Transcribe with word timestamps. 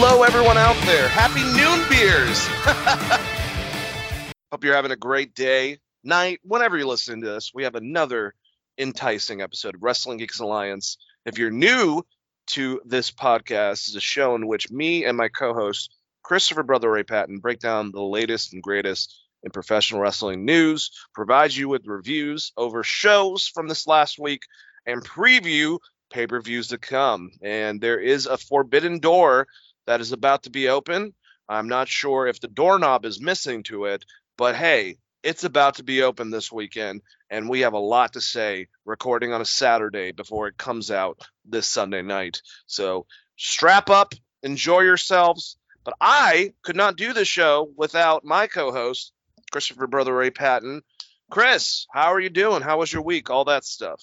Hello, 0.00 0.22
everyone 0.22 0.56
out 0.56 0.76
there. 0.86 1.08
Happy 1.08 1.42
noon 1.42 1.84
beers. 1.90 2.46
Hope 4.52 4.62
you're 4.62 4.76
having 4.76 4.92
a 4.92 4.96
great 4.96 5.34
day, 5.34 5.78
night, 6.04 6.38
whenever 6.44 6.76
you're 6.78 6.86
listening 6.86 7.22
to 7.22 7.26
this. 7.26 7.50
We 7.52 7.64
have 7.64 7.74
another 7.74 8.32
enticing 8.78 9.40
episode 9.40 9.74
of 9.74 9.82
Wrestling 9.82 10.18
Geeks 10.18 10.38
Alliance. 10.38 10.98
If 11.26 11.36
you're 11.36 11.50
new 11.50 12.04
to 12.50 12.80
this 12.84 13.10
podcast, 13.10 13.70
this 13.70 13.88
is 13.88 13.96
a 13.96 14.00
show 14.00 14.36
in 14.36 14.46
which 14.46 14.70
me 14.70 15.04
and 15.04 15.16
my 15.16 15.26
co-host 15.26 15.92
Christopher 16.22 16.62
Brother 16.62 16.92
Ray 16.92 17.02
Patton 17.02 17.40
break 17.40 17.58
down 17.58 17.90
the 17.90 18.00
latest 18.00 18.52
and 18.52 18.62
greatest 18.62 19.20
in 19.42 19.50
professional 19.50 20.00
wrestling 20.00 20.44
news, 20.44 20.92
provide 21.12 21.52
you 21.52 21.68
with 21.68 21.88
reviews 21.88 22.52
over 22.56 22.84
shows 22.84 23.48
from 23.48 23.66
this 23.66 23.88
last 23.88 24.16
week, 24.16 24.42
and 24.86 25.04
preview 25.04 25.80
pay-per-views 26.10 26.68
to 26.68 26.78
come. 26.78 27.32
And 27.42 27.80
there 27.80 27.98
is 27.98 28.26
a 28.26 28.38
forbidden 28.38 29.00
door 29.00 29.48
that 29.88 30.02
is 30.02 30.12
about 30.12 30.42
to 30.42 30.50
be 30.50 30.68
open. 30.68 31.14
I'm 31.48 31.66
not 31.66 31.88
sure 31.88 32.26
if 32.26 32.40
the 32.40 32.46
doorknob 32.46 33.06
is 33.06 33.22
missing 33.22 33.62
to 33.64 33.86
it, 33.86 34.04
but 34.36 34.54
hey, 34.54 34.98
it's 35.22 35.44
about 35.44 35.76
to 35.76 35.82
be 35.82 36.02
open 36.02 36.28
this 36.28 36.52
weekend, 36.52 37.00
and 37.30 37.48
we 37.48 37.60
have 37.60 37.72
a 37.72 37.78
lot 37.78 38.12
to 38.12 38.20
say 38.20 38.68
recording 38.84 39.32
on 39.32 39.40
a 39.40 39.46
Saturday 39.46 40.12
before 40.12 40.46
it 40.46 40.58
comes 40.58 40.90
out 40.90 41.22
this 41.46 41.66
Sunday 41.66 42.02
night. 42.02 42.42
So 42.66 43.06
strap 43.38 43.88
up, 43.88 44.12
enjoy 44.42 44.80
yourselves. 44.80 45.56
But 45.84 45.94
I 46.02 46.52
could 46.62 46.76
not 46.76 46.98
do 46.98 47.14
this 47.14 47.28
show 47.28 47.72
without 47.74 48.26
my 48.26 48.46
co 48.46 48.70
host, 48.72 49.12
Christopher 49.50 49.86
Brother 49.86 50.14
Ray 50.14 50.30
Patton. 50.30 50.82
Chris, 51.30 51.86
how 51.90 52.12
are 52.12 52.20
you 52.20 52.28
doing? 52.28 52.60
How 52.60 52.78
was 52.78 52.92
your 52.92 53.00
week? 53.00 53.30
All 53.30 53.46
that 53.46 53.64
stuff. 53.64 54.02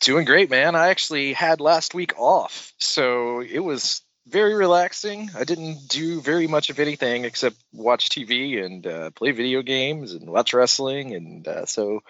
Doing 0.00 0.24
great, 0.24 0.48
man. 0.48 0.76
I 0.76 0.88
actually 0.88 1.32
had 1.32 1.60
last 1.60 1.92
week 1.92 2.18
off, 2.18 2.72
so 2.78 3.40
it 3.40 3.58
was 3.58 4.02
very 4.28 4.54
relaxing. 4.54 5.30
I 5.36 5.44
didn't 5.44 5.88
do 5.88 6.20
very 6.20 6.46
much 6.46 6.70
of 6.70 6.78
anything 6.78 7.24
except 7.24 7.56
watch 7.72 8.08
TV 8.08 8.64
and 8.64 8.86
uh, 8.86 9.10
play 9.10 9.32
video 9.32 9.62
games 9.62 10.12
and 10.12 10.30
watch 10.30 10.54
wrestling, 10.54 11.14
and 11.14 11.48
uh, 11.48 11.66
so 11.66 12.02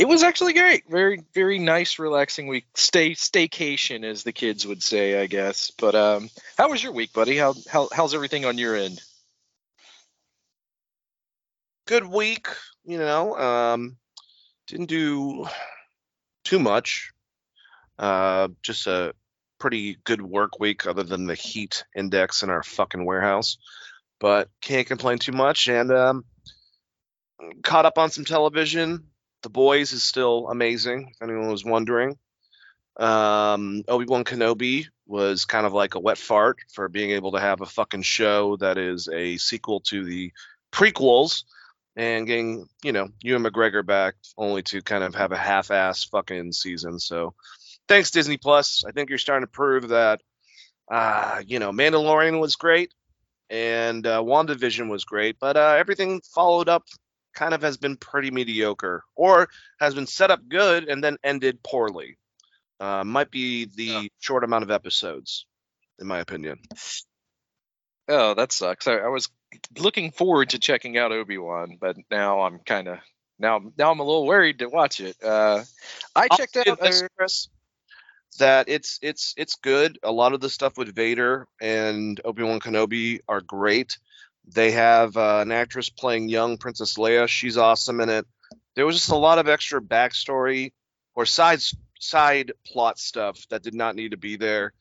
it 0.00 0.08
was 0.08 0.24
actually 0.24 0.54
great. 0.54 0.90
Very, 0.90 1.22
very 1.32 1.60
nice, 1.60 2.00
relaxing 2.00 2.48
week. 2.48 2.66
Stay 2.74 3.12
staycation, 3.12 4.04
as 4.04 4.24
the 4.24 4.32
kids 4.32 4.66
would 4.66 4.82
say, 4.82 5.22
I 5.22 5.26
guess. 5.26 5.70
But 5.70 5.94
um, 5.94 6.28
how 6.58 6.70
was 6.70 6.82
your 6.82 6.92
week, 6.92 7.12
buddy? 7.12 7.36
How, 7.36 7.54
how 7.70 7.88
how's 7.92 8.14
everything 8.14 8.44
on 8.44 8.58
your 8.58 8.74
end? 8.74 9.00
Good 11.86 12.04
week, 12.04 12.48
you 12.84 12.98
know. 12.98 13.36
Um, 13.36 13.96
didn't 14.66 14.88
do 14.88 15.46
too 16.44 16.58
much. 16.58 17.11
Uh, 17.98 18.48
just 18.62 18.86
a 18.86 19.14
pretty 19.58 19.96
good 20.04 20.22
work 20.22 20.58
week, 20.58 20.86
other 20.86 21.02
than 21.02 21.26
the 21.26 21.34
heat 21.34 21.84
index 21.94 22.42
in 22.42 22.50
our 22.50 22.62
fucking 22.62 23.04
warehouse. 23.04 23.58
But 24.20 24.48
can't 24.60 24.86
complain 24.86 25.18
too 25.18 25.32
much. 25.32 25.68
And 25.68 25.90
um, 25.92 26.24
caught 27.62 27.86
up 27.86 27.98
on 27.98 28.10
some 28.10 28.24
television. 28.24 29.04
The 29.42 29.50
Boys 29.50 29.92
is 29.92 30.02
still 30.02 30.48
amazing. 30.48 31.12
If 31.12 31.22
anyone 31.22 31.48
was 31.48 31.64
wondering, 31.64 32.16
um, 32.98 33.82
Obi 33.88 34.04
Wan 34.06 34.24
Kenobi 34.24 34.86
was 35.06 35.44
kind 35.44 35.66
of 35.66 35.72
like 35.72 35.94
a 35.94 36.00
wet 36.00 36.18
fart 36.18 36.58
for 36.72 36.88
being 36.88 37.10
able 37.10 37.32
to 37.32 37.40
have 37.40 37.60
a 37.60 37.66
fucking 37.66 38.02
show 38.02 38.56
that 38.56 38.78
is 38.78 39.08
a 39.08 39.36
sequel 39.36 39.80
to 39.80 40.04
the 40.04 40.32
prequels 40.72 41.44
and 41.96 42.26
getting 42.26 42.66
you 42.82 42.92
know 42.92 43.08
Ewan 43.22 43.42
McGregor 43.42 43.84
back 43.84 44.14
only 44.38 44.62
to 44.62 44.80
kind 44.80 45.04
of 45.04 45.14
have 45.14 45.32
a 45.32 45.36
half-ass 45.36 46.04
fucking 46.04 46.52
season. 46.52 46.98
So 46.98 47.34
thanks 47.88 48.10
Disney 48.10 48.36
Plus. 48.36 48.84
I 48.86 48.92
think 48.92 49.08
you're 49.08 49.18
starting 49.18 49.46
to 49.46 49.50
prove 49.50 49.88
that 49.88 50.20
uh, 50.90 51.42
you 51.46 51.58
know 51.58 51.72
Mandalorian 51.72 52.40
was 52.40 52.56
great 52.56 52.92
and 53.50 54.06
uh, 54.06 54.20
WandaVision 54.22 54.88
was 54.88 55.04
great, 55.04 55.36
but 55.40 55.56
uh, 55.56 55.74
everything 55.78 56.20
followed 56.34 56.68
up 56.68 56.84
kind 57.34 57.54
of 57.54 57.62
has 57.62 57.76
been 57.76 57.96
pretty 57.96 58.30
mediocre 58.30 59.02
or 59.14 59.48
has 59.80 59.94
been 59.94 60.06
set 60.06 60.30
up 60.30 60.40
good 60.48 60.88
and 60.88 61.02
then 61.02 61.16
ended 61.24 61.62
poorly. 61.62 62.16
Uh, 62.80 63.04
might 63.04 63.30
be 63.30 63.66
the 63.76 63.84
Yeah. 63.84 64.02
short 64.20 64.42
amount 64.44 64.64
of 64.64 64.70
episodes, 64.70 65.46
in 66.00 66.06
my 66.06 66.18
opinion. 66.18 66.58
Oh, 68.08 68.34
that 68.34 68.52
sucks. 68.52 68.88
I, 68.88 68.94
I 68.96 69.08
was 69.08 69.28
looking 69.78 70.10
forward 70.10 70.50
to 70.50 70.58
checking 70.58 70.98
out 70.98 71.12
Obi 71.12 71.38
Wan, 71.38 71.78
but 71.80 71.96
now 72.10 72.40
I'm 72.40 72.58
kind 72.58 72.88
of 72.88 72.98
now 73.38 73.60
now 73.78 73.90
I'm 73.92 74.00
a 74.00 74.04
little 74.04 74.26
worried 74.26 74.58
to 74.58 74.66
watch 74.66 75.00
it. 75.00 75.16
Uh, 75.22 75.62
I 76.16 76.26
I'll 76.30 76.36
checked 76.36 76.56
out. 76.56 76.80
this, 76.80 77.04
Chris, 77.16 77.48
that 78.38 78.68
it's 78.68 78.98
it's 79.02 79.34
it's 79.36 79.56
good. 79.56 79.98
A 80.02 80.12
lot 80.12 80.32
of 80.32 80.40
the 80.40 80.50
stuff 80.50 80.76
with 80.76 80.94
Vader 80.94 81.46
and 81.60 82.20
Obi 82.24 82.42
Wan 82.42 82.60
Kenobi 82.60 83.20
are 83.28 83.40
great. 83.40 83.98
They 84.46 84.72
have 84.72 85.16
uh, 85.16 85.40
an 85.42 85.52
actress 85.52 85.88
playing 85.88 86.28
young 86.28 86.58
Princess 86.58 86.94
Leia. 86.94 87.28
She's 87.28 87.56
awesome 87.56 88.00
in 88.00 88.08
it. 88.08 88.26
There 88.74 88.86
was 88.86 88.96
just 88.96 89.10
a 89.10 89.16
lot 89.16 89.38
of 89.38 89.48
extra 89.48 89.80
backstory 89.80 90.72
or 91.14 91.26
side 91.26 91.60
side 92.00 92.52
plot 92.66 92.98
stuff 92.98 93.46
that 93.50 93.62
did 93.62 93.74
not 93.74 93.94
need 93.94 94.10
to 94.10 94.16
be 94.16 94.36
there, 94.36 94.72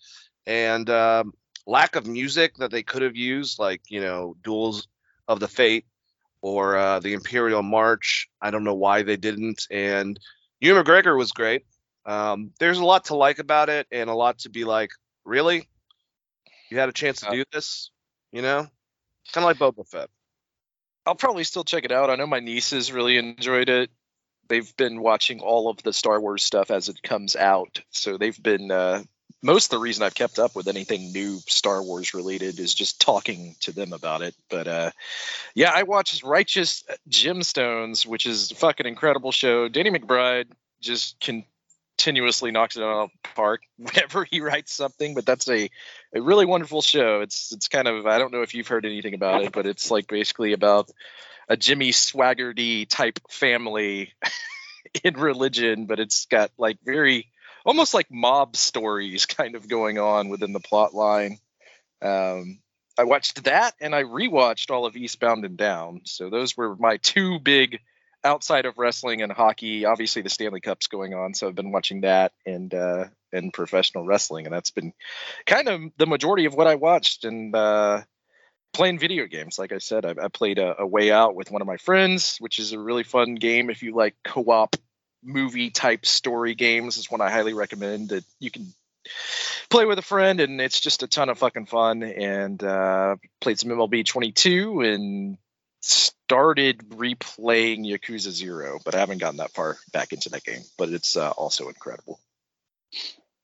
and 0.46 0.90
um, 0.90 1.34
lack 1.66 1.96
of 1.96 2.08
music 2.08 2.58
that 2.58 2.72
they 2.72 2.84
could 2.84 3.02
have 3.02 3.16
used, 3.16 3.60
like 3.60 3.82
you 3.90 4.02
know, 4.02 4.36
Duels 4.44 4.88
of 5.28 5.40
the 5.40 5.48
Fate 5.48 5.86
or 6.42 6.78
uh, 6.78 7.00
the 7.00 7.14
Imperial 7.14 7.64
March. 7.64 8.30
I 8.42 8.52
don't 8.52 8.64
know 8.64 8.74
why 8.74 9.04
they 9.04 9.18
didn't. 9.18 9.68
And 9.70 10.20
Ewan 10.60 10.84
McGregor 10.84 11.18
was 11.18 11.32
great. 11.32 11.66
Um, 12.06 12.52
there's 12.60 12.80
a 12.80 12.86
lot 12.86 13.06
to 13.06 13.16
like 13.16 13.40
about 13.40 13.70
it, 13.70 13.88
and 13.92 14.10
a 14.10 14.14
lot 14.14 14.40
to 14.40 14.50
be 14.50 14.64
like, 14.64 14.92
really, 15.24 15.68
you 16.70 16.80
had 16.80 16.90
a 16.90 16.94
chance 16.94 17.22
to 17.22 17.28
Uh, 17.28 17.32
do 17.32 17.44
this, 17.52 17.92
you 18.32 18.42
know, 18.42 18.68
kind 19.34 19.44
of 19.44 19.44
like 19.44 19.58
Boba 19.58 19.88
Fett. 19.88 20.10
I'll 21.06 21.16
probably 21.16 21.44
still 21.44 21.64
check 21.64 21.84
it 21.86 21.92
out. 21.92 22.10
I 22.10 22.16
know 22.16 22.28
my 22.28 22.40
nieces 22.40 22.92
really 22.92 23.18
enjoyed 23.18 23.70
it. 23.70 23.90
They've 24.48 24.76
been 24.78 25.00
watching 25.00 25.40
all 25.40 25.70
of 25.70 25.82
the 25.84 25.94
Star 25.94 26.20
Wars 26.20 26.44
stuff 26.44 26.72
as 26.72 26.90
it 26.90 27.02
comes 27.02 27.36
out, 27.36 27.82
so 27.92 28.18
they've 28.18 28.42
been. 28.42 28.72
Uh, 28.72 29.04
most 29.44 29.66
of 29.66 29.72
the 29.72 29.82
reason 29.82 30.04
I've 30.04 30.14
kept 30.14 30.38
up 30.38 30.56
with 30.56 30.68
anything 30.68 31.12
new 31.12 31.40
Star 31.48 31.82
Wars 31.82 32.14
related 32.14 32.60
is 32.60 32.76
just 32.76 33.02
talking 33.02 33.56
to 33.62 33.72
them 33.72 33.92
about 33.92 34.22
it. 34.22 34.36
But 34.50 34.68
uh, 34.68 34.92
yeah, 35.56 35.72
I 35.74 35.84
watched 35.84 36.22
Righteous 36.24 36.84
Gemstones, 37.10 38.06
which 38.06 38.26
is 38.28 38.52
a 38.52 38.56
fucking 38.56 38.86
incredible 38.86 39.32
show. 39.32 39.68
Danny 39.68 39.90
McBride 39.90 40.52
just 40.80 41.20
continuously 42.02 42.50
knocks 42.50 42.78
it 42.78 42.84
out 42.84 43.04
of 43.04 43.10
the 43.12 43.30
park 43.36 43.62
whenever 43.78 44.26
he 44.26 44.42
writes 44.42 44.74
something. 44.74 45.14
But 45.14 45.26
that's 45.26 45.48
a 45.50 45.70
a 46.14 46.22
really 46.22 46.46
wonderful 46.46 46.82
show. 46.82 47.22
It's 47.22 47.52
it's 47.52 47.68
kind 47.68 47.88
of 47.88 48.06
I 48.06 48.18
don't 48.18 48.32
know 48.32 48.42
if 48.42 48.56
you've 48.56 48.68
heard 48.68 48.86
anything 48.86 49.14
about 49.14 49.44
it, 49.44 49.52
but 49.52 49.68
it's 49.68 49.92
like 49.92 50.08
basically 50.08 50.54
about 50.54 50.90
a 51.48 51.58
Jimmy 51.58 51.92
Swaggerty 51.92 52.88
type 52.88 53.20
family 53.30 54.14
in 55.04 55.16
religion, 55.16 55.86
but 55.86 56.00
it's 56.00 56.26
got 56.26 56.52
like 56.58 56.78
very 56.84 57.28
almost 57.66 57.94
like 57.94 58.10
mob 58.10 58.56
stories 58.56 59.26
kind 59.38 59.56
of 59.56 59.68
going 59.68 60.00
on 60.00 60.30
within 60.30 60.54
the 60.54 60.60
plot 60.60 60.94
line. 60.94 61.38
Um, 62.02 62.60
I 62.98 63.04
watched 63.04 63.44
that 63.44 63.76
and 63.80 63.94
I 63.96 64.04
rewatched 64.04 64.72
all 64.72 64.86
of 64.86 64.96
Eastbound 64.96 65.46
and 65.46 65.56
Down. 65.56 66.02
So 66.06 66.30
those 66.30 66.58
were 66.58 66.76
my 66.76 66.98
two 66.98 67.40
big 67.40 67.80
outside 68.24 68.66
of 68.66 68.78
wrestling 68.78 69.22
and 69.22 69.32
hockey. 69.32 69.86
Obviously 69.86 70.22
the 70.22 70.30
Stanley 70.30 70.62
Cup's 70.62 70.88
going 70.88 71.14
on, 71.14 71.34
so 71.34 71.48
I've 71.48 71.56
been 71.56 71.72
watching 71.72 72.02
that 72.02 72.32
and 72.46 72.74
uh 72.74 73.06
and 73.34 73.54
professional 73.54 74.06
wrestling 74.06 74.46
and 74.46 74.54
that's 74.54 74.72
been 74.72 74.94
kind 75.46 75.68
of 75.68 75.82
the 75.98 76.06
majority 76.06 76.46
of 76.46 76.54
what 76.54 76.68
I 76.68 76.76
watched 76.76 77.24
and 77.24 77.56
uh 77.56 78.02
playing 78.74 79.00
video 79.00 79.26
games. 79.26 79.60
Like 79.60 79.72
I 79.72 79.80
said, 79.80 80.06
I, 80.06 80.16
I 80.24 80.28
played 80.28 80.60
a, 80.60 80.82
a 80.82 80.88
Way 80.88 81.12
Out 81.12 81.36
with 81.36 81.52
one 81.52 81.62
of 81.62 81.68
my 81.68 81.78
friends, 81.78 82.38
which 82.40 82.60
is 82.60 82.74
a 82.74 82.80
really 82.80 83.04
fun 83.04 83.36
game 83.36 83.70
if 83.70 83.84
you 83.84 83.96
like 83.96 84.16
co-op 84.24 84.76
movie 85.24 85.70
type 85.70 86.06
story 86.06 86.56
games. 86.56 86.98
It's 86.98 87.12
one 87.12 87.22
I 87.22 87.30
highly 87.30 87.54
recommend 87.54 88.10
that 88.10 88.24
you 88.40 88.52
can 88.52 88.74
play 89.70 89.86
with 89.86 90.00
a 90.00 90.04
friend, 90.04 90.40
and 90.40 90.60
it's 90.62 90.80
just 90.80 91.04
a 91.04 91.08
ton 91.08 91.30
of 91.30 91.38
fucking 91.38 91.66
fun. 91.66 92.04
And 92.04 92.64
uh, 92.64 93.18
played 93.40 93.60
some 93.60 93.72
MLB 93.72 94.06
22 94.06 94.82
and 94.82 95.38
started 95.82 96.90
replaying 96.90 97.86
Yakuza 97.86 98.32
Zero, 98.32 98.80
but 98.86 98.96
I 98.96 99.00
haven't 99.00 99.18
gotten 99.18 99.38
that 99.38 99.52
far 99.52 99.78
back 99.92 100.14
into 100.14 100.30
that 100.30 100.44
game. 100.44 100.62
But 100.78 100.90
it's 100.90 101.18
uh, 101.18 101.32
also 101.32 101.68
incredible. 101.68 102.20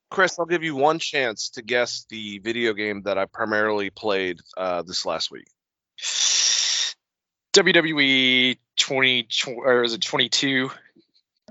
Chris, 0.10 0.40
I'll 0.40 0.46
give 0.46 0.64
you 0.64 0.76
one 0.76 1.00
chance 1.00 1.50
to 1.52 1.62
guess 1.62 2.06
the 2.10 2.40
video 2.40 2.74
game 2.74 3.04
that 3.04 3.18
I 3.18 3.26
primarily 3.26 3.90
played 3.90 4.40
uh, 4.56 4.84
this 4.84 5.06
last 5.06 5.32
week. 5.32 5.48
WWE 7.54 8.58
20 8.78 9.28
or 9.48 9.84
is 9.84 9.94
it 9.94 10.02
22? 10.02 10.72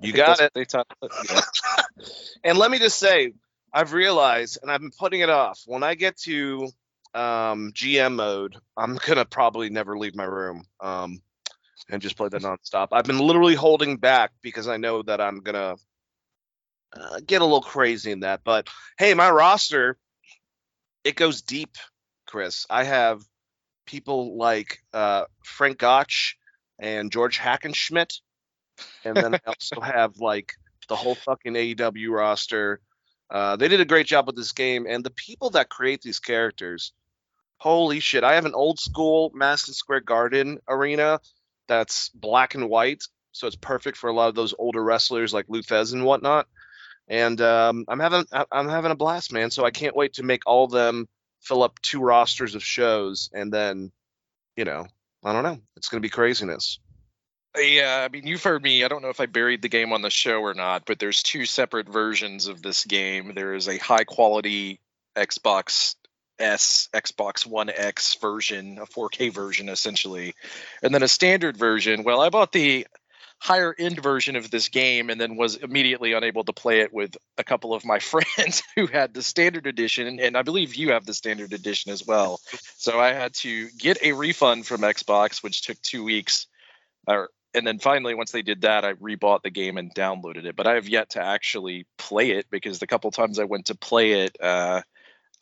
You 0.02 0.12
got 0.12 0.40
it. 0.40 0.52
They 0.54 0.64
talk, 0.64 0.86
yeah. 1.02 1.40
And 2.44 2.58
let 2.58 2.70
me 2.70 2.78
just 2.78 2.98
say, 2.98 3.32
I've 3.72 3.92
realized, 3.92 4.58
and 4.62 4.70
I've 4.70 4.80
been 4.80 4.92
putting 4.96 5.20
it 5.20 5.30
off. 5.30 5.62
When 5.66 5.82
I 5.82 5.94
get 5.94 6.16
to 6.18 6.68
um, 7.16 7.72
GM 7.72 8.14
mode, 8.14 8.56
I'm 8.76 8.96
gonna 9.06 9.24
probably 9.24 9.70
never 9.70 9.98
leave 9.98 10.14
my 10.14 10.24
room 10.24 10.64
um, 10.80 11.22
and 11.90 12.02
just 12.02 12.16
play 12.16 12.28
that 12.28 12.42
nonstop. 12.42 12.88
I've 12.92 13.06
been 13.06 13.18
literally 13.18 13.54
holding 13.54 13.96
back 13.96 14.32
because 14.42 14.68
I 14.68 14.76
know 14.76 15.02
that 15.02 15.20
I'm 15.20 15.40
gonna 15.40 15.76
uh, 16.92 17.20
get 17.26 17.42
a 17.42 17.44
little 17.44 17.62
crazy 17.62 18.12
in 18.12 18.20
that. 18.20 18.42
But 18.44 18.68
hey, 18.98 19.14
my 19.14 19.30
roster, 19.30 19.96
it 21.04 21.16
goes 21.16 21.42
deep, 21.42 21.76
Chris. 22.26 22.66
I 22.68 22.84
have 22.84 23.22
people 23.86 24.36
like 24.36 24.82
uh, 24.92 25.24
Frank 25.42 25.78
Gotch 25.78 26.36
and 26.78 27.10
George 27.10 27.38
Hackenschmidt, 27.38 28.20
and 29.04 29.16
then 29.16 29.34
I 29.34 29.40
also 29.46 29.80
have 29.80 30.18
like 30.18 30.52
the 30.88 30.96
whole 30.96 31.14
fucking 31.14 31.54
AEW 31.54 32.10
roster. 32.10 32.80
Uh, 33.30 33.56
they 33.56 33.68
did 33.68 33.80
a 33.80 33.84
great 33.86 34.06
job 34.06 34.26
with 34.26 34.36
this 34.36 34.52
game, 34.52 34.86
and 34.88 35.02
the 35.02 35.10
people 35.10 35.50
that 35.50 35.68
create 35.68 36.02
these 36.02 36.20
characters, 36.20 36.92
holy 37.58 38.00
shit! 38.00 38.24
I 38.24 38.34
have 38.34 38.46
an 38.46 38.54
old 38.54 38.78
school 38.78 39.30
Madison 39.34 39.74
Square 39.74 40.00
Garden 40.00 40.58
arena 40.68 41.20
that's 41.68 42.08
black 42.10 42.54
and 42.54 42.68
white, 42.68 43.04
so 43.32 43.46
it's 43.46 43.56
perfect 43.56 43.96
for 43.96 44.08
a 44.08 44.12
lot 44.12 44.28
of 44.28 44.34
those 44.34 44.54
older 44.58 44.82
wrestlers 44.82 45.34
like 45.34 45.46
Lou 45.48 45.62
Thesz 45.62 45.92
and 45.92 46.04
whatnot. 46.04 46.46
And 47.08 47.40
um, 47.40 47.84
I'm 47.88 48.00
having 48.00 48.24
I'm 48.50 48.68
having 48.68 48.90
a 48.90 48.96
blast, 48.96 49.32
man. 49.32 49.50
So 49.50 49.64
I 49.64 49.70
can't 49.70 49.96
wait 49.96 50.14
to 50.14 50.22
make 50.22 50.42
all 50.46 50.64
of 50.64 50.70
them 50.70 51.08
fill 51.40 51.62
up 51.62 51.80
two 51.80 52.00
rosters 52.00 52.54
of 52.54 52.64
shows, 52.64 53.30
and 53.32 53.52
then, 53.52 53.92
you 54.56 54.64
know, 54.64 54.86
I 55.24 55.32
don't 55.32 55.44
know, 55.44 55.60
it's 55.76 55.88
gonna 55.88 56.00
be 56.00 56.08
craziness. 56.08 56.78
Yeah, 57.58 58.04
I 58.04 58.12
mean, 58.12 58.26
you've 58.26 58.42
heard 58.42 58.62
me. 58.62 58.84
I 58.84 58.88
don't 58.88 59.00
know 59.00 59.08
if 59.08 59.20
I 59.20 59.26
buried 59.26 59.62
the 59.62 59.68
game 59.68 59.92
on 59.92 60.02
the 60.02 60.10
show 60.10 60.40
or 60.40 60.52
not, 60.52 60.84
but 60.84 60.98
there's 60.98 61.22
two 61.22 61.46
separate 61.46 61.88
versions 61.88 62.48
of 62.48 62.60
this 62.60 62.84
game. 62.84 63.32
There 63.34 63.54
is 63.54 63.66
a 63.66 63.78
high 63.78 64.04
quality 64.04 64.80
Xbox 65.16 65.94
S, 66.38 66.88
Xbox 66.92 67.46
One 67.46 67.70
X 67.70 68.16
version, 68.16 68.78
a 68.78 68.86
4K 68.86 69.32
version 69.32 69.68
essentially, 69.68 70.34
and 70.82 70.94
then 70.94 71.02
a 71.02 71.08
standard 71.08 71.56
version. 71.56 72.02
Well, 72.02 72.20
I 72.20 72.28
bought 72.28 72.52
the 72.52 72.86
higher 73.38 73.74
end 73.78 74.02
version 74.02 74.36
of 74.36 74.50
this 74.50 74.68
game 74.68 75.10
and 75.10 75.20
then 75.20 75.36
was 75.36 75.56
immediately 75.56 76.14
unable 76.14 76.44
to 76.44 76.52
play 76.52 76.80
it 76.80 76.92
with 76.92 77.16
a 77.36 77.44
couple 77.44 77.74
of 77.74 77.84
my 77.84 77.98
friends 78.00 78.62
who 78.74 78.86
had 78.86 79.12
the 79.14 79.22
standard 79.22 79.66
edition 79.66 80.18
and 80.20 80.36
I 80.36 80.42
believe 80.42 80.74
you 80.74 80.92
have 80.92 81.04
the 81.04 81.14
standard 81.14 81.52
edition 81.52 81.92
as 81.92 82.06
well. 82.06 82.40
So 82.78 82.98
I 82.98 83.12
had 83.12 83.34
to 83.34 83.68
get 83.78 84.02
a 84.02 84.12
refund 84.12 84.66
from 84.66 84.80
Xbox 84.80 85.42
which 85.42 85.62
took 85.62 85.80
2 85.82 86.02
weeks 86.02 86.46
or 87.06 87.30
and 87.54 87.66
then 87.66 87.78
finally 87.78 88.14
once 88.14 88.32
they 88.32 88.42
did 88.42 88.62
that 88.62 88.84
I 88.84 88.94
rebought 88.94 89.42
the 89.42 89.50
game 89.50 89.76
and 89.76 89.94
downloaded 89.94 90.44
it 90.44 90.56
but 90.56 90.66
I 90.66 90.74
have 90.74 90.88
yet 90.88 91.10
to 91.10 91.22
actually 91.22 91.86
play 91.98 92.32
it 92.32 92.46
because 92.50 92.78
the 92.78 92.86
couple 92.86 93.10
times 93.10 93.38
I 93.38 93.44
went 93.44 93.66
to 93.66 93.74
play 93.74 94.24
it 94.24 94.36
uh 94.40 94.82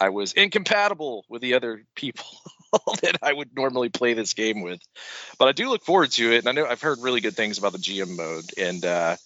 I 0.01 0.09
was 0.11 0.33
incompatible 0.33 1.25
with 1.29 1.43
the 1.43 1.55
other 1.55 1.85
people 1.95 2.27
that 3.03 3.19
I 3.23 3.33
would 3.33 3.55
normally 3.55 3.89
play 3.89 4.15
this 4.15 4.35
game 4.35 4.63
with. 4.63 4.81
But 5.39 5.49
I 5.49 5.53
do 5.53 5.69
look 5.69 5.85
forward 5.85 6.11
to 6.13 6.33
it, 6.33 6.39
and 6.39 6.49
I 6.49 6.53
know 6.53 6.67
I've 6.67 6.83
heard 6.83 6.99
really 7.01 7.21
good 7.21 7.37
things 7.37 7.59
about 7.59 7.73
the 7.73 7.79
GM 7.79 8.17
mode. 8.17 8.45
And 8.59 8.85
uh, 8.85 9.17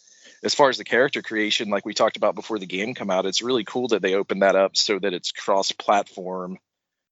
as 0.43 0.55
far 0.55 0.69
as 0.69 0.79
the 0.79 0.85
character 0.85 1.23
creation, 1.23 1.71
like 1.71 1.87
we 1.87 1.95
talked 1.95 2.17
about 2.17 2.35
before 2.35 2.59
the 2.59 2.67
game 2.67 2.95
come 2.95 3.11
out, 3.11 3.27
it's 3.27 3.43
really 3.43 3.65
cool 3.65 3.89
that 3.89 4.03
they 4.03 4.15
opened 4.15 4.43
that 4.43 4.57
up 4.57 4.77
so 4.77 4.99
that 4.99 5.15
it's 5.15 5.33
cross-platform. 5.33 6.59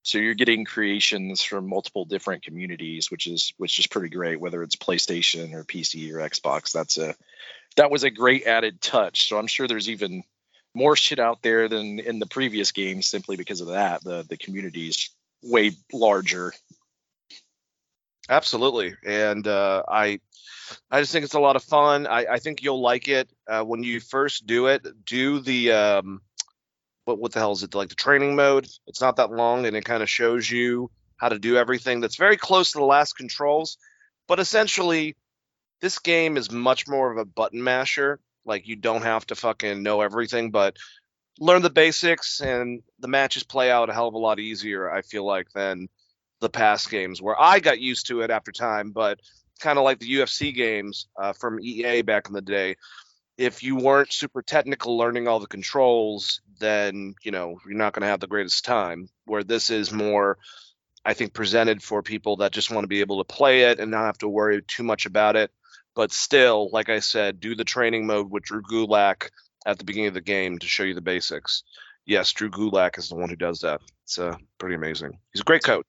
So 0.02 0.18
you're 0.18 0.34
getting 0.34 0.64
creations 0.64 1.42
from 1.42 1.68
multiple 1.68 2.04
different 2.04 2.44
communities, 2.44 3.10
which 3.10 3.26
is 3.26 3.52
which 3.56 3.80
is 3.80 3.88
pretty 3.88 4.08
great. 4.08 4.38
Whether 4.38 4.62
it's 4.62 4.76
PlayStation 4.76 5.52
or 5.52 5.64
PC 5.64 6.12
or 6.12 6.18
Xbox, 6.18 6.70
that's 6.70 6.96
a 6.96 7.16
that 7.76 7.90
was 7.90 8.04
a 8.04 8.10
great 8.10 8.46
added 8.46 8.80
touch. 8.80 9.28
So 9.28 9.36
I'm 9.36 9.48
sure 9.48 9.66
there's 9.66 9.90
even 9.90 10.22
more 10.76 10.94
shit 10.94 11.18
out 11.18 11.40
there 11.40 11.68
than 11.68 11.98
in 11.98 12.18
the 12.18 12.26
previous 12.26 12.70
games 12.70 13.06
simply 13.06 13.36
because 13.36 13.62
of 13.62 13.68
that. 13.68 14.04
The 14.04 14.24
the 14.28 14.36
community's 14.36 15.10
way 15.42 15.72
larger. 15.92 16.52
Absolutely, 18.28 18.94
and 19.04 19.46
uh, 19.46 19.84
I, 19.88 20.20
I 20.90 21.00
just 21.00 21.12
think 21.12 21.24
it's 21.24 21.34
a 21.34 21.40
lot 21.40 21.56
of 21.56 21.62
fun. 21.62 22.06
I, 22.06 22.26
I 22.26 22.38
think 22.40 22.62
you'll 22.62 22.82
like 22.82 23.08
it 23.08 23.30
uh, 23.48 23.62
when 23.62 23.84
you 23.84 24.00
first 24.00 24.46
do 24.46 24.66
it. 24.66 24.84
Do 25.04 25.40
the 25.40 25.72
um, 25.72 26.20
what 27.06 27.18
what 27.18 27.32
the 27.32 27.38
hell 27.38 27.52
is 27.52 27.62
it 27.62 27.74
like 27.74 27.88
the 27.88 27.94
training 27.94 28.36
mode? 28.36 28.68
It's 28.86 29.00
not 29.00 29.16
that 29.16 29.30
long, 29.30 29.64
and 29.64 29.76
it 29.76 29.84
kind 29.84 30.02
of 30.02 30.10
shows 30.10 30.50
you 30.50 30.90
how 31.16 31.30
to 31.30 31.38
do 31.38 31.56
everything. 31.56 32.00
That's 32.00 32.16
very 32.16 32.36
close 32.36 32.72
to 32.72 32.78
the 32.78 32.84
last 32.84 33.14
controls, 33.14 33.78
but 34.28 34.40
essentially, 34.40 35.16
this 35.80 36.00
game 36.00 36.36
is 36.36 36.50
much 36.50 36.86
more 36.86 37.10
of 37.10 37.16
a 37.16 37.24
button 37.24 37.64
masher. 37.64 38.20
Like 38.46 38.68
you 38.68 38.76
don't 38.76 39.02
have 39.02 39.26
to 39.26 39.34
fucking 39.34 39.82
know 39.82 40.00
everything, 40.00 40.50
but 40.50 40.76
learn 41.38 41.62
the 41.62 41.70
basics, 41.70 42.40
and 42.40 42.82
the 42.98 43.08
matches 43.08 43.42
play 43.42 43.70
out 43.70 43.90
a 43.90 43.92
hell 43.92 44.08
of 44.08 44.14
a 44.14 44.18
lot 44.18 44.38
easier. 44.38 44.90
I 44.90 45.02
feel 45.02 45.26
like 45.26 45.50
than 45.52 45.88
the 46.40 46.50
past 46.50 46.90
games 46.90 47.20
where 47.20 47.40
I 47.40 47.60
got 47.60 47.80
used 47.80 48.08
to 48.08 48.20
it 48.20 48.30
after 48.30 48.52
time, 48.52 48.90
but 48.90 49.20
kind 49.60 49.78
of 49.78 49.84
like 49.84 49.98
the 49.98 50.12
UFC 50.12 50.54
games 50.54 51.08
uh, 51.20 51.32
from 51.32 51.60
EA 51.60 52.02
back 52.02 52.28
in 52.28 52.34
the 52.34 52.42
day. 52.42 52.76
If 53.38 53.62
you 53.62 53.76
weren't 53.76 54.12
super 54.12 54.42
technical 54.42 54.96
learning 54.96 55.28
all 55.28 55.40
the 55.40 55.46
controls, 55.46 56.40
then 56.58 57.14
you 57.22 57.32
know 57.32 57.58
you're 57.66 57.76
not 57.76 57.92
going 57.92 58.02
to 58.02 58.08
have 58.08 58.20
the 58.20 58.26
greatest 58.26 58.64
time. 58.64 59.08
Where 59.24 59.44
this 59.44 59.70
is 59.70 59.92
more, 59.92 60.38
I 61.04 61.14
think, 61.14 61.34
presented 61.34 61.82
for 61.82 62.02
people 62.02 62.36
that 62.36 62.52
just 62.52 62.70
want 62.70 62.84
to 62.84 62.88
be 62.88 63.00
able 63.00 63.22
to 63.22 63.34
play 63.34 63.62
it 63.62 63.78
and 63.78 63.90
not 63.90 64.06
have 64.06 64.18
to 64.18 64.28
worry 64.28 64.62
too 64.62 64.82
much 64.82 65.04
about 65.06 65.36
it. 65.36 65.50
But 65.96 66.12
still, 66.12 66.68
like 66.72 66.90
I 66.90 67.00
said, 67.00 67.40
do 67.40 67.56
the 67.56 67.64
training 67.64 68.06
mode 68.06 68.30
with 68.30 68.44
Drew 68.44 68.62
Gulak 68.62 69.30
at 69.64 69.78
the 69.78 69.84
beginning 69.84 70.08
of 70.08 70.14
the 70.14 70.20
game 70.20 70.58
to 70.58 70.66
show 70.66 70.84
you 70.84 70.94
the 70.94 71.00
basics. 71.00 71.64
Yes, 72.04 72.32
Drew 72.32 72.50
Gulak 72.50 72.98
is 72.98 73.08
the 73.08 73.16
one 73.16 73.30
who 73.30 73.36
does 73.36 73.60
that. 73.60 73.80
It's 74.04 74.18
uh, 74.18 74.36
pretty 74.58 74.76
amazing. 74.76 75.18
He's 75.32 75.40
a 75.40 75.44
great 75.44 75.64
coach. 75.64 75.86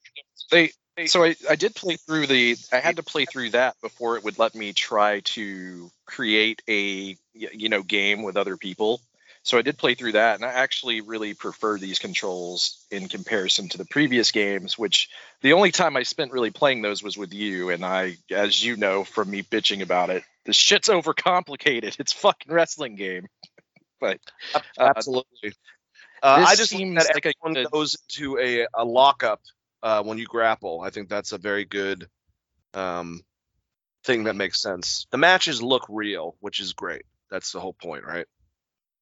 They 0.49 0.71
so 1.05 1.23
I, 1.23 1.35
I 1.47 1.55
did 1.55 1.75
play 1.75 1.97
through 1.97 2.25
the 2.25 2.57
I 2.73 2.77
had 2.77 2.95
to 2.95 3.03
play 3.03 3.25
through 3.25 3.51
that 3.51 3.75
before 3.81 4.17
it 4.17 4.23
would 4.23 4.39
let 4.39 4.55
me 4.55 4.73
try 4.73 5.19
to 5.19 5.91
create 6.05 6.63
a 6.67 7.15
you 7.33 7.69
know 7.69 7.83
game 7.83 8.23
with 8.23 8.37
other 8.37 8.57
people. 8.57 8.99
So 9.47 9.57
I 9.57 9.61
did 9.61 9.77
play 9.77 9.95
through 9.95 10.11
that 10.11 10.35
and 10.35 10.43
I 10.43 10.49
actually 10.49 10.99
really 10.99 11.33
prefer 11.33 11.77
these 11.77 11.99
controls 11.99 12.85
in 12.91 13.07
comparison 13.07 13.69
to 13.69 13.77
the 13.77 13.85
previous 13.85 14.31
games, 14.31 14.77
which 14.77 15.07
the 15.41 15.53
only 15.53 15.71
time 15.71 15.95
I 15.95 16.03
spent 16.03 16.33
really 16.33 16.51
playing 16.51 16.81
those 16.81 17.01
was 17.01 17.17
with 17.17 17.33
you 17.33 17.69
and 17.69 17.85
I 17.85 18.17
as 18.29 18.61
you 18.61 18.75
know 18.75 19.05
from 19.05 19.31
me 19.31 19.43
bitching 19.43 19.81
about 19.81 20.09
it, 20.09 20.23
this 20.43 20.57
shit's 20.57 20.89
overcomplicated. 20.89 21.95
It's 21.97 22.11
a 22.11 22.17
fucking 22.17 22.51
wrestling 22.51 22.97
game. 22.97 23.27
but 24.01 24.19
uh, 24.53 24.59
Absolutely. 24.77 25.53
Uh, 26.21 26.43
I 26.45 26.55
just 26.55 26.71
seems 26.71 27.01
think 27.01 27.07
that 27.07 27.15
like 27.15 27.33
everyone 27.41 27.63
good- 27.63 27.71
goes 27.71 27.95
to 28.09 28.37
a, 28.39 28.67
a 28.73 28.83
lockup 28.83 29.39
uh, 29.81 30.03
when 30.03 30.17
you 30.17 30.25
grapple. 30.25 30.81
I 30.81 30.89
think 30.89 31.07
that's 31.07 31.31
a 31.31 31.37
very 31.37 31.63
good 31.63 32.09
um, 32.73 33.23
thing 34.03 34.25
that 34.25 34.35
makes 34.35 34.61
sense. 34.61 35.07
The 35.11 35.17
matches 35.17 35.61
look 35.61 35.85
real, 35.87 36.35
which 36.41 36.59
is 36.59 36.73
great. 36.73 37.03
That's 37.31 37.53
the 37.53 37.61
whole 37.61 37.73
point, 37.73 38.03
right? 38.03 38.27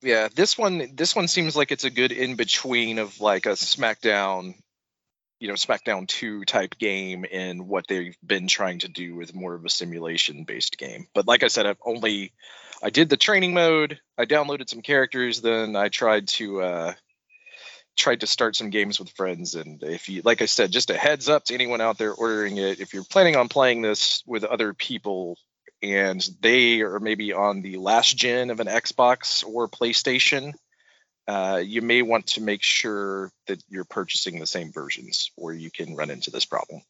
Yeah 0.01 0.27
this 0.35 0.57
one 0.57 0.95
this 0.95 1.15
one 1.15 1.27
seems 1.27 1.55
like 1.55 1.71
it's 1.71 1.83
a 1.83 1.89
good 1.89 2.11
in 2.11 2.35
between 2.35 2.99
of 2.99 3.19
like 3.19 3.45
a 3.45 3.49
smackdown 3.49 4.53
you 5.39 5.47
know 5.47 5.53
smackdown 5.53 6.07
2 6.07 6.45
type 6.45 6.77
game 6.77 7.25
and 7.31 7.67
what 7.67 7.85
they've 7.87 8.17
been 8.25 8.47
trying 8.47 8.79
to 8.79 8.87
do 8.87 9.15
with 9.15 9.35
more 9.35 9.53
of 9.53 9.65
a 9.65 9.69
simulation 9.69 10.43
based 10.43 10.77
game. 10.77 11.07
But 11.13 11.27
like 11.27 11.43
i 11.43 11.47
said 11.47 11.65
i've 11.65 11.81
only 11.85 12.33
i 12.83 12.89
did 12.89 13.09
the 13.09 13.17
training 13.17 13.53
mode 13.53 13.99
i 14.17 14.25
downloaded 14.25 14.69
some 14.69 14.81
characters 14.81 15.41
then 15.41 15.75
i 15.75 15.89
tried 15.89 16.27
to 16.29 16.61
uh 16.61 16.93
tried 17.97 18.21
to 18.21 18.27
start 18.27 18.55
some 18.55 18.69
games 18.69 18.99
with 18.99 19.09
friends 19.11 19.55
and 19.55 19.81
if 19.83 20.09
you 20.09 20.21
like 20.25 20.41
i 20.41 20.45
said 20.45 20.71
just 20.71 20.89
a 20.89 20.97
heads 20.97 21.29
up 21.29 21.45
to 21.45 21.53
anyone 21.53 21.79
out 21.79 21.97
there 21.97 22.13
ordering 22.13 22.57
it 22.57 22.79
if 22.79 22.93
you're 22.93 23.05
planning 23.05 23.35
on 23.35 23.47
playing 23.47 23.81
this 23.81 24.21
with 24.25 24.43
other 24.43 24.73
people 24.73 25.37
and 25.85 26.27
they 26.41 26.81
are 26.81 26.99
maybe 26.99 27.33
on 27.33 27.61
the 27.61 27.77
last 27.77 28.17
gen 28.17 28.49
of 28.49 28.59
an 28.59 28.67
Xbox 28.67 29.45
or 29.45 29.67
PlayStation, 29.67 30.53
uh, 31.27 31.61
you 31.63 31.81
may 31.81 32.01
want 32.01 32.27
to 32.27 32.41
make 32.41 32.63
sure 32.63 33.31
that 33.47 33.61
you're 33.69 33.85
purchasing 33.85 34.39
the 34.39 34.47
same 34.47 34.71
versions, 34.71 35.31
or 35.37 35.53
you 35.53 35.69
can 35.69 35.95
run 35.95 36.09
into 36.09 36.31
this 36.31 36.45
problem. 36.45 36.81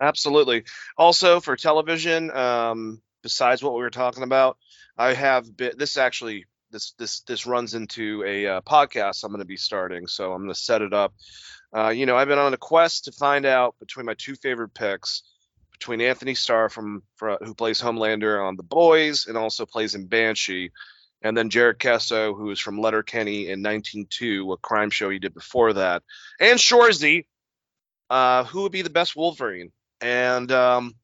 Absolutely. 0.00 0.64
Also 0.96 1.40
for 1.40 1.56
television, 1.56 2.30
um, 2.30 3.02
besides 3.22 3.62
what 3.62 3.74
we 3.74 3.80
were 3.80 3.90
talking 3.90 4.22
about, 4.22 4.56
I 4.96 5.14
have 5.14 5.56
been. 5.56 5.72
This 5.76 5.96
actually 5.96 6.46
this 6.70 6.92
this 6.98 7.20
this 7.20 7.46
runs 7.46 7.74
into 7.74 8.22
a 8.24 8.46
uh, 8.46 8.60
podcast 8.60 9.24
I'm 9.24 9.30
going 9.30 9.40
to 9.40 9.46
be 9.46 9.56
starting, 9.56 10.06
so 10.06 10.32
I'm 10.32 10.42
going 10.42 10.54
to 10.54 10.60
set 10.60 10.82
it 10.82 10.92
up. 10.92 11.12
Uh, 11.74 11.88
you 11.88 12.06
know, 12.06 12.16
I've 12.16 12.28
been 12.28 12.38
on 12.38 12.54
a 12.54 12.58
quest 12.58 13.04
to 13.04 13.12
find 13.12 13.46
out 13.46 13.74
between 13.80 14.06
my 14.06 14.14
two 14.14 14.36
favorite 14.36 14.74
picks, 14.74 15.22
between 15.78 16.00
Antony 16.00 16.34
Starr 16.34 16.68
from, 16.68 17.02
from 17.16 17.38
who 17.42 17.54
plays 17.54 17.80
Homelander 17.80 18.42
on 18.42 18.56
The 18.56 18.62
Boys 18.62 19.26
and 19.26 19.36
also 19.36 19.66
plays 19.66 19.94
in 19.94 20.06
Banshee, 20.06 20.72
and 21.22 21.36
then 21.36 21.50
Jared 21.50 21.78
Keeso, 21.78 22.36
who 22.36 22.50
is 22.50 22.60
from 22.60 22.80
Letterkenny 22.80 23.48
in 23.48 23.62
1902, 23.62 24.52
a 24.52 24.56
crime 24.58 24.90
show 24.90 25.10
he 25.10 25.18
did 25.18 25.34
before 25.34 25.74
that, 25.74 26.02
and 26.40 26.58
Shoresy, 26.58 27.26
uh, 28.08 28.44
who 28.44 28.62
would 28.62 28.72
be 28.72 28.82
the 28.82 28.90
best 28.90 29.16
Wolverine, 29.16 29.72
and 30.00 30.50
um, 30.52 30.94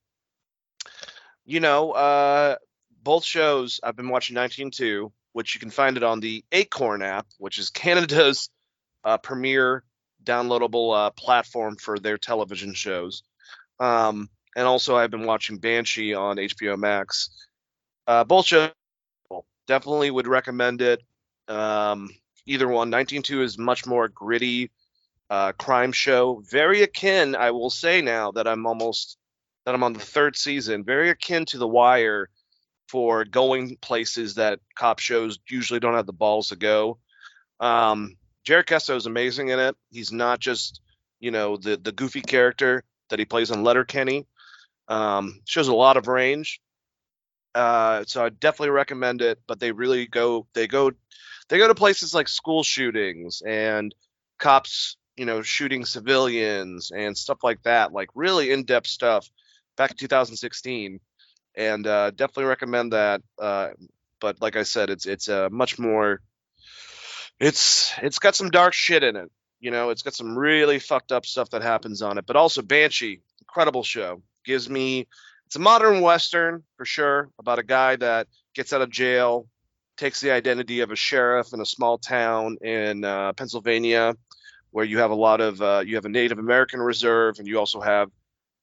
you 1.45 1.61
know, 1.61 1.93
uh, 1.93 2.57
both 3.03 3.25
shows 3.25 3.81
I've 3.83 3.97
been 3.97 4.09
watching 4.09 4.37
1902, 4.37 5.13
which 5.33 5.55
you 5.55 5.61
can 5.61 5.71
find 5.71 5.97
it 5.97 6.03
on 6.03 6.21
the 6.21 6.45
Acorn 6.53 7.03
app, 7.03 7.27
which 7.39 7.59
is 7.59 7.71
Canada's 7.71 8.49
uh, 9.05 9.19
premier 9.19 9.83
downloadable 10.23 10.97
uh, 10.97 11.11
platform 11.11 11.77
for 11.77 11.99
their 11.99 12.17
television 12.17 12.75
shows. 12.75 13.23
Um, 13.81 14.29
and 14.57 14.67
also, 14.67 14.97
I've 14.97 15.11
been 15.11 15.27
watching 15.27 15.59
Banshee 15.59 16.15
on 16.15 16.37
HBO 16.37 16.79
Max. 16.79 17.31
Uh, 18.07 18.25
both 18.25 18.47
shows 18.47 18.71
definitely 19.67 20.11
would 20.11 20.27
recommend 20.27 20.83
it. 20.83 21.03
Um, 21.49 22.11
either 22.47 22.67
one. 22.67 22.91
192 22.91 23.43
is 23.43 23.59
much 23.59 23.87
more 23.87 24.09
gritty 24.09 24.71
uh, 25.31 25.53
crime 25.53 25.93
show, 25.93 26.43
very 26.51 26.83
akin. 26.83 27.35
I 27.35 27.53
will 27.53 27.71
say 27.71 28.03
now 28.03 28.33
that 28.33 28.47
I'm 28.47 28.67
almost 28.67 29.17
that 29.65 29.75
I'm 29.75 29.83
on 29.83 29.95
the 29.95 30.01
third 30.01 30.37
season, 30.37 30.85
very 30.85 31.09
akin 31.09 31.47
to 31.47 31.59
The 31.59 31.69
Wire 31.69 32.29
for 32.89 33.25
going 33.25 33.77
places 33.77 34.35
that 34.35 34.61
cop 34.75 34.99
shows 34.99 35.39
usually 35.49 35.81
don't 35.81 35.95
have 35.95 36.05
the 36.05 36.13
balls 36.13 36.49
to 36.49 36.57
go. 36.57 36.99
Um, 37.61 38.17
Jared 38.45 38.67
Keeso 38.67 38.97
is 38.97 39.07
amazing 39.07 39.49
in 39.49 39.59
it. 39.59 39.77
He's 39.91 40.13
not 40.13 40.41
just 40.41 40.83
you 41.19 41.31
know 41.31 41.57
the 41.57 41.79
the 41.79 41.93
goofy 41.93 42.21
character 42.21 42.85
that 43.09 43.19
he 43.19 43.25
plays 43.25 43.51
on 43.51 43.65
Letterkenny. 43.65 44.27
Um, 44.89 45.41
shows 45.45 45.69
a 45.69 45.75
lot 45.75 45.97
of 45.97 46.09
range. 46.09 46.61
Uh, 47.55 48.05
so 48.07 48.25
I 48.25 48.31
definitely 48.31 48.71
recommend 48.71 49.23
it. 49.23 49.39
But 49.47 49.61
they 49.61 49.73
really 49.73 50.07
go 50.07 50.47
they 50.55 50.67
go 50.67 50.93
they 51.49 51.59
go 51.59 51.69
to 51.69 51.75
places 51.75 52.15
like 52.15 52.29
school 52.29 52.63
shootings 52.63 53.43
and 53.47 53.95
cops 54.39 54.97
you 55.17 55.27
know 55.27 55.43
shooting 55.43 55.85
civilians 55.85 56.91
and 56.91 57.17
stuff 57.17 57.39
like 57.43 57.63
that 57.63 57.93
like 57.93 58.09
really 58.15 58.51
in-depth 58.51 58.87
stuff 58.87 59.31
back 59.77 59.91
in 59.91 59.97
2016 59.97 61.01
and 61.55 61.87
uh, 61.87 62.11
definitely 62.11 62.45
recommend 62.45 62.93
that 62.93 63.23
uh, 63.41 63.69
but 64.21 64.41
like 64.41 64.57
i 64.57 64.63
said 64.63 64.91
it's 64.91 65.07
it's 65.07 65.29
a 65.29 65.47
uh, 65.47 65.49
much 65.51 65.79
more 65.79 66.21
it's 67.39 67.93
it's 68.03 68.19
got 68.19 68.35
some 68.35 68.51
dark 68.51 68.73
shit 68.73 69.03
in 69.03 69.17
it 69.17 69.31
you 69.61 69.71
know 69.71 69.91
it's 69.91 70.03
got 70.03 70.15
some 70.15 70.37
really 70.37 70.79
fucked 70.79 71.13
up 71.13 71.27
stuff 71.27 71.51
that 71.51 71.63
happens 71.63 72.03
on 72.03 72.19
it 72.19 72.27
but 72.27 72.37
also 72.37 72.63
banshee 72.63 73.21
incredible 73.41 73.83
show 73.83 74.23
gives 74.45 74.69
me 74.69 75.07
it's 75.47 75.57
a 75.57 75.61
modern 75.61 76.01
western 76.01 76.63
for 76.77 76.85
sure 76.85 77.31
about 77.39 77.59
a 77.59 77.63
guy 77.63 77.97
that 77.97 78.27
gets 78.55 78.73
out 78.73 78.83
of 78.83 78.91
jail 78.91 79.47
takes 79.97 80.21
the 80.21 80.31
identity 80.31 80.81
of 80.81 80.91
a 80.91 80.97
sheriff 80.97 81.53
in 81.53 81.61
a 81.61 81.67
small 81.67 81.99
town 81.99 82.57
in 82.63 83.05
uh, 83.05 83.33
pennsylvania 83.35 84.15
where 84.71 84.85
you 84.85 84.99
have 84.99 85.11
a 85.11 85.15
lot 85.15 85.41
of 85.41 85.61
uh, 85.61 85.83
you 85.85 85.97
have 85.97 86.05
a 86.05 86.09
native 86.11 86.39
american 86.39 86.81
reserve 86.81 87.39
and 87.39 87.47
you 87.47 87.59
also 87.59 87.81
have 87.81 88.11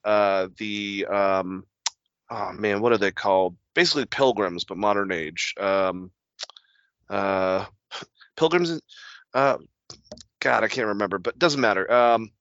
uh, 0.06 0.48
the 0.58 1.06
um, 1.06 1.66
oh 2.30 2.52
man, 2.54 2.82
what 2.82 2.92
are 2.92 2.98
they 2.98 3.12
called? 3.12 3.56
Basically 3.74 4.06
pilgrims, 4.06 4.64
but 4.64 4.78
modern 4.78 5.12
age. 5.12 5.54
Um, 5.60 6.12
uh, 7.10 7.66
pilgrims. 8.38 8.82
Uh, 9.34 9.58
God, 10.40 10.64
I 10.64 10.68
can't 10.68 10.88
remember, 10.88 11.20
but 11.20 11.38
doesn't 11.38 11.60
matter. 11.60 11.92
Um, 11.92 12.32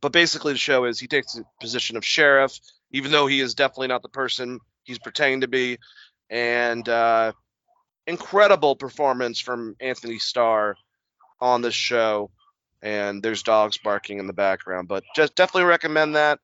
but 0.00 0.12
basically, 0.12 0.52
the 0.52 0.58
show 0.58 0.84
is 0.84 0.98
he 0.98 1.06
takes 1.06 1.34
the 1.34 1.44
position 1.60 1.96
of 1.96 2.04
sheriff, 2.04 2.58
even 2.90 3.10
though 3.10 3.26
he 3.26 3.40
is 3.40 3.54
definitely 3.54 3.88
not 3.88 4.02
the 4.02 4.08
person 4.08 4.60
he's 4.84 4.98
pretending 4.98 5.40
to 5.40 5.48
be, 5.48 5.78
and 6.30 6.88
uh, 6.88 7.32
incredible 8.06 8.76
performance 8.76 9.40
from 9.40 9.76
Antony 9.80 10.18
Starr 10.18 10.76
on 11.40 11.62
this 11.62 11.74
show. 11.74 12.30
And 12.82 13.22
there's 13.22 13.42
dogs 13.42 13.78
barking 13.78 14.18
in 14.18 14.26
the 14.26 14.34
background, 14.34 14.88
but 14.88 15.04
just 15.16 15.34
definitely 15.34 15.68
recommend 15.68 16.16
that. 16.16 16.38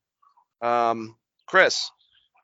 Um, 0.62 1.16
Chris, 1.46 1.90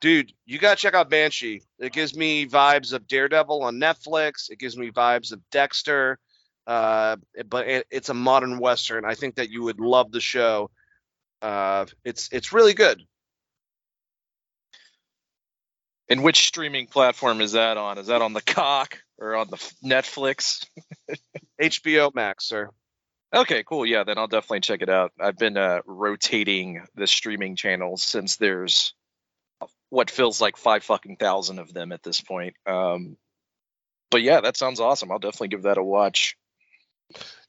dude, 0.00 0.32
you 0.44 0.58
gotta 0.58 0.76
check 0.76 0.92
out 0.92 1.08
Banshee. 1.08 1.62
It 1.78 1.92
gives 1.92 2.14
me 2.14 2.46
vibes 2.46 2.92
of 2.92 3.08
Daredevil 3.08 3.62
on 3.62 3.76
Netflix. 3.76 4.50
It 4.50 4.58
gives 4.58 4.76
me 4.76 4.90
vibes 4.90 5.32
of 5.32 5.40
Dexter. 5.50 6.18
Uh, 6.66 7.16
but 7.48 7.68
it, 7.68 7.86
it's 7.90 8.08
a 8.08 8.14
modern 8.14 8.58
western. 8.58 9.04
I 9.04 9.14
think 9.14 9.36
that 9.36 9.50
you 9.50 9.62
would 9.62 9.80
love 9.80 10.10
the 10.10 10.20
show. 10.20 10.70
Uh, 11.42 11.86
it's 12.04 12.28
it's 12.32 12.52
really 12.52 12.74
good. 12.74 13.02
And 16.08 16.22
which 16.22 16.46
streaming 16.46 16.86
platform 16.86 17.40
is 17.40 17.52
that 17.52 17.76
on? 17.76 17.98
Is 17.98 18.06
that 18.06 18.22
on 18.22 18.32
the 18.32 18.42
cock 18.42 18.98
or 19.18 19.34
on 19.34 19.48
the 19.48 19.56
Netflix? 19.84 20.64
HBO 21.60 22.14
Max, 22.14 22.46
sir. 22.46 22.70
Okay, 23.34 23.64
cool. 23.64 23.84
Yeah, 23.84 24.04
then 24.04 24.18
I'll 24.18 24.28
definitely 24.28 24.60
check 24.60 24.82
it 24.82 24.88
out. 24.88 25.12
I've 25.20 25.36
been 25.36 25.56
uh, 25.56 25.80
rotating 25.84 26.86
the 26.94 27.08
streaming 27.08 27.56
channels 27.56 28.02
since 28.02 28.36
there's 28.36 28.94
what 29.90 30.10
feels 30.10 30.40
like 30.40 30.56
five 30.56 30.84
fucking 30.84 31.16
thousand 31.16 31.58
of 31.58 31.72
them 31.72 31.90
at 31.92 32.02
this 32.02 32.20
point. 32.20 32.54
Um, 32.66 33.16
but 34.10 34.22
yeah, 34.22 34.40
that 34.40 34.56
sounds 34.56 34.80
awesome. 34.80 35.10
I'll 35.10 35.18
definitely 35.18 35.48
give 35.48 35.62
that 35.62 35.78
a 35.78 35.82
watch. 35.82 36.36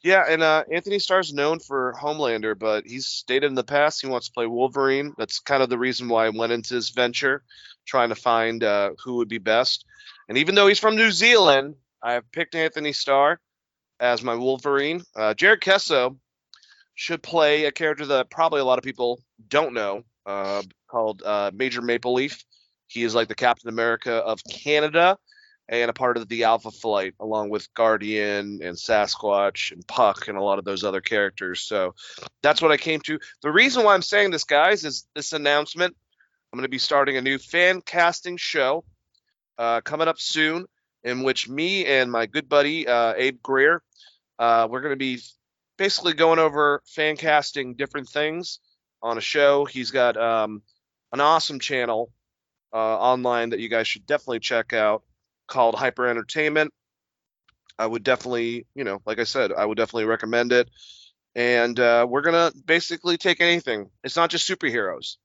Yeah, 0.07 0.23
and 0.25 0.41
uh, 0.41 0.63
Antony 0.71 0.99
Starr's 0.99 1.33
known 1.33 1.59
for 1.59 1.93
Homelander, 1.99 2.57
but 2.57 2.87
he's 2.87 3.05
stated 3.05 3.47
in 3.47 3.55
the 3.55 3.63
past 3.65 3.99
he 3.99 4.07
wants 4.07 4.27
to 4.27 4.31
play 4.31 4.45
Wolverine. 4.45 5.13
That's 5.17 5.39
kind 5.39 5.61
of 5.61 5.67
the 5.67 5.77
reason 5.77 6.07
why 6.07 6.27
I 6.27 6.29
went 6.29 6.53
into 6.53 6.75
this 6.75 6.91
venture, 6.91 7.43
trying 7.85 8.07
to 8.07 8.15
find 8.15 8.63
uh, 8.63 8.91
who 9.03 9.15
would 9.15 9.27
be 9.27 9.37
best. 9.37 9.83
And 10.29 10.37
even 10.37 10.55
though 10.55 10.67
he's 10.67 10.79
from 10.79 10.95
New 10.95 11.11
Zealand, 11.11 11.75
I 12.01 12.13
have 12.13 12.31
picked 12.31 12.55
Antony 12.55 12.93
Starr 12.93 13.41
as 13.99 14.23
my 14.23 14.33
Wolverine. 14.33 15.03
Uh, 15.13 15.33
Jared 15.33 15.59
Keeso 15.59 16.17
should 16.95 17.21
play 17.21 17.65
a 17.65 17.71
character 17.73 18.05
that 18.05 18.29
probably 18.29 18.61
a 18.61 18.65
lot 18.65 18.77
of 18.77 18.85
people 18.85 19.21
don't 19.49 19.73
know, 19.73 20.05
uh, 20.25 20.63
called 20.89 21.21
uh, 21.21 21.51
Major 21.53 21.81
Maple 21.81 22.13
Leaf. 22.13 22.45
He 22.87 23.03
is 23.03 23.13
like 23.13 23.27
the 23.27 23.35
Captain 23.35 23.67
America 23.67 24.13
of 24.13 24.39
Canada 24.49 25.17
and 25.69 25.89
a 25.89 25.93
part 25.93 26.17
of 26.17 26.27
the 26.29 26.45
Alpha 26.45 26.71
Flight, 26.71 27.15
along 27.19 27.49
with 27.49 27.73
Guardian 27.73 28.59
and 28.63 28.77
Sasquatch 28.77 29.71
and 29.71 29.85
Puck 29.85 30.27
and 30.27 30.37
a 30.37 30.41
lot 30.41 30.59
of 30.59 30.65
those 30.65 30.83
other 30.83 31.01
characters. 31.01 31.61
So 31.61 31.93
that's 32.41 32.61
what 32.61 32.71
I 32.71 32.77
came 32.77 33.01
to. 33.01 33.19
The 33.41 33.51
reason 33.51 33.83
why 33.83 33.93
I'm 33.93 34.01
saying 34.01 34.31
this, 34.31 34.45
guys, 34.45 34.85
is 34.85 35.07
this 35.13 35.33
announcement. 35.33 35.95
I'm 36.51 36.57
going 36.57 36.63
to 36.63 36.69
be 36.69 36.77
starting 36.77 37.17
a 37.17 37.21
new 37.21 37.37
fan 37.37 37.81
casting 37.81 38.37
show 38.37 38.85
uh, 39.57 39.81
coming 39.81 40.07
up 40.07 40.19
soon, 40.19 40.65
in 41.03 41.23
which 41.23 41.49
me 41.49 41.85
and 41.85 42.11
my 42.11 42.25
good 42.25 42.47
buddy 42.47 42.87
uh, 42.87 43.13
Abe 43.17 43.41
Greer, 43.41 43.81
uh, 44.39 44.67
we're 44.69 44.81
going 44.81 44.93
to 44.93 44.97
be 44.97 45.19
basically 45.77 46.13
going 46.13 46.39
over 46.39 46.81
fan 46.85 47.17
casting 47.17 47.75
different 47.75 48.07
things 48.07 48.59
on 49.01 49.17
a 49.17 49.21
show. 49.21 49.65
He's 49.65 49.91
got 49.91 50.15
um, 50.15 50.61
an 51.11 51.19
awesome 51.19 51.59
channel 51.59 52.11
uh, 52.73 52.77
online 52.77 53.49
that 53.49 53.59
you 53.59 53.69
guys 53.69 53.87
should 53.87 54.05
definitely 54.05 54.39
check 54.39 54.73
out 54.73 55.03
called 55.47 55.75
Hyper 55.75 56.07
Entertainment. 56.07 56.73
I 57.79 57.85
would 57.85 58.03
definitely, 58.03 58.65
you 58.75 58.83
know, 58.83 59.01
like 59.05 59.19
I 59.19 59.23
said, 59.23 59.51
I 59.51 59.65
would 59.65 59.77
definitely 59.77 60.05
recommend 60.05 60.51
it. 60.51 60.69
And 61.35 61.79
uh, 61.79 62.07
we're 62.09 62.21
gonna 62.21 62.51
basically 62.65 63.17
take 63.17 63.41
anything. 63.41 63.89
It's 64.03 64.15
not 64.15 64.29
just 64.31 64.49
superheroes. 64.49 65.17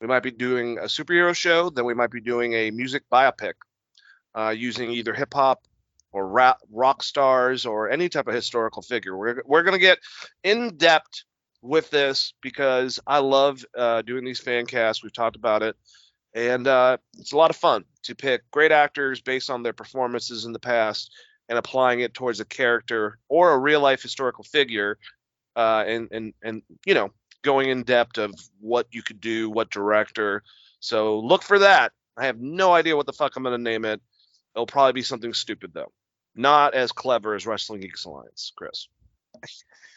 We 0.00 0.08
might 0.08 0.22
be 0.22 0.30
doing 0.30 0.78
a 0.78 0.84
superhero 0.84 1.34
show, 1.34 1.70
then 1.70 1.84
we 1.84 1.94
might 1.94 2.10
be 2.10 2.20
doing 2.20 2.54
a 2.54 2.70
music 2.70 3.04
biopic 3.12 3.52
uh, 4.34 4.54
using 4.56 4.90
either 4.90 5.14
hip 5.14 5.32
hop 5.32 5.66
or 6.12 6.26
rap, 6.26 6.58
rock 6.72 7.02
stars 7.02 7.66
or 7.66 7.90
any 7.90 8.08
type 8.08 8.26
of 8.26 8.34
historical 8.34 8.82
figure. 8.82 9.16
We're 9.16 9.42
we're 9.44 9.62
gonna 9.62 9.78
get 9.78 9.98
in 10.42 10.76
depth 10.76 11.24
with 11.62 11.90
this 11.90 12.34
because 12.42 12.98
I 13.06 13.18
love 13.18 13.64
uh, 13.76 14.02
doing 14.02 14.24
these 14.24 14.40
fan 14.40 14.66
casts. 14.66 15.02
We've 15.04 15.12
talked 15.12 15.36
about 15.36 15.62
it, 15.62 15.76
and 16.34 16.66
uh, 16.66 16.96
it's 17.18 17.32
a 17.32 17.36
lot 17.36 17.50
of 17.50 17.56
fun 17.56 17.84
to 18.04 18.14
pick 18.14 18.50
great 18.50 18.72
actors 18.72 19.20
based 19.20 19.50
on 19.50 19.62
their 19.62 19.72
performances 19.72 20.44
in 20.44 20.52
the 20.52 20.58
past 20.58 21.12
and 21.48 21.58
applying 21.58 22.00
it 22.00 22.14
towards 22.14 22.40
a 22.40 22.44
character 22.44 23.18
or 23.28 23.52
a 23.52 23.58
real 23.58 23.80
life 23.80 24.02
historical 24.02 24.44
figure, 24.44 24.98
uh, 25.56 25.84
and 25.86 26.08
and 26.12 26.34
and 26.42 26.62
you 26.86 26.94
know 26.94 27.10
going 27.42 27.68
in 27.68 27.82
depth 27.82 28.18
of 28.18 28.34
what 28.60 28.86
you 28.90 29.02
could 29.02 29.20
do, 29.20 29.50
what 29.50 29.70
director. 29.70 30.42
So 30.80 31.18
look 31.18 31.42
for 31.42 31.58
that. 31.60 31.92
I 32.16 32.26
have 32.26 32.40
no 32.40 32.72
idea 32.72 32.96
what 32.96 33.06
the 33.06 33.12
fuck 33.12 33.36
I'm 33.36 33.42
gonna 33.42 33.58
name 33.58 33.84
it. 33.84 34.00
It'll 34.54 34.66
probably 34.66 34.92
be 34.92 35.02
something 35.02 35.34
stupid 35.34 35.72
though, 35.74 35.92
not 36.34 36.74
as 36.74 36.92
clever 36.92 37.34
as 37.34 37.46
Wrestling 37.46 37.80
Geeks 37.80 38.04
Alliance, 38.04 38.52
Chris. 38.56 38.88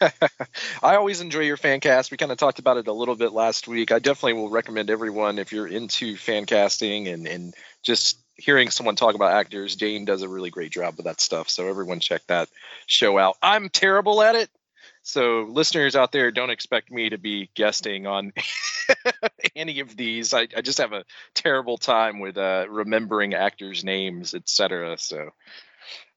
I 0.82 0.96
always 0.96 1.20
enjoy 1.20 1.40
your 1.40 1.56
fan 1.56 1.80
cast. 1.80 2.10
We 2.10 2.16
kind 2.16 2.32
of 2.32 2.38
talked 2.38 2.58
about 2.58 2.76
it 2.76 2.88
a 2.88 2.92
little 2.92 3.14
bit 3.14 3.32
last 3.32 3.68
week. 3.68 3.92
I 3.92 3.98
definitely 3.98 4.34
will 4.34 4.50
recommend 4.50 4.90
everyone 4.90 5.38
if 5.38 5.52
you're 5.52 5.66
into 5.66 6.16
fan 6.16 6.46
casting 6.46 7.08
and, 7.08 7.26
and 7.26 7.54
just 7.84 8.18
hearing 8.36 8.70
someone 8.70 8.96
talk 8.96 9.14
about 9.14 9.32
actors. 9.32 9.76
Jane 9.76 10.04
does 10.04 10.22
a 10.22 10.28
really 10.28 10.50
great 10.50 10.72
job 10.72 10.96
with 10.96 11.06
that 11.06 11.20
stuff. 11.20 11.48
So 11.48 11.68
everyone 11.68 12.00
check 12.00 12.22
that 12.26 12.48
show 12.86 13.18
out. 13.18 13.36
I'm 13.42 13.68
terrible 13.68 14.22
at 14.22 14.34
it. 14.34 14.50
So 15.02 15.46
listeners 15.48 15.96
out 15.96 16.12
there, 16.12 16.30
don't 16.30 16.50
expect 16.50 16.90
me 16.90 17.10
to 17.10 17.18
be 17.18 17.50
guesting 17.54 18.06
on 18.06 18.32
any 19.56 19.80
of 19.80 19.96
these. 19.96 20.32
I, 20.34 20.48
I, 20.56 20.62
just 20.62 20.78
have 20.78 20.94
a 20.94 21.04
terrible 21.34 21.76
time 21.76 22.20
with 22.20 22.38
uh, 22.38 22.66
remembering 22.70 23.34
actors' 23.34 23.84
names, 23.84 24.34
etc. 24.34 24.96
So 24.98 25.30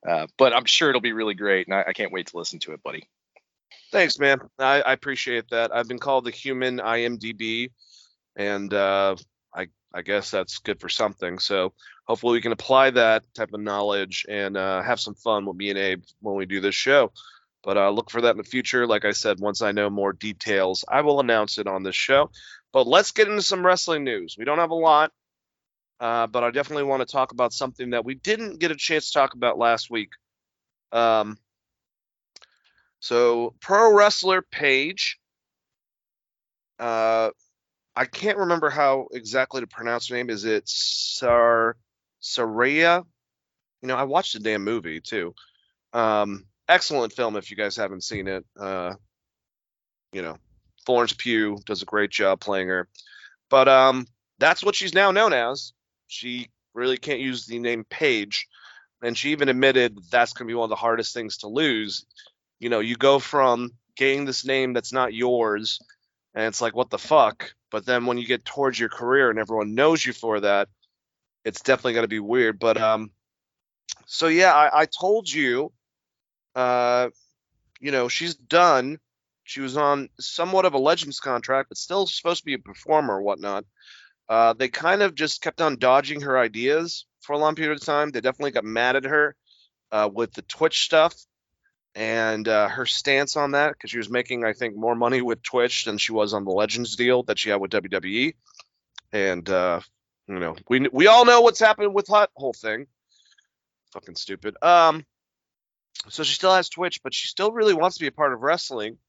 Uh, 0.08 0.28
but 0.38 0.54
I'm 0.54 0.66
sure 0.66 0.90
it'll 0.90 1.02
be 1.02 1.14
really 1.14 1.34
great, 1.34 1.68
and 1.68 1.76
I, 1.76 1.86
I 1.88 1.94
can't 1.94 2.12
wait 2.12 2.28
to 2.28 2.38
listen 2.38 2.60
to 2.60 2.74
it, 2.74 2.84
buddy. 2.84 3.04
Thanks, 3.92 4.20
man. 4.20 4.40
I, 4.60 4.82
I 4.82 4.94
appreciate 4.94 5.50
that. 5.50 5.76
I've 5.76 5.88
been 5.88 6.00
called 6.00 6.26
the 6.26 6.32
human 6.32 6.78
IMDb, 6.78 7.72
and 8.36 8.74
uh, 8.74 9.16
I 9.94 10.02
guess 10.02 10.32
that's 10.32 10.60
good 10.60 10.80
for 10.80 10.90
something. 10.90 11.40
So 11.40 11.74
hopefully 12.06 12.34
we 12.34 12.42
can 12.42 12.52
apply 12.52 12.92
that 12.92 13.24
type 13.34 13.54
of 13.54 13.62
knowledge 13.62 14.26
and 14.30 14.58
uh, 14.58 14.82
have 14.82 15.00
some 15.00 15.16
fun 15.16 15.46
with 15.46 15.58
me 15.58 15.70
and 15.70 15.80
Abe 15.80 16.04
when 16.20 16.36
we 16.36 16.46
do 16.46 16.60
this 16.62 16.76
show. 16.76 17.12
But 17.64 17.78
uh, 17.78 17.90
look 17.90 18.10
for 18.10 18.22
that 18.22 18.32
in 18.32 18.38
the 18.38 18.44
future. 18.44 18.86
Like 18.86 19.06
I 19.06 19.12
said, 19.12 19.40
once 19.40 19.62
I 19.62 19.72
know 19.72 19.90
more 19.90 20.14
details, 20.14 20.86
I 20.88 21.02
will 21.02 21.20
announce 21.20 21.58
it 21.58 21.68
on 21.68 21.84
this 21.84 21.96
show. 21.96 22.32
But 22.72 22.88
let's 22.88 23.12
get 23.12 23.28
into 23.28 23.42
some 23.42 23.66
wrestling 23.66 24.04
news. 24.04 24.36
We 24.38 24.46
don't 24.46 24.60
have 24.60 24.72
a 24.72 24.76
lot, 24.76 25.12
uh, 26.00 26.28
but 26.28 26.44
I 26.44 26.52
definitely 26.52 26.84
want 26.84 27.02
to 27.02 27.12
talk 27.12 27.32
about 27.32 27.54
something 27.54 27.90
that 27.92 28.06
we 28.06 28.16
didn't 28.16 28.60
get 28.60 28.72
a 28.72 28.76
chance 28.76 29.08
to 29.08 29.20
talk 29.20 29.34
about 29.34 29.58
last 29.58 29.90
week. 29.90 30.10
Um, 30.92 31.38
so, 33.00 33.54
pro 33.60 33.94
wrestler 33.94 34.42
Paige. 34.42 35.18
Uh, 36.80 37.32
I 37.98 38.06
can't 38.06 38.38
remember 38.38 38.70
how 38.70 39.08
exactly 39.12 39.62
to 39.62 39.68
pronounce 39.68 40.08
her 40.08 40.16
name. 40.16 40.30
Is 40.30 40.46
it 40.46 40.70
Sar 40.70 41.76
Saraya? 42.22 43.04
You 43.82 43.88
know, 43.88 43.96
I 43.96 44.04
watched 44.04 44.34
the 44.34 44.40
damn 44.40 44.64
movie 44.64 45.02
too. 45.02 45.34
Um, 45.94 46.46
excellent 46.70 47.14
film 47.14 47.36
if 47.38 47.50
you 47.50 47.58
guys 47.58 47.76
haven't 47.76 48.04
seen 48.04 48.28
it. 48.28 48.46
Uh, 48.56 48.94
you 50.14 50.22
know, 50.22 50.38
Florence 50.86 51.14
Pugh 51.14 51.58
does 51.66 51.82
a 51.82 51.86
great 51.86 52.12
job 52.12 52.40
playing 52.40 52.68
her. 52.68 52.88
But 53.50 53.68
um, 53.68 54.06
that's 54.38 54.64
what 54.64 54.76
she's 54.76 54.94
now 54.94 55.10
known 55.10 55.34
as. 55.34 55.74
She 56.06 56.50
really 56.76 56.98
can't 56.98 57.20
use 57.20 57.48
the 57.48 57.58
name 57.58 57.84
Paige, 57.84 58.48
and 59.02 59.18
she 59.18 59.32
even 59.32 59.50
admitted 59.50 59.98
that's 60.12 60.34
going 60.34 60.48
to 60.48 60.52
be 60.52 60.56
one 60.56 60.66
of 60.66 60.70
the 60.70 60.76
hardest 60.76 61.16
things 61.16 61.38
to 61.38 61.48
lose. 61.48 62.06
You 62.60 62.70
know, 62.70 62.80
you 62.80 62.96
go 62.96 63.18
from 63.18 63.72
getting 63.96 64.26
this 64.26 64.46
name 64.46 64.74
that's 64.74 64.94
not 64.94 65.16
yours, 65.16 65.80
and 66.36 66.46
it's 66.46 66.62
like, 66.62 66.76
what 66.76 66.92
the 66.92 67.00
fuck? 67.00 67.56
But 67.72 67.86
then 67.86 68.06
when 68.06 68.18
you 68.18 68.26
get 68.26 68.46
towards 68.46 68.80
your 68.80 68.90
career 68.90 69.30
and 69.30 69.40
everyone 69.40 69.76
knows 69.76 70.06
you 70.06 70.14
for 70.14 70.40
that, 70.40 70.70
it's 71.44 71.62
definitely 71.62 71.94
going 71.94 72.04
to 72.04 72.10
be 72.10 72.20
weird. 72.20 72.60
But 72.60 72.80
um, 72.80 73.12
so 74.06 74.28
yeah, 74.28 74.54
I, 74.54 74.82
I 74.82 74.86
told 74.86 75.32
you, 75.32 75.72
uh, 76.56 77.10
you 77.80 77.92
know, 77.92 78.08
she's 78.08 78.36
done. 78.36 79.00
She 79.44 79.62
was 79.62 79.78
on 79.78 80.10
somewhat 80.20 80.66
of 80.66 80.74
a 80.74 80.78
Legends 80.78 81.20
contract, 81.20 81.70
but 81.70 81.78
still 81.78 82.06
supposed 82.06 82.42
to 82.42 82.46
be 82.46 82.54
a 82.54 82.60
performer 82.60 83.16
or 83.16 83.22
whatnot. 83.22 83.66
Uh, 84.28 84.54
they 84.54 84.68
kind 84.68 85.02
of 85.02 85.16
just 85.16 85.42
kept 85.42 85.62
on 85.62 85.78
dodging 85.78 86.22
her 86.22 86.38
ideas 86.38 87.06
for 87.22 87.34
a 87.34 87.38
long 87.38 87.56
period 87.56 87.80
of 87.80 87.86
time. 87.86 88.12
They 88.12 88.20
definitely 88.20 88.52
got 88.52 88.66
mad 88.66 88.98
at 88.98 89.06
her 89.06 89.36
uh, 89.92 90.10
with 90.12 90.34
the 90.34 90.42
Twitch 90.42 90.84
stuff 90.84 91.14
and 91.98 92.48
uh, 92.48 92.68
her 92.70 92.86
stance 92.86 93.36
on 93.36 93.52
that 93.52 93.74
because 93.74 93.90
she 93.90 93.98
was 93.98 94.10
making, 94.10 94.46
I 94.46 94.54
think, 94.54 94.76
more 94.76 94.94
money 94.94 95.24
with 95.24 95.42
Twitch 95.42 95.86
than 95.86 95.98
she 95.98 96.12
was 96.12 96.32
on 96.32 96.46
the 96.46 96.52
Legends 96.52 96.96
deal 96.96 97.24
that 97.24 97.40
she 97.40 97.50
had 97.50 97.60
with 97.60 97.72
WWE. 97.72 98.36
And 99.12 99.50
uh, 99.50 99.80
you 100.28 100.38
know, 100.38 100.56
we 100.70 100.88
we 100.94 101.08
all 101.08 101.26
know 101.26 101.42
what's 101.42 101.60
happened 101.60 101.96
with 101.96 102.06
that 102.08 102.30
whole 102.36 102.54
thing. 102.54 102.86
Fucking 103.94 104.16
stupid. 104.16 104.56
Um, 104.62 105.08
so 106.10 106.22
she 106.22 106.36
still 106.36 106.54
has 106.54 106.70
Twitch, 106.70 107.02
but 107.04 107.16
she 107.16 107.28
still 107.28 107.52
really 107.52 107.74
wants 107.74 107.98
to 107.98 108.04
be 108.04 108.08
a 108.08 108.12
part 108.12 108.32
of 108.32 108.42
wrestling. 108.42 109.00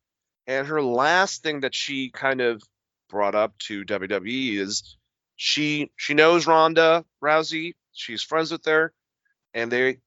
And 0.47 0.66
her 0.66 0.83
last 0.83 1.42
thing 1.42 1.61
that 1.61 1.75
she 1.75 2.09
kind 2.11 2.40
of 2.40 2.62
brought 3.11 3.35
up 3.35 3.59
to 3.59 3.85
WWE 3.85 4.59
is 4.59 4.97
she 5.37 5.90
she 5.97 6.14
knows 6.14 6.47
Ronda 6.47 7.04
Rousey. 7.23 7.75
She's 7.92 8.23
friends 8.23 8.50
with 8.50 8.64
her, 8.64 8.95
and 9.52 9.71
they 9.71 9.99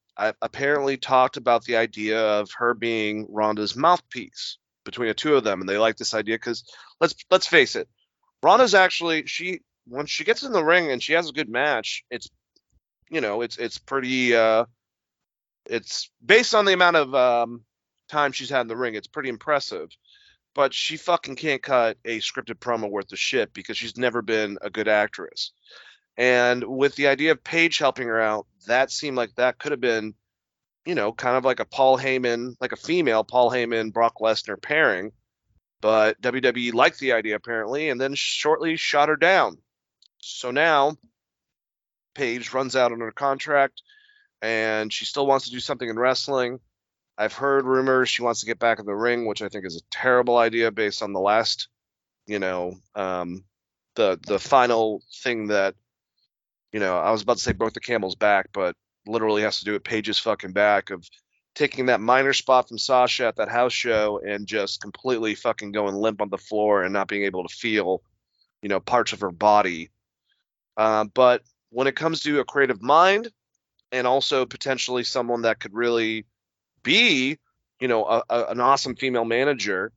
apparently 0.42 0.98
talked 0.98 1.38
about 1.38 1.63
the 1.66 1.78
idea 1.78 2.20
of 2.20 2.50
her 2.58 2.74
being 2.74 3.28
Ronda's 3.30 3.75
mouthpiece 3.75 4.58
between 4.86 5.10
the 5.10 5.13
two 5.13 5.36
of 5.36 5.44
them, 5.44 5.62
and 5.62 5.70
they 5.70 5.78
like 5.78 5.98
this 5.98 6.13
idea 6.13 6.36
because 6.36 6.63
let's 7.00 7.16
let's 7.30 7.48
face 7.48 7.75
it, 7.75 7.88
Ronda's 8.44 8.74
actually 8.74 9.25
she 9.25 9.62
when 9.88 10.05
she 10.05 10.24
gets 10.24 10.44
in 10.44 10.51
the 10.51 10.64
ring 10.64 10.92
and 10.92 11.01
she 11.01 11.14
has 11.14 11.29
a 11.29 11.34
good 11.34 11.50
match, 11.50 12.03
it's 12.10 12.29
you 13.10 13.22
know 13.22 13.42
it's 13.42 13.57
it's 13.57 13.77
pretty 13.77 14.36
uh 14.36 14.66
it's 15.66 16.10
based 16.25 16.55
on 16.55 16.66
the 16.66 16.74
amount 16.74 16.96
of 16.96 17.14
um 17.16 17.64
time 18.10 18.31
she's 18.31 18.50
had 18.50 18.62
in 18.62 18.68
the 18.68 18.77
ring, 18.77 18.96
it's 18.96 19.07
pretty 19.07 19.29
impressive 19.29 19.90
but 20.53 20.74
she 20.74 20.98
fucking 20.98 21.36
can't 21.36 21.62
cut 21.62 21.98
a 22.05 22.20
scripted 22.20 22.55
promo 22.55 22.90
worth 22.90 23.12
of 23.12 23.20
shit 23.20 23.53
because 23.53 23.77
she's 23.77 23.98
never 23.98 24.22
been 24.22 24.57
a 24.62 24.70
good 24.70 24.88
actress. 24.88 25.51
And 26.17 26.63
with 26.63 26.95
the 26.95 27.07
idea 27.07 27.31
of 27.31 27.43
Paige 27.43 27.77
helping 27.77 28.07
her 28.07 28.19
out, 28.19 28.45
that 28.67 28.91
seemed 28.91 29.17
like 29.17 29.33
that 29.35 29.57
could 29.57 29.71
have 29.71 29.81
been, 29.81 30.13
you 30.85 30.95
know, 30.95 31.11
kind 31.11 31.37
of 31.37 31.45
like 31.45 31.59
a 31.59 31.65
Paul 31.65 31.97
Heyman, 31.97 32.55
like 32.59 32.74
a 32.74 32.77
female 32.77 33.24
Paul 33.24 33.50
Heyman, 33.50 33.93
Brock 33.93 34.15
Lesnar 34.21 34.61
pairing. 34.61 35.11
But 35.79 36.21
WWE 36.21 36.74
liked 36.74 37.00
the 37.00 37.13
idea 37.13 37.35
apparently, 37.35 37.89
and 37.89 38.00
then 38.00 38.13
shortly 38.13 38.75
shot 38.75 39.09
her 39.09 39.15
down. 39.15 39.57
So 40.19 40.51
now 40.51 40.97
Paige 42.13 42.53
runs 42.53 42.75
out 42.75 42.91
on 42.91 43.00
her 43.00 43.11
contract, 43.11 43.81
and 44.41 44.93
she 44.93 45.05
still 45.05 45.25
wants 45.25 45.45
to 45.45 45.51
do 45.51 45.59
something 45.59 45.89
in 45.89 45.97
wrestling 45.97 46.59
I've 47.21 47.33
heard 47.33 47.65
rumors 47.65 48.09
she 48.09 48.24
wants 48.24 48.39
to 48.39 48.47
get 48.47 48.57
back 48.57 48.79
in 48.79 48.85
the 48.87 48.95
ring, 48.95 49.27
which 49.27 49.43
I 49.43 49.50
think 49.50 49.65
is 49.65 49.75
a 49.75 49.85
terrible 49.91 50.37
idea 50.37 50.71
based 50.71 51.03
on 51.03 51.13
the 51.13 51.19
last, 51.19 51.67
you 52.25 52.39
know, 52.39 52.77
um, 52.95 53.43
the 53.93 54.19
the 54.25 54.39
final 54.39 55.03
thing 55.21 55.47
that, 55.47 55.75
you 56.72 56.79
know, 56.79 56.98
I 56.98 57.12
was 57.12 57.22
about 57.22 57.38
to 57.38 57.44
say 57.44 57.53
broke 57.53 57.74
the 57.74 57.79
camel's 57.79 58.16
back, 58.16 58.50
but 58.53 58.75
literally 59.05 59.42
has 59.42 59.60
to 59.60 59.66
do 59.66 59.74
with 59.74 59.84
Paige's 59.84 60.20
fucking 60.20 60.53
back 60.53 60.90
of 60.90 61.07
taking 61.53 61.88
that 61.88 62.00
minor 62.00 62.34
spot 62.34 62.68
from 62.68 62.77
Sasha 62.77 63.27
at 63.27 63.36
that 63.36 63.50
house 63.50 63.74
show 63.74 64.22
and 64.25 64.48
just 64.48 64.81
completely 64.81 65.36
fucking 65.36 65.72
going 65.72 65.96
limp 65.96 66.22
on 66.22 66.29
the 66.29 66.38
floor 66.38 66.84
and 66.84 66.94
not 66.94 67.07
being 67.07 67.24
able 67.24 67.46
to 67.46 67.53
feel, 67.53 68.01
you 68.62 68.70
know, 68.70 68.79
parts 68.79 69.12
of 69.12 69.22
her 69.22 69.31
body. 69.31 69.90
Uh, 70.77 71.05
but 71.14 71.42
when 71.70 71.88
it 71.88 71.96
comes 71.96 72.22
to 72.22 72.40
a 72.40 72.46
creative 72.46 72.81
mind 72.81 73.29
and 73.92 74.07
also 74.07 74.46
potentially 74.46 75.03
someone 75.03 75.42
that 75.42 75.60
could 75.60 75.74
really 75.74 76.25
be, 76.84 77.38
you 77.79 77.88
know, 77.88 78.05
a, 78.05 78.24
a, 78.29 78.46
an 78.46 78.62
awesome 78.62 78.96
female 78.96 79.25
manager, 79.25 79.92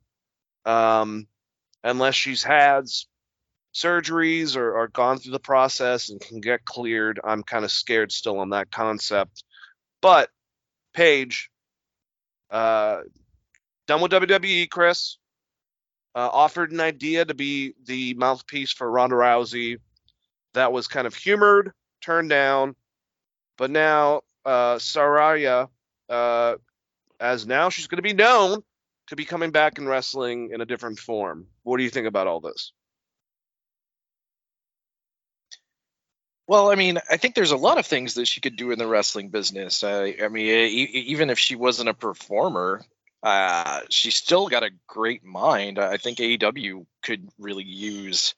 um, 0.65 1.27
unless 1.83 2.15
she's 2.15 2.43
had 2.43 2.85
surgeries 3.75 4.55
or, 4.55 4.73
or 4.73 4.87
gone 4.87 5.17
through 5.17 5.33
the 5.33 5.39
process 5.39 6.09
and 6.09 6.21
can 6.21 6.39
get 6.39 6.63
cleared. 6.63 7.19
I'm 7.23 7.43
kind 7.43 7.65
of 7.65 7.71
scared 7.71 8.11
still 8.11 8.39
on 8.39 8.51
that 8.51 8.71
concept. 8.71 9.43
But 10.01 10.29
Paige, 10.93 11.49
uh, 12.49 13.01
done 13.85 14.01
with 14.01 14.11
WWE, 14.11 14.69
Chris. 14.69 15.17
Uh, 16.15 16.29
offered 16.31 16.71
an 16.71 16.79
idea 16.79 17.25
to 17.25 17.33
be 17.33 17.73
the 17.83 18.13
mouthpiece 18.13 18.71
for 18.71 18.89
Ronda 18.89 19.17
Rousey. 19.17 19.79
That 20.53 20.71
was 20.71 20.87
kind 20.87 21.05
of 21.05 21.13
humored, 21.13 21.73
turned 22.01 22.29
down. 22.29 22.77
But 23.57 23.69
now 23.69 24.21
uh, 24.45 24.75
Saraya 24.75 25.67
uh, 26.07 26.55
as 27.19 27.45
now 27.45 27.69
she's 27.69 27.87
going 27.87 27.97
to 27.97 28.01
be 28.01 28.13
known 28.13 28.63
to 29.07 29.15
be 29.17 29.25
coming 29.25 29.51
back 29.51 29.77
in 29.77 29.87
wrestling 29.87 30.51
in 30.53 30.61
a 30.61 30.65
different 30.65 30.99
form. 30.99 31.47
What 31.63 31.77
do 31.77 31.83
you 31.83 31.89
think 31.89 32.07
about 32.07 32.27
all 32.27 32.39
this? 32.39 32.71
Well, 36.47 36.71
I 36.71 36.75
mean, 36.75 36.99
I 37.09 37.17
think 37.17 37.33
there's 37.33 37.51
a 37.51 37.57
lot 37.57 37.79
of 37.79 37.87
things 37.87 38.15
that 38.15 38.27
she 38.27 38.39
could 38.39 38.55
do 38.55 38.71
in 38.71 38.77
the 38.77 38.87
wrestling 38.87 39.29
business. 39.29 39.83
Uh, 39.83 40.11
I 40.21 40.27
mean, 40.27 40.47
even 40.47 41.29
if 41.29 41.39
she 41.39 41.55
wasn't 41.55 41.89
a 41.89 41.93
performer, 41.93 42.85
uh, 43.23 43.81
still 43.89 44.47
got 44.47 44.63
a 44.63 44.69
great 44.87 45.23
mind. 45.23 45.79
I 45.79 45.97
think 45.97 46.19
AEW 46.19 46.85
could 47.01 47.27
really 47.39 47.63
use 47.63 48.35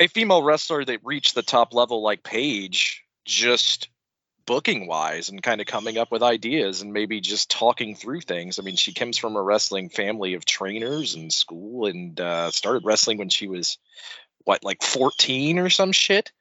a 0.00 0.08
female 0.08 0.42
wrestler 0.42 0.84
that 0.84 1.00
reached 1.04 1.34
the 1.36 1.42
top 1.42 1.72
level 1.72 2.02
like 2.02 2.24
Paige 2.24 3.04
just 3.24 3.88
booking 4.46 4.86
wise 4.86 5.28
and 5.28 5.42
kind 5.42 5.60
of 5.60 5.66
coming 5.66 5.98
up 5.98 6.10
with 6.10 6.22
ideas 6.22 6.80
and 6.80 6.92
maybe 6.92 7.20
just 7.20 7.50
talking 7.50 7.94
through 7.94 8.22
things. 8.22 8.58
I 8.58 8.62
mean, 8.62 8.76
she 8.76 8.94
comes 8.94 9.18
from 9.18 9.36
a 9.36 9.42
wrestling 9.42 9.90
family 9.90 10.34
of 10.34 10.44
trainers 10.44 11.14
and 11.14 11.32
school 11.32 11.86
and 11.86 12.18
uh, 12.18 12.50
started 12.50 12.84
wrestling 12.84 13.18
when 13.18 13.28
she 13.28 13.46
was 13.46 13.78
what 14.44 14.64
like 14.64 14.82
14 14.82 15.58
or 15.58 15.68
some 15.68 15.92
shit. 15.92 16.32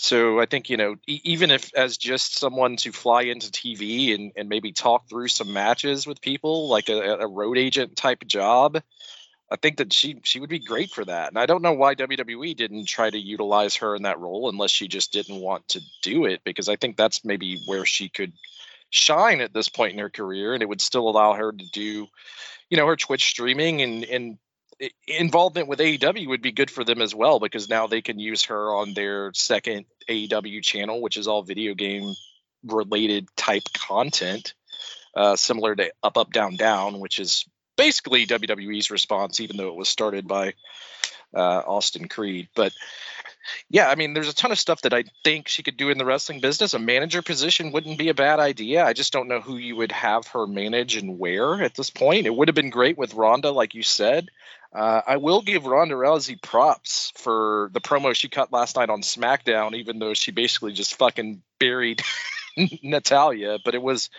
So 0.00 0.38
I 0.38 0.46
think 0.46 0.70
you 0.70 0.76
know, 0.76 0.94
e- 1.08 1.20
even 1.24 1.50
if 1.50 1.74
as 1.74 1.96
just 1.98 2.38
someone 2.38 2.76
to 2.76 2.92
fly 2.92 3.22
into 3.22 3.50
TV 3.50 4.14
and, 4.14 4.30
and 4.36 4.48
maybe 4.48 4.70
talk 4.70 5.08
through 5.08 5.26
some 5.26 5.52
matches 5.52 6.06
with 6.06 6.20
people, 6.20 6.68
like 6.68 6.88
a, 6.88 7.16
a 7.16 7.26
road 7.26 7.58
agent 7.58 7.96
type 7.96 8.24
job, 8.24 8.80
I 9.50 9.56
think 9.56 9.78
that 9.78 9.92
she 9.92 10.20
she 10.22 10.38
would 10.38 10.50
be 10.50 10.60
great 10.60 10.90
for 10.90 11.04
that. 11.04 11.30
And 11.30 11.38
I 11.38 11.46
don't 11.46 11.62
know 11.62 11.72
why 11.72 11.94
WWE 11.94 12.54
didn't 12.54 12.86
try 12.86 13.10
to 13.10 13.18
utilize 13.18 13.74
her 13.76 13.96
in 13.96 14.04
that 14.04 14.20
role 14.20 14.48
unless 14.48 14.70
she 14.70 14.86
just 14.86 15.12
didn't 15.12 15.40
want 15.40 15.66
to 15.70 15.80
do 16.02 16.26
it 16.26 16.42
because 16.44 16.68
I 16.68 16.76
think 16.76 16.96
that's 16.96 17.24
maybe 17.24 17.60
where 17.66 17.84
she 17.84 18.08
could 18.08 18.32
shine 18.90 19.40
at 19.40 19.52
this 19.52 19.68
point 19.68 19.94
in 19.94 19.98
her 19.98 20.10
career 20.10 20.54
and 20.54 20.62
it 20.62 20.68
would 20.68 20.80
still 20.80 21.08
allow 21.08 21.34
her 21.34 21.50
to 21.50 21.70
do 21.72 22.06
you 22.70 22.76
know 22.76 22.86
her 22.86 22.96
Twitch 22.96 23.28
streaming 23.28 23.82
and 23.82 24.04
and 24.04 24.38
involvement 25.06 25.68
with 25.68 25.80
AEW 25.80 26.28
would 26.28 26.42
be 26.42 26.52
good 26.52 26.70
for 26.70 26.84
them 26.84 27.02
as 27.02 27.14
well 27.14 27.40
because 27.40 27.68
now 27.68 27.86
they 27.86 28.00
can 28.00 28.18
use 28.18 28.44
her 28.44 28.72
on 28.74 28.94
their 28.94 29.32
second 29.34 29.86
AEW 30.08 30.62
channel 30.62 31.02
which 31.02 31.16
is 31.16 31.26
all 31.26 31.42
video 31.42 31.74
game 31.74 32.14
related 32.64 33.28
type 33.36 33.64
content, 33.72 34.54
uh, 35.14 35.36
similar 35.36 35.74
to 35.74 35.92
Up 36.02 36.16
Up 36.16 36.32
Down 36.32 36.56
Down, 36.56 37.00
which 37.00 37.18
is 37.18 37.46
basically 37.76 38.26
WWE's 38.26 38.90
response, 38.90 39.40
even 39.40 39.56
though 39.56 39.68
it 39.68 39.76
was 39.76 39.88
started 39.88 40.26
by 40.26 40.54
uh, 41.34 41.62
Austin 41.66 42.08
Creed. 42.08 42.48
But 42.54 42.72
yeah, 43.70 43.88
I 43.88 43.94
mean, 43.94 44.14
there's 44.14 44.28
a 44.28 44.34
ton 44.34 44.52
of 44.52 44.58
stuff 44.58 44.82
that 44.82 44.92
I 44.92 45.04
think 45.24 45.48
she 45.48 45.62
could 45.62 45.76
do 45.76 45.90
in 45.90 45.98
the 45.98 46.04
wrestling 46.04 46.40
business. 46.40 46.74
A 46.74 46.78
manager 46.78 47.22
position 47.22 47.72
wouldn't 47.72 47.98
be 47.98 48.08
a 48.08 48.14
bad 48.14 48.40
idea. 48.40 48.84
I 48.84 48.92
just 48.92 49.12
don't 49.12 49.28
know 49.28 49.40
who 49.40 49.56
you 49.56 49.76
would 49.76 49.92
have 49.92 50.26
her 50.28 50.46
manage 50.46 50.96
and 50.96 51.18
where 51.18 51.62
at 51.62 51.74
this 51.74 51.90
point. 51.90 52.26
It 52.26 52.34
would 52.34 52.48
have 52.48 52.54
been 52.54 52.70
great 52.70 52.98
with 52.98 53.14
Ronda, 53.14 53.50
like 53.50 53.74
you 53.74 53.82
said. 53.82 54.28
Uh, 54.74 55.00
I 55.06 55.16
will 55.16 55.40
give 55.40 55.64
Ronda 55.64 55.94
Rousey 55.94 56.40
props 56.40 57.12
for 57.16 57.70
the 57.72 57.80
promo 57.80 58.14
she 58.14 58.28
cut 58.28 58.52
last 58.52 58.76
night 58.76 58.90
on 58.90 59.00
SmackDown, 59.00 59.74
even 59.74 59.98
though 59.98 60.14
she 60.14 60.30
basically 60.30 60.72
just 60.72 60.96
fucking 60.96 61.42
buried 61.58 62.02
Natalya. 62.82 63.58
But 63.64 63.74
it 63.74 63.82
was 63.82 64.10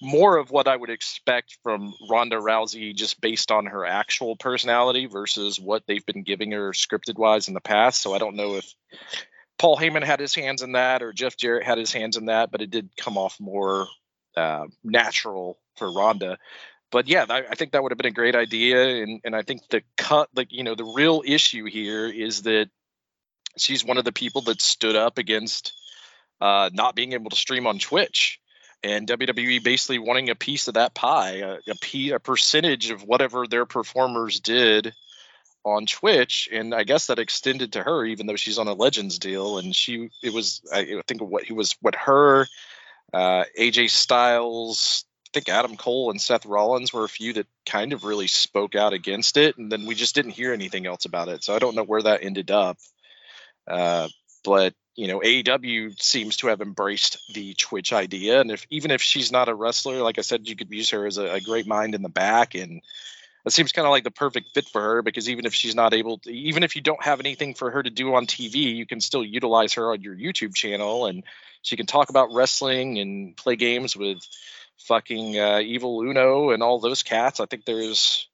more 0.00 0.38
of 0.38 0.50
what 0.50 0.68
I 0.68 0.76
would 0.76 0.88
expect 0.90 1.58
from 1.62 1.94
Ronda 2.08 2.36
Rousey 2.36 2.94
just 2.94 3.20
based 3.20 3.50
on 3.50 3.66
her 3.66 3.84
actual 3.84 4.36
personality 4.36 5.06
versus 5.06 5.60
what 5.60 5.86
they've 5.86 6.06
been 6.06 6.22
giving 6.22 6.52
her 6.52 6.70
scripted 6.70 7.18
wise 7.18 7.48
in 7.48 7.54
the 7.54 7.60
past. 7.60 8.00
So 8.00 8.14
I 8.14 8.18
don't 8.18 8.36
know 8.36 8.56
if 8.56 8.74
Paul 9.58 9.76
Heyman 9.76 10.02
had 10.02 10.20
his 10.20 10.34
hands 10.34 10.62
in 10.62 10.72
that 10.72 11.02
or 11.02 11.12
Jeff 11.12 11.36
Jarrett 11.36 11.66
had 11.66 11.76
his 11.76 11.92
hands 11.92 12.16
in 12.16 12.26
that, 12.26 12.50
but 12.50 12.62
it 12.62 12.70
did 12.70 12.90
come 12.96 13.18
off 13.18 13.38
more 13.38 13.88
uh, 14.34 14.64
natural 14.82 15.58
for 15.76 15.92
Ronda. 15.92 16.38
But 16.90 17.06
yeah, 17.08 17.26
I, 17.28 17.44
I 17.50 17.54
think 17.54 17.72
that 17.72 17.82
would 17.82 17.92
have 17.92 17.98
been 17.98 18.06
a 18.06 18.10
great 18.10 18.34
idea, 18.34 19.02
and 19.02 19.20
and 19.24 19.36
I 19.36 19.42
think 19.42 19.68
the 19.68 19.82
cut, 19.96 20.28
like 20.34 20.52
you 20.52 20.64
know, 20.64 20.74
the 20.74 20.84
real 20.84 21.22
issue 21.24 21.64
here 21.64 22.06
is 22.06 22.42
that 22.42 22.68
she's 23.56 23.84
one 23.84 23.98
of 23.98 24.04
the 24.04 24.12
people 24.12 24.42
that 24.42 24.60
stood 24.60 24.96
up 24.96 25.18
against 25.18 25.72
uh, 26.40 26.70
not 26.72 26.94
being 26.94 27.12
able 27.12 27.30
to 27.30 27.36
stream 27.36 27.66
on 27.66 27.78
Twitch. 27.78 28.40
And 28.82 29.06
WWE 29.06 29.62
basically 29.62 29.98
wanting 29.98 30.30
a 30.30 30.34
piece 30.34 30.66
of 30.66 30.74
that 30.74 30.94
pie, 30.94 31.42
a, 31.42 31.58
a, 31.68 32.10
a 32.12 32.18
percentage 32.18 32.90
of 32.90 33.02
whatever 33.02 33.46
their 33.46 33.66
performers 33.66 34.40
did 34.40 34.94
on 35.64 35.84
Twitch, 35.84 36.48
and 36.50 36.74
I 36.74 36.84
guess 36.84 37.08
that 37.08 37.18
extended 37.18 37.74
to 37.74 37.82
her, 37.82 38.06
even 38.06 38.26
though 38.26 38.36
she's 38.36 38.58
on 38.58 38.68
a 38.68 38.72
Legends 38.72 39.18
deal. 39.18 39.58
And 39.58 39.76
she, 39.76 40.08
it 40.22 40.32
was, 40.32 40.62
I 40.72 41.02
think, 41.06 41.20
what 41.20 41.44
he 41.44 41.52
was, 41.52 41.76
what 41.82 41.94
her, 41.94 42.46
uh, 43.12 43.44
AJ 43.58 43.90
Styles, 43.90 45.04
I 45.04 45.09
think 45.32 45.48
Adam 45.48 45.76
Cole 45.76 46.10
and 46.10 46.20
Seth 46.20 46.46
Rollins 46.46 46.92
were 46.92 47.04
a 47.04 47.08
few 47.08 47.32
that 47.34 47.46
kind 47.64 47.92
of 47.92 48.04
really 48.04 48.26
spoke 48.26 48.74
out 48.74 48.92
against 48.92 49.36
it, 49.36 49.56
and 49.58 49.70
then 49.70 49.86
we 49.86 49.94
just 49.94 50.14
didn't 50.14 50.32
hear 50.32 50.52
anything 50.52 50.86
else 50.86 51.04
about 51.04 51.28
it. 51.28 51.44
So 51.44 51.54
I 51.54 51.58
don't 51.58 51.76
know 51.76 51.84
where 51.84 52.02
that 52.02 52.22
ended 52.22 52.50
up. 52.50 52.78
Uh, 53.66 54.08
but 54.44 54.74
you 54.96 55.06
know, 55.08 55.20
AEW 55.20 56.00
seems 56.02 56.38
to 56.38 56.48
have 56.48 56.60
embraced 56.60 57.18
the 57.32 57.54
Twitch 57.54 57.92
idea, 57.92 58.40
and 58.40 58.50
if 58.50 58.66
even 58.70 58.90
if 58.90 59.00
she's 59.00 59.30
not 59.30 59.48
a 59.48 59.54
wrestler, 59.54 60.02
like 60.02 60.18
I 60.18 60.22
said, 60.22 60.48
you 60.48 60.56
could 60.56 60.70
use 60.70 60.90
her 60.90 61.06
as 61.06 61.18
a, 61.18 61.34
a 61.34 61.40
great 61.40 61.66
mind 61.66 61.94
in 61.94 62.02
the 62.02 62.08
back, 62.08 62.54
and 62.54 62.82
it 63.46 63.52
seems 63.52 63.72
kind 63.72 63.86
of 63.86 63.90
like 63.90 64.04
the 64.04 64.10
perfect 64.10 64.48
fit 64.52 64.68
for 64.68 64.82
her 64.82 65.02
because 65.02 65.30
even 65.30 65.46
if 65.46 65.54
she's 65.54 65.74
not 65.74 65.94
able 65.94 66.18
to, 66.18 66.30
even 66.30 66.62
if 66.62 66.76
you 66.76 66.82
don't 66.82 67.02
have 67.02 67.20
anything 67.20 67.54
for 67.54 67.70
her 67.70 67.82
to 67.82 67.90
do 67.90 68.14
on 68.14 68.26
TV, 68.26 68.76
you 68.76 68.84
can 68.84 69.00
still 69.00 69.24
utilize 69.24 69.74
her 69.74 69.92
on 69.92 70.02
your 70.02 70.14
YouTube 70.14 70.54
channel, 70.54 71.06
and 71.06 71.24
she 71.62 71.76
can 71.76 71.86
talk 71.86 72.10
about 72.10 72.32
wrestling 72.32 72.98
and 72.98 73.36
play 73.36 73.56
games 73.56 73.96
with 73.96 74.18
fucking 74.86 75.38
uh, 75.38 75.60
Evil 75.60 76.02
Uno 76.02 76.50
and 76.50 76.62
all 76.62 76.78
those 76.78 77.02
cats. 77.02 77.40
I 77.40 77.46
think 77.46 77.64
there's 77.64 78.28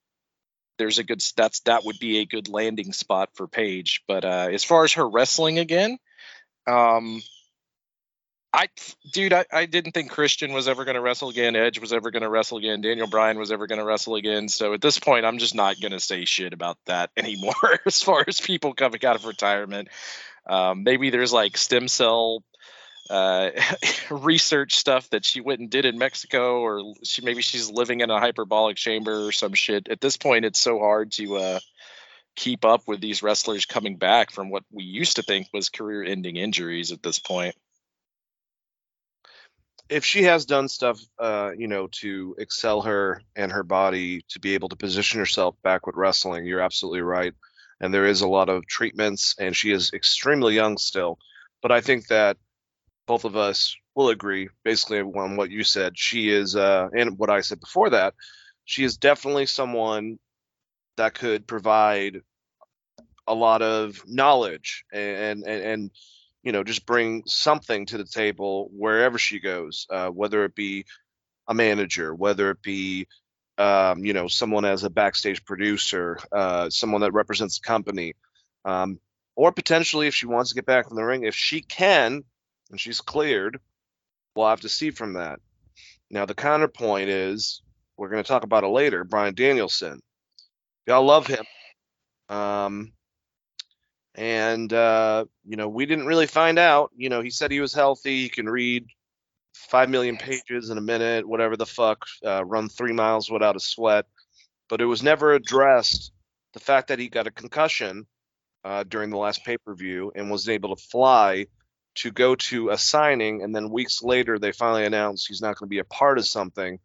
there's 0.78 0.98
a 0.98 1.04
good 1.04 1.22
that's 1.36 1.60
that 1.60 1.84
would 1.84 1.98
be 1.98 2.18
a 2.18 2.26
good 2.26 2.48
landing 2.48 2.92
spot 2.92 3.30
for 3.34 3.46
Paige. 3.46 4.02
But 4.06 4.24
uh, 4.24 4.48
as 4.52 4.64
far 4.64 4.84
as 4.84 4.94
her 4.94 5.08
wrestling 5.08 5.58
again, 5.58 5.98
um, 6.66 7.22
I, 8.56 8.68
dude, 9.12 9.34
I, 9.34 9.44
I 9.52 9.66
didn't 9.66 9.92
think 9.92 10.10
Christian 10.10 10.54
was 10.54 10.66
ever 10.66 10.86
going 10.86 10.94
to 10.94 11.00
wrestle 11.00 11.28
again. 11.28 11.56
Edge 11.56 11.78
was 11.78 11.92
ever 11.92 12.10
going 12.10 12.22
to 12.22 12.28
wrestle 12.28 12.56
again. 12.56 12.80
Daniel 12.80 13.06
Bryan 13.06 13.38
was 13.38 13.52
ever 13.52 13.66
going 13.66 13.80
to 13.80 13.84
wrestle 13.84 14.14
again. 14.14 14.48
So 14.48 14.72
at 14.72 14.80
this 14.80 14.98
point, 14.98 15.26
I'm 15.26 15.36
just 15.36 15.54
not 15.54 15.78
going 15.78 15.92
to 15.92 16.00
say 16.00 16.24
shit 16.24 16.54
about 16.54 16.78
that 16.86 17.10
anymore. 17.18 17.52
as 17.84 18.02
far 18.02 18.24
as 18.26 18.40
people 18.40 18.72
coming 18.72 19.04
out 19.04 19.16
of 19.16 19.26
retirement, 19.26 19.88
um, 20.48 20.84
maybe 20.84 21.10
there's 21.10 21.34
like 21.34 21.58
stem 21.58 21.86
cell 21.86 22.42
uh, 23.10 23.50
research 24.10 24.76
stuff 24.76 25.08
that 25.10 25.24
she 25.24 25.40
went 25.40 25.60
and 25.60 25.70
did 25.70 25.84
in 25.84 25.98
Mexico, 25.98 26.60
or 26.60 26.94
she 27.02 27.22
maybe 27.22 27.42
she's 27.42 27.70
living 27.70 28.00
in 28.00 28.10
a 28.10 28.20
hyperbolic 28.20 28.76
chamber 28.76 29.26
or 29.26 29.32
some 29.32 29.54
shit. 29.54 29.88
At 29.88 30.00
this 30.00 30.16
point, 30.16 30.44
it's 30.44 30.60
so 30.60 30.78
hard 30.78 31.12
to 31.12 31.36
uh, 31.36 31.60
keep 32.36 32.64
up 32.64 32.82
with 32.86 33.00
these 33.00 33.22
wrestlers 33.22 33.66
coming 33.66 33.96
back 33.96 34.30
from 34.30 34.50
what 34.50 34.64
we 34.70 34.84
used 34.84 35.16
to 35.16 35.22
think 35.22 35.48
was 35.52 35.68
career-ending 35.68 36.36
injuries. 36.36 36.92
At 36.92 37.02
this 37.02 37.18
point, 37.18 37.54
if 39.88 40.04
she 40.04 40.24
has 40.24 40.46
done 40.46 40.68
stuff, 40.68 41.00
uh, 41.18 41.52
you 41.56 41.68
know, 41.68 41.88
to 41.92 42.34
excel 42.38 42.82
her 42.82 43.22
and 43.34 43.52
her 43.52 43.62
body 43.62 44.22
to 44.30 44.40
be 44.40 44.54
able 44.54 44.68
to 44.68 44.76
position 44.76 45.20
herself 45.20 45.54
back 45.62 45.86
with 45.86 45.96
wrestling, 45.96 46.44
you're 46.44 46.60
absolutely 46.60 47.02
right. 47.02 47.34
And 47.80 47.92
there 47.92 48.06
is 48.06 48.22
a 48.22 48.28
lot 48.28 48.48
of 48.48 48.66
treatments, 48.66 49.34
and 49.38 49.54
she 49.54 49.70
is 49.70 49.92
extremely 49.92 50.54
young 50.54 50.78
still. 50.78 51.18
But 51.62 51.72
I 51.72 51.80
think 51.80 52.08
that 52.08 52.36
both 53.06 53.24
of 53.24 53.36
us 53.36 53.76
will 53.94 54.10
agree 54.10 54.48
basically 54.64 55.00
on 55.00 55.36
what 55.36 55.50
you 55.50 55.64
said. 55.64 55.96
She 55.96 56.30
is, 56.30 56.56
uh, 56.56 56.88
and 56.96 57.18
what 57.18 57.30
I 57.30 57.40
said 57.40 57.60
before 57.60 57.90
that, 57.90 58.14
she 58.64 58.84
is 58.84 58.96
definitely 58.96 59.46
someone 59.46 60.18
that 60.96 61.14
could 61.14 61.46
provide 61.46 62.22
a 63.26 63.34
lot 63.34 63.62
of 63.62 64.02
knowledge 64.06 64.84
and 64.92 65.44
and 65.44 65.62
and 65.62 65.90
you 66.42 66.52
know 66.52 66.62
just 66.62 66.86
bring 66.86 67.22
something 67.26 67.86
to 67.86 67.98
the 67.98 68.04
table 68.04 68.68
wherever 68.72 69.18
she 69.18 69.40
goes, 69.40 69.86
uh, 69.90 70.08
whether 70.08 70.44
it 70.44 70.54
be 70.54 70.84
a 71.48 71.54
manager, 71.54 72.14
whether 72.14 72.50
it 72.50 72.62
be 72.62 73.06
um, 73.58 74.04
you 74.04 74.12
know 74.12 74.28
someone 74.28 74.64
as 74.64 74.84
a 74.84 74.90
backstage 74.90 75.44
producer, 75.44 76.18
uh, 76.32 76.70
someone 76.70 77.00
that 77.00 77.12
represents 77.12 77.60
the 77.60 77.66
company, 77.66 78.14
um, 78.64 78.98
or 79.34 79.52
potentially 79.52 80.06
if 80.06 80.14
she 80.14 80.26
wants 80.26 80.50
to 80.50 80.54
get 80.56 80.66
back 80.66 80.86
in 80.90 80.96
the 80.96 81.04
ring, 81.04 81.24
if 81.24 81.34
she 81.34 81.60
can 81.60 82.22
and 82.70 82.80
she's 82.80 83.00
cleared, 83.00 83.58
we'll 84.34 84.48
have 84.48 84.60
to 84.60 84.68
see 84.68 84.90
from 84.90 85.14
that. 85.14 85.40
Now, 86.10 86.26
the 86.26 86.34
counterpoint 86.34 87.08
is 87.08 87.62
we're 87.96 88.08
going 88.08 88.22
to 88.22 88.28
talk 88.28 88.44
about 88.44 88.64
it 88.64 88.68
later 88.68 89.04
Bryan 89.04 89.34
Danielson. 89.34 90.00
Y'all 90.86 91.04
love 91.04 91.26
him. 91.26 91.44
Um, 92.28 92.92
and, 94.14 94.72
uh, 94.72 95.26
you 95.44 95.56
know, 95.56 95.68
we 95.68 95.86
didn't 95.86 96.06
really 96.06 96.26
find 96.26 96.58
out. 96.58 96.90
You 96.96 97.08
know, 97.08 97.20
he 97.20 97.30
said 97.30 97.50
he 97.50 97.60
was 97.60 97.74
healthy. 97.74 98.22
He 98.22 98.28
can 98.28 98.48
read 98.48 98.86
5 99.54 99.90
million 99.90 100.16
pages 100.16 100.70
in 100.70 100.78
a 100.78 100.82
minute, 100.82 101.26
whatever 101.26 101.56
the 101.56 101.66
fuck, 101.66 102.06
uh, 102.24 102.44
run 102.44 102.68
three 102.68 102.92
miles 102.92 103.30
without 103.30 103.56
a 103.56 103.60
sweat. 103.60 104.06
But 104.68 104.80
it 104.80 104.86
was 104.86 105.02
never 105.02 105.34
addressed 105.34 106.12
the 106.54 106.60
fact 106.60 106.88
that 106.88 106.98
he 106.98 107.08
got 107.08 107.26
a 107.26 107.30
concussion 107.30 108.06
uh, 108.64 108.84
during 108.84 109.10
the 109.10 109.16
last 109.16 109.44
pay 109.44 109.58
per 109.58 109.74
view 109.74 110.12
and 110.14 110.30
wasn't 110.30 110.54
able 110.54 110.74
to 110.74 110.82
fly 110.82 111.46
to 111.96 112.10
go 112.10 112.34
to 112.34 112.70
a 112.70 112.78
signing 112.78 113.42
and 113.42 113.54
then 113.54 113.70
weeks 113.70 114.02
later 114.02 114.38
they 114.38 114.52
finally 114.52 114.84
announce 114.84 115.26
he's 115.26 115.40
not 115.40 115.56
going 115.56 115.66
to 115.66 115.70
be 115.70 115.78
a 115.78 115.84
part 115.84 116.18
of 116.18 116.26
something. 116.26 116.78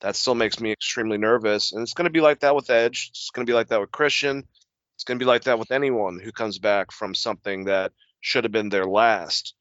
That 0.00 0.14
still 0.14 0.36
makes 0.36 0.60
me 0.60 0.72
extremely 0.72 1.18
nervous 1.18 1.72
and 1.72 1.82
it's 1.82 1.94
going 1.94 2.04
to 2.06 2.10
be 2.10 2.20
like 2.20 2.40
that 2.40 2.54
with 2.54 2.70
edge. 2.70 3.08
It's 3.10 3.30
going 3.30 3.46
to 3.46 3.50
be 3.50 3.54
like 3.54 3.68
that 3.68 3.80
with 3.80 3.90
christian. 3.90 4.44
It's 4.94 5.04
going 5.04 5.18
to 5.18 5.24
be 5.24 5.28
like 5.28 5.44
that 5.44 5.58
with 5.58 5.70
anyone 5.70 6.20
who 6.20 6.32
comes 6.32 6.58
back 6.58 6.92
from 6.92 7.14
something 7.14 7.64
that 7.64 7.92
should 8.20 8.44
have 8.44 8.52
been 8.52 8.68
their 8.68 8.86
last. 8.86 9.54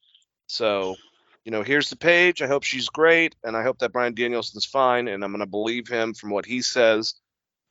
So 0.47 0.95
you 1.43 1.51
know 1.51 1.63
here's 1.63 1.89
the 1.89 1.95
page. 1.95 2.41
I 2.41 2.47
hope 2.47 2.63
she's 2.63 2.89
great 2.89 3.35
and 3.43 3.55
i 3.57 3.63
hope 3.63 3.79
that 3.79 3.93
Bryan 3.93 4.13
danielson's 4.13 4.65
fine 4.65 5.07
and 5.07 5.23
i'm 5.23 5.31
going 5.31 5.39
to 5.39 5.45
believe 5.49 5.87
him 5.87 6.13
from 6.13 6.29
what 6.29 6.45
he 6.45 6.61
says. 6.61 7.15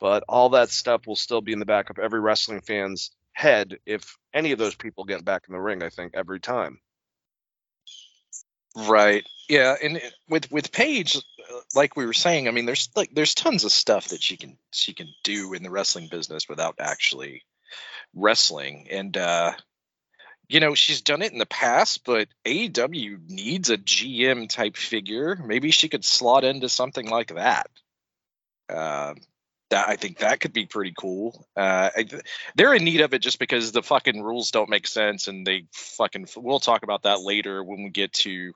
But 0.01 0.25
all 0.29 0.51
that 0.51 0.71
stuff 0.71 1.07
will 1.07 1.17
still 1.17 1.41
be 1.41 1.53
in 1.53 1.59
the 1.59 1.65
back 1.65 1.89
of 1.89 1.99
every 1.99 2.21
wrestling 2.21 2.61
fan's 2.61 3.13
head 3.37 3.77
if 3.85 4.17
any 4.33 4.53
of 4.53 4.59
those 4.59 4.75
people 4.75 5.05
get 5.05 5.23
back 5.23 5.43
in 5.47 5.53
the 5.53 5.61
ring 5.61 5.83
i 5.83 5.91
think 5.91 6.13
every 6.15 6.41
time 6.41 6.81
Right. 8.77 9.27
Yeah, 9.49 9.75
and 9.83 10.01
with 10.29 10.51
with 10.51 10.73
Paige, 10.73 11.19
like 11.75 11.97
we 11.97 12.05
were 12.05 12.13
saying, 12.13 12.47
I 12.47 12.51
mean, 12.51 12.67
there's 12.67 12.91
like 12.95 13.11
there's 13.15 13.35
tons 13.35 13.65
of 13.65 13.73
stuff 13.73 14.09
that 14.09 14.23
she 14.23 14.37
can 14.37 14.59
she 14.73 14.93
can 14.93 15.09
do 15.25 15.55
in 15.55 15.63
the 15.63 15.71
wrestling 15.71 16.09
business 16.09 16.49
without 16.49 16.77
actually 16.79 17.43
wrestling, 18.15 18.89
and 18.91 19.17
uh, 19.17 19.53
you 20.49 20.61
know 20.61 20.75
she's 20.75 21.01
done 21.01 21.23
it 21.23 21.33
in 21.33 21.39
the 21.39 21.47
past. 21.47 22.05
But 22.05 22.29
AEW 22.45 23.29
needs 23.29 23.71
a 23.71 23.79
GM 23.79 24.49
type 24.49 24.77
figure. 24.77 25.37
Maybe 25.37 25.71
she 25.71 25.89
could 25.89 26.05
slot 26.05 26.45
into 26.45 26.69
something 26.69 27.09
like 27.09 27.35
that. 27.35 27.71
Uh, 28.69 29.15
that 29.71 29.89
I 29.89 29.97
think 29.97 30.19
that 30.19 30.41
could 30.41 30.53
be 30.53 30.67
pretty 30.67 30.95
cool. 30.97 31.47
Uh, 31.57 31.91
I, 31.97 32.07
they're 32.55 32.75
in 32.75 32.85
need 32.85 33.01
of 33.01 33.15
it 33.15 33.21
just 33.21 33.39
because 33.39 33.73
the 33.73 33.83
fucking 33.83 34.23
rules 34.23 34.51
don't 34.51 34.71
make 34.71 34.87
sense, 34.87 35.29
and 35.29 35.47
they 35.47 35.67
fucking. 35.73 36.29
We'll 36.37 36.61
talk 36.61 36.83
about 36.83 37.03
that 37.03 37.21
later 37.21 37.63
when 37.63 37.83
we 37.83 37.91
get 37.91 38.13
to 38.15 38.53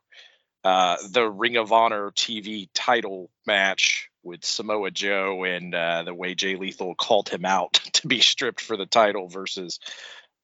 uh, 0.64 0.96
the 1.11 1.29
Ring 1.29 1.57
of 1.57 1.73
Honor 1.73 2.11
TV 2.11 2.68
title 2.75 3.31
match 3.46 4.09
with 4.23 4.44
Samoa 4.44 4.90
Joe 4.90 5.44
and 5.44 5.75
uh, 5.75 6.03
the 6.03 6.14
way 6.14 6.35
Jay 6.35 6.57
Lethal 6.57 6.94
called 6.94 7.29
him 7.29 7.44
out 7.44 7.75
to 7.94 8.07
be 8.07 8.20
stripped 8.20 8.61
for 8.61 8.77
the 8.77 8.87
title 8.87 9.29
versus 9.29 9.81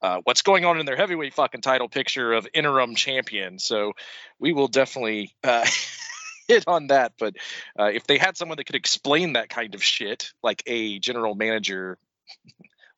uh, 0.01 0.19
what's 0.23 0.41
going 0.41 0.65
on 0.65 0.79
in 0.79 0.85
their 0.85 0.95
heavyweight 0.95 1.33
fucking 1.33 1.61
title 1.61 1.89
picture 1.89 2.33
of 2.33 2.47
interim 2.53 2.95
champion. 2.95 3.59
So 3.59 3.93
we 4.39 4.53
will 4.53 4.67
definitely 4.67 5.33
uh, 5.43 5.65
hit 6.47 6.65
on 6.67 6.87
that. 6.87 7.13
But 7.19 7.35
uh, 7.79 7.91
if 7.93 8.07
they 8.07 8.17
had 8.17 8.37
someone 8.37 8.57
that 8.57 8.65
could 8.65 8.75
explain 8.75 9.33
that 9.33 9.49
kind 9.49 9.75
of 9.75 9.83
shit, 9.83 10.31
like 10.41 10.63
a 10.65 10.99
general 10.99 11.35
manager 11.35 11.97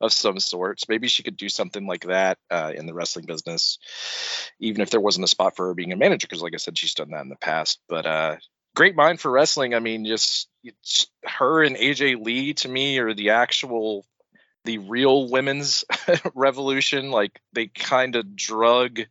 of 0.02 0.14
some 0.14 0.40
sorts, 0.40 0.88
maybe 0.88 1.08
she 1.08 1.24
could 1.24 1.38
do 1.38 1.50
something 1.50 1.86
like 1.86 2.06
that 2.06 2.38
uh, 2.50 2.72
in 2.76 2.86
the 2.86 2.94
wrestling 2.94 3.26
business, 3.26 3.80
even 4.60 4.82
if 4.82 4.90
there 4.90 5.02
wasn't 5.02 5.26
a 5.26 5.28
spot 5.28 5.56
for 5.56 5.68
her 5.68 5.74
being 5.74 5.94
a 5.94 5.98
manager. 5.98 6.28
Because, 6.28 6.42
like 6.42 6.54
I 6.54 6.58
said, 6.58 6.78
she's 6.78 6.94
done 6.94 7.12
that 7.12 7.22
in 7.22 7.30
the 7.30 7.36
past. 7.36 7.80
But 7.90 8.06
uh, 8.06 8.36
great 8.76 8.96
mind 8.96 9.20
for 9.20 9.32
wrestling. 9.32 9.74
I 9.74 9.80
mean, 9.80 10.06
just 10.06 10.48
her 11.26 11.64
and 11.64 11.76
AJ 11.76 12.24
Lee 12.24 12.54
to 12.56 12.70
me 12.70 13.00
are 13.00 13.14
the 13.14 13.32
actual 13.32 14.06
the 14.66 14.78
real 14.78 15.30
women's 15.30 15.86
revolution. 16.36 17.12
Like 17.12 17.40
they 17.54 17.68
kind 17.68 18.16
of 18.16 18.36
drug 18.36 19.02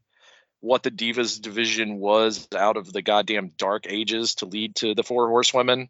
what 0.61 0.83
the 0.83 0.90
Divas 0.90 1.40
division 1.40 1.99
was 1.99 2.49
out 2.57 2.77
of 2.77 2.92
the 2.92 3.03
goddamn 3.03 3.53
dark 3.57 3.87
ages 3.88 4.37
to 4.37 4.47
lead 4.47 4.75
to 4.77 4.94
the 4.94 5.05
four 5.05 5.29
horsewomen. 5.29 5.88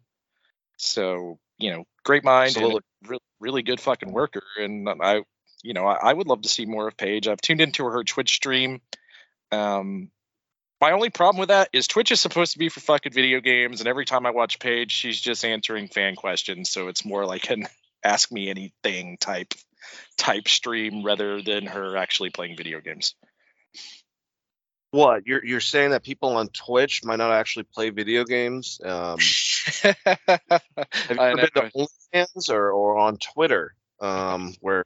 So, 0.77 1.39
you 1.57 1.71
know, 1.71 1.85
great 2.03 2.23
mind 2.23 2.55
and 2.57 2.79
really, 3.07 3.21
really 3.39 3.63
good 3.63 3.81
fucking 3.81 4.11
worker. 4.11 4.43
And 4.57 4.87
I, 4.87 5.23
you 5.63 5.73
know, 5.73 5.85
I, 5.85 6.09
I, 6.09 6.13
would 6.13 6.27
love 6.27 6.41
to 6.41 6.49
see 6.49 6.65
more 6.65 6.87
of 6.87 6.97
Paige. 6.97 7.27
I've 7.27 7.41
tuned 7.41 7.61
into 7.61 7.85
her 7.85 8.03
Twitch 8.03 8.35
stream. 8.35 8.81
Um, 9.51 10.11
my 10.79 10.91
only 10.91 11.09
problem 11.09 11.39
with 11.39 11.49
that 11.49 11.69
is 11.73 11.87
Twitch 11.87 12.11
is 12.11 12.21
supposed 12.21 12.53
to 12.53 12.59
be 12.59 12.69
for 12.69 12.79
fucking 12.79 13.11
video 13.11 13.41
games, 13.41 13.81
and 13.81 13.87
every 13.89 14.05
time 14.05 14.25
I 14.25 14.31
watch 14.31 14.59
Paige, 14.59 14.91
she's 14.91 15.19
just 15.19 15.43
answering 15.43 15.89
fan 15.89 16.15
questions. 16.15 16.69
So 16.69 16.87
it's 16.87 17.03
more 17.03 17.25
like 17.25 17.49
an 17.49 17.67
ask 18.03 18.31
me 18.31 18.49
anything 18.49 19.17
type 19.17 19.53
type 20.17 20.47
stream 20.47 21.03
rather 21.03 21.41
than 21.41 21.65
her 21.65 21.97
actually 21.97 22.29
playing 22.29 22.55
video 22.55 22.79
games. 22.79 23.15
What 24.91 25.27
you're 25.27 25.45
you're 25.45 25.59
saying 25.59 25.91
that 25.91 26.03
people 26.03 26.35
on 26.37 26.47
Twitch 26.47 27.03
might 27.03 27.17
not 27.17 27.31
actually 27.31 27.63
play 27.63 27.91
video 27.91 28.23
games? 28.23 28.81
Um, 28.83 29.19
have 29.83 29.95
you 31.11 31.17
ever 31.19 31.35
been 31.35 31.49
to 31.53 31.71
OnlyFans 31.75 32.49
or 32.49 32.71
or 32.71 32.97
on 32.97 33.17
Twitter, 33.17 33.75
um, 33.99 34.55
where 34.61 34.85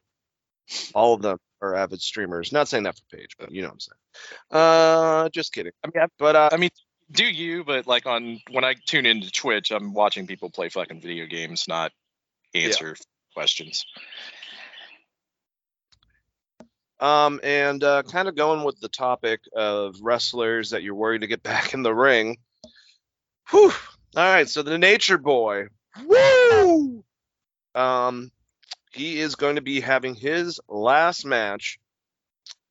all 0.93 1.13
of 1.13 1.21
them 1.21 1.37
are 1.61 1.75
avid 1.75 2.01
streamers? 2.01 2.51
Not 2.51 2.67
saying 2.67 2.83
that 2.83 2.97
for 2.97 3.15
Paige, 3.15 3.37
but 3.39 3.51
you 3.51 3.61
know 3.61 3.69
what 3.69 3.73
I'm 3.75 3.79
saying. 3.79 3.97
Uh, 4.51 5.29
just 5.29 5.53
kidding. 5.53 5.71
I 5.85 5.87
mean, 5.93 6.07
but 6.19 6.35
uh, 6.35 6.49
I 6.51 6.57
mean, 6.57 6.71
do 7.11 7.25
you? 7.25 7.63
But 7.63 7.87
like 7.87 8.05
on 8.05 8.41
when 8.51 8.65
I 8.65 8.75
tune 8.85 9.05
into 9.05 9.31
Twitch, 9.31 9.71
I'm 9.71 9.93
watching 9.93 10.27
people 10.27 10.49
play 10.49 10.67
fucking 10.67 10.99
video 10.99 11.27
games, 11.27 11.65
not 11.67 11.93
answer 12.53 12.89
yeah. 12.89 13.03
questions. 13.33 13.85
Um, 17.03 17.41
and 17.43 17.83
uh, 17.83 18.03
kind 18.03 18.29
of 18.29 18.35
going 18.37 18.63
with 18.63 18.79
the 18.79 18.87
topic 18.87 19.41
of 19.53 19.97
wrestlers 20.01 20.69
that 20.69 20.83
you're 20.83 20.95
worried 20.95 21.19
to 21.19 21.27
get 21.27 21.43
back 21.43 21.73
in 21.73 21.83
the 21.83 21.93
ring. 21.93 22.37
Whew. 23.49 23.73
All 24.15 24.33
right, 24.33 24.47
so 24.47 24.61
the 24.61 24.77
Nature 24.77 25.17
Boy. 25.17 25.67
Woo! 26.05 27.03
Um, 27.75 28.31
he 28.93 29.19
is 29.19 29.35
going 29.35 29.57
to 29.57 29.61
be 29.61 29.81
having 29.81 30.15
his 30.15 30.61
last 30.69 31.25
match 31.25 31.77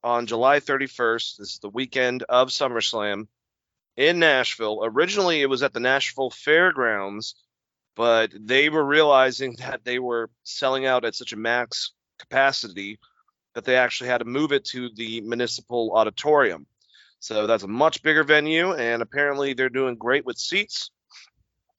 on 0.03 0.25
July 0.25 0.61
31st. 0.61 1.37
This 1.37 1.53
is 1.53 1.59
the 1.59 1.69
weekend 1.69 2.23
of 2.23 2.49
SummerSlam 2.49 3.27
in 3.99 4.19
Nashville. 4.19 4.81
Originally, 4.83 5.43
it 5.43 5.51
was 5.51 5.63
at 5.63 5.75
the 5.75 5.81
Nashville 5.81 6.31
Fairgrounds, 6.31 7.35
but 7.97 8.31
they 8.35 8.71
were 8.71 8.85
realizing 8.85 9.57
that 9.59 9.85
they 9.85 9.99
were 9.99 10.31
selling 10.43 10.87
out 10.87 11.05
at 11.05 11.15
such 11.15 11.35
a 11.35 11.39
max 11.39 11.93
capacity 12.19 12.99
that 13.55 13.65
they 13.65 13.77
actually 13.77 14.11
had 14.11 14.19
to 14.19 14.25
move 14.25 14.53
it 14.53 14.65
to 14.67 14.91
the 14.95 15.21
municipal 15.21 15.93
auditorium. 15.95 16.67
So 17.21 17.47
that's 17.47 17.63
a 17.63 17.69
much 17.69 18.03
bigger 18.03 18.25
venue, 18.25 18.73
and 18.73 19.03
apparently 19.03 19.55
they're 19.55 19.69
doing 19.69 19.95
great 19.95 20.27
with 20.27 20.39
seats. 20.39 20.91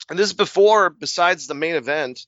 And 0.10 0.18
this 0.18 0.28
is 0.28 0.34
before, 0.34 0.90
besides 0.90 1.48
the 1.48 1.54
main 1.54 1.76
event, 1.76 2.26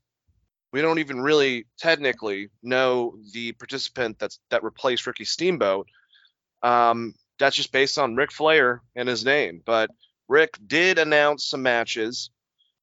we 0.74 0.82
don't 0.82 1.00
even 1.00 1.22
really 1.22 1.68
technically 1.78 2.50
know 2.62 3.18
the 3.32 3.54
participant 3.54 4.20
that's 4.20 4.40
that 4.50 4.64
replaced 4.64 5.08
Ricky 5.08 5.24
Steamboat. 5.24 5.88
Um, 6.62 7.14
that's 7.40 7.56
just 7.56 7.72
based 7.72 7.98
on 7.98 8.16
Ric 8.16 8.32
Flair 8.32 8.82
and 8.96 9.08
his 9.08 9.24
name. 9.24 9.62
But 9.66 9.90
Ric 10.28 10.58
did 10.66 11.00
announce 11.00 11.46
some 11.46 11.62
matches. 11.62 12.30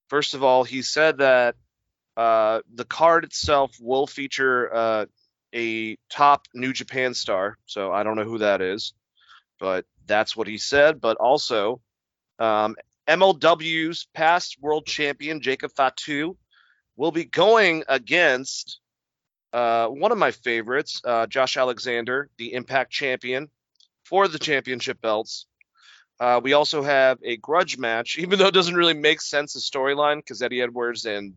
First 0.09 0.35
of 0.35 0.43
all, 0.43 0.65
he 0.65 0.83
said 0.83 1.19
that 1.19 1.57
uh, 2.17 2.61
the 2.73 2.85
card 2.85 3.25
itself 3.25 3.77
will 3.81 4.07
feature 4.07 4.75
uh, 4.75 5.07
a 5.55 5.97
top 6.11 6.47
New 6.55 6.73
Japan 6.73 7.15
star. 7.15 7.59
So 7.67 7.93
I 7.93 8.03
don't 8.03 8.17
know 8.17 8.25
who 8.25 8.39
that 8.39 8.61
is, 8.61 8.95
but 9.59 9.85
that's 10.07 10.37
what 10.37 10.49
he 10.49 10.59
said. 10.59 11.01
But 11.01 11.17
also, 11.19 11.81
um, 12.39 12.77
MLW's 13.09 14.07
past 14.15 14.59
world 14.61 14.87
champion 14.87 15.41
Jacob 15.41 15.73
Fatu 15.73 16.37
will 16.97 17.11
be 17.11 17.25
going 17.25 17.85
against 17.89 18.81
uh, 19.53 19.89
one 19.89 20.13
of 20.13 20.19
my 20.19 20.31
favorites, 20.31 21.01
uh, 21.05 21.27
Josh 21.27 21.57
Alexander, 21.57 22.31
the 22.39 22.55
Impact 22.55 22.91
champion, 22.91 23.49
for 24.05 24.29
the 24.29 24.39
championship 24.39 25.01
belts. 25.01 25.47
Uh, 26.21 26.41
we 26.43 26.53
also 26.53 26.83
have 26.83 27.19
a 27.23 27.37
grudge 27.37 27.79
match, 27.79 28.19
even 28.21 28.39
though 28.39 28.47
it 28.47 28.55
doesn't 28.55 28.75
really 28.75 28.95
make 28.95 29.21
sense 29.21 29.55
the 29.55 29.61
storyline 29.61 30.17
because 30.17 30.43
Eddie 30.43 30.63
Edwards 30.63 31.05
and 31.05 31.35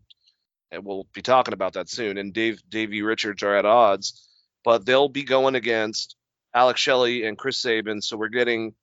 and 0.70 0.84
we'll 0.84 1.06
be 1.12 1.22
talking 1.22 1.54
about 1.54 1.74
that 1.74 1.88
soon. 1.88 2.18
And 2.18 2.32
Dave 2.32 2.62
Davey 2.68 3.02
Richards 3.02 3.42
are 3.42 3.56
at 3.56 3.64
odds, 3.64 4.28
but 4.64 4.84
they'll 4.84 5.08
be 5.08 5.24
going 5.24 5.54
against 5.54 6.16
Alex 6.54 6.80
Shelley 6.80 7.24
and 7.24 7.38
Chris 7.38 7.58
Sabin. 7.58 8.02
So 8.02 8.16
we're 8.16 8.28
getting 8.28 8.74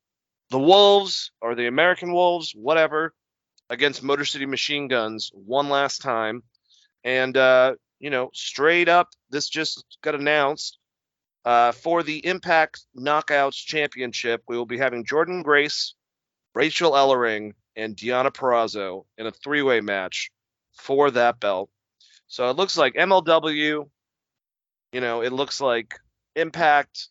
the 0.50 0.60
Wolves 0.60 1.32
or 1.42 1.56
the 1.56 1.68
American 1.68 2.14
Wolves, 2.14 2.54
whatever, 2.56 3.14
against 3.70 4.04
Motor 4.04 4.26
City 4.26 4.46
Machine 4.46 4.88
Guns 4.88 5.32
one 5.34 5.70
last 5.70 6.02
time. 6.02 6.44
And 7.04 7.36
uh, 7.36 7.76
you 8.00 8.10
know, 8.10 8.30
straight 8.34 8.90
up, 8.90 9.10
this 9.30 9.50
just 9.50 9.98
got 10.02 10.16
announced. 10.16 10.78
Uh, 11.46 11.74
for 11.74 12.04
the 12.04 12.26
Impact 12.26 12.86
Knockouts 12.98 13.56
Championship, 13.56 14.44
we 14.48 14.56
will 14.56 14.66
be 14.66 14.78
having 14.78 15.04
Jordynne 15.04 15.44
Grace, 15.44 15.94
Rachel 16.56 16.92
Ellering, 16.94 17.52
and 17.76 17.98
Deonna 17.98 18.32
Purrazzo 18.32 19.06
in 19.18 19.26
a 19.26 19.32
three-way 19.32 19.82
match 19.82 20.32
for 20.74 21.12
that 21.12 21.40
belt. 21.40 21.70
So 22.28 22.50
it 22.50 22.56
looks 22.56 22.78
like 22.78 22.96
MLW, 22.96 23.88
you 24.92 25.02
know, 25.02 25.22
it 25.22 25.34
looks 25.34 25.62
like 25.62 26.00
Impact, 26.36 27.10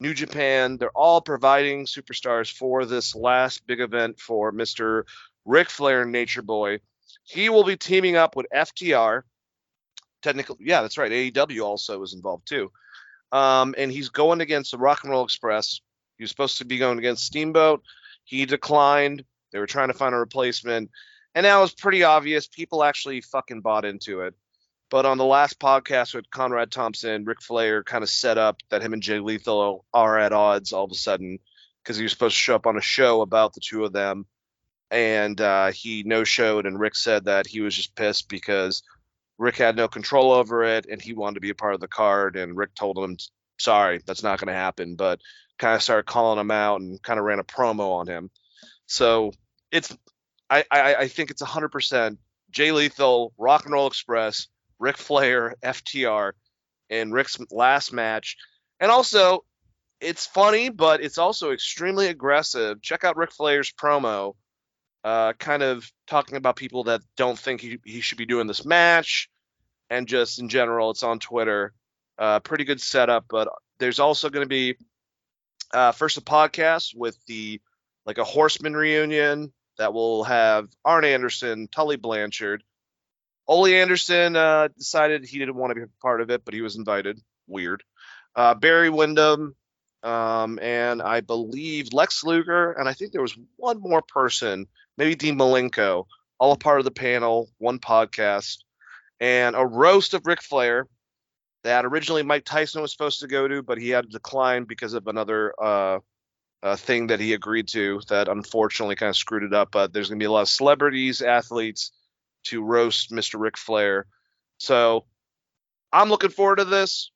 New 0.00 0.14
Japan, 0.14 0.76
they're 0.76 0.90
all 0.90 1.20
providing 1.20 1.86
superstars 1.86 2.52
for 2.52 2.84
this 2.84 3.14
last 3.14 3.66
big 3.66 3.80
event 3.80 4.20
for 4.20 4.52
Mr. 4.52 5.02
Ric 5.44 5.70
Flair 5.70 6.02
and 6.02 6.12
Nature 6.12 6.42
Boy. 6.42 6.78
He 7.24 7.48
will 7.48 7.64
be 7.64 7.76
teaming 7.76 8.16
up 8.16 8.36
with 8.36 8.46
FTR. 8.54 9.22
Technically, 10.22 10.56
yeah, 10.60 10.82
that's 10.82 10.98
right. 10.98 11.10
AEW 11.10 11.64
also 11.64 12.02
is 12.02 12.14
involved 12.14 12.46
too. 12.48 12.70
Um, 13.32 13.74
and 13.76 13.92
he's 13.92 14.08
going 14.08 14.40
against 14.40 14.70
the 14.70 14.78
Rock 14.78 15.02
and 15.02 15.10
Roll 15.10 15.24
Express. 15.24 15.80
He 16.16 16.24
was 16.24 16.30
supposed 16.30 16.58
to 16.58 16.64
be 16.64 16.78
going 16.78 16.98
against 16.98 17.26
Steamboat. 17.26 17.82
He 18.24 18.46
declined. 18.46 19.24
They 19.52 19.58
were 19.58 19.66
trying 19.66 19.88
to 19.88 19.94
find 19.94 20.14
a 20.14 20.18
replacement. 20.18 20.90
And 21.38 21.44
now 21.44 21.62
it's 21.62 21.72
pretty 21.72 22.02
obvious 22.02 22.48
people 22.48 22.82
actually 22.82 23.20
fucking 23.20 23.60
bought 23.60 23.84
into 23.84 24.22
it. 24.22 24.34
But 24.90 25.06
on 25.06 25.18
the 25.18 25.24
last 25.24 25.60
podcast 25.60 26.12
with 26.12 26.28
Conrad 26.30 26.72
Thompson, 26.72 27.24
Ric 27.24 27.40
Flair 27.40 27.84
kind 27.84 28.02
of 28.02 28.10
set 28.10 28.38
up 28.38 28.56
that 28.70 28.82
him 28.82 28.92
and 28.92 29.00
Jay 29.00 29.20
Lethal 29.20 29.84
are 29.94 30.18
at 30.18 30.32
odds 30.32 30.72
all 30.72 30.82
of 30.82 30.90
a 30.90 30.96
sudden 30.96 31.38
because 31.80 31.96
he 31.96 32.02
was 32.02 32.10
supposed 32.10 32.34
to 32.34 32.40
show 32.40 32.56
up 32.56 32.66
on 32.66 32.76
a 32.76 32.80
show 32.80 33.20
about 33.20 33.54
the 33.54 33.60
two 33.60 33.84
of 33.84 33.92
them. 33.92 34.26
And 34.90 35.40
uh, 35.40 35.70
he 35.70 36.02
no 36.02 36.24
showed, 36.24 36.66
and 36.66 36.80
Ric 36.80 36.96
said 36.96 37.26
that 37.26 37.46
he 37.46 37.60
was 37.60 37.76
just 37.76 37.94
pissed 37.94 38.28
because 38.28 38.82
Ric 39.38 39.58
had 39.58 39.76
no 39.76 39.86
control 39.86 40.32
over 40.32 40.64
it 40.64 40.86
and 40.90 41.00
he 41.00 41.12
wanted 41.12 41.34
to 41.34 41.40
be 41.40 41.50
a 41.50 41.54
part 41.54 41.74
of 41.74 41.80
the 41.80 41.86
card. 41.86 42.34
And 42.34 42.56
Ric 42.56 42.74
told 42.74 42.98
him, 42.98 43.16
sorry, 43.60 44.00
that's 44.04 44.24
not 44.24 44.40
going 44.40 44.48
to 44.48 44.54
happen. 44.54 44.96
But 44.96 45.20
kind 45.56 45.76
of 45.76 45.84
started 45.84 46.06
calling 46.06 46.40
him 46.40 46.50
out 46.50 46.80
and 46.80 47.00
kind 47.00 47.20
of 47.20 47.24
ran 47.24 47.38
a 47.38 47.44
promo 47.44 47.92
on 47.92 48.08
him. 48.08 48.28
So 48.86 49.30
it's 49.70 49.96
I, 50.50 50.64
I, 50.70 50.94
I 50.94 51.08
think 51.08 51.30
it's 51.30 51.42
100% 51.42 52.16
Jay 52.50 52.72
Lethal, 52.72 53.32
Rock 53.36 53.64
and 53.64 53.72
Roll 53.72 53.86
Express, 53.86 54.48
Ric 54.78 54.96
Flair, 54.96 55.56
FTR, 55.62 56.32
and 56.90 57.12
Ric's 57.12 57.38
last 57.50 57.92
match. 57.92 58.36
And 58.80 58.90
also, 58.90 59.44
it's 60.00 60.26
funny, 60.26 60.68
but 60.68 61.02
it's 61.02 61.18
also 61.18 61.50
extremely 61.50 62.06
aggressive. 62.06 62.80
Check 62.80 63.04
out 63.04 63.16
Ric 63.16 63.32
Flair's 63.32 63.72
promo, 63.72 64.34
uh, 65.04 65.32
kind 65.34 65.62
of 65.62 65.90
talking 66.06 66.36
about 66.36 66.56
people 66.56 66.84
that 66.84 67.02
don't 67.16 67.38
think 67.38 67.60
he, 67.60 67.78
he 67.84 68.00
should 68.00 68.18
be 68.18 68.26
doing 68.26 68.46
this 68.46 68.64
match, 68.64 69.28
and 69.90 70.06
just 70.06 70.38
in 70.38 70.48
general, 70.48 70.90
it's 70.90 71.02
on 71.02 71.18
Twitter. 71.18 71.72
Uh, 72.18 72.40
pretty 72.40 72.64
good 72.64 72.80
setup, 72.80 73.26
but 73.28 73.48
there's 73.78 74.00
also 74.00 74.28
going 74.28 74.44
to 74.44 74.48
be 74.48 74.76
uh, 75.72 75.92
first 75.92 76.16
a 76.16 76.20
podcast 76.20 76.96
with 76.96 77.16
the 77.26 77.60
like 78.06 78.18
a 78.18 78.24
Horseman 78.24 78.74
reunion 78.74 79.52
that 79.78 79.94
will 79.94 80.24
have 80.24 80.68
Arn 80.84 81.04
Anderson, 81.04 81.68
Tully 81.68 81.96
Blanchard. 81.96 82.62
Ole 83.46 83.66
Anderson 83.66 84.36
uh, 84.36 84.68
decided 84.76 85.24
he 85.24 85.38
didn't 85.38 85.54
want 85.56 85.74
to 85.74 85.80
be 85.80 85.86
part 86.02 86.20
of 86.20 86.30
it, 86.30 86.44
but 86.44 86.54
he 86.54 86.60
was 86.60 86.76
invited. 86.76 87.20
Weird. 87.46 87.82
uh, 88.36 88.54
Barry 88.54 88.90
Windham, 88.90 89.54
um, 90.02 90.58
and 90.60 91.00
I 91.02 91.20
believe 91.22 91.92
Lex 91.92 92.22
Luger, 92.24 92.72
and 92.72 92.88
I 92.88 92.92
think 92.92 93.12
there 93.12 93.22
was 93.22 93.36
one 93.56 93.80
more 93.80 94.02
person, 94.02 94.66
maybe 94.96 95.14
Dean 95.14 95.38
Malenko, 95.38 96.04
all 96.38 96.52
a 96.52 96.56
part 96.58 96.78
of 96.78 96.84
the 96.84 96.90
panel, 96.90 97.48
one 97.58 97.78
podcast, 97.78 98.58
and 99.20 99.56
a 99.56 99.64
roast 99.66 100.14
of 100.14 100.26
Ric 100.26 100.42
Flair 100.42 100.86
that 101.64 101.84
originally 101.84 102.22
Mike 102.22 102.44
Tyson 102.44 102.82
was 102.82 102.92
supposed 102.92 103.20
to 103.20 103.26
go 103.26 103.48
to, 103.48 103.62
but 103.62 103.78
he 103.78 103.88
had 103.88 104.04
to 104.04 104.10
decline 104.10 104.64
because 104.64 104.94
of 104.94 105.06
another 105.08 105.52
uh, 105.60 105.98
uh, 106.62 106.76
thing 106.76 107.08
that 107.08 107.20
he 107.20 107.32
agreed 107.32 107.68
to 107.68 108.00
that 108.08 108.28
unfortunately 108.28 108.96
kind 108.96 109.10
of 109.10 109.16
screwed 109.16 109.44
it 109.44 109.54
up. 109.54 109.70
But 109.70 109.92
there's 109.92 110.08
going 110.08 110.18
to 110.18 110.22
be 110.22 110.26
a 110.26 110.32
lot 110.32 110.42
of 110.42 110.48
celebrities, 110.48 111.22
athletes 111.22 111.92
to 112.44 112.62
roast 112.62 113.10
Mr. 113.10 113.38
Ric 113.38 113.56
Flair. 113.56 114.06
So 114.58 115.04
I'm 115.92 116.08
looking 116.08 116.30
forward 116.30 116.56
to 116.56 116.64
this. 116.64 117.10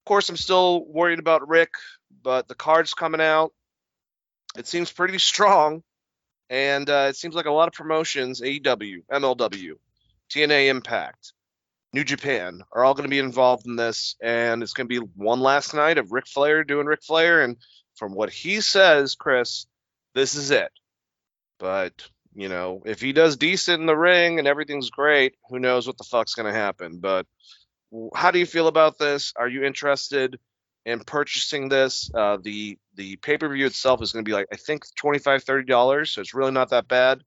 Of 0.00 0.08
course, 0.08 0.28
I'm 0.28 0.36
still 0.36 0.84
worried 0.86 1.18
about 1.18 1.48
Ric, 1.48 1.70
but 2.22 2.48
the 2.48 2.54
card's 2.54 2.94
coming 2.94 3.20
out. 3.20 3.52
It 4.56 4.66
seems 4.66 4.90
pretty 4.90 5.18
strong, 5.18 5.82
and 6.48 6.88
uh, 6.88 7.06
it 7.10 7.16
seems 7.16 7.34
like 7.34 7.46
a 7.46 7.52
lot 7.52 7.68
of 7.68 7.74
promotions, 7.74 8.40
AEW, 8.40 9.04
MLW, 9.12 9.72
TNA 10.30 10.68
Impact, 10.68 11.32
New 11.92 12.02
Japan, 12.02 12.62
are 12.72 12.82
all 12.82 12.94
going 12.94 13.04
to 13.04 13.10
be 13.10 13.20
involved 13.20 13.66
in 13.66 13.76
this, 13.76 14.16
and 14.20 14.62
it's 14.62 14.72
going 14.72 14.88
to 14.88 15.00
be 15.00 15.06
one 15.14 15.40
last 15.40 15.74
night 15.74 15.98
of 15.98 16.10
Ric 16.10 16.26
Flair 16.26 16.64
doing 16.64 16.86
Ric 16.86 17.02
Flair, 17.04 17.42
and 17.42 17.56
from 18.00 18.14
what 18.14 18.30
he 18.30 18.62
says, 18.62 19.14
Chris, 19.14 19.66
this 20.14 20.34
is 20.34 20.50
it. 20.50 20.72
But 21.58 21.92
you 22.34 22.48
know, 22.48 22.82
if 22.86 23.00
he 23.00 23.12
does 23.12 23.36
decent 23.36 23.80
in 23.80 23.86
the 23.86 23.96
ring 23.96 24.38
and 24.38 24.48
everything's 24.48 24.88
great, 24.88 25.34
who 25.50 25.58
knows 25.58 25.86
what 25.86 25.98
the 25.98 26.04
fuck's 26.04 26.34
going 26.34 26.52
to 26.52 26.58
happen? 26.58 26.98
But 26.98 27.26
how 28.14 28.30
do 28.30 28.38
you 28.38 28.46
feel 28.46 28.68
about 28.68 28.98
this? 28.98 29.34
Are 29.36 29.48
you 29.48 29.64
interested 29.64 30.38
in 30.86 31.00
purchasing 31.00 31.68
this? 31.68 32.10
Uh, 32.14 32.38
the 32.42 32.78
the 32.94 33.16
pay 33.16 33.36
per 33.36 33.52
view 33.52 33.66
itself 33.66 34.00
is 34.00 34.12
going 34.12 34.24
to 34.24 34.28
be 34.28 34.34
like 34.34 34.46
I 34.50 34.56
think 34.56 34.84
25 34.96 35.44
30 35.44 35.66
dollars, 35.66 36.10
so 36.10 36.22
it's 36.22 36.34
really 36.34 36.52
not 36.52 36.70
that 36.70 36.88
bad. 36.88 37.22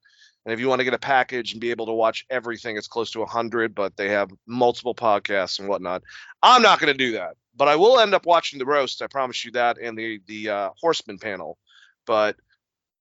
And 0.46 0.54
if 0.54 0.60
you 0.60 0.68
want 0.68 0.80
to 0.80 0.86
get 0.86 0.94
a 0.94 1.00
package 1.00 1.54
and 1.54 1.62
be 1.62 1.72
able 1.72 1.86
to 1.86 1.94
watch 1.94 2.26
everything, 2.30 2.76
it's 2.76 2.88
close 2.88 3.12
to 3.12 3.20
100. 3.20 3.74
But 3.74 3.96
they 3.96 4.10
have 4.10 4.30
multiple 4.46 4.96
podcasts 4.96 5.60
and 5.60 5.68
whatnot. 5.68 6.04
I'm 6.42 6.62
not 6.62 6.80
going 6.80 6.92
to 6.92 6.98
do 6.98 7.14
that, 7.14 7.36
but 7.56 7.68
I 7.68 7.76
will 7.76 8.00
end 8.00 8.14
up 8.14 8.26
watching 8.26 8.60
the 8.60 8.66
roast. 8.66 9.02
I 9.02 9.08
promise 9.08 9.46
you 9.46 9.52
that, 9.52 9.78
and 9.78 9.98
the 9.98 10.20
the 10.28 10.50
uh, 10.50 10.70
Horseman 10.80 11.18
panel. 11.18 11.58
But 12.06 12.36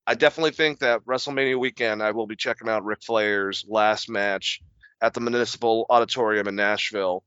I 0.07 0.15
definitely 0.15 0.51
think 0.51 0.79
that 0.79 1.05
WrestleMania 1.05 1.59
weekend 1.59 2.01
I 2.01 2.11
will 2.11 2.27
be 2.27 2.35
checking 2.35 2.69
out 2.69 2.85
Ric 2.85 3.03
Flair's 3.03 3.65
last 3.67 4.09
match 4.09 4.61
at 5.01 5.13
the 5.13 5.21
Municipal 5.21 5.85
Auditorium 5.89 6.47
in 6.47 6.55
Nashville 6.55 7.23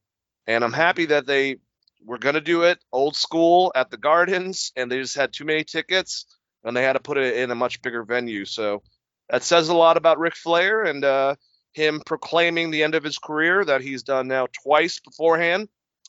and 0.47 0.63
I'm 0.63 0.73
happy 0.73 1.07
that 1.07 1.27
they 1.27 1.57
were 2.05 2.19
going 2.19 2.35
to 2.35 2.41
do 2.41 2.63
it 2.63 2.79
old 2.93 3.17
school 3.17 3.73
at 3.75 3.91
the 3.91 3.97
Gardens, 3.97 4.73
and 4.77 4.91
they 4.91 5.01
just 5.01 5.17
had 5.17 5.33
too 5.33 5.45
many 5.45 5.65
tickets, 5.65 6.27
and 6.65 6.77
they 6.77 6.83
had 6.83 6.93
to 6.93 7.01
put 7.01 7.19
it 7.19 7.37
in 7.37 7.51
a 7.51 7.55
much 7.55 7.83
bigger 7.83 8.05
venue. 8.05 8.45
So 8.45 8.83
that 9.29 9.43
says 9.43 9.69
a 9.69 9.75
lot 9.75 9.97
about 9.97 10.19
Ric 10.19 10.37
Flair 10.37 10.83
and 10.83 11.05
uh, 11.05 11.37
him 11.73 12.01
proclaiming 12.05 12.71
the 12.71 12.83
end 12.83 12.95
of 12.95 13.05
his 13.05 13.19
career 13.19 13.65
that 13.65 13.81
he's 13.81 14.03
done 14.03 14.29
now 14.29 14.47
twice 14.63 15.01
beforehand. 15.01 15.69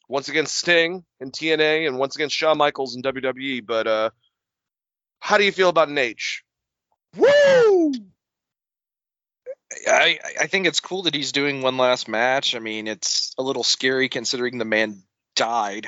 Once 0.10 0.30
against 0.30 0.58
Sting 0.58 1.03
in 1.19 1.32
TNA, 1.32 1.86
and 1.86 1.97
once 1.97 2.15
against 2.15 2.36
Shawn 2.36 2.58
Michaels 2.58 2.95
in 2.95 3.01
WWE. 3.01 3.65
But 3.65 3.88
uh, 3.88 4.10
how 5.19 5.38
do 5.38 5.43
you 5.43 5.51
feel 5.51 5.67
about 5.67 5.89
Nate? 5.89 6.21
Woo! 7.17 7.91
I, 9.86 10.19
I 10.39 10.47
think 10.47 10.65
it's 10.65 10.80
cool 10.80 11.03
that 11.03 11.13
he's 11.13 11.34
doing 11.34 11.62
one 11.62 11.77
last 11.77 12.08
match. 12.08 12.56
I 12.56 12.60
mean, 12.60 12.88
it's 12.88 13.34
a 13.38 13.43
little 13.43 13.63
scary 13.63 14.08
considering 14.08 14.58
the 14.58 14.65
man 14.65 15.03
died 15.36 15.88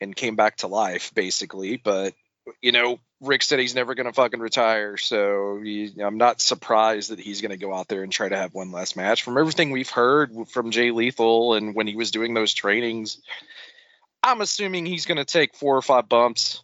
and 0.00 0.16
came 0.16 0.34
back 0.34 0.56
to 0.58 0.66
life, 0.66 1.12
basically. 1.14 1.76
But 1.76 2.14
you 2.60 2.72
know, 2.72 2.98
Ric 3.20 3.42
said 3.42 3.58
he's 3.58 3.74
never 3.74 3.94
going 3.94 4.06
to 4.06 4.12
fucking 4.12 4.40
retire, 4.40 4.96
so 4.96 5.60
he, 5.62 5.92
I'm 6.02 6.16
not 6.16 6.40
surprised 6.40 7.10
that 7.10 7.20
he's 7.20 7.40
going 7.40 7.50
to 7.50 7.56
go 7.56 7.74
out 7.74 7.88
there 7.88 8.02
and 8.02 8.10
try 8.10 8.28
to 8.28 8.36
have 8.36 8.54
one 8.54 8.72
last 8.72 8.96
match. 8.96 9.22
From 9.22 9.38
everything 9.38 9.70
we've 9.70 9.90
heard 9.90 10.32
from 10.48 10.70
Jay 10.70 10.90
Lethal 10.90 11.54
and 11.54 11.74
when 11.74 11.86
he 11.86 11.96
was 11.96 12.10
doing 12.10 12.34
those 12.34 12.54
trainings, 12.54 13.20
I'm 14.22 14.40
assuming 14.40 14.86
he's 14.86 15.06
going 15.06 15.18
to 15.18 15.24
take 15.24 15.54
four 15.54 15.76
or 15.76 15.82
five 15.82 16.08
bumps 16.08 16.62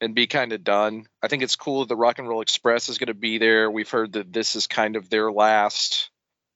and 0.00 0.14
be 0.14 0.26
kind 0.26 0.52
of 0.52 0.64
done. 0.64 1.06
I 1.22 1.28
think 1.28 1.42
it's 1.42 1.56
cool 1.56 1.80
that 1.80 1.88
the 1.88 1.96
Rock 1.96 2.18
and 2.18 2.28
Roll 2.28 2.40
Express 2.40 2.88
is 2.88 2.98
going 2.98 3.08
to 3.08 3.14
be 3.14 3.38
there. 3.38 3.70
We've 3.70 3.90
heard 3.90 4.14
that 4.14 4.32
this 4.32 4.56
is 4.56 4.66
kind 4.66 4.96
of 4.96 5.10
their 5.10 5.30
last 5.30 6.10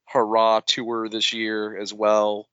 hurrah 0.06 0.60
tour 0.64 1.08
this 1.08 1.32
year 1.32 1.76
as 1.76 1.92
well. 1.92 2.48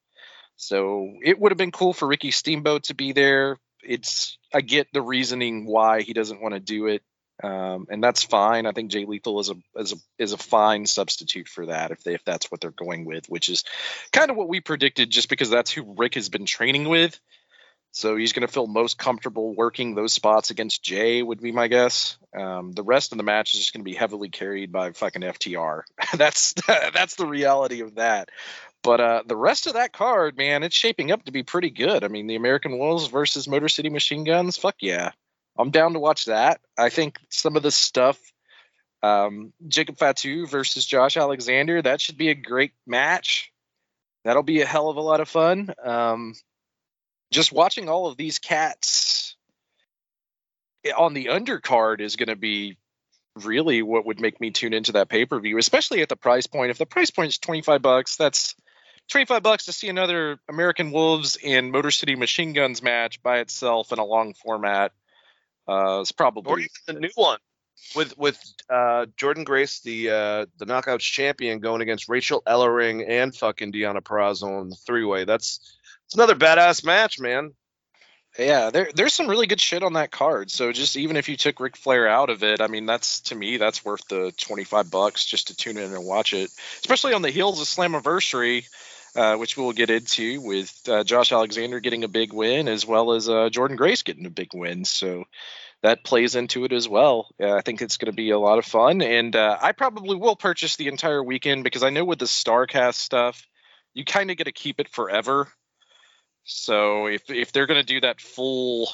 So 0.57 1.13
it 1.23 1.39
would 1.39 1.51
have 1.51 1.57
been 1.57 1.71
cool 1.71 1.93
for 1.93 2.07
Ricky 2.07 2.31
Steamboat 2.31 2.83
to 2.83 2.95
be 2.95 3.13
there. 3.13 3.57
It's 3.83 4.37
I 4.53 4.61
get 4.61 4.87
the 4.93 5.01
reasoning 5.01 5.65
why 5.65 6.01
he 6.01 6.13
doesn't 6.13 6.41
want 6.41 6.53
to 6.53 6.59
do 6.59 6.87
it, 6.87 7.03
um, 7.43 7.87
and 7.89 8.03
that's 8.03 8.23
fine. 8.23 8.65
I 8.65 8.71
think 8.71 8.91
Jay 8.91 9.05
Lethal 9.05 9.39
is 9.39 9.49
a 9.49 9.55
is 9.75 9.93
a 9.93 9.95
is 10.17 10.33
a 10.33 10.37
fine 10.37 10.85
substitute 10.85 11.47
for 11.47 11.67
that 11.67 11.91
if 11.91 12.03
they 12.03 12.13
if 12.13 12.23
that's 12.23 12.51
what 12.51 12.61
they're 12.61 12.71
going 12.71 13.05
with, 13.05 13.27
which 13.27 13.49
is 13.49 13.63
kind 14.11 14.31
of 14.31 14.37
what 14.37 14.49
we 14.49 14.59
predicted, 14.59 15.09
just 15.09 15.29
because 15.29 15.49
that's 15.49 15.71
who 15.71 15.95
Ric 15.97 16.15
has 16.15 16.29
been 16.29 16.45
training 16.45 16.87
with. 16.87 17.19
So 17.93 18.15
he's 18.15 18.31
going 18.31 18.47
to 18.47 18.51
feel 18.51 18.67
most 18.67 18.97
comfortable 18.97 19.53
working 19.53 19.95
those 19.95 20.13
spots 20.13 20.49
against 20.49 20.81
Jay, 20.81 21.21
would 21.21 21.41
be 21.41 21.51
my 21.51 21.67
guess. 21.67 22.17
Um, 22.37 22.71
the 22.71 22.83
rest 22.83 23.11
of 23.11 23.17
the 23.17 23.23
match 23.25 23.53
is 23.53 23.59
just 23.59 23.73
going 23.73 23.81
to 23.81 23.89
be 23.89 23.95
heavily 23.95 24.29
carried 24.29 24.71
by 24.71 24.93
fucking 24.93 25.21
FTR. 25.21 25.81
that's 26.17 26.53
that's 26.67 27.15
the 27.15 27.25
reality 27.25 27.81
of 27.81 27.95
that. 27.95 28.29
But 28.83 28.99
uh, 28.99 29.23
the 29.25 29.35
rest 29.35 29.67
of 29.67 29.73
that 29.73 29.93
card, 29.93 30.37
man, 30.37 30.63
it's 30.63 30.75
shaping 30.75 31.11
up 31.11 31.23
to 31.25 31.31
be 31.31 31.43
pretty 31.43 31.69
good. 31.69 32.03
I 32.03 32.07
mean, 32.07 32.27
the 32.27 32.35
American 32.35 32.79
Wolves 32.79 33.07
versus 33.07 33.47
Motor 33.47 33.69
City 33.69 33.89
Machine 33.89 34.23
Guns, 34.23 34.57
fuck 34.57 34.75
yeah, 34.81 35.11
I'm 35.57 35.69
down 35.69 35.93
to 35.93 35.99
watch 35.99 36.25
that. 36.25 36.61
I 36.77 36.89
think 36.89 37.19
some 37.29 37.55
of 37.55 37.63
the 37.63 37.71
stuff, 37.71 38.19
um, 39.03 39.53
Jacob 39.67 39.97
Fatu 39.97 40.47
versus 40.47 40.85
Josh 40.85 41.15
Alexander, 41.15 41.81
that 41.81 42.01
should 42.01 42.17
be 42.17 42.29
a 42.29 42.35
great 42.35 42.73
match. 42.87 43.51
That'll 44.23 44.43
be 44.43 44.61
a 44.61 44.65
hell 44.65 44.89
of 44.89 44.97
a 44.97 45.01
lot 45.01 45.19
of 45.19 45.29
fun. 45.29 45.73
Um, 45.83 46.33
just 47.31 47.51
watching 47.51 47.87
all 47.87 48.07
of 48.07 48.17
these 48.17 48.39
cats 48.39 49.35
on 50.97 51.13
the 51.13 51.25
undercard 51.25 52.01
is 52.01 52.15
going 52.15 52.29
to 52.29 52.35
be 52.35 52.77
really 53.43 53.81
what 53.81 54.05
would 54.05 54.19
make 54.19 54.41
me 54.41 54.51
tune 54.51 54.73
into 54.73 54.93
that 54.93 55.09
pay 55.09 55.25
per 55.25 55.39
view, 55.39 55.57
especially 55.57 56.01
at 56.01 56.09
the 56.09 56.15
price 56.15 56.47
point. 56.47 56.71
If 56.71 56.77
the 56.77 56.85
price 56.85 57.11
point 57.11 57.29
is 57.29 57.37
25 57.37 57.81
bucks, 57.81 58.17
that's 58.17 58.55
25 59.11 59.43
bucks 59.43 59.65
to 59.65 59.73
see 59.73 59.89
another 59.89 60.39
American 60.47 60.91
Wolves 60.91 61.37
and 61.43 61.71
Motor 61.71 61.91
City 61.91 62.15
Machine 62.15 62.53
Guns 62.53 62.81
match 62.81 63.21
by 63.21 63.39
itself 63.39 63.91
in 63.91 63.99
a 63.99 64.05
long 64.05 64.33
format. 64.33 64.93
Uh, 65.67 65.99
it's 66.01 66.11
probably 66.11 66.51
or 66.51 66.59
even 66.59 66.69
the 66.87 66.93
new 66.93 67.11
one 67.15 67.37
with 67.95 68.17
with 68.17 68.41
uh, 68.69 69.05
Jordynne 69.17 69.45
Grace, 69.45 69.81
the 69.81 70.09
uh, 70.09 70.45
the 70.57 70.65
Knockouts 70.65 71.01
champion, 71.01 71.59
going 71.59 71.81
against 71.81 72.09
Rachel 72.09 72.41
Ellering 72.47 73.07
and 73.07 73.35
fucking 73.35 73.73
Deonna 73.73 74.01
Purrazzo 74.01 74.59
on 74.59 74.69
the 74.69 74.75
three 74.75 75.03
way. 75.03 75.25
That's 75.25 75.59
it's 76.05 76.15
another 76.15 76.35
badass 76.35 76.85
match, 76.85 77.19
man. 77.19 77.53
Yeah, 78.39 78.69
there, 78.69 78.89
there's 78.95 79.13
some 79.13 79.27
really 79.27 79.45
good 79.45 79.59
shit 79.59 79.83
on 79.83 79.93
that 79.93 80.09
card. 80.09 80.49
So 80.51 80.71
just 80.71 80.95
even 80.95 81.17
if 81.17 81.27
you 81.27 81.35
took 81.35 81.59
Ric 81.59 81.75
Flair 81.75 82.07
out 82.07 82.29
of 82.29 82.43
it, 82.43 82.61
I 82.61 82.67
mean, 82.67 82.85
that's 82.85 83.19
to 83.21 83.35
me 83.35 83.57
that's 83.57 83.83
worth 83.83 84.07
the 84.07 84.31
25 84.37 84.89
bucks 84.89 85.25
just 85.25 85.47
to 85.47 85.55
tune 85.55 85.77
in 85.77 85.93
and 85.93 86.05
watch 86.05 86.33
it. 86.33 86.49
Especially 86.79 87.13
on 87.13 87.21
the 87.21 87.29
heels 87.29 87.59
of 87.59 87.67
Slammiversary, 87.67 88.65
uh, 89.15 89.35
which 89.35 89.57
we'll 89.57 89.73
get 89.73 89.89
into 89.89 90.41
with 90.41 90.73
uh, 90.87 91.03
Josh 91.03 91.31
Alexander 91.31 91.79
getting 91.79 92.03
a 92.03 92.09
big 92.09 92.33
win 92.33 92.67
as 92.67 92.85
well 92.85 93.13
as 93.13 93.29
uh, 93.29 93.49
Jordynne 93.51 93.77
Grace 93.77 94.03
getting 94.03 94.25
a 94.25 94.31
big 94.31 94.53
win. 94.53 94.85
So 94.85 95.25
that 95.83 96.03
plays 96.03 96.35
into 96.35 96.65
it 96.65 96.71
as 96.71 96.87
well. 96.87 97.29
I 97.41 97.61
think 97.61 97.81
it's 97.81 97.97
going 97.97 98.11
to 98.11 98.15
be 98.15 98.29
a 98.29 98.39
lot 98.39 98.59
of 98.59 98.65
fun, 98.65 99.01
and 99.01 99.35
uh, 99.35 99.57
I 99.59 99.71
probably 99.71 100.15
will 100.15 100.35
purchase 100.35 100.75
the 100.75 100.87
entire 100.87 101.23
weekend 101.23 101.63
because 101.63 101.83
I 101.83 101.89
know 101.89 102.05
with 102.05 102.19
the 102.19 102.25
Starcast 102.25 102.95
stuff, 102.95 103.47
you 103.93 104.05
kind 104.05 104.29
of 104.29 104.37
get 104.37 104.43
to 104.43 104.51
keep 104.51 104.79
it 104.79 104.89
forever 104.89 105.47
so 106.43 107.07
if 107.07 107.29
if 107.29 107.51
they're 107.51 107.67
going 107.67 107.79
to 107.79 107.85
do 107.85 108.01
that 108.01 108.21
full, 108.21 108.89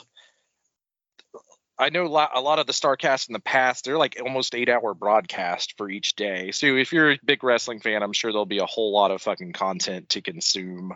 I 1.79 1.89
know 1.89 2.05
a 2.05 2.41
lot 2.41 2.59
of 2.59 2.65
the 2.65 2.73
Starcast 2.73 3.29
in 3.29 3.33
the 3.33 3.39
past 3.39 3.85
they're 3.85 3.97
like 3.97 4.19
almost 4.21 4.55
eight 4.55 4.69
hour 4.69 4.93
broadcast 4.93 5.75
for 5.77 5.89
each 5.89 6.15
day. 6.15 6.51
So 6.51 6.75
if 6.75 6.91
you're 6.91 7.11
a 7.11 7.19
big 7.23 7.43
wrestling 7.43 7.80
fan, 7.82 8.01
I'm 8.01 8.13
sure 8.13 8.32
there'll 8.32 8.45
be 8.45 8.59
a 8.59 8.65
whole 8.65 8.91
lot 8.91 9.11
of 9.11 9.21
fucking 9.21 9.53
content 9.53 10.09
to 10.09 10.21
consume 10.21 10.93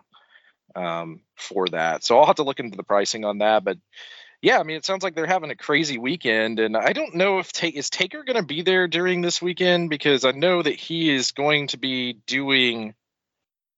um, 0.75 1.21
for 1.35 1.67
that. 1.69 2.03
So 2.03 2.17
I'll 2.17 2.25
have 2.25 2.37
to 2.37 2.43
look 2.43 2.59
into 2.59 2.77
the 2.77 2.83
pricing 2.83 3.25
on 3.25 3.39
that, 3.39 3.63
but. 3.63 3.77
Yeah, 4.43 4.59
I 4.59 4.63
mean, 4.63 4.75
it 4.75 4.85
sounds 4.85 5.03
like 5.03 5.13
they're 5.13 5.27
having 5.27 5.51
a 5.51 5.55
crazy 5.55 5.99
weekend, 5.99 6.59
and 6.59 6.75
I 6.75 6.93
don't 6.93 7.13
know 7.13 7.37
if 7.37 7.53
Ta- 7.53 7.67
is 7.71 7.91
Taker 7.91 8.23
going 8.23 8.37
to 8.37 8.43
be 8.43 8.63
there 8.63 8.87
during 8.87 9.21
this 9.21 9.39
weekend 9.39 9.91
because 9.91 10.25
I 10.25 10.31
know 10.31 10.63
that 10.63 10.73
he 10.73 11.13
is 11.13 11.31
going 11.31 11.67
to 11.67 11.77
be 11.77 12.13
doing 12.25 12.95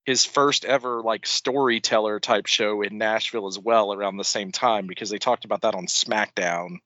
his 0.06 0.24
first 0.24 0.64
ever 0.64 1.02
like 1.02 1.26
storyteller 1.26 2.22
type 2.22 2.46
show 2.46 2.82
in 2.82 2.98
Nashville 2.98 3.48
as 3.48 3.60
well 3.60 3.92
around 3.92 4.16
the 4.16 4.24
same 4.24 4.54
time 4.54 4.88
because 4.88 5.10
they 5.10 5.18
talked 5.18 5.44
about 5.44 5.64
that 5.64 5.76
on 5.76 5.88
SmackDown 5.88 6.78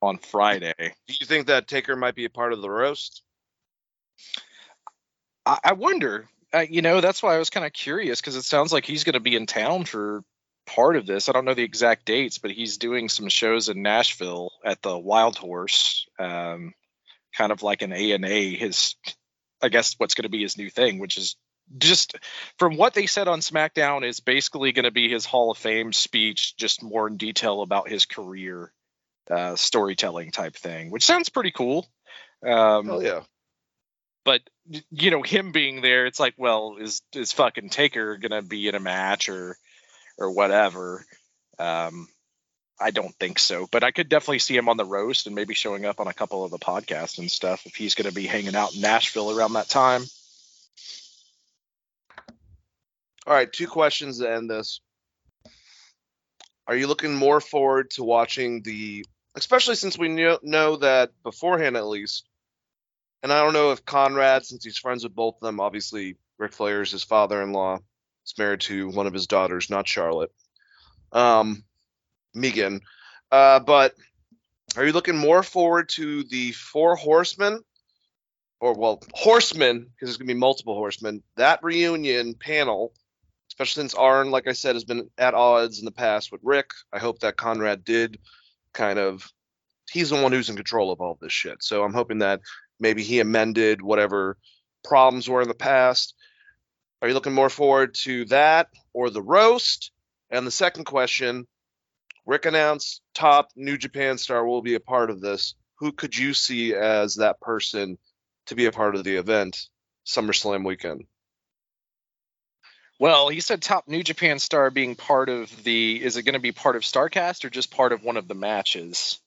on 0.00 0.18
Friday. 0.18 0.74
Do 0.78 1.14
you 1.20 1.26
think 1.26 1.46
that 1.46 1.68
Taker 1.68 1.96
might 1.96 2.14
be 2.14 2.24
a 2.24 2.30
part 2.30 2.52
of 2.52 2.62
the 2.62 2.70
roast? 2.70 3.22
I, 5.44 5.58
I 5.64 5.72
wonder. 5.72 6.28
Uh, 6.52 6.64
you 6.68 6.82
know, 6.82 7.00
that's 7.00 7.22
why 7.22 7.34
I 7.34 7.38
was 7.38 7.50
kind 7.50 7.66
of 7.66 7.72
curious 7.72 8.20
because 8.20 8.36
it 8.36 8.42
sounds 8.42 8.72
like 8.72 8.86
he's 8.86 9.04
going 9.04 9.14
to 9.14 9.20
be 9.20 9.36
in 9.36 9.46
town 9.46 9.84
for 9.84 10.22
part 10.66 10.96
of 10.96 11.06
this. 11.06 11.28
I 11.28 11.32
don't 11.32 11.44
know 11.44 11.54
the 11.54 11.62
exact 11.62 12.04
dates, 12.04 12.38
but 12.38 12.50
he's 12.50 12.78
doing 12.78 13.08
some 13.08 13.28
shows 13.28 13.68
in 13.68 13.82
Nashville 13.82 14.50
at 14.64 14.82
the 14.82 14.96
Wild 14.96 15.36
Horse, 15.36 16.06
um, 16.18 16.74
kind 17.36 17.52
of 17.52 17.62
like 17.62 17.82
an 17.82 17.92
A 17.92 18.12
and 18.12 18.24
A. 18.24 18.54
His, 18.54 18.94
I 19.62 19.68
guess, 19.68 19.94
what's 19.98 20.14
going 20.14 20.24
to 20.24 20.28
be 20.28 20.42
his 20.42 20.56
new 20.56 20.70
thing, 20.70 20.98
which 20.98 21.18
is 21.18 21.36
just 21.76 22.16
from 22.58 22.76
what 22.76 22.94
they 22.94 23.06
said 23.06 23.28
on 23.28 23.40
SmackDown, 23.40 24.06
is 24.06 24.20
basically 24.20 24.72
going 24.72 24.84
to 24.84 24.90
be 24.90 25.10
his 25.10 25.26
Hall 25.26 25.50
of 25.50 25.58
Fame 25.58 25.92
speech, 25.92 26.56
just 26.56 26.82
more 26.82 27.08
in 27.08 27.16
detail 27.16 27.60
about 27.60 27.90
his 27.90 28.06
career, 28.06 28.72
uh, 29.30 29.56
storytelling 29.56 30.30
type 30.30 30.56
thing, 30.56 30.90
which 30.90 31.04
sounds 31.04 31.28
pretty 31.28 31.50
cool. 31.50 31.86
Um, 32.46 32.86
Hell 32.86 33.02
yeah. 33.02 33.20
but 34.24 34.42
you 34.90 35.10
know 35.10 35.22
him 35.22 35.50
being 35.50 35.80
there 35.80 36.06
it's 36.06 36.20
like 36.20 36.34
well 36.36 36.76
is 36.78 37.00
is 37.14 37.32
fucking 37.32 37.70
taker 37.70 38.16
gonna 38.18 38.42
be 38.42 38.68
in 38.68 38.74
a 38.74 38.80
match 38.80 39.28
or 39.28 39.56
or 40.18 40.30
whatever 40.30 41.04
um 41.58 42.06
i 42.78 42.90
don't 42.90 43.14
think 43.14 43.38
so 43.38 43.66
but 43.72 43.82
i 43.82 43.90
could 43.90 44.10
definitely 44.10 44.38
see 44.38 44.54
him 44.54 44.68
on 44.68 44.76
the 44.76 44.84
roast 44.84 45.26
and 45.26 45.34
maybe 45.34 45.54
showing 45.54 45.86
up 45.86 45.98
on 46.00 46.06
a 46.06 46.12
couple 46.12 46.44
of 46.44 46.50
the 46.50 46.58
podcasts 46.58 47.18
and 47.18 47.30
stuff 47.30 47.64
if 47.64 47.74
he's 47.74 47.94
gonna 47.94 48.12
be 48.12 48.26
hanging 48.26 48.54
out 48.54 48.74
in 48.74 48.82
nashville 48.82 49.36
around 49.36 49.54
that 49.54 49.68
time 49.68 50.04
All 53.28 53.34
right, 53.34 53.52
two 53.52 53.66
questions 53.66 54.20
to 54.20 54.32
end 54.32 54.48
this. 54.48 54.80
Are 56.66 56.74
you 56.74 56.86
looking 56.86 57.14
more 57.14 57.42
forward 57.42 57.90
to 57.90 58.02
watching 58.02 58.62
the, 58.62 59.04
especially 59.36 59.74
since 59.74 59.98
we 59.98 60.08
knew, 60.08 60.38
know 60.42 60.76
that 60.76 61.10
beforehand 61.22 61.76
at 61.76 61.86
least, 61.86 62.28
and 63.22 63.32
I 63.32 63.42
don't 63.42 63.52
know 63.52 63.72
if 63.72 63.84
Conrad, 63.84 64.44
since 64.44 64.64
he's 64.64 64.78
friends 64.78 65.04
with 65.04 65.14
both 65.14 65.36
of 65.36 65.40
them, 65.40 65.60
obviously 65.60 66.16
Ric 66.38 66.52
Flair 66.52 66.82
is 66.82 66.92
his 66.92 67.04
father-in-law, 67.04 67.78
is 68.24 68.34
married 68.38 68.60
to 68.62 68.88
one 68.90 69.06
of 69.06 69.12
his 69.12 69.26
daughters, 69.26 69.70
not 69.70 69.88
Charlotte, 69.88 70.32
um, 71.12 71.64
Megan. 72.34 72.80
Uh, 73.30 73.60
but 73.60 73.94
are 74.76 74.86
you 74.86 74.92
looking 74.92 75.16
more 75.16 75.42
forward 75.42 75.88
to 75.90 76.24
the 76.24 76.52
Four 76.52 76.96
Horsemen, 76.96 77.60
or 78.60 78.74
well, 78.74 79.02
Horsemen, 79.12 79.80
because 79.80 80.08
there's 80.08 80.16
gonna 80.16 80.28
be 80.28 80.34
multiple 80.34 80.74
Horsemen, 80.74 81.22
that 81.36 81.62
reunion 81.62 82.34
panel? 82.34 82.92
especially 83.58 83.82
since 83.82 83.94
Arn, 83.94 84.30
like 84.30 84.46
I 84.46 84.52
said, 84.52 84.76
has 84.76 84.84
been 84.84 85.10
at 85.18 85.34
odds 85.34 85.80
in 85.80 85.84
the 85.84 85.90
past 85.90 86.30
with 86.30 86.40
Ric. 86.44 86.70
I 86.92 86.98
hope 86.98 87.20
that 87.20 87.36
Conrad 87.36 87.82
did 87.82 88.18
kind 88.78 88.98
of. 88.98 89.28
He's 89.90 90.10
the 90.10 90.22
one 90.22 90.32
who's 90.32 90.50
in 90.50 90.56
control 90.56 90.92
of 90.92 91.00
all 91.00 91.18
this 91.20 91.32
shit. 91.32 91.62
So 91.62 91.82
I'm 91.82 91.94
hoping 91.94 92.18
that 92.18 92.40
maybe 92.78 93.02
he 93.02 93.20
amended 93.20 93.82
whatever 93.82 94.36
problems 94.84 95.28
were 95.28 95.42
in 95.42 95.48
the 95.48 95.54
past. 95.54 96.14
Are 97.00 97.08
you 97.08 97.14
looking 97.14 97.32
more 97.32 97.50
forward 97.50 97.94
to 98.02 98.24
that 98.26 98.68
or 98.92 99.10
the 99.10 99.22
roast? 99.22 99.92
And 100.30 100.46
the 100.46 100.50
second 100.50 100.84
question 100.84 101.46
Ric 102.26 102.44
announced 102.44 103.00
top 103.14 103.48
New 103.56 103.78
Japan 103.78 104.18
star 104.18 104.46
will 104.46 104.60
be 104.60 104.74
a 104.74 104.80
part 104.80 105.08
of 105.08 105.20
this. 105.22 105.54
Who 105.78 105.92
could 105.92 106.16
you 106.16 106.34
see 106.34 106.74
as 106.74 107.16
that 107.16 107.40
person 107.40 107.96
to 108.46 108.54
be 108.54 108.66
a 108.66 108.72
part 108.72 108.96
of 108.96 109.04
the 109.04 109.16
event, 109.16 109.68
SummerSlam 110.06 110.66
weekend? 110.66 111.04
Well 112.98 113.28
he 113.28 113.40
said 113.40 113.62
top 113.62 113.88
new 113.88 114.02
japan 114.02 114.38
star 114.38 114.70
being 114.70 114.96
part 114.96 115.28
of 115.28 115.50
the 115.64 116.02
is 116.02 116.16
it 116.16 116.22
going 116.24 116.34
to 116.34 116.38
be 116.40 116.52
part 116.52 116.76
of 116.76 116.82
starcast 116.82 117.44
or 117.44 117.50
just 117.50 117.70
part 117.70 117.92
of 117.92 118.02
one 118.04 118.16
of 118.16 118.28
the 118.28 118.34
matches 118.34 119.18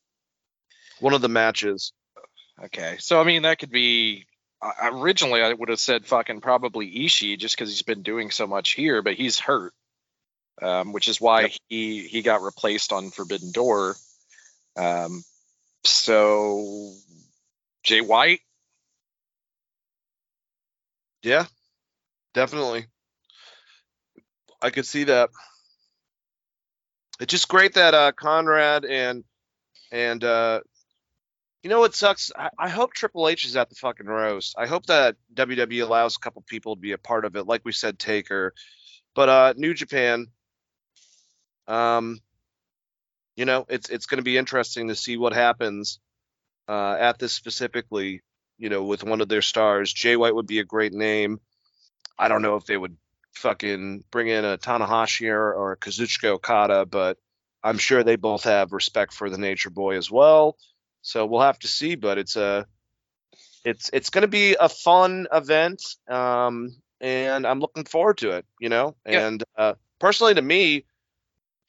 One 1.00 1.14
of 1.14 1.22
the 1.22 1.30
matches. 1.30 1.94
Okay, 2.64 2.98
so 3.00 3.20
I 3.20 3.24
mean 3.24 3.42
that 3.44 3.58
could 3.58 3.72
be. 3.72 4.26
Originally, 4.84 5.42
I 5.42 5.52
would 5.52 5.70
have 5.70 5.80
said 5.80 6.06
fucking 6.06 6.42
probably 6.42 6.88
Ishii 6.88 7.40
just 7.40 7.56
because 7.58 7.70
he's 7.72 7.82
been 7.82 8.04
doing 8.04 8.30
so 8.30 8.46
much 8.46 8.74
here, 8.74 9.02
but 9.02 9.16
he's 9.16 9.40
hurt, 9.40 9.74
um, 10.62 10.94
which 10.94 11.08
is 11.08 11.20
why 11.20 11.42
Yep. 11.42 11.52
he 11.70 12.08
he 12.08 12.22
got 12.22 12.44
replaced 12.44 12.92
on 12.94 13.10
Forbidden 13.10 13.52
Door. 13.52 13.96
Um, 14.78 15.24
so 15.84 16.94
Jay 17.82 18.02
White, 18.02 18.42
Yeah, 21.24 21.46
definitely. 22.36 22.86
I 24.62 24.70
could 24.70 24.86
see 24.86 25.06
that. 25.06 25.30
It's 27.20 27.32
just 27.32 27.48
great 27.48 27.76
that 27.76 27.94
uh, 27.94 28.12
Conrad 28.12 28.86
and 28.86 29.24
and 29.92 30.24
uh, 30.24 30.62
you 31.64 31.70
know 31.70 31.80
what 31.80 31.94
sucks? 31.94 32.32
I, 32.36 32.50
I 32.58 32.70
hope 32.70 32.94
Triple 32.94 33.28
H 33.28 33.46
is 33.46 33.56
at 33.56 33.70
the 33.70 33.76
fucking 33.76 34.08
roast. 34.08 34.56
I 34.58 34.66
hope 34.66 34.88
that 34.88 35.16
WWE 35.34 35.84
allows 35.84 36.16
a 36.16 36.20
couple 36.20 36.44
people 36.48 36.76
to 36.76 36.82
be 36.82 36.94
a 36.94 36.98
part 36.98 37.26
of 37.26 37.36
it, 37.36 37.46
like 37.46 37.62
we 37.64 37.72
said, 37.72 38.00
Taker. 38.00 38.54
But 39.14 39.30
uh, 39.30 39.54
New 39.58 39.74
Japan, 39.74 40.28
um, 41.68 42.20
you 43.36 43.46
know, 43.46 43.66
it's 43.70 43.90
it's 43.90 44.06
going 44.06 44.18
to 44.18 44.24
be 44.24 44.38
interesting 44.38 44.88
to 44.88 44.96
see 44.96 45.18
what 45.18 45.34
happens 45.34 46.00
uh, 46.68 46.96
at 47.00 47.20
this 47.20 47.34
specifically 47.34 48.22
you 48.62 48.70
know, 48.70 48.84
with 48.84 49.04
one 49.04 49.22
of 49.22 49.28
their 49.28 49.42
stars. 49.42 49.92
Jay 49.92 50.16
White 50.16 50.36
would 50.36 50.46
be 50.46 50.60
a 50.60 50.64
great 50.64 50.94
name. 50.94 51.40
I 52.18 52.28
don't 52.28 52.44
know 52.44 52.58
if 52.58 52.66
they 52.66 52.78
would 52.78 52.96
fucking 53.34 54.04
bring 54.12 54.28
in 54.28 54.46
a 54.46 54.58
Tanahashi 54.58 55.30
or, 55.30 55.54
or 55.54 55.72
a 55.74 55.78
Kazuchika 55.78 56.30
Okada, 56.30 56.86
but 56.86 57.18
I'm 57.64 57.78
sure 57.78 58.04
they 58.04 58.16
both 58.16 58.44
have 58.44 58.74
respect 58.74 59.14
for 59.14 59.30
the 59.30 59.38
Nature 59.38 59.70
Boy 59.70 59.98
as 59.98 60.10
well. 60.10 60.58
So 61.02 61.26
we'll 61.26 61.42
have 61.42 61.60
to 61.60 61.68
see, 61.68 61.96
but 61.96 62.18
it's 62.18 62.36
a 62.36 62.66
it's 63.64 63.90
it's 63.94 64.10
going 64.10 64.24
to 64.24 64.28
be 64.28 64.56
a 64.60 64.70
fun 64.70 65.28
event, 65.32 65.84
um, 66.10 66.76
and 67.00 67.46
I'm 67.46 67.60
looking 67.60 67.86
forward 67.86 68.18
to 68.20 68.32
it. 68.32 68.46
You 68.60 68.70
know, 68.70 68.96
Yeah. 69.08 69.28
and 69.28 69.44
uh, 69.58 69.74
personally, 70.00 70.36
to 70.36 70.42
me, 70.42 70.86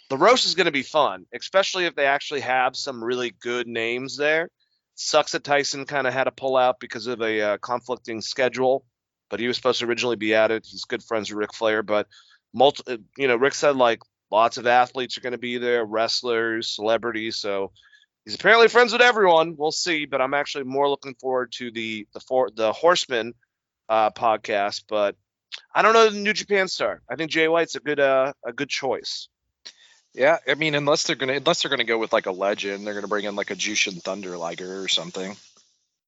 the 0.09 0.19
roast 0.19 0.45
is 0.45 0.55
going 0.55 0.67
to 0.67 0.73
be 0.73 0.83
fun, 0.83 1.27
especially 1.35 1.87
if 1.87 1.95
they 1.95 2.07
actually 2.07 2.41
have 2.41 2.77
some 2.77 3.03
really 3.03 3.31
good 3.31 3.67
names 3.67 4.17
there. 4.17 4.51
Sucks 4.95 5.33
that 5.33 5.45
Tyson 5.45 5.87
kind 5.87 6.07
of 6.07 6.13
had 6.13 6.25
to 6.25 6.31
pull 6.31 6.57
out 6.57 6.79
because 6.79 7.07
of 7.07 7.23
a 7.23 7.41
uh, 7.41 7.57
conflicting 7.57 8.21
schedule, 8.21 8.85
but 9.33 9.41
he 9.41 9.49
was 9.49 9.57
supposed 9.57 9.81
to 9.81 9.87
originally 9.87 10.17
be 10.17 10.35
at 10.35 10.51
it. 10.51 10.67
He's 10.69 10.85
good 10.85 11.03
friends 11.03 11.31
with 11.31 11.39
Ric 11.39 11.55
Flair, 11.55 11.83
but 11.83 12.07
multi, 12.53 12.99
you 13.17 13.29
know, 13.29 13.37
Ric 13.37 13.55
said 13.55 13.77
like 13.77 14.01
lots 14.31 14.59
of 14.59 14.67
athletes 14.67 15.17
are 15.17 15.23
going 15.23 15.33
to 15.33 15.39
be 15.39 15.57
there, 15.57 15.87
wrestlers, 15.87 16.69
celebrities. 16.69 17.37
So 17.37 17.73
he's 18.27 18.35
apparently 18.35 18.69
friends 18.69 18.93
with 18.93 19.01
everyone. 19.01 19.57
We'll 19.57 19.73
see, 19.73 20.05
but 20.05 20.21
I'm 20.21 20.35
actually 20.35 20.65
more 20.65 20.87
looking 20.87 21.15
forward 21.15 21.53
to 21.53 21.71
the 21.71 22.07
the 22.13 22.21
for 22.21 22.51
the 22.55 22.75
Horseman 22.75 23.33
uh, 23.89 24.11
podcast. 24.11 24.85
But 24.87 25.17
I 25.75 25.81
don't 25.81 25.95
know 25.95 26.11
the 26.11 26.19
New 26.19 26.35
Japan 26.35 26.69
star. 26.69 27.01
I 27.09 27.17
think 27.17 27.31
Jay 27.31 27.49
White's 27.49 27.75
a 27.75 27.81
good 27.81 28.01
uh, 28.01 28.35
a 28.45 28.53
good 28.53 28.69
choice. 28.69 29.29
yeah, 30.13 30.37
I 30.47 30.57
mean 30.57 30.75
unless 30.75 31.05
they're 31.05 31.17
gonna 31.17 31.37
unless 31.37 31.63
they're 31.63 31.71
gonna 31.71 31.85
go 31.85 31.97
with 31.97 32.13
like 32.13 32.27
a 32.27 32.33
legend, 32.33 32.87
they're 32.87 32.93
gonna 32.93 33.09
bring 33.09 33.25
in 33.25 33.35
like 33.35 33.51
a 33.51 33.57
Jushin 33.57 34.03
Thunder 34.03 34.37
Liger 34.37 34.83
or 34.83 34.89
something 34.89 35.35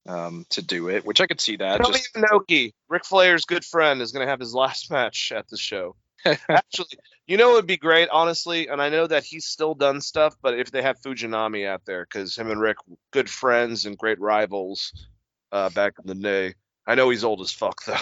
um, 0.07 0.46
to 0.50 0.62
do 0.62 0.88
it, 0.88 1.05
which 1.05 1.20
I 1.20 1.26
could 1.26 1.40
see 1.40 1.57
that. 1.57 1.82
Tony 1.82 1.98
Just 1.98 2.14
Inoki, 2.14 2.72
Ric 2.88 3.05
Flair's 3.05 3.44
good 3.44 3.64
friend, 3.64 4.02
is 4.02 4.12
going 4.12 4.26
to 4.26 4.30
have 4.30 4.40
his 4.40 4.55
last 4.55 4.90
match 4.90 5.32
at 5.34 5.48
the 5.48 5.57
show. 5.57 5.96
Actually, 6.48 6.98
you 7.26 7.36
know 7.36 7.52
it 7.52 7.55
would 7.55 7.66
be 7.66 7.76
great, 7.76 8.09
honestly, 8.11 8.68
and 8.68 8.80
I 8.80 8.88
know 8.88 9.07
that 9.07 9.24
he's 9.24 9.44
still 9.44 9.74
done 9.74 10.00
stuff, 10.00 10.34
but 10.40 10.59
if 10.59 10.70
they 10.70 10.82
have 10.82 11.00
Fujinami 11.00 11.66
out 11.66 11.84
there, 11.84 12.05
because 12.05 12.36
him 12.36 12.50
and 12.50 12.61
Ric, 12.61 12.78
good 13.11 13.28
friends 13.28 13.84
and 13.84 13.98
great 13.98 14.20
rivals 14.20 14.92
uh, 15.52 15.70
back 15.70 15.94
in 16.02 16.07
the 16.07 16.14
day. 16.14 16.55
I 16.86 16.94
know 16.96 17.11
he's 17.11 17.24
old 17.24 17.40
as 17.40 17.52
fuck 17.52 17.84
though. 17.84 17.96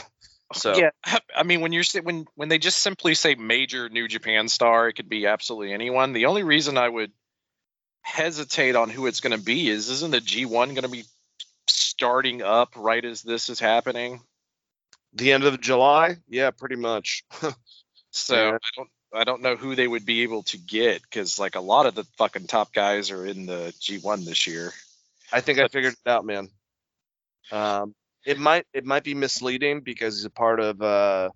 So 0.54 0.76
yeah, 0.76 0.90
I 1.34 1.44
mean, 1.44 1.62
when 1.62 1.72
you're 1.72 1.84
when 2.02 2.26
when 2.34 2.50
they 2.50 2.58
just 2.58 2.76
simply 2.76 3.14
say 3.14 3.34
major 3.34 3.88
New 3.88 4.06
Japan 4.06 4.48
star, 4.48 4.86
it 4.86 4.92
could 4.92 5.08
be 5.08 5.26
absolutely 5.26 5.72
anyone. 5.72 6.12
The 6.12 6.26
only 6.26 6.42
reason 6.42 6.76
I 6.76 6.90
would 6.90 7.10
hesitate 8.02 8.76
on 8.76 8.90
who 8.90 9.06
it's 9.06 9.20
going 9.20 9.34
to 9.34 9.42
be 9.42 9.70
is 9.70 9.88
isn't 9.88 10.10
the 10.10 10.18
G1 10.18 10.50
going 10.50 10.82
to 10.82 10.88
be 10.88 11.04
starting 12.02 12.42
up 12.42 12.74
right 12.76 13.04
as 13.04 13.22
this 13.22 13.48
is 13.48 13.60
happening? 13.60 14.20
the 15.14 15.32
end 15.32 15.44
of 15.44 15.60
July, 15.60 16.16
yeah, 16.28 16.50
pretty 16.50 16.76
much. 16.76 17.24
So 18.14 18.34
Yeah. 18.34 18.50
I 18.50 18.68
don't 18.76 18.90
I 19.14 19.24
don't 19.24 19.40
know 19.40 19.56
who 19.56 19.74
they 19.74 19.88
would 19.88 20.04
be 20.04 20.22
able 20.22 20.42
to 20.42 20.58
get 20.58 21.00
because 21.00 21.38
like 21.38 21.54
a 21.54 21.60
lot 21.60 21.86
of 21.86 21.94
the 21.94 22.04
fucking 22.18 22.46
top 22.46 22.74
guys 22.74 23.10
are 23.10 23.24
in 23.24 23.46
the 23.46 23.72
G1 23.80 24.26
this 24.26 24.46
year. 24.46 24.70
I 25.32 25.40
think 25.40 25.58
I 25.58 25.68
figured 25.68 25.94
it 25.94 26.10
out, 26.10 26.26
man. 26.26 26.50
Um, 27.50 27.94
it 28.26 28.38
might 28.38 28.66
it 28.74 28.84
might 28.84 29.02
be 29.02 29.14
misleading 29.14 29.80
because 29.80 30.16
he's 30.16 30.26
a 30.26 30.30
part 30.30 30.60
of 30.60 30.82
uh, 30.82 31.30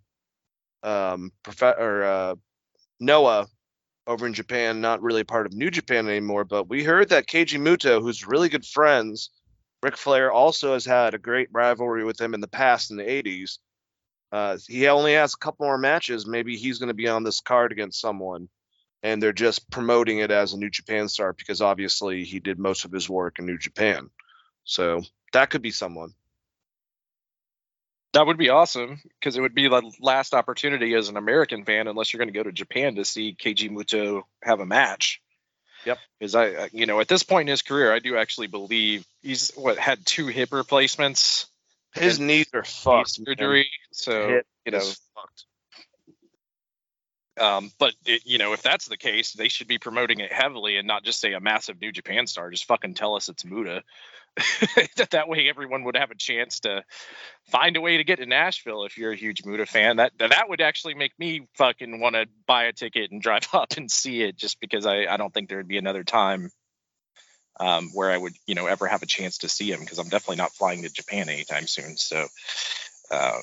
um, 0.83 1.33
prof- 1.43 1.79
or 1.79 2.05
uh, 2.05 2.35
Noah 3.01 3.47
over 4.07 4.27
in 4.27 4.35
Japan, 4.35 4.83
not 4.83 5.01
really 5.01 5.23
a 5.23 5.25
part 5.25 5.47
of 5.47 5.55
New 5.55 5.71
Japan 5.71 6.09
anymore. 6.09 6.45
But 6.45 6.69
we 6.69 6.85
heard 6.85 7.09
that 7.09 7.27
Keiji 7.27 7.59
Muto, 7.59 8.03
who's 8.03 8.27
really 8.27 8.51
good 8.51 8.67
friends, 8.67 9.31
Ric 9.87 9.97
Flair 9.97 10.33
also 10.33 10.73
has 10.73 10.85
had 10.85 11.15
a 11.15 11.19
great 11.19 11.49
rivalry 11.53 12.03
with 12.03 12.21
him 12.21 12.35
in 12.35 12.41
the 12.41 12.49
past 12.49 12.91
in 12.91 12.97
the 12.97 13.05
'80s. 13.05 13.59
Uh, 14.33 14.59
he 14.67 14.89
only 14.89 15.15
has 15.15 15.35
a 15.35 15.39
couple 15.39 15.65
more 15.65 15.79
matches. 15.79 16.27
Maybe 16.27 16.57
he's 16.57 16.81
going 16.81 16.89
to 16.89 16.95
be 16.95 17.07
on 17.07 17.23
this 17.23 17.41
card 17.41 17.71
against 17.71 18.01
someone, 18.01 18.49
and 19.05 19.23
they're 19.23 19.33
just 19.33 19.71
promoting 19.71 20.19
it 20.19 20.33
as 20.33 20.53
a 20.53 20.59
New 20.59 20.71
Japan 20.71 21.09
star 21.09 21.33
because 21.33 21.63
obviously 21.63 22.25
he 22.25 22.41
did 22.41 22.59
most 22.59 22.85
of 22.85 22.91
his 22.91 23.09
work 23.09 23.39
in 23.39 23.47
New 23.47 23.59
Japan. 23.59 24.11
So 24.65 25.03
that 25.33 25.51
could 25.51 25.63
be 25.63 25.71
someone. 25.71 26.15
That 28.13 28.27
would 28.27 28.39
be 28.39 28.49
awesome 28.49 29.01
because 29.21 29.37
it 29.37 29.41
would 29.41 29.55
be 29.55 29.69
the 29.69 29.93
last 30.01 30.35
opportunity 30.35 30.95
as 30.95 31.11
an 31.11 31.17
American 31.17 31.65
fan, 31.65 31.87
unless 31.87 32.13
you're 32.13 32.19
going 32.19 32.35
to 32.35 32.37
go 32.37 32.43
to 32.43 32.51
Japan 32.51 32.97
to 32.97 33.05
see 33.05 33.37
Keiji 33.39 33.71
Muto 33.71 34.25
have 34.43 34.59
a 34.59 34.67
match. 34.67 35.23
Yep. 35.87 35.99
Because 36.19 36.35
I, 36.35 36.69
you 36.73 36.87
know, 36.87 37.01
at 37.01 37.09
this 37.09 37.23
point 37.23 37.49
in 37.49 37.53
his 37.53 37.63
career, 37.63 37.93
I 37.93 38.01
do 38.01 38.17
actually 38.17 38.49
believe 38.49 39.07
he's 39.23 39.53
what 39.55 39.79
had 39.79 40.05
two 40.05 40.27
hip 40.27 40.53
replacements, 40.53 41.47
His 41.95 42.19
knees 42.21 42.47
are 42.53 42.65
fucked. 42.65 43.21
man. 43.21 43.27
surgery. 43.27 43.71
So 43.93 44.29
Hip 44.29 44.47
you 44.67 44.73
know, 44.73 44.81
fucked. 45.15 45.45
um, 47.41 47.71
but 47.79 47.95
it, 48.05 48.23
you 48.27 48.39
know, 48.39 48.53
if 48.53 48.63
that's 48.63 48.87
the 48.89 48.97
case, 48.97 49.33
they 49.33 49.49
should 49.49 49.69
be 49.69 49.79
promoting 49.79 50.19
it 50.21 50.33
heavily 50.33 50.77
and 50.77 50.89
not 50.89 51.05
just 51.05 51.21
say 51.21 51.33
a 51.35 51.41
massive 51.41 51.81
New 51.81 51.93
Japan 51.93 52.27
star. 52.27 52.51
Just 52.51 52.65
fucking 52.67 52.95
tell 52.95 53.15
us 53.15 53.29
it's 53.29 53.45
Muta. 53.45 53.85
that 54.97 55.11
that 55.11 55.29
way 55.29 55.49
everyone 55.49 55.85
would 55.85 55.97
have 55.97 56.11
a 56.11 56.15
chance 56.15 56.61
to 56.61 56.85
find 57.51 57.77
a 57.77 57.81
way 57.81 57.97
to 57.97 58.05
get 58.05 58.19
to 58.19 58.27
Nashville 58.27 58.85
if 58.85 58.99
you're 58.99 59.13
a 59.13 59.17
huge 59.17 59.45
Muta 59.45 59.65
fan. 59.65 59.97
That 59.97 60.13
that 60.19 60.49
would 60.49 60.61
actually 60.61 60.95
make 60.95 61.19
me 61.19 61.47
fucking 61.55 62.01
want 62.01 62.17
to 62.17 62.27
buy 62.47 62.65
a 62.65 62.73
ticket 62.73 63.11
and 63.11 63.23
drive 63.23 63.49
up 63.53 63.77
and 63.77 63.91
see 63.91 64.23
it 64.23 64.37
just 64.37 64.61
because 64.61 64.85
I, 64.85 65.07
I 65.07 65.17
don't 65.17 65.33
think 65.33 65.49
there 65.49 65.59
would 65.59 65.69
be 65.69 65.79
another 65.79 66.05
time 66.05 66.51
um, 67.59 67.91
where 67.95 68.11
I 68.11 68.19
would, 68.19 68.35
you 68.47 68.55
know, 68.55 68.67
ever 68.67 68.87
have 68.87 69.03
a 69.03 69.07
chance 69.07 69.39
to 69.39 69.49
see 69.49 69.71
him 69.71 69.81
because 69.81 69.99
I'm 69.99 70.09
definitely 70.09 70.37
not 70.37 70.53
flying 70.53 70.83
to 70.83 70.91
Japan 70.91 71.29
anytime 71.29 71.67
soon. 71.67 71.97
So 71.97 72.27
um, 73.11 73.43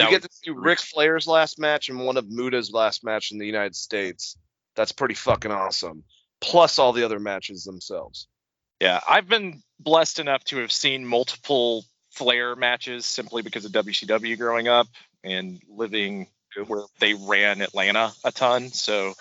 You 0.00 0.10
get 0.10 0.22
to 0.22 0.28
see 0.32 0.50
Ric 0.50 0.80
Flair's 0.80 1.26
last 1.26 1.58
match 1.58 1.88
and 1.88 2.04
one 2.04 2.16
of 2.16 2.28
Muta's 2.28 2.72
last 2.72 3.04
match 3.04 3.30
in 3.30 3.38
the 3.38 3.46
United 3.46 3.76
States. 3.76 4.36
That's 4.74 4.92
pretty 4.92 5.14
fucking 5.14 5.52
awesome. 5.52 6.04
Plus 6.40 6.78
all 6.78 6.92
the 6.92 7.04
other 7.04 7.18
matches 7.18 7.64
themselves. 7.64 8.26
Yeah, 8.80 9.00
I've 9.08 9.28
been 9.28 9.62
blessed 9.80 10.18
enough 10.18 10.44
to 10.44 10.58
have 10.58 10.72
seen 10.72 11.06
multiple 11.06 11.84
Flair 12.10 12.56
matches 12.56 13.04
simply 13.04 13.42
because 13.42 13.64
of 13.64 13.72
WCW 13.72 14.38
growing 14.38 14.68
up 14.68 14.86
and 15.22 15.60
living 15.68 16.28
where 16.66 16.84
they 16.98 17.12
ran 17.12 17.60
Atlanta 17.60 18.12
a 18.24 18.32
ton. 18.32 18.68
So, 18.68 19.12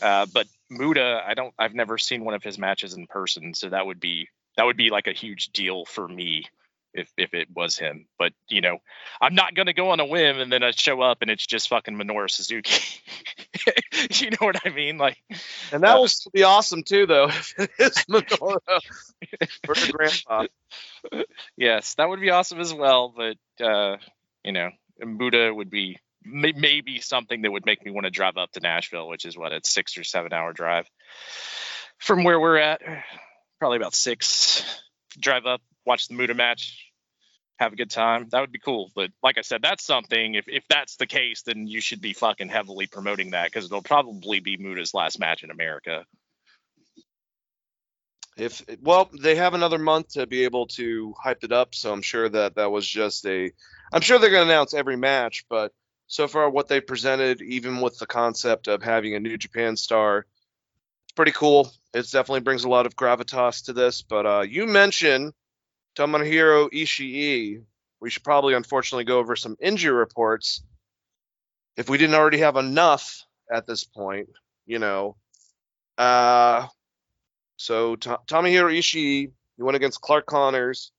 uh, 0.00 0.26
but 0.32 0.46
Muta, 0.70 1.22
I 1.26 1.34
don't, 1.34 1.52
I've 1.58 1.74
never 1.74 1.98
seen 1.98 2.24
one 2.24 2.34
of 2.34 2.44
his 2.44 2.58
matches 2.58 2.94
in 2.94 3.08
person, 3.08 3.54
so 3.54 3.68
that 3.70 3.84
would 3.86 3.98
be 3.98 4.28
that 4.56 4.64
would 4.66 4.76
be 4.76 4.90
like 4.90 5.06
a 5.06 5.12
huge 5.12 5.48
deal 5.48 5.84
for 5.84 6.06
me 6.06 6.44
if 6.94 7.10
if 7.16 7.34
it 7.34 7.48
was 7.54 7.78
him. 7.78 8.06
But 8.18 8.32
you 8.48 8.60
know, 8.60 8.78
I'm 9.20 9.34
not 9.34 9.54
gonna 9.54 9.72
go 9.72 9.90
on 9.90 10.00
a 10.00 10.04
whim 10.06 10.38
and 10.40 10.50
then 10.52 10.62
I 10.62 10.70
show 10.72 11.00
up 11.00 11.18
and 11.22 11.30
it's 11.30 11.46
just 11.46 11.68
fucking 11.68 11.94
Minoru 11.96 12.30
Suzuki. 12.30 12.82
you 14.24 14.30
know 14.30 14.38
what 14.46 14.56
I 14.64 14.70
mean? 14.70 14.98
Like, 14.98 15.18
And 15.72 15.82
that 15.82 15.96
Uh, 15.96 16.00
will 16.00 16.08
be 16.32 16.42
awesome 16.42 16.82
too, 16.82 17.06
though. 17.06 17.28
If 17.28 17.54
it 17.58 17.70
is 17.78 17.96
Minoru 18.10 18.58
for 19.64 19.74
the 19.74 19.92
grandpa. 19.92 20.46
yes, 21.56 21.94
that 21.94 22.08
would 22.08 22.20
be 22.20 22.30
awesome 22.30 22.60
as 22.60 22.72
well. 22.74 23.12
But 23.16 23.64
uh, 23.64 23.96
you 24.44 24.52
know, 24.52 24.70
Muta 25.04 25.52
would 25.54 25.70
be 25.70 25.98
may- 26.24 26.52
maybe 26.52 27.00
something 27.00 27.42
that 27.42 27.50
would 27.50 27.66
make 27.66 27.84
me 27.84 27.90
want 27.90 28.04
to 28.04 28.10
drive 28.10 28.36
up 28.36 28.52
to 28.52 28.60
Nashville, 28.60 29.08
which 29.08 29.24
is 29.24 29.36
what 29.36 29.52
a 29.52 29.60
six 29.64 29.96
or 29.98 30.04
seven 30.04 30.32
hour 30.32 30.52
drive 30.52 30.86
from 31.98 32.24
where 32.24 32.40
we're 32.40 32.56
at. 32.58 32.80
Probably 33.58 33.76
about 33.76 33.94
six. 33.94 34.64
Drive 35.18 35.44
up, 35.44 35.60
watch 35.90 36.06
the 36.06 36.14
Muta 36.14 36.34
match, 36.34 36.92
have 37.58 37.72
a 37.72 37.76
good 37.76 37.90
time. 37.90 38.28
That 38.30 38.40
would 38.40 38.52
be 38.52 38.60
cool. 38.60 38.92
But 38.94 39.10
like 39.24 39.38
I 39.38 39.42
said, 39.42 39.60
that's 39.60 39.84
something. 39.84 40.34
If 40.34 40.46
if 40.46 40.64
that's 40.70 40.96
the 40.96 41.06
case, 41.06 41.42
then 41.42 41.66
you 41.66 41.80
should 41.80 42.00
be 42.00 42.12
fucking 42.12 42.48
heavily 42.48 42.86
promoting 42.86 43.32
that 43.32 43.46
because 43.46 43.64
it'll 43.66 43.82
probably 43.82 44.38
be 44.38 44.56
Muta's 44.56 44.94
last 44.94 45.18
match 45.18 45.42
in 45.42 45.50
America. 45.50 46.06
If 48.36 48.64
well, 48.80 49.10
they 49.20 49.34
have 49.34 49.54
another 49.54 49.78
month 49.78 50.10
to 50.10 50.28
be 50.28 50.44
able 50.44 50.68
to 50.68 51.12
hype 51.20 51.42
it 51.42 51.50
up, 51.50 51.74
so 51.74 51.92
I'm 51.92 52.02
sure 52.02 52.28
that 52.28 52.54
that 52.54 52.70
was 52.70 52.86
just 52.86 53.26
a. 53.26 53.50
I'm 53.92 54.00
sure 54.00 54.18
they're 54.20 54.30
going 54.30 54.46
to 54.46 54.52
announce 54.52 54.72
every 54.72 54.96
match, 54.96 55.44
but 55.50 55.72
so 56.06 56.28
far 56.28 56.48
what 56.48 56.68
they 56.68 56.80
presented, 56.80 57.42
even 57.42 57.80
with 57.80 57.98
the 57.98 58.06
concept 58.06 58.68
of 58.68 58.82
having 58.82 59.14
a 59.14 59.20
New 59.20 59.36
Japan 59.36 59.76
star, 59.76 60.26
it's 61.04 61.12
pretty 61.16 61.32
cool. 61.32 61.72
It 61.92 62.08
definitely 62.10 62.40
brings 62.40 62.64
a 62.64 62.68
lot 62.68 62.86
of 62.86 62.94
gravitas 62.94 63.64
to 63.64 63.72
this. 63.72 64.02
But 64.02 64.26
uh, 64.26 64.42
you 64.42 64.66
mentioned 64.66 65.34
Tomohiro 65.96 66.70
Ishii. 66.72 67.62
We 68.00 68.10
should 68.10 68.24
probably, 68.24 68.54
unfortunately, 68.54 69.04
go 69.04 69.18
over 69.18 69.36
some 69.36 69.56
injury 69.60 69.92
reports. 69.92 70.62
If 71.76 71.88
we 71.88 71.98
didn't 71.98 72.16
already 72.16 72.38
have 72.38 72.56
enough 72.56 73.24
at 73.52 73.66
this 73.66 73.84
point, 73.84 74.28
you 74.66 74.78
know. 74.78 75.16
Uh, 75.98 76.66
so 77.56 77.96
To- 77.96 78.20
Tomohiro 78.26 78.76
Ishii, 78.76 79.30
he 79.56 79.62
went 79.62 79.76
against 79.76 80.00
Clark 80.00 80.26
Connors 80.26 80.92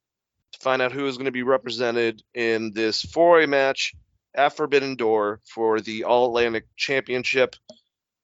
to 0.54 0.60
find 0.60 0.82
out 0.82 0.92
who 0.92 1.08
is 1.08 1.18
going 1.18 1.26
to 1.26 1.32
be 1.32 1.44
represented 1.44 2.22
in 2.34 2.72
this 2.74 3.02
four-way 3.02 3.46
match 3.46 3.94
at 4.36 4.56
Forbidden 4.56 4.96
Door 4.96 5.42
for 5.46 5.82
the 5.82 6.04
All 6.04 6.28
Atlantic 6.28 6.66
Championship. 6.76 7.56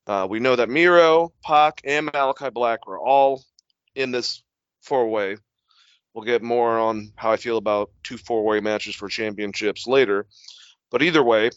Uh, 0.06 0.28
we 0.30 0.40
know 0.40 0.56
that 0.56 0.70
Miro, 0.70 1.34
Pac, 1.44 1.82
and 1.84 2.12
Malakai 2.12 2.54
Black 2.54 2.86
were 2.88 3.00
all 3.00 3.44
in 3.96 4.12
this 4.12 4.44
four-way. 4.82 5.38
We'll 6.18 6.26
get 6.26 6.42
more 6.42 6.80
on 6.80 7.12
how 7.16 7.32
I 7.32 7.38
feel 7.38 7.58
about 7.58 7.92
two 8.02 8.18
four-way 8.18 8.60
matches 8.60 8.96
for 8.96 9.08
championships 9.08 9.86
later. 9.86 10.26
But 10.90 11.04
either 11.04 11.22
way, 11.22 11.52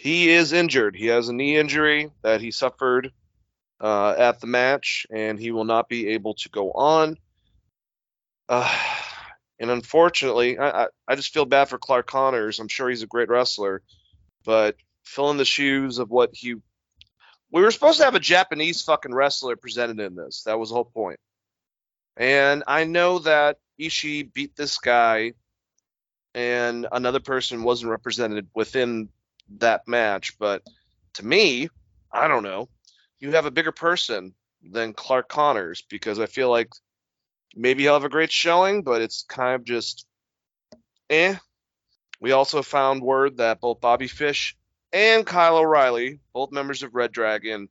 he 0.00 0.30
is 0.30 0.54
injured. 0.54 0.96
He 0.96 1.08
has 1.08 1.28
a 1.28 1.34
knee 1.34 1.58
injury 1.58 2.10
that 2.22 2.40
he 2.40 2.52
suffered 2.52 3.12
uh, 3.78 4.14
at 4.16 4.40
the 4.40 4.46
match, 4.46 5.06
and 5.10 5.38
he 5.38 5.50
will 5.50 5.66
not 5.66 5.90
be 5.90 6.08
able 6.08 6.32
to 6.36 6.48
go 6.48 6.72
on. 6.72 7.18
Uh, 8.48 8.74
and 9.58 9.70
unfortunately, 9.70 10.56
I, 10.56 10.84
I, 10.84 10.86
I 11.06 11.14
just 11.16 11.34
feel 11.34 11.44
bad 11.44 11.68
for 11.68 11.76
Clark 11.76 12.06
Connors. 12.06 12.60
I'm 12.60 12.68
sure 12.68 12.88
he's 12.88 13.02
a 13.02 13.06
great 13.06 13.28
wrestler, 13.28 13.82
but 14.42 14.76
fill 15.04 15.30
in 15.32 15.36
the 15.36 15.44
shoes 15.44 15.98
of 15.98 16.08
what 16.08 16.30
he. 16.32 16.54
We 17.52 17.60
were 17.60 17.70
supposed 17.70 17.98
to 17.98 18.06
have 18.06 18.14
a 18.14 18.20
Japanese 18.20 18.80
fucking 18.80 19.12
wrestler 19.12 19.56
presented 19.56 20.00
in 20.00 20.14
this. 20.14 20.44
That 20.44 20.58
was 20.58 20.70
the 20.70 20.76
whole 20.76 20.86
point. 20.86 21.20
And 22.20 22.62
I 22.68 22.84
know 22.84 23.18
that 23.20 23.58
Ishii 23.80 24.32
beat 24.32 24.54
this 24.54 24.78
guy, 24.78 25.32
and 26.34 26.86
another 26.92 27.18
person 27.18 27.64
wasn't 27.64 27.90
represented 27.90 28.46
within 28.54 29.08
that 29.58 29.88
match. 29.88 30.38
But 30.38 30.62
to 31.14 31.26
me, 31.26 31.68
I 32.12 32.28
don't 32.28 32.44
know 32.44 32.68
you 33.20 33.32
have 33.32 33.46
a 33.46 33.50
bigger 33.50 33.72
person 33.72 34.34
than 34.62 34.94
Clark 34.94 35.28
Connors 35.28 35.82
because 35.82 36.18
I 36.18 36.26
feel 36.26 36.50
like 36.50 36.70
maybe 37.54 37.82
he'll 37.82 37.92
have 37.92 38.04
a 38.04 38.08
great 38.08 38.32
showing, 38.32 38.82
but 38.82 39.02
it's 39.02 39.24
kind 39.28 39.54
of 39.54 39.64
just 39.64 40.06
eh. 41.08 41.36
We 42.20 42.32
also 42.32 42.62
found 42.62 43.02
word 43.02 43.38
that 43.38 43.60
both 43.60 43.80
Bobby 43.80 44.08
Fish 44.08 44.56
and 44.92 45.24
Kyle 45.24 45.58
O'Reilly, 45.58 46.18
both 46.34 46.52
members 46.52 46.82
of 46.82 46.94
Red 46.94 47.12
Dragon, 47.12 47.68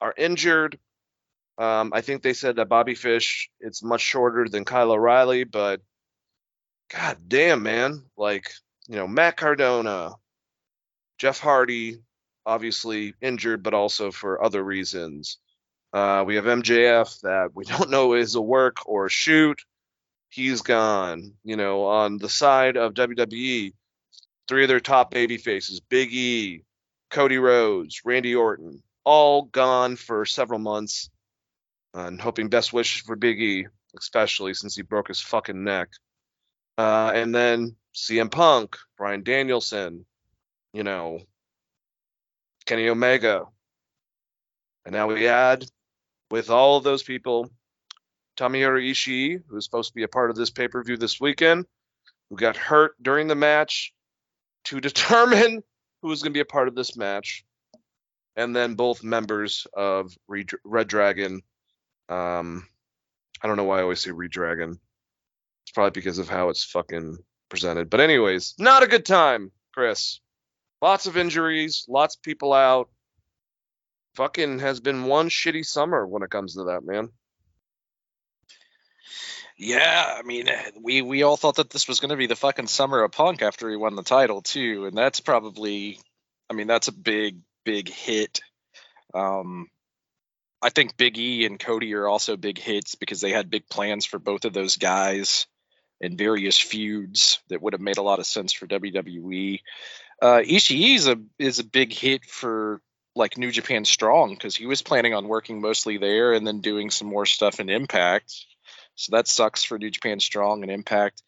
are 0.00 0.14
injured. 0.16 0.78
Um, 1.56 1.92
I 1.94 2.00
think 2.00 2.22
they 2.22 2.32
said 2.32 2.56
that 2.56 2.68
Bobby 2.68 2.94
Fish 2.94 3.50
it's 3.60 3.82
much 3.82 4.00
shorter 4.00 4.48
than 4.48 4.64
Kyle 4.64 4.90
O'Reilly, 4.90 5.44
but 5.44 5.80
god 6.90 7.18
damn 7.28 7.62
man, 7.62 8.04
like 8.16 8.50
you 8.88 8.96
know 8.96 9.06
Matt 9.06 9.36
Cardona, 9.36 10.12
Jeff 11.18 11.38
Hardy, 11.38 11.98
obviously 12.44 13.14
injured, 13.20 13.62
but 13.62 13.74
also 13.74 14.10
for 14.10 14.42
other 14.42 14.62
reasons. 14.62 15.38
Uh, 15.92 16.24
we 16.26 16.34
have 16.34 16.44
MJF 16.44 17.20
that 17.20 17.54
we 17.54 17.64
don't 17.64 17.90
know 17.90 18.14
is 18.14 18.34
a 18.34 18.40
work 18.40 18.78
or 18.86 19.06
a 19.06 19.10
shoot. 19.10 19.62
He's 20.28 20.62
gone. 20.62 21.34
You 21.44 21.56
know, 21.56 21.84
on 21.84 22.18
the 22.18 22.28
side 22.28 22.76
of 22.76 22.94
WWE, 22.94 23.72
three 24.48 24.62
of 24.64 24.68
their 24.68 24.80
top 24.80 25.12
baby 25.12 25.36
faces, 25.36 25.78
Big 25.78 26.12
E, 26.12 26.64
Cody 27.10 27.38
Rhodes, 27.38 28.02
Randy 28.04 28.34
Orton, 28.34 28.82
all 29.04 29.42
gone 29.42 29.94
for 29.94 30.26
several 30.26 30.58
months. 30.58 31.10
And 31.94 32.20
hoping 32.20 32.48
best 32.48 32.72
wishes 32.72 33.02
for 33.02 33.16
Big 33.16 33.40
E, 33.40 33.66
especially 33.96 34.52
since 34.54 34.74
he 34.74 34.82
broke 34.82 35.08
his 35.08 35.20
fucking 35.20 35.62
neck. 35.62 35.88
Uh, 36.76 37.12
and 37.14 37.32
then 37.32 37.76
CM 37.94 38.30
Punk, 38.30 38.76
Bryan 38.98 39.22
Danielson, 39.22 40.04
you 40.72 40.82
know, 40.82 41.20
Kenny 42.66 42.88
Omega. 42.88 43.44
And 44.84 44.92
now 44.92 45.06
we 45.06 45.28
add, 45.28 45.64
with 46.30 46.50
all 46.50 46.76
of 46.76 46.84
those 46.84 47.02
people, 47.02 47.48
Tomohiro 48.36 48.82
Ishii, 48.90 49.42
who's 49.48 49.64
supposed 49.64 49.90
to 49.90 49.94
be 49.94 50.02
a 50.02 50.08
part 50.08 50.30
of 50.30 50.36
this 50.36 50.50
pay 50.50 50.68
per 50.68 50.82
view 50.82 50.96
this 50.96 51.20
weekend, 51.20 51.66
who 52.28 52.36
got 52.36 52.56
hurt 52.56 53.00
during 53.02 53.28
the 53.28 53.34
match 53.34 53.92
to 54.64 54.80
determine 54.80 55.62
who 56.02 56.08
was 56.08 56.22
going 56.22 56.32
to 56.32 56.36
be 56.36 56.40
a 56.40 56.44
part 56.44 56.68
of 56.68 56.74
this 56.74 56.96
match. 56.96 57.44
And 58.36 58.54
then 58.54 58.74
both 58.74 59.04
members 59.04 59.66
of 59.74 60.12
Red 60.28 60.88
Dragon. 60.88 61.40
Um, 62.08 62.66
I 63.42 63.46
don't 63.46 63.56
know 63.56 63.64
why 63.64 63.78
I 63.78 63.82
always 63.82 64.00
say 64.00 64.10
Red 64.10 64.30
Dragon. 64.30 64.78
It's 65.64 65.72
probably 65.72 65.92
because 65.92 66.18
of 66.18 66.28
how 66.28 66.48
it's 66.50 66.64
fucking 66.64 67.18
presented. 67.48 67.90
But, 67.90 68.00
anyways, 68.00 68.54
not 68.58 68.82
a 68.82 68.88
good 68.88 69.06
time, 69.06 69.50
Chris. 69.72 70.20
Lots 70.82 71.06
of 71.06 71.16
injuries, 71.16 71.86
lots 71.88 72.16
of 72.16 72.22
people 72.22 72.52
out. 72.52 72.90
Fucking 74.16 74.60
has 74.60 74.80
been 74.80 75.06
one 75.06 75.28
shitty 75.28 75.64
summer 75.64 76.06
when 76.06 76.22
it 76.22 76.30
comes 76.30 76.54
to 76.54 76.64
that, 76.64 76.84
man. 76.84 77.08
Yeah, 79.56 80.16
I 80.18 80.22
mean, 80.22 80.48
we 80.82 81.00
we 81.02 81.22
all 81.22 81.36
thought 81.36 81.56
that 81.56 81.70
this 81.70 81.86
was 81.86 82.00
going 82.00 82.10
to 82.10 82.16
be 82.16 82.26
the 82.26 82.36
fucking 82.36 82.66
summer 82.66 83.02
of 83.02 83.12
Punk 83.12 83.40
after 83.40 83.70
he 83.70 83.76
won 83.76 83.94
the 83.94 84.02
title 84.02 84.42
too, 84.42 84.86
and 84.86 84.96
that's 84.96 85.20
probably, 85.20 86.00
I 86.50 86.54
mean, 86.54 86.66
that's 86.66 86.88
a 86.88 86.92
big 86.92 87.38
big 87.64 87.88
hit. 87.88 88.40
Um, 89.14 89.68
I 90.64 90.70
think 90.70 90.96
Big 90.96 91.18
E 91.18 91.44
and 91.44 91.60
Cody 91.60 91.92
are 91.92 92.08
also 92.08 92.38
big 92.38 92.56
hits 92.58 92.94
because 92.94 93.20
they 93.20 93.32
had 93.32 93.50
big 93.50 93.68
plans 93.68 94.06
for 94.06 94.18
both 94.18 94.46
of 94.46 94.54
those 94.54 94.78
guys 94.78 95.46
and 96.00 96.16
various 96.16 96.58
feuds 96.58 97.40
that 97.48 97.60
would 97.60 97.74
have 97.74 97.82
made 97.82 97.98
a 97.98 98.02
lot 98.02 98.18
of 98.18 98.24
sense 98.24 98.54
for 98.54 98.66
WWE. 98.66 99.60
Uh, 100.22 100.40
Ishii 100.42 100.94
is 100.94 101.06
a 101.06 101.16
is 101.38 101.58
a 101.58 101.64
big 101.64 101.92
hit 101.92 102.24
for 102.24 102.80
like 103.14 103.36
New 103.36 103.50
Japan 103.50 103.84
Strong 103.84 104.30
because 104.30 104.56
he 104.56 104.64
was 104.64 104.80
planning 104.80 105.12
on 105.12 105.28
working 105.28 105.60
mostly 105.60 105.98
there 105.98 106.32
and 106.32 106.46
then 106.46 106.62
doing 106.62 106.88
some 106.90 107.08
more 107.08 107.26
stuff 107.26 107.60
in 107.60 107.68
Impact. 107.68 108.32
So 108.94 109.16
that 109.16 109.28
sucks 109.28 109.64
for 109.64 109.78
New 109.78 109.90
Japan 109.90 110.18
Strong 110.18 110.62
and 110.62 110.72
Impact. 110.72 111.22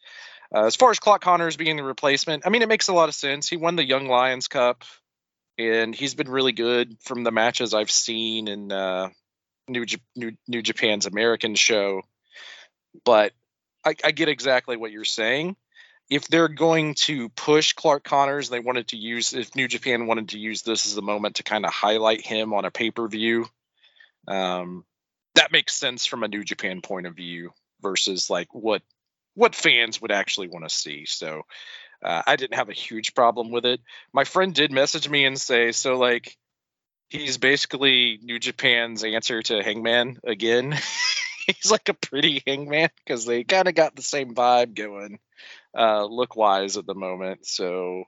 Uh, 0.53 0.65
as 0.65 0.75
far 0.75 0.89
as 0.89 0.97
Clark 0.97 1.21
Connors 1.21 1.57
being 1.57 1.75
the 1.75 1.83
replacement, 1.83 2.47
I 2.47 2.49
mean, 2.49 2.63
it 2.63 2.69
makes 2.69 2.87
a 2.87 2.93
lot 2.93 3.07
of 3.07 3.13
sense. 3.13 3.47
He 3.47 3.57
won 3.57 3.75
the 3.75 3.85
Young 3.85 4.07
Lions 4.07 4.47
Cup, 4.47 4.83
and 5.59 5.93
he's 5.93 6.15
been 6.15 6.29
really 6.29 6.53
good 6.53 6.97
from 7.01 7.23
the 7.23 7.31
matches 7.31 7.75
I've 7.75 7.91
seen 7.91 8.47
in 8.47 8.71
uh, 8.71 9.09
New, 9.67 9.85
New 10.15 10.31
New 10.47 10.61
Japan's 10.61 11.05
American 11.05 11.55
show. 11.55 12.01
But 13.05 13.33
I, 13.85 13.95
I 14.03 14.11
get 14.11 14.29
exactly 14.29 14.77
what 14.77 14.91
you're 14.91 15.05
saying. 15.05 15.55
If 16.09 16.27
they're 16.27 16.47
going 16.47 16.93
to 16.95 17.29
push 17.29 17.73
Clark 17.73 18.03
Connors, 18.03 18.49
they 18.49 18.59
wanted 18.59 18.89
to 18.89 18.97
use 18.97 19.33
if 19.33 19.55
New 19.55 19.67
Japan 19.67 20.07
wanted 20.07 20.29
to 20.29 20.39
use 20.39 20.61
this 20.61 20.85
as 20.85 20.97
a 20.97 21.01
moment 21.01 21.35
to 21.35 21.43
kind 21.43 21.65
of 21.65 21.73
highlight 21.73 22.25
him 22.25 22.53
on 22.53 22.65
a 22.65 22.71
pay 22.71 22.91
per 22.91 23.07
view. 23.07 23.45
Um, 24.27 24.85
that 25.35 25.51
makes 25.51 25.73
sense 25.75 26.05
from 26.05 26.23
a 26.23 26.27
New 26.27 26.43
Japan 26.43 26.81
point 26.81 27.07
of 27.07 27.15
view 27.15 27.51
versus 27.81 28.29
like 28.29 28.53
what 28.53 28.81
what 29.35 29.53
fans 29.53 30.01
would 30.01 30.11
actually 30.11 30.47
want 30.47 30.67
to 30.67 30.75
see. 30.75 31.05
So 31.05 31.43
uh, 32.03 32.23
I 32.25 32.35
didn't 32.35 32.55
have 32.55 32.69
a 32.69 32.73
huge 32.73 33.13
problem 33.13 33.51
with 33.51 33.65
it. 33.65 33.81
My 34.13 34.23
friend 34.23 34.53
did 34.53 34.71
message 34.71 35.07
me 35.07 35.25
and 35.25 35.39
say, 35.39 35.71
so 35.71 35.97
like 35.97 36.37
he's 37.09 37.37
basically 37.37 38.19
New 38.21 38.39
Japan's 38.39 39.03
answer 39.03 39.41
to 39.43 39.63
Hangman 39.63 40.19
again. 40.23 40.71
he's 41.47 41.71
like 41.71 41.89
a 41.89 41.93
pretty 41.93 42.43
Hangman 42.45 42.89
because 43.05 43.25
they 43.25 43.43
kind 43.43 43.67
of 43.67 43.75
got 43.75 43.95
the 43.95 44.01
same 44.01 44.33
vibe 44.35 44.75
going, 44.75 45.19
uh, 45.77 46.05
look 46.05 46.35
wise 46.35 46.77
at 46.77 46.85
the 46.85 46.95
moment. 46.95 47.45
So 47.45 48.03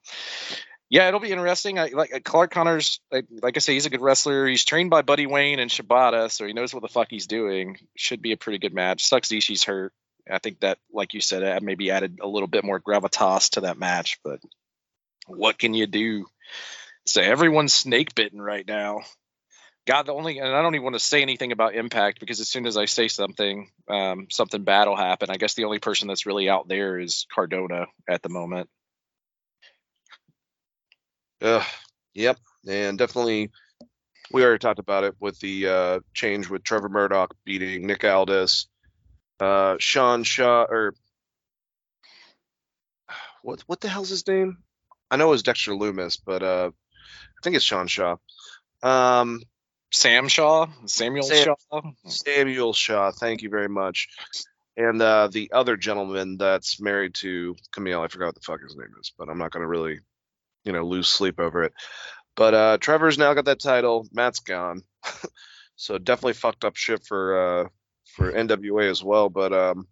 yeah, 0.89 1.07
it'll 1.07 1.19
be 1.19 1.31
interesting. 1.31 1.77
I 1.77 1.89
like 1.89 2.23
Clark 2.23 2.51
Connors. 2.51 2.99
Like, 3.11 3.27
like 3.43 3.57
I 3.57 3.59
say, 3.59 3.73
he's 3.73 3.85
a 3.85 3.91
good 3.91 4.01
wrestler. 4.01 4.47
He's 4.47 4.65
trained 4.65 4.89
by 4.89 5.03
Buddy 5.03 5.27
Wayne 5.27 5.59
and 5.59 5.69
Shibata, 5.69 6.31
so 6.31 6.45
he 6.45 6.53
knows 6.53 6.73
what 6.73 6.81
the 6.81 6.87
fuck 6.89 7.07
he's 7.11 7.27
doing. 7.27 7.77
Should 7.95 8.23
be 8.23 8.31
a 8.31 8.37
pretty 8.37 8.57
good 8.57 8.73
match. 8.73 9.05
Sucks 9.05 9.29
Ishii's 9.29 9.63
hurt. 9.63 9.93
I 10.29 10.39
think 10.39 10.61
that, 10.61 10.79
like 10.91 11.13
you 11.13 11.21
said, 11.21 11.61
maybe 11.63 11.91
added 11.91 12.19
a 12.21 12.27
little 12.27 12.47
bit 12.47 12.63
more 12.63 12.79
gravitas 12.79 13.51
to 13.51 13.61
that 13.61 13.77
match. 13.77 14.19
But 14.23 14.39
what 15.27 15.59
can 15.59 15.75
you 15.75 15.85
do? 15.85 16.25
So 17.09 17.21
everyone's 17.21 17.73
snake 17.73 18.13
bitten 18.13 18.39
right 18.39 18.67
now. 18.67 18.99
God, 19.87 20.05
the 20.05 20.13
only, 20.13 20.37
and 20.37 20.55
I 20.55 20.61
don't 20.61 20.75
even 20.75 20.83
want 20.83 20.95
to 20.95 20.99
say 20.99 21.23
anything 21.23 21.51
about 21.51 21.73
Impact 21.73 22.19
because 22.19 22.39
as 22.39 22.47
soon 22.47 22.67
as 22.67 22.77
I 22.77 22.85
say 22.85 23.07
something, 23.07 23.71
um, 23.87 24.27
something 24.29 24.63
bad 24.63 24.87
will 24.87 24.95
happen. 24.95 25.31
I 25.31 25.37
guess 25.37 25.55
the 25.55 25.63
only 25.63 25.79
person 25.79 26.07
that's 26.07 26.27
really 26.27 26.47
out 26.47 26.67
there 26.67 26.99
is 26.99 27.25
Cardona 27.33 27.87
at 28.07 28.21
the 28.21 28.29
moment. 28.29 28.69
Uh, 31.41 31.63
yep, 32.13 32.37
and 32.67 32.99
definitely 32.99 33.49
we 34.31 34.43
already 34.43 34.59
talked 34.59 34.77
about 34.77 35.03
it 35.03 35.15
with 35.19 35.39
the 35.39 35.67
uh, 35.67 35.99
change 36.13 36.47
with 36.47 36.63
Trevor 36.63 36.89
Murdoch 36.89 37.33
beating 37.43 37.87
Nick 37.87 38.03
Aldis, 38.03 38.67
uh, 39.39 39.77
Sean 39.79 40.23
Shaw 40.23 40.67
or 40.69 40.93
what 43.41 43.61
what 43.61 43.81
the 43.81 43.89
hell's 43.89 44.09
his 44.09 44.27
name? 44.27 44.59
I 45.09 45.15
know 45.15 45.29
it 45.29 45.31
was 45.31 45.43
Dexter 45.43 45.71
Lumis, 45.71 46.19
but 46.23 46.43
uh, 46.43 46.71
I 47.39 47.41
think 47.43 47.55
it's 47.55 47.65
Sean 47.65 47.87
Shaw. 47.87 48.17
Um, 48.83 49.41
Sam 49.91 50.27
Shaw, 50.27 50.67
Samuel 50.85 51.23
Sam- 51.23 51.55
Shaw. 51.71 51.81
Samuel 52.05 52.73
Shaw. 52.73 53.11
Thank 53.11 53.41
you 53.41 53.49
very 53.49 53.69
much. 53.69 54.09
And 54.77 55.01
uh, 55.01 55.27
the 55.31 55.51
other 55.53 55.77
gentleman 55.77 56.37
that's 56.37 56.79
married 56.79 57.15
to 57.15 57.55
Kamille, 57.73 58.03
I 58.03 58.07
forgot 58.07 58.27
what 58.27 58.35
the 58.35 58.41
fuck 58.41 58.61
his 58.61 58.77
name 58.77 58.93
is, 58.99 59.11
but 59.17 59.29
I'm 59.29 59.37
not 59.37 59.51
going 59.51 59.61
to 59.61 59.67
really, 59.67 59.99
you 60.63 60.71
know, 60.71 60.85
lose 60.85 61.07
sleep 61.07 61.39
over 61.39 61.63
it. 61.63 61.73
But 62.35 62.53
uh, 62.53 62.77
Trevor's 62.77 63.17
now 63.17 63.33
got 63.33 63.45
that 63.45 63.59
title. 63.59 64.07
Matt's 64.13 64.39
gone, 64.39 64.83
so 65.75 65.97
definitely 65.97 66.33
fucked 66.33 66.63
up 66.63 66.75
shit 66.77 67.03
for 67.05 67.63
uh, 67.63 67.69
for 68.15 68.31
NWA 68.31 68.89
as 68.89 69.03
well. 69.03 69.29
But 69.29 69.51
um, 69.51 69.87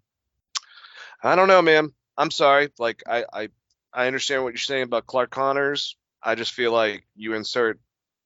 I 1.22 1.36
don't 1.36 1.50
know, 1.50 1.62
man. 1.62 1.90
I'm 2.18 2.32
sorry. 2.32 2.70
Like 2.80 3.04
I, 3.08 3.26
I 3.34 3.50
I 3.94 4.08
understand 4.08 4.44
what 4.44 4.54
you're 4.54 4.60
saying 4.60 4.84
about 4.84 5.08
Clark 5.08 5.32
Connors. 5.32 5.98
I 6.28 6.36
just 6.36 6.52
feel 6.52 6.74
like 6.74 7.08
you 7.16 7.36
insert 7.36 7.80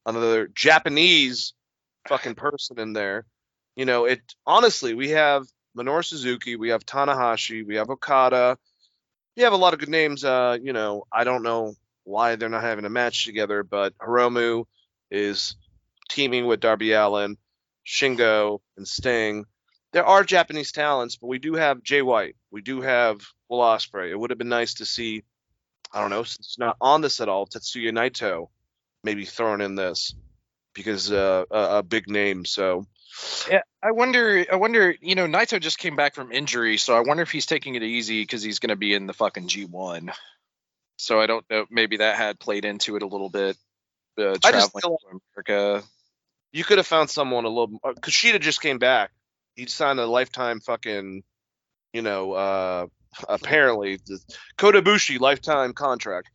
another 0.08 0.48
Japanese 0.48 1.54
fucking 2.08 2.34
person 2.34 2.80
in 2.80 2.94
there. 2.94 3.28
You 3.76 3.86
know, 3.86 4.06
it 4.06 4.22
honestly, 4.46 4.96
we 4.96 5.10
have 5.10 5.46
Minoru 5.78 6.04
Suzuki, 6.04 6.56
we 6.56 6.70
have 6.70 6.84
Tanahashi, 6.84 7.64
we 7.64 7.76
have 7.76 7.92
Okada. 7.92 8.58
We 9.38 9.44
have 9.44 9.54
a 9.54 9.58
lot 9.58 9.76
of 9.76 9.80
good 9.80 9.90
names. 9.90 10.24
Uh, 10.24 10.58
you 10.60 10.74
know, 10.74 11.06
I 11.14 11.24
don't 11.24 11.44
know 11.44 11.76
why 12.04 12.36
they're 12.36 12.50
not 12.50 12.64
having 12.64 12.86
a 12.86 12.90
match 12.90 13.24
together, 13.24 13.62
but 13.62 13.96
Hiromu 14.00 14.66
is 15.12 15.56
teaming 16.10 16.48
with 16.48 16.60
Darby 16.60 16.94
Allin, 16.94 17.38
Shingo, 17.86 18.62
and 18.78 18.88
Sting. 18.88 19.46
There 19.94 20.06
are 20.06 20.24
Japanese 20.24 20.72
talents, 20.72 21.18
but 21.18 21.28
we 21.28 21.38
do 21.38 21.54
have 21.54 21.84
Jay 21.84 22.02
White. 22.02 22.36
We 22.50 22.62
do 22.62 22.82
have 22.82 23.22
Will 23.48 23.60
Ospreay. 23.60 24.10
It 24.10 24.20
would 24.20 24.32
have 24.32 24.40
been 24.40 24.50
nice 24.50 24.74
to 24.76 24.88
see, 24.88 25.24
I 25.94 26.02
don't 26.02 26.10
know, 26.10 26.24
since 26.24 26.40
it's 26.40 26.60
not 26.60 26.78
on 26.80 27.02
this 27.02 27.20
at 27.22 27.30
all, 27.30 27.46
Tetsuya 27.46 27.92
Naito 27.92 28.48
maybe 29.04 29.26
thrown 29.26 29.62
in 29.62 29.76
this 29.76 30.14
because 30.74 31.12
uh, 31.12 31.44
a, 31.52 31.78
a 31.80 31.84
big 31.84 32.08
name. 32.10 32.46
So 32.46 32.86
Yeah, 33.50 33.62
I 33.84 33.92
wonder. 33.92 34.46
I 34.52 34.56
wonder. 34.56 34.96
You 35.02 35.16
know, 35.16 35.26
Naito 35.28 35.60
just 35.60 35.80
came 35.80 35.96
back 35.96 36.16
from 36.16 36.32
injury, 36.32 36.78
so 36.78 36.96
I 36.96 37.02
wonder 37.02 37.24
if 37.24 37.32
he's 37.32 37.46
taking 37.46 37.76
it 37.76 37.84
easy 37.84 38.22
because 38.22 38.42
he's 38.44 38.60
going 38.60 38.70
to 38.70 38.76
be 38.76 38.94
in 38.94 39.06
the 39.08 39.14
fucking 39.14 39.48
G1. 39.48 40.14
So 40.98 41.20
I 41.20 41.26
don't 41.26 41.44
know. 41.50 41.66
Maybe 41.70 41.98
that 41.98 42.16
had 42.16 42.40
played 42.40 42.64
into 42.64 42.96
it 42.96 43.02
a 43.02 43.08
little 43.08 43.30
bit. 43.30 43.58
Uh, 44.18 44.36
I 44.44 44.52
just 44.52 44.72
feel- 44.80 44.98
America. 45.36 45.84
you 46.52 46.64
could 46.64 46.78
have 46.78 46.88
found 46.88 47.10
someone 47.10 47.46
a 47.46 47.50
little. 47.50 47.80
uh, 47.84 47.94
Kushida 47.94 48.40
just 48.40 48.62
came 48.62 48.78
back. 48.78 49.12
He 49.56 49.66
signed 49.66 50.00
a 50.00 50.06
lifetime 50.06 50.60
fucking, 50.60 51.24
you 51.92 52.02
know, 52.02 52.34
uh, 52.34 52.88
apparently 53.28 53.98
the 53.98 54.20
Kota 54.58 54.82
Ibushi 54.82 55.20
lifetime 55.20 55.74
contract. 55.74 56.30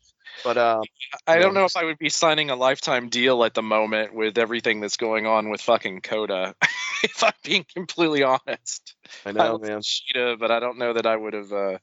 But 0.45 0.59
um, 0.59 0.83
I 1.27 1.39
don't 1.39 1.55
know 1.55 1.65
if 1.65 1.77
I 1.77 1.85
would 1.85 1.99
be 1.99 2.11
signing 2.11 2.51
a 2.51 2.57
lifetime 2.57 3.09
deal 3.09 3.43
at 3.45 3.55
the 3.55 3.63
moment 3.63 4.15
with 4.15 4.37
everything 4.37 4.81
that's 4.81 4.97
going 4.97 5.27
on 5.27 5.49
with 5.49 5.61
fucking 5.63 6.03
Kota. 6.03 6.55
if 7.03 7.25
I'm 7.25 7.33
being 7.43 7.65
completely 7.75 8.23
honest, 8.23 8.95
I 9.25 9.31
I 9.31 9.33
know, 9.33 9.53
love 9.53 9.63
man. 9.63 9.81
Kushida, 9.81 10.39
but 10.39 10.51
I 10.51 10.61
don't 10.61 10.79
know 10.79 10.93
that 10.93 11.07
I 11.07 11.17
would 11.17 11.33
have. 11.33 11.53
Uh, 11.53 11.79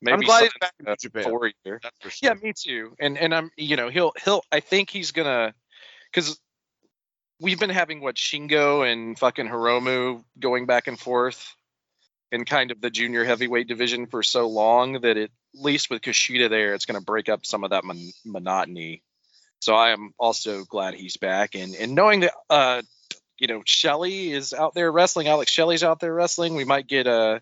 maybe 0.00 0.14
I'm 0.14 0.20
glad 0.20 0.42
he's 0.44 0.52
back 0.60 0.72
in 0.80 0.94
Japan. 0.98 1.24
four 1.24 1.50
year. 1.64 1.80
For 2.00 2.10
sure. 2.10 2.30
Yeah, 2.30 2.34
me 2.34 2.52
too. 2.56 2.94
And 2.98 3.18
and 3.18 3.34
I'm 3.34 3.50
you 3.56 3.76
know 3.76 3.88
he'll 3.90 4.12
he'll 4.24 4.42
I 4.50 4.60
think 4.60 4.90
he's 4.90 5.12
gonna 5.12 5.54
because 6.12 6.40
we've 7.40 7.60
been 7.60 7.70
having 7.70 8.00
what 8.00 8.16
Shingo 8.16 8.90
and 8.90 9.18
fucking 9.18 9.48
Hiromu 9.48 10.24
going 10.38 10.66
back 10.66 10.86
and 10.86 10.98
forth 10.98 11.55
in 12.36 12.44
kind 12.44 12.70
of 12.70 12.80
the 12.80 12.90
junior 12.90 13.24
heavyweight 13.24 13.66
division 13.66 14.06
for 14.06 14.22
so 14.22 14.46
long 14.46 15.00
that 15.00 15.16
it, 15.16 15.30
at 15.54 15.60
least 15.60 15.90
with 15.90 16.02
Kushida 16.02 16.48
there, 16.48 16.74
it's 16.74 16.86
gonna 16.86 17.00
break 17.00 17.28
up 17.28 17.44
some 17.44 17.64
of 17.64 17.70
that 17.70 17.84
mon- 17.84 18.12
monotony. 18.24 19.02
So 19.60 19.74
I 19.74 19.90
am 19.90 20.12
also 20.18 20.64
glad 20.64 20.94
he's 20.94 21.16
back 21.16 21.54
and 21.54 21.74
and 21.74 21.94
knowing 21.94 22.20
that 22.20 22.32
uh 22.48 22.82
you 23.38 23.48
know 23.48 23.62
Shelley 23.64 24.30
is 24.30 24.52
out 24.52 24.74
there 24.74 24.92
wrestling, 24.92 25.26
Alex 25.26 25.50
Shelley's 25.50 25.82
out 25.82 25.98
there 25.98 26.14
wrestling, 26.14 26.54
we 26.54 26.64
might 26.64 26.86
get 26.86 27.06
a 27.06 27.40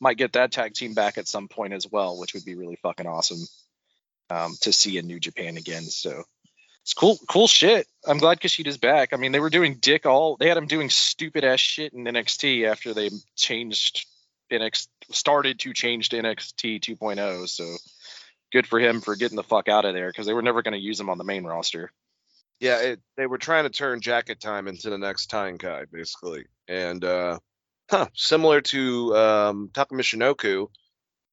might 0.00 0.16
get 0.16 0.32
that 0.34 0.52
tag 0.52 0.74
team 0.74 0.94
back 0.94 1.18
at 1.18 1.28
some 1.28 1.48
point 1.48 1.72
as 1.72 1.86
well, 1.90 2.18
which 2.18 2.34
would 2.34 2.44
be 2.44 2.54
really 2.54 2.76
fucking 2.76 3.06
awesome 3.06 3.44
um, 4.30 4.54
to 4.60 4.72
see 4.72 4.96
in 4.96 5.06
New 5.06 5.20
Japan 5.20 5.56
again. 5.56 5.82
So 5.82 6.22
it's 6.82 6.94
cool, 6.94 7.18
cool 7.28 7.48
shit. 7.48 7.86
I'm 8.06 8.18
glad 8.18 8.40
Kushida's 8.40 8.78
back. 8.78 9.12
I 9.12 9.16
mean, 9.16 9.32
they 9.32 9.40
were 9.40 9.50
doing 9.50 9.76
dick 9.80 10.06
all. 10.06 10.36
They 10.36 10.48
had 10.48 10.56
him 10.56 10.66
doing 10.66 10.88
stupid 10.88 11.44
ass 11.44 11.60
shit 11.60 11.92
in 11.92 12.04
NXT 12.04 12.66
after 12.66 12.94
they 12.94 13.10
changed 13.36 14.06
NXT, 14.50 14.88
started 15.10 15.58
to 15.60 15.72
change 15.72 16.10
to 16.10 16.22
NXT 16.22 16.80
2.0. 16.80 17.48
So 17.48 17.64
good 18.52 18.66
for 18.66 18.78
him 18.78 19.00
for 19.00 19.16
getting 19.16 19.36
the 19.36 19.42
fuck 19.42 19.68
out 19.68 19.84
of 19.84 19.94
there 19.94 20.08
because 20.08 20.26
they 20.26 20.34
were 20.34 20.42
never 20.42 20.62
going 20.62 20.72
to 20.72 20.80
use 20.80 20.98
him 20.98 21.10
on 21.10 21.18
the 21.18 21.24
main 21.24 21.44
roster. 21.44 21.90
Yeah, 22.60 22.80
it, 22.80 23.00
they 23.16 23.26
were 23.26 23.38
trying 23.38 23.64
to 23.64 23.70
turn 23.70 24.00
Jacket 24.00 24.40
Time 24.40 24.66
into 24.66 24.90
the 24.90 24.98
next 24.98 25.26
tying 25.26 25.58
Kai, 25.58 25.84
basically, 25.92 26.46
and 26.66 27.04
uh, 27.04 27.38
huh, 27.88 28.06
similar 28.14 28.60
to 28.62 29.16
um, 29.16 29.70
Taka 29.72 29.94
Michinoku, 29.94 30.66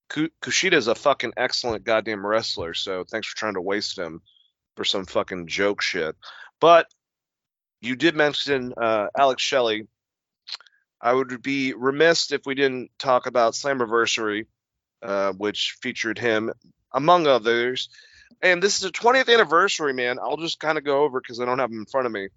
Ku- 0.10 0.30
Kushida's 0.42 0.88
a 0.88 0.96
fucking 0.96 1.34
excellent 1.36 1.84
goddamn 1.84 2.26
wrestler. 2.26 2.74
So 2.74 3.04
thanks 3.04 3.28
for 3.28 3.38
trying 3.38 3.56
to 3.56 3.62
waste 3.62 3.98
him 3.98 4.22
for 4.76 4.84
some 4.84 5.06
fucking 5.06 5.48
joke 5.48 5.82
shit. 5.82 6.16
But 6.62 6.88
you 7.82 7.96
did 7.96 8.16
mention 8.16 8.74
uh, 8.78 9.08
Alex 9.18 9.42
Shelley. 9.42 9.88
I 11.02 11.14
would 11.14 11.42
be 11.42 11.74
remiss 11.74 12.32
if 12.32 12.42
we 12.46 12.56
didn't 12.56 12.92
talk 12.98 13.26
about 13.28 13.54
Slammiversary, 13.54 14.46
uh, 15.02 15.34
which 15.34 15.78
featured 15.82 16.18
him 16.18 16.52
among 16.94 17.28
others. 17.28 17.90
And 18.42 18.62
this 18.62 18.78
is 18.78 18.86
a 18.86 18.92
20th 18.92 19.32
anniversary, 19.32 19.94
man. 19.94 20.20
I'll 20.20 20.38
just 20.38 20.60
kind 20.60 20.78
of 20.78 20.84
go 20.84 21.04
over 21.04 21.20
because 21.20 21.40
I 21.40 21.46
don't 21.46 21.60
have 21.60 21.70
them 21.70 21.80
in 21.80 21.86
front 21.86 22.08
of 22.08 22.14
me. 22.14 22.30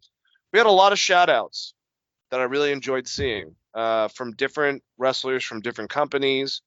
We 0.52 0.58
had 0.58 0.66
a 0.66 0.70
lot 0.70 0.92
of 0.92 0.98
shout 0.98 1.30
outs 1.30 1.74
that 2.30 2.40
I 2.40 2.44
really 2.44 2.72
enjoyed 2.72 3.06
seeing 3.06 3.54
uh, 3.74 4.08
from 4.08 4.32
different 4.32 4.82
wrestlers 4.98 5.44
from 5.44 5.60
different 5.60 5.90
companies. 5.90 6.62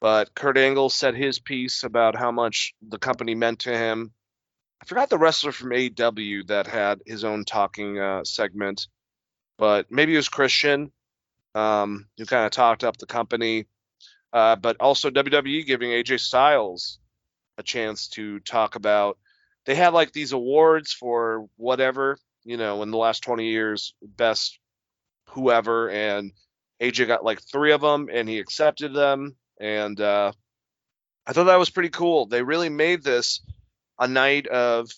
But 0.00 0.34
Kurt 0.34 0.56
Angle 0.56 0.90
said 0.90 1.14
his 1.14 1.38
piece 1.38 1.82
about 1.82 2.14
how 2.14 2.30
much 2.30 2.74
the 2.86 2.98
company 2.98 3.34
meant 3.34 3.60
to 3.60 3.76
him. 3.76 4.12
I 4.80 4.84
forgot 4.86 5.10
the 5.10 5.18
wrestler 5.18 5.50
from 5.50 5.70
AEW 5.70 6.46
that 6.48 6.68
had 6.68 7.02
his 7.04 7.24
own 7.24 7.44
talking 7.44 7.98
uh, 7.98 8.22
segment, 8.24 8.86
but 9.56 9.90
maybe 9.90 10.14
it 10.14 10.18
was 10.18 10.28
Christian, 10.28 10.92
um, 11.54 12.06
who 12.16 12.26
kind 12.26 12.46
of 12.46 12.52
talked 12.52 12.84
up 12.84 12.96
the 12.96 13.06
company. 13.06 13.66
Uh, 14.32 14.56
but 14.56 14.76
also 14.78 15.10
WWE 15.10 15.64
giving 15.64 15.90
AJ 15.90 16.20
Styles 16.20 16.98
a 17.56 17.62
chance 17.62 18.08
to 18.08 18.40
talk 18.40 18.74
about. 18.74 19.18
They 19.64 19.74
had 19.74 19.92
like 19.92 20.12
these 20.12 20.32
awards 20.32 20.92
for 20.92 21.46
whatever, 21.56 22.18
you 22.44 22.56
know, 22.56 22.82
in 22.82 22.90
the 22.90 22.98
last 22.98 23.22
20 23.22 23.46
years, 23.46 23.94
best 24.02 24.58
whoever, 25.30 25.90
and 25.90 26.32
AJ 26.80 27.06
got 27.06 27.24
like 27.24 27.40
three 27.42 27.72
of 27.72 27.80
them, 27.80 28.08
and 28.12 28.28
he 28.28 28.38
accepted 28.38 28.94
them, 28.94 29.36
and 29.60 30.00
uh, 30.00 30.32
I 31.26 31.32
thought 31.32 31.44
that 31.44 31.58
was 31.58 31.70
pretty 31.70 31.90
cool. 31.90 32.26
They 32.26 32.42
really 32.42 32.68
made 32.68 33.02
this 33.02 33.42
a 33.98 34.06
night 34.06 34.46
of, 34.46 34.90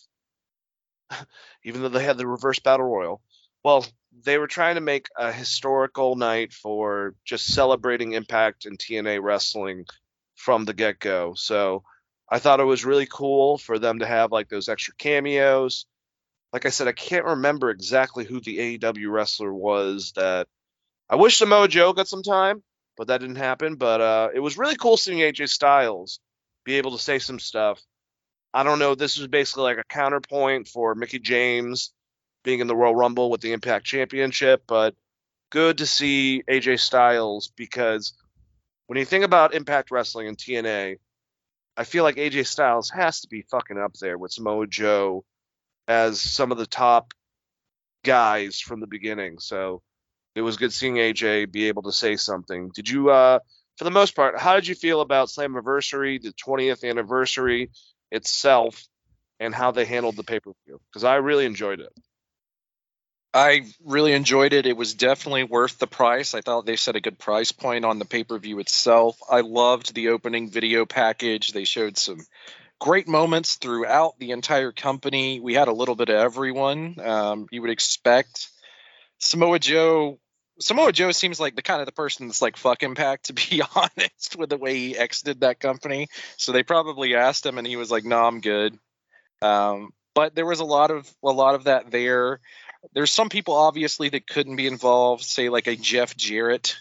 even 1.64 1.82
though 1.82 1.88
they 1.88 2.04
had 2.04 2.18
the 2.18 2.26
reverse 2.26 2.58
battle 2.58 2.86
royal. 2.86 3.20
Well, 3.64 3.86
they 4.24 4.38
were 4.38 4.46
trying 4.46 4.76
to 4.76 4.80
make 4.80 5.08
a 5.16 5.32
historical 5.32 6.16
night 6.16 6.52
for 6.52 7.14
just 7.24 7.46
celebrating 7.46 8.12
Impact 8.12 8.66
and 8.66 8.78
TNA 8.78 9.22
wrestling 9.22 9.86
from 10.34 10.64
the 10.64 10.74
get 10.74 10.98
go. 10.98 11.34
So 11.34 11.82
I 12.28 12.38
thought 12.38 12.60
it 12.60 12.64
was 12.64 12.84
really 12.84 13.06
cool 13.06 13.58
for 13.58 13.78
them 13.78 13.98
to 13.98 14.06
have 14.06 14.32
like 14.32 14.48
those 14.48 14.68
extra 14.68 14.94
cameos. 14.96 15.86
Like 16.52 16.66
I 16.66 16.70
said, 16.70 16.88
I 16.88 16.92
can't 16.92 17.24
remember 17.24 17.70
exactly 17.70 18.24
who 18.24 18.40
the 18.40 18.78
AEW 18.78 19.10
wrestler 19.10 19.52
was 19.52 20.12
that 20.16 20.48
I 21.08 21.16
wish 21.16 21.38
Samoa 21.38 21.68
Joe 21.68 21.92
got 21.92 22.08
some 22.08 22.22
time, 22.22 22.62
but 22.96 23.08
that 23.08 23.20
didn't 23.20 23.36
happen. 23.36 23.76
But 23.76 24.00
uh, 24.00 24.28
it 24.34 24.40
was 24.40 24.58
really 24.58 24.76
cool 24.76 24.96
seeing 24.96 25.18
AJ 25.18 25.48
Styles 25.48 26.20
be 26.64 26.76
able 26.76 26.92
to 26.92 27.02
say 27.02 27.18
some 27.18 27.38
stuff. 27.38 27.80
I 28.52 28.62
don't 28.62 28.78
know. 28.78 28.94
This 28.94 29.18
was 29.18 29.28
basically 29.28 29.64
like 29.64 29.78
a 29.78 29.84
counterpoint 29.84 30.68
for 30.68 30.94
Mickie 30.94 31.20
James 31.20 31.92
being 32.42 32.60
in 32.60 32.66
the 32.66 32.76
Royal 32.76 32.94
Rumble 32.94 33.30
with 33.30 33.40
the 33.40 33.52
Impact 33.52 33.84
Championship, 33.84 34.62
but 34.66 34.94
good 35.50 35.78
to 35.78 35.86
see 35.86 36.42
AJ 36.48 36.80
Styles 36.80 37.52
because 37.56 38.14
when 38.86 38.98
you 38.98 39.04
think 39.04 39.24
about 39.24 39.54
Impact 39.54 39.90
Wrestling 39.90 40.28
and 40.28 40.36
TNA, 40.36 40.96
I 41.76 41.84
feel 41.84 42.04
like 42.04 42.16
AJ 42.16 42.46
Styles 42.46 42.90
has 42.90 43.20
to 43.20 43.28
be 43.28 43.42
fucking 43.42 43.78
up 43.78 43.94
there 43.94 44.18
with 44.18 44.32
Samoa 44.32 44.66
Joe 44.66 45.24
as 45.88 46.20
some 46.20 46.52
of 46.52 46.58
the 46.58 46.66
top 46.66 47.14
guys 48.04 48.60
from 48.60 48.80
the 48.80 48.86
beginning. 48.86 49.38
So 49.38 49.82
it 50.34 50.42
was 50.42 50.56
good 50.56 50.72
seeing 50.72 50.96
AJ 50.96 51.50
be 51.50 51.68
able 51.68 51.82
to 51.82 51.92
say 51.92 52.16
something. 52.16 52.70
Did 52.74 52.88
you, 52.88 53.10
uh, 53.10 53.40
for 53.76 53.84
the 53.84 53.90
most 53.90 54.14
part, 54.14 54.38
how 54.38 54.54
did 54.54 54.66
you 54.66 54.74
feel 54.74 55.00
about 55.00 55.28
Slammiversary, 55.28 56.20
the 56.20 56.32
20th 56.32 56.88
anniversary 56.88 57.70
itself, 58.10 58.86
and 59.38 59.54
how 59.54 59.70
they 59.70 59.84
handled 59.84 60.16
the 60.16 60.24
pay 60.24 60.40
per 60.40 60.52
view? 60.66 60.80
Because 60.90 61.04
I 61.04 61.16
really 61.16 61.46
enjoyed 61.46 61.80
it. 61.80 61.92
I 63.32 63.62
really 63.84 64.12
enjoyed 64.12 64.52
it. 64.52 64.66
It 64.66 64.76
was 64.76 64.94
definitely 64.94 65.44
worth 65.44 65.78
the 65.78 65.86
price. 65.86 66.34
I 66.34 66.40
thought 66.40 66.66
they 66.66 66.76
set 66.76 66.96
a 66.96 67.00
good 67.00 67.18
price 67.18 67.52
point 67.52 67.84
on 67.84 67.98
the 67.98 68.04
pay 68.04 68.24
per 68.24 68.38
view 68.38 68.58
itself. 68.58 69.18
I 69.30 69.40
loved 69.40 69.94
the 69.94 70.08
opening 70.08 70.50
video 70.50 70.84
package. 70.84 71.52
They 71.52 71.64
showed 71.64 71.96
some 71.96 72.18
great 72.80 73.06
moments 73.06 73.56
throughout 73.56 74.18
the 74.18 74.32
entire 74.32 74.72
company. 74.72 75.38
We 75.38 75.54
had 75.54 75.68
a 75.68 75.72
little 75.72 75.94
bit 75.94 76.08
of 76.08 76.16
everyone. 76.16 76.96
Um, 76.98 77.46
you 77.52 77.60
would 77.60 77.70
expect 77.70 78.48
Samoa 79.18 79.60
Joe. 79.60 80.18
Samoa 80.58 80.90
Joe 80.90 81.12
seems 81.12 81.38
like 81.38 81.54
the 81.54 81.62
kind 81.62 81.80
of 81.80 81.86
the 81.86 81.92
person 81.92 82.26
that's 82.26 82.42
like 82.42 82.56
fuck 82.56 82.82
impact 82.82 83.26
to 83.26 83.32
be 83.32 83.62
honest 83.76 84.34
with 84.36 84.50
the 84.50 84.56
way 84.56 84.74
he 84.76 84.98
exited 84.98 85.40
that 85.40 85.60
company. 85.60 86.08
So 86.36 86.50
they 86.50 86.64
probably 86.64 87.14
asked 87.14 87.46
him 87.46 87.58
and 87.58 87.66
he 87.66 87.76
was 87.76 87.92
like, 87.92 88.04
"No, 88.04 88.20
nah, 88.20 88.26
I'm 88.26 88.40
good." 88.40 88.76
Um, 89.40 89.92
but 90.14 90.34
there 90.34 90.46
was 90.46 90.60
a 90.60 90.64
lot 90.64 90.90
of 90.90 91.08
a 91.22 91.30
lot 91.30 91.54
of 91.54 91.64
that 91.64 91.90
there. 91.90 92.40
There's 92.92 93.12
some 93.12 93.28
people 93.28 93.54
obviously 93.54 94.08
that 94.10 94.26
couldn't 94.26 94.56
be 94.56 94.66
involved, 94.66 95.24
say 95.24 95.48
like 95.48 95.66
a 95.66 95.76
Jeff 95.76 96.16
Jarrett. 96.16 96.76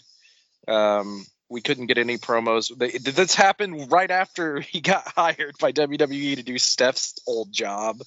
Um, 0.68 1.26
we 1.50 1.62
couldn't 1.62 1.88
get 1.88 1.98
any 1.98 2.18
promos. 2.18 2.70
This 2.78 3.36
happened 3.36 3.92
right 3.92 4.10
after 4.10 4.60
he 4.60 4.82
got 4.82 5.08
hired 5.08 5.58
by 5.60 5.72
WWE 5.72 6.36
to 6.36 6.44
do 6.44 6.58
Steph's 6.58 7.16
old 7.28 7.52
job, 7.52 8.00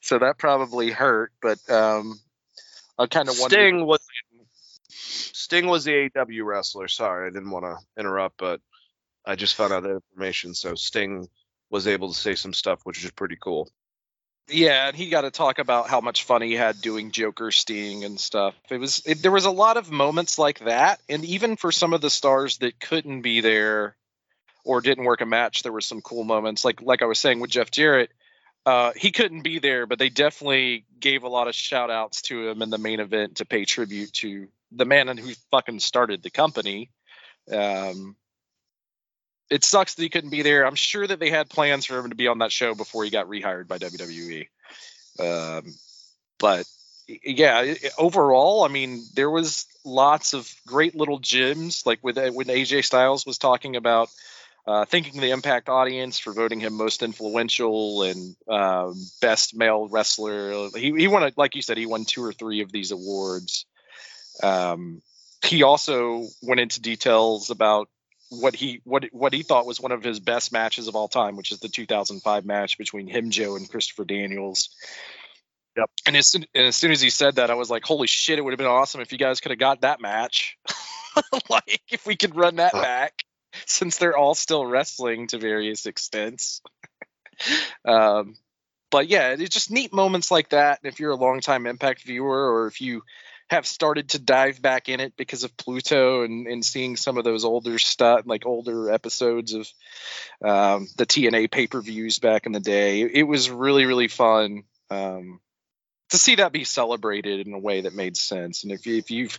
so 0.00 0.18
that 0.18 0.38
probably 0.38 0.90
hurt. 0.90 1.32
But 1.40 1.58
um, 1.70 2.20
I 2.98 3.06
kind 3.06 3.28
of 3.28 3.34
Sting 3.34 3.86
was 3.86 4.00
Sting 4.88 5.66
was 5.66 5.84
the 5.84 6.10
AW 6.16 6.44
wrestler. 6.44 6.88
Sorry, 6.88 7.26
I 7.26 7.30
didn't 7.30 7.50
want 7.50 7.64
to 7.64 7.76
interrupt, 8.00 8.36
but 8.38 8.60
I 9.24 9.36
just 9.36 9.54
found 9.54 9.72
out 9.72 9.82
that 9.82 9.90
information. 9.90 10.54
So 10.54 10.74
Sting 10.74 11.28
was 11.70 11.86
able 11.86 12.12
to 12.12 12.18
say 12.18 12.34
some 12.34 12.52
stuff, 12.52 12.80
which 12.84 13.02
is 13.04 13.10
pretty 13.10 13.36
cool. 13.40 13.70
Yeah, 14.48 14.88
and 14.88 14.96
he 14.96 15.08
got 15.08 15.22
to 15.22 15.30
talk 15.30 15.58
about 15.58 15.88
how 15.88 16.00
much 16.00 16.24
fun 16.24 16.42
he 16.42 16.54
had 16.54 16.80
doing 16.80 17.10
Joker 17.10 17.50
Sting 17.50 18.04
and 18.04 18.18
stuff. 18.18 18.54
It 18.70 18.78
was 18.78 19.02
it, 19.06 19.22
there 19.22 19.30
was 19.30 19.44
a 19.44 19.50
lot 19.50 19.76
of 19.76 19.90
moments 19.90 20.38
like 20.38 20.60
that, 20.60 21.00
and 21.08 21.24
even 21.24 21.56
for 21.56 21.72
some 21.72 21.92
of 21.92 22.00
the 22.00 22.10
stars 22.10 22.58
that 22.58 22.80
couldn't 22.80 23.22
be 23.22 23.40
there 23.40 23.96
or 24.64 24.80
didn't 24.80 25.04
work 25.04 25.20
a 25.20 25.26
match, 25.26 25.62
there 25.62 25.72
were 25.72 25.80
some 25.80 26.00
cool 26.00 26.24
moments. 26.24 26.64
Like 26.64 26.82
like 26.82 27.02
I 27.02 27.06
was 27.06 27.18
saying 27.18 27.40
with 27.40 27.50
Jeff 27.50 27.70
Jarrett, 27.70 28.10
uh, 28.66 28.92
he 28.96 29.10
couldn't 29.10 29.42
be 29.42 29.58
there, 29.58 29.86
but 29.86 29.98
they 29.98 30.08
definitely 30.08 30.84
gave 30.98 31.22
a 31.22 31.28
lot 31.28 31.48
of 31.48 31.54
shout 31.54 31.90
outs 31.90 32.22
to 32.22 32.48
him 32.48 32.62
in 32.62 32.70
the 32.70 32.78
main 32.78 33.00
event 33.00 33.36
to 33.36 33.44
pay 33.44 33.64
tribute 33.64 34.12
to 34.14 34.48
the 34.70 34.84
man 34.84 35.16
who 35.16 35.32
fucking 35.50 35.80
started 35.80 36.22
the 36.22 36.30
company. 36.30 36.90
Um, 37.50 38.16
it 39.52 39.64
sucks 39.64 39.94
that 39.94 40.02
he 40.02 40.08
couldn't 40.08 40.30
be 40.30 40.40
there. 40.40 40.66
I'm 40.66 40.74
sure 40.74 41.06
that 41.06 41.20
they 41.20 41.28
had 41.28 41.50
plans 41.50 41.84
for 41.84 41.98
him 41.98 42.08
to 42.08 42.16
be 42.16 42.26
on 42.26 42.38
that 42.38 42.50
show 42.50 42.74
before 42.74 43.04
he 43.04 43.10
got 43.10 43.28
rehired 43.28 43.68
by 43.68 43.76
WWE. 43.76 44.48
Um, 45.20 45.74
but 46.38 46.64
yeah, 47.06 47.74
overall, 47.98 48.64
I 48.64 48.68
mean, 48.68 49.04
there 49.14 49.30
was 49.30 49.66
lots 49.84 50.32
of 50.32 50.50
great 50.66 50.94
little 50.94 51.18
gems. 51.18 51.84
Like 51.84 51.98
with 52.02 52.16
when 52.16 52.46
AJ 52.46 52.86
Styles 52.86 53.26
was 53.26 53.36
talking 53.36 53.76
about 53.76 54.08
uh, 54.66 54.86
the 54.86 55.30
Impact 55.30 55.68
audience 55.68 56.18
for 56.18 56.32
voting 56.32 56.60
him 56.60 56.72
most 56.72 57.02
influential 57.02 58.04
and 58.04 58.34
um, 58.48 58.94
best 59.20 59.54
male 59.54 59.86
wrestler. 59.86 60.70
He 60.74 60.92
he 60.96 61.08
won, 61.08 61.24
a, 61.24 61.32
like 61.36 61.56
you 61.56 61.62
said, 61.62 61.76
he 61.76 61.84
won 61.84 62.06
two 62.06 62.24
or 62.24 62.32
three 62.32 62.62
of 62.62 62.72
these 62.72 62.90
awards. 62.90 63.66
Um, 64.42 65.02
he 65.44 65.62
also 65.62 66.24
went 66.42 66.60
into 66.60 66.80
details 66.80 67.50
about 67.50 67.88
what 68.32 68.56
he 68.56 68.80
what 68.84 69.04
what 69.12 69.32
he 69.32 69.42
thought 69.42 69.66
was 69.66 69.80
one 69.80 69.92
of 69.92 70.02
his 70.02 70.18
best 70.18 70.52
matches 70.52 70.88
of 70.88 70.96
all 70.96 71.08
time, 71.08 71.36
which 71.36 71.52
is 71.52 71.60
the 71.60 71.68
2005 71.68 72.44
match 72.44 72.78
between 72.78 73.06
him, 73.06 73.30
Joe, 73.30 73.56
and 73.56 73.68
Christopher 73.68 74.04
Daniels. 74.04 74.70
Yep. 75.76 75.90
And 76.06 76.16
as 76.16 76.26
soon, 76.26 76.46
and 76.54 76.66
as 76.66 76.76
soon 76.76 76.92
as 76.92 77.00
he 77.00 77.10
said 77.10 77.36
that, 77.36 77.50
I 77.50 77.54
was 77.54 77.70
like, 77.70 77.84
"Holy 77.84 78.06
shit! 78.06 78.38
It 78.38 78.42
would 78.42 78.52
have 78.52 78.58
been 78.58 78.66
awesome 78.66 79.00
if 79.00 79.12
you 79.12 79.18
guys 79.18 79.40
could 79.40 79.50
have 79.50 79.58
got 79.58 79.82
that 79.82 80.00
match. 80.00 80.56
like 81.50 81.82
if 81.90 82.06
we 82.06 82.16
could 82.16 82.34
run 82.34 82.56
that 82.56 82.72
back, 82.72 83.22
since 83.66 83.98
they're 83.98 84.16
all 84.16 84.34
still 84.34 84.64
wrestling 84.64 85.26
to 85.28 85.38
various 85.38 85.86
extents." 85.86 86.62
um, 87.84 88.36
but 88.90 89.08
yeah, 89.08 89.34
it's 89.38 89.54
just 89.54 89.70
neat 89.70 89.92
moments 89.92 90.30
like 90.30 90.50
that. 90.50 90.80
And 90.82 90.92
if 90.92 91.00
you're 91.00 91.12
a 91.12 91.16
longtime 91.16 91.66
Impact 91.66 92.02
viewer, 92.02 92.52
or 92.52 92.66
if 92.66 92.80
you 92.80 93.02
have 93.52 93.66
started 93.66 94.08
to 94.10 94.18
dive 94.18 94.62
back 94.62 94.88
in 94.88 94.98
it 94.98 95.14
because 95.16 95.44
of 95.44 95.56
Pluto 95.56 96.22
and, 96.22 96.46
and 96.46 96.64
seeing 96.64 96.96
some 96.96 97.18
of 97.18 97.24
those 97.24 97.44
older 97.44 97.78
stuff, 97.78 98.22
like 98.24 98.46
older 98.46 98.90
episodes 98.90 99.52
of 99.52 99.68
um, 100.42 100.88
the 100.96 101.04
TNA 101.04 101.50
pay 101.50 101.66
per 101.66 101.80
views 101.82 102.18
back 102.18 102.46
in 102.46 102.52
the 102.52 102.60
day. 102.60 103.02
It, 103.02 103.24
was 103.24 103.50
really, 103.50 103.84
really 103.84 104.08
fun 104.08 104.62
um, 104.90 105.38
to 106.10 106.18
see 106.18 106.36
that 106.36 106.52
be 106.52 106.64
celebrated 106.64 107.46
in 107.46 107.52
a 107.52 107.58
way 107.58 107.82
that 107.82 107.94
made 107.94 108.16
sense. 108.16 108.64
And 108.64 108.72
if, 108.72 108.86
you, 108.86 108.96
if 108.96 109.10
you've 109.10 109.38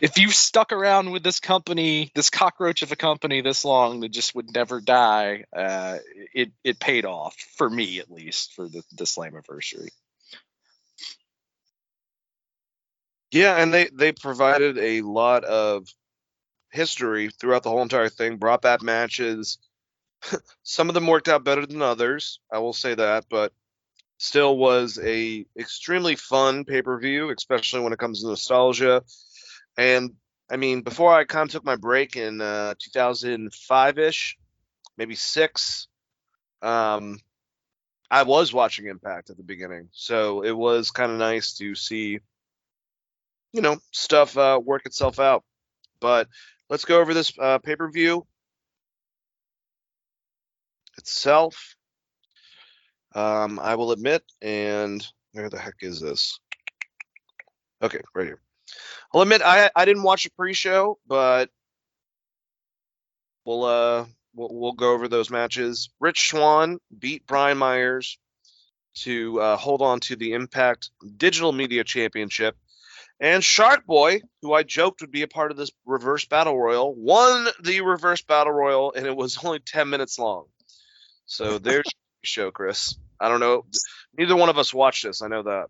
if 0.00 0.18
you've 0.18 0.34
stuck 0.34 0.72
around 0.72 1.10
with 1.12 1.22
this 1.22 1.38
company, 1.38 2.10
this 2.14 2.30
cockroach 2.30 2.82
of 2.82 2.92
a 2.92 2.96
company 2.96 3.42
this 3.42 3.64
long 3.64 4.00
that 4.00 4.08
just 4.08 4.34
would 4.34 4.52
never 4.52 4.80
die, 4.80 5.44
uh, 5.54 5.98
it 6.34 6.50
it 6.64 6.80
paid 6.80 7.04
off 7.04 7.36
for 7.56 7.70
me 7.70 8.00
at 8.00 8.10
least 8.10 8.54
for 8.54 8.68
the 8.68 8.82
the 8.96 9.04
Slammiversary. 9.04 9.90
Yeah, 13.34 13.56
and 13.56 13.74
they 13.74 13.88
they 13.92 14.12
provided 14.12 14.78
a 14.78 15.00
lot 15.02 15.42
of 15.42 15.88
history 16.70 17.30
throughout 17.30 17.64
the 17.64 17.68
whole 17.70 17.82
entire 17.82 18.08
thing. 18.08 18.36
Brought 18.36 18.62
back 18.62 18.80
matches. 18.80 19.58
Some 20.62 20.88
of 20.88 20.94
them 20.94 21.08
worked 21.08 21.28
out 21.28 21.42
better 21.42 21.66
than 21.66 21.82
others. 21.82 22.38
I 22.52 22.58
will 22.60 22.72
say 22.72 22.94
that, 22.94 23.24
but 23.28 23.52
still 24.18 24.56
was 24.56 25.00
a 25.02 25.44
extremely 25.58 26.14
fun 26.14 26.64
pay 26.64 26.80
per 26.80 26.96
view, 27.00 27.30
especially 27.36 27.80
when 27.80 27.92
it 27.92 27.98
comes 27.98 28.22
to 28.22 28.28
nostalgia. 28.28 29.02
And 29.76 30.12
I 30.48 30.56
mean, 30.56 30.82
before 30.82 31.12
I 31.12 31.24
kind 31.24 31.48
of 31.48 31.52
took 31.52 31.64
my 31.64 31.76
break 31.76 32.14
in 32.14 32.40
uh, 32.40 32.74
2005 32.78 33.98
ish, 33.98 34.36
maybe 34.96 35.16
six, 35.16 35.88
um, 36.62 37.18
I 38.08 38.22
was 38.22 38.52
watching 38.52 38.86
Impact 38.86 39.30
at 39.30 39.36
the 39.36 39.42
beginning. 39.42 39.88
So 39.92 40.44
it 40.44 40.56
was 40.56 40.92
kind 40.92 41.10
of 41.10 41.18
nice 41.18 41.54
to 41.54 41.74
see, 41.74 42.20
you 43.54 43.62
know, 43.62 43.78
stuff 43.92 44.36
uh, 44.36 44.60
work 44.62 44.84
itself 44.84 45.20
out. 45.20 45.44
But 46.00 46.26
let's 46.68 46.84
go 46.84 47.00
over 47.00 47.14
this 47.14 47.32
uh, 47.38 47.58
pay 47.58 47.76
per 47.76 47.88
view 47.88 48.26
itself. 50.98 51.76
Um, 53.14 53.60
I 53.60 53.76
will 53.76 53.92
admit, 53.92 54.24
and 54.42 55.06
where 55.32 55.48
the 55.48 55.58
heck 55.58 55.76
is 55.80 56.00
this? 56.00 56.38
Okay, 57.80 58.00
right 58.12 58.26
here. 58.26 58.40
I'll 59.14 59.22
admit 59.22 59.42
I 59.42 59.70
I 59.76 59.84
didn't 59.84 60.02
watch 60.02 60.24
the 60.24 60.30
pre-show, 60.30 60.98
but 61.06 61.48
we'll 63.44 63.64
uh 63.64 64.06
we'll, 64.34 64.48
we'll 64.52 64.72
go 64.72 64.92
over 64.92 65.06
those 65.06 65.30
matches. 65.30 65.90
Rich 66.00 66.30
Swann 66.30 66.78
beat 66.98 67.24
Brian 67.24 67.58
Myers 67.58 68.18
to 68.94 69.40
uh, 69.40 69.56
hold 69.56 69.82
on 69.82 70.00
to 70.00 70.16
the 70.16 70.32
Impact 70.32 70.90
Digital 71.16 71.52
Media 71.52 71.84
Championship. 71.84 72.56
And 73.20 73.44
Shark 73.44 73.86
Boy, 73.86 74.20
who 74.42 74.52
I 74.52 74.64
joked 74.64 75.00
would 75.00 75.12
be 75.12 75.22
a 75.22 75.28
part 75.28 75.50
of 75.50 75.56
this 75.56 75.70
reverse 75.86 76.24
battle 76.24 76.58
royal, 76.58 76.94
won 76.94 77.46
the 77.62 77.80
reverse 77.80 78.22
battle 78.22 78.52
royal, 78.52 78.92
and 78.92 79.06
it 79.06 79.16
was 79.16 79.38
only 79.44 79.60
10 79.60 79.88
minutes 79.88 80.18
long. 80.18 80.46
So 81.26 81.58
there's 81.58 81.84
your 82.22 82.24
show, 82.24 82.50
Chris. 82.50 82.96
I 83.20 83.28
don't 83.28 83.40
know. 83.40 83.64
Neither 84.16 84.36
one 84.36 84.48
of 84.48 84.58
us 84.58 84.74
watched 84.74 85.04
this. 85.04 85.22
I 85.22 85.28
know 85.28 85.42
that. 85.44 85.66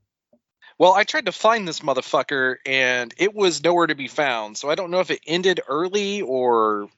Well, 0.78 0.92
I 0.92 1.04
tried 1.04 1.26
to 1.26 1.32
find 1.32 1.68
this 1.68 1.80
motherfucker 1.80 2.56
and 2.66 3.14
it 3.16 3.34
was 3.34 3.62
nowhere 3.62 3.86
to 3.86 3.94
be 3.94 4.08
found. 4.08 4.58
So 4.58 4.68
I 4.68 4.74
don't 4.74 4.90
know 4.90 5.00
if 5.00 5.10
it 5.10 5.20
ended 5.26 5.60
early 5.68 6.22
or 6.22 6.88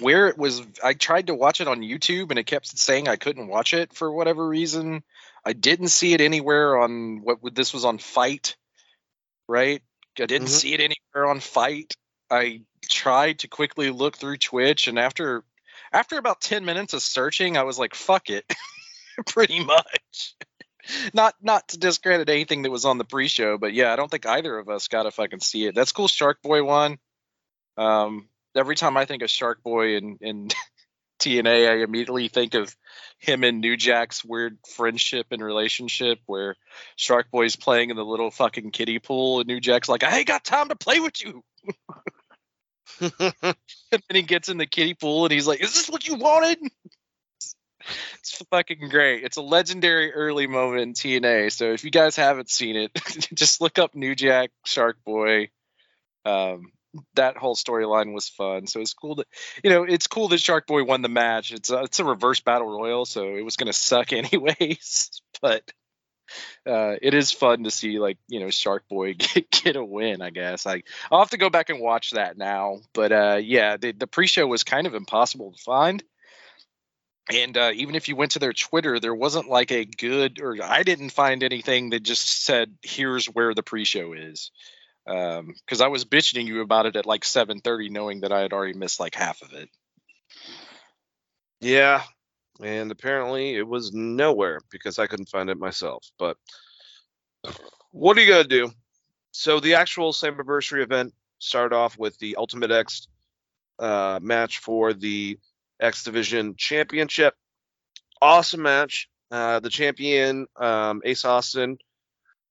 where 0.00 0.28
it 0.28 0.38
was. 0.38 0.62
I 0.82 0.94
tried 0.94 1.26
to 1.26 1.34
watch 1.34 1.60
it 1.60 1.66
on 1.66 1.80
YouTube 1.80 2.30
and 2.30 2.38
it 2.38 2.46
kept 2.46 2.66
saying 2.78 3.08
I 3.08 3.16
couldn't 3.16 3.48
watch 3.48 3.74
it 3.74 3.92
for 3.92 4.12
whatever 4.12 4.46
reason. 4.46 5.02
I 5.44 5.52
didn't 5.52 5.88
see 5.88 6.14
it 6.14 6.20
anywhere 6.20 6.78
on 6.78 7.22
what 7.22 7.54
this 7.54 7.74
was 7.74 7.84
on 7.84 7.98
FITE, 7.98 8.56
right? 9.48 9.82
I 10.20 10.26
didn't 10.26 10.48
Mhm. 10.48 10.60
see 10.60 10.74
it 10.74 10.80
anywhere 10.80 11.30
on 11.30 11.40
FITE. 11.40 11.94
I 12.30 12.62
tried 12.88 13.40
to 13.40 13.48
quickly 13.48 13.90
look 13.90 14.16
through 14.16 14.38
Twitch 14.38 14.88
and 14.88 14.98
after 14.98 15.44
after 15.92 16.18
about 16.18 16.40
10 16.40 16.64
minutes 16.64 16.92
of 16.92 17.02
searching, 17.02 17.56
I 17.56 17.62
was 17.62 17.78
like, 17.78 17.94
fuck 17.94 18.30
it. 18.30 18.44
Pretty 19.26 19.64
much 19.64 20.34
not 21.12 21.34
not 21.40 21.68
to 21.68 21.78
discredit 21.78 22.28
anything 22.28 22.62
that 22.62 22.70
was 22.70 22.84
on 22.84 22.98
the 22.98 23.04
pre-show, 23.04 23.58
but 23.58 23.72
yeah, 23.72 23.92
I 23.92 23.96
don't 23.96 24.10
think 24.10 24.26
either 24.26 24.58
of 24.58 24.68
us 24.68 24.88
got 24.88 25.04
to 25.04 25.10
fucking 25.10 25.40
see 25.40 25.66
it. 25.66 25.74
That's 25.74 25.92
cool. 25.92 26.08
Shark 26.08 26.42
Boy 26.42 26.62
won. 26.62 26.98
Um, 27.76 28.28
every 28.54 28.76
time 28.76 28.96
I 28.96 29.04
think 29.04 29.22
of 29.22 29.30
Shark 29.30 29.62
Boy 29.62 29.96
and 29.96 30.18
and 30.20 30.54
TNA, 31.18 31.68
I 31.68 31.82
immediately 31.82 32.28
think 32.28 32.54
of 32.54 32.74
him 33.18 33.44
and 33.44 33.60
New 33.60 33.76
Jack's 33.76 34.24
weird 34.24 34.58
friendship 34.76 35.26
and 35.30 35.42
relationship, 35.42 36.18
where 36.26 36.56
Shark 36.96 37.30
Boy's 37.30 37.56
playing 37.56 37.90
in 37.90 37.96
the 37.96 38.04
little 38.04 38.30
fucking 38.30 38.70
kiddie 38.70 38.98
pool, 38.98 39.40
and 39.40 39.48
New 39.48 39.60
Jack's 39.60 39.88
like, 39.88 40.04
"I 40.04 40.18
ain't 40.18 40.26
got 40.26 40.44
time 40.44 40.68
to 40.68 40.76
play 40.76 41.00
with 41.00 41.22
you." 41.22 41.42
and 43.00 43.54
then 43.90 44.00
he 44.12 44.22
gets 44.22 44.48
in 44.48 44.58
the 44.58 44.66
kiddie 44.66 44.94
pool, 44.94 45.24
and 45.24 45.32
he's 45.32 45.46
like, 45.46 45.62
"Is 45.62 45.74
this 45.74 45.88
what 45.88 46.06
you 46.06 46.16
wanted?" 46.16 46.58
It's 48.20 48.42
fucking 48.50 48.88
great. 48.88 49.24
It's 49.24 49.36
a 49.36 49.42
legendary 49.42 50.12
early 50.12 50.46
moment 50.46 50.80
in 50.80 50.92
TNA. 50.94 51.52
So 51.52 51.72
if 51.72 51.84
you 51.84 51.90
guys 51.90 52.16
haven't 52.16 52.48
seen 52.48 52.76
it, 52.76 52.94
just 53.34 53.60
look 53.60 53.78
up 53.78 53.94
New 53.94 54.14
Jack, 54.14 54.50
Shark 54.64 54.96
Boy. 55.04 55.50
Um, 56.24 56.72
that 57.14 57.36
whole 57.36 57.56
storyline 57.56 58.12
was 58.12 58.28
fun. 58.28 58.66
So 58.66 58.80
it's 58.80 58.94
cool 58.94 59.16
that 59.16 59.26
you 59.62 59.70
know 59.70 59.84
it's 59.84 60.06
cool 60.06 60.28
that 60.28 60.40
Shark 60.40 60.66
Boy 60.66 60.84
won 60.84 61.02
the 61.02 61.08
match. 61.08 61.52
It's 61.52 61.70
a, 61.70 61.82
it's 61.82 62.00
a 62.00 62.04
reverse 62.04 62.40
battle 62.40 62.68
royal, 62.68 63.04
so 63.04 63.34
it 63.34 63.44
was 63.44 63.56
gonna 63.56 63.72
suck 63.72 64.12
anyways. 64.12 65.22
But 65.40 65.70
uh, 66.66 66.96
it 67.02 67.14
is 67.14 67.32
fun 67.32 67.64
to 67.64 67.70
see 67.70 67.98
like 67.98 68.18
you 68.28 68.40
know 68.40 68.50
Shark 68.50 68.88
Boy 68.88 69.14
get, 69.18 69.50
get 69.50 69.76
a 69.76 69.84
win. 69.84 70.22
I 70.22 70.30
guess 70.30 70.66
I 70.66 70.82
I'll 71.10 71.20
have 71.20 71.30
to 71.30 71.38
go 71.38 71.50
back 71.50 71.70
and 71.70 71.80
watch 71.80 72.12
that 72.12 72.36
now. 72.36 72.80
But 72.92 73.12
uh, 73.12 73.40
yeah, 73.42 73.76
the, 73.76 73.92
the 73.92 74.06
pre-show 74.06 74.46
was 74.46 74.64
kind 74.64 74.86
of 74.86 74.94
impossible 74.94 75.52
to 75.52 75.62
find 75.62 76.02
and 77.32 77.56
uh, 77.56 77.70
even 77.74 77.94
if 77.94 78.08
you 78.08 78.16
went 78.16 78.32
to 78.32 78.38
their 78.38 78.52
twitter 78.52 79.00
there 79.00 79.14
wasn't 79.14 79.48
like 79.48 79.72
a 79.72 79.84
good 79.84 80.40
or 80.40 80.56
i 80.62 80.82
didn't 80.82 81.10
find 81.10 81.42
anything 81.42 81.90
that 81.90 82.02
just 82.02 82.44
said 82.44 82.74
here's 82.82 83.26
where 83.26 83.54
the 83.54 83.62
pre-show 83.62 84.12
is 84.12 84.50
because 85.06 85.80
i 85.80 85.88
was 85.88 86.04
bitching 86.04 86.46
you 86.46 86.60
about 86.62 86.86
it 86.86 86.96
at 86.96 87.06
like 87.06 87.22
7.30 87.22 87.90
knowing 87.90 88.20
that 88.20 88.32
i 88.32 88.40
had 88.40 88.52
already 88.52 88.78
missed 88.78 89.00
like 89.00 89.14
half 89.14 89.42
of 89.42 89.52
it 89.52 89.68
Yeah, 91.64 92.02
and 92.62 92.92
apparently 92.92 93.56
it 93.56 93.66
was 93.66 93.94
nowhere 93.94 94.60
because 94.70 94.98
I 94.98 95.06
couldn't 95.06 95.30
find 95.30 95.48
it 95.48 95.58
myself. 95.58 96.06
But 96.18 96.36
what 97.90 98.18
are 98.18 98.20
you 98.20 98.30
gonna 98.30 98.44
do? 98.44 98.70
So 99.32 99.60
the 99.60 99.74
actual 99.76 100.12
Slammiversary 100.12 100.82
event 100.82 101.14
started 101.38 101.74
off 101.74 101.98
with 101.98 102.18
the 102.18 102.36
Ultimate 102.36 102.70
X 102.70 103.08
uh, 103.78 104.20
match 104.22 104.58
for 104.58 104.92
the 104.92 105.38
X 105.80 106.04
Division 106.04 106.54
Championship. 106.56 107.34
Awesome 108.20 108.62
match. 108.62 109.08
Uh, 109.30 109.60
the 109.60 109.70
champion 109.70 110.46
um, 110.56 111.00
Ace 111.04 111.24
Austin, 111.24 111.78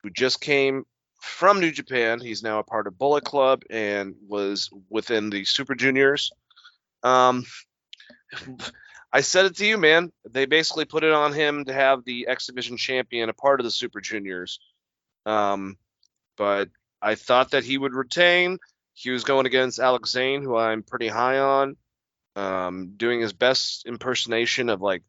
who 0.01 0.10
just 0.10 0.41
came 0.41 0.86
from 1.24 1.61
New 1.61 1.71
Japan, 1.71 2.19
he's 2.19 2.43
now 2.43 2.59
a 2.59 2.63
part 2.63 2.86
of 2.86 2.97
Bullet 2.97 3.24
Club 3.24 3.63
and 3.69 4.15
was 4.28 4.69
within 4.89 5.30
the 5.30 5.45
Super 5.45 5.74
Juniors. 5.74 6.34
Um, 7.01 7.45
I 9.13 9.21
said 9.21 9.45
it 9.45 9.55
to 9.57 9.65
you, 9.65 9.78
man. 9.78 10.11
They 10.30 10.45
basically 10.45 10.84
put 10.84 11.05
it 11.05 11.13
on 11.13 11.32
him 11.32 11.63
to 11.65 11.74
have 11.74 12.03
the 12.03 12.28
X 12.28 12.47
Division 12.47 12.76
champion 12.76 13.30
a 13.30 13.34
part 13.34 13.61
of 13.61 13.63
the 13.63 13.71
Super 13.71 14.01
Juniors. 14.01 14.59
Um, 15.26 15.78
but 16.36 16.69
I 17.01 17.15
thought 17.15 17.51
that 17.51 17.63
he 17.63 17.78
would 17.78 17.93
retain. 17.93 18.59
He 18.93 19.09
was 19.09 19.24
going 19.24 19.45
against 19.45 19.80
Alex 19.80 20.11
Zayne, 20.11 20.43
who 20.43 20.57
I'm 20.57 20.84
pretty 20.84 21.07
high 21.07 21.39
on, 21.39 21.78
um, 22.36 22.95
doing 22.97 23.21
his 23.21 23.32
best 23.32 23.86
impersonation 23.86 24.67
of 24.67 24.82
like 24.82 25.03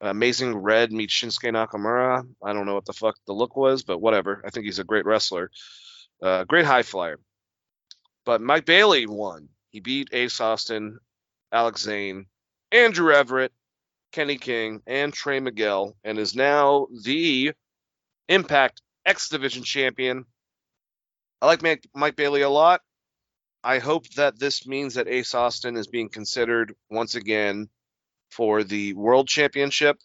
Amazing 0.00 0.56
Red 0.56 0.92
meets 0.92 1.12
Shinsuke 1.12 1.52
Nakamura. 1.52 2.26
I 2.42 2.52
don't 2.52 2.64
know 2.64 2.74
what 2.74 2.86
the 2.86 2.92
fuck 2.94 3.16
the 3.26 3.34
look 3.34 3.54
was, 3.54 3.82
but 3.82 4.00
whatever. 4.00 4.42
I 4.46 4.50
think 4.50 4.64
he's 4.64 4.78
a 4.78 4.84
great 4.84 5.04
wrestler, 5.04 5.50
uh, 6.22 6.44
great 6.44 6.64
high 6.64 6.82
flyer. 6.82 7.18
But 8.24 8.40
Mike 8.40 8.64
Bailey 8.64 9.06
won. 9.06 9.48
He 9.70 9.80
beat 9.80 10.08
Ace 10.12 10.40
Austin, 10.40 10.98
Alex 11.52 11.82
Zayne, 11.82 12.26
Andrew 12.72 13.12
Everett, 13.12 13.52
Kenny 14.12 14.38
King, 14.38 14.82
and 14.86 15.12
Trey 15.12 15.38
Miguel, 15.38 15.96
and 16.02 16.18
is 16.18 16.34
now 16.34 16.86
the 17.04 17.52
Impact 18.28 18.80
X 19.04 19.28
Division 19.28 19.64
champion. 19.64 20.24
I 21.42 21.46
like 21.46 21.62
Mike, 21.62 21.86
Mike 21.94 22.16
Bailey 22.16 22.42
a 22.42 22.48
lot. 22.48 22.80
I 23.62 23.78
hope 23.78 24.08
that 24.10 24.38
this 24.38 24.66
means 24.66 24.94
that 24.94 25.08
Ace 25.08 25.34
Austin 25.34 25.76
is 25.76 25.86
being 25.86 26.08
considered 26.08 26.74
once 26.90 27.14
again 27.14 27.68
for 28.30 28.64
the 28.64 28.94
World 28.94 29.28
Championship 29.28 29.98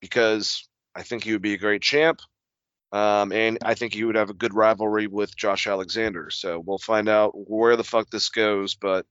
because 0.00 0.68
I 0.94 1.02
think 1.02 1.24
he 1.24 1.32
would 1.32 1.42
be 1.42 1.54
a 1.54 1.58
great 1.58 1.82
champ. 1.82 2.20
Um, 2.92 3.32
and 3.32 3.58
I 3.64 3.74
think 3.74 3.92
he 3.92 4.04
would 4.04 4.14
have 4.14 4.30
a 4.30 4.34
good 4.34 4.54
rivalry 4.54 5.08
with 5.08 5.36
Josh 5.36 5.66
Alexander. 5.66 6.30
So 6.30 6.62
we'll 6.64 6.78
find 6.78 7.08
out 7.08 7.32
where 7.34 7.76
the 7.76 7.82
fuck 7.82 8.10
this 8.10 8.28
goes. 8.28 8.76
But 8.76 9.06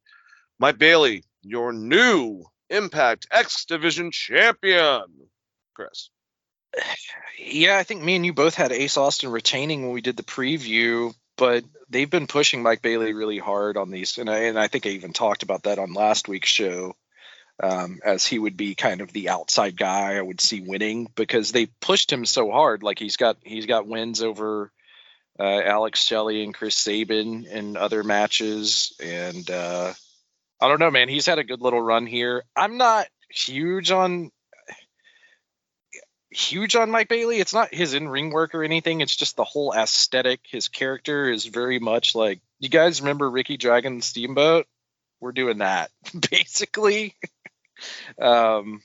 Mike 0.59 0.77
Bailey, 0.77 1.23
your 1.41 1.73
new 1.73 2.43
Impact 2.69 3.27
X 3.31 3.65
Division 3.65 4.11
champion. 4.11 5.03
Chris. 5.73 6.09
yeah 7.39 7.77
i 7.77 7.83
think 7.83 8.01
me 8.03 8.15
and 8.15 8.25
you 8.25 8.33
both 8.33 8.55
had 8.55 8.71
ace 8.71 8.97
austin 8.97 9.29
retaining 9.31 9.83
when 9.83 9.91
we 9.91 10.01
did 10.01 10.17
the 10.17 10.23
preview 10.23 11.13
but 11.37 11.63
they've 11.89 12.09
been 12.09 12.27
pushing 12.27 12.63
mike 12.63 12.81
bailey 12.81 13.13
really 13.13 13.37
hard 13.37 13.77
on 13.77 13.91
these 13.91 14.17
and 14.17 14.29
i, 14.29 14.39
and 14.39 14.59
I 14.59 14.67
think 14.67 14.85
i 14.85 14.89
even 14.89 15.13
talked 15.13 15.43
about 15.43 15.63
that 15.63 15.79
on 15.79 15.93
last 15.93 16.27
week's 16.27 16.49
show 16.49 16.95
um, 17.61 17.99
as 18.03 18.25
he 18.25 18.39
would 18.39 18.57
be 18.57 18.75
kind 18.75 19.01
of 19.01 19.11
the 19.13 19.29
outside 19.29 19.77
guy 19.77 20.15
i 20.15 20.21
would 20.21 20.41
see 20.41 20.61
winning 20.61 21.07
because 21.15 21.51
they 21.51 21.67
pushed 21.81 22.11
him 22.11 22.25
so 22.25 22.51
hard 22.51 22.83
like 22.83 22.99
he's 22.99 23.17
got 23.17 23.37
he's 23.43 23.65
got 23.65 23.87
wins 23.87 24.21
over 24.21 24.71
uh, 25.39 25.43
alex 25.43 26.03
shelley 26.03 26.43
and 26.43 26.53
chris 26.53 26.75
sabin 26.75 27.45
in 27.45 27.77
other 27.77 28.03
matches 28.03 28.93
and 29.01 29.49
uh, 29.49 29.93
i 30.59 30.67
don't 30.67 30.79
know 30.79 30.91
man 30.91 31.09
he's 31.09 31.25
had 31.25 31.39
a 31.39 31.43
good 31.43 31.61
little 31.61 31.81
run 31.81 32.05
here 32.05 32.43
i'm 32.55 32.77
not 32.77 33.07
huge 33.29 33.91
on 33.91 34.31
huge 36.33 36.75
on 36.75 36.91
Mike 36.91 37.09
Bailey. 37.09 37.39
It's 37.39 37.53
not 37.53 37.73
his 37.73 37.93
in 37.93 38.09
ring 38.09 38.31
work 38.31 38.55
or 38.55 38.63
anything. 38.63 39.01
It's 39.01 39.15
just 39.15 39.35
the 39.35 39.43
whole 39.43 39.73
aesthetic. 39.73 40.41
His 40.49 40.67
character 40.67 41.29
is 41.29 41.45
very 41.45 41.79
much 41.79 42.15
like 42.15 42.41
you 42.59 42.69
guys 42.69 43.01
remember 43.01 43.29
Ricky 43.29 43.57
Dragon 43.57 44.01
Steamboat? 44.01 44.67
We're 45.23 45.31
doing 45.31 45.59
that 45.59 45.89
basically. 46.31 47.15
um, 48.21 48.81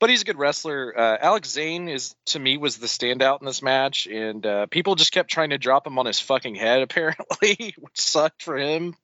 but 0.00 0.08
he's 0.08 0.22
a 0.22 0.24
good 0.24 0.38
wrestler. 0.38 0.98
Uh, 0.98 1.18
Alex 1.20 1.50
Zayne 1.50 1.88
is 1.88 2.14
to 2.26 2.38
me 2.38 2.56
was 2.56 2.78
the 2.78 2.86
standout 2.86 3.40
in 3.40 3.46
this 3.46 3.62
match, 3.62 4.06
and 4.06 4.44
uh, 4.46 4.66
people 4.66 4.94
just 4.94 5.12
kept 5.12 5.30
trying 5.30 5.50
to 5.50 5.58
drop 5.58 5.86
him 5.86 5.98
on 5.98 6.06
his 6.06 6.18
fucking 6.18 6.54
head 6.54 6.80
apparently, 6.82 7.74
which 7.78 8.00
sucked 8.00 8.42
for 8.42 8.56
him. 8.56 8.94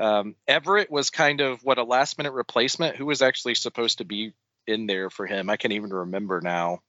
Um, 0.00 0.34
Everett 0.48 0.90
was 0.90 1.10
kind 1.10 1.40
of 1.40 1.62
what 1.62 1.78
a 1.78 1.84
last 1.84 2.18
minute 2.18 2.32
replacement. 2.32 2.96
Who 2.96 3.06
was 3.06 3.22
actually 3.22 3.54
supposed 3.54 3.98
to 3.98 4.04
be 4.04 4.32
in 4.66 4.86
there 4.86 5.10
for 5.10 5.26
him? 5.26 5.48
I 5.48 5.56
can't 5.56 5.74
even 5.74 5.90
remember 5.90 6.40
now. 6.40 6.80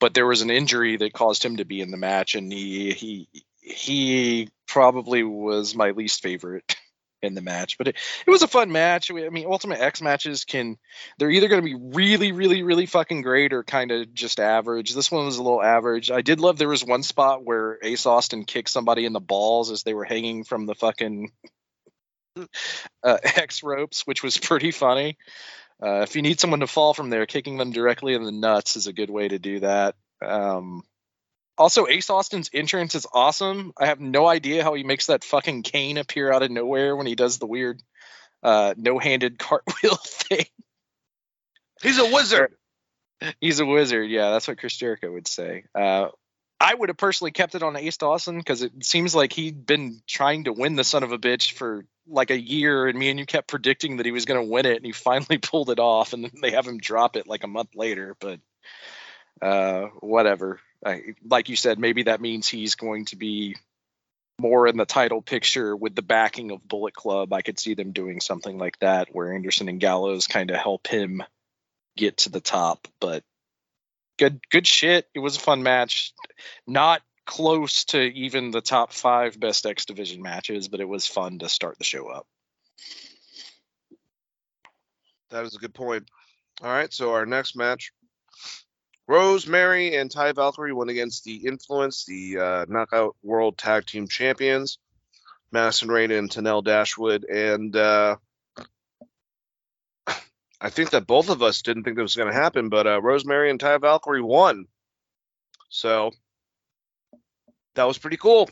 But 0.00 0.14
there 0.14 0.26
was 0.26 0.40
an 0.42 0.50
injury 0.50 0.96
that 0.96 1.12
caused 1.12 1.44
him 1.44 1.58
to 1.58 1.64
be 1.66 1.82
in 1.82 1.90
the 1.90 1.96
match, 1.98 2.34
and 2.34 2.50
he 2.50 2.92
he 2.92 3.28
he 3.64 4.50
probably 4.68 5.22
was 5.22 5.74
my 5.74 5.90
least 5.90 6.22
favorite 6.22 6.76
in 7.22 7.34
the 7.34 7.40
match. 7.40 7.78
But 7.78 7.88
it, 7.88 7.96
it 8.26 8.30
was 8.30 8.42
a 8.42 8.48
fun 8.48 8.70
match. 8.70 9.10
I 9.10 9.30
mean, 9.30 9.46
Ultimate 9.46 9.80
X 9.80 10.02
matches 10.02 10.44
can 10.44 10.76
they're 11.18 11.30
either 11.30 11.48
going 11.48 11.62
to 11.62 11.66
be 11.66 11.74
really, 11.74 12.32
really, 12.32 12.62
really 12.62 12.86
fucking 12.86 13.22
great 13.22 13.54
or 13.54 13.64
kind 13.64 13.90
of 13.90 14.12
just 14.12 14.38
average. 14.38 14.94
This 14.94 15.10
one 15.10 15.24
was 15.24 15.38
a 15.38 15.42
little 15.42 15.62
average. 15.62 16.10
I 16.10 16.20
did 16.20 16.40
love 16.40 16.58
there 16.58 16.68
was 16.68 16.84
one 16.84 17.02
spot 17.02 17.42
where 17.42 17.78
Ace 17.82 18.04
Austin 18.04 18.44
kicked 18.44 18.68
somebody 18.68 19.06
in 19.06 19.14
the 19.14 19.20
balls 19.20 19.70
as 19.70 19.82
they 19.82 19.94
were 19.94 20.04
hanging 20.04 20.44
from 20.44 20.66
the 20.66 20.74
fucking 20.74 21.32
uh, 22.36 23.18
X 23.22 23.62
ropes, 23.62 24.06
which 24.06 24.22
was 24.22 24.36
pretty 24.36 24.70
funny. 24.70 25.16
Uh, 25.82 26.02
if 26.02 26.14
you 26.14 26.22
need 26.22 26.38
someone 26.38 26.60
to 26.60 26.66
fall 26.66 26.94
from 26.94 27.10
there, 27.10 27.26
kicking 27.26 27.56
them 27.56 27.72
directly 27.72 28.14
in 28.14 28.22
the 28.22 28.32
nuts 28.32 28.76
is 28.76 28.86
a 28.86 28.92
good 28.92 29.10
way 29.10 29.26
to 29.26 29.38
do 29.38 29.60
that. 29.60 29.96
Um, 30.22 30.82
also, 31.56 31.86
Ace 31.86 32.10
Austin's 32.10 32.50
entrance 32.52 32.94
is 32.94 33.06
awesome. 33.12 33.72
I 33.78 33.86
have 33.86 34.00
no 34.00 34.26
idea 34.26 34.64
how 34.64 34.74
he 34.74 34.82
makes 34.82 35.06
that 35.06 35.24
fucking 35.24 35.62
cane 35.62 35.98
appear 35.98 36.32
out 36.32 36.42
of 36.42 36.50
nowhere 36.50 36.96
when 36.96 37.06
he 37.06 37.14
does 37.14 37.38
the 37.38 37.46
weird 37.46 37.80
uh, 38.42 38.74
no-handed 38.76 39.38
cartwheel 39.38 39.96
thing. 39.96 40.46
He's 41.82 41.98
a 41.98 42.10
wizard. 42.10 42.54
He's 43.40 43.60
a 43.60 43.66
wizard. 43.66 44.10
Yeah, 44.10 44.32
that's 44.32 44.48
what 44.48 44.58
Chris 44.58 44.76
Jericho 44.76 45.12
would 45.12 45.28
say. 45.28 45.64
Uh, 45.74 46.08
I 46.60 46.74
would 46.74 46.88
have 46.88 46.96
personally 46.96 47.30
kept 47.30 47.54
it 47.54 47.62
on 47.62 47.76
Ace 47.76 48.02
Austin 48.02 48.38
because 48.38 48.62
it 48.62 48.84
seems 48.84 49.14
like 49.14 49.32
he'd 49.32 49.66
been 49.66 50.00
trying 50.06 50.44
to 50.44 50.52
win 50.52 50.76
the 50.76 50.84
son 50.84 51.02
of 51.02 51.12
a 51.12 51.18
bitch 51.18 51.52
for 51.52 51.84
like 52.06 52.30
a 52.30 52.40
year, 52.40 52.86
and 52.86 52.98
me 52.98 53.10
and 53.10 53.18
you 53.18 53.26
kept 53.26 53.48
predicting 53.48 53.98
that 53.98 54.06
he 54.06 54.12
was 54.12 54.24
going 54.24 54.40
to 54.40 54.50
win 54.50 54.66
it, 54.66 54.76
and 54.76 54.86
he 54.86 54.92
finally 54.92 55.38
pulled 55.38 55.70
it 55.70 55.78
off, 55.78 56.12
and 56.12 56.24
then 56.24 56.32
they 56.42 56.52
have 56.52 56.66
him 56.66 56.78
drop 56.78 57.16
it 57.16 57.26
like 57.26 57.44
a 57.44 57.48
month 57.48 57.74
later. 57.74 58.16
But 58.18 58.40
uh, 59.42 59.88
whatever. 60.00 60.60
Like 61.24 61.48
you 61.48 61.56
said, 61.56 61.78
maybe 61.78 62.04
that 62.04 62.20
means 62.20 62.48
he's 62.48 62.74
going 62.74 63.06
to 63.06 63.16
be 63.16 63.56
more 64.38 64.66
in 64.66 64.76
the 64.76 64.84
title 64.84 65.22
picture 65.22 65.74
with 65.74 65.94
the 65.94 66.02
backing 66.02 66.50
of 66.50 66.66
Bullet 66.66 66.94
Club. 66.94 67.32
I 67.32 67.42
could 67.42 67.58
see 67.58 67.74
them 67.74 67.92
doing 67.92 68.20
something 68.20 68.58
like 68.58 68.78
that 68.80 69.08
where 69.12 69.32
Anderson 69.32 69.68
and 69.68 69.80
Gallows 69.80 70.26
kind 70.26 70.50
of 70.50 70.56
help 70.56 70.86
him 70.86 71.22
get 71.96 72.18
to 72.18 72.30
the 72.30 72.40
top. 72.40 72.88
But 73.00 73.22
good, 74.18 74.40
good 74.50 74.66
shit. 74.66 75.06
It 75.14 75.20
was 75.20 75.36
a 75.36 75.40
fun 75.40 75.62
match. 75.62 76.12
Not 76.66 77.00
close 77.24 77.84
to 77.86 78.00
even 78.02 78.50
the 78.50 78.60
top 78.60 78.92
five 78.92 79.40
best 79.40 79.64
X 79.64 79.86
Division 79.86 80.20
matches, 80.20 80.68
but 80.68 80.80
it 80.80 80.88
was 80.88 81.06
fun 81.06 81.38
to 81.38 81.48
start 81.48 81.78
the 81.78 81.84
show 81.84 82.08
up. 82.08 82.26
That 85.30 85.44
is 85.44 85.54
a 85.54 85.58
good 85.58 85.74
point. 85.74 86.10
All 86.62 86.70
right, 86.70 86.92
so 86.92 87.12
our 87.12 87.24
next 87.24 87.56
match 87.56 87.92
Rosemary 89.06 89.96
and 89.96 90.10
Taya 90.10 90.34
Valkyrie 90.34 90.72
went 90.72 90.90
against 90.90 91.24
the 91.24 91.46
Influence, 91.46 92.04
the 92.04 92.38
uh, 92.38 92.66
Knockout 92.68 93.16
World 93.22 93.58
Tag 93.58 93.86
Team 93.86 94.08
Champions, 94.08 94.78
Madison 95.52 95.88
Rayne 95.88 96.10
and 96.10 96.30
Tenille 96.30 96.64
Dashwood. 96.64 97.24
And 97.24 97.76
uh, 97.76 98.16
I 100.60 100.70
think 100.70 100.90
that 100.90 101.06
both 101.06 101.28
of 101.28 101.42
us 101.42 101.62
didn't 101.62 101.84
think 101.84 101.96
that 101.96 102.02
was 102.02 102.16
going 102.16 102.32
to 102.32 102.38
happen, 102.38 102.70
but 102.70 102.86
uh, 102.86 103.02
Rosemary 103.02 103.50
and 103.50 103.60
Taya 103.60 103.80
Valkyrie 103.80 104.22
won. 104.22 104.66
So 105.68 106.12
that 107.74 107.84
was 107.84 107.98
pretty 107.98 108.16
cool. 108.16 108.48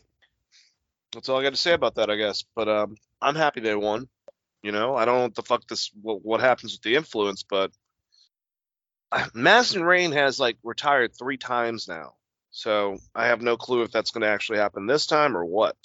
That's 1.13 1.29
all 1.29 1.39
I 1.39 1.43
got 1.43 1.51
to 1.51 1.57
say 1.57 1.73
about 1.73 1.95
that, 1.97 2.11
I 2.11 2.17
guess. 2.17 2.45
But 2.55 2.69
um, 2.69 2.97
I'm 3.21 3.37
happy 3.37 3.61
they 3.61 3.75
won. 3.75 4.09
You 4.63 4.73
know, 4.73 4.95
I 4.95 5.05
don't 5.05 5.17
know 5.17 5.23
what 5.23 5.35
the 5.35 5.43
fuck 5.43 5.67
this 5.67 5.91
what, 6.01 6.25
what 6.25 6.41
happens 6.41 6.73
with 6.73 6.83
the 6.83 6.95
influence, 6.95 7.43
but 7.43 7.73
Madison 9.35 9.83
Rayne 9.85 10.13
has 10.13 10.39
like 10.41 10.57
retired 10.63 11.15
three 11.15 11.37
times 11.37 11.89
now, 11.89 12.15
so 12.51 12.99
I 13.15 13.27
have 13.27 13.43
no 13.43 13.57
clue 13.57 13.83
if 13.83 13.93
that's 13.93 14.11
going 14.11 14.23
to 14.23 14.29
actually 14.29 14.59
happen 14.59 14.87
this 14.87 15.07
time 15.07 15.37
or 15.37 15.45
what. 15.45 15.77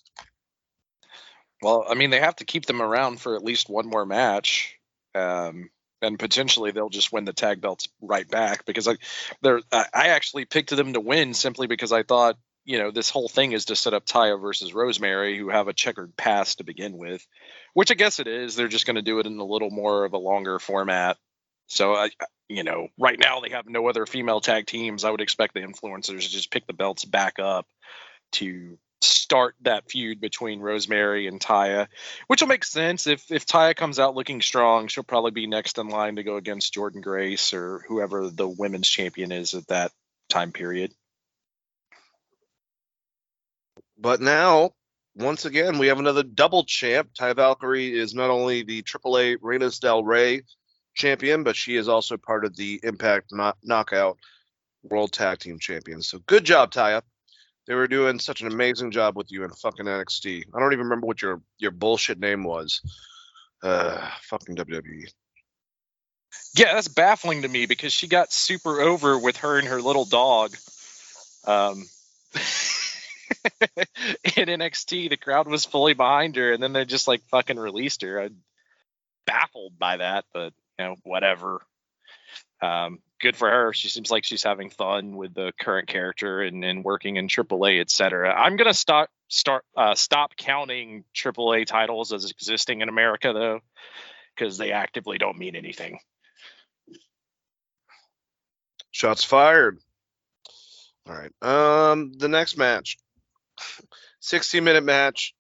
Well, 1.62 1.86
I 1.90 1.96
mean, 1.96 2.12
they 2.12 2.20
have 2.20 2.36
to 2.38 2.46
keep 2.46 2.66
them 2.66 2.82
around 2.82 3.20
for 3.20 3.36
at 3.36 3.44
least 3.44 3.70
one 3.70 3.88
more 3.88 4.06
match, 4.06 4.78
um, 5.16 5.70
and 6.02 6.20
potentially 6.20 6.72
they'll 6.72 6.90
just 6.90 7.12
win 7.12 7.26
the 7.26 7.34
tag 7.34 7.62
belts 7.62 7.90
right 8.02 8.30
back 8.30 8.66
because 8.66 8.88
I, 8.88 8.98
they're 9.42 9.62
I 9.72 10.10
actually 10.10 10.46
picked 10.46 10.70
them 10.70 10.94
to 10.94 11.00
win 11.00 11.34
simply 11.34 11.68
because 11.68 11.92
I 11.92 12.04
thought 12.04 12.38
you 12.64 12.78
know 12.78 12.92
this 12.92 13.10
whole 13.10 13.30
thing 13.30 13.54
is 13.54 13.66
to 13.66 13.76
set 13.76 13.94
up 13.94 14.06
Taya 14.06 14.40
versus 14.40 14.74
Rosemary, 14.74 15.38
who 15.38 15.50
have 15.50 15.68
a 15.68 15.74
checkered 15.74 16.16
past 16.16 16.60
to 16.60 16.64
begin 16.64 16.98
with, 16.98 17.26
which 17.74 17.90
I 17.92 17.96
guess 17.96 18.20
it 18.20 18.28
is. 18.28 18.56
They're 18.56 18.68
just 18.68 18.86
going 18.86 18.98
to 18.98 19.02
do 19.02 19.20
it 19.20 19.26
in 19.26 19.40
a 19.40 19.46
little 19.46 19.72
more 19.72 20.06
of 20.06 20.14
a 20.14 20.20
longer 20.20 20.60
format. 20.60 21.18
So 21.68 21.94
I, 21.94 22.10
you 22.48 22.64
know, 22.64 22.88
right 22.98 23.20
now 23.20 23.42
they 23.42 23.50
have 23.50 23.68
no 23.68 23.88
other 23.88 24.06
female 24.06 24.42
tag 24.42 24.66
teams. 24.66 25.04
I 25.04 25.12
would 25.12 25.22
expect 25.22 25.54
the 25.54 25.62
influencers 25.62 26.24
to 26.24 26.30
just 26.30 26.52
pick 26.52 26.66
the 26.66 26.74
belts 26.74 27.06
back 27.06 27.40
up 27.40 27.68
to 28.34 28.78
start 29.02 29.56
that 29.62 29.90
feud 29.90 30.20
between 30.20 30.60
Rosemary 30.60 31.28
and 31.28 31.40
Taya, 31.40 31.88
which 32.28 32.42
will 32.42 32.48
make 32.48 32.66
sense. 32.66 33.06
If 33.06 33.32
if 33.32 33.46
Taya 33.46 33.76
comes 33.76 34.00
out 34.00 34.16
looking 34.16 34.42
strong, 34.42 34.88
she'll 34.88 35.04
probably 35.04 35.32
be 35.32 35.48
next 35.48 35.78
in 35.78 35.90
line 35.90 36.16
to 36.16 36.24
go 36.24 36.38
against 36.38 36.74
Jordynne 36.74 37.04
Grace 37.04 37.54
or 37.54 37.84
whoever 37.88 38.30
the 38.30 38.48
women's 38.48 38.90
champion 38.90 39.32
is 39.32 39.54
at 39.54 39.68
that 39.68 39.92
time 40.30 40.52
period. 40.52 40.94
But 44.00 44.22
now, 44.22 44.72
once 45.16 45.46
again, 45.46 45.80
we 45.80 45.88
have 45.88 46.00
another 46.00 46.24
double 46.24 46.64
champ. 46.64 47.10
Taya 47.14 47.36
Valkyrie 47.36 47.98
is 47.98 48.14
not 48.14 48.30
only 48.30 48.64
the 48.64 48.84
AAA 48.84 49.38
Reinas 49.38 49.80
Del 49.80 50.04
Rey 50.04 50.44
champion, 50.98 51.44
but 51.44 51.56
she 51.56 51.76
is 51.76 51.88
also 51.88 52.18
part 52.18 52.46
of 52.46 52.56
the 52.56 52.80
Impact 52.84 53.32
Knockout 53.64 54.18
World 54.84 55.12
Tag 55.12 55.40
Team 55.40 55.60
Champions. 55.60 56.10
So 56.10 56.20
good 56.26 56.44
job, 56.44 56.72
Taya. 56.72 57.02
They 57.68 57.76
were 57.76 57.88
doing 57.88 58.20
such 58.20 58.42
an 58.42 58.48
amazing 58.48 58.92
job 58.92 59.18
with 59.18 59.32
you 59.32 59.44
in 59.44 59.52
fucking 59.52 59.86
NXT. 59.86 60.46
I 60.54 60.60
don't 60.60 60.74
even 60.74 60.86
remember 60.86 61.06
what 61.08 61.22
your 61.22 61.42
your 61.58 61.72
bullshit 61.72 62.20
name 62.20 62.44
was. 62.44 62.82
Uh, 63.62 64.10
fucking 64.24 64.56
WWE. 64.56 65.12
Yeah, 66.56 66.74
that's 66.74 66.88
baffling 66.88 67.42
to 67.42 67.48
me 67.48 67.66
because 67.66 67.92
she 67.92 68.08
got 68.08 68.32
super 68.32 68.80
over 68.80 69.18
with 69.18 69.38
her 69.38 69.58
and 69.58 69.68
her 69.68 69.82
little 69.82 70.06
dog. 70.06 70.56
Um, 71.46 71.86
in 73.62 74.48
NXT, 74.48 75.10
the 75.10 75.18
crowd 75.18 75.48
was 75.48 75.66
fully 75.66 75.94
behind 75.94 76.36
her, 76.36 76.54
and 76.54 76.62
then 76.62 76.74
they 76.74 76.86
just 76.86 77.08
like 77.08 77.22
fucking 77.30 77.58
released 77.58 78.02
her. 78.04 78.22
I'm 78.22 78.38
baffled 79.26 79.78
by 79.78 79.98
that, 79.98 80.26
but 80.34 80.54
you 80.78 80.86
know, 80.86 80.96
whatever. 81.04 81.62
Um, 82.62 83.00
good 83.20 83.36
for 83.36 83.50
her. 83.50 83.74
She 83.74 83.90
seems 83.90 84.10
like 84.10 84.24
she's 84.24 84.44
having 84.44 84.70
fun 84.70 85.16
with 85.16 85.34
the 85.34 85.54
current 85.60 85.88
character 85.88 86.42
and, 86.42 86.64
and 86.64 86.84
working 86.84 87.18
in 87.18 87.28
AAA, 87.28 87.82
etc. 87.82 88.34
I'm 88.34 88.56
gonna 88.58 88.74
start 88.74 89.10
start 89.28 89.64
uh, 89.76 89.96
stop 89.96 90.36
counting 90.36 91.04
AAA 91.16 91.66
titles 91.66 92.14
as 92.14 92.30
existing 92.30 92.82
in 92.82 92.90
America 92.90 93.34
though, 93.34 93.60
because 94.36 94.58
they 94.58 94.72
actively 94.72 95.18
don't 95.18 95.38
mean 95.38 95.56
anything. 95.56 96.00
Shots 98.92 99.24
fired. 99.24 99.80
All 101.08 101.16
right. 101.16 101.32
Um, 101.42 102.14
the 102.18 102.28
next 102.28 102.58
match, 102.58 102.98
60 104.20 104.60
minute 104.62 104.84
match. 104.84 105.34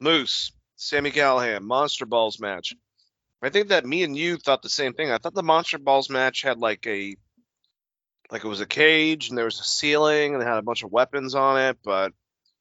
Moose, 0.00 0.52
Sami 0.76 1.10
Callihan, 1.10 1.62
Monster 1.62 2.06
Balls 2.06 2.38
match. 2.38 2.72
I 3.42 3.50
think 3.50 3.68
that 3.68 3.86
me 3.86 4.02
and 4.02 4.16
you 4.16 4.36
thought 4.36 4.62
the 4.62 4.68
same 4.68 4.94
thing. 4.94 5.10
I 5.10 5.18
thought 5.18 5.34
the 5.34 5.42
Monster 5.42 5.78
Balls 5.78 6.10
match 6.10 6.42
had 6.42 6.58
like 6.58 6.86
a 6.86 7.16
like 8.30 8.44
it 8.44 8.48
was 8.48 8.60
a 8.60 8.66
cage 8.66 9.28
and 9.28 9.38
there 9.38 9.44
was 9.44 9.60
a 9.60 9.64
ceiling 9.64 10.34
and 10.34 10.42
it 10.42 10.46
had 10.46 10.58
a 10.58 10.62
bunch 10.62 10.82
of 10.82 10.92
weapons 10.92 11.34
on 11.34 11.58
it, 11.58 11.78
but 11.84 12.12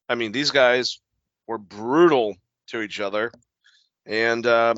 I 0.08 0.16
mean 0.16 0.32
these 0.32 0.52
guys 0.52 1.00
were 1.48 1.58
brutal 1.58 2.36
to 2.68 2.82
each 2.82 3.00
other. 3.00 3.32
And 4.06 4.46
uh, 4.46 4.76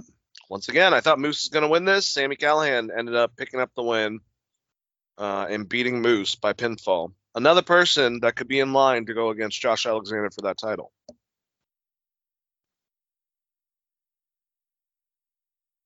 once 0.49 0.69
again, 0.69 0.93
I 0.93 1.01
thought 1.01 1.19
Moose 1.19 1.43
was 1.43 1.49
going 1.49 1.63
to 1.63 1.69
win 1.69 1.85
this. 1.85 2.07
Sami 2.07 2.35
Callihan 2.35 2.89
ended 2.95 3.15
up 3.15 3.35
picking 3.35 3.59
up 3.59 3.71
the 3.75 3.83
win 3.83 4.19
uh, 5.17 5.47
and 5.49 5.69
beating 5.69 6.01
Moose 6.01 6.35
by 6.35 6.53
pinfall. 6.53 7.11
Another 7.35 7.61
person 7.61 8.21
that 8.21 8.35
could 8.35 8.47
be 8.47 8.59
in 8.59 8.73
line 8.73 9.05
to 9.05 9.13
go 9.13 9.29
against 9.29 9.61
Josh 9.61 9.85
Alexander 9.85 10.31
for 10.31 10.41
that 10.41 10.57
title. 10.57 10.91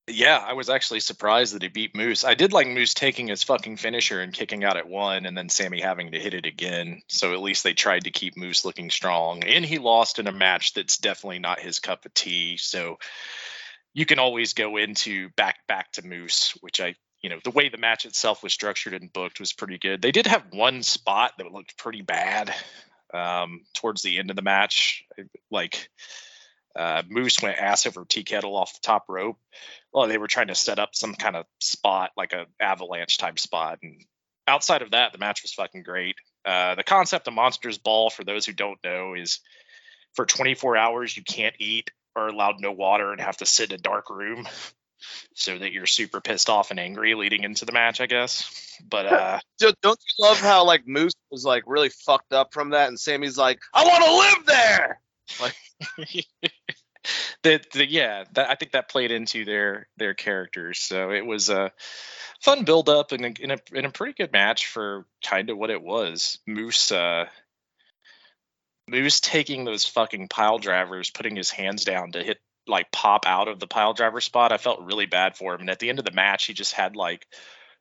Yeah, 0.08 0.38
I 0.38 0.54
was 0.54 0.70
actually 0.70 1.00
surprised 1.00 1.56
that 1.56 1.62
he 1.62 1.70
beat 1.70 1.96
Moose. 1.96 2.26
I 2.26 2.34
did 2.34 2.52
like 2.52 2.68
Moose 2.68 2.94
taking 2.94 3.28
his 3.28 3.44
fucking 3.44 3.78
finisher 3.78 4.20
and 4.20 4.34
kicking 4.34 4.66
out 4.66 4.76
at 4.76 4.88
one, 4.88 5.26
and 5.26 5.38
then 5.38 5.48
Sammy 5.48 5.80
having 5.80 6.12
to 6.12 6.20
hit 6.20 6.34
it 6.34 6.46
again. 6.46 7.02
So 7.08 7.32
at 7.32 7.42
least 7.42 7.64
they 7.64 7.74
tried 7.74 8.04
to 8.04 8.12
keep 8.12 8.36
Moose 8.36 8.66
looking 8.66 8.90
strong. 8.90 9.46
And 9.46 9.64
he 9.64 9.78
lost 9.78 10.20
in 10.20 10.28
a 10.28 10.34
match 10.34 10.74
that's 10.74 10.98
definitely 10.98 11.40
not 11.40 11.62
his 11.62 11.80
cup 11.80 12.06
of 12.06 12.14
tea. 12.14 12.58
So 12.58 12.98
you 13.94 14.06
can 14.06 14.20
always 14.20 14.54
go 14.54 14.76
into 14.76 15.30
back 15.38 15.66
back 15.68 15.92
to 15.94 16.06
Moose, 16.06 16.58
which 16.60 16.82
I 16.82 16.96
you 17.22 17.30
know 17.30 17.40
the 17.42 17.52
way 17.52 17.70
the 17.70 17.78
match 17.78 18.06
itself 18.06 18.44
was 18.44 18.54
structured 18.54 18.94
and 18.94 19.14
booked 19.14 19.40
was 19.40 19.54
pretty 19.54 19.78
good. 19.78 20.02
They 20.02 20.12
did 20.12 20.28
have 20.28 20.44
one 20.52 20.84
spot 20.84 21.32
that 21.38 21.52
looked 21.52 21.78
pretty 21.78 22.02
bad 22.02 22.54
um, 23.14 23.62
towards 23.74 24.02
the 24.02 24.18
end 24.18 24.30
of 24.32 24.36
the 24.36 24.42
match, 24.42 25.06
like 25.50 25.90
uh, 26.76 27.04
Moose 27.08 27.42
went 27.42 27.60
ass 27.60 27.86
over 27.86 28.06
tea 28.06 28.24
kettle 28.24 28.56
off 28.56 28.74
the 28.74 28.80
top 28.82 29.06
rope. 29.08 29.38
Well, 29.94 30.08
they 30.08 30.18
were 30.18 30.28
trying 30.28 30.48
to 30.48 30.56
set 30.56 30.80
up 30.80 30.96
some 30.96 31.14
kind 31.14 31.36
of 31.36 31.46
spot, 31.60 32.12
like 32.18 32.34
a 32.34 32.46
avalanche 32.60 33.18
type 33.18 33.40
spot, 33.40 33.80
and 33.84 34.04
outside 34.48 34.82
of 34.82 34.92
that, 34.92 35.12
the 35.12 35.20
match 35.20 35.44
was 35.44 35.54
fucking 35.54 35.84
great. 35.84 36.16
Uh, 36.46 36.76
the 36.76 36.84
concept 36.84 37.28
of 37.28 37.34
Monsters 37.34 37.78
Ball, 37.78 38.10
for 38.10 38.24
those 38.24 38.46
who 38.46 38.54
don't 38.54 38.80
know, 38.84 39.14
is 39.14 39.40
for 40.16 40.26
24 40.26 40.78
hours 40.78 41.16
you 41.16 41.24
can't 41.24 41.56
eat 41.60 41.92
or 42.16 42.28
allowed 42.28 42.60
no 42.60 42.72
water 42.72 43.12
and 43.12 43.22
have 43.22 43.38
to 43.38 43.46
sit 43.46 43.72
in 43.72 43.76
a 43.76 43.82
dark 43.82 44.10
room 44.10 44.48
so 45.36 45.58
that 45.58 45.72
you're 45.72 45.86
super 45.86 46.22
pissed 46.22 46.50
off 46.50 46.72
and 46.72 46.80
angry 46.80 47.16
leading 47.16 47.44
into 47.44 47.66
the 47.66 47.72
match, 47.72 48.02
I 48.02 48.06
guess. 48.06 48.80
But 48.88 49.06
uh 49.06 49.40
Don't 49.60 49.80
don't 49.82 50.00
you 50.00 50.26
love 50.26 50.40
how 50.40 50.66
like 50.66 50.88
Moose 50.88 51.14
was 51.32 51.46
like 51.46 51.64
really 51.66 51.90
fucked 51.90 52.34
up 52.34 52.54
from 52.54 52.72
that, 52.72 52.90
and 52.90 53.00
Sammy's 53.00 53.38
like, 53.38 53.60
I 53.74 53.86
want 53.86 54.04
to 54.04 54.16
live 54.16 54.46
there. 54.46 55.02
The, 57.44 57.62
the 57.74 57.90
yeah, 57.90 58.26
that, 58.34 58.50
I 58.50 58.56
think 58.56 58.72
that 58.74 58.90
played 58.90 59.12
into 59.12 59.46
their 59.46 59.88
their 59.98 60.14
characters. 60.14 60.80
So 60.80 61.12
it 61.12 61.26
was 61.26 61.50
a 61.50 61.72
fun 62.42 62.64
build 62.64 62.90
up 62.90 63.12
and 63.12 63.38
in 63.40 63.52
a 63.52 63.58
a 63.74 63.92
pretty 63.92 64.14
good 64.14 64.32
match 64.32 64.68
for 64.68 65.06
kind 65.26 65.50
of 65.50 65.58
what 65.58 65.70
it 65.70 65.82
was. 65.82 66.40
Moose 66.48 66.92
uh 66.92 67.26
Moose 68.88 69.22
taking 69.22 69.64
those 69.64 69.86
fucking 69.86 70.28
pile 70.28 70.58
drivers, 70.60 71.10
putting 71.10 71.36
his 71.36 71.50
hands 71.50 71.86
down 71.86 72.12
to 72.12 72.24
hit 72.24 72.40
like 72.68 72.92
pop 72.92 73.26
out 73.26 73.48
of 73.48 73.60
the 73.60 73.68
pile 73.68 73.94
driver 73.94 74.22
spot. 74.22 74.52
I 74.52 74.58
felt 74.58 74.82
really 74.82 75.06
bad 75.06 75.38
for 75.38 75.54
him. 75.54 75.62
And 75.62 75.70
at 75.70 75.80
the 75.80 75.90
end 75.90 76.00
of 76.00 76.06
the 76.06 76.12
match, 76.12 76.46
he 76.46 76.54
just 76.54 76.74
had 76.74 76.96
like 76.96 77.26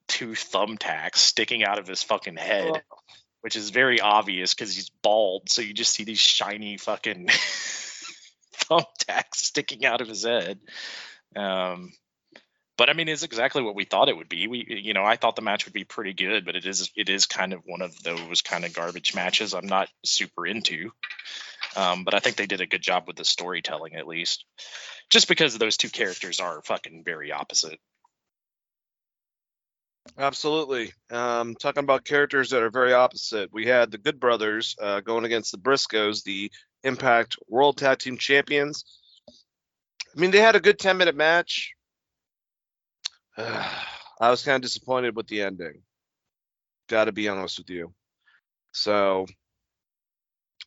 two 0.09 0.31
thumbtacks 0.31 1.17
sticking 1.17 1.65
out 1.65 1.79
of 1.79 1.87
his 1.87 2.03
fucking 2.03 2.37
head, 2.37 2.83
Oh. 2.91 2.97
Which 3.43 3.57
is 3.57 3.71
very 3.71 4.01
obvious 4.01 4.55
because 4.55 4.75
he's 4.75 4.91
bald. 5.03 5.51
So 5.51 5.63
you 5.63 5.75
just 5.75 5.93
see 5.93 6.05
these 6.05 6.19
shiny 6.19 6.79
fucking 6.79 7.27
thumbtacks 8.57 9.35
sticking 9.37 9.85
out 9.85 10.01
of 10.01 10.09
his 10.09 10.25
head. 10.25 10.59
Um, 11.37 11.93
but 12.79 12.89
I 12.89 12.95
mean, 12.95 13.09
it's 13.09 13.23
exactly 13.23 13.63
what 13.63 13.75
we 13.75 13.85
thought 13.85 14.09
it 14.09 14.17
would 14.17 14.29
be. 14.29 14.49
We, 14.49 14.65
you 14.69 14.95
know, 14.95 15.05
I 15.05 15.17
thought 15.17 15.37
the 15.37 15.43
match 15.43 15.67
would 15.67 15.75
be 15.75 15.85
pretty 15.85 16.15
good, 16.15 16.45
but 16.45 16.57
it 16.57 16.65
is, 16.67 16.91
it 16.97 17.09
is 17.09 17.27
kind 17.27 17.53
of 17.53 17.61
one 17.67 17.83
of 17.83 18.03
those 18.03 18.41
kind 18.41 18.65
of 18.65 18.73
garbage 18.73 19.15
matches. 19.15 19.55
I'm 19.55 19.67
not 19.67 19.89
super 20.05 20.47
into. 20.47 20.91
Um, 21.77 22.05
but 22.05 22.15
I 22.15 22.19
think 22.19 22.37
they 22.37 22.47
did 22.47 22.61
a 22.61 22.67
good 22.67 22.83
job 22.83 23.05
with 23.07 23.17
the 23.17 23.25
storytelling, 23.25 23.95
at 23.95 24.07
least, 24.07 24.45
just 25.11 25.29
because 25.29 25.57
those 25.57 25.77
two 25.77 25.89
characters 25.89 26.41
are 26.41 26.63
fucking 26.63 27.03
very 27.05 27.33
opposite. 27.33 27.79
Absolutely. 30.19 30.93
Um, 31.11 31.55
talking 31.55 31.85
about 31.85 32.05
characters 32.05 32.51
that 32.51 32.63
are 32.63 32.71
very 32.71 32.93
opposite, 32.93 33.53
we 33.53 33.67
had 33.67 33.91
the 33.91 33.99
Good 33.99 34.21
Brothers 34.21 34.77
uh, 34.81 35.01
going 35.01 35.25
against 35.25 35.53
the 35.53 35.59
Briscoes, 35.59 36.23
the 36.23 36.51
Impact 36.83 37.37
World 37.49 37.79
Tag 37.79 37.99
Team 37.99 38.19
Champions. 38.19 38.85
I 39.29 40.21
mean, 40.21 40.31
they 40.31 40.41
had 40.41 40.57
a 40.57 40.61
good 40.61 40.79
10 40.79 40.99
minute 40.99 41.17
match. 41.17 41.73
I 43.37 44.31
was 44.31 44.45
kind 44.45 44.57
of 44.57 44.63
disappointed 44.63 45.17
with 45.17 45.27
the 45.29 45.43
ending. 45.43 45.83
Got 46.89 47.07
to 47.07 47.13
be 47.13 47.29
honest 47.29 47.59
with 47.59 47.71
you. 47.71 47.95
So, 48.73 49.27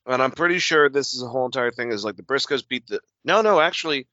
and 0.05 0.21
I'm 0.21 0.31
pretty 0.31 0.59
sure 0.59 0.89
this 0.89 1.13
is 1.13 1.21
a 1.21 1.27
whole 1.27 1.45
entire 1.45 1.71
thing 1.71 1.91
is 1.91 2.03
like 2.03 2.15
the 2.15 2.23
Briscoes 2.23 2.67
beat 2.67 2.87
the. 2.87 2.99
No, 3.23 3.41
no, 3.41 3.59
actually, 3.59 4.07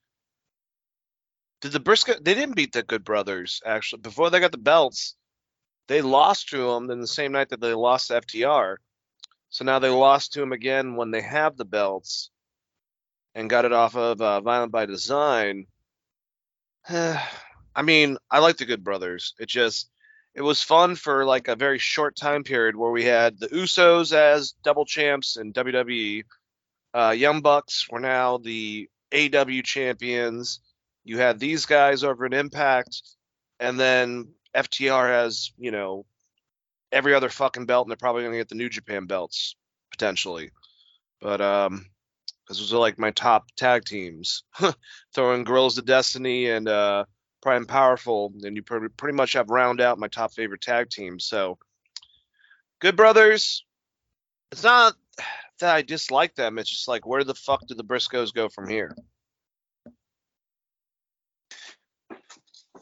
did 1.62 1.72
the 1.72 1.80
Briscoe? 1.80 2.18
They 2.20 2.34
didn't 2.34 2.56
beat 2.56 2.72
the 2.72 2.82
Good 2.82 3.04
Brothers 3.04 3.62
actually. 3.64 4.02
Before 4.02 4.28
they 4.28 4.40
got 4.40 4.52
the 4.52 4.58
belts, 4.58 5.14
they 5.88 6.02
lost 6.02 6.50
to 6.50 6.58
them. 6.58 6.88
Then 6.88 7.00
the 7.00 7.06
same 7.06 7.32
night 7.32 7.48
that 7.48 7.60
they 7.60 7.72
lost 7.72 8.08
to 8.08 8.20
FTR, 8.20 8.76
so 9.48 9.64
now 9.64 9.78
they 9.78 9.88
lost 9.88 10.32
to 10.32 10.40
them 10.40 10.52
again 10.52 10.96
when 10.96 11.10
they 11.10 11.22
have 11.22 11.56
the 11.56 11.64
belts, 11.64 12.30
and 13.34 13.48
got 13.48 13.64
it 13.64 13.72
off 13.72 13.96
of 13.96 14.20
uh, 14.20 14.40
Violent 14.40 14.72
by 14.72 14.86
Design. 14.86 15.66
I 16.88 17.82
mean, 17.82 18.18
I 18.30 18.40
like 18.40 18.58
the 18.58 18.66
Good 18.66 18.84
Brothers. 18.84 19.34
It 19.38 19.48
just 19.48 19.88
it 20.34 20.42
was 20.42 20.62
fun 20.62 20.96
for 20.96 21.24
like 21.24 21.48
a 21.48 21.56
very 21.56 21.78
short 21.78 22.16
time 22.16 22.42
period 22.42 22.74
where 22.74 22.90
we 22.90 23.04
had 23.04 23.38
the 23.38 23.48
Usos 23.48 24.12
as 24.12 24.52
double 24.64 24.84
champs 24.84 25.36
in 25.36 25.52
WWE. 25.52 26.24
Uh, 26.94 27.14
Young 27.16 27.40
Bucks 27.40 27.86
were 27.90 28.00
now 28.00 28.38
the 28.38 28.88
AEW 29.12 29.62
champions. 29.64 30.60
You 31.04 31.18
had 31.18 31.38
these 31.38 31.66
guys 31.66 32.04
over 32.04 32.24
at 32.24 32.34
Impact, 32.34 33.02
and 33.58 33.78
then 33.78 34.28
FTR 34.54 35.08
has, 35.08 35.52
you 35.58 35.70
know, 35.70 36.06
every 36.90 37.14
other 37.14 37.28
fucking 37.28 37.66
belt, 37.66 37.86
and 37.86 37.90
they're 37.90 37.96
probably 37.96 38.22
gonna 38.22 38.36
get 38.36 38.48
the 38.48 38.54
New 38.54 38.68
Japan 38.68 39.06
belts 39.06 39.56
potentially. 39.90 40.50
But 41.20 41.40
um, 41.40 41.86
because 42.52 42.58
those 42.58 42.74
are 42.74 42.78
like 42.78 42.98
my 42.98 43.10
top 43.12 43.46
tag 43.56 43.84
teams. 43.84 44.44
Throwing 45.14 45.44
Guerrillas 45.44 45.78
of 45.78 45.86
Destiny 45.86 46.50
and 46.50 46.68
uh, 46.68 47.04
Prime 47.40 47.66
Powerful, 47.66 48.32
and 48.42 48.56
you 48.56 48.62
pretty 48.62 48.88
pretty 48.88 49.16
much 49.16 49.34
have 49.34 49.50
round 49.50 49.80
out 49.80 49.98
my 49.98 50.08
top 50.08 50.32
favorite 50.32 50.60
tag 50.60 50.90
teams. 50.90 51.24
So, 51.24 51.58
Good 52.80 52.96
Brothers. 52.96 53.64
It's 54.50 54.62
not 54.62 54.94
that 55.60 55.74
I 55.74 55.82
dislike 55.82 56.34
them. 56.34 56.58
It's 56.58 56.68
just 56.68 56.88
like, 56.88 57.06
where 57.06 57.24
the 57.24 57.34
fuck 57.34 57.66
do 57.66 57.74
the 57.74 57.84
Briscoes 57.84 58.34
go 58.34 58.50
from 58.50 58.68
here? 58.68 58.94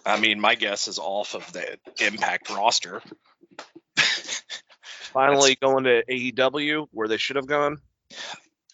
I 0.04 0.18
mean, 0.18 0.40
my 0.40 0.54
guess 0.54 0.88
is 0.88 0.98
off 0.98 1.34
of 1.34 1.52
the 1.52 1.78
Impact 2.00 2.50
roster. 2.50 3.02
Finally 5.12 5.56
going 5.60 5.84
to 5.84 6.04
AEW 6.08 6.86
where 6.92 7.08
they 7.08 7.16
should 7.16 7.36
have 7.36 7.46
gone. 7.46 7.78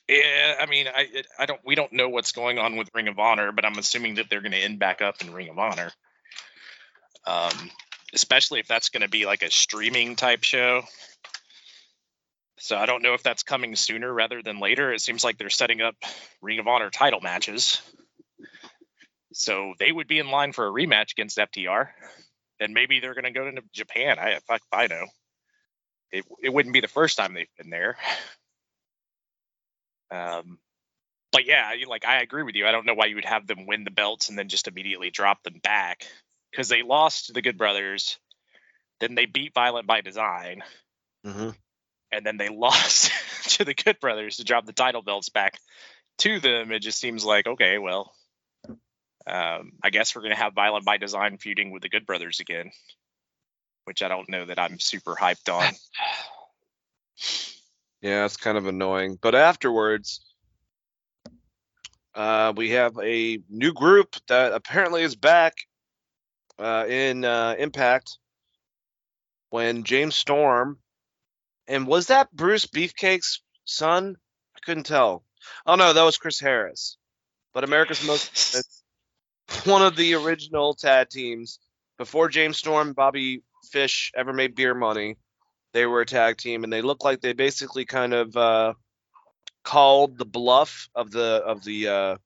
Yeah, 0.09 0.55
I 0.61 0.66
mean, 0.66 0.87
I 0.87 1.07
it- 1.12 1.27
I 1.39 1.47
don't 1.47 1.61
we 1.64 1.74
don't 1.74 1.93
know 1.93 2.09
what's 2.09 2.33
going 2.33 2.59
on 2.59 2.77
with 2.77 2.91
Ring 2.95 3.09
of 3.09 3.18
Honor, 3.18 3.53
but 3.53 3.64
I'm 3.64 3.79
assuming 3.79 4.16
that 4.16 4.31
they're 4.31 4.41
going 4.43 4.53
to 4.53 4.59
end 4.59 4.79
back 4.79 5.03
up 5.03 5.20
in 5.20 5.33
Ring 5.33 5.49
of 5.49 5.59
Honor. 5.59 5.91
Um, 7.27 7.70
especially 8.14 8.61
if 8.61 8.68
that's 8.68 8.91
going 8.91 9.01
to 9.03 9.09
be 9.09 9.27
like 9.27 9.43
a 9.43 9.51
streaming 9.51 10.14
type 10.14 10.45
show. 10.45 10.83
So 12.59 12.77
I 12.77 12.87
don't 12.87 13.03
know 13.03 13.14
if 13.14 13.22
that's 13.22 13.43
coming 13.43 13.74
sooner 13.77 14.12
rather 14.12 14.43
than 14.43 14.61
later. 14.61 14.93
It 14.93 15.01
seems 15.01 15.24
like 15.24 15.39
they're 15.39 15.51
setting 15.51 15.81
up 15.83 15.97
Ring 16.41 16.59
of 16.59 16.68
Honor 16.68 16.91
title 16.91 17.20
matches. 17.20 17.83
So 19.39 19.74
they 19.78 19.93
would 19.93 20.09
be 20.09 20.18
in 20.18 20.30
line 20.30 20.53
for 20.53 20.66
a 20.66 20.70
rematch 20.70 21.12
against 21.12 21.37
FTR, 21.37 21.89
and 22.59 22.72
maybe 22.72 23.01
they're 23.01 23.12
going 23.12 23.24
to 23.24 23.30
go 23.32 23.51
to 23.51 23.62
Japan. 23.70 24.18
I 24.18 24.39
fuck 24.49 24.62
if 24.62 24.72
I 24.72 24.87
know. 24.87 25.05
It 26.11 26.24
it 26.43 26.49
wouldn't 26.49 26.72
be 26.72 26.80
the 26.80 26.89
first 26.89 27.18
time 27.18 27.34
they've 27.34 27.47
been 27.59 27.68
there. 27.68 27.99
Um, 30.11 30.59
but 31.32 31.45
yeah, 31.45 31.70
like 31.87 32.07
I 32.07 32.22
agree 32.22 32.45
with 32.45 32.55
you. 32.55 32.66
I 32.66 32.72
don't 32.72 32.87
know 32.87 32.95
why 32.95 33.07
you 33.07 33.16
would 33.16 33.26
have 33.26 33.47
them 33.47 33.66
win 33.66 33.84
the 33.84 33.91
belts 33.91 34.30
and 34.30 34.39
then 34.39 34.49
just 34.49 34.68
immediately 34.68 35.11
drop 35.11 35.43
them 35.43 35.61
back 35.62 36.07
because 36.51 36.68
they 36.68 36.82
lost 36.82 37.26
to 37.26 37.34
the 37.34 37.43
Good 37.43 37.59
Brothers, 37.59 38.18
then 39.01 39.16
they 39.16 39.26
beat 39.26 39.53
Violent 39.53 39.87
by 39.87 40.01
Design, 40.01 40.62
Mm-hmm. 41.26 41.51
and 42.11 42.24
then 42.24 42.39
they 42.39 42.49
lost 42.51 43.12
to 43.59 43.66
the 43.66 43.74
Good 43.74 44.01
Brothers 44.01 44.39
to 44.39 44.45
drop 44.45 44.64
the 44.64 44.72
title 44.72 45.03
belts 45.03 45.28
back 45.28 45.58
to 46.18 46.41
them. 46.41 46.72
It 46.72 46.80
just 46.80 46.99
seems 46.99 47.22
like 47.22 47.46
okay, 47.46 47.76
well, 47.76 48.14
um, 49.26 49.72
I 49.82 49.90
guess 49.90 50.14
we're 50.14 50.22
gonna 50.22 50.36
have 50.36 50.54
Violent 50.54 50.84
by 50.84 50.96
Design 50.96 51.38
feuding 51.38 51.70
with 51.70 51.82
the 51.82 51.88
Good 51.88 52.07
Brothers 52.07 52.40
again, 52.40 52.70
which 53.84 54.03
I 54.03 54.08
don't 54.08 54.28
know 54.28 54.44
that 54.46 54.58
I'm 54.58 54.78
super 54.78 55.14
hyped 55.14 55.53
on. 55.53 55.72
Yeah, 58.03 58.26
it's 58.26 58.36
kind 58.36 58.58
of 58.58 58.66
annoying. 58.66 59.18
But 59.20 59.34
afterwards, 59.34 60.20
uh, 62.14 62.53
we 62.54 62.70
have 62.70 62.96
a 63.03 63.40
new 63.48 63.72
group 63.72 64.14
that 64.28 64.53
apparently 64.53 65.03
is 65.03 65.16
back 65.16 65.54
uh, 66.58 66.84
in 66.86 67.24
uh, 67.24 67.57
Impact 67.58 68.18
when 69.48 69.82
James 69.82 70.14
Storm 70.14 70.78
and 71.68 71.86
was 71.86 72.07
that 72.07 72.32
Brutus 72.32 72.66
Beefcake's 72.66 73.40
son? 73.64 74.16
I 74.54 74.58
couldn't 74.64 74.84
tell. 74.86 75.24
Oh 75.66 75.74
no, 75.74 75.92
that 75.92 76.03
was 76.03 76.18
Chris 76.18 76.40
Harris. 76.40 76.96
But 77.53 77.64
America's 77.64 78.07
Most 78.07 78.57
one 79.64 79.83
of 79.83 79.97
the 79.97 80.14
original 80.14 80.75
tag 80.75 81.09
teams 81.09 81.59
before 81.99 82.29
James 82.29 82.59
Storm, 82.59 82.93
Bobby 82.93 83.43
Fish 83.71 84.13
ever 84.14 84.33
made 84.33 84.55
beer 84.55 84.75
money 84.75 85.17
they 85.77 85.85
were 85.85 86.01
a 86.01 86.07
tag 86.07 86.39
team 86.39 86.64
and 86.64 86.73
they 86.73 86.81
looked 86.81 87.05
like 87.05 87.21
they 87.21 87.35
basically 87.35 87.85
kind 87.85 88.14
of 88.14 88.35
uh, 88.35 88.73
called 89.63 90.17
the 90.17 90.25
bluff 90.25 90.89
of 90.95 91.11
the 91.11 91.43
of 91.45 91.63
the 91.64 91.89
uh, 91.89 92.17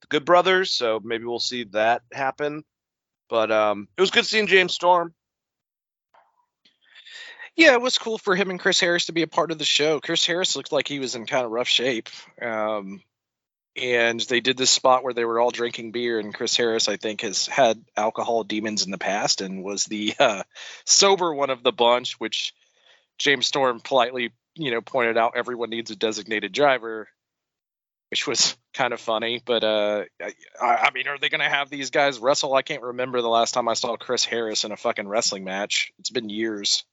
the 0.00 0.06
Good 0.08 0.24
Brothers. 0.24 0.70
So 0.70 0.98
maybe 1.04 1.24
we'll 1.24 1.38
see 1.38 1.64
that 1.72 2.00
happen. 2.10 2.64
But 3.28 3.52
um, 3.52 3.88
it 3.94 4.00
was 4.00 4.10
good 4.10 4.24
seeing 4.24 4.46
James 4.46 4.72
Storm. 4.72 5.12
Yeah, 7.56 7.74
it 7.74 7.82
was 7.82 7.98
cool 7.98 8.16
for 8.16 8.34
him 8.34 8.48
and 8.48 8.58
Chris 8.58 8.80
Harris 8.80 9.06
to 9.06 9.12
be 9.12 9.22
a 9.22 9.26
part 9.26 9.50
of 9.50 9.58
the 9.58 9.66
show. 9.66 10.00
Chris 10.00 10.24
Harris 10.24 10.56
looked 10.56 10.72
like 10.72 10.88
he 10.88 10.98
was 10.98 11.14
in 11.14 11.26
kind 11.26 11.44
of 11.44 11.50
rough 11.50 11.68
shape. 11.68 12.08
Um, 12.40 13.02
and 13.76 14.20
they 14.20 14.40
did 14.40 14.56
this 14.56 14.70
spot 14.70 15.04
where 15.04 15.14
they 15.14 15.24
were 15.24 15.40
all 15.40 15.50
drinking 15.50 15.92
beer, 15.92 16.18
and 16.18 16.34
Chris 16.34 16.56
Harris, 16.56 16.88
I 16.88 16.96
think, 16.96 17.20
has 17.22 17.46
had 17.46 17.82
alcohol 17.96 18.44
demons 18.44 18.84
in 18.84 18.90
the 18.90 18.98
past 18.98 19.40
and 19.40 19.62
was 19.62 19.84
the 19.84 20.14
uh, 20.18 20.42
sober 20.84 21.32
one 21.32 21.50
of 21.50 21.62
the 21.62 21.72
bunch, 21.72 22.14
which 22.14 22.54
James 23.18 23.46
Storm 23.46 23.80
politely, 23.80 24.32
you 24.54 24.70
know, 24.70 24.80
pointed 24.80 25.16
out 25.16 25.36
everyone 25.36 25.70
needs 25.70 25.90
a 25.90 25.96
designated 25.96 26.52
driver, 26.52 27.08
which 28.10 28.26
was 28.26 28.56
kind 28.74 28.92
of 28.92 29.00
funny. 29.00 29.42
But 29.44 29.64
uh, 29.64 30.04
I, 30.20 30.66
I 30.66 30.90
mean, 30.92 31.08
are 31.08 31.18
they 31.18 31.28
going 31.28 31.40
to 31.40 31.48
have 31.48 31.68
these 31.68 31.90
guys 31.90 32.18
wrestle? 32.18 32.54
I 32.54 32.62
can't 32.62 32.82
remember 32.82 33.20
the 33.20 33.28
last 33.28 33.52
time 33.52 33.68
I 33.68 33.74
saw 33.74 33.96
Chris 33.96 34.24
Harris 34.24 34.64
in 34.64 34.72
a 34.72 34.76
fucking 34.76 35.08
wrestling 35.08 35.44
match. 35.44 35.92
It's 35.98 36.10
been 36.10 36.28
years. 36.28 36.84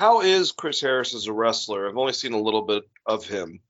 How 0.00 0.22
is 0.22 0.52
Chris 0.52 0.80
Harris 0.80 1.12
as 1.12 1.26
a 1.26 1.32
wrestler? 1.34 1.86
I've 1.86 1.98
only 1.98 2.14
seen 2.14 2.32
a 2.32 2.40
little 2.40 2.62
bit 2.62 2.84
of 3.04 3.26
him. 3.26 3.60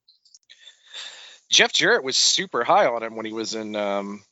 Jeff 1.48 1.72
Jarrett 1.72 2.04
was 2.04 2.16
super 2.16 2.62
high 2.62 2.86
on 2.86 3.02
him 3.02 3.16
when 3.16 3.26
he 3.26 3.32
was 3.32 3.56
in 3.56 3.74
um, 3.74 4.22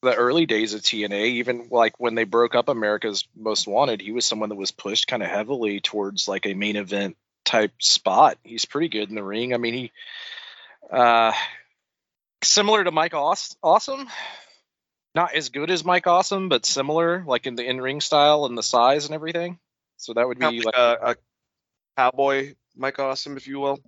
the 0.00 0.14
early 0.14 0.46
days 0.46 0.72
of 0.74 0.82
TNA. 0.82 1.30
Even 1.30 1.66
like 1.72 1.98
when 1.98 2.14
they 2.14 2.22
broke 2.22 2.54
up 2.54 2.68
America's 2.68 3.26
Most 3.34 3.66
Wanted, 3.66 4.00
he 4.00 4.12
was 4.12 4.24
someone 4.24 4.50
that 4.50 4.54
was 4.54 4.70
pushed 4.70 5.08
kind 5.08 5.20
of 5.20 5.30
heavily 5.30 5.80
towards 5.80 6.28
like 6.28 6.46
a 6.46 6.54
main 6.54 6.76
event 6.76 7.16
type 7.44 7.72
spot. 7.80 8.38
He's 8.44 8.64
pretty 8.64 8.88
good 8.88 9.08
in 9.08 9.16
the 9.16 9.24
ring. 9.24 9.52
I 9.52 9.56
mean, 9.56 9.74
he 9.74 9.92
uh, 10.92 11.32
similar 12.40 12.84
to 12.84 12.92
Mike 12.92 13.14
Aw- 13.14 13.56
Awesome, 13.64 14.06
not 15.12 15.34
as 15.34 15.48
good 15.48 15.72
as 15.72 15.84
Mike 15.84 16.06
Awesome, 16.06 16.50
but 16.50 16.64
similar, 16.64 17.24
like 17.26 17.48
in 17.48 17.56
the 17.56 17.68
in 17.68 17.80
ring 17.80 18.00
style 18.00 18.44
and 18.44 18.56
the 18.56 18.62
size 18.62 19.06
and 19.06 19.14
everything. 19.16 19.58
So 19.96 20.12
that 20.14 20.28
would 20.28 20.38
be 20.38 20.44
like, 20.44 20.66
like 20.66 20.76
a, 20.76 20.98
a 21.02 21.16
cowboy 21.98 22.54
Mike 22.76 23.00
Awesome, 23.00 23.36
if 23.36 23.48
you 23.48 23.58
will. 23.58 23.80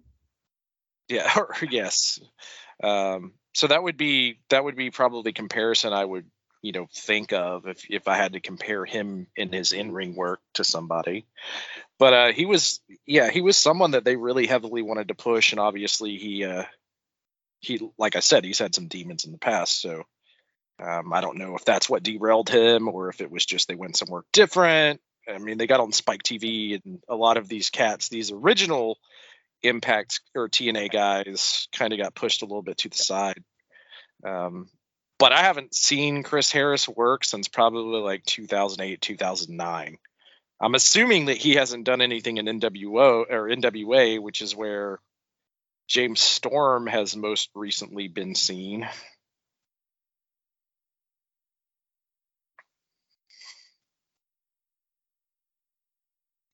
yeah, 1.09 1.31
or, 1.37 1.55
yes. 1.71 2.19
Um, 2.83 3.35
so 3.55 3.69
that 3.69 3.83
would 3.83 3.97
be 3.97 4.39
that 4.49 4.65
would 4.65 4.77
be 4.77 4.91
probably 4.91 5.33
comparison 5.33 5.93
I 5.93 6.05
would 6.05 6.27
you 6.63 6.73
know 6.73 6.87
think 6.93 7.33
of 7.33 7.67
if 7.67 7.89
if 7.89 8.09
I 8.09 8.17
had 8.17 8.33
to 8.33 8.41
compare 8.41 8.85
him 8.85 9.27
in 9.37 9.53
his 9.53 9.73
in 9.73 9.93
ring 9.93 10.17
work 10.17 10.41
to 10.55 10.65
somebody. 10.65 11.27
But 11.99 12.13
uh, 12.13 12.33
he 12.33 12.47
was 12.47 12.81
yeah 13.07 13.31
he 13.31 13.41
was 13.43 13.57
someone 13.57 13.93
that 13.93 14.05
they 14.05 14.17
really 14.17 14.47
heavily 14.47 14.83
wanted 14.83 15.09
to 15.09 15.15
push, 15.15 15.53
and 15.53 15.61
obviously 15.61 16.17
he 16.17 16.45
uh, 16.45 16.65
he 17.61 17.81
like 17.97 18.17
I 18.17 18.21
said 18.21 18.45
he's 18.45 18.59
had 18.59 18.75
some 18.75 18.89
demons 18.89 19.25
in 19.25 19.33
the 19.33 19.39
past, 19.39 19.81
so. 19.81 20.03
Um, 20.83 21.13
I 21.13 21.21
don't 21.21 21.37
know 21.37 21.57
if 21.57 21.65
that's 21.67 21.91
what 21.91 22.03
derailed 22.03 22.49
him 22.49 22.89
or 22.89 23.11
if 23.11 23.21
it 23.21 23.31
was 23.31 23.45
just 23.45 23.69
they 23.69 23.75
went 23.75 23.99
somewhere 23.99 24.23
different. 24.33 25.03
I 25.35 25.39
mean, 25.39 25.59
they 25.59 25.67
got 25.67 25.81
on 25.81 25.93
Spike 25.93 26.23
TV 26.23 26.81
and 26.85 27.01
a 27.09 27.17
lot 27.17 27.37
of 27.37 27.49
these 27.49 27.71
cats, 27.71 28.09
these 28.09 28.33
original 28.33 28.99
Impact 29.63 30.21
or 30.35 30.49
TNA 30.49 30.91
guys, 30.91 31.69
kind 31.73 31.93
of 31.93 31.99
got 31.99 32.15
pushed 32.15 32.43
a 32.43 32.47
little 32.47 32.63
bit 32.63 32.79
to 32.79 32.89
the 32.89 32.97
side. 32.97 33.43
Um, 34.25 34.69
but 35.19 35.33
I 35.33 35.43
haven't 35.43 35.75
seen 35.75 36.23
Chris 36.23 36.51
Harris 36.51 36.89
work 36.89 37.25
since 37.25 37.47
probably 37.47 38.01
like 38.01 38.25
2008, 38.25 39.01
2009. 39.01 39.99
I'm 40.63 40.75
assuming 40.75 41.27
that 41.27 41.37
he 41.37 41.55
hasn't 41.55 41.85
done 41.85 42.01
anything 42.01 42.39
in 42.39 42.47
NWO 42.47 43.25
or 43.29 43.49
NWA, 43.49 44.21
which 44.21 44.41
is 44.41 44.57
where 44.57 44.99
James 45.89 46.21
Storm 46.21 46.87
has 46.87 47.17
most 47.17 47.51
recently 47.55 48.09
been 48.09 48.35
seen. 48.35 48.89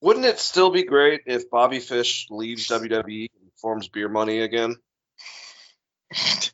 Wouldn't 0.07 0.25
it 0.25 0.39
still 0.39 0.71
be 0.71 0.85
great 0.85 1.23
if 1.27 1.51
Bobby 1.51 1.81
Fish 1.81 2.29
leaves 2.31 2.69
WWE 2.71 3.27
and 3.43 3.51
forms 3.57 3.89
Beer 3.89 4.09
Money 4.09 4.41
again? 4.41 4.77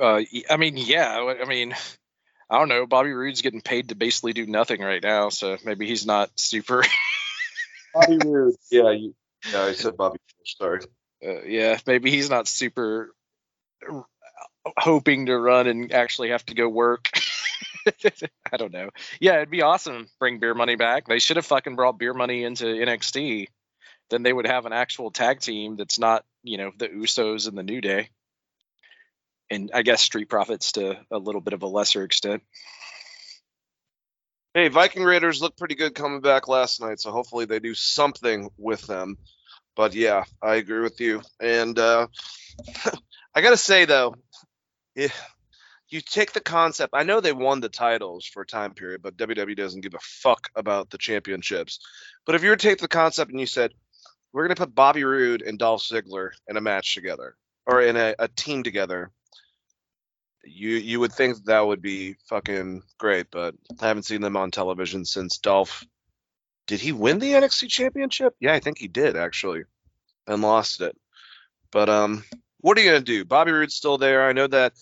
Uh, 0.00 0.20
I 0.48 0.58
mean, 0.58 0.76
yeah. 0.76 1.34
I 1.42 1.44
mean, 1.44 1.74
I 2.48 2.58
don't 2.60 2.68
know. 2.68 2.86
Bobby 2.86 3.10
Roode's 3.10 3.42
getting 3.42 3.60
paid 3.60 3.88
to 3.88 3.96
basically 3.96 4.32
do 4.32 4.46
nothing 4.46 4.80
right 4.80 5.02
now, 5.02 5.28
so 5.28 5.56
maybe 5.64 5.88
he's 5.88 6.06
not 6.06 6.30
super. 6.36 6.84
Bobby 7.94 8.18
Roode. 8.24 8.54
Yeah, 8.70 8.92
you, 8.92 9.16
yeah, 9.52 9.64
I 9.64 9.72
said 9.72 9.96
Bobby 9.96 10.20
Fish. 10.28 10.54
Sorry. 10.56 10.82
uh, 11.26 11.42
yeah, 11.42 11.78
maybe 11.84 12.12
he's 12.12 12.30
not 12.30 12.46
super 12.46 13.12
hoping 14.76 15.26
to 15.26 15.36
run 15.36 15.66
and 15.66 15.92
actually 15.92 16.28
have 16.28 16.46
to 16.46 16.54
go 16.54 16.68
work. 16.68 17.10
I 18.52 18.56
don't 18.56 18.72
know. 18.72 18.90
Yeah, 19.20 19.36
it'd 19.36 19.50
be 19.50 19.62
awesome. 19.62 20.08
Bring 20.18 20.38
beer 20.38 20.54
money 20.54 20.76
back. 20.76 21.06
They 21.06 21.18
should 21.18 21.36
have 21.36 21.46
fucking 21.46 21.76
brought 21.76 21.98
beer 21.98 22.14
money 22.14 22.44
into 22.44 22.64
NXT. 22.64 23.48
Then 24.10 24.22
they 24.22 24.32
would 24.32 24.46
have 24.46 24.66
an 24.66 24.72
actual 24.72 25.10
tag 25.10 25.40
team 25.40 25.76
that's 25.76 25.98
not, 25.98 26.24
you 26.42 26.58
know, 26.58 26.72
the 26.76 26.88
Usos 26.88 27.48
and 27.48 27.56
the 27.56 27.62
New 27.62 27.80
Day. 27.80 28.08
And 29.50 29.70
I 29.72 29.82
guess 29.82 30.02
Street 30.02 30.28
Profits 30.28 30.72
to 30.72 30.98
a 31.10 31.18
little 31.18 31.40
bit 31.40 31.54
of 31.54 31.62
a 31.62 31.66
lesser 31.66 32.02
extent. 32.04 32.42
Hey, 34.54 34.68
Viking 34.68 35.04
Raiders 35.04 35.40
looked 35.40 35.58
pretty 35.58 35.74
good 35.74 35.94
coming 35.94 36.20
back 36.20 36.48
last 36.48 36.80
night, 36.80 37.00
so 37.00 37.12
hopefully 37.12 37.44
they 37.44 37.60
do 37.60 37.74
something 37.74 38.50
with 38.56 38.80
them. 38.86 39.16
But 39.76 39.94
yeah, 39.94 40.24
I 40.42 40.56
agree 40.56 40.80
with 40.80 41.00
you. 41.00 41.22
And 41.38 41.78
uh, 41.78 42.08
I 43.34 43.40
got 43.40 43.50
to 43.50 43.56
say, 43.56 43.84
though, 43.84 44.16
yeah, 44.96 45.08
you 45.90 46.00
take 46.00 46.32
the 46.32 46.40
concept. 46.40 46.94
I 46.94 47.02
know 47.02 47.20
they 47.20 47.32
won 47.32 47.60
the 47.60 47.68
titles 47.68 48.26
for 48.26 48.42
a 48.42 48.46
time 48.46 48.74
period, 48.74 49.02
but 49.02 49.16
WWE 49.16 49.56
doesn't 49.56 49.80
give 49.80 49.94
a 49.94 50.00
fuck 50.00 50.50
about 50.54 50.90
the 50.90 50.98
championships. 50.98 51.80
But 52.26 52.34
if 52.34 52.42
you 52.42 52.50
were 52.50 52.56
to 52.56 52.68
take 52.68 52.78
the 52.78 52.88
concept 52.88 53.30
and 53.30 53.40
you 53.40 53.46
said, 53.46 53.72
we're 54.32 54.46
going 54.46 54.54
to 54.54 54.62
put 54.62 54.74
Bobby 54.74 55.04
Roode 55.04 55.42
and 55.42 55.58
Dolph 55.58 55.82
Ziggler 55.82 56.30
in 56.46 56.56
a 56.56 56.60
match 56.60 56.94
together 56.94 57.36
or 57.66 57.80
in 57.80 57.96
a, 57.96 58.14
a 58.18 58.28
team 58.28 58.62
together, 58.62 59.10
you 60.44 60.70
you 60.70 61.00
would 61.00 61.12
think 61.12 61.44
that 61.44 61.66
would 61.66 61.82
be 61.82 62.16
fucking 62.28 62.82
great, 62.98 63.26
but 63.30 63.54
I 63.80 63.88
haven't 63.88 64.04
seen 64.04 64.20
them 64.20 64.36
on 64.36 64.50
television 64.50 65.04
since 65.04 65.38
Dolph. 65.38 65.84
Did 66.66 66.80
he 66.80 66.92
win 66.92 67.18
the 67.18 67.32
NXT 67.32 67.68
championship? 67.68 68.34
Yeah, 68.40 68.54
I 68.54 68.60
think 68.60 68.78
he 68.78 68.88
did 68.88 69.16
actually, 69.16 69.64
and 70.26 70.42
lost 70.42 70.80
it. 70.80 70.96
But 71.70 71.88
um, 71.88 72.24
what 72.60 72.78
are 72.78 72.80
you 72.80 72.90
gonna 72.90 73.04
do? 73.04 73.24
Bobby 73.24 73.52
Roode's 73.52 73.74
still 73.74 73.98
there. 73.98 74.26
I 74.26 74.32
know 74.32 74.46
that 74.46 74.72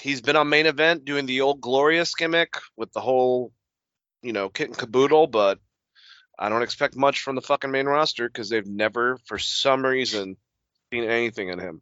he's 0.00 0.20
been 0.20 0.36
on 0.36 0.48
main 0.48 0.66
event 0.66 1.04
doing 1.04 1.26
the 1.26 1.40
old 1.40 1.60
glorious 1.60 2.14
gimmick 2.14 2.56
with 2.76 2.92
the 2.92 3.00
whole, 3.00 3.52
you 4.22 4.32
know, 4.32 4.48
kit 4.48 4.68
and 4.68 4.76
caboodle, 4.76 5.26
but 5.26 5.58
I 6.38 6.48
don't 6.48 6.62
expect 6.62 6.96
much 6.96 7.20
from 7.20 7.36
the 7.36 7.42
fucking 7.42 7.70
main 7.70 7.86
roster 7.86 8.28
because 8.28 8.48
they've 8.48 8.66
never, 8.66 9.18
for 9.26 9.38
some 9.38 9.84
reason, 9.84 10.36
seen 10.92 11.04
anything 11.04 11.48
in 11.48 11.58
him. 11.58 11.80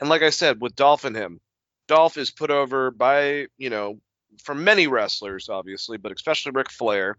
And 0.00 0.08
like 0.08 0.22
I 0.22 0.30
said, 0.30 0.60
with 0.60 0.76
Dolph 0.76 1.04
and 1.04 1.16
him, 1.16 1.40
Dolph 1.86 2.16
is 2.16 2.30
put 2.30 2.50
over 2.50 2.90
by, 2.90 3.46
you 3.58 3.68
know, 3.68 4.00
for 4.42 4.54
many 4.54 4.86
wrestlers, 4.86 5.48
obviously, 5.48 5.98
but 5.98 6.12
especially 6.12 6.52
Ric 6.52 6.70
Flair. 6.70 7.18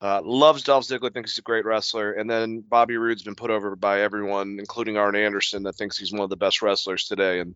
Uh, 0.00 0.20
loves 0.22 0.62
Dolph 0.62 0.84
Ziggler, 0.84 1.12
thinks 1.12 1.32
he's 1.32 1.38
a 1.38 1.42
great 1.42 1.64
wrestler, 1.64 2.12
and 2.12 2.28
then 2.28 2.60
Bobby 2.60 2.98
Roode's 2.98 3.22
been 3.22 3.34
put 3.34 3.50
over 3.50 3.74
by 3.76 4.02
everyone, 4.02 4.58
including 4.58 4.98
Arn 4.98 5.16
Anderson, 5.16 5.62
that 5.62 5.76
thinks 5.76 5.96
he's 5.96 6.12
one 6.12 6.20
of 6.20 6.28
the 6.28 6.36
best 6.36 6.60
wrestlers 6.60 7.04
today. 7.04 7.40
And 7.40 7.54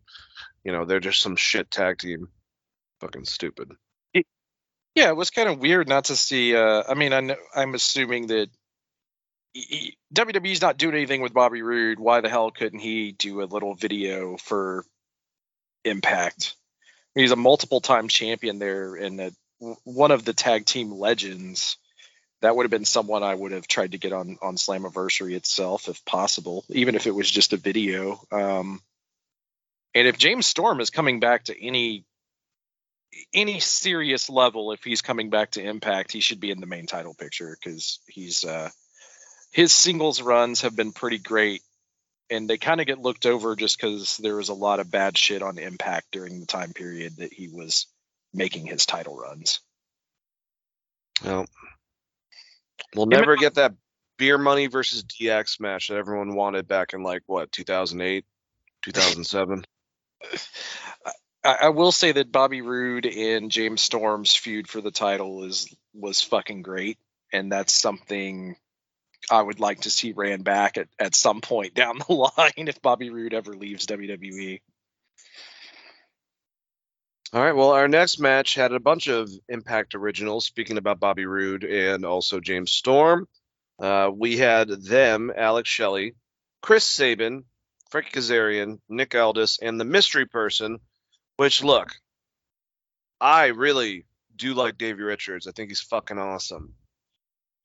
you 0.63 0.71
know, 0.71 0.85
they're 0.85 0.99
just 0.99 1.21
some 1.21 1.35
shit 1.35 1.69
tag 1.69 1.99
team. 1.99 2.29
Fucking 2.99 3.25
stupid. 3.25 3.71
Yeah, 4.95 5.09
it 5.09 5.15
was 5.15 5.29
kind 5.29 5.47
of 5.47 5.59
weird 5.59 5.87
not 5.87 6.05
to 6.05 6.15
see. 6.15 6.55
Uh, 6.55 6.83
I 6.87 6.95
mean, 6.95 7.13
I 7.13 7.21
know, 7.21 7.35
I'm 7.55 7.73
assuming 7.75 8.27
that 8.27 8.49
he- 9.53 9.97
WWE's 10.13 10.61
not 10.61 10.77
doing 10.77 10.95
anything 10.95 11.21
with 11.21 11.33
Bobby 11.33 11.61
Roode. 11.61 11.99
Why 11.99 12.21
the 12.21 12.29
hell 12.29 12.51
couldn't 12.51 12.79
he 12.79 13.11
do 13.13 13.41
a 13.41 13.45
little 13.45 13.73
video 13.73 14.37
for 14.37 14.85
Impact? 15.85 16.55
He's 17.15 17.31
a 17.31 17.37
multiple 17.37 17.81
time 17.81 18.07
champion 18.07 18.59
there 18.59 18.95
and 18.95 19.19
a, 19.19 19.31
one 19.83 20.11
of 20.11 20.25
the 20.25 20.33
tag 20.33 20.65
team 20.65 20.91
legends. 20.91 21.77
That 22.41 22.55
would 22.55 22.63
have 22.63 22.71
been 22.71 22.85
someone 22.85 23.23
I 23.23 23.35
would 23.35 23.51
have 23.51 23.67
tried 23.67 23.91
to 23.91 23.97
get 23.97 24.13
on 24.13 24.37
on 24.41 24.55
Slammiversary 24.55 25.33
itself, 25.33 25.87
if 25.87 26.03
possible, 26.05 26.65
even 26.69 26.95
if 26.95 27.07
it 27.07 27.15
was 27.15 27.29
just 27.29 27.53
a 27.53 27.57
video. 27.57 28.21
Um, 28.31 28.81
and 29.93 30.07
if 30.07 30.17
James 30.17 30.45
Storm 30.45 30.79
is 30.79 30.89
coming 30.89 31.19
back 31.19 31.45
to 31.45 31.65
any 31.65 32.05
any 33.33 33.59
serious 33.59 34.29
level, 34.29 34.71
if 34.71 34.83
he's 34.83 35.01
coming 35.01 35.29
back 35.29 35.51
to 35.51 35.63
Impact, 35.63 36.11
he 36.11 36.21
should 36.21 36.39
be 36.39 36.51
in 36.51 36.59
the 36.59 36.65
main 36.65 36.85
title 36.85 37.13
picture 37.13 37.57
because 37.61 37.99
he's 38.07 38.45
uh, 38.45 38.69
his 39.51 39.73
singles 39.73 40.21
runs 40.21 40.61
have 40.61 40.75
been 40.75 40.93
pretty 40.93 41.17
great, 41.17 41.61
and 42.29 42.49
they 42.49 42.57
kind 42.57 42.79
of 42.79 42.87
get 42.87 42.99
looked 42.99 43.25
over 43.25 43.55
just 43.55 43.77
because 43.77 44.17
there 44.17 44.35
was 44.35 44.49
a 44.49 44.53
lot 44.53 44.79
of 44.79 44.89
bad 44.89 45.17
shit 45.17 45.41
on 45.41 45.57
Impact 45.57 46.07
during 46.11 46.39
the 46.39 46.45
time 46.45 46.73
period 46.73 47.17
that 47.17 47.33
he 47.33 47.49
was 47.49 47.87
making 48.33 48.65
his 48.65 48.85
title 48.85 49.17
runs. 49.17 49.59
Well, 51.23 51.45
we'll 52.95 53.05
never 53.05 53.35
get 53.35 53.55
that 53.55 53.73
beer 54.17 54.37
money 54.37 54.67
versus 54.67 55.03
DX 55.03 55.59
match 55.59 55.87
that 55.87 55.97
everyone 55.97 56.35
wanted 56.35 56.67
back 56.67 56.93
in 56.93 57.03
like 57.03 57.23
what 57.25 57.51
2008, 57.51 58.25
2007. 58.83 59.65
I, 61.43 61.55
I 61.63 61.69
will 61.69 61.91
say 61.91 62.11
that 62.11 62.31
Bobby 62.31 62.61
Roode 62.61 63.05
and 63.05 63.49
James 63.49 63.81
Storm's 63.81 64.35
feud 64.35 64.67
for 64.67 64.81
the 64.81 64.91
title 64.91 65.43
is 65.43 65.73
was 65.93 66.21
fucking 66.21 66.61
great, 66.61 66.97
and 67.33 67.51
that's 67.51 67.73
something 67.73 68.55
I 69.29 69.41
would 69.41 69.59
like 69.59 69.81
to 69.81 69.91
see 69.91 70.13
ran 70.13 70.41
back 70.41 70.77
at, 70.77 70.87
at 70.99 71.15
some 71.15 71.41
point 71.41 71.73
down 71.75 71.99
the 71.99 72.13
line 72.13 72.67
if 72.67 72.81
Bobby 72.81 73.09
Roode 73.09 73.33
ever 73.33 73.53
leaves. 73.53 73.87
WWE. 73.87 74.61
All 77.33 77.41
right. 77.41 77.55
Well, 77.55 77.71
our 77.71 77.87
next 77.87 78.19
match 78.19 78.55
had 78.55 78.73
a 78.73 78.79
bunch 78.79 79.07
of 79.07 79.29
Impact 79.47 79.95
originals. 79.95 80.45
Speaking 80.45 80.77
about 80.77 80.99
Bobby 80.99 81.25
Roode 81.25 81.63
and 81.63 82.03
also 82.03 82.41
James 82.41 82.71
Storm, 82.71 83.25
uh, 83.79 84.11
we 84.13 84.37
had 84.37 84.67
them, 84.67 85.31
Alex 85.33 85.69
Shelley, 85.69 86.15
Chris 86.61 86.83
Sabin, 86.83 87.45
Frankie 87.89 88.19
Kazarian, 88.19 88.79
Nick 88.89 89.15
Aldis, 89.15 89.59
and 89.61 89.79
the 89.79 89.85
mystery 89.85 90.25
person. 90.25 90.79
Which 91.37 91.63
look, 91.63 91.95
I 93.21 93.47
really 93.47 94.05
do 94.35 94.53
like 94.53 94.77
Davey 94.77 95.03
Richards. 95.03 95.47
I 95.47 95.51
think 95.51 95.69
he's 95.69 95.81
fucking 95.81 96.17
awesome. 96.17 96.73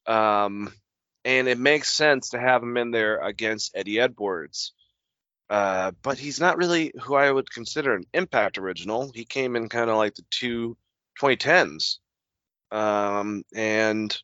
Um, 0.07 0.73
and 1.25 1.49
it 1.49 1.59
makes 1.59 1.91
sense 1.91 2.31
to 2.31 2.39
have 2.39 2.63
him 2.63 2.77
in 2.77 2.93
there 2.93 3.21
against 3.21 3.73
Eddie 3.75 3.99
Edwards. 3.99 4.73
Uh, 5.49 5.93
but 6.03 6.19
he's 6.19 6.41
not 6.41 6.57
really 6.57 6.93
who 7.01 7.15
I 7.15 7.31
would 7.31 7.51
consider 7.51 7.95
an 7.95 8.05
Impact 8.13 8.59
original. 8.59 9.13
He 9.15 9.25
came 9.25 9.55
in 9.55 9.69
kind 9.69 9.91
of 9.91 9.97
like 9.97 10.15
the 10.15 10.25
two 10.31 10.77
2010s. 11.21 11.99
Um, 12.71 13.45
and 13.55 14.17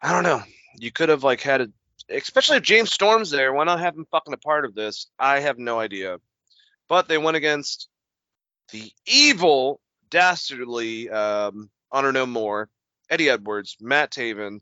I 0.00 0.12
don't 0.12 0.24
know. 0.24 0.42
You 0.76 0.92
could 0.92 1.08
have 1.08 1.24
like 1.24 1.40
had 1.40 1.62
a, 1.62 1.68
especially 2.10 2.58
if 2.58 2.62
James 2.62 2.92
Storm's 2.92 3.30
there. 3.30 3.52
Why 3.52 3.64
not 3.64 3.80
have 3.80 3.96
him 3.96 4.06
fucking 4.10 4.34
a 4.34 4.38
part 4.38 4.64
of 4.64 4.74
this? 4.74 5.06
I 5.18 5.40
have 5.40 5.58
no 5.58 5.78
idea. 5.80 6.18
But 6.88 7.08
they 7.08 7.18
went 7.18 7.36
against 7.36 7.88
the 8.70 8.92
evil, 9.06 9.80
dastardly 10.10 11.08
um, 11.08 11.70
Honor 11.90 12.12
No 12.12 12.26
More, 12.26 12.68
Eddie 13.08 13.30
Edwards, 13.30 13.76
Matt 13.80 14.10
Taven, 14.12 14.60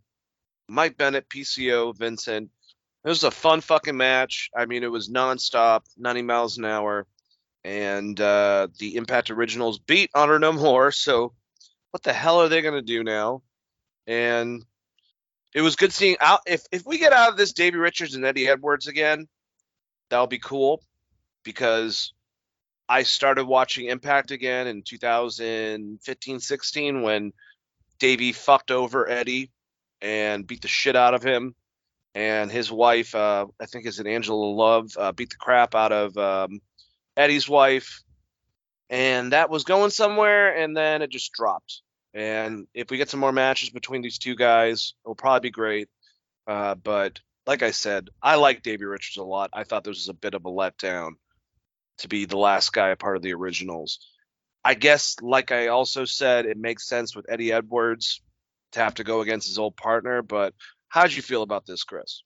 Mike 0.68 0.96
Bennett, 0.96 1.28
PCO, 1.28 1.96
Vincent. 1.96 2.50
It 3.04 3.08
was 3.08 3.24
a 3.24 3.30
fun 3.30 3.60
fucking 3.60 3.96
match. 3.96 4.50
I 4.56 4.66
mean, 4.66 4.82
it 4.82 4.90
was 4.90 5.08
nonstop, 5.08 5.82
90 5.96 6.22
miles 6.22 6.58
an 6.58 6.66
hour, 6.66 7.06
and 7.64 8.20
uh, 8.20 8.68
the 8.78 8.96
Impact 8.96 9.30
Originals 9.30 9.78
beat 9.78 10.10
Honor 10.14 10.38
No 10.38 10.52
More. 10.52 10.92
So, 10.92 11.32
what 11.92 12.02
the 12.02 12.12
hell 12.12 12.40
are 12.40 12.48
they 12.48 12.62
gonna 12.62 12.82
do 12.82 13.02
now? 13.02 13.42
And 14.06 14.64
it 15.54 15.62
was 15.62 15.76
good 15.76 15.92
seeing 15.92 16.16
out. 16.20 16.40
If 16.46 16.62
if 16.72 16.84
we 16.84 16.98
get 16.98 17.12
out 17.12 17.30
of 17.30 17.36
this 17.36 17.52
Davey 17.52 17.78
Richards 17.78 18.14
and 18.14 18.24
Eddie 18.24 18.48
Edwards 18.48 18.86
again, 18.86 19.28
that'll 20.10 20.26
be 20.26 20.38
cool 20.38 20.82
because 21.42 22.12
I 22.88 23.02
started 23.04 23.44
watching 23.44 23.86
Impact 23.86 24.30
again 24.30 24.66
in 24.66 24.82
2015 24.82 26.40
16 26.40 27.02
when 27.02 27.32
Davey 27.98 28.32
fucked 28.32 28.70
over 28.70 29.08
Eddie 29.08 29.50
and 30.02 30.46
beat 30.46 30.62
the 30.62 30.68
shit 30.68 30.96
out 30.96 31.14
of 31.14 31.22
him. 31.22 31.54
And 32.14 32.50
his 32.50 32.72
wife, 32.72 33.14
uh, 33.14 33.46
I 33.60 33.66
think 33.66 33.86
is 33.86 34.00
it 34.00 34.06
Angela 34.06 34.36
Love, 34.36 34.90
uh, 34.98 35.12
beat 35.12 35.30
the 35.30 35.36
crap 35.36 35.74
out 35.74 35.92
of 35.92 36.16
um, 36.16 36.60
Eddie's 37.16 37.48
wife. 37.48 38.02
And 38.88 39.32
that 39.32 39.50
was 39.50 39.62
going 39.62 39.90
somewhere, 39.90 40.56
and 40.56 40.76
then 40.76 41.02
it 41.02 41.10
just 41.10 41.32
dropped. 41.32 41.82
And 42.12 42.66
if 42.74 42.90
we 42.90 42.96
get 42.96 43.08
some 43.08 43.20
more 43.20 43.30
matches 43.30 43.70
between 43.70 44.02
these 44.02 44.18
two 44.18 44.34
guys, 44.34 44.94
it'll 45.04 45.14
probably 45.14 45.48
be 45.48 45.52
great. 45.52 45.88
Uh, 46.46 46.74
but 46.74 47.20
like 47.46 47.62
I 47.62 47.70
said, 47.70 48.08
I 48.20 48.34
like 48.36 48.62
Davey 48.62 48.84
Richards 48.84 49.16
a 49.16 49.22
lot. 49.24 49.50
I 49.52 49.64
thought 49.64 49.84
this 49.84 49.96
was 49.96 50.08
a 50.08 50.14
bit 50.14 50.34
of 50.34 50.44
a 50.44 50.50
letdown 50.50 51.12
to 51.98 52.08
be 52.08 52.24
the 52.24 52.38
last 52.38 52.72
guy 52.72 52.88
a 52.88 52.96
part 52.96 53.16
of 53.16 53.22
the 53.22 53.34
originals. 53.34 54.00
I 54.64 54.74
guess, 54.74 55.16
like 55.22 55.52
I 55.52 55.68
also 55.68 56.04
said, 56.04 56.46
it 56.46 56.58
makes 56.58 56.88
sense 56.88 57.14
with 57.14 57.30
Eddie 57.30 57.52
Edwards 57.52 58.22
to 58.72 58.80
have 58.80 58.94
to 58.94 59.04
go 59.04 59.20
against 59.20 59.48
his 59.48 59.58
old 59.58 59.76
partner. 59.76 60.22
But 60.22 60.54
how 60.90 61.04
did 61.04 61.16
you 61.16 61.22
feel 61.22 61.42
about 61.42 61.64
this, 61.64 61.84
Chris? 61.84 62.22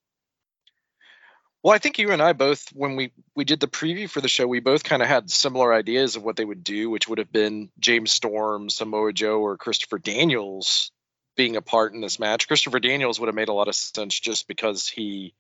Well, 1.63 1.75
I 1.75 1.79
think 1.79 1.99
you 1.99 2.11
and 2.11 2.21
I 2.21 2.33
both, 2.33 2.69
when 2.75 2.97
we 2.97 3.13
we 3.35 3.45
did 3.45 3.61
the 3.61 3.69
preview 3.69 4.09
for 4.09 4.21
the 4.21 4.29
show, 4.29 4.47
we 4.47 4.61
both 4.61 4.85
kind 4.85 5.01
of 5.03 5.09
had 5.09 5.31
similar 5.31 5.73
ideas 5.73 6.17
of 6.17 6.23
what 6.23 6.37
they 6.37 6.45
would 6.45 6.65
do, 6.65 6.91
which 6.91 7.09
would 7.09 7.19
have 7.19 7.33
been 7.33 7.71
James 7.79 8.11
Storm, 8.11 8.69
Samoa 8.69 9.13
Joe, 9.13 9.41
or 9.41 9.57
Christopher 9.57 9.99
Daniels 9.99 10.91
being 11.37 11.57
a 11.57 11.63
part 11.63 11.95
in 11.95 12.01
this 12.01 12.19
match. 12.19 12.49
Christopher 12.49 12.81
Daniels 12.81 13.19
would 13.19 13.29
have 13.29 13.35
made 13.35 13.49
a 13.49 13.55
lot 13.55 13.69
of 13.69 13.75
sense 13.75 14.19
just 14.19 14.47
because 14.49 14.89
he 14.89 15.35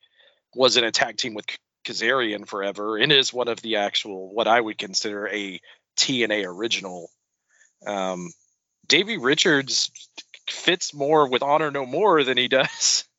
was 0.54 0.76
in 0.76 0.84
a 0.84 0.92
tag 0.92 1.16
team 1.16 1.34
with 1.34 1.46
Kazarian 1.84 2.46
forever 2.46 2.96
and 2.96 3.12
is 3.12 3.32
one 3.32 3.48
of 3.48 3.60
the 3.60 3.76
actual 3.76 4.32
what 4.32 4.48
I 4.48 4.60
would 4.60 4.78
consider 4.78 5.28
a 5.28 5.60
TNA 5.96 6.46
original. 6.46 7.10
Um, 7.86 8.32
Davey 8.86 9.18
Richards 9.18 9.90
fits 10.48 10.94
more 10.94 11.28
with 11.28 11.42
Honor 11.42 11.70
No 11.70 11.86
More 11.86 12.24
than 12.24 12.36
he 12.36 12.48
does 12.48 13.04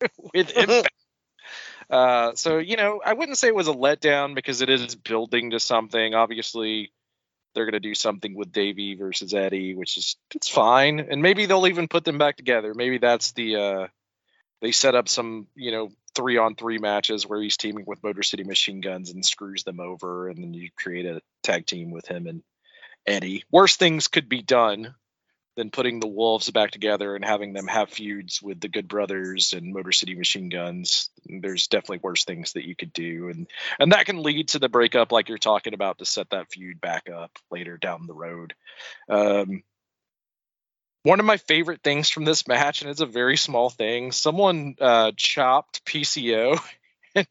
with 0.34 0.56
Impact. 0.56 0.88
Uh, 1.88 2.36
so 2.36 2.58
you 2.58 2.76
know, 2.76 3.00
I 3.04 3.14
wouldn't 3.14 3.36
say 3.36 3.48
it 3.48 3.54
was 3.54 3.66
a 3.66 3.72
letdown 3.72 4.36
because 4.36 4.60
it 4.60 4.70
is 4.70 4.94
building 4.94 5.50
to 5.50 5.58
something. 5.58 6.14
Obviously, 6.14 6.92
they're 7.52 7.64
going 7.64 7.72
to 7.72 7.80
do 7.80 7.96
something 7.96 8.34
with 8.34 8.52
Davey 8.52 8.94
versus 8.94 9.34
Eddie, 9.34 9.74
which 9.74 9.96
is 9.96 10.14
it's 10.32 10.48
fine, 10.48 11.00
and 11.00 11.20
maybe 11.20 11.46
they'll 11.46 11.66
even 11.66 11.88
put 11.88 12.04
them 12.04 12.16
back 12.16 12.36
together. 12.36 12.74
Maybe 12.74 12.98
that's 12.98 13.32
the 13.32 13.56
uh, 13.56 13.86
they 14.60 14.70
set 14.70 14.94
up 14.94 15.08
some 15.08 15.48
you 15.56 15.72
know 15.72 15.90
three 16.14 16.36
on 16.36 16.54
three 16.54 16.78
matches 16.78 17.26
where 17.26 17.42
he's 17.42 17.56
teaming 17.56 17.84
with 17.86 18.02
Motor 18.04 18.22
City 18.22 18.44
Machine 18.44 18.80
Guns 18.80 19.10
and 19.10 19.24
screws 19.24 19.64
them 19.64 19.80
over, 19.80 20.28
and 20.28 20.38
then 20.38 20.54
you 20.54 20.70
create 20.76 21.06
a 21.06 21.20
tag 21.42 21.66
team 21.66 21.90
with 21.90 22.06
him 22.06 22.28
and 22.28 22.42
Eddie. 23.06 23.42
Worse 23.50 23.76
things 23.76 24.08
could 24.08 24.28
be 24.28 24.42
done 24.42 24.94
than 25.60 25.70
putting 25.70 26.00
the 26.00 26.06
Wolves 26.06 26.48
back 26.50 26.70
together 26.70 27.14
and 27.14 27.22
having 27.22 27.52
them 27.52 27.66
have 27.66 27.90
feuds 27.90 28.40
with 28.40 28.60
the 28.60 28.68
Good 28.68 28.88
Brothers 28.88 29.52
and 29.52 29.74
Motor 29.74 29.92
City 29.92 30.14
Machine 30.14 30.48
Guns. 30.48 31.10
There's 31.26 31.66
definitely 31.66 31.98
worse 31.98 32.24
things 32.24 32.54
that 32.54 32.66
you 32.66 32.74
could 32.74 32.94
do, 32.94 33.28
and 33.28 33.46
and 33.78 33.92
that 33.92 34.06
can 34.06 34.22
lead 34.22 34.48
to 34.48 34.58
the 34.58 34.70
breakup, 34.70 35.12
like 35.12 35.28
you're 35.28 35.36
talking 35.36 35.74
about, 35.74 35.98
to 35.98 36.06
set 36.06 36.30
that 36.30 36.50
feud 36.50 36.80
back 36.80 37.10
up 37.10 37.30
later 37.50 37.76
down 37.76 38.06
the 38.06 38.14
road. 38.14 38.54
Um, 39.10 39.62
one 41.02 41.20
of 41.20 41.26
my 41.26 41.36
favorite 41.36 41.82
things 41.82 42.08
from 42.08 42.24
this 42.24 42.48
match, 42.48 42.80
and 42.80 42.90
it's 42.90 43.02
a 43.02 43.06
very 43.06 43.36
small 43.36 43.68
thing, 43.68 44.12
someone 44.12 44.76
uh, 44.80 45.12
chopped 45.14 45.84
PCO. 45.84 46.58
And, 47.12 47.26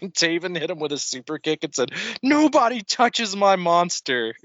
and 0.00 0.14
Taven 0.14 0.56
hit 0.56 0.70
him 0.70 0.78
with 0.78 0.92
a 0.92 0.96
super 0.96 1.38
kick 1.38 1.64
and 1.64 1.74
said, 1.74 1.90
"Nobody 2.22 2.82
touches 2.82 3.34
my 3.34 3.56
monster." 3.56 4.36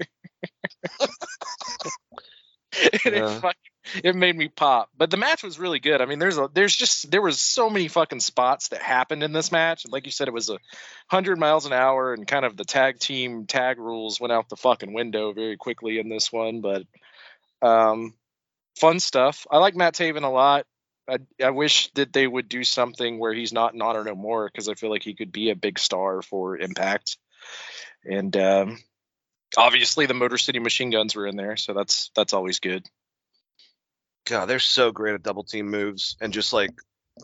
and 3.04 3.14
Yeah. 3.14 3.36
it, 3.36 3.40
fucking, 3.40 4.02
it 4.04 4.16
made 4.16 4.36
me 4.36 4.48
pop. 4.48 4.90
But 4.96 5.10
the 5.10 5.16
match 5.16 5.42
was 5.42 5.58
really 5.58 5.80
good. 5.80 6.00
I 6.00 6.06
mean, 6.06 6.18
there's 6.18 6.38
a 6.38 6.48
there's 6.52 6.74
just 6.74 7.10
there 7.10 7.22
was 7.22 7.40
so 7.40 7.70
many 7.70 7.88
fucking 7.88 8.20
spots 8.20 8.68
that 8.68 8.82
happened 8.82 9.22
in 9.22 9.32
this 9.32 9.50
match. 9.50 9.84
And 9.84 9.92
like 9.92 10.06
you 10.06 10.12
said, 10.12 10.28
it 10.28 10.34
was 10.34 10.50
a 10.50 10.58
hundred 11.08 11.38
miles 11.38 11.66
an 11.66 11.72
hour, 11.72 12.12
and 12.12 12.26
kind 12.26 12.44
of 12.44 12.56
the 12.56 12.64
tag 12.64 12.98
team 12.98 13.46
tag 13.46 13.78
rules 13.78 14.20
went 14.20 14.32
out 14.32 14.48
the 14.48 14.56
fucking 14.56 14.92
window 14.92 15.32
very 15.32 15.56
quickly 15.56 15.98
in 15.98 16.08
this 16.08 16.32
one. 16.32 16.60
But 16.60 16.82
um, 17.62 18.14
fun 18.78 19.00
stuff. 19.00 19.46
I 19.50 19.58
like 19.58 19.74
Matt 19.76 19.94
Taven 19.94 20.22
a 20.24 20.28
lot. 20.28 20.66
I, 21.08 21.18
I 21.42 21.50
wish 21.50 21.90
that 21.94 22.12
they 22.12 22.26
would 22.26 22.48
do 22.48 22.62
something 22.62 23.18
where 23.18 23.32
he's 23.32 23.52
not 23.52 23.74
in 23.74 23.82
Honor 23.82 24.04
No 24.04 24.14
More 24.14 24.46
because 24.46 24.68
I 24.68 24.74
feel 24.74 24.90
like 24.90 25.02
he 25.02 25.14
could 25.14 25.32
be 25.32 25.50
a 25.50 25.56
big 25.56 25.78
star 25.78 26.22
for 26.22 26.56
Impact. 26.56 27.16
And 28.04 28.36
um, 28.36 28.78
obviously, 29.56 30.06
the 30.06 30.14
Motor 30.14 30.38
City 30.38 30.58
Machine 30.58 30.90
Guns 30.90 31.14
were 31.14 31.26
in 31.26 31.36
there, 31.36 31.56
so 31.56 31.74
that's 31.74 32.10
that's 32.14 32.32
always 32.32 32.60
good. 32.60 32.86
God, 34.26 34.46
they're 34.46 34.58
so 34.58 34.92
great 34.92 35.14
at 35.14 35.22
double 35.22 35.44
team 35.44 35.70
moves 35.70 36.16
and 36.20 36.32
just 36.32 36.52
like 36.52 36.70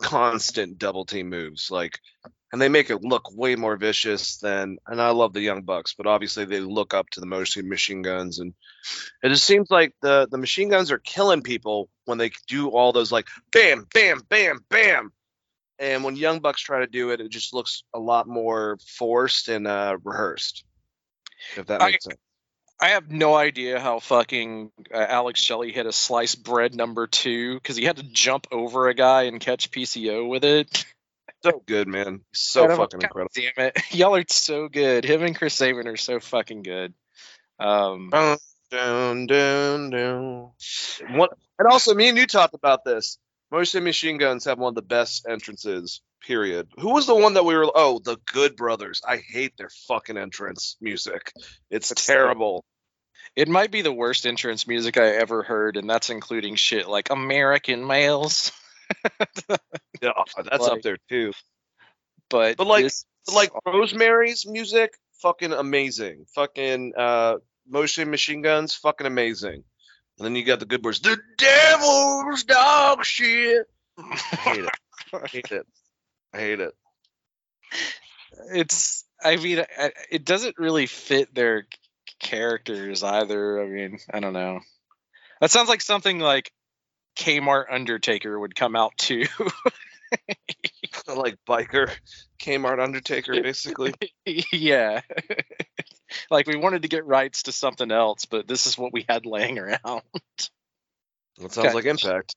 constant 0.01 0.77
double 0.77 1.05
team 1.05 1.29
moves. 1.29 1.71
Like, 1.71 1.99
and 2.51 2.61
they 2.61 2.69
make 2.69 2.89
it 2.89 3.03
look 3.03 3.35
way 3.35 3.55
more 3.55 3.77
vicious 3.77 4.37
than. 4.37 4.77
And 4.87 5.01
I 5.01 5.11
love 5.11 5.33
the 5.33 5.41
Young 5.41 5.63
Bucks, 5.63 5.93
but 5.97 6.07
obviously 6.07 6.45
they 6.45 6.59
look 6.59 6.93
up 6.93 7.09
to 7.11 7.19
the 7.19 7.25
Motor 7.25 7.45
City 7.45 7.67
Machine 7.67 8.01
Guns, 8.01 8.39
and 8.39 8.53
it 9.23 9.29
just 9.29 9.45
seems 9.45 9.69
like 9.69 9.93
the 10.01 10.27
the 10.29 10.37
Machine 10.37 10.69
Guns 10.69 10.91
are 10.91 10.99
killing 10.99 11.41
people 11.41 11.89
when 12.05 12.17
they 12.17 12.31
do 12.47 12.69
all 12.69 12.91
those 12.91 13.11
like 13.11 13.27
bam, 13.51 13.87
bam, 13.93 14.21
bam, 14.29 14.63
bam. 14.69 15.11
And 15.79 16.03
when 16.03 16.15
Young 16.15 16.39
Bucks 16.39 16.61
try 16.61 16.79
to 16.79 16.87
do 16.87 17.11
it, 17.11 17.21
it 17.21 17.29
just 17.29 17.53
looks 17.53 17.83
a 17.93 17.99
lot 17.99 18.27
more 18.27 18.79
forced 18.97 19.47
and 19.47 19.67
uh, 19.67 19.97
rehearsed. 20.03 20.63
If 21.55 21.67
that 21.67 21.81
I- 21.81 21.91
makes 21.91 22.05
sense. 22.05 22.17
I 22.79 22.89
have 22.89 23.09
no 23.09 23.33
idea 23.33 23.79
how 23.79 23.97
fucking 23.97 24.71
uh, 24.93 24.97
Alex 24.97 25.41
Shelley 25.41 25.71
hit 25.71 25.87
a 25.87 25.91
sliced 25.91 26.43
bread 26.43 26.75
number 26.75 27.07
two 27.07 27.55
because 27.55 27.75
he 27.75 27.85
had 27.85 27.97
to 27.97 28.03
jump 28.03 28.45
over 28.51 28.87
a 28.87 28.93
guy 28.93 29.23
and 29.23 29.39
catch 29.39 29.71
PCO 29.71 30.29
with 30.29 30.43
it. 30.43 30.85
So 31.43 31.63
good, 31.65 31.87
man. 31.87 32.21
So 32.33 32.65
And 32.65 32.73
fucking 32.73 32.99
"God 32.99 33.05
incredible. 33.05 33.31
Damn 33.33 33.67
it, 33.67 33.77
y'all 33.93 34.15
are 34.15 34.23
so 34.29 34.67
good. 34.67 35.05
Him 35.05 35.23
and 35.23 35.35
Chris 35.35 35.55
Sabin 35.55 35.87
are 35.87 35.97
so 35.97 36.19
fucking 36.19 36.61
good. 36.61 36.93
Um, 37.59 38.09
Dun, 38.11 38.37
dun, 38.69 39.25
dun, 39.25 39.89
dun. 39.89 40.51
What? 41.15 41.33
And 41.57 41.67
also, 41.67 41.95
me 41.95 42.09
and 42.09 42.17
you 42.17 42.27
talked 42.27 42.53
about 42.53 42.83
this. 42.85 43.17
Motor 43.51 43.65
City 43.65 43.83
Machine 43.85 44.17
Guns 44.17 44.45
have 44.45 44.59
one 44.59 44.69
of 44.69 44.75
the 44.75 44.81
best 44.81 45.25
entrances. 45.27 46.01
Period. 46.25 46.67
Who 46.79 46.93
was 46.93 47.05
the 47.07 47.15
one 47.15 47.35
that 47.35 47.45
we 47.45 47.55
were? 47.55 47.71
Oh, 47.73 47.99
the 48.03 48.17
Good 48.31 48.55
Brothers. 48.55 49.01
I 49.07 49.17
hate 49.17 49.55
their 49.57 49.69
fucking 49.87 50.17
entrance 50.17 50.75
music. 50.81 51.31
It's 51.69 51.91
It's- 51.91 52.05
terrible. 52.05 52.65
it 53.35 53.47
might 53.47 53.71
be 53.71 53.81
the 53.81 53.93
worst 53.93 54.25
entrance 54.25 54.67
music 54.67 54.97
I 54.97 55.09
ever 55.15 55.43
heard, 55.43 55.77
and 55.77 55.89
that's 55.89 56.09
including 56.09 56.55
shit 56.55 56.87
like 56.87 57.09
American 57.11 57.85
Males. 57.85 58.51
Yeah, 60.01 60.11
that's 60.35 60.59
Like- 60.63 60.71
up 60.71 60.81
there 60.81 60.97
too. 61.09 61.33
but 62.29 62.57
But, 62.57 62.67
like- 62.67 62.83
this- 62.83 63.05
like 63.33 63.51
Rosemary's 63.65 64.45
music, 64.47 64.93
fucking 65.21 65.51
amazing. 65.53 66.25
Fucking 66.35 66.93
uh, 66.95 67.37
Motion 67.67 68.09
Machine 68.11 68.41
Guns, 68.41 68.75
fucking 68.75 69.07
amazing. 69.07 69.63
And 70.17 70.25
then 70.25 70.35
you 70.35 70.43
got 70.45 70.59
the 70.59 70.65
good 70.65 70.83
words, 70.85 70.99
the 70.99 71.17
devil's 71.37 72.43
dog 72.43 73.03
shit. 73.05 73.65
I 73.97 74.15
hate 74.15 74.63
it. 74.65 74.69
I 75.13 75.27
hate 75.27 75.51
it. 75.51 75.65
I 76.37 76.39
hate 76.39 76.59
it. 76.59 76.73
it's 78.53 79.03
i 79.23 79.35
mean 79.37 79.65
it 80.11 80.23
doesn't 80.23 80.59
really 80.59 80.85
fit 80.85 81.33
their 81.33 81.65
characters 82.19 83.01
either 83.03 83.63
i 83.63 83.67
mean 83.67 83.97
i 84.13 84.19
don't 84.19 84.33
know 84.33 84.59
that 85.41 85.49
sounds 85.49 85.69
like 85.69 85.81
something 85.81 86.19
like 86.19 86.51
kmart 87.17 87.65
undertaker 87.71 88.39
would 88.39 88.55
come 88.55 88.75
out 88.75 88.95
to 88.97 89.25
like 91.07 91.37
biker 91.47 91.89
Kmart 92.39 92.81
Undertaker, 92.81 93.41
basically. 93.41 93.93
yeah 94.53 95.01
like 96.31 96.47
we 96.47 96.55
wanted 96.55 96.83
to 96.83 96.87
get 96.87 97.05
rights 97.05 97.43
to 97.43 97.51
something 97.51 97.91
else 97.91 98.25
but 98.25 98.47
this 98.47 98.67
is 98.67 98.77
what 98.77 98.93
we 98.93 99.05
had 99.09 99.25
laying 99.25 99.57
around 99.57 100.01
That 101.39 101.51
sounds 101.51 101.57
Okay. 101.57 101.73
like 101.73 101.85
Impact. 101.85 102.35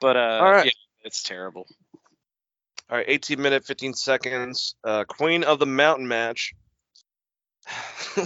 but 0.00 0.16
uh 0.16 0.38
All 0.40 0.52
right. 0.52 0.66
yeah, 0.66 0.70
it's 1.04 1.22
terrible 1.22 1.66
All 2.90 2.96
right, 2.96 3.06
18 3.06 3.40
minute, 3.40 3.64
15 3.64 3.94
seconds. 3.94 4.74
Uh, 4.82 5.04
Queen 5.04 5.44
of 5.44 5.58
the 5.58 5.66
Mountain 5.66 6.08
match. 6.08 6.54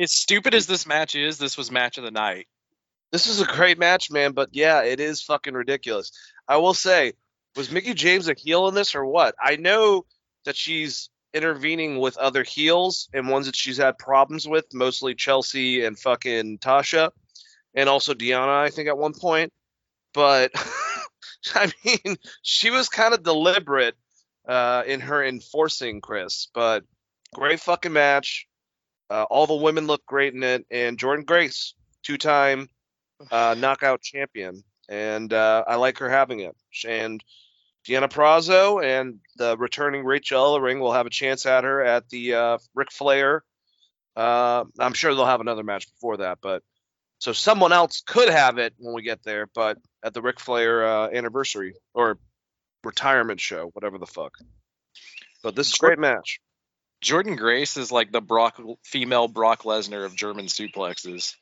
as 0.00 0.12
stupid 0.12 0.54
as 0.54 0.66
this 0.66 0.86
match 0.86 1.14
is 1.14 1.36
this 1.36 1.58
was 1.58 1.70
match 1.70 1.98
of 1.98 2.04
the 2.04 2.10
night 2.10 2.46
this 3.10 3.26
is 3.26 3.40
a 3.40 3.46
great 3.46 3.78
match, 3.78 4.10
man, 4.10 4.32
but 4.32 4.50
yeah, 4.52 4.82
it 4.82 5.00
is 5.00 5.22
fucking 5.22 5.54
ridiculous. 5.54 6.12
I 6.46 6.58
will 6.58 6.74
say, 6.74 7.14
was 7.56 7.70
Mickie 7.70 7.94
James 7.94 8.28
a 8.28 8.34
heel 8.34 8.68
in 8.68 8.74
this 8.74 8.94
or 8.94 9.04
what? 9.04 9.34
I 9.42 9.56
know 9.56 10.04
that 10.44 10.56
she's 10.56 11.10
intervening 11.34 11.98
with 11.98 12.16
other 12.16 12.42
heels 12.42 13.08
and 13.12 13.28
ones 13.28 13.46
that 13.46 13.56
she's 13.56 13.78
had 13.78 13.98
problems 13.98 14.46
with, 14.46 14.66
mostly 14.74 15.14
Chelsea 15.14 15.84
and 15.84 15.98
fucking 15.98 16.58
Tasha, 16.58 17.10
and 17.74 17.88
also 17.88 18.14
Deonna, 18.14 18.62
I 18.62 18.70
think, 18.70 18.88
at 18.88 18.98
one 18.98 19.14
point. 19.14 19.52
But 20.12 20.52
I 21.54 21.72
mean, 21.84 22.16
she 22.42 22.70
was 22.70 22.88
kind 22.88 23.14
of 23.14 23.22
deliberate 23.22 23.96
uh, 24.46 24.82
in 24.86 25.00
her 25.00 25.24
enforcing 25.24 26.00
Chris, 26.00 26.48
but 26.54 26.84
great 27.34 27.60
fucking 27.60 27.92
match. 27.92 28.46
Uh, 29.10 29.24
all 29.30 29.46
the 29.46 29.54
women 29.54 29.86
look 29.86 30.04
great 30.04 30.34
in 30.34 30.42
it, 30.42 30.66
and 30.70 30.98
Jordynne 30.98 31.24
Grace, 31.24 31.74
two-time 32.02 32.68
uh, 33.30 33.54
knockout 33.58 34.02
champion, 34.02 34.62
and 34.88 35.32
uh, 35.32 35.64
I 35.66 35.76
like 35.76 35.98
her 35.98 36.10
having 36.10 36.40
it. 36.40 36.54
And 36.86 37.22
Deonna 37.86 38.10
Purrazzo 38.10 38.84
and 38.84 39.20
the 39.36 39.56
returning 39.56 40.04
Rachel 40.04 40.42
Ellering 40.42 40.80
will 40.80 40.92
have 40.92 41.06
a 41.06 41.10
chance 41.10 41.46
at 41.46 41.64
her 41.64 41.82
at 41.82 42.08
the 42.10 42.34
uh, 42.34 42.58
Ric 42.74 42.92
Flair. 42.92 43.44
Uh, 44.14 44.64
I'm 44.78 44.92
sure 44.92 45.14
they'll 45.14 45.24
have 45.24 45.40
another 45.40 45.62
match 45.62 45.88
before 45.90 46.18
that, 46.18 46.38
but 46.42 46.62
so 47.18 47.32
someone 47.32 47.72
else 47.72 48.02
could 48.06 48.28
have 48.28 48.58
it 48.58 48.74
when 48.78 48.94
we 48.94 49.02
get 49.02 49.22
there, 49.22 49.46
but 49.54 49.78
at 50.02 50.14
the 50.14 50.22
Ric 50.22 50.40
Flair 50.40 50.86
uh, 50.86 51.08
anniversary 51.10 51.74
or 51.94 52.18
retirement 52.84 53.40
show, 53.40 53.70
whatever 53.72 53.98
the 53.98 54.06
fuck. 54.06 54.38
But 55.42 55.54
this 55.56 55.68
is 55.68 55.74
a 55.74 55.78
great 55.78 55.98
match. 55.98 56.40
Jordynne 57.04 57.36
Grace 57.38 57.76
is 57.76 57.92
like 57.92 58.10
the 58.10 58.20
Brock 58.20 58.60
female 58.84 59.28
Brock 59.28 59.62
Lesnar 59.62 60.04
of 60.04 60.16
German 60.16 60.46
suplexes. 60.46 61.34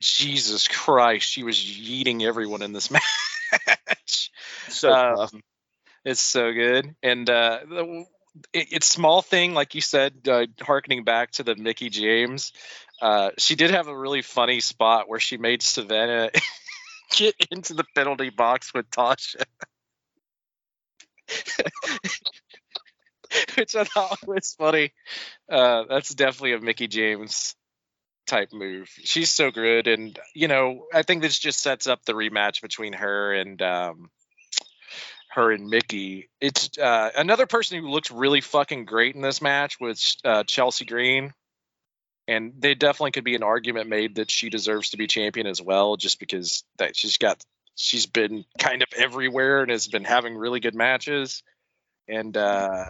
Jesus 0.00 0.68
Christ, 0.68 1.26
she 1.26 1.42
was 1.42 1.56
yeeting 1.56 2.22
everyone 2.22 2.62
in 2.62 2.72
this 2.72 2.90
match. 2.90 4.30
So 4.68 4.90
Uh. 4.92 5.28
It's 6.04 6.20
so 6.20 6.52
good, 6.52 6.94
and 7.02 7.28
uh, 7.28 7.58
the- 7.68 8.04
it, 8.54 8.68
it's 8.72 8.86
small 8.86 9.20
thing, 9.20 9.52
like 9.52 9.74
you 9.74 9.80
said, 9.82 10.14
uh, 10.28 10.46
harkening 10.62 11.04
back 11.04 11.32
to 11.32 11.42
the 11.42 11.54
Mickie 11.56 11.90
James. 11.90 12.52
Uh, 13.02 13.30
she 13.36 13.54
did 13.54 13.70
have 13.70 13.88
a 13.88 13.96
really 13.96 14.22
funny 14.22 14.60
spot 14.60 15.08
where 15.10 15.20
she 15.20 15.36
made 15.36 15.62
Savannah 15.62 16.30
get 17.10 17.34
into 17.50 17.74
the 17.74 17.84
penalty 17.94 18.30
box 18.30 18.72
with 18.74 18.90
Tasha. 18.90 19.42
Which 23.56 23.76
I 23.76 23.84
thought 23.84 24.18
was 24.26 24.54
funny. 24.58 24.92
Uh, 25.48 25.84
that's 25.88 26.14
definitely 26.14 26.54
a 26.54 26.60
Mickie 26.60 26.88
James 26.88 27.54
type 28.26 28.48
move. 28.52 28.88
She's 28.88 29.30
so 29.30 29.50
good, 29.50 29.86
and 29.86 30.18
you 30.34 30.48
know, 30.48 30.86
I 30.92 31.02
think 31.02 31.22
this 31.22 31.38
just 31.38 31.60
sets 31.60 31.86
up 31.86 32.04
the 32.04 32.14
rematch 32.14 32.62
between 32.62 32.94
her 32.94 33.34
and 33.34 33.60
um, 33.62 34.10
her 35.30 35.52
and 35.52 35.68
Mickie. 35.68 36.28
It's 36.40 36.76
uh, 36.78 37.10
another 37.16 37.46
person 37.46 37.80
who 37.80 37.88
looked 37.88 38.10
really 38.10 38.40
fucking 38.40 38.84
great 38.84 39.14
in 39.14 39.20
this 39.20 39.40
match 39.40 39.78
was 39.80 40.16
uh, 40.24 40.44
Chelsea 40.44 40.84
Green, 40.84 41.32
and 42.30 42.52
they 42.58 42.74
definitely 42.74 43.10
could 43.10 43.24
be 43.24 43.34
an 43.34 43.42
argument 43.42 43.88
made 43.88 44.14
that 44.14 44.30
she 44.30 44.50
deserves 44.50 44.90
to 44.90 44.96
be 44.96 45.06
champion 45.06 45.46
as 45.46 45.60
well, 45.60 45.96
just 45.96 46.20
because 46.20 46.62
that 46.78 46.96
she's 46.96 47.18
got 47.18 47.44
she's 47.74 48.06
been 48.06 48.44
kind 48.58 48.82
of 48.82 48.88
everywhere 48.96 49.62
and 49.62 49.70
has 49.70 49.88
been 49.88 50.04
having 50.04 50.36
really 50.36 50.60
good 50.60 50.74
matches, 50.74 51.42
and 52.08 52.36
uh, 52.36 52.84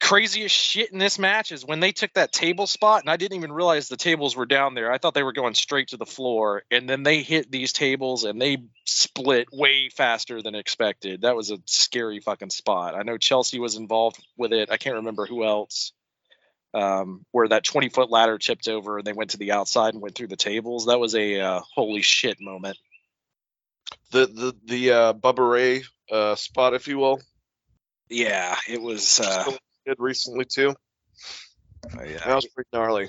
craziest 0.00 0.54
shit 0.54 0.92
in 0.92 0.98
this 0.98 1.18
match 1.18 1.52
is 1.52 1.64
when 1.64 1.80
they 1.80 1.92
took 1.92 2.12
that 2.14 2.32
table 2.32 2.66
spot 2.66 3.02
and 3.02 3.10
I 3.10 3.16
didn't 3.16 3.36
even 3.36 3.52
realize 3.52 3.88
the 3.88 3.96
tables 3.96 4.34
were 4.34 4.46
down 4.46 4.74
there. 4.74 4.90
I 4.90 4.98
thought 4.98 5.14
they 5.14 5.22
were 5.22 5.32
going 5.32 5.54
straight 5.54 5.88
to 5.88 5.96
the 5.96 6.06
floor 6.06 6.62
and 6.70 6.88
then 6.88 7.02
they 7.02 7.22
hit 7.22 7.50
these 7.52 7.72
tables 7.72 8.24
and 8.24 8.40
they 8.40 8.64
split 8.84 9.48
way 9.52 9.90
faster 9.90 10.42
than 10.42 10.54
expected. 10.54 11.22
That 11.22 11.36
was 11.36 11.50
a 11.50 11.58
scary 11.66 12.20
fucking 12.20 12.50
spot. 12.50 12.94
I 12.96 13.02
know 13.02 13.16
Chelsea 13.16 13.60
was 13.60 13.76
involved 13.76 14.24
with 14.36 14.52
it. 14.52 14.70
I 14.70 14.76
can't 14.76 14.96
remember 14.96 15.26
who 15.26 15.44
else. 15.44 15.92
Um, 16.74 17.26
where 17.32 17.48
that 17.48 17.64
20 17.64 17.90
foot 17.90 18.10
ladder 18.10 18.38
tipped 18.38 18.66
over 18.66 18.96
and 18.98 19.06
they 19.06 19.12
went 19.12 19.30
to 19.32 19.36
the 19.36 19.52
outside 19.52 19.92
and 19.92 20.02
went 20.02 20.14
through 20.14 20.28
the 20.28 20.36
tables. 20.36 20.86
That 20.86 20.98
was 20.98 21.14
a 21.14 21.38
uh, 21.38 21.60
holy 21.74 22.00
shit 22.00 22.40
moment. 22.40 22.78
The 24.10 24.26
the 24.26 24.56
the 24.64 24.90
uh, 24.90 25.12
Bubba 25.12 25.50
Ray 25.50 25.82
uh, 26.10 26.34
spot, 26.34 26.72
if 26.72 26.88
you 26.88 26.98
will, 26.98 27.20
Yeah, 28.08 28.56
it 28.68 28.80
was. 28.80 29.20
Uh, 29.20 29.52
did 29.86 29.96
recently 29.98 30.44
too. 30.44 30.74
yeah 32.04 32.18
That 32.26 32.34
was 32.36 32.46
pretty 32.46 32.68
gnarly. 32.72 33.08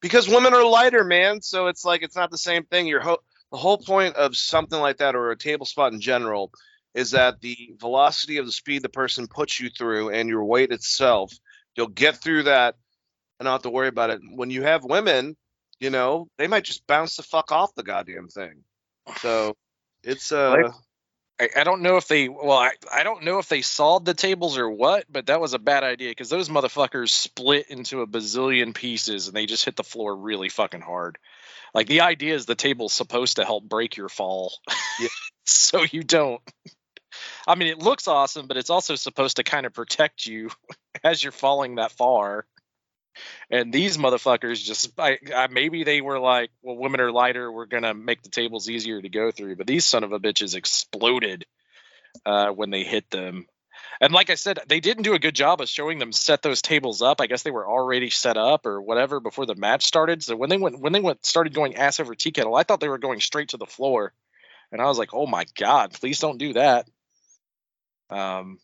Because 0.00 0.28
women 0.28 0.54
are 0.54 0.64
lighter, 0.64 1.04
man. 1.04 1.42
So 1.42 1.66
it's 1.66 1.84
like 1.84 2.02
it's 2.02 2.16
not 2.16 2.30
the 2.30 2.38
same 2.38 2.64
thing. 2.64 2.86
Your 2.86 3.00
ho- 3.00 3.22
the 3.50 3.58
whole 3.58 3.78
point 3.78 4.14
of 4.16 4.36
something 4.36 4.78
like 4.78 4.98
that, 4.98 5.16
or 5.16 5.30
a 5.30 5.36
table 5.36 5.66
spot 5.66 5.92
in 5.92 6.00
general, 6.00 6.52
is 6.94 7.12
that 7.12 7.40
the 7.40 7.74
velocity 7.78 8.36
of 8.36 8.46
the 8.46 8.52
speed 8.52 8.82
the 8.82 8.88
person 8.88 9.26
puts 9.26 9.58
you 9.58 9.70
through 9.70 10.10
and 10.10 10.28
your 10.28 10.44
weight 10.44 10.70
itself, 10.70 11.32
you'll 11.78 11.86
get 11.86 12.16
through 12.16 12.42
that 12.42 12.74
and 13.38 13.44
not 13.44 13.52
have 13.52 13.62
to 13.62 13.70
worry 13.70 13.88
about 13.88 14.10
it. 14.10 14.20
When 14.34 14.50
you 14.50 14.64
have 14.64 14.84
women, 14.84 15.36
you 15.78 15.90
know, 15.90 16.28
they 16.36 16.48
might 16.48 16.64
just 16.64 16.86
bounce 16.88 17.16
the 17.16 17.22
fuck 17.22 17.52
off 17.52 17.74
the 17.76 17.84
goddamn 17.84 18.26
thing. 18.28 18.64
So 19.18 19.56
it's 20.02 20.32
uh 20.32 20.70
I, 21.40 21.48
I 21.56 21.64
don't 21.64 21.82
know 21.82 21.96
if 21.96 22.08
they 22.08 22.28
well 22.28 22.58
I, 22.58 22.72
I 22.92 23.04
don't 23.04 23.22
know 23.22 23.38
if 23.38 23.48
they 23.48 23.62
sawed 23.62 24.04
the 24.04 24.12
tables 24.12 24.58
or 24.58 24.68
what, 24.68 25.04
but 25.08 25.26
that 25.26 25.40
was 25.40 25.54
a 25.54 25.58
bad 25.58 25.84
idea 25.84 26.10
because 26.10 26.28
those 26.28 26.48
motherfuckers 26.48 27.10
split 27.10 27.70
into 27.70 28.02
a 28.02 28.06
bazillion 28.08 28.74
pieces 28.74 29.28
and 29.28 29.36
they 29.36 29.46
just 29.46 29.64
hit 29.64 29.76
the 29.76 29.84
floor 29.84 30.14
really 30.14 30.48
fucking 30.48 30.80
hard. 30.80 31.16
Like 31.74 31.86
the 31.86 32.00
idea 32.00 32.34
is 32.34 32.46
the 32.46 32.56
table's 32.56 32.92
supposed 32.92 33.36
to 33.36 33.44
help 33.44 33.62
break 33.62 33.96
your 33.96 34.08
fall. 34.08 34.52
Yeah. 34.98 35.08
so 35.44 35.84
you 35.84 36.02
don't. 36.02 36.42
I 37.48 37.54
mean 37.54 37.68
it 37.68 37.78
looks 37.78 38.06
awesome, 38.06 38.46
but 38.46 38.58
it's 38.58 38.70
also 38.70 38.94
supposed 38.94 39.36
to 39.36 39.42
kind 39.42 39.64
of 39.64 39.72
protect 39.72 40.26
you 40.26 40.50
as 41.04 41.22
you're 41.22 41.32
falling 41.32 41.76
that 41.76 41.92
far. 41.92 42.46
And 43.50 43.72
these 43.72 43.96
motherfuckers 43.96 44.62
just, 44.62 44.92
I, 44.98 45.18
I, 45.34 45.48
maybe 45.48 45.82
they 45.82 46.00
were 46.00 46.20
like, 46.20 46.50
well, 46.62 46.76
women 46.76 47.00
are 47.00 47.10
lighter. 47.10 47.50
We're 47.50 47.66
going 47.66 47.82
to 47.82 47.94
make 47.94 48.22
the 48.22 48.28
tables 48.28 48.68
easier 48.68 49.00
to 49.00 49.08
go 49.08 49.32
through. 49.32 49.56
But 49.56 49.66
these 49.66 49.84
son 49.84 50.04
of 50.04 50.12
a 50.12 50.20
bitches 50.20 50.54
exploded 50.54 51.46
uh, 52.24 52.50
when 52.50 52.70
they 52.70 52.84
hit 52.84 53.10
them. 53.10 53.46
And 54.00 54.12
like 54.12 54.30
I 54.30 54.34
said, 54.34 54.60
they 54.68 54.78
didn't 54.80 55.02
do 55.02 55.14
a 55.14 55.18
good 55.18 55.34
job 55.34 55.60
of 55.60 55.68
showing 55.68 55.98
them 55.98 56.12
set 56.12 56.42
those 56.42 56.62
tables 56.62 57.02
up. 57.02 57.20
I 57.20 57.26
guess 57.26 57.42
they 57.42 57.50
were 57.50 57.68
already 57.68 58.10
set 58.10 58.36
up 58.36 58.66
or 58.66 58.80
whatever 58.80 59.18
before 59.18 59.46
the 59.46 59.56
match 59.56 59.84
started. 59.84 60.22
So 60.22 60.36
when 60.36 60.50
they 60.50 60.58
went, 60.58 60.78
when 60.78 60.92
they 60.92 61.00
went, 61.00 61.24
started 61.26 61.54
going 61.54 61.76
ass 61.76 61.98
over 61.98 62.14
tea 62.14 62.30
kettle, 62.30 62.54
I 62.54 62.62
thought 62.62 62.80
they 62.80 62.88
were 62.88 62.98
going 62.98 63.20
straight 63.20 63.48
to 63.48 63.56
the 63.56 63.66
floor. 63.66 64.12
And 64.70 64.80
I 64.80 64.84
was 64.84 64.98
like, 64.98 65.14
oh 65.14 65.26
my 65.26 65.46
God, 65.56 65.94
please 65.94 66.20
don't 66.20 66.38
do 66.38 66.52
that. 66.52 66.88
Um, 68.10 68.58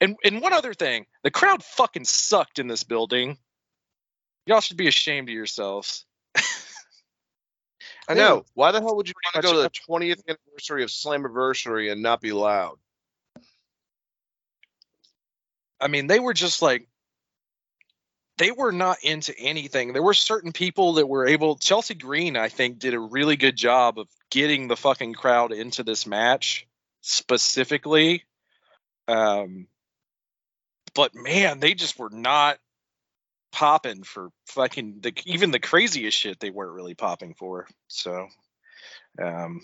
and, 0.00 0.16
and 0.24 0.40
one 0.40 0.52
other 0.52 0.74
thing, 0.74 1.06
the 1.22 1.30
crowd 1.30 1.62
fucking 1.62 2.04
sucked 2.04 2.58
in 2.58 2.66
this 2.68 2.84
building. 2.84 3.38
Y'all 4.46 4.60
should 4.60 4.76
be 4.76 4.88
ashamed 4.88 5.28
of 5.28 5.34
yourselves. 5.34 6.04
I 8.08 8.14
know. 8.14 8.44
Why 8.54 8.72
the 8.72 8.80
hell 8.80 8.96
would 8.96 9.08
you 9.08 9.14
want 9.24 9.44
to 9.44 9.50
go 9.50 9.54
to 9.54 9.62
the 9.62 9.70
20th 9.88 10.22
anniversary 10.28 10.82
of 10.84 10.90
Slammiversary 10.90 11.90
and 11.90 12.02
not 12.02 12.20
be 12.20 12.32
loud? 12.32 12.78
I 15.80 15.88
mean, 15.88 16.06
they 16.06 16.20
were 16.20 16.34
just 16.34 16.62
like 16.62 16.88
they 18.38 18.50
were 18.50 18.72
not 18.72 18.98
into 19.02 19.36
anything. 19.38 19.92
There 19.92 20.02
were 20.02 20.14
certain 20.14 20.52
people 20.52 20.94
that 20.94 21.08
were 21.08 21.26
able. 21.26 21.56
Chelsea 21.56 21.94
Green, 21.94 22.36
I 22.36 22.48
think, 22.48 22.78
did 22.78 22.94
a 22.94 23.00
really 23.00 23.36
good 23.36 23.56
job 23.56 23.98
of 23.98 24.08
getting 24.30 24.68
the 24.68 24.76
fucking 24.76 25.14
crowd 25.14 25.52
into 25.52 25.82
this 25.82 26.06
match 26.06 26.66
specifically. 27.00 28.24
Um, 29.08 29.66
but 30.94 31.14
man, 31.14 31.60
they 31.60 31.74
just 31.74 31.98
were 31.98 32.10
not 32.10 32.58
popping 33.52 34.02
for 34.02 34.30
fucking 34.48 34.98
the 35.00 35.12
even 35.24 35.50
the 35.50 35.58
craziest 35.58 36.16
shit. 36.16 36.40
They 36.40 36.50
weren't 36.50 36.74
really 36.74 36.94
popping 36.94 37.34
for. 37.34 37.66
So, 37.88 38.28
um, 39.22 39.60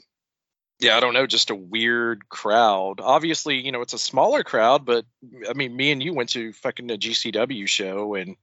yeah, 0.81 0.97
I 0.97 1.01
don't 1.01 1.15
know, 1.15 1.27
just 1.27 1.51
a 1.51 1.55
weird 1.55 2.29
crowd. 2.29 3.01
Obviously, 3.01 3.61
you 3.61 3.71
know, 3.71 3.83
it's 3.83 3.93
a 3.93 3.99
smaller 3.99 4.43
crowd, 4.43 4.85
but 4.85 5.05
I 5.49 5.53
mean, 5.53 5.77
me 5.77 5.93
and 5.93 6.03
you 6.03 6.13
went 6.13 6.31
to 6.31 6.53
fucking 6.55 6.91
a 6.91 6.97
GCW 6.97 7.69
show, 7.69 8.15
and 8.15 8.37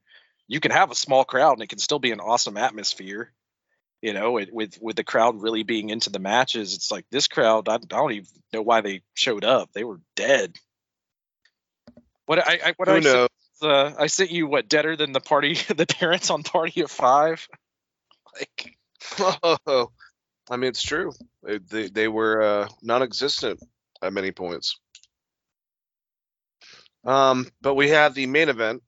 you 0.48 0.60
can 0.60 0.72
have 0.72 0.92
a 0.92 0.96
small 0.96 1.26
crowd, 1.26 1.54
and 1.54 1.64
it 1.64 1.70
can 1.70 1.80
still 1.80 2.00
be 2.00 2.12
an 2.12 2.20
awesome 2.20 2.58
atmosphere. 2.58 3.32
You 4.02 4.14
know, 4.14 4.38
it, 4.38 4.54
with 4.54 4.78
with 4.82 4.96
the 4.96 5.04
crowd 5.04 5.42
really 5.42 5.64
being 5.64 5.90
into 5.90 6.10
the 6.10 6.20
matches, 6.20 6.74
it's 6.74 6.92
like 6.92 7.06
this 7.12 7.28
crowd. 7.28 7.68
I, 7.68 7.76
I 7.76 7.78
don't 7.78 8.12
even 8.14 8.28
know 8.54 8.62
why 8.62 8.82
they 8.82 9.02
showed 9.14 9.44
up. 9.44 9.74
They 9.74 9.84
were 9.84 10.00
dead. 10.16 10.56
What 12.30 12.48
I, 12.48 12.60
I 12.64 12.74
what 12.78 12.88
Who 12.88 12.94
I 12.94 13.00
knows? 13.00 13.12
sent, 13.12 13.32
uh, 13.64 13.92
I 13.98 14.06
sent 14.06 14.30
you 14.30 14.46
what 14.46 14.70
deader 14.70 14.96
than 14.96 15.14
the 15.14 15.20
party 15.20 15.56
the 15.76 15.88
parents 15.88 16.30
on 16.30 16.44
Party 16.44 16.82
of 16.82 16.92
Five. 16.92 17.48
Like 18.40 18.78
Oh, 19.20 19.90
I 20.52 20.58
mean, 20.58 20.70
it's 20.70 20.84
true. 20.84 21.12
They 21.42 21.58
they, 21.58 21.88
they 21.88 22.08
were 22.08 22.44
uh, 22.44 22.68
non-existent 22.84 23.60
at 24.04 24.14
many 24.14 24.30
points. 24.30 24.78
Um, 27.04 27.48
but 27.64 27.74
we 27.74 27.90
have 27.90 28.14
the 28.14 28.28
main 28.28 28.50
event. 28.50 28.84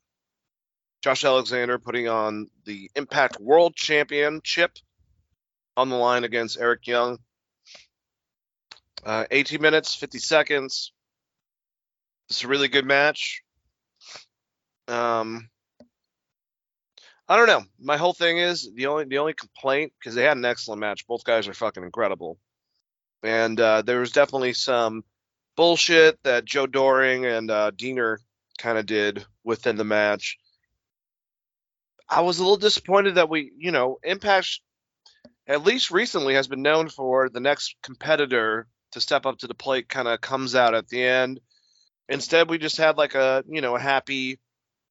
Josh 1.02 1.26
Alexander 1.26 1.80
putting 1.80 2.08
on 2.08 2.48
the 2.66 2.92
Impact 2.96 3.40
World 3.40 3.76
Championship 3.76 4.78
on 5.76 5.90
the 5.90 5.96
line 5.96 6.26
against 6.26 6.60
Eric 6.60 6.86
Young. 6.86 7.18
Uh, 9.04 9.26
18 9.32 9.60
minutes, 9.60 9.96
50 9.96 10.20
seconds. 10.20 10.92
It's 12.32 12.46
a 12.46 12.48
really 12.48 12.70
good 12.70 12.86
match. 12.86 13.44
Um, 14.88 15.50
I 17.28 17.36
don't 17.36 17.48
know. 17.48 17.66
My 17.78 17.98
whole 17.98 18.14
thing 18.14 18.38
is 18.38 18.72
the 18.74 18.86
only 18.86 19.04
the 19.04 19.18
only 19.18 19.34
complaint 19.34 19.92
because 20.00 20.16
they 20.16 20.24
had 20.24 20.38
an 20.38 20.46
excellent 20.46 20.80
match. 20.80 21.06
Both 21.06 21.26
guys 21.26 21.50
are 21.50 21.54
fucking 21.54 21.84
incredible, 21.84 22.38
and 23.22 23.60
uh, 23.60 23.82
there 23.82 24.00
was 24.00 24.14
definitely 24.14 24.54
some 24.54 25.04
bullshit 25.58 26.24
that 26.24 26.46
Joe 26.46 26.68
Doering 26.68 27.26
and 27.26 27.52
uh, 27.52 27.72
Deaner 27.72 28.20
kind 28.58 28.78
of 28.78 28.86
did 28.86 29.26
within 29.44 29.76
the 29.76 29.84
match. 29.84 30.38
I 32.08 32.22
was 32.22 32.40
a 32.40 32.44
little 32.44 32.56
disappointed 32.56 33.16
that 33.16 33.28
we, 33.28 33.52
you 33.58 33.72
know, 33.72 34.00
Impact, 34.04 34.62
at 35.48 35.66
least 35.66 35.92
recently, 35.92 36.36
has 36.36 36.48
been 36.48 36.62
known 36.62 36.88
for 36.88 37.28
the 37.28 37.42
next 37.42 37.76
competitor 37.84 38.68
to 38.94 39.02
step 39.02 39.26
up 39.26 39.40
to 39.40 39.48
the 39.48 39.54
plate, 39.54 39.90
kind 39.90 40.08
of 40.08 40.22
comes 40.22 40.56
out 40.56 40.74
at 40.74 40.88
the 40.88 41.04
end. 41.04 41.42
Instead, 42.12 42.50
we 42.50 42.58
just 42.58 42.78
had 42.78 42.98
like 42.98 43.16
a, 43.16 43.44
you 43.48 43.62
know, 43.62 43.76
a 43.76 43.80
happy 43.80 44.38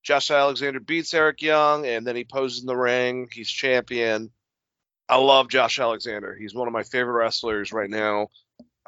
Josh 0.03 0.31
Alexander 0.31 0.81
beats 0.81 1.13
Eric 1.13 1.43
Young, 1.43 1.87
and 1.87 2.07
then 2.07 2.17
he 2.17 2.25
poses 2.25 2.63
in 2.63 2.67
the 2.67 2.77
ring. 2.77 3.29
He's 3.31 3.51
champion. 3.51 4.31
I 5.07 5.17
love 5.17 5.49
Josh 5.49 5.79
Alexander. 5.79 6.35
He's 6.35 6.55
one 6.55 6.67
of 6.67 6.73
my 6.73 6.83
favorite 6.83 7.13
wrestlers 7.13 7.73
right 7.73 7.91
now. 7.91 8.29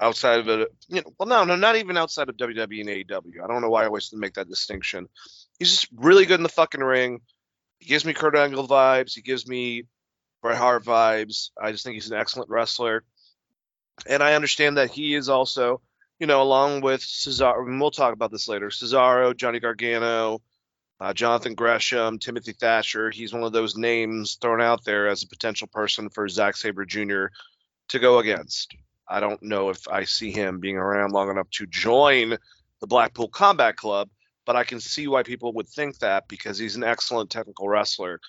Outside 0.00 0.40
of 0.40 0.48
it, 0.48 0.68
you 0.88 1.02
know, 1.02 1.12
well, 1.18 1.28
no, 1.28 1.44
no, 1.44 1.54
not 1.54 1.76
even 1.76 1.98
outside 1.98 2.30
of 2.30 2.36
WWE 2.38 2.80
and 2.80 2.88
AEW. 2.88 3.44
I 3.44 3.46
don't 3.46 3.60
know 3.60 3.68
why 3.68 3.82
I 3.82 3.86
always 3.86 4.10
make 4.14 4.34
that 4.34 4.48
distinction. 4.48 5.06
He's 5.58 5.70
just 5.70 5.88
really 5.94 6.24
good 6.24 6.40
in 6.40 6.42
the 6.42 6.48
fucking 6.48 6.80
ring. 6.80 7.20
He 7.78 7.86
gives 7.86 8.04
me 8.04 8.14
Kurt 8.14 8.34
Angle 8.34 8.66
vibes. 8.66 9.14
He 9.14 9.20
gives 9.20 9.46
me 9.46 9.84
Bret 10.40 10.56
Hart 10.56 10.82
vibes. 10.84 11.50
I 11.60 11.70
just 11.72 11.84
think 11.84 11.94
he's 11.94 12.10
an 12.10 12.18
excellent 12.18 12.48
wrestler. 12.48 13.04
And 14.06 14.22
I 14.22 14.34
understand 14.34 14.78
that 14.78 14.90
he 14.90 15.14
is 15.14 15.28
also, 15.28 15.82
you 16.22 16.28
know, 16.28 16.40
along 16.40 16.82
with 16.82 17.00
Cesaro, 17.00 17.66
and 17.66 17.80
we'll 17.80 17.90
talk 17.90 18.12
about 18.12 18.30
this 18.30 18.46
later, 18.46 18.68
Cesaro, 18.68 19.36
Johnny 19.36 19.58
Gargano, 19.58 20.40
uh, 21.00 21.12
Jonathan 21.12 21.56
Gresham, 21.56 22.20
Timothy 22.20 22.52
Thatcher. 22.52 23.10
He's 23.10 23.32
one 23.32 23.42
of 23.42 23.50
those 23.50 23.76
names 23.76 24.38
thrown 24.40 24.60
out 24.60 24.84
there 24.84 25.08
as 25.08 25.24
a 25.24 25.26
potential 25.26 25.66
person 25.66 26.10
for 26.10 26.28
Zack 26.28 26.56
Sabre 26.56 26.84
Jr. 26.84 27.24
to 27.88 27.98
go 27.98 28.20
against. 28.20 28.72
I 29.08 29.18
don't 29.18 29.42
know 29.42 29.70
if 29.70 29.88
I 29.88 30.04
see 30.04 30.30
him 30.30 30.60
being 30.60 30.76
around 30.76 31.10
long 31.10 31.28
enough 31.28 31.50
to 31.54 31.66
join 31.66 32.36
the 32.80 32.86
Blackpool 32.86 33.26
Combat 33.26 33.74
Club, 33.74 34.08
but 34.46 34.54
I 34.54 34.62
can 34.62 34.78
see 34.78 35.08
why 35.08 35.24
people 35.24 35.52
would 35.54 35.68
think 35.68 35.98
that 35.98 36.28
because 36.28 36.56
he's 36.56 36.76
an 36.76 36.84
excellent 36.84 37.30
technical 37.30 37.68
wrestler 37.68 38.20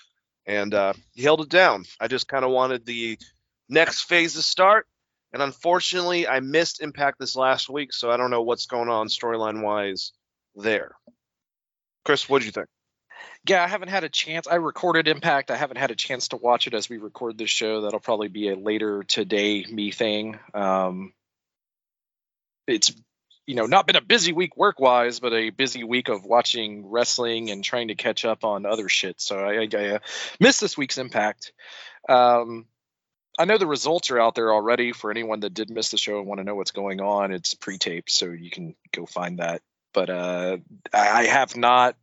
and 0.47 0.73
uh, 0.73 0.93
he 1.13 1.21
held 1.21 1.41
it 1.41 1.49
down. 1.49 1.85
I 1.99 2.07
just 2.07 2.27
kind 2.27 2.43
of 2.43 2.49
wanted 2.49 2.87
the 2.87 3.19
next 3.69 4.05
phase 4.05 4.33
to 4.33 4.41
start. 4.41 4.87
And 5.33 5.41
unfortunately, 5.41 6.27
I 6.27 6.39
missed 6.39 6.81
Impact 6.81 7.19
this 7.19 7.35
last 7.35 7.69
week, 7.69 7.91
so 7.91 8.11
I 8.11 8.17
don't 8.17 8.29
know 8.29 8.43
what's 8.43 8.67
going 8.67 8.89
on 8.89 9.07
storyline 9.07 9.63
wise 9.63 10.11
there. 10.55 10.95
Chris, 12.05 12.29
what 12.29 12.39
do 12.39 12.45
you 12.45 12.51
think? 12.51 12.67
yeah, 13.47 13.63
I 13.63 13.67
haven't 13.67 13.89
had 13.89 14.03
a 14.03 14.09
chance. 14.09 14.47
I 14.47 14.55
recorded 14.55 15.07
Impact. 15.07 15.51
I 15.51 15.57
haven't 15.57 15.77
had 15.77 15.91
a 15.91 15.95
chance 15.95 16.29
to 16.29 16.37
watch 16.37 16.67
it 16.67 16.73
as 16.73 16.89
we 16.89 16.97
record 16.97 17.37
this 17.37 17.49
show. 17.49 17.81
That'll 17.81 17.99
probably 17.99 18.29
be 18.29 18.49
a 18.49 18.55
later 18.55 19.03
today 19.03 19.65
me 19.65 19.91
thing. 19.91 20.39
Um, 20.53 21.13
it's 22.67 22.93
you 23.45 23.55
know 23.55 23.65
not 23.65 23.85
been 23.85 23.97
a 23.97 24.01
busy 24.01 24.31
week 24.31 24.55
work 24.55 24.79
wise, 24.79 25.19
but 25.19 25.33
a 25.33 25.49
busy 25.49 25.83
week 25.83 26.07
of 26.07 26.23
watching 26.23 26.89
wrestling 26.89 27.49
and 27.49 27.63
trying 27.63 27.89
to 27.89 27.95
catch 27.95 28.23
up 28.23 28.45
on 28.45 28.65
other 28.65 28.87
shit. 28.87 29.19
So 29.19 29.37
I, 29.37 29.63
I, 29.63 29.95
I 29.95 29.99
missed 30.39 30.61
this 30.61 30.77
week's 30.77 30.97
Impact. 30.97 31.51
Um, 32.07 32.65
I 33.37 33.45
know 33.45 33.57
the 33.57 33.67
results 33.67 34.11
are 34.11 34.19
out 34.19 34.35
there 34.35 34.53
already 34.53 34.91
for 34.91 35.09
anyone 35.09 35.39
that 35.41 35.53
did 35.53 35.69
miss 35.69 35.89
the 35.89 35.97
show 35.97 36.19
and 36.19 36.27
want 36.27 36.39
to 36.39 36.43
know 36.43 36.55
what's 36.55 36.71
going 36.71 37.01
on. 37.01 37.31
It's 37.31 37.53
pre-taped, 37.53 38.11
so 38.11 38.27
you 38.27 38.51
can 38.51 38.75
go 38.91 39.05
find 39.05 39.39
that. 39.39 39.61
But 39.93 40.09
uh, 40.09 40.57
I 40.93 41.25
have 41.25 41.55
not 41.55 41.95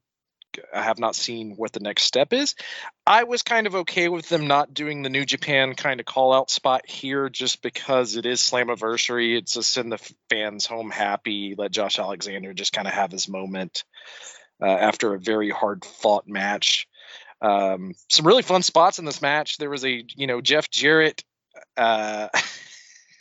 I 0.75 0.83
have 0.83 0.99
not 0.99 1.15
seen 1.15 1.55
what 1.57 1.73
the 1.73 1.81
next 1.81 2.05
step 2.05 2.33
is. 2.33 2.55
I 3.07 3.25
was 3.25 3.43
kind 3.43 3.67
of 3.67 3.75
okay 3.77 4.09
with 4.09 4.29
them 4.29 4.49
not 4.49 4.75
doing 4.75 5.03
the 5.03 5.09
New 5.09 5.25
Japan 5.25 5.75
kind 5.75 6.01
of 6.01 6.07
call 6.07 6.33
out 6.33 6.51
spot 6.51 6.89
here 6.89 7.29
just 7.29 7.63
because 7.63 8.17
it 8.17 8.27
is 8.27 8.41
Slammiversary. 8.41 9.37
It's 9.37 9.53
to 9.53 9.63
send 9.63 9.93
the 9.93 10.15
fans 10.29 10.67
home 10.67 10.91
happy, 10.91 11.55
let 11.57 11.71
Josh 11.71 11.99
Alexander 11.99 12.53
just 12.53 12.73
kind 12.73 12.89
of 12.89 12.95
have 12.95 13.13
his 13.13 13.29
moment 13.29 13.85
uh, 14.61 14.67
after 14.67 15.15
a 15.15 15.21
very 15.21 15.51
hard 15.51 15.85
fought 15.85 16.27
match. 16.27 16.89
Um, 17.43 17.95
some 18.09 18.27
really 18.27 18.43
fun 18.43 18.63
spots 18.63 18.99
in 18.99 19.05
this 19.05 19.23
match. 19.23 19.59
There 19.59 19.71
was 19.71 19.85
a, 19.85 20.05
you 20.15 20.27
know, 20.27 20.41
Jeff 20.41 20.71
Jarrett 20.71 21.25
uh, 21.77 22.29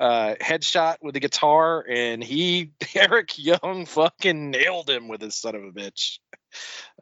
uh, 0.00 0.34
headshot 0.40 0.96
with 1.02 1.16
a 1.16 1.20
guitar, 1.20 1.84
and 1.88 2.22
he, 2.22 2.70
Eric 2.94 3.38
Young, 3.38 3.86
fucking 3.86 4.50
nailed 4.50 4.90
him 4.90 5.08
with 5.08 5.20
his 5.20 5.36
son 5.36 5.54
of 5.54 5.64
a 5.64 5.72
bitch. 5.72 6.18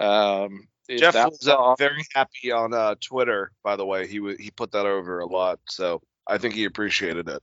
Um, 0.00 0.68
Jeff 0.88 1.14
was 1.14 1.48
uh, 1.48 1.74
very 1.76 2.04
happy 2.12 2.50
on 2.52 2.74
uh, 2.74 2.96
Twitter, 3.00 3.52
by 3.62 3.76
the 3.76 3.86
way. 3.86 4.06
He 4.06 4.18
w- 4.18 4.36
he 4.38 4.50
put 4.50 4.72
that 4.72 4.86
over 4.86 5.20
a 5.20 5.26
lot, 5.26 5.60
so 5.68 6.02
I 6.26 6.38
think 6.38 6.54
he 6.54 6.64
appreciated 6.64 7.28
it. 7.28 7.42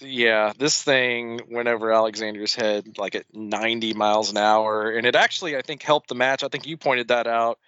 Yeah, 0.00 0.52
this 0.58 0.82
thing 0.82 1.40
went 1.48 1.68
over 1.68 1.92
Alexander's 1.92 2.54
head 2.54 2.98
like 2.98 3.14
at 3.14 3.26
90 3.32 3.94
miles 3.94 4.30
an 4.30 4.36
hour, 4.36 4.90
and 4.90 5.06
it 5.06 5.14
actually 5.14 5.56
I 5.56 5.62
think 5.62 5.82
helped 5.82 6.08
the 6.08 6.14
match. 6.16 6.42
I 6.42 6.48
think 6.48 6.66
you 6.66 6.76
pointed 6.76 7.08
that 7.08 7.26
out 7.26 7.58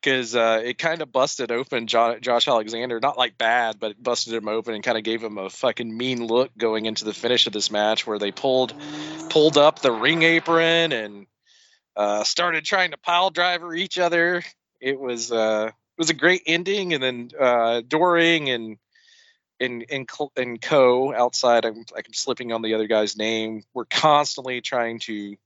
because 0.00 0.34
uh, 0.34 0.62
it 0.64 0.78
kind 0.78 1.02
of 1.02 1.12
busted 1.12 1.52
open 1.52 1.86
jo- 1.86 2.18
Josh 2.20 2.48
Alexander, 2.48 3.00
not 3.00 3.18
like 3.18 3.36
bad, 3.36 3.78
but 3.78 3.92
it 3.92 4.02
busted 4.02 4.32
him 4.32 4.48
open 4.48 4.74
and 4.74 4.82
kind 4.82 4.96
of 4.96 5.04
gave 5.04 5.22
him 5.22 5.36
a 5.36 5.50
fucking 5.50 5.94
mean 5.94 6.26
look 6.26 6.56
going 6.56 6.86
into 6.86 7.04
the 7.04 7.14
finish 7.14 7.46
of 7.46 7.52
this 7.52 7.70
match, 7.70 8.06
where 8.06 8.18
they 8.18 8.32
pulled 8.32 8.74
pulled 9.28 9.58
up 9.58 9.80
the 9.80 9.92
ring 9.92 10.22
apron 10.22 10.92
and 10.92 11.26
uh, 11.96 12.24
started 12.24 12.64
trying 12.64 12.92
to 12.92 12.98
pile 12.98 13.30
driver 13.30 13.74
each 13.74 13.98
other. 13.98 14.42
It 14.80 14.98
was 14.98 15.30
uh, 15.30 15.66
it 15.68 15.98
was 16.00 16.10
a 16.10 16.14
great 16.14 16.42
ending, 16.46 16.94
and 16.94 17.02
then 17.02 17.30
uh, 17.38 17.82
Doering 17.86 18.48
and 18.48 18.78
and 19.60 19.84
Cl- 20.10 20.32
and 20.36 20.60
Co 20.60 21.14
outside. 21.14 21.64
I'm 21.64 21.84
I'm 21.96 22.12
slipping 22.12 22.52
on 22.52 22.62
the 22.62 22.74
other 22.74 22.86
guy's 22.86 23.16
name. 23.16 23.62
We're 23.72 23.84
constantly 23.84 24.60
trying 24.60 25.00
to 25.00 25.36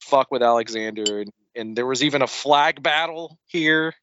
fuck 0.00 0.30
with 0.30 0.42
Alexander, 0.42 1.20
and, 1.20 1.32
and 1.54 1.76
there 1.76 1.86
was 1.86 2.02
even 2.02 2.22
a 2.22 2.26
flag 2.26 2.82
battle 2.82 3.38
here. 3.46 3.94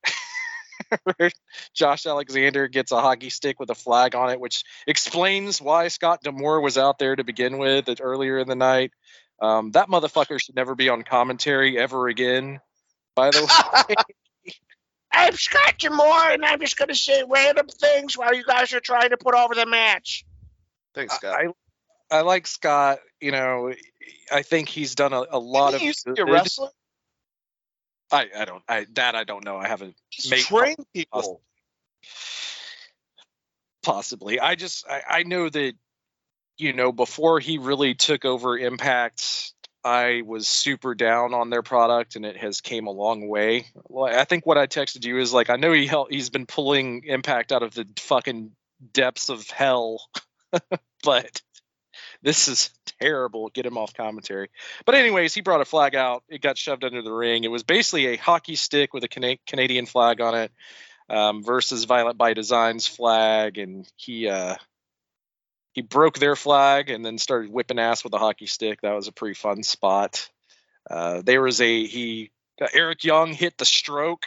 Josh 1.73 2.05
Alexander 2.05 2.67
gets 2.67 2.91
a 2.91 3.01
hockey 3.01 3.29
stick 3.29 3.59
with 3.59 3.69
a 3.69 3.75
flag 3.75 4.15
on 4.15 4.29
it, 4.29 4.39
which 4.39 4.63
explains 4.87 5.61
why 5.61 5.87
Scott 5.87 6.21
D'Amore 6.21 6.61
was 6.61 6.77
out 6.77 6.99
there 6.99 7.15
to 7.15 7.23
begin 7.23 7.57
with 7.57 7.89
earlier 8.01 8.37
in 8.37 8.47
the 8.47 8.55
night. 8.55 8.91
Um, 9.41 9.71
that 9.71 9.89
motherfucker 9.89 10.41
should 10.41 10.55
never 10.55 10.75
be 10.75 10.89
on 10.89 11.03
commentary 11.03 11.77
ever 11.77 12.07
again. 12.07 12.59
By 13.15 13.31
the 13.31 13.45
way, 13.89 13.95
I'm 15.15 15.33
Scott 15.35 15.75
D'Amore, 15.79 16.31
and 16.31 16.45
I'm 16.45 16.59
just 16.59 16.77
going 16.77 16.89
to 16.89 16.95
say 16.95 17.23
random 17.27 17.67
things 17.67 18.17
while 18.17 18.33
you 18.33 18.43
guys 18.43 18.73
are 18.73 18.79
trying 18.79 19.09
to 19.11 19.17
put 19.17 19.33
over 19.33 19.55
the 19.55 19.65
match. 19.65 20.25
Thanks, 20.93 21.15
Scott. 21.15 21.35
I 21.39 22.17
I 22.17 22.21
like 22.21 22.47
Scott. 22.47 22.99
You 23.21 23.31
know, 23.31 23.73
I 24.31 24.41
think 24.41 24.69
he's 24.69 24.95
done 24.95 25.13
a, 25.13 25.23
a 25.29 25.39
lot 25.39 25.71
Didn't 25.71 25.81
he 25.81 25.87
of 25.87 25.89
used 25.89 26.05
to 26.05 26.13
be 26.13 26.21
a 26.21 26.25
wrestler? 26.25 26.69
I 28.11 28.27
I 28.37 28.45
don't 28.45 28.63
I 28.67 28.85
that 28.93 29.15
I 29.15 29.23
don't 29.23 29.43
know. 29.43 29.57
I 29.57 29.67
haven't 29.67 29.95
Just 30.11 30.29
Make- 30.29 30.45
train 30.45 30.75
people. 30.93 31.41
possibly. 33.83 34.39
I 34.39 34.55
just 34.55 34.85
I, 34.87 35.01
I 35.07 35.23
know 35.23 35.49
that 35.49 35.73
you 36.57 36.73
know 36.73 36.91
before 36.91 37.39
he 37.39 37.57
really 37.57 37.95
took 37.95 38.25
over 38.25 38.57
Impact, 38.57 39.53
I 39.85 40.23
was 40.25 40.47
super 40.47 40.95
down 40.95 41.35
on 41.35 41.51
their 41.51 41.61
product, 41.61 42.15
and 42.15 42.25
it 42.25 42.37
has 42.37 42.59
came 42.59 42.87
a 42.87 42.91
long 42.91 43.27
way. 43.27 43.67
I 43.95 44.25
think 44.25 44.43
what 44.43 44.57
I 44.57 44.65
texted 44.65 45.05
you 45.05 45.19
is 45.19 45.31
like 45.31 45.51
I 45.51 45.57
know 45.57 45.71
he 45.71 45.89
he's 46.09 46.31
been 46.31 46.47
pulling 46.47 47.03
Impact 47.05 47.51
out 47.51 47.61
of 47.61 47.75
the 47.75 47.87
fucking 47.99 48.51
depths 48.93 49.29
of 49.29 49.47
hell, 49.47 50.01
but 51.03 51.41
this 52.23 52.47
is 52.47 52.71
terrible. 52.99 53.49
Get 53.49 53.67
him 53.67 53.77
off 53.77 53.93
commentary. 53.93 54.49
But 54.85 54.95
anyways, 54.95 55.35
he 55.35 55.41
brought 55.41 55.61
a 55.61 55.65
flag 55.65 55.93
out. 55.93 56.23
It 56.29 56.41
got 56.41 56.57
shoved 56.57 56.83
under 56.83 57.03
the 57.03 57.13
ring. 57.13 57.43
It 57.43 57.51
was 57.51 57.61
basically 57.61 58.07
a 58.07 58.17
hockey 58.17 58.55
stick 58.55 58.91
with 58.91 59.03
a 59.03 59.07
Cana- 59.07 59.37
Canadian 59.45 59.85
flag 59.85 60.19
on 60.19 60.33
it 60.33 60.51
um, 61.09 61.43
versus 61.43 61.83
Violent 61.83 62.17
by 62.17 62.33
Design's 62.33 62.87
flag, 62.87 63.59
and 63.59 63.87
he 63.97 64.27
uh, 64.29 64.55
he 65.75 65.81
broke 65.81 66.17
their 66.17 66.37
flag 66.37 66.89
and 66.89 67.05
then 67.05 67.17
started 67.17 67.51
whipping 67.51 67.79
ass 67.79 68.03
with 68.03 68.13
a 68.13 68.17
hockey 68.17 68.47
stick. 68.47 68.79
That 68.81 68.95
was 68.95 69.09
a 69.09 69.11
pretty 69.11 69.35
fun 69.35 69.61
spot. 69.61 70.29
Uh, 70.89 71.21
there 71.21 71.41
was 71.41 71.59
a 71.59 71.85
he 71.85 72.31
uh, 72.61 72.67
Eric 72.73 73.03
Young 73.03 73.33
hit 73.33 73.57
the 73.57 73.65
stroke 73.65 74.25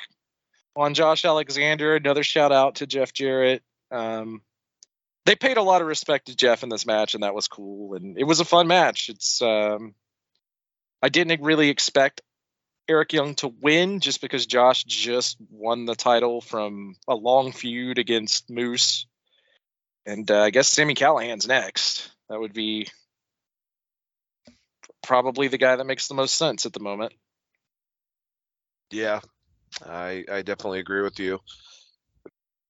on 0.77 0.93
Josh 0.93 1.25
Alexander. 1.25 1.97
Another 1.97 2.23
shout 2.23 2.53
out 2.53 2.77
to 2.77 2.87
Jeff 2.87 3.15
Jarrett. 3.15 3.63
Um, 3.91 4.43
they 5.25 5.37
paid 5.37 5.57
a 5.57 5.63
lot 5.63 5.81
of 5.81 5.89
respect 5.89 6.27
to 6.27 6.37
Jeff 6.37 6.63
in 6.63 6.69
this 6.69 6.87
match, 6.87 7.15
and 7.15 7.23
that 7.23 7.35
was 7.35 7.49
cool. 7.49 7.95
And 7.95 8.19
it 8.19 8.25
was 8.25 8.41
a 8.41 8.45
fun 8.45 8.67
match. 8.67 9.09
It's 9.09 9.41
um, 9.41 9.95
I 11.03 11.09
didn't 11.09 11.41
really 11.41 11.71
expect 11.71 12.21
Eric 12.91 13.15
Young 13.15 13.37
to 13.37 13.49
win 13.49 14.01
just 14.01 14.21
because 14.21 14.45
Josh 14.45 14.85
just 14.85 15.39
won 15.51 15.87
the 15.87 15.95
title 15.95 16.43
from 16.43 16.97
a 17.09 17.15
long 17.15 17.53
feud 17.53 17.99
against 17.99 18.51
Moose. 18.51 19.07
And 20.09 20.31
uh, 20.31 20.41
I 20.41 20.49
guess 20.49 20.69
Sami 20.69 20.95
Callihan's 20.95 21.47
next. 21.47 22.11
That 22.31 22.41
would 22.41 22.55
be 22.55 22.89
probably 25.03 25.49
the 25.49 25.59
guy 25.59 25.77
that 25.77 25.85
makes 25.85 26.09
the 26.09 26.15
most 26.15 26.35
sense 26.35 26.65
at 26.65 26.73
the 26.73 26.81
moment. 26.81 27.13
Yeah, 28.91 29.21
I 29.85 30.25
I 30.33 30.41
definitely 30.41 30.79
agree 30.81 31.03
with 31.03 31.19
you. 31.19 31.41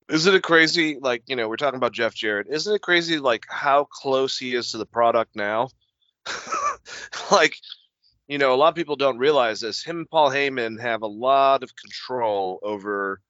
Isn't 0.09 0.35
it 0.35 0.43
crazy? 0.43 0.97
Like 0.99 1.23
you 1.27 1.37
know, 1.37 1.47
we're 1.47 1.55
talking 1.55 1.77
about 1.77 1.93
Jeff 1.93 2.13
Jarrett. 2.13 2.47
Isn't 2.49 2.75
it 2.75 2.81
crazy? 2.81 3.19
Like 3.19 3.45
how 3.47 3.85
close 3.85 4.37
he 4.37 4.53
is 4.53 4.71
to 4.71 4.77
the 4.77 4.85
product 4.85 5.33
now. 5.33 5.69
like 7.31 7.55
you 8.27 8.37
know, 8.37 8.53
a 8.53 8.57
lot 8.57 8.67
of 8.67 8.75
people 8.75 8.97
don't 8.97 9.17
realize 9.17 9.61
this. 9.61 9.81
Him 9.81 9.99
and 9.99 10.09
Paul 10.09 10.29
Heyman 10.29 10.81
have 10.81 11.03
a 11.03 11.07
lot 11.07 11.63
of 11.63 11.73
control 11.73 12.59
over 12.63 13.21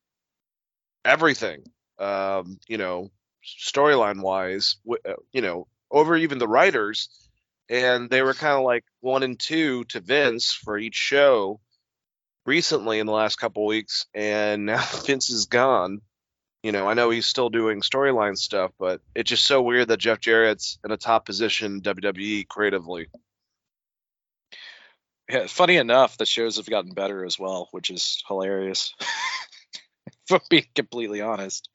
everything. 1.06 1.62
Um, 2.00 2.60
you 2.68 2.80
know, 2.80 3.12
storyline 3.58 4.22
wise, 4.22 4.78
uh, 4.90 5.14
you 5.32 5.42
know, 5.42 5.68
over 5.92 6.16
even 6.16 6.38
the 6.38 6.48
writers. 6.48 7.10
And 7.70 8.10
they 8.10 8.22
were 8.22 8.34
kind 8.34 8.58
of 8.58 8.64
like 8.64 8.84
one 9.00 9.24
and 9.24 9.40
two 9.40 9.84
to 9.86 10.00
Vince 10.00 10.52
for 10.52 10.78
each 10.78 10.96
show 10.96 11.60
recently 12.50 12.98
in 12.98 13.06
the 13.06 13.14
last 13.14 13.36
couple 13.38 13.66
weeks, 13.66 14.08
and 14.14 14.66
now 14.66 14.84
Vince 15.06 15.30
is 15.30 15.46
gone. 15.46 16.02
You 16.64 16.74
know, 16.74 16.90
I 16.90 16.94
know 16.94 17.10
he's 17.10 17.28
still 17.28 17.50
doing 17.50 17.82
storyline 17.82 18.38
stuff, 18.38 18.72
but 18.78 19.02
it's 19.16 19.30
just 19.30 19.46
so 19.46 19.62
weird 19.62 19.88
that 19.88 20.00
Jeff 20.00 20.20
Jarrett's 20.20 20.78
in 20.84 20.92
a 20.92 20.98
top 20.98 21.26
position 21.26 21.82
WWE 21.82 22.48
creatively. 22.50 23.08
Yeah, 25.30 25.46
funny 25.48 25.78
enough, 25.78 26.18
the 26.18 26.26
shows 26.26 26.58
have 26.58 26.70
gotten 26.70 26.94
better 26.94 27.24
as 27.24 27.40
well, 27.40 27.70
which 27.72 27.92
is 27.92 28.22
hilarious. 28.28 28.94
if 30.08 30.32
I'm 30.32 30.42
being 30.50 30.66
completely 30.76 31.22
honest. 31.22 31.70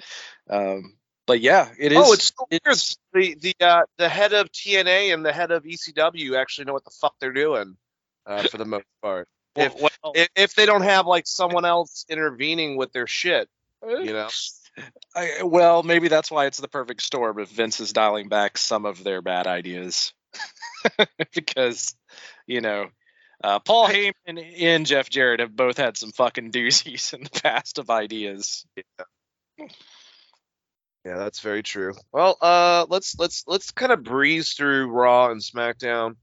Um, 0.51 0.97
but 1.27 1.41
yeah, 1.41 1.69
it 1.79 1.93
is. 1.93 1.99
oh, 1.99 2.13
it's 2.13 2.33
so 2.37 2.47
weird. 2.51 2.61
it's 2.67 2.97
The 3.13 3.35
the 3.35 3.55
uh, 3.61 3.83
the 3.99 4.09
head 4.09 4.33
of 4.33 4.51
TNA 4.51 5.15
and 5.15 5.25
the 5.25 5.33
head 5.33 5.51
of 5.51 5.65
ECW 5.65 6.37
actually 6.37 6.67
know 6.67 6.73
what 6.73 6.85
the 6.85 6.91
fuck 6.91 7.15
they're 7.21 7.33
doing 7.33 7.77
uh, 8.27 8.43
for 8.45 8.59
the 8.59 8.65
most 8.65 8.87
part. 9.03 9.29
If, 9.57 9.81
well, 9.81 10.13
if 10.17 10.29
if 10.35 10.55
they 10.57 10.67
don't 10.67 10.83
have 10.83 11.07
like 11.07 11.29
someone 11.29 11.65
else 11.65 12.05
intervening 12.09 12.77
with 12.77 12.93
their 12.93 13.07
shit, 13.07 13.49
you 13.85 14.13
know. 14.13 14.29
I, 15.15 15.45
well, 15.45 15.85
maybe 15.85 16.09
that's 16.09 16.29
why 16.29 16.47
it's 16.47 16.59
the 16.59 16.67
perfect 16.67 17.03
storm 17.03 17.39
if 17.39 17.51
Vince 17.51 17.79
is 17.79 17.93
dialing 17.93 18.29
back 18.29 18.59
some 18.59 18.85
of 18.85 19.05
their 19.05 19.23
bad 19.23 19.47
ideas. 19.47 20.13
because, 21.35 21.95
you 22.49 22.61
know, 22.61 22.89
uh, 23.43 23.61
Paul 23.61 23.89
Heyman 23.89 24.45
and 24.61 24.87
Jeff 24.87 25.09
Jarrett 25.09 25.41
have 25.41 25.55
both 25.55 25.77
had 25.77 25.97
some 25.97 26.13
fucking 26.13 26.51
doozies 26.51 27.15
in 27.15 27.23
the 27.23 27.41
past 27.41 27.79
of 27.79 27.91
ideas. 27.91 28.67
Yeah, 28.77 29.67
that's 31.05 31.41
very 31.41 31.63
true. 31.63 31.93
Well, 32.13 32.37
uh, 32.41 32.87
let's 32.89 33.19
let's 33.19 33.45
let's 33.47 33.71
kind 33.71 33.93
of 33.93 34.03
breeze 34.03 34.55
through 34.55 34.91
Raw 34.91 35.31
and 35.31 35.41
SmackDown, 35.41 36.17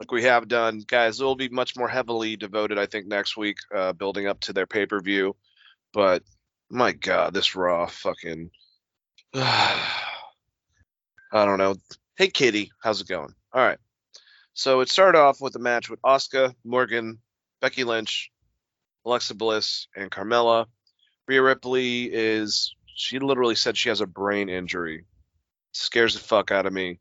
like 0.00 0.10
we 0.10 0.22
have 0.22 0.48
done, 0.48 0.82
guys. 0.86 1.20
It 1.20 1.24
will 1.24 1.36
be 1.36 1.50
much 1.50 1.76
more 1.76 1.88
heavily 1.88 2.36
devoted, 2.36 2.78
I 2.78 2.86
think, 2.86 3.06
next 3.06 3.36
week, 3.36 3.58
uh, 3.74 3.92
building 3.92 4.26
up 4.26 4.40
to 4.40 4.52
their 4.52 4.66
pay 4.66 4.86
per 4.86 5.00
view. 5.00 5.36
But 5.92 6.22
my 6.70 6.92
God, 6.92 7.34
this 7.34 7.54
Raw 7.54 7.86
fucking, 7.86 8.50
I 9.34 9.84
don't 11.32 11.58
know. 11.58 11.76
Hey, 12.16 12.28
Kitty, 12.28 12.72
how's 12.82 13.00
it 13.00 13.08
going? 13.08 13.34
All 13.52 13.64
right. 13.64 13.78
So 14.54 14.80
it 14.80 14.88
started 14.88 15.18
off 15.18 15.40
with 15.40 15.56
a 15.56 15.58
match 15.58 15.90
with 15.90 16.00
Asuka, 16.02 16.54
Morgan, 16.64 17.18
Becky 17.60 17.84
Lynch, 17.84 18.30
Alexa 19.04 19.34
Bliss, 19.34 19.88
and 19.94 20.10
Carmella. 20.10 20.66
Rhea 21.26 21.42
Ripley 21.42 22.04
is 22.04 22.74
she 22.94 23.18
literally 23.18 23.54
said 23.54 23.76
she 23.76 23.88
has 23.88 24.00
a 24.00 24.06
brain 24.06 24.48
injury. 24.48 25.04
Scares 25.72 26.14
the 26.14 26.20
fuck 26.20 26.50
out 26.50 26.66
of 26.66 26.72
me. 26.72 27.00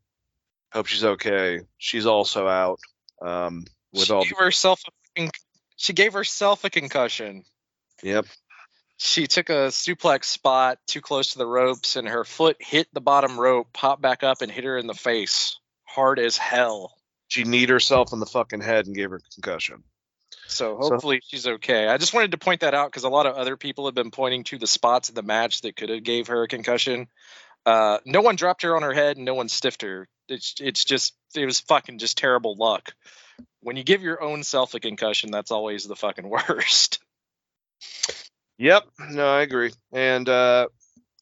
Hope 0.71 0.87
she's 0.87 1.03
okay. 1.03 1.61
She's 1.77 2.05
also 2.05 2.47
out. 2.47 2.79
Um, 3.21 3.65
with 3.93 4.05
she 4.05 4.13
all 4.13 4.23
gave 4.23 4.37
herself 4.37 4.81
a 4.87 4.91
fucking, 5.15 5.31
she 5.77 5.93
gave 5.93 6.13
herself 6.13 6.63
a 6.63 6.69
concussion. 6.69 7.43
yep. 8.01 8.25
She 8.97 9.27
took 9.27 9.49
a 9.49 9.69
suplex 9.69 10.25
spot 10.25 10.79
too 10.87 11.01
close 11.01 11.33
to 11.33 11.37
the 11.37 11.45
ropes, 11.45 11.95
and 11.95 12.07
her 12.07 12.23
foot 12.23 12.57
hit 12.59 12.87
the 12.93 13.01
bottom 13.01 13.39
rope, 13.39 13.73
popped 13.73 14.01
back 14.01 14.23
up, 14.23 14.41
and 14.41 14.51
hit 14.51 14.63
her 14.63 14.77
in 14.77 14.87
the 14.87 14.93
face, 14.93 15.59
hard 15.83 16.19
as 16.19 16.37
hell. 16.37 16.93
She 17.27 17.43
kneed 17.43 17.69
herself 17.69 18.13
in 18.13 18.19
the 18.19 18.25
fucking 18.25 18.61
head 18.61 18.85
and 18.85 18.95
gave 18.95 19.09
her 19.09 19.17
a 19.17 19.33
concussion. 19.33 19.83
So 20.47 20.79
So- 20.81 20.89
hopefully 20.89 21.21
she's 21.25 21.47
okay. 21.47 21.87
I 21.87 21.97
just 21.97 22.13
wanted 22.13 22.31
to 22.31 22.37
point 22.37 22.61
that 22.61 22.73
out 22.73 22.91
because 22.91 23.03
a 23.03 23.09
lot 23.09 23.25
of 23.25 23.35
other 23.35 23.57
people 23.57 23.85
have 23.85 23.95
been 23.95 24.11
pointing 24.11 24.43
to 24.45 24.57
the 24.57 24.67
spots 24.67 25.09
in 25.09 25.15
the 25.15 25.23
match 25.23 25.61
that 25.61 25.75
could 25.75 25.89
have 25.89 26.03
gave 26.03 26.27
her 26.27 26.43
a 26.43 26.47
concussion. 26.47 27.07
Uh, 27.65 27.99
no 28.05 28.21
one 28.21 28.35
dropped 28.35 28.63
her 28.63 28.75
on 28.75 28.81
her 28.83 28.93
head, 28.93 29.15
and 29.17 29.25
no 29.25 29.33
one 29.35 29.47
stiffed 29.49 29.83
her. 29.83 30.07
It's 30.27 30.55
it's 30.59 30.83
just 30.83 31.15
it 31.35 31.45
was 31.45 31.61
fucking 31.61 31.97
just 31.97 32.17
terrible 32.17 32.55
luck. 32.55 32.93
When 33.61 33.77
you 33.77 33.83
give 33.83 34.01
your 34.01 34.21
own 34.21 34.43
self 34.43 34.73
a 34.73 34.79
concussion, 34.79 35.31
that's 35.31 35.51
always 35.51 35.85
the 35.85 35.95
fucking 35.95 36.29
worst. 36.29 36.99
Yep. 38.57 38.83
No, 39.11 39.27
I 39.27 39.41
agree. 39.41 39.71
And 39.91 40.27
uh, 40.29 40.67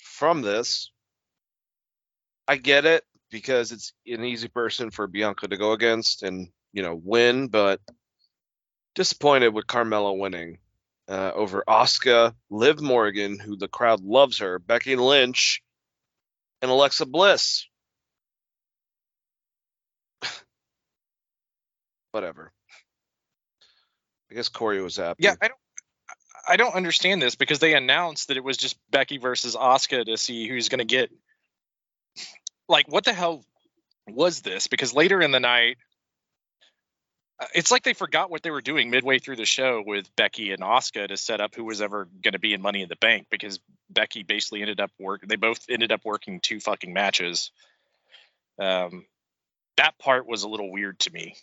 from 0.01 0.41
this, 0.41 0.91
I 2.47 2.57
get 2.57 2.85
it 2.85 3.03
because 3.29 3.71
it's 3.71 3.93
an 4.05 4.25
easy 4.25 4.47
person 4.49 4.91
for 4.91 5.07
Bianca 5.07 5.47
to 5.47 5.57
go 5.57 5.71
against 5.71 6.23
and 6.23 6.49
you 6.73 6.83
know 6.83 6.99
win, 7.01 7.47
but 7.47 7.79
disappointed 8.95 9.49
with 9.49 9.67
Carmella 9.67 10.17
winning 10.17 10.59
uh, 11.07 11.31
over 11.33 11.63
Asuka, 11.67 12.33
Liv 12.49 12.81
Morgan, 12.81 13.39
who 13.39 13.55
the 13.55 13.67
crowd 13.67 14.01
loves 14.01 14.39
her, 14.39 14.59
Becky 14.59 14.95
Lynch, 14.95 15.61
and 16.61 16.71
Alexa 16.71 17.05
Bliss. 17.05 17.65
Whatever. 22.11 22.51
I 24.31 24.35
guess 24.35 24.49
Corey 24.49 24.81
was 24.81 24.95
happy. 24.95 25.23
Yeah, 25.23 25.35
I 25.41 25.47
don't 25.49 25.59
I 26.47 26.55
don't 26.55 26.75
understand 26.75 27.21
this 27.21 27.35
because 27.35 27.59
they 27.59 27.75
announced 27.75 28.29
that 28.29 28.37
it 28.37 28.43
was 28.43 28.57
just 28.57 28.77
Becky 28.89 29.17
versus 29.17 29.55
Asuka 29.55 30.05
to 30.05 30.17
see 30.17 30.47
who's 30.47 30.69
going 30.69 30.79
to 30.79 30.85
get. 30.85 31.11
Like, 32.67 32.87
what 32.87 33.03
the 33.03 33.13
hell 33.13 33.43
was 34.07 34.41
this? 34.41 34.67
Because 34.67 34.93
later 34.93 35.21
in 35.21 35.31
the 35.31 35.39
night, 35.39 35.77
it's 37.53 37.71
like 37.71 37.83
they 37.83 37.93
forgot 37.93 38.29
what 38.29 38.43
they 38.43 38.51
were 38.51 38.61
doing 38.61 38.89
midway 38.89 39.19
through 39.19 39.35
the 39.35 39.45
show 39.45 39.83
with 39.85 40.13
Becky 40.15 40.51
and 40.51 40.61
Asuka 40.61 41.07
to 41.07 41.17
set 41.17 41.41
up 41.41 41.55
who 41.55 41.63
was 41.63 41.81
ever 41.81 42.07
going 42.21 42.33
to 42.33 42.39
be 42.39 42.53
in 42.53 42.61
Money 42.61 42.81
in 42.81 42.89
the 42.89 42.95
Bank 42.95 43.27
because 43.29 43.59
Becky 43.89 44.23
basically 44.23 44.61
ended 44.61 44.79
up 44.79 44.91
work. 44.99 45.21
They 45.25 45.35
both 45.35 45.65
ended 45.69 45.91
up 45.91 46.05
working 46.05 46.39
two 46.39 46.59
fucking 46.59 46.93
matches. 46.93 47.51
Um, 48.59 49.05
that 49.77 49.97
part 49.97 50.27
was 50.27 50.43
a 50.43 50.49
little 50.49 50.71
weird 50.71 50.99
to 50.99 51.13
me. 51.13 51.35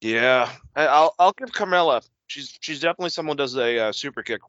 Yeah, 0.00 0.50
I'll 0.74 1.14
I'll 1.18 1.32
give 1.32 1.50
Carmella. 1.50 2.06
She's 2.26 2.56
she's 2.60 2.80
definitely 2.80 3.10
someone 3.10 3.36
does 3.36 3.56
a 3.56 3.88
uh, 3.88 3.92
super 3.92 4.22
kick 4.22 4.40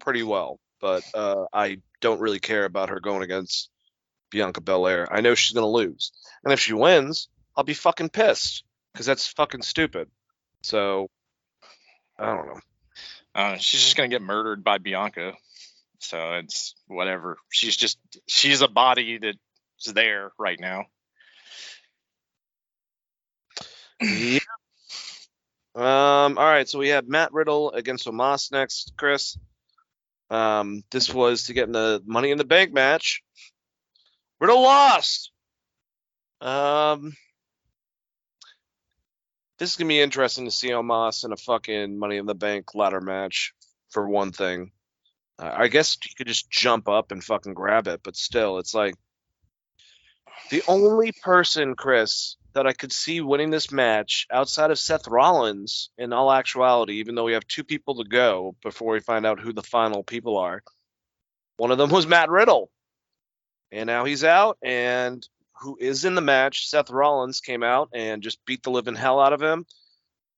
pretty 0.00 0.22
well, 0.22 0.58
but 0.80 1.04
uh, 1.14 1.44
I 1.52 1.78
don't 2.00 2.20
really 2.20 2.40
care 2.40 2.64
about 2.64 2.88
her 2.88 3.00
going 3.00 3.22
against 3.22 3.70
Bianca 4.30 4.60
Belair. 4.60 5.12
I 5.12 5.20
know 5.20 5.34
she's 5.34 5.54
gonna 5.54 5.68
lose, 5.68 6.12
and 6.42 6.52
if 6.52 6.60
she 6.60 6.72
wins, 6.72 7.28
I'll 7.56 7.64
be 7.64 7.74
fucking 7.74 8.08
pissed 8.08 8.64
because 8.96 9.04
that's 9.04 9.26
fucking 9.26 9.60
stupid. 9.60 10.08
So 10.62 11.10
I 12.18 12.34
don't 12.34 12.46
know. 12.46 12.60
Uh, 13.34 13.56
she's 13.58 13.82
just 13.82 13.94
gonna 13.94 14.08
get 14.08 14.22
murdered 14.22 14.64
by 14.64 14.78
Bianca. 14.78 15.34
So 15.98 16.32
it's 16.32 16.74
whatever. 16.86 17.36
She's 17.50 17.76
just 17.76 17.98
she's 18.26 18.62
a 18.62 18.68
body 18.68 19.18
that's 19.18 19.92
there 19.92 20.32
right 20.38 20.58
now. 20.58 20.86
yeah. 24.00 24.38
Um. 25.74 26.38
All 26.38 26.44
right. 26.46 26.66
So 26.66 26.78
we 26.78 26.88
have 26.88 27.06
Matt 27.06 27.34
Riddle 27.34 27.72
against 27.72 28.06
Omos 28.06 28.50
next, 28.50 28.94
Chris. 28.96 29.36
Um. 30.30 30.84
This 30.90 31.12
was 31.12 31.44
to 31.44 31.52
get 31.52 31.66
in 31.66 31.72
the 31.72 32.02
Money 32.06 32.30
in 32.30 32.38
the 32.38 32.44
Bank 32.44 32.72
match. 32.72 33.22
Riddle 34.40 34.62
lost. 34.62 35.32
Um. 36.40 37.12
This 39.58 39.70
is 39.70 39.76
gonna 39.76 39.88
be 39.88 40.00
interesting 40.00 40.44
to 40.44 40.50
see 40.50 40.68
Omos 40.68 41.24
in 41.24 41.32
a 41.32 41.36
fucking 41.36 41.98
Money 41.98 42.18
in 42.18 42.26
the 42.26 42.34
Bank 42.34 42.74
ladder 42.74 43.00
match. 43.00 43.54
For 43.90 44.06
one 44.06 44.32
thing, 44.32 44.72
uh, 45.38 45.52
I 45.54 45.68
guess 45.68 45.96
you 46.04 46.10
could 46.16 46.26
just 46.26 46.50
jump 46.50 46.88
up 46.88 47.12
and 47.12 47.24
fucking 47.24 47.54
grab 47.54 47.86
it, 47.86 48.00
but 48.02 48.16
still, 48.16 48.58
it's 48.58 48.74
like 48.74 48.94
the 50.50 50.62
only 50.68 51.12
person, 51.22 51.76
Chris, 51.76 52.36
that 52.52 52.66
I 52.66 52.72
could 52.72 52.92
see 52.92 53.20
winning 53.20 53.50
this 53.50 53.70
match 53.70 54.26
outside 54.30 54.70
of 54.70 54.78
Seth 54.78 55.08
Rollins, 55.08 55.90
in 55.96 56.12
all 56.12 56.32
actuality, 56.32 56.94
even 56.94 57.14
though 57.14 57.24
we 57.24 57.34
have 57.34 57.46
two 57.46 57.64
people 57.64 57.96
to 57.96 58.08
go 58.08 58.56
before 58.62 58.92
we 58.92 59.00
find 59.00 59.24
out 59.24 59.40
who 59.40 59.52
the 59.52 59.62
final 59.62 60.02
people 60.02 60.36
are. 60.36 60.62
One 61.56 61.70
of 61.70 61.78
them 61.78 61.90
was 61.90 62.06
Matt 62.06 62.28
Riddle. 62.28 62.70
And 63.72 63.86
now 63.86 64.04
he's 64.04 64.24
out, 64.24 64.58
and 64.62 65.26
who 65.60 65.76
is 65.80 66.04
in 66.04 66.14
the 66.14 66.20
match, 66.20 66.68
Seth 66.68 66.90
Rollins, 66.90 67.40
came 67.40 67.62
out 67.62 67.90
and 67.94 68.22
just 68.22 68.44
beat 68.44 68.62
the 68.62 68.70
living 68.70 68.94
hell 68.94 69.20
out 69.20 69.32
of 69.32 69.42
him. 69.42 69.66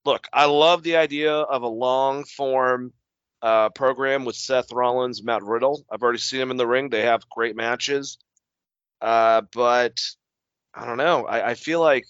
Look, 0.04 0.26
I 0.32 0.46
love 0.46 0.82
the 0.82 0.96
idea 0.96 1.32
of 1.34 1.62
a 1.62 1.68
long 1.68 2.24
form 2.24 2.92
uh, 3.42 3.70
program 3.70 4.24
with 4.24 4.36
Seth 4.36 4.72
Rollins, 4.72 5.22
Matt 5.22 5.42
Riddle. 5.42 5.84
I've 5.90 6.02
already 6.02 6.18
seen 6.18 6.40
them 6.40 6.50
in 6.50 6.56
the 6.56 6.66
ring. 6.66 6.88
They 6.88 7.02
have 7.02 7.28
great 7.28 7.56
matches. 7.56 8.18
Uh, 9.00 9.42
but 9.52 10.00
I 10.74 10.86
don't 10.86 10.96
know. 10.96 11.26
I, 11.26 11.50
I 11.50 11.54
feel 11.54 11.80
like 11.80 12.06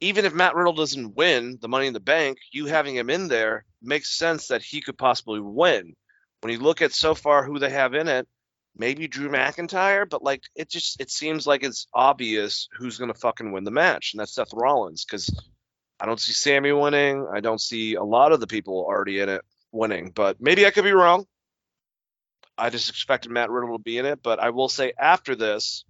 even 0.00 0.24
if 0.24 0.34
Matt 0.34 0.54
Riddle 0.54 0.72
doesn't 0.72 1.14
win 1.14 1.58
the 1.60 1.68
Money 1.68 1.86
in 1.86 1.92
the 1.92 2.00
Bank, 2.00 2.38
you 2.52 2.66
having 2.66 2.96
him 2.96 3.10
in 3.10 3.28
there 3.28 3.64
makes 3.82 4.16
sense 4.16 4.48
that 4.48 4.62
he 4.62 4.80
could 4.80 4.98
possibly 4.98 5.40
win. 5.40 5.94
When 6.40 6.52
you 6.52 6.58
look 6.58 6.82
at 6.82 6.92
so 6.92 7.14
far 7.14 7.44
who 7.44 7.58
they 7.58 7.70
have 7.70 7.94
in 7.94 8.08
it, 8.08 8.26
maybe 8.76 9.08
Drew 9.08 9.28
McIntyre, 9.28 10.08
but 10.08 10.22
like 10.22 10.42
it 10.54 10.70
just 10.70 11.00
it 11.00 11.10
seems 11.10 11.46
like 11.46 11.62
it's 11.62 11.86
obvious 11.94 12.68
who's 12.76 12.98
gonna 12.98 13.14
fucking 13.14 13.52
win 13.52 13.64
the 13.64 13.70
match, 13.70 14.12
and 14.12 14.20
that's 14.20 14.34
Seth 14.34 14.52
Rollins 14.52 15.04
because 15.04 15.30
I 16.00 16.06
don't 16.06 16.20
see 16.20 16.32
Sami 16.32 16.72
winning. 16.72 17.26
I 17.32 17.40
don't 17.40 17.60
see 17.60 17.94
a 17.94 18.02
lot 18.02 18.32
of 18.32 18.40
the 18.40 18.46
people 18.46 18.84
already 18.86 19.20
in 19.20 19.28
it 19.28 19.42
winning, 19.72 20.10
but 20.14 20.40
maybe 20.40 20.66
I 20.66 20.70
could 20.70 20.84
be 20.84 20.92
wrong. 20.92 21.26
I 22.56 22.70
just 22.70 22.88
expected 22.88 23.32
Matt 23.32 23.50
Riddle 23.50 23.76
to 23.76 23.82
be 23.82 23.98
in 23.98 24.06
it, 24.06 24.22
but 24.22 24.38
I 24.38 24.50
will 24.50 24.68
say 24.68 24.92
after 24.98 25.34
this, 25.34 25.84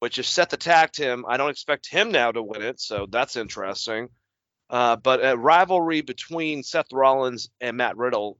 which 0.00 0.18
if 0.18 0.26
Seth 0.26 0.52
attacked 0.52 0.96
him, 0.96 1.24
I 1.28 1.36
don't 1.36 1.50
expect 1.50 1.88
him 1.88 2.10
now 2.10 2.32
to 2.32 2.42
win 2.42 2.62
it, 2.62 2.80
so 2.80 3.06
that's 3.08 3.36
interesting. 3.36 4.08
Uh, 4.68 4.96
but 4.96 5.24
a 5.24 5.36
rivalry 5.36 6.00
between 6.00 6.62
Seth 6.62 6.92
Rollins 6.92 7.50
and 7.60 7.76
Matt 7.76 7.96
Riddle 7.96 8.38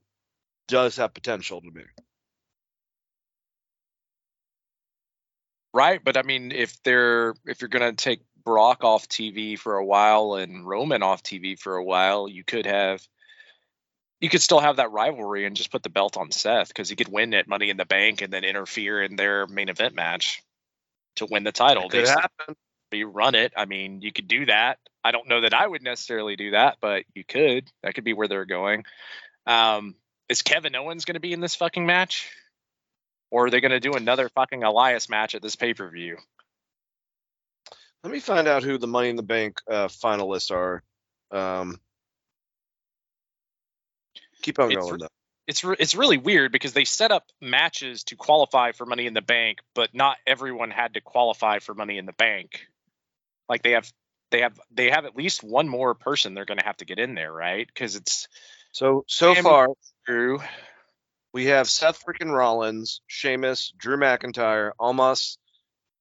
does 0.66 0.96
have 0.96 1.14
potential 1.14 1.60
to 1.60 1.70
me. 1.70 1.84
Right, 5.74 6.02
but 6.02 6.16
I 6.16 6.22
mean, 6.22 6.52
if 6.52 6.82
they're 6.82 7.34
if 7.46 7.60
you're 7.60 7.68
gonna 7.68 7.94
take 7.94 8.20
Brock 8.44 8.84
off 8.84 9.08
TV 9.08 9.58
for 9.58 9.76
a 9.76 9.84
while 9.84 10.34
and 10.34 10.66
Roman 10.66 11.02
off 11.02 11.22
TV 11.22 11.58
for 11.58 11.76
a 11.76 11.84
while, 11.84 12.28
you 12.28 12.44
could 12.44 12.66
have 12.66 13.00
you 14.20 14.28
could 14.28 14.42
still 14.42 14.60
have 14.60 14.76
that 14.76 14.92
rivalry 14.92 15.46
and 15.46 15.56
just 15.56 15.72
put 15.72 15.82
the 15.82 15.90
belt 15.90 16.16
on 16.16 16.30
Seth 16.30 16.68
because 16.68 16.88
he 16.88 16.96
could 16.96 17.08
win 17.08 17.34
at 17.34 17.48
Money 17.48 17.70
in 17.70 17.76
the 17.76 17.84
Bank 17.84 18.22
and 18.22 18.32
then 18.32 18.44
interfere 18.44 19.02
in 19.02 19.16
their 19.16 19.46
main 19.48 19.68
event 19.68 19.94
match 19.94 20.40
to 21.16 21.26
win 21.26 21.42
the 21.42 21.52
title. 21.52 21.88
Could 21.88 22.06
They 22.06 22.10
happen. 22.10 22.54
you 22.92 23.08
run 23.08 23.34
it. 23.34 23.52
I 23.56 23.64
mean, 23.64 24.00
you 24.00 24.12
could 24.12 24.28
do 24.28 24.46
that. 24.46 24.78
I 25.02 25.10
don't 25.10 25.28
know 25.28 25.40
that 25.40 25.54
I 25.54 25.66
would 25.66 25.82
necessarily 25.82 26.36
do 26.36 26.52
that, 26.52 26.76
but 26.80 27.04
you 27.14 27.24
could. 27.24 27.68
That 27.82 27.94
could 27.94 28.04
be 28.04 28.12
where 28.12 28.28
they're 28.28 28.44
going. 28.44 28.84
Um, 29.46 29.96
is 30.28 30.42
Kevin 30.42 30.76
Owens 30.76 31.04
going 31.04 31.14
to 31.14 31.20
be 31.20 31.32
in 31.32 31.40
this 31.40 31.56
fucking 31.56 31.84
match? 31.84 32.30
Or 33.32 33.46
are 33.46 33.50
they 33.50 33.62
going 33.62 33.70
to 33.70 33.80
do 33.80 33.94
another 33.94 34.28
fucking 34.28 34.62
Elias 34.62 35.08
match 35.08 35.34
at 35.34 35.40
this 35.40 35.56
pay 35.56 35.72
per 35.72 35.88
view? 35.88 36.18
Let 38.04 38.12
me 38.12 38.20
find 38.20 38.46
out 38.46 38.62
who 38.62 38.76
the 38.76 38.86
Money 38.86 39.08
in 39.08 39.16
the 39.16 39.22
Bank 39.22 39.58
uh, 39.66 39.88
finalists 39.88 40.50
are. 40.50 40.82
Um, 41.30 41.80
keep 44.42 44.58
on 44.58 44.70
It's 44.70 44.84
going 44.84 44.98
though. 44.98 45.08
It's 45.46 45.64
re- 45.64 45.76
it's 45.78 45.94
really 45.94 46.18
weird 46.18 46.52
because 46.52 46.74
they 46.74 46.84
set 46.84 47.10
up 47.10 47.24
matches 47.40 48.04
to 48.04 48.16
qualify 48.16 48.72
for 48.72 48.84
Money 48.84 49.06
in 49.06 49.14
the 49.14 49.22
Bank, 49.22 49.60
but 49.74 49.94
not 49.94 50.18
everyone 50.26 50.70
had 50.70 50.94
to 50.94 51.00
qualify 51.00 51.58
for 51.58 51.74
Money 51.74 51.96
in 51.96 52.04
the 52.04 52.12
Bank. 52.12 52.66
Like 53.48 53.62
they 53.62 53.72
have 53.72 53.90
they 54.30 54.42
have 54.42 54.60
they 54.70 54.90
have 54.90 55.06
at 55.06 55.16
least 55.16 55.42
one 55.42 55.68
more 55.68 55.94
person 55.94 56.34
they're 56.34 56.44
going 56.44 56.58
to 56.58 56.66
have 56.66 56.76
to 56.78 56.84
get 56.84 56.98
in 56.98 57.14
there, 57.14 57.32
right? 57.32 57.66
Because 57.66 57.96
it's 57.96 58.28
So 58.72 59.04
so 59.08 59.34
far 59.36 59.68
Drew. 60.04 60.38
We 61.32 61.46
have 61.46 61.68
Seth 61.68 62.04
freaking 62.04 62.30
Rollins, 62.32 63.00
Sheamus, 63.06 63.72
Drew 63.76 63.96
McIntyre, 63.96 64.72
Omos, 64.78 65.38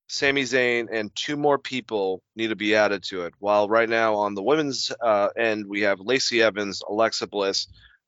Sami 0.07 0.43
Zayn, 0.43 0.87
and 0.91 1.15
two 1.15 1.37
more 1.37 1.57
people 1.57 2.21
need 2.35 2.49
to 2.49 2.55
be 2.57 2.75
added 2.75 3.03
to 3.03 3.23
it. 3.23 3.33
While 3.39 3.69
right 3.69 3.87
now 3.87 4.15
on 4.15 4.35
the 4.35 4.43
women's 4.43 4.91
uh, 5.01 5.29
end 5.37 5.67
we 5.67 5.81
have 5.81 6.01
Lacey 6.01 6.41
Evans, 6.41 6.81
Alexa 6.87 7.27
Bliss, 7.27 7.67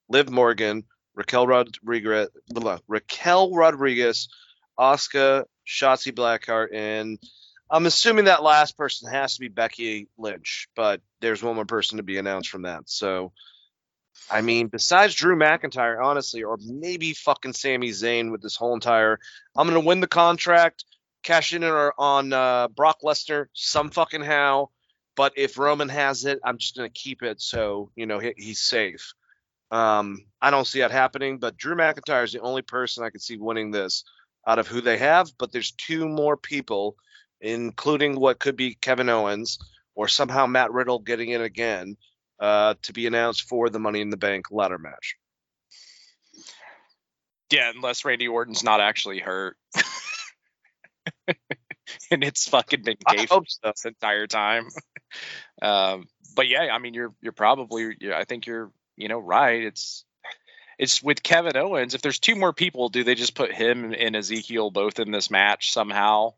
Liv 0.09 0.29
Morgan, 0.29 0.83
Raquel 1.15 1.47
Rodriguez, 1.47 2.27
Raquel 2.87 3.55
Rodriguez, 3.55 4.27
Asuka, 4.77 5.45
Shotzi 5.65 6.11
Blackheart, 6.11 6.73
and 6.73 7.19
I'm 7.69 7.85
assuming 7.85 8.25
that 8.25 8.43
last 8.43 8.77
person 8.77 9.09
has 9.09 9.35
to 9.35 9.39
be 9.39 9.47
Becky 9.47 10.09
Lynch, 10.17 10.67
but 10.75 11.01
there's 11.21 11.41
one 11.41 11.55
more 11.55 11.65
person 11.65 11.97
to 11.97 12.03
be 12.03 12.17
announced 12.17 12.49
from 12.49 12.63
that. 12.63 12.83
So, 12.89 13.31
I 14.29 14.41
mean, 14.41 14.67
besides 14.67 15.15
Drew 15.15 15.35
McIntyre, 15.35 16.03
honestly, 16.03 16.43
or 16.43 16.57
maybe 16.61 17.13
fucking 17.13 17.53
Sami 17.53 17.89
Zayn 17.89 18.31
with 18.31 18.41
this 18.41 18.55
whole 18.55 18.73
entire, 18.73 19.19
I'm 19.55 19.67
gonna 19.67 19.79
win 19.79 19.99
the 19.99 20.07
contract, 20.07 20.85
cash 21.23 21.53
in 21.53 21.63
on, 21.63 22.33
uh, 22.33 22.67
Brock 22.69 22.99
Lesnar 23.03 23.47
some 23.53 23.89
fucking 23.89 24.23
how. 24.23 24.69
But 25.15 25.33
if 25.35 25.59
Roman 25.59 25.89
has 25.89 26.25
it, 26.25 26.39
I'm 26.43 26.57
just 26.57 26.75
gonna 26.75 26.89
keep 26.89 27.21
it 27.21 27.41
so 27.41 27.91
you 27.95 28.05
know 28.05 28.19
he, 28.19 28.33
he's 28.37 28.59
safe. 28.59 29.13
Um, 29.71 30.25
I 30.41 30.51
don't 30.51 30.67
see 30.67 30.79
that 30.79 30.91
happening, 30.91 31.39
but 31.39 31.57
Drew 31.57 31.75
McIntyre 31.75 32.23
is 32.23 32.31
the 32.31 32.41
only 32.41 32.61
person 32.61 33.03
I 33.03 33.09
could 33.09 33.21
see 33.21 33.37
winning 33.37 33.71
this 33.71 34.03
out 34.45 34.59
of 34.59 34.67
who 34.67 34.81
they 34.81 34.97
have. 34.97 35.31
But 35.37 35.51
there's 35.51 35.71
two 35.71 36.07
more 36.07 36.37
people, 36.37 36.95
including 37.41 38.19
what 38.19 38.39
could 38.39 38.55
be 38.55 38.75
Kevin 38.75 39.09
Owens 39.09 39.57
or 39.95 40.07
somehow 40.07 40.45
Matt 40.45 40.71
Riddle 40.71 40.99
getting 40.99 41.29
in 41.29 41.41
again 41.41 41.97
uh, 42.43 42.75
to 42.81 42.91
be 42.91 43.07
announced 43.07 43.43
for 43.43 43.69
the 43.69 43.79
Money 43.79 44.01
in 44.01 44.09
the 44.09 44.17
Bank 44.17 44.47
ladder 44.51 44.77
match. 44.77 45.15
Yeah, 47.49 47.71
unless 47.73 48.03
Randy 48.03 48.27
Orton's 48.27 48.65
not 48.65 48.81
actually 48.81 49.19
hurt. 49.19 49.55
and 52.11 52.21
it's 52.21 52.49
fucking 52.49 52.83
been 52.83 52.97
gay 53.09 53.25
hope 53.29 53.45
so. 53.47 53.59
this 53.63 53.85
entire 53.85 54.27
time. 54.27 54.67
um, 55.61 56.03
but 56.35 56.49
yeah, 56.49 56.67
I 56.69 56.79
mean, 56.79 56.93
you're 56.93 57.13
you're 57.21 57.31
probably, 57.31 57.95
yeah, 58.01 58.17
I 58.17 58.25
think 58.25 58.45
you're, 58.45 58.71
you 58.97 59.07
know, 59.07 59.19
right. 59.19 59.63
It's 59.63 60.03
it's 60.77 61.01
with 61.01 61.23
Kevin 61.23 61.55
Owens. 61.55 61.93
If 61.93 62.01
there's 62.01 62.19
two 62.19 62.35
more 62.35 62.51
people, 62.51 62.89
do 62.89 63.05
they 63.05 63.15
just 63.15 63.35
put 63.35 63.53
him 63.53 63.95
and 63.97 64.17
Ezekiel 64.17 64.69
both 64.69 64.99
in 64.99 65.11
this 65.11 65.31
match 65.31 65.71
somehow, 65.71 66.33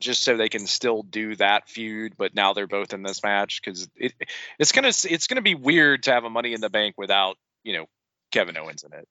just 0.00 0.22
so 0.22 0.36
they 0.36 0.48
can 0.48 0.66
still 0.66 1.02
do 1.02 1.36
that 1.36 1.68
feud? 1.68 2.14
But 2.16 2.34
now 2.34 2.52
they're 2.52 2.66
both 2.66 2.92
in 2.92 3.02
this 3.02 3.22
match 3.22 3.60
because 3.62 3.88
it 3.96 4.14
it's 4.58 4.72
gonna 4.72 4.88
it's 4.88 5.26
gonna 5.26 5.42
be 5.42 5.54
weird 5.54 6.04
to 6.04 6.12
have 6.12 6.24
a 6.24 6.30
Money 6.30 6.52
in 6.52 6.60
the 6.60 6.70
Bank 6.70 6.94
without 6.98 7.36
you 7.62 7.74
know 7.76 7.86
Kevin 8.30 8.56
Owens 8.56 8.84
in 8.84 8.92
it. 8.92 9.08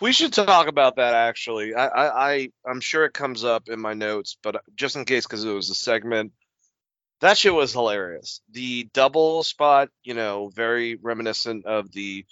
We, 0.00 0.12
should 0.12 0.32
talk 0.32 0.66
about 0.66 0.96
that 0.96 1.14
actually. 1.14 1.72
I, 1.74 1.86
I, 1.86 2.30
I 2.30 2.48
I'm 2.66 2.80
sure 2.80 3.04
it 3.04 3.14
comes 3.14 3.44
up 3.44 3.68
in 3.68 3.80
my 3.80 3.94
notes, 3.94 4.36
but 4.42 4.56
uh, 4.56 4.60
just 4.74 4.96
in 4.96 5.04
case 5.04 5.24
because 5.24 5.44
it 5.44 5.52
was 5.52 5.70
a 5.70 5.74
segment. 5.74 6.32
That 7.20 7.38
shit 7.38 7.54
was 7.54 7.72
hilarious. 7.72 8.40
The 8.50 8.88
double 8.92 9.42
spot, 9.42 9.88
you 10.04 10.14
know, 10.14 10.50
very 10.54 10.96
reminiscent 10.96 11.66
of 11.66 11.90
the 11.90 12.24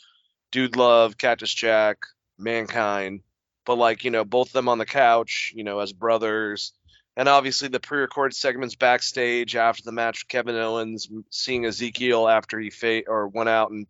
Dude 0.52 0.76
Love, 0.76 1.18
Cactus 1.18 1.52
Jack, 1.52 1.98
Mankind, 2.38 3.22
but 3.64 3.78
like, 3.78 4.04
you 4.04 4.10
know, 4.10 4.24
both 4.24 4.52
them 4.52 4.68
on 4.68 4.78
the 4.78 4.86
couch, 4.86 5.52
you 5.54 5.64
know, 5.64 5.80
as 5.80 5.92
brothers. 5.92 6.72
And 7.16 7.28
obviously 7.28 7.68
the 7.68 7.80
pre-recorded 7.80 8.36
segments 8.36 8.74
backstage 8.74 9.56
after 9.56 9.82
the 9.82 9.92
match, 9.92 10.28
Kevin 10.28 10.54
Owens 10.54 11.08
seeing 11.30 11.64
Ezekiel 11.64 12.28
after 12.28 12.58
he 12.58 12.70
fa- 12.70 13.08
or 13.08 13.28
went 13.28 13.48
out 13.48 13.70
and 13.70 13.86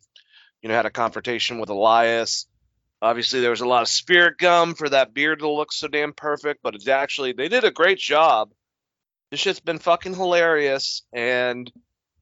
you 0.63 0.69
know 0.69 0.75
had 0.75 0.87
a 0.87 0.91
confrontation 0.91 1.59
with 1.59 1.69
Elias. 1.69 2.47
Obviously, 3.03 3.41
there 3.41 3.51
was 3.51 3.61
a 3.61 3.69
lot 3.69 3.83
of 3.83 3.89
spirit 3.89 4.39
gum 4.39 4.75
for 4.75 4.89
that 4.89 5.13
beard 5.13 5.41
to 5.41 5.51
look 5.51 5.73
so 5.73 5.87
damn 5.89 6.13
perfect, 6.13 6.63
but 6.63 6.75
it's 6.75 6.89
actually 6.89 7.33
they 7.33 7.49
did 7.49 7.65
a 7.65 7.71
great 7.71 7.99
job. 7.99 8.53
This 9.31 9.41
shit's 9.41 9.61
been 9.61 9.81
fucking 9.81 10.15
hilarious, 10.15 11.03
and 11.13 11.71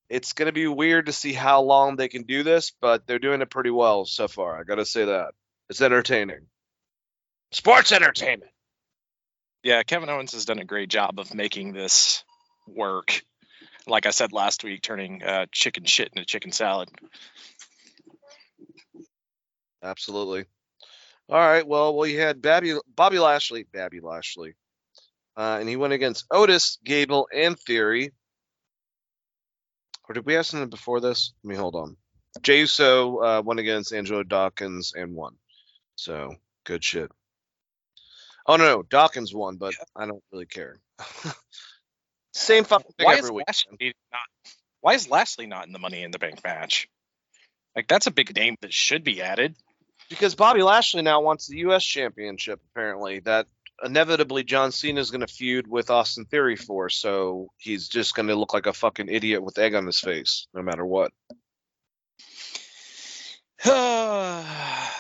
it's 0.09 0.33
to 0.33 0.53
be 0.53 0.67
weird 0.67 1.07
to 1.07 1.13
see 1.13 1.33
how 1.33 1.63
long 1.63 1.97
they 1.97 2.09
can 2.09 2.23
do 2.23 2.43
this, 2.43 2.73
but 2.81 3.07
they're 3.07 3.19
doing 3.19 3.43
it 3.43 3.51
pretty 3.51 3.71
well 3.71 4.05
so 4.05 4.27
far. 4.27 4.59
I 4.59 4.65
got 4.65 4.77
to 4.77 4.87
say 4.87 5.05
that. 5.05 5.35
It's 5.69 5.81
entertaining. 5.81 6.47
Sports 7.53 7.93
entertainment. 7.93 8.51
Yeah, 9.65 9.83
Kevin 9.83 10.11
Owens 10.11 10.33
has 10.33 10.45
done 10.45 10.59
a 10.59 10.65
great 10.65 10.91
job 10.91 11.19
of 11.19 11.35
making 11.35 11.73
this 11.73 12.23
work. 12.69 13.23
Like 13.87 14.05
I 14.05 14.11
said 14.11 14.31
last 14.31 14.63
week, 14.63 14.83
turning 14.83 15.23
uh, 15.23 15.47
chicken 15.51 15.87
shit 15.87 16.11
into 16.15 16.27
chicken 16.27 16.53
salad. 16.53 16.91
Absolutely. 19.83 20.45
All 21.31 21.39
right. 21.39 21.67
Well, 21.67 21.97
well, 21.97 22.07
you 22.07 22.21
had 22.21 22.43
Bobby, 22.43 22.77
Bobby 22.95 23.19
Lashley, 23.19 23.67
Bobby 23.73 24.01
Lashley, 24.01 24.55
uh, 25.35 25.57
and 25.61 25.69
he 25.69 25.77
went 25.77 25.95
against 25.95 26.27
Otis, 26.31 26.79
Gable, 26.85 27.27
and 27.35 27.59
Theory. 27.59 28.13
Or 30.07 30.13
did 30.13 30.27
we 30.27 30.35
have 30.35 30.45
something 30.45 30.69
before 30.69 31.01
this? 31.01 31.33
Let 31.43 31.49
me 31.49 31.57
hold 31.57 31.75
on. 31.75 31.97
Jey 32.43 32.61
Uso 32.61 33.17
uh, 33.17 33.43
went 33.43 33.61
against 33.61 33.95
Angelo 33.95 34.23
Dawkins 34.25 34.93
and 34.95 35.15
won. 35.15 35.37
So 35.97 36.35
good 36.67 36.85
shit. 36.85 37.11
Oh 38.47 38.57
no, 38.57 38.65
no, 38.65 38.83
Dawkins 38.83 39.35
won, 39.35 39.57
but 39.57 39.75
I 39.97 40.07
don't 40.07 40.23
really 40.33 40.47
care. 40.47 40.79
Same 42.35 42.65
fucking 42.65 42.93
thing 42.99 43.07
Why 43.07 43.15
every 43.15 43.29
is 43.29 43.33
week. 43.33 43.45
Lashley 43.47 43.95
not? 44.13 44.53
Why 44.81 44.95
is 44.95 45.09
Lashley 45.09 45.47
not 45.47 45.67
in 45.67 45.73
the 45.73 45.79
Money 45.79 46.03
in 46.03 46.11
the 46.11 46.19
Bank 46.19 46.43
match? 46.45 46.89
Like 47.75 47.89
that's 47.89 48.07
a 48.07 48.11
big 48.11 48.35
name 48.37 48.57
that 48.61 48.73
should 48.73 49.05
be 49.05 49.23
added. 49.23 49.57
Because 50.11 50.35
Bobby 50.35 50.63
Lashley 50.63 51.03
now 51.03 51.23
wants 51.23 51.47
the 51.47 51.59
U.S. 51.59 51.83
Championship, 51.83 52.61
apparently. 52.71 53.21
That 53.21 53.47
inevitably 53.83 54.45
John 54.45 54.71
Cena 54.71 55.01
is 55.01 55.11
going 55.11 55.23
to 55.23 55.27
feud 55.27 55.67
with 55.67 55.91
Austin 55.91 56.27
Theory 56.27 56.57
for, 56.57 56.91
so 56.91 57.49
he's 57.57 57.89
just 57.89 58.15
going 58.15 58.29
to 58.29 58.35
look 58.35 58.53
like 58.53 58.67
a 58.67 58.73
fucking 58.73 59.09
idiot 59.09 59.43
with 59.43 59.59
egg 59.59 59.75
on 59.75 59.87
his 59.87 60.01
face, 60.01 60.47
no 60.53 60.63
matter 60.63 60.85
what. 60.85 61.13
I 63.65 64.91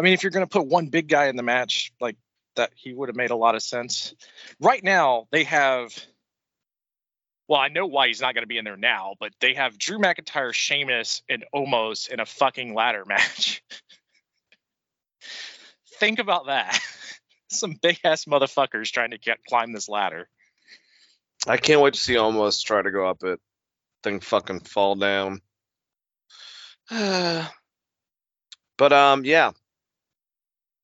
mean, 0.00 0.12
if 0.12 0.22
you're 0.22 0.30
going 0.30 0.46
to 0.46 0.50
put 0.50 0.66
one 0.66 0.88
big 0.88 1.08
guy 1.08 1.26
in 1.26 1.36
the 1.36 1.42
match, 1.42 1.92
like 2.00 2.16
that, 2.56 2.70
he 2.74 2.92
would 2.92 3.08
have 3.08 3.16
made 3.16 3.30
a 3.30 3.36
lot 3.36 3.54
of 3.54 3.62
sense. 3.62 4.14
Right 4.60 4.82
now, 4.82 5.26
they 5.30 5.44
have. 5.44 5.94
Well, 7.48 7.60
I 7.60 7.68
know 7.68 7.86
why 7.86 8.06
he's 8.06 8.20
not 8.20 8.34
going 8.34 8.44
to 8.44 8.48
be 8.48 8.58
in 8.58 8.64
there 8.64 8.76
now, 8.76 9.14
but 9.18 9.32
they 9.40 9.54
have 9.54 9.76
Drew 9.76 9.98
McIntyre, 9.98 10.52
Sheamus, 10.52 11.22
and 11.28 11.44
Omos 11.52 12.08
in 12.08 12.20
a 12.20 12.26
fucking 12.26 12.74
ladder 12.74 13.04
match. 13.06 13.62
Think 15.98 16.20
about 16.20 16.46
that. 16.46 16.78
Some 17.50 17.76
big 17.82 17.98
ass 18.04 18.26
motherfuckers 18.26 18.92
trying 18.92 19.10
to 19.10 19.18
get 19.18 19.44
climb 19.44 19.72
this 19.72 19.88
ladder. 19.88 20.28
I 21.46 21.56
can't 21.56 21.80
wait 21.80 21.94
to 21.94 22.00
see 22.00 22.14
Omos 22.14 22.62
try 22.62 22.82
to 22.82 22.90
go 22.90 23.08
up 23.08 23.24
it, 23.24 23.40
thing 24.02 24.20
fucking 24.20 24.60
fall 24.60 24.94
down. 24.94 25.40
but 26.90 27.48
um, 28.92 29.24
yeah. 29.24 29.52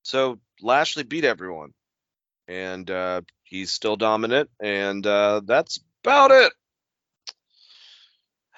So 0.03 0.39
Lashley 0.61 1.03
beat 1.03 1.25
everyone, 1.25 1.73
and 2.47 2.89
uh, 2.89 3.21
he's 3.43 3.71
still 3.71 3.95
dominant, 3.95 4.49
and 4.59 5.05
uh, 5.05 5.41
that's 5.45 5.79
about 6.03 6.31
it. 6.31 6.53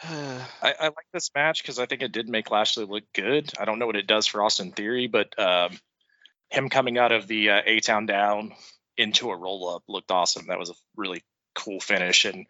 I, 0.04 0.74
I 0.80 0.86
like 0.86 1.08
this 1.14 1.32
match 1.36 1.62
because 1.62 1.80
I 1.80 1.86
think 1.86 2.02
it 2.02 2.12
did 2.12 2.30
make 2.30 2.52
Lashley 2.52 2.86
look 2.86 3.04
good. 3.14 3.52
I 3.60 3.66
don't 3.66 3.80
know 3.80 3.88
what 3.88 3.96
it 3.96 4.08
does 4.08 4.28
for 4.28 4.44
Austin 4.44 4.72
Theory, 4.72 5.08
but 5.08 5.38
um, 5.38 5.78
him 6.50 6.70
coming 6.70 6.98
out 6.98 7.12
of 7.12 7.28
the 7.28 7.50
uh, 7.50 7.62
A 7.66 7.80
Town 7.80 8.06
down 8.06 8.54
into 8.98 9.30
a 9.30 9.38
roll 9.38 9.76
up 9.76 9.84
looked 9.88 10.12
awesome. 10.12 10.48
That 10.48 10.60
was 10.60 10.70
a 10.70 10.76
really 10.96 11.24
cool 11.56 11.80
finish, 11.80 12.26
and 12.26 12.46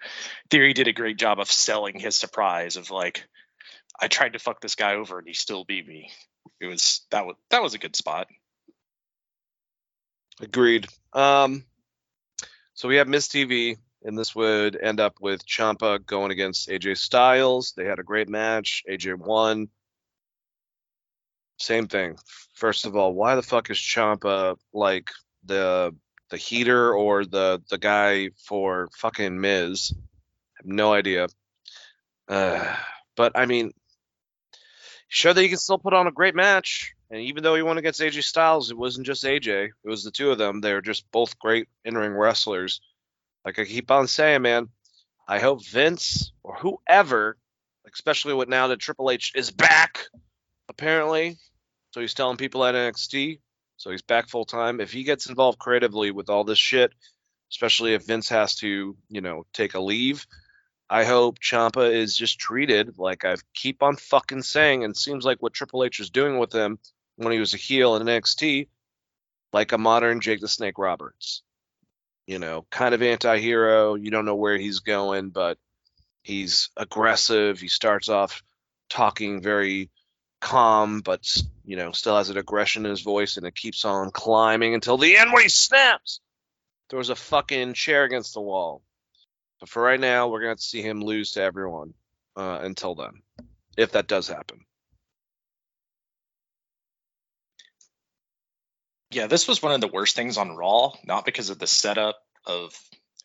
Theory 0.49 0.73
did 0.73 0.87
a 0.87 0.93
great 0.93 1.17
job 1.17 1.39
of 1.39 1.51
selling 1.51 1.99
his 1.99 2.15
surprise 2.15 2.75
of 2.77 2.91
like, 2.91 3.27
I 3.99 4.07
tried 4.07 4.33
to 4.33 4.39
fuck 4.39 4.61
this 4.61 4.75
guy 4.75 4.95
over 4.95 5.19
and 5.19 5.27
he 5.27 5.33
still 5.33 5.65
beat 5.65 5.87
me. 5.87 6.11
It 6.61 6.67
was 6.67 7.05
that 7.11 7.25
was 7.25 7.35
that 7.49 7.61
was 7.61 7.73
a 7.73 7.79
good 7.79 7.95
spot. 7.95 8.27
Agreed. 10.41 10.87
Um, 11.13 11.65
so 12.73 12.87
we 12.87 12.95
have 12.95 13.07
Miz 13.07 13.27
TV, 13.27 13.77
and 14.03 14.17
this 14.17 14.33
would 14.33 14.77
end 14.77 14.99
up 14.99 15.15
with 15.19 15.45
Ciampa 15.45 16.05
going 16.05 16.31
against 16.31 16.69
AJ 16.69 16.97
Styles. 16.97 17.73
They 17.75 17.85
had 17.85 17.99
a 17.99 18.03
great 18.03 18.29
match. 18.29 18.83
AJ 18.89 19.15
won. 19.15 19.67
Same 21.57 21.87
thing. 21.87 22.17
First 22.53 22.85
of 22.85 22.95
all, 22.95 23.13
why 23.13 23.35
the 23.35 23.41
fuck 23.41 23.69
is 23.69 23.77
Ciampa 23.77 24.55
like 24.73 25.09
the 25.43 25.93
the 26.29 26.37
heater 26.37 26.93
or 26.93 27.25
the 27.25 27.61
the 27.69 27.77
guy 27.77 28.29
for 28.45 28.87
fucking 28.95 29.41
Miz? 29.41 29.91
I 29.93 29.99
have 30.59 30.65
no 30.65 30.93
idea. 30.93 31.27
Uh, 32.29 32.75
but 33.17 33.33
I 33.35 33.45
mean, 33.45 33.73
show 35.09 35.33
that 35.33 35.41
he 35.41 35.49
can 35.49 35.57
still 35.57 35.79
put 35.79 35.93
on 35.93 36.07
a 36.07 36.11
great 36.13 36.35
match. 36.35 36.93
And 37.11 37.21
even 37.21 37.41
though 37.41 37.55
he 37.55 37.63
won 37.63 37.77
against 37.77 38.01
AJ 38.01 38.23
Styles, 38.23 38.69
it 38.69 38.77
wasn't 38.77 39.07
just 39.07 39.23
AJ. 39.23 39.69
It 39.83 39.89
was 39.89 40.03
the 40.03 40.11
two 40.11 40.31
of 40.31 40.37
them. 40.37 40.61
They're 40.61 40.81
just 40.81 41.11
both 41.11 41.39
great 41.39 41.67
in-ring 41.83 42.13
wrestlers. 42.13 42.81
Like 43.43 43.57
I 43.57 43.65
keep 43.65 43.89
on 43.89 44.07
saying, 44.07 44.43
man, 44.43 44.69
I 45.27 45.39
hope 45.39 45.65
Vince 45.65 46.31
or 46.43 46.55
whoever, 46.55 47.37
especially 47.91 48.33
with 48.35 48.47
now 48.47 48.67
that 48.67 48.79
Triple 48.79 49.09
H 49.09 49.31
is 49.35 49.49
back, 49.49 50.01
apparently. 50.67 51.37
So 51.91 52.01
he's 52.01 52.13
telling 52.13 52.37
people 52.37 52.63
at 52.63 52.75
NXT. 52.75 53.39
So 53.77 53.89
he's 53.89 54.03
back 54.03 54.29
full 54.29 54.45
time. 54.45 54.79
If 54.79 54.91
he 54.91 55.03
gets 55.03 55.27
involved 55.27 55.57
creatively 55.57 56.11
with 56.11 56.29
all 56.29 56.43
this 56.43 56.59
shit, 56.59 56.91
especially 57.51 57.95
if 57.95 58.05
Vince 58.05 58.29
has 58.29 58.55
to, 58.57 58.95
you 59.09 59.21
know, 59.21 59.45
take 59.53 59.73
a 59.73 59.79
leave, 59.79 60.27
I 60.89 61.05
hope 61.05 61.39
Ciampa 61.39 61.91
is 61.91 62.15
just 62.15 62.39
treated 62.39 62.99
like 62.99 63.25
I 63.25 63.35
keep 63.55 63.81
on 63.81 63.95
fucking 63.95 64.43
saying, 64.43 64.83
and 64.83 64.95
seems 64.95 65.25
like 65.25 65.41
what 65.41 65.53
Triple 65.53 65.83
H 65.83 65.99
is 65.99 66.11
doing 66.11 66.37
with 66.37 66.53
him 66.53 66.77
when 67.19 67.33
he 67.33 67.39
was 67.39 67.53
a 67.53 67.57
heel 67.57 67.95
in 67.95 68.07
NXT, 68.07 68.67
like 69.51 69.71
a 69.73 69.77
modern 69.77 70.21
Jake 70.21 70.39
the 70.39 70.47
Snake 70.47 70.77
Roberts. 70.77 71.43
You 72.25 72.39
know, 72.39 72.65
kind 72.69 72.93
of 72.93 73.01
anti-hero. 73.01 73.95
You 73.95 74.11
don't 74.11 74.25
know 74.25 74.35
where 74.35 74.57
he's 74.57 74.79
going, 74.79 75.29
but 75.29 75.57
he's 76.23 76.69
aggressive. 76.77 77.59
He 77.59 77.67
starts 77.67 78.07
off 78.07 78.41
talking 78.89 79.41
very 79.41 79.89
calm, 80.39 81.01
but 81.01 81.25
you 81.65 81.75
know, 81.75 81.91
still 81.91 82.15
has 82.15 82.29
an 82.29 82.37
aggression 82.37 82.85
in 82.85 82.91
his 82.91 83.01
voice, 83.01 83.37
and 83.37 83.45
it 83.45 83.55
keeps 83.55 83.83
on 83.83 84.11
climbing 84.11 84.73
until 84.73 84.97
the 84.97 85.17
end 85.17 85.33
when 85.33 85.43
he 85.43 85.49
snaps. 85.49 86.21
Throws 86.89 87.09
a 87.09 87.15
fucking 87.15 87.73
chair 87.73 88.03
against 88.03 88.33
the 88.33 88.41
wall. 88.41 88.81
But 89.59 89.69
for 89.69 89.83
right 89.83 89.99
now, 89.99 90.29
we're 90.29 90.41
gonna 90.41 90.55
to 90.55 90.61
see 90.61 90.81
him 90.81 91.01
lose 91.01 91.33
to 91.33 91.41
everyone 91.41 91.93
uh, 92.37 92.59
until 92.61 92.95
then, 92.95 93.21
if 93.75 93.91
that 93.91 94.07
does 94.07 94.27
happen. 94.27 94.65
Yeah, 99.11 99.25
this 99.25 99.47
was 99.47 99.61
one 99.61 99.73
of 99.73 99.81
the 99.81 99.87
worst 99.87 100.15
things 100.15 100.37
on 100.37 100.55
Raw, 100.55 100.93
not 101.03 101.25
because 101.25 101.49
of 101.49 101.57
the 101.57 101.65
setup 101.65 102.17
of 102.45 102.79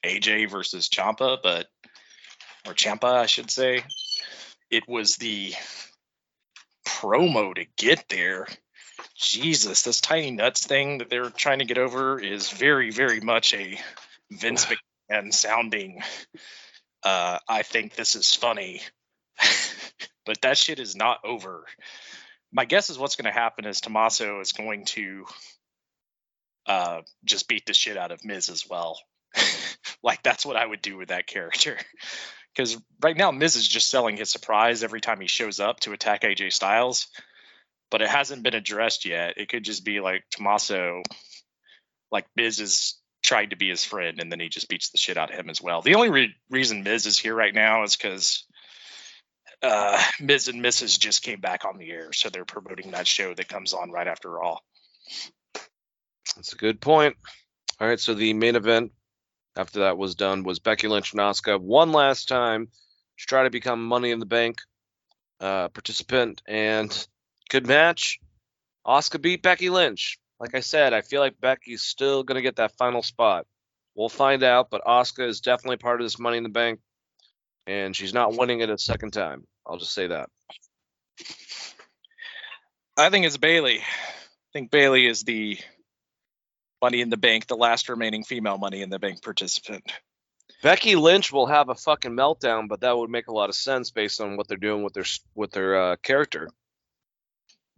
AJ 0.05 0.51
versus 0.51 0.89
Ciampa, 0.89 1.39
but 1.43 1.67
or 2.67 2.73
Ciampa, 2.73 3.13
I 3.13 3.27
should 3.27 3.51
say. 3.51 3.85
It 4.71 4.89
was 4.89 5.17
the 5.17 5.53
promo 6.87 7.55
to 7.55 7.67
get 7.77 8.09
there. 8.09 8.47
Jesus, 9.15 9.83
this 9.83 10.01
tiny 10.01 10.31
nuts 10.31 10.67
thing 10.67 10.99
that 10.99 11.11
they're 11.11 11.29
trying 11.29 11.59
to 11.59 11.67
get 11.67 11.79
over 11.79 12.19
is 12.19 12.51
very, 12.51 12.91
very 12.91 13.21
much 13.21 13.53
a 13.53 13.79
Vince 14.31 14.67
McMahon 15.11 15.35
sounding. 15.35 16.03
Uh, 17.03 17.39
I 17.47 17.63
think 17.63 17.95
this 17.95 18.15
is 18.15 18.35
funny, 18.35 18.81
but 20.25 20.41
that 20.41 20.57
shit 20.57 20.79
is 20.79 20.97
not 20.97 21.19
over. 21.25 21.67
My 22.51 22.65
guess 22.65 22.89
is 22.89 22.99
what's 22.99 23.17
going 23.17 23.31
to 23.31 23.39
happen 23.39 23.67
is 23.67 23.83
Tommaso 23.83 24.41
is 24.41 24.53
going 24.53 24.87
to 24.87 25.27
uh, 26.67 27.01
just 27.25 27.49
beat 27.49 27.67
the 27.67 27.75
shit 27.75 27.97
out 27.97 28.13
of 28.13 28.25
Miz 28.25 28.49
as 28.49 28.67
well. 28.69 28.99
like 30.03 30.23
that's 30.23 30.47
what 30.47 30.57
I 30.57 30.65
would 30.65 30.83
do 30.83 30.97
with 30.97 31.09
that 31.09 31.27
character. 31.27 31.79
Because 32.55 32.81
right 33.03 33.17
now 33.17 33.33
Miz 33.33 33.57
is 33.57 33.67
just 33.67 33.91
selling 33.91 34.17
his 34.17 34.31
surprise 34.31 34.85
every 34.85 35.01
time 35.01 35.21
he 35.21 35.27
shows 35.27 35.59
up 35.59 35.81
to 35.81 35.93
attack 35.93 36.23
AJ 36.23 36.53
Styles, 36.53 37.09
but 37.91 38.01
it 38.01 38.09
hasn't 38.09 38.45
been 38.45 38.55
addressed 38.55 39.05
yet. 39.05 39.39
It 39.39 39.49
could 39.49 39.65
just 39.65 39.85
be 39.85 39.99
like 39.99 40.23
Tommaso, 40.31 41.03
like 42.13 42.27
Miz 42.37 42.61
is 42.61 42.97
trying 43.25 43.51
to 43.51 43.57
be 43.57 43.69
his 43.71 43.83
friend, 43.83 44.21
and 44.21 44.31
then 44.31 44.39
he 44.39 44.49
just 44.49 44.69
beats 44.69 44.91
the 44.91 44.99
shit 44.99 45.17
out 45.17 45.33
of 45.33 45.37
him 45.37 45.51
as 45.51 45.61
well. 45.61 45.83
The 45.83 45.97
only 45.97 46.11
re- 46.11 46.35
reason 46.49 46.85
Miz 46.85 47.07
is 47.07 47.19
here 47.19 47.35
right 47.35 47.53
now 47.53 47.83
is 47.83 47.97
because 47.97 48.45
uh, 49.63 50.01
Miz 50.21 50.49
and 50.49 50.63
Mrs. 50.63 50.99
just 50.99 51.23
came 51.23 51.41
back 51.41 51.65
on 51.65 51.79
the 51.79 51.91
air, 51.91 52.13
so 52.13 52.29
they're 52.29 52.45
promoting 52.45 52.93
that 52.93 53.09
show 53.09 53.35
that 53.35 53.49
comes 53.49 53.73
on 53.73 53.91
right 53.91 54.07
after 54.07 54.31
Raw. 54.31 54.59
That's 56.37 56.53
a 56.53 56.57
good 56.57 56.81
point. 56.81 57.17
All 57.81 57.89
right, 57.89 58.01
so 58.01 58.15
the 58.15 58.33
main 58.35 58.57
event 58.57 58.93
after 59.57 59.81
that 59.81 59.99
was 59.99 60.15
done 60.15 60.43
was 60.43 60.59
Becky 60.59 60.89
Lynch 60.89 61.13
and 61.13 61.21
Asuka 61.21 61.61
one 61.61 61.93
last 61.93 62.29
time 62.29 62.67
to 62.67 63.27
try 63.27 63.45
to 63.45 63.51
become 63.51 63.87
Money 63.87 64.11
in 64.11 64.19
the 64.19 64.27
Bank 64.27 64.59
uh, 65.41 65.69
participant, 65.69 66.43
and 66.47 67.07
good 67.51 67.67
match. 67.67 68.19
Asuka 68.87 69.21
beat 69.21 69.43
Becky 69.43 69.71
Lynch. 69.71 70.19
Like 70.41 70.55
I 70.55 70.61
said, 70.61 70.93
I 70.93 71.03
feel 71.03 71.21
like 71.21 71.41
Becky's 71.41 71.83
still 71.83 72.23
gonna 72.23 72.43
get 72.43 72.57
that 72.57 72.77
final 72.77 73.03
spot. 73.03 73.47
We'll 73.95 74.09
find 74.09 74.43
out, 74.43 74.71
but 74.71 74.85
Asuka 74.85 75.29
is 75.29 75.41
definitely 75.41 75.77
part 75.77 76.01
of 76.01 76.05
this 76.05 76.19
Money 76.19 76.39
in 76.39 76.43
the 76.43 76.49
Bank. 76.49 76.81
and 77.67 77.97
she's 77.97 78.13
not 78.13 78.37
winning 78.37 78.61
it 78.61 78.69
a 78.69 78.77
second 78.77 79.13
time. 79.13 79.47
I'll 79.67 79.79
just 79.79 79.95
say 79.95 80.09
that. 80.09 80.29
I 82.99 83.09
think 83.09 83.25
it's 83.25 83.39
Bayley. 83.39 83.79
I 83.79 84.51
think 84.53 84.71
Bayley 84.71 85.07
is 85.07 85.23
the 85.23 85.59
Money 86.85 87.01
in 87.01 87.09
the 87.09 87.17
Bank, 87.17 87.47
the 87.47 87.57
last 87.57 87.89
remaining 87.89 88.25
female 88.25 88.59
Money 88.59 88.83
in 88.83 88.91
the 88.91 88.99
Bank 88.99 89.23
participant. 89.23 89.91
Becky 90.63 90.97
Lynch 90.97 91.33
will 91.33 91.47
have 91.47 91.71
a 91.71 91.75
fucking 91.75 92.11
meltdown, 92.11 92.69
but 92.69 92.83
that 92.83 92.95
would 92.95 93.09
make 93.09 93.29
a 93.29 93.33
lot 93.33 93.49
of 93.49 93.55
sense 93.55 93.91
based 93.91 94.21
on 94.21 94.37
what 94.37 94.49
they're 94.49 94.59
doing 94.59 94.83
with 94.83 94.93
their 94.93 95.07
with 95.35 95.51
their 95.53 95.77
uh, 95.83 95.97
character. 95.97 96.51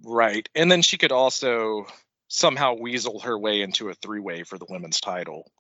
Right. 0.03 0.49
And 0.57 0.69
then 0.69 0.83
she 0.83 0.99
could 0.99 1.13
also 1.13 1.87
somehow 2.27 2.75
weasel 2.75 3.21
her 3.21 3.39
way 3.39 3.63
into 3.63 3.91
a 3.91 3.95
three 3.95 4.19
way 4.19 4.43
for 4.43 4.59
the 4.59 4.67
women's 4.69 5.01
title. 5.01 5.53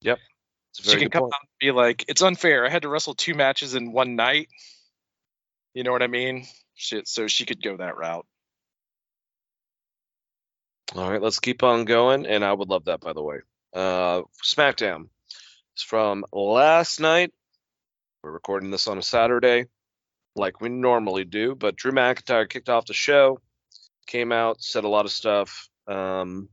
Yep, 0.00 0.18
She 0.72 0.96
can 0.96 1.08
come 1.08 1.22
point. 1.22 1.34
out 1.34 1.40
and 1.42 1.58
be 1.60 1.70
like, 1.70 2.04
it's 2.08 2.22
unfair. 2.22 2.66
I 2.66 2.70
had 2.70 2.82
to 2.82 2.88
wrestle 2.88 3.14
two 3.14 3.34
matches 3.34 3.76
in 3.76 3.92
one 3.92 4.16
night. 4.16 4.48
You 5.72 5.84
know 5.84 5.92
what 5.92 6.02
I 6.02 6.08
mean? 6.08 6.46
Shit. 6.74 7.06
So 7.06 7.28
she 7.28 7.46
could 7.46 7.62
go 7.62 7.76
that 7.76 7.96
route. 7.96 8.26
All 10.94 11.10
right, 11.10 11.20
let's 11.20 11.38
keep 11.38 11.62
on 11.62 11.84
going, 11.84 12.26
and 12.26 12.42
I 12.42 12.50
would 12.50 12.70
love 12.70 12.86
that, 12.86 13.00
by 13.00 13.12
the 13.12 13.22
way. 13.22 13.40
Uh, 13.74 14.22
SmackDown. 14.42 15.08
It's 15.74 15.82
from 15.82 16.24
last 16.32 16.98
night. 16.98 17.30
We're 18.22 18.32
recording 18.32 18.70
this 18.70 18.88
on 18.88 18.96
a 18.96 19.02
Saturday, 19.02 19.66
like 20.34 20.62
we 20.62 20.70
normally 20.70 21.24
do. 21.24 21.54
But 21.54 21.76
Drew 21.76 21.92
McIntyre 21.92 22.48
kicked 22.48 22.70
off 22.70 22.86
the 22.86 22.94
show, 22.94 23.38
came 24.06 24.32
out, 24.32 24.62
said 24.62 24.84
a 24.84 24.88
lot 24.88 25.04
of 25.04 25.12
stuff 25.12 25.68
um, 25.86 26.48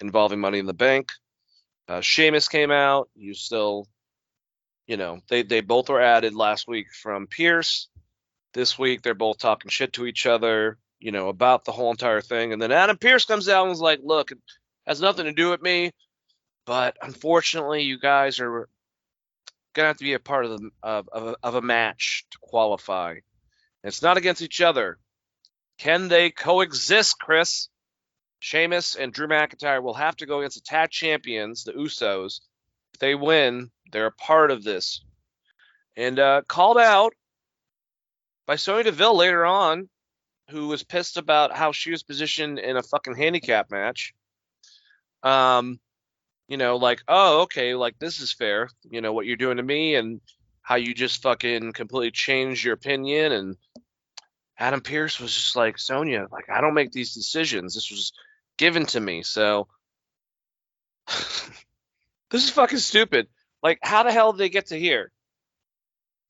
involving 0.00 0.40
Money 0.40 0.60
in 0.60 0.66
the 0.66 0.72
Bank. 0.72 1.10
Uh, 1.88 2.00
Sheamus 2.00 2.46
came 2.46 2.70
out. 2.70 3.10
You 3.16 3.34
still, 3.34 3.88
you 4.86 4.96
know, 4.96 5.18
they 5.28 5.42
they 5.42 5.62
both 5.62 5.88
were 5.88 6.00
added 6.00 6.32
last 6.34 6.68
week 6.68 6.86
from 6.94 7.26
Pearce. 7.26 7.88
This 8.54 8.78
week 8.78 9.02
they're 9.02 9.14
both 9.14 9.38
talking 9.38 9.68
shit 9.68 9.94
to 9.94 10.06
each 10.06 10.26
other, 10.26 10.78
you 11.02 11.10
know, 11.10 11.28
about 11.28 11.64
the 11.64 11.72
whole 11.72 11.90
entire 11.90 12.20
thing. 12.20 12.52
And 12.52 12.62
then 12.62 12.70
Adam 12.70 12.96
Pearce 12.96 13.24
comes 13.24 13.48
out 13.48 13.62
and 13.62 13.70
was 13.70 13.80
like, 13.80 14.00
"Look, 14.02 14.30
it 14.30 14.38
has 14.86 15.00
nothing 15.00 15.24
to 15.26 15.32
do 15.32 15.50
with 15.50 15.60
me, 15.60 15.92
but 16.64 16.96
unfortunately, 17.02 17.82
you 17.82 17.98
guys 17.98 18.40
are 18.40 18.68
gonna 19.74 19.88
have 19.88 19.98
to 19.98 20.04
be 20.04 20.12
a 20.14 20.20
part 20.20 20.44
of 20.44 20.60
the 20.60 20.70
of 20.82 21.08
of 21.08 21.26
a, 21.26 21.36
of 21.42 21.54
a 21.56 21.62
match 21.62 22.24
to 22.30 22.38
qualify. 22.40 23.10
And 23.10 23.20
it's 23.88 24.02
not 24.02 24.16
against 24.16 24.42
each 24.42 24.60
other. 24.60 24.98
Can 25.78 26.08
they 26.08 26.30
coexist, 26.30 27.18
Chris? 27.18 27.68
Sheamus 28.38 28.96
and 28.96 29.12
Drew 29.12 29.28
McIntyre 29.28 29.82
will 29.82 29.94
have 29.94 30.16
to 30.16 30.26
go 30.26 30.40
against 30.40 30.56
the 30.56 30.62
tag 30.62 30.90
champions, 30.90 31.64
the 31.64 31.72
Usos. 31.72 32.40
If 32.92 33.00
they 33.00 33.14
win, 33.14 33.70
they're 33.90 34.06
a 34.06 34.12
part 34.12 34.50
of 34.50 34.64
this. 34.64 35.04
And 35.96 36.18
uh, 36.18 36.42
called 36.48 36.78
out 36.78 37.14
by 38.46 38.56
Sonya 38.56 38.84
Deville 38.84 39.16
later 39.16 39.44
on, 39.44 39.88
who 40.52 40.68
was 40.68 40.84
pissed 40.84 41.16
about 41.16 41.56
how 41.56 41.72
she 41.72 41.90
was 41.90 42.02
positioned 42.02 42.58
in 42.58 42.76
a 42.76 42.82
fucking 42.82 43.16
handicap 43.16 43.70
match. 43.70 44.14
Um, 45.22 45.80
you 46.46 46.58
know, 46.58 46.76
like, 46.76 47.02
oh, 47.08 47.42
okay, 47.42 47.74
like 47.74 47.98
this 47.98 48.20
is 48.20 48.32
fair. 48.32 48.68
You 48.84 49.00
know 49.00 49.12
what 49.12 49.26
you're 49.26 49.36
doing 49.36 49.56
to 49.56 49.62
me, 49.62 49.94
and 49.94 50.20
how 50.60 50.76
you 50.76 50.94
just 50.94 51.22
fucking 51.22 51.72
completely 51.72 52.10
changed 52.10 52.64
your 52.64 52.74
opinion. 52.74 53.32
And 53.32 53.56
Adam 54.58 54.82
Pearce 54.82 55.18
was 55.18 55.34
just 55.34 55.56
like, 55.56 55.78
Sonya, 55.78 56.28
like 56.30 56.50
I 56.50 56.60
don't 56.60 56.74
make 56.74 56.92
these 56.92 57.14
decisions. 57.14 57.74
This 57.74 57.90
was 57.90 58.12
given 58.58 58.86
to 58.86 59.00
me, 59.00 59.22
so 59.22 59.68
this 62.30 62.44
is 62.44 62.50
fucking 62.50 62.78
stupid. 62.78 63.28
Like, 63.62 63.78
how 63.82 64.02
the 64.02 64.12
hell 64.12 64.32
did 64.32 64.38
they 64.38 64.48
get 64.48 64.66
to 64.66 64.78
here? 64.78 65.12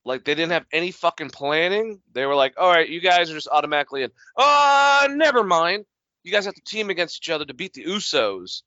Like 0.05 0.25
they 0.25 0.35
didn't 0.35 0.51
have 0.51 0.65
any 0.71 0.91
fucking 0.91 1.29
planning. 1.29 2.01
They 2.11 2.25
were 2.25 2.35
like, 2.35 2.55
all 2.57 2.69
right, 2.69 2.87
you 2.87 2.99
guys 2.99 3.29
are 3.31 3.35
just 3.35 3.47
automatically 3.49 4.03
in. 4.03 4.11
Oh, 4.37 5.07
never 5.09 5.43
mind. 5.43 5.85
You 6.23 6.31
guys 6.31 6.45
have 6.45 6.55
to 6.55 6.61
team 6.65 6.89
against 6.89 7.21
each 7.21 7.29
other 7.29 7.45
to 7.45 7.53
beat 7.53 7.73
the 7.73 7.85
Usos. 7.85 8.63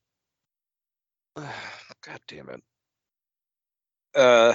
God 1.36 2.20
damn 2.28 2.48
it. 2.48 2.62
Uh, 4.14 4.54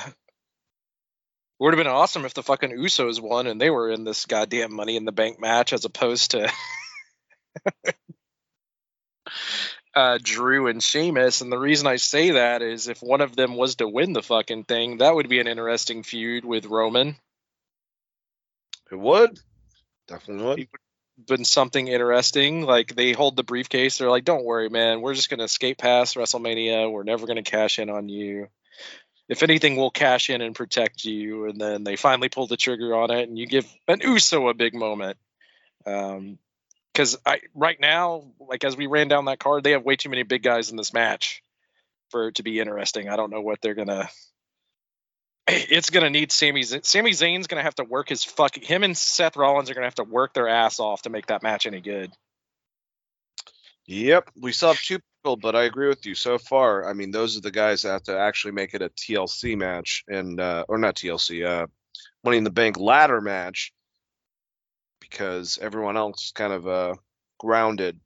would 1.60 1.74
have 1.74 1.84
been 1.84 1.92
awesome 1.92 2.26
if 2.26 2.34
the 2.34 2.42
fucking 2.42 2.72
Usos 2.72 3.22
won 3.22 3.46
and 3.46 3.62
they 3.62 3.70
were 3.70 3.92
in 3.92 4.04
this 4.04 4.26
goddamn 4.26 4.74
Money 4.74 4.96
in 4.96 5.06
the 5.06 5.12
Bank 5.12 5.40
match 5.40 5.74
as 5.74 5.86
opposed 5.86 6.32
to 6.32 6.52
uh, 9.94 10.20
Drew 10.22 10.68
and 10.68 10.82
Sheamus. 10.82 11.42
And 11.42 11.52
the 11.52 11.60
reason 11.60 11.88
I 11.88 11.98
say 11.98 12.32
that 12.32 12.62
is 12.62 12.88
if 12.88 13.02
one 13.02 13.22
of 13.22 13.36
them 13.36 13.56
was 13.56 13.76
to 13.76 13.88
win 13.88 14.14
the 14.14 14.22
fucking 14.22 14.64
thing, 14.64 14.98
that 14.98 15.14
would 15.14 15.30
be 15.30 15.40
an 15.40 15.48
interesting 15.48 16.04
feud 16.04 16.46
with 16.46 16.66
Roman. 16.66 17.16
It 18.92 19.00
would. 19.00 19.40
Definitely 20.08 20.70
would. 20.72 21.28
Been 21.28 21.46
something 21.46 21.88
interesting. 21.88 22.64
Like 22.64 22.96
they 22.96 23.12
hold 23.12 23.36
the 23.36 23.44
briefcase. 23.44 23.98
They're 23.98 24.10
like, 24.10 24.26
"Don't 24.26 24.46
worry, 24.46 24.70
man. 24.70 25.02
We're 25.02 25.14
just 25.14 25.30
gonna 25.30 25.48
skate 25.48 25.78
past 25.78 26.16
WrestleMania. 26.16 26.92
We're 26.92 27.04
never 27.04 27.28
gonna 27.28 27.44
cash 27.44 27.78
in 27.78 27.90
on 27.90 28.10
you. 28.10 28.48
If 29.30 29.44
anything, 29.44 29.76
we'll 29.76 29.92
cash 29.92 30.30
in 30.30 30.42
and 30.42 30.56
protect 30.56 31.06
you." 31.06 31.46
And 31.46 31.62
then 31.62 31.84
they 31.84 31.96
finally 31.96 32.30
pull 32.30 32.48
the 32.48 32.58
trigger 32.58 32.96
on 32.96 33.12
it, 33.12 33.30
and 33.30 33.38
you 33.38 33.46
give 33.46 33.72
an 33.88 34.02
Uso 34.02 34.48
a 34.48 34.56
big 34.56 34.74
moment. 34.74 35.18
Um, 35.86 36.40
because 36.94 37.18
I 37.26 37.40
right 37.54 37.80
now, 37.80 38.24
like 38.40 38.64
as 38.64 38.76
we 38.76 38.88
ran 38.88 39.08
down 39.08 39.26
that 39.26 39.40
card, 39.40 39.64
they 39.64 39.72
have 39.72 39.84
way 39.84 39.96
too 39.96 40.10
many 40.10 40.24
big 40.24 40.44
guys 40.44 40.72
in 40.72 40.78
this 40.78 40.94
match 40.94 41.44
for 42.10 42.28
it 42.28 42.36
to 42.36 42.44
be 42.44 42.60
interesting. 42.60 43.10
I 43.10 43.16
don't 43.16 43.32
know 43.32 43.42
what 43.42 43.62
they're 43.62 43.76
gonna. 43.76 44.10
It's 45.48 45.90
gonna 45.90 46.10
need 46.10 46.32
Sami. 46.32 46.64
Z- 46.64 46.82
Sami 46.84 47.12
Zayn's 47.12 47.48
gonna 47.48 47.64
have 47.64 47.76
to 47.76 47.84
work 47.84 48.10
his 48.10 48.24
fuck. 48.24 48.56
Him 48.56 48.84
and 48.84 48.98
Seth 48.98 49.36
Rollins 49.36 49.70
are 49.70 49.74
gonna 49.74 49.88
have 49.88 49.96
to 49.96 50.04
work 50.04 50.34
their 50.34 50.48
ass 50.48 50.80
off 50.80 51.02
to 51.04 51.10
make 51.10 51.28
that 51.28 51.44
match 51.44 51.66
any 51.66 51.82
good. 51.82 52.12
Yep. 53.88 54.30
We 54.40 54.52
still 54.52 54.70
have 54.70 54.82
two 54.82 55.00
people, 55.00 55.38
but 55.38 55.56
I 55.56 55.64
agree 55.64 55.88
with 55.88 56.06
you 56.06 56.16
so 56.16 56.38
far. 56.38 56.88
I 56.88 56.94
mean, 56.94 57.12
those 57.12 57.36
are 57.36 57.42
the 57.42 57.52
guys 57.52 57.82
that 57.82 57.92
have 57.92 58.04
to 58.04 58.18
actually 58.18 58.54
make 58.54 58.74
it 58.74 58.82
a 58.82 58.90
TLC 58.90 59.58
match 59.58 60.04
and 60.08 60.40
uh 60.40 60.64
or 60.70 60.78
not 60.78 60.96
TLC, 60.96 61.46
uh 61.46 61.68
Money 62.24 62.38
in 62.38 62.44
the 62.44 62.52
Bank 62.52 62.78
ladder 62.80 63.20
match 63.20 63.74
because 65.12 65.60
everyone 65.62 65.98
else 65.98 66.26
is 66.26 66.32
kind 66.32 66.54
of 66.54 66.68
uh 66.68 66.96
grounded. 67.38 68.00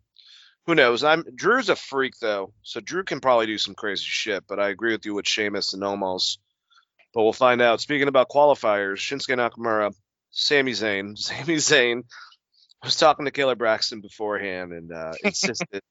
Who 0.66 0.76
knows? 0.76 1.04
I'm 1.04 1.24
Drew's 1.36 1.70
a 1.70 1.76
freak 1.76 2.16
though, 2.20 2.54
so 2.64 2.80
Drew 2.80 3.04
can 3.04 3.22
probably 3.22 3.46
do 3.46 3.58
some 3.58 3.76
crazy 3.76 4.06
shit, 4.06 4.44
but 4.48 4.60
I 4.60 4.70
agree 4.70 4.92
with 4.92 5.06
you 5.06 5.14
with 5.14 5.28
Sheamus 5.28 5.74
and 5.74 5.84
Omos. 5.84 6.38
But 7.14 7.24
we'll 7.24 7.34
find 7.34 7.62
out. 7.62 7.80
Speaking 7.80 8.08
about 8.08 8.30
qualifiers, 8.30 8.98
Shinsuke 8.98 9.38
Nakamura, 9.38 9.94
Sami 10.32 10.74
Zayn. 10.74 11.18
Sami 11.18 11.56
Zayn 11.56 12.04
was 12.84 12.98
talking 12.98 13.26
to 13.26 13.32
Kayla 13.32 13.58
Braxton 13.58 14.02
beforehand 14.02 14.74
and 14.74 14.92
uh, 14.92 15.14
insisted 15.24 15.82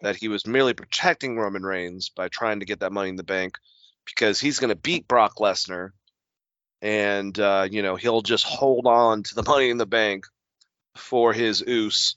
that 0.00 0.16
he 0.16 0.28
was 0.28 0.46
merely 0.46 0.72
protecting 0.72 1.36
Roman 1.36 1.64
Reigns 1.64 2.08
by 2.08 2.28
trying 2.28 2.60
to 2.60 2.66
get 2.66 2.80
that 2.80 2.92
money 2.92 3.10
in 3.10 3.16
the 3.16 3.24
bank 3.24 3.58
because 4.06 4.40
he's 4.40 4.58
going 4.58 4.70
to 4.70 4.76
beat 4.76 5.08
Brock 5.08 5.36
Lesnar 5.38 5.90
and 6.84 7.38
uh, 7.40 7.66
you 7.68 7.82
know 7.82 7.96
he'll 7.96 8.20
just 8.20 8.44
hold 8.44 8.86
on 8.86 9.22
to 9.22 9.34
the 9.34 9.42
money 9.42 9.70
in 9.70 9.78
the 9.78 9.86
bank 9.86 10.26
for 10.96 11.32
his 11.32 11.62
oos 11.62 12.16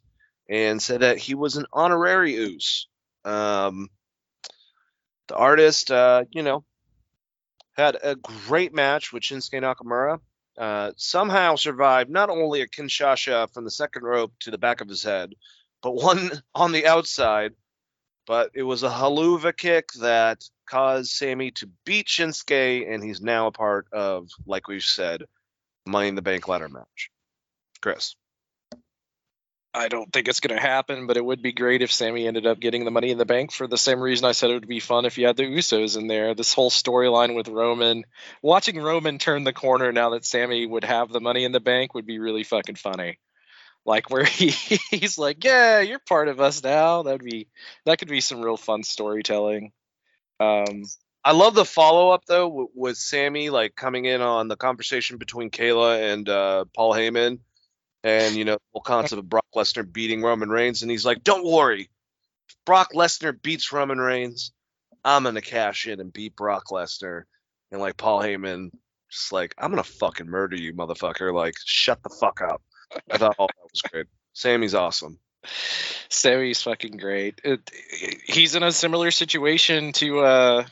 and 0.49 0.82
said 0.82 1.02
that 1.02 1.18
he 1.18 1.36
was 1.36 1.58
an 1.58 1.66
honorary 1.74 2.36
Uce. 2.36 2.88
Um, 3.26 3.90
the 5.28 5.36
artist, 5.36 5.91
uh, 5.91 6.24
you 6.32 6.44
know, 6.44 6.64
had 7.74 7.98
a 8.02 8.16
great 8.16 8.74
match 8.74 9.12
with 9.12 9.24
Shinsuke 9.24 9.62
Nakamura. 9.62 10.20
Uh, 10.58 10.91
somehow 10.98 11.56
survived 11.56 12.10
not 12.10 12.30
only 12.30 12.62
a 12.62 12.68
Kinshasa 12.68 13.54
from 13.54 13.64
the 13.64 13.72
second 13.72 14.04
rope 14.04 14.34
to 14.40 14.52
the 14.52 14.58
back 14.58 14.82
of 14.82 14.88
his 14.88 15.04
head, 15.04 15.34
but 15.84 15.91
one 16.04 16.32
on 16.56 16.72
the 16.72 16.88
outside. 16.88 17.54
But 18.26 18.52
it 18.56 18.64
was 18.64 18.84
a 18.84 18.90
Helluva 18.90 19.56
kick 19.56 19.90
that 20.02 20.44
caused 20.66 21.12
Sami 21.12 21.52
to 21.52 21.70
beat 21.86 22.08
Shinsuke, 22.08 22.91
and 22.91 23.02
he's 23.02 23.22
now 23.22 23.48
a 23.48 23.52
part 23.52 23.88
of, 23.94 24.28
like 24.45 24.68
we've 24.68 24.84
said, 24.84 25.24
Money 25.86 26.10
in 26.10 26.16
the 26.16 26.22
Bank 26.22 26.48
ladder 26.48 26.68
match. 26.68 27.10
Chris. 27.80 28.16
I 29.78 29.88
don't 29.88 30.12
think 30.12 30.28
it's 30.28 30.40
going 30.40 30.56
to 30.56 30.62
happen, 30.62 31.08
but 31.08 31.18
it 31.18 31.24
would 31.24 31.41
be 31.41 31.54
great 31.54 31.82
if 31.82 31.91
Sami 31.91 32.28
ended 32.28 32.48
up 32.48 32.60
getting 32.60 32.84
the 32.84 32.91
money 32.91 33.12
in 33.12 33.18
the 33.18 33.26
bank 33.26 33.52
for 33.52 33.68
the 33.68 33.78
same 33.78 33.99
reason 33.99 34.26
I 34.26 34.32
said 34.32 34.49
it 34.49 34.56
would 34.56 34.68
be 34.68 34.80
fun 34.80 35.06
if 35.06 35.18
you 35.18 35.28
had 35.28 35.38
the 35.38 35.44
Usos 35.44 35.98
in 35.98 36.08
there. 36.08 36.34
This 36.34 36.54
whole 36.54 36.72
storyline 36.72 37.36
with 37.36 37.48
Roman, 37.48 38.04
watching 38.41 38.80
Roman 38.80 39.20
turn 39.20 39.44
the 39.44 39.54
corner 39.54 39.91
now 39.91 40.12
that 40.12 40.26
Sami 40.26 40.66
would 40.66 40.84
have 40.84 41.10
the 41.10 41.22
money 41.22 41.44
in 41.44 41.52
the 41.52 41.60
bank 41.60 41.94
would 41.94 42.08
be 42.08 42.20
really 42.20 42.44
fucking 42.44 42.76
funny. 42.76 43.20
Like 43.86 44.10
where 44.10 44.24
he 44.26 44.49
he's 44.90 45.18
like, 45.18 45.44
"Yeah, 45.44 45.80
you're 45.80 45.99
part 45.99 46.28
of 46.28 46.41
us 46.41 46.62
now." 46.64 47.04
That'd 47.04 47.24
be 47.24 47.48
that 47.86 47.99
could 47.99 48.10
be 48.10 48.22
some 48.22 48.41
real 48.41 48.58
fun 48.58 48.84
storytelling. 48.84 49.72
Um, 50.40 50.84
I 51.24 51.32
love 51.32 51.56
the 51.56 51.66
follow 51.66 52.12
up 52.12 52.26
though 52.26 52.70
with, 52.74 52.98
Sami 52.98 53.49
like 53.49 53.76
coming 53.76 54.06
in 54.06 54.22
on 54.22 54.48
the 54.48 54.56
conversation 54.56 55.18
between 55.18 55.49
Kayla 55.49 56.14
and 56.14 56.30
uh, 56.30 56.66
Paul 56.76 56.94
Heyman, 56.94 57.40
and 58.03 58.36
you 58.36 58.45
know 58.45 58.56
the 58.56 58.61
whole 58.74 58.82
concept 58.82 59.19
of 59.19 59.30
Brock 59.30 59.45
Lesnar 59.56 59.91
beating 59.91 60.22
Roman 60.22 60.49
Reigns, 60.49 60.82
and 60.82 60.91
he's 60.91 61.06
like, 61.06 61.24
"Don't 61.24 61.45
worry, 61.45 61.90
if 62.49 62.56
Brock 62.65 62.94
Lesnar 62.94 63.40
beats 63.41 63.72
Roman 63.72 63.99
Reigns, 63.99 64.52
I'm 65.03 65.24
gonna 65.24 65.41
cash 65.41 65.88
in 65.88 65.99
and 65.99 66.14
beat 66.14 66.36
Brock 66.36 66.65
Lesnar." 66.72 67.24
and 67.72 67.82
like 67.82 67.98
Paul 67.98 68.22
Heyman 68.22 68.72
just 69.10 69.32
like 69.32 69.56
I'm 69.57 69.72
gonna 69.72 69.84
fucking 69.84 70.28
murder 70.28 70.56
you, 70.56 70.74
motherfucker. 70.74 71.34
Like 71.34 71.56
shut 71.64 72.02
the 72.03 72.10
fuck 72.10 72.41
up. 72.41 72.61
I 73.10 73.18
thought 73.18 73.36
all 73.38 73.48
that 73.48 73.72
was 73.72 73.82
great. 73.82 74.07
Sami's 74.34 74.76
awesome. 74.76 75.19
Sami's 76.10 76.61
fucking 76.61 76.98
great. 76.98 77.40
It, 77.44 77.72
he's 78.26 78.56
in 78.56 78.64
a 78.64 78.72
similar 78.72 79.11
situation 79.11 79.94
to 79.94 80.19
uh, 80.19 80.65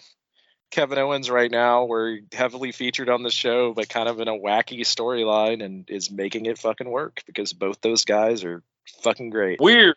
Kevin 0.71 0.97
Owens 0.97 1.29
right 1.29 1.49
now, 1.49 1.85
We're 1.85 2.19
heavily 2.33 2.71
featured 2.71 3.09
on 3.09 3.23
the 3.23 3.29
show, 3.29 3.73
but 3.73 3.87
kind 3.87 4.09
of 4.09 4.19
in 4.19 4.27
a 4.27 4.33
wacky 4.33 4.81
storyline, 4.81 5.63
and 5.63 5.89
is 5.89 6.11
making 6.11 6.45
it 6.47 6.57
fucking 6.57 6.89
work 6.89 7.23
because 7.25 7.53
both 7.53 7.79
those 7.81 8.05
guys 8.05 8.43
are 8.43 8.61
fucking 9.01 9.29
great. 9.29 9.59
Weird. 9.61 9.95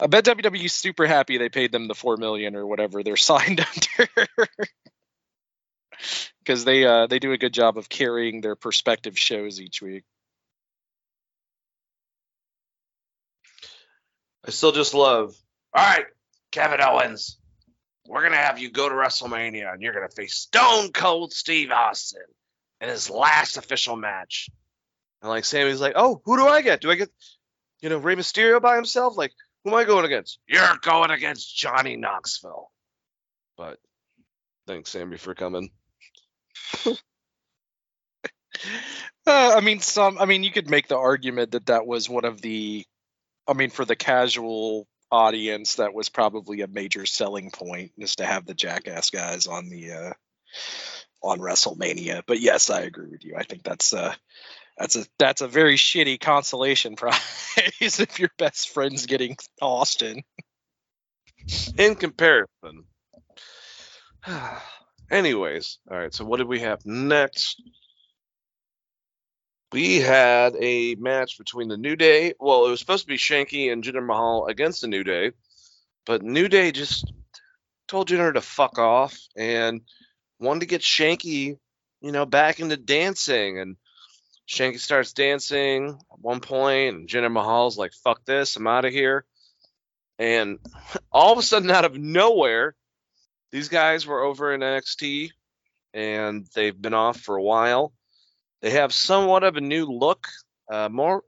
I 0.00 0.06
bet 0.06 0.24
WWE's 0.24 0.72
super 0.72 1.06
happy 1.06 1.38
they 1.38 1.48
paid 1.48 1.72
them 1.72 1.88
the 1.88 1.94
four 1.94 2.16
million 2.16 2.54
or 2.54 2.66
whatever 2.66 3.02
they're 3.02 3.16
signed 3.16 3.60
under. 3.60 4.28
Because 6.40 6.64
they 6.64 6.84
uh, 6.84 7.08
they 7.08 7.18
do 7.18 7.32
a 7.32 7.38
good 7.38 7.52
job 7.52 7.76
of 7.76 7.88
carrying 7.88 8.40
their 8.40 8.54
perspective 8.54 9.18
shows 9.18 9.60
each 9.60 9.82
week. 9.82 10.04
I 14.46 14.50
still 14.50 14.72
just 14.72 14.94
love. 14.94 15.36
All 15.74 15.84
right, 15.84 16.06
Kevin 16.50 16.80
Owens, 16.80 17.38
we're 18.06 18.22
gonna 18.22 18.36
have 18.36 18.58
you 18.58 18.70
go 18.70 18.88
to 18.88 18.94
WrestleMania, 18.94 19.72
and 19.72 19.82
you're 19.82 19.92
gonna 19.92 20.08
face 20.08 20.34
Stone 20.34 20.92
Cold 20.92 21.32
Steve 21.32 21.70
Austin 21.70 22.22
in 22.80 22.88
his 22.88 23.10
last 23.10 23.56
official 23.56 23.96
match. 23.96 24.48
And 25.20 25.28
like 25.30 25.44
Sami's 25.44 25.80
like, 25.80 25.94
oh, 25.96 26.20
who 26.24 26.36
do 26.36 26.46
I 26.46 26.62
get? 26.62 26.80
Do 26.80 26.90
I 26.90 26.94
get, 26.94 27.10
you 27.80 27.88
know, 27.88 27.98
Rey 27.98 28.14
Mysterio 28.14 28.62
by 28.62 28.76
himself? 28.76 29.16
Like, 29.16 29.32
who 29.64 29.70
am 29.70 29.76
I 29.76 29.84
going 29.84 30.04
against? 30.04 30.38
You're 30.46 30.78
going 30.80 31.10
against 31.10 31.56
Johnny 31.56 31.96
Knoxville. 31.96 32.70
But 33.56 33.78
thanks, 34.66 34.90
Sami, 34.90 35.16
for 35.16 35.34
coming. 35.34 35.70
Uh, 39.26 39.56
I 39.56 39.60
mean, 39.60 39.80
some. 39.80 40.18
I 40.18 40.24
mean, 40.24 40.42
you 40.42 40.50
could 40.50 40.70
make 40.70 40.88
the 40.88 40.96
argument 40.96 41.50
that 41.50 41.66
that 41.66 41.86
was 41.86 42.08
one 42.08 42.24
of 42.24 42.40
the. 42.40 42.84
I 43.46 43.52
mean, 43.52 43.68
for 43.68 43.84
the 43.84 43.94
casual 43.94 44.86
audience, 45.10 45.76
that 45.76 45.94
was 45.94 46.08
probably 46.08 46.60
a 46.60 46.66
major 46.66 47.06
selling 47.06 47.50
point, 47.50 47.92
is 47.98 48.16
to 48.16 48.26
have 48.26 48.46
the 48.46 48.54
jackass 48.54 49.10
guys 49.10 49.46
on 49.46 49.68
the 49.68 49.92
uh, 49.92 50.12
on 51.22 51.38
WrestleMania. 51.38 52.22
But 52.26 52.40
yes, 52.40 52.70
I 52.70 52.82
agree 52.82 53.08
with 53.10 53.24
you. 53.24 53.36
I 53.36 53.42
think 53.42 53.62
that's 53.62 53.92
uh 53.92 54.14
that's 54.76 54.96
a 54.96 55.06
that's 55.18 55.40
a 55.40 55.48
very 55.48 55.76
shitty 55.76 56.20
consolation 56.20 56.96
prize 56.96 58.00
if 58.00 58.18
your 58.18 58.30
best 58.38 58.70
friend's 58.70 59.06
getting 59.06 59.36
Austin. 59.60 60.22
In 61.76 61.94
comparison. 61.94 62.84
Anyways, 65.10 65.78
all 65.90 65.96
right. 65.96 66.14
So 66.14 66.24
what 66.24 66.36
did 66.36 66.48
we 66.48 66.60
have 66.60 66.84
next? 66.84 67.62
We 69.70 69.96
had 69.96 70.56
a 70.58 70.94
match 70.94 71.36
between 71.36 71.68
the 71.68 71.76
New 71.76 71.94
Day. 71.94 72.32
Well, 72.40 72.66
it 72.66 72.70
was 72.70 72.80
supposed 72.80 73.04
to 73.04 73.08
be 73.08 73.18
Shanky 73.18 73.70
and 73.70 73.84
Jinder 73.84 74.04
Mahal 74.04 74.46
against 74.46 74.80
the 74.80 74.88
New 74.88 75.04
Day, 75.04 75.32
but 76.06 76.22
New 76.22 76.48
Day 76.48 76.72
just 76.72 77.12
told 77.86 78.08
Jinder 78.08 78.32
to 78.32 78.40
fuck 78.40 78.78
off 78.78 79.18
and 79.36 79.82
wanted 80.40 80.60
to 80.60 80.66
get 80.66 80.80
Shanky, 80.80 81.58
you 82.00 82.12
know, 82.12 82.24
back 82.24 82.60
into 82.60 82.78
dancing. 82.78 83.58
And 83.58 83.76
Shanky 84.48 84.78
starts 84.78 85.12
dancing 85.12 85.88
at 85.88 86.18
one 86.18 86.40
point, 86.40 86.96
and 86.96 87.08
Jinder 87.08 87.30
Mahal's 87.30 87.76
like, 87.76 87.92
"Fuck 87.92 88.24
this, 88.24 88.56
I'm 88.56 88.66
out 88.66 88.86
of 88.86 88.92
here." 88.92 89.26
And 90.18 90.60
all 91.12 91.32
of 91.32 91.38
a 91.38 91.42
sudden, 91.42 91.70
out 91.70 91.84
of 91.84 91.98
nowhere, 91.98 92.74
these 93.52 93.68
guys 93.68 94.06
were 94.06 94.22
over 94.22 94.54
in 94.54 94.62
NXT, 94.62 95.30
and 95.92 96.46
they've 96.54 96.80
been 96.80 96.94
off 96.94 97.20
for 97.20 97.36
a 97.36 97.42
while. 97.42 97.92
They 98.60 98.70
have 98.70 98.92
somewhat 98.92 99.44
of 99.44 99.56
a 99.56 99.60
new 99.60 99.86
look, 99.86 100.26
uh, 100.70 100.88
more. 100.88 101.22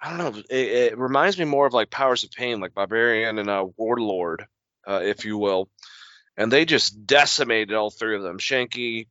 I 0.00 0.10
don't 0.10 0.18
know. 0.18 0.42
It, 0.50 0.92
it 0.92 0.98
reminds 0.98 1.38
me 1.38 1.44
more 1.44 1.66
of 1.66 1.72
like 1.72 1.90
Powers 1.90 2.24
of 2.24 2.30
Pain, 2.30 2.60
like 2.60 2.74
Barbarian 2.74 3.38
and 3.38 3.48
uh, 3.48 3.66
Warlord, 3.76 4.46
uh, 4.86 5.00
if 5.02 5.24
you 5.24 5.38
will. 5.38 5.68
And 6.36 6.52
they 6.52 6.64
just 6.64 7.06
decimated 7.06 7.74
all 7.74 7.90
three 7.90 8.16
of 8.16 8.22
them. 8.22 8.38
Shanky, 8.38 9.06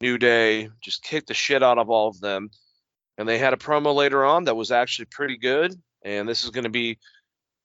New 0.00 0.18
Day, 0.18 0.70
just 0.80 1.02
kicked 1.02 1.28
the 1.28 1.34
shit 1.34 1.62
out 1.62 1.78
of 1.78 1.90
all 1.90 2.08
of 2.08 2.20
them. 2.20 2.50
And 3.18 3.28
they 3.28 3.38
had 3.38 3.52
a 3.52 3.58
promo 3.58 3.94
later 3.94 4.24
on 4.24 4.44
that 4.44 4.56
was 4.56 4.70
actually 4.70 5.06
pretty 5.06 5.36
good. 5.36 5.74
And 6.02 6.28
this 6.28 6.44
is 6.44 6.50
going 6.50 6.64
to 6.64 6.70
be, 6.70 6.98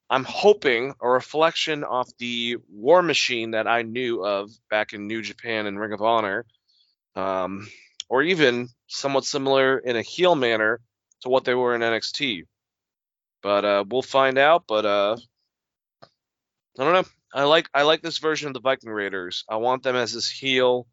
I'm 0.10 0.26
hoping, 0.26 0.94
a 1.02 1.10
reflection 1.10 1.84
off 1.84 2.10
the 2.18 2.58
War 2.70 3.02
Machine 3.02 3.52
that 3.52 3.68
I 3.68 3.84
knew 3.84 4.26
of 4.26 4.50
back 4.70 4.94
in 4.94 5.08
New 5.08 5.22
Japan 5.22 5.66
and 5.66 5.80
Ring 5.80 5.94
of 5.94 6.02
Honor. 6.02 6.46
Um, 7.16 7.70
or 8.10 8.24
even 8.24 8.70
somewhat 8.88 9.26
similar 9.26 9.78
in 9.78 9.96
a 9.96 10.02
heel 10.02 10.36
manner 10.36 10.80
to 11.22 11.30
what 11.30 11.44
they 11.46 11.56
were 11.56 11.76
in 11.76 11.82
NXT. 11.82 12.44
But 13.42 13.66
uh, 13.66 13.84
we'll 13.88 14.02
find 14.02 14.38
out. 14.38 14.66
But 14.68 14.86
uh, 14.86 15.18
I 16.80 16.84
don't 16.84 16.94
know. 16.94 17.06
I 17.34 17.44
like 17.44 17.70
I 17.74 17.84
like 17.84 18.02
this 18.02 18.20
version 18.20 18.48
of 18.48 18.54
the 18.54 18.62
Viking 18.62 18.90
Raiders. 18.90 19.44
I 19.50 19.58
want 19.58 19.84
them 19.84 19.96
as 19.96 20.14
this 20.14 20.30
heel 20.30 20.88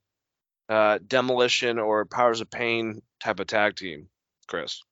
uh, 0.68 0.98
demolition 1.06 1.78
or 1.78 2.04
powers 2.04 2.40
of 2.40 2.50
pain 2.50 3.02
type 3.22 3.40
of 3.40 3.46
tag 3.46 3.76
team. 3.76 4.08
Chris. 4.48 4.82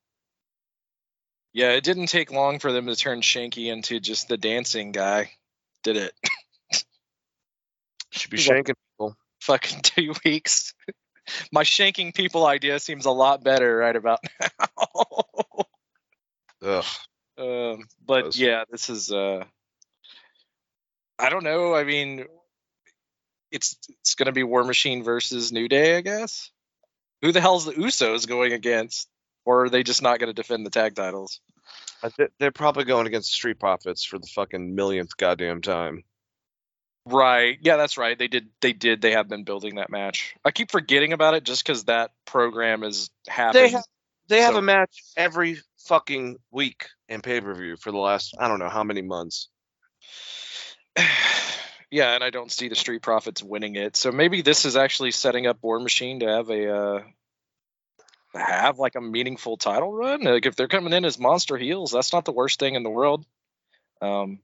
Yeah, 1.52 1.72
it 1.72 1.82
didn't 1.82 2.06
take 2.06 2.30
long 2.30 2.60
for 2.60 2.70
them 2.70 2.86
to 2.86 2.94
turn 2.94 3.22
Shanky 3.22 3.72
into 3.72 3.98
just 3.98 4.28
the 4.28 4.36
dancing 4.36 4.92
guy, 4.92 5.32
did 5.82 5.96
it? 5.96 6.12
Should 8.12 8.30
be 8.30 8.38
shanking 8.38 8.74
people. 8.92 9.16
Fucking 9.40 9.80
two 9.82 10.14
weeks. 10.24 10.74
My 11.52 11.62
shanking 11.62 12.14
people 12.14 12.46
idea 12.46 12.78
seems 12.80 13.06
a 13.06 13.10
lot 13.10 13.42
better 13.44 13.76
right 13.76 13.96
about 13.96 14.20
now. 14.40 15.64
Ugh. 16.62 16.84
um, 17.38 17.84
but 18.06 18.36
yeah, 18.36 18.64
this 18.70 18.90
is. 18.90 19.10
uh 19.10 19.44
I 21.18 21.28
don't 21.28 21.44
know. 21.44 21.74
I 21.74 21.84
mean, 21.84 22.24
it's 23.50 23.76
it's 24.00 24.14
gonna 24.14 24.32
be 24.32 24.42
War 24.42 24.64
Machine 24.64 25.02
versus 25.02 25.52
New 25.52 25.68
Day, 25.68 25.96
I 25.96 26.00
guess. 26.00 26.50
Who 27.22 27.32
the 27.32 27.40
hell's 27.40 27.66
the 27.66 27.72
Usos 27.72 28.26
going 28.26 28.52
against? 28.52 29.08
Or 29.46 29.64
are 29.64 29.68
they 29.70 29.82
just 29.82 30.02
not 30.02 30.18
going 30.18 30.28
to 30.28 30.34
defend 30.34 30.66
the 30.66 30.70
tag 30.70 30.94
titles? 30.94 31.40
I 32.02 32.10
thi- 32.10 32.28
They're 32.38 32.50
probably 32.50 32.84
going 32.84 33.06
against 33.06 33.32
Street 33.32 33.58
Profits 33.58 34.04
for 34.04 34.18
the 34.18 34.26
fucking 34.26 34.74
millionth 34.74 35.16
goddamn 35.16 35.62
time. 35.62 36.04
Right. 37.06 37.58
Yeah, 37.62 37.76
that's 37.76 37.96
right. 37.96 38.18
They 38.18 38.28
did. 38.28 38.48
They 38.60 38.72
did. 38.72 39.00
They 39.00 39.12
have 39.12 39.28
been 39.28 39.44
building 39.44 39.76
that 39.76 39.90
match. 39.90 40.34
I 40.44 40.50
keep 40.50 40.70
forgetting 40.70 41.12
about 41.12 41.34
it 41.34 41.44
just 41.44 41.64
because 41.64 41.84
that 41.84 42.10
program 42.26 42.82
is 42.82 43.10
happening. 43.26 43.62
They 43.64 43.68
have 43.70 43.84
they 44.28 44.40
have 44.42 44.54
So- 44.54 44.58
a 44.58 44.62
match 44.62 45.02
every 45.16 45.58
fucking 45.86 46.36
week 46.50 46.86
in 47.08 47.22
pay 47.22 47.40
per 47.40 47.54
view 47.54 47.76
for 47.76 47.90
the 47.90 47.98
last 47.98 48.34
I 48.38 48.48
don't 48.48 48.58
know 48.58 48.68
how 48.68 48.84
many 48.84 49.02
months. 49.02 49.48
yeah, 51.90 52.14
and 52.14 52.22
I 52.22 52.30
don't 52.30 52.52
see 52.52 52.68
the 52.68 52.76
Street 52.76 53.02
Profits 53.02 53.42
winning 53.42 53.76
it. 53.76 53.96
So 53.96 54.12
maybe 54.12 54.42
this 54.42 54.64
is 54.64 54.76
actually 54.76 55.10
setting 55.12 55.46
up 55.46 55.58
War 55.62 55.80
Machine 55.80 56.20
to 56.20 56.26
have 56.26 56.50
a 56.50 56.74
uh, 56.76 57.02
have 58.34 58.78
like 58.78 58.94
a 58.94 59.00
meaningful 59.00 59.56
title 59.56 59.92
run. 59.92 60.22
Like 60.22 60.46
if 60.46 60.54
they're 60.54 60.68
coming 60.68 60.92
in 60.92 61.04
as 61.04 61.18
monster 61.18 61.56
heels, 61.56 61.92
that's 61.92 62.12
not 62.12 62.24
the 62.24 62.32
worst 62.32 62.60
thing 62.60 62.74
in 62.74 62.82
the 62.82 62.90
world. 62.90 63.24
Um, 64.00 64.40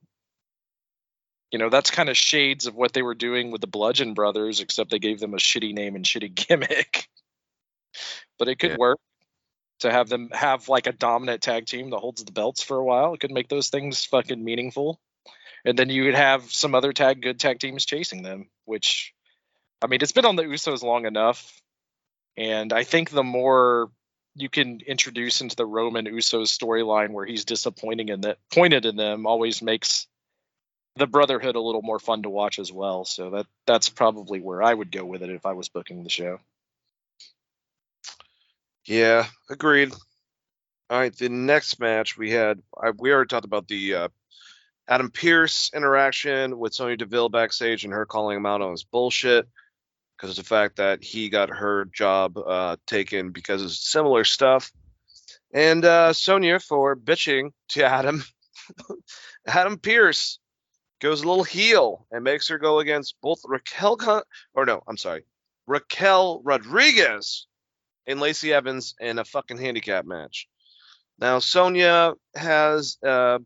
you 1.51 1.59
know, 1.59 1.69
that's 1.69 1.91
kind 1.91 2.09
of 2.09 2.17
shades 2.17 2.67
of 2.67 2.75
what 2.75 2.93
they 2.93 3.03
were 3.03 3.15
doing 3.15 3.51
with 3.51 3.61
the 3.61 3.67
Bludgeon 3.67 4.15
Brothers, 4.15 4.61
except 4.61 4.91
they 4.91 4.99
gave 4.99 5.21
them 5.21 5.35
a 5.35 5.39
shitty 5.39 5.75
name 5.75 5.95
and 5.97 6.05
shitty 6.05 6.35
gimmick. 6.49 7.09
but 8.39 8.49
it 8.49 8.59
could 8.59 8.73
Yeah. 8.73 8.77
work 8.77 8.99
to 9.81 9.91
have 9.91 10.09
them 10.09 10.31
have 10.33 10.69
like 10.69 10.87
a 10.87 10.93
dominant 10.93 11.43
tag 11.43 11.67
team 11.67 11.91
that 11.91 11.99
holds 11.99 12.25
the 12.25 12.33
belts 12.33 12.63
for 12.63 12.79
a 12.79 12.85
while. 12.85 13.15
It 13.15 13.21
could 13.21 13.31
make 13.31 13.49
those 13.49 13.69
things 13.69 14.05
fucking 14.05 14.43
meaningful 14.43 15.01
and 15.67 15.77
then 15.77 15.91
you 15.91 16.05
would 16.05 16.15
have 16.15 16.45
some 16.45 16.75
other 16.75 16.93
tag 16.93 17.21
good 17.21 17.39
tag 17.39 17.59
teams 17.59 17.85
chasing 17.85 18.23
them 18.23 18.49
which 18.65 19.13
i 19.83 19.87
mean 19.87 20.01
it's 20.01 20.13
been 20.13 20.25
on 20.25 20.37
the 20.37 20.45
usos 20.45 20.83
long 20.83 21.05
enough 21.05 21.61
and 22.37 22.73
i 22.73 22.85
think 22.85 23.11
the 23.11 23.25
more 23.25 23.91
you 24.35 24.49
can 24.49 24.81
introduce 24.87 25.41
into 25.41 25.57
the 25.57 25.67
roman 25.67 26.07
usos 26.07 26.57
storyline 26.57 27.11
where 27.11 27.27
he's 27.27 27.45
disappointing 27.45 28.11
and 28.11 28.25
that 28.25 28.39
pointed 28.53 28.87
in 28.87 28.97
them 28.97 29.27
always 29.27 29.61
makes 29.61 30.07
the 30.97 31.07
brotherhood 31.07 31.57
a 31.57 31.61
little 31.61 31.83
more 31.83 31.99
fun 31.99 32.23
to 32.23 32.31
watch 32.31 32.59
as 32.59 32.73
well 32.73 33.05
so 33.05 33.31
that 33.31 33.47
that's 33.67 33.89
probably 33.89 34.41
where 34.41 34.63
i 34.63 34.73
would 34.73 34.91
go 34.91 35.05
with 35.05 35.23
it 35.23 35.31
if 35.31 35.47
i 35.47 35.53
was 35.53 35.69
booking 35.69 36.03
the 36.03 36.11
show 36.11 36.39
Yeah, 38.87 39.27
agreed. 39.51 39.93
All 40.89 40.99
right, 40.99 41.17
the 41.17 41.29
next 41.29 41.81
match 41.81 42.17
we 42.17 42.31
had, 42.31 42.63
I, 42.81 42.91
we 42.91 43.13
already 43.13 43.27
talked 43.27 43.45
about 43.45 43.67
the 43.67 43.95
uh, 43.95 44.09
Adam 44.87 45.11
Pearce 45.11 45.73
interaction 45.75 46.57
with 46.57 46.73
Sonya 46.73 46.97
Deville 46.97 47.29
backstage 47.29 47.83
and 47.85 47.93
her 47.93 48.07
calling 48.07 48.37
him 48.37 48.47
out 48.47 48.63
on 48.63 48.71
his 48.71 48.85
bullshit 48.85 49.49
because 50.17 50.31
of 50.31 50.45
the 50.45 50.49
fact 50.49 50.77
that 50.77 51.03
he 51.03 51.29
got 51.29 51.51
her 51.51 51.87
job 51.87 52.39
uh, 52.39 52.77
taken 52.87 53.33
because 53.33 53.63
of 53.63 53.73
similar 53.73 54.23
stuff. 54.23 54.71
And 55.53 55.85
uh, 55.85 56.13
Sonya 56.13 56.61
for 56.61 56.95
bitching 56.95 57.51
to 57.71 57.85
Adam, 57.85 58.23
Adam 59.47 59.79
Pearce 59.79 60.39
goes 61.01 61.23
a 61.23 61.29
little 61.29 61.45
heel 61.45 62.07
and 62.11 62.25
makes 62.25 62.49
her 62.49 62.59
go 62.59 62.79
against 62.79 63.17
both 63.23 63.41
Raquel 63.45 63.97
Con- 63.97 64.23
or 64.55 64.65
no, 64.67 64.83
I'm 64.87 64.97
sorry, 64.97 65.25
Raquel 65.67 66.41
Rodriguez 66.45 67.47
and 68.07 68.21
Lacey 68.21 68.53
Evans 68.53 68.95
in 69.01 69.19
a 69.19 69.25
fucking 69.25 69.59
handicap 69.59 70.07
match. 70.07 70.49
Now 71.19 71.39
Sonya 71.39 72.15
has 72.35 72.99
uh, 73.05 73.39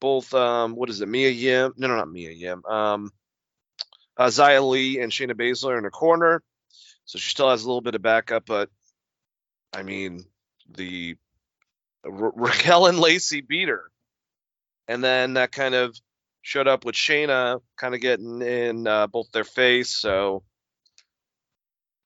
both 0.00 0.32
um, 0.34 0.74
what 0.74 0.90
is 0.90 1.00
it, 1.00 1.08
Mia 1.08 1.30
Yim? 1.30 1.74
No, 1.76 1.88
no, 1.88 1.96
not 1.96 2.10
Mia 2.10 2.30
Yim. 2.30 2.64
Um, 2.64 3.10
uh, 4.18 4.60
Li 4.62 5.00
and 5.00 5.12
Shayna 5.12 5.32
Baszler 5.32 5.76
in 5.76 5.84
her 5.84 5.90
corner, 5.90 6.42
so 7.04 7.18
she 7.18 7.30
still 7.30 7.50
has 7.50 7.64
a 7.64 7.66
little 7.66 7.82
bit 7.82 7.94
of 7.94 8.02
backup. 8.02 8.46
But 8.46 8.70
I 9.72 9.82
mean, 9.82 10.24
the 10.74 11.16
Ra- 12.04 12.32
Raquel 12.34 12.86
and 12.86 12.98
Lacey 12.98 13.42
beat 13.42 13.68
her, 13.68 13.90
and 14.88 15.04
then 15.04 15.34
that 15.34 15.52
kind 15.52 15.74
of 15.74 15.96
showed 16.46 16.68
up 16.68 16.84
with 16.84 16.94
Shayna 16.94 17.60
kind 17.76 17.92
of 17.92 18.00
getting 18.00 18.40
in 18.40 18.86
uh, 18.86 19.08
both 19.08 19.32
their 19.32 19.42
face. 19.42 19.90
So 19.90 20.44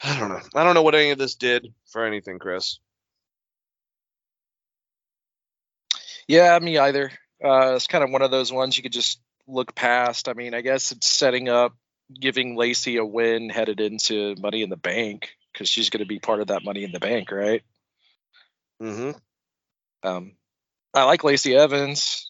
I 0.02 0.18
don't 0.18 0.30
know. 0.30 0.40
I 0.54 0.64
don't 0.64 0.72
know 0.72 0.82
what 0.82 0.94
any 0.94 1.10
of 1.10 1.18
this 1.18 1.34
did 1.34 1.74
for 1.92 2.06
anything, 2.06 2.38
Chris. 2.38 2.78
Yeah, 6.26 6.58
me 6.58 6.78
either. 6.78 7.12
Uh, 7.44 7.74
it's 7.76 7.86
kind 7.86 8.02
of 8.02 8.10
one 8.10 8.22
of 8.22 8.30
those 8.30 8.50
ones 8.50 8.78
you 8.78 8.82
could 8.82 8.94
just 8.94 9.20
look 9.46 9.74
past. 9.74 10.26
I 10.26 10.32
mean, 10.32 10.54
I 10.54 10.62
guess 10.62 10.90
it's 10.90 11.06
setting 11.06 11.50
up, 11.50 11.74
giving 12.18 12.56
Lacey 12.56 12.96
a 12.96 13.04
win 13.04 13.50
headed 13.50 13.78
into 13.80 14.36
Money 14.38 14.62
in 14.62 14.70
the 14.70 14.76
Bank 14.76 15.28
because 15.52 15.68
she's 15.68 15.90
going 15.90 16.02
to 16.02 16.08
be 16.08 16.18
part 16.18 16.40
of 16.40 16.46
that 16.46 16.64
Money 16.64 16.84
in 16.84 16.92
the 16.92 17.00
Bank, 17.00 17.30
right? 17.30 17.62
Mm-hmm. 18.82 19.10
Um, 20.02 20.32
I 20.94 21.04
like 21.04 21.24
Lacey 21.24 21.54
Evans. 21.54 22.29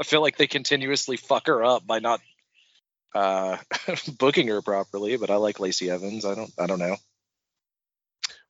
I 0.00 0.04
feel 0.04 0.22
like 0.22 0.38
they 0.38 0.46
continuously 0.46 1.18
fuck 1.18 1.46
her 1.46 1.62
up 1.62 1.86
by 1.86 1.98
not 1.98 2.20
uh, 3.14 3.58
booking 4.18 4.48
her 4.48 4.62
properly, 4.62 5.16
but 5.18 5.30
I 5.30 5.36
like 5.36 5.60
Lacey 5.60 5.90
Evans. 5.90 6.24
I 6.24 6.34
don't. 6.34 6.52
I 6.58 6.66
don't 6.66 6.78
know. 6.78 6.96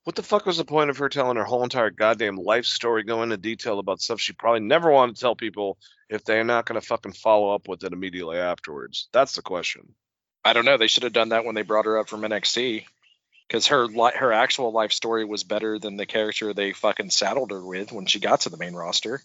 What 0.04 0.16
the 0.16 0.22
fuck 0.22 0.46
was 0.46 0.56
the 0.56 0.64
point 0.64 0.88
of 0.88 0.96
her 0.98 1.10
telling 1.10 1.36
her 1.36 1.44
whole 1.44 1.62
entire 1.62 1.90
goddamn 1.90 2.36
life 2.36 2.64
story, 2.64 3.02
going 3.02 3.24
into 3.24 3.36
detail 3.36 3.78
about 3.78 4.00
stuff 4.00 4.20
she 4.20 4.32
probably 4.32 4.60
never 4.60 4.90
wanted 4.90 5.16
to 5.16 5.20
tell 5.20 5.36
people 5.36 5.76
if 6.08 6.24
they're 6.24 6.44
not 6.44 6.64
going 6.64 6.80
to 6.80 6.86
fucking 6.86 7.12
follow 7.12 7.54
up 7.54 7.68
with 7.68 7.84
it 7.84 7.92
immediately 7.92 8.38
afterwards? 8.38 9.08
That's 9.12 9.34
the 9.34 9.42
question. 9.42 9.94
I 10.42 10.54
don't 10.54 10.64
know. 10.64 10.78
They 10.78 10.86
should 10.86 11.02
have 11.02 11.12
done 11.12 11.30
that 11.30 11.44
when 11.44 11.54
they 11.54 11.62
brought 11.62 11.84
her 11.84 11.98
up 11.98 12.08
from 12.08 12.22
NXT, 12.22 12.86
because 13.46 13.66
her 13.66 13.86
li- 13.86 14.16
her 14.16 14.32
actual 14.32 14.72
life 14.72 14.92
story 14.92 15.26
was 15.26 15.44
better 15.44 15.78
than 15.78 15.96
the 15.96 16.06
character 16.06 16.54
they 16.54 16.72
fucking 16.72 17.10
saddled 17.10 17.50
her 17.50 17.62
with 17.62 17.92
when 17.92 18.06
she 18.06 18.20
got 18.20 18.42
to 18.42 18.48
the 18.48 18.56
main 18.56 18.74
roster. 18.74 19.20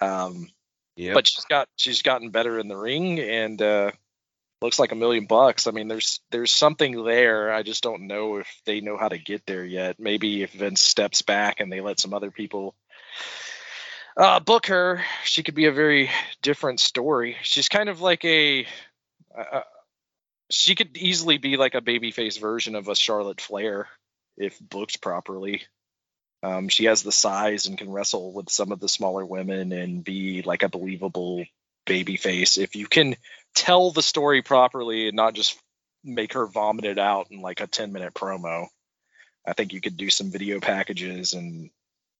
Um, 0.00 0.48
Yeah. 0.96 1.14
but 1.14 1.26
she's 1.26 1.44
got 1.46 1.68
she's 1.76 2.02
gotten 2.02 2.30
better 2.30 2.58
in 2.58 2.68
the 2.68 2.76
ring 2.76 3.18
and 3.18 3.60
uh, 3.60 3.92
looks 4.60 4.78
like 4.78 4.92
a 4.92 4.96
million 4.96 5.26
bucks. 5.26 5.66
I 5.66 5.70
mean, 5.70 5.88
there's 5.88 6.20
there's 6.30 6.52
something 6.52 7.04
there. 7.04 7.52
I 7.52 7.62
just 7.62 7.82
don't 7.82 8.06
know 8.06 8.36
if 8.36 8.48
they 8.66 8.80
know 8.80 8.96
how 8.96 9.08
to 9.08 9.18
get 9.18 9.46
there 9.46 9.64
yet. 9.64 9.98
Maybe 9.98 10.42
if 10.42 10.52
Vince 10.52 10.80
steps 10.80 11.22
back 11.22 11.60
and 11.60 11.72
they 11.72 11.80
let 11.80 12.00
some 12.00 12.14
other 12.14 12.30
people 12.30 12.74
uh, 14.16 14.40
book 14.40 14.66
her, 14.66 15.02
she 15.24 15.42
could 15.42 15.54
be 15.54 15.66
a 15.66 15.72
very 15.72 16.10
different 16.42 16.80
story. 16.80 17.36
She's 17.42 17.68
kind 17.68 17.88
of 17.88 18.00
like 18.00 18.24
a 18.24 18.66
uh, 19.36 19.62
she 20.50 20.74
could 20.74 20.96
easily 20.96 21.38
be 21.38 21.56
like 21.56 21.74
a 21.74 21.80
babyface 21.80 22.38
version 22.38 22.74
of 22.74 22.88
a 22.88 22.94
Charlotte 22.94 23.40
Flair 23.40 23.88
if 24.36 24.58
booked 24.60 25.00
properly. 25.00 25.62
Um, 26.42 26.68
she 26.68 26.86
has 26.86 27.02
the 27.02 27.12
size 27.12 27.66
and 27.66 27.78
can 27.78 27.90
wrestle 27.90 28.32
with 28.32 28.50
some 28.50 28.72
of 28.72 28.80
the 28.80 28.88
smaller 28.88 29.24
women 29.24 29.72
and 29.72 30.02
be 30.02 30.42
like 30.42 30.62
a 30.62 30.68
believable 30.68 31.44
babyface. 31.86 32.58
If 32.58 32.74
you 32.74 32.86
can 32.86 33.16
tell 33.54 33.90
the 33.90 34.02
story 34.02 34.42
properly 34.42 35.08
and 35.08 35.16
not 35.16 35.34
just 35.34 35.58
make 36.04 36.32
her 36.32 36.46
vomit 36.46 36.84
it 36.84 36.98
out 36.98 37.28
in 37.30 37.40
like 37.40 37.60
a 37.60 37.66
10 37.66 37.92
minute 37.92 38.14
promo, 38.14 38.66
I 39.46 39.52
think 39.52 39.72
you 39.72 39.80
could 39.80 39.96
do 39.96 40.10
some 40.10 40.30
video 40.30 40.60
packages 40.60 41.32
and 41.32 41.70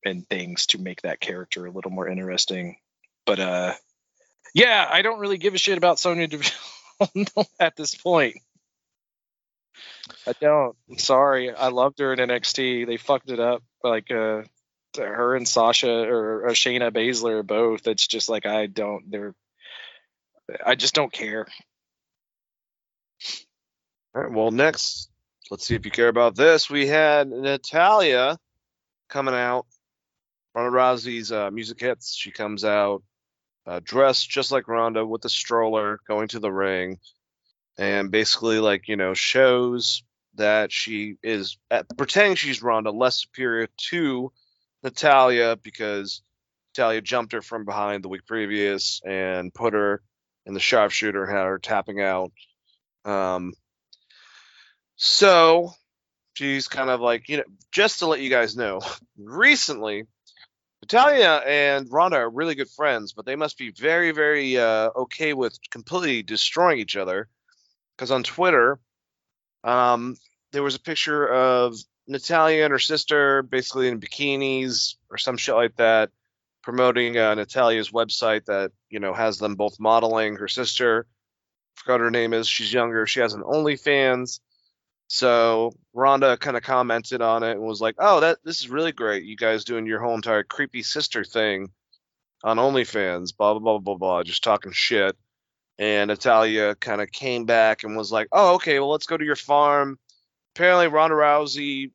and 0.04 0.28
things 0.28 0.66
to 0.66 0.78
make 0.78 1.02
that 1.02 1.20
character 1.20 1.66
a 1.66 1.70
little 1.70 1.90
more 1.90 2.08
interesting. 2.08 2.76
But 3.26 3.40
uh 3.40 3.74
yeah, 4.54 4.86
I 4.88 5.02
don't 5.02 5.20
really 5.20 5.38
give 5.38 5.54
a 5.54 5.58
shit 5.58 5.78
about 5.78 5.98
Sonya 5.98 6.28
Deville 6.28 7.46
at 7.60 7.76
this 7.76 7.94
point. 7.94 8.36
I 10.26 10.32
don't. 10.40 10.76
I'm 10.90 10.98
sorry. 10.98 11.54
I 11.54 11.68
loved 11.68 11.98
her 12.00 12.12
in 12.12 12.18
NXT. 12.18 12.86
They 12.86 12.96
fucked 12.96 13.30
it 13.30 13.40
up. 13.40 13.62
Like 13.84 14.10
uh, 14.10 14.42
her 14.96 15.36
and 15.36 15.46
Sasha 15.46 15.90
or, 15.90 16.46
or 16.46 16.50
Shayna 16.50 16.90
Baszler 16.90 17.46
both. 17.46 17.86
It's 17.86 18.06
just 18.06 18.28
like 18.28 18.46
I 18.46 18.66
don't. 18.66 19.10
They're. 19.10 19.34
I 20.64 20.74
just 20.74 20.94
don't 20.94 21.12
care. 21.12 21.46
All 24.14 24.22
right, 24.22 24.32
well, 24.32 24.50
next, 24.50 25.08
let's 25.50 25.66
see 25.66 25.74
if 25.74 25.86
you 25.86 25.90
care 25.90 26.08
about 26.08 26.36
this. 26.36 26.68
We 26.68 26.86
had 26.86 27.28
Natalya 27.28 28.36
coming 29.08 29.34
out. 29.34 29.66
Ronda 30.54 30.76
Rousey's 30.76 31.32
uh, 31.32 31.50
music 31.50 31.80
hits. 31.80 32.14
She 32.14 32.30
comes 32.30 32.62
out 32.64 33.02
uh, 33.66 33.80
dressed 33.82 34.28
just 34.28 34.52
like 34.52 34.68
Ronda 34.68 35.06
with 35.06 35.24
a 35.24 35.30
stroller 35.30 36.00
going 36.06 36.28
to 36.28 36.40
the 36.40 36.52
ring 36.52 36.98
and 37.78 38.10
basically, 38.10 38.58
like, 38.58 38.88
you 38.88 38.96
know, 38.96 39.14
shows 39.14 40.02
that 40.34 40.72
she 40.72 41.16
is 41.22 41.58
at, 41.70 41.86
pretending 41.96 42.36
she's 42.36 42.62
Ronda 42.62 42.90
less 42.90 43.20
superior 43.20 43.68
to 43.90 44.32
Natalya 44.82 45.56
because 45.62 46.22
Natalya 46.70 47.00
jumped 47.00 47.32
her 47.32 47.42
from 47.42 47.64
behind 47.64 48.02
the 48.02 48.08
week 48.08 48.26
previous 48.26 49.00
and 49.04 49.52
put 49.52 49.74
her 49.74 50.02
in 50.46 50.54
the 50.54 50.60
sharpshooter, 50.60 51.26
had 51.26 51.44
her 51.44 51.58
tapping 51.58 52.00
out. 52.00 52.32
Um, 53.04 53.52
so 54.96 55.72
she's 56.34 56.68
kind 56.68 56.90
of 56.90 57.00
like, 57.00 57.28
you 57.28 57.38
know, 57.38 57.44
just 57.70 58.00
to 58.00 58.06
let 58.06 58.20
you 58.20 58.30
guys 58.30 58.56
know, 58.56 58.80
recently, 59.18 60.04
Natalya 60.82 61.42
and 61.46 61.86
Ronda 61.92 62.16
are 62.16 62.30
really 62.30 62.56
good 62.56 62.70
friends, 62.70 63.12
but 63.12 63.24
they 63.24 63.36
must 63.36 63.56
be 63.56 63.70
very, 63.70 64.10
very 64.10 64.58
uh, 64.58 64.90
okay 64.96 65.32
with 65.32 65.56
completely 65.70 66.22
destroying 66.22 66.80
each 66.80 66.96
other. 66.96 67.28
Because 67.96 68.10
on 68.10 68.24
Twitter, 68.24 68.80
um, 69.64 70.16
there 70.52 70.62
was 70.62 70.74
a 70.74 70.80
picture 70.80 71.26
of 71.26 71.74
Natalya 72.06 72.64
and 72.64 72.72
her 72.72 72.78
sister 72.78 73.42
basically 73.42 73.88
in 73.88 74.00
bikinis 74.00 74.96
or 75.10 75.18
some 75.18 75.36
shit 75.36 75.54
like 75.54 75.76
that, 75.76 76.10
promoting 76.62 77.16
uh, 77.16 77.34
Natalya's 77.34 77.90
website 77.90 78.44
that, 78.46 78.72
you 78.90 79.00
know, 79.00 79.14
has 79.14 79.38
them 79.38 79.54
both 79.54 79.80
modeling. 79.80 80.36
Her 80.36 80.48
sister, 80.48 81.06
forgot 81.74 82.00
her 82.00 82.10
name 82.10 82.32
is, 82.32 82.48
she's 82.48 82.72
younger, 82.72 83.06
she 83.06 83.20
has 83.20 83.34
an 83.34 83.42
OnlyFans. 83.42 84.40
So 85.08 85.72
Ronda 85.92 86.38
kind 86.38 86.56
of 86.56 86.62
commented 86.62 87.20
on 87.20 87.42
it 87.42 87.52
and 87.52 87.60
was 87.60 87.82
like, 87.82 87.96
"Oh, 87.98 88.20
that 88.20 88.38
this 88.44 88.60
is 88.60 88.70
really 88.70 88.92
great. 88.92 89.24
You 89.24 89.36
guys 89.36 89.64
doing 89.64 89.84
your 89.84 90.00
whole 90.00 90.14
entire 90.14 90.42
creepy 90.42 90.82
sister 90.82 91.22
thing 91.22 91.70
on 92.42 92.56
OnlyFans, 92.56 93.36
blah 93.36 93.52
blah 93.52 93.60
blah 93.60 93.78
blah 93.78 93.96
blah, 93.96 94.22
just 94.22 94.42
talking 94.42 94.72
shit." 94.72 95.14
And 95.82 96.10
Natalya 96.10 96.76
kind 96.76 97.00
of 97.00 97.10
came 97.10 97.44
back 97.44 97.82
and 97.82 97.96
was 97.96 98.12
like, 98.12 98.28
"Oh, 98.30 98.54
okay, 98.54 98.78
well 98.78 98.92
let's 98.92 99.06
go 99.06 99.16
to 99.16 99.24
your 99.24 99.34
farm." 99.34 99.98
Apparently, 100.54 100.86
Ronda 100.86 101.16
Rousey 101.16 101.90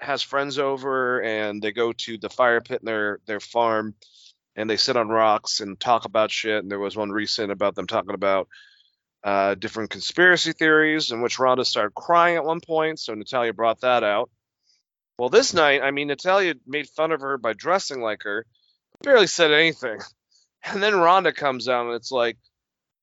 has 0.00 0.20
friends 0.20 0.58
over, 0.58 1.22
and 1.22 1.62
they 1.62 1.70
go 1.70 1.92
to 1.92 2.18
the 2.18 2.28
fire 2.28 2.60
pit 2.60 2.80
in 2.82 2.86
their 2.86 3.20
their 3.26 3.38
farm, 3.38 3.94
and 4.56 4.68
they 4.68 4.76
sit 4.76 4.96
on 4.96 5.08
rocks 5.10 5.60
and 5.60 5.78
talk 5.78 6.06
about 6.06 6.32
shit. 6.32 6.60
And 6.60 6.68
there 6.68 6.80
was 6.80 6.96
one 6.96 7.12
recent 7.12 7.52
about 7.52 7.76
them 7.76 7.86
talking 7.86 8.14
about 8.14 8.48
uh, 9.22 9.54
different 9.54 9.90
conspiracy 9.90 10.52
theories 10.52 11.12
in 11.12 11.22
which 11.22 11.38
Ronda 11.38 11.64
started 11.64 11.94
crying 11.94 12.34
at 12.34 12.44
one 12.44 12.60
point, 12.60 12.98
so 12.98 13.14
Natalya 13.14 13.52
brought 13.52 13.82
that 13.82 14.02
out. 14.02 14.28
Well, 15.20 15.28
this 15.28 15.54
night, 15.54 15.82
I 15.84 15.92
mean, 15.92 16.08
Natalya 16.08 16.54
made 16.66 16.88
fun 16.88 17.12
of 17.12 17.20
her 17.20 17.38
by 17.38 17.52
dressing 17.52 18.00
like 18.00 18.24
her, 18.24 18.44
barely 19.02 19.28
said 19.28 19.52
anything. 19.52 20.00
And 20.66 20.82
then 20.82 20.98
Ronda 20.98 21.30
comes 21.30 21.68
out 21.68 21.84
and 21.84 21.94
it's 21.94 22.10
like 22.10 22.38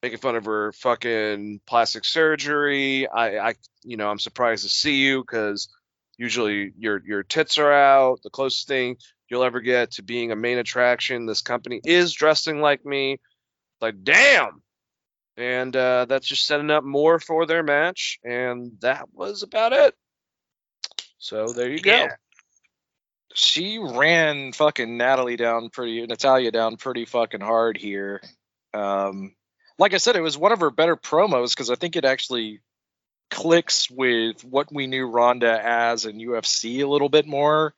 making 0.02 0.20
fun 0.20 0.36
of 0.36 0.46
her 0.46 0.72
fucking 0.74 1.62
plastic 1.66 2.06
surgery. 2.06 3.08
I, 3.08 3.50
I 3.50 3.54
you 3.84 3.98
know, 3.98 4.10
I'm 4.10 4.20
surprised 4.20 4.64
to 4.64 4.70
see 4.70 4.96
you 4.96 5.22
because 5.22 5.70
usually 6.18 6.74
your 6.78 7.02
your 7.06 7.24
tits 7.24 7.58
are 7.58 7.72
out. 7.72 8.22
The 8.24 8.30
closest 8.30 8.68
thing 8.68 8.98
you'll 9.30 9.44
ever 9.44 9.62
get 9.62 9.92
to 9.92 10.04
being 10.04 10.32
a 10.32 10.36
main 10.36 10.58
attraction. 10.58 11.26
This 11.26 11.42
company 11.42 11.82
is 11.84 12.14
dressing 12.14 12.62
like 12.62 12.86
me. 12.86 13.18
Like, 13.80 14.04
damn 14.04 14.62
and 15.38 15.76
uh, 15.76 16.06
that's 16.06 16.28
just 16.28 16.46
setting 16.46 16.70
up 16.70 16.84
more 16.84 17.20
for 17.20 17.46
their 17.46 17.64
match. 17.64 18.20
And 18.24 18.74
that 18.82 19.08
was 19.14 19.44
about 19.44 19.74
it. 19.74 19.96
So 21.18 21.48
there 21.48 21.70
you 21.70 21.80
go. 21.80 22.08
She 23.34 23.80
ran 23.80 24.52
fucking 24.52 24.98
Natalie 24.98 25.38
down 25.38 25.70
pretty, 25.70 26.06
Natalya 26.06 26.52
down 26.52 26.78
pretty 26.78 27.06
fucking 27.06 27.42
hard 27.42 27.78
here. 27.78 28.22
Um, 28.74 29.34
like 29.82 29.96
I 29.96 29.98
said, 29.98 30.16
it 30.16 30.22
was 30.22 30.38
one 30.38 30.52
of 30.52 30.60
her 30.60 30.70
better 30.70 30.96
promos 30.96 31.56
because 31.56 31.72
I 31.72 31.76
think 31.76 31.96
it 31.96 32.06
actually 32.06 32.62
clicks 33.32 33.90
with 33.90 34.44
what 34.44 34.72
we 34.72 34.86
knew 34.86 35.08
Ronda 35.08 35.60
as 35.60 36.06
in 36.06 36.20
UFC 36.20 36.84
a 36.84 36.88
little 36.88 37.10
bit 37.10 37.26
more. 37.26 37.74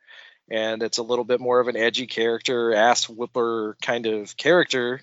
And 0.51 0.83
it's 0.83 0.97
a 0.97 1.03
little 1.03 1.23
bit 1.23 1.39
more 1.39 1.61
of 1.61 1.69
an 1.69 1.77
edgy 1.77 2.05
character, 2.05 2.73
ass 2.73 3.07
whooper 3.07 3.77
kind 3.81 4.05
of 4.05 4.35
character. 4.35 4.99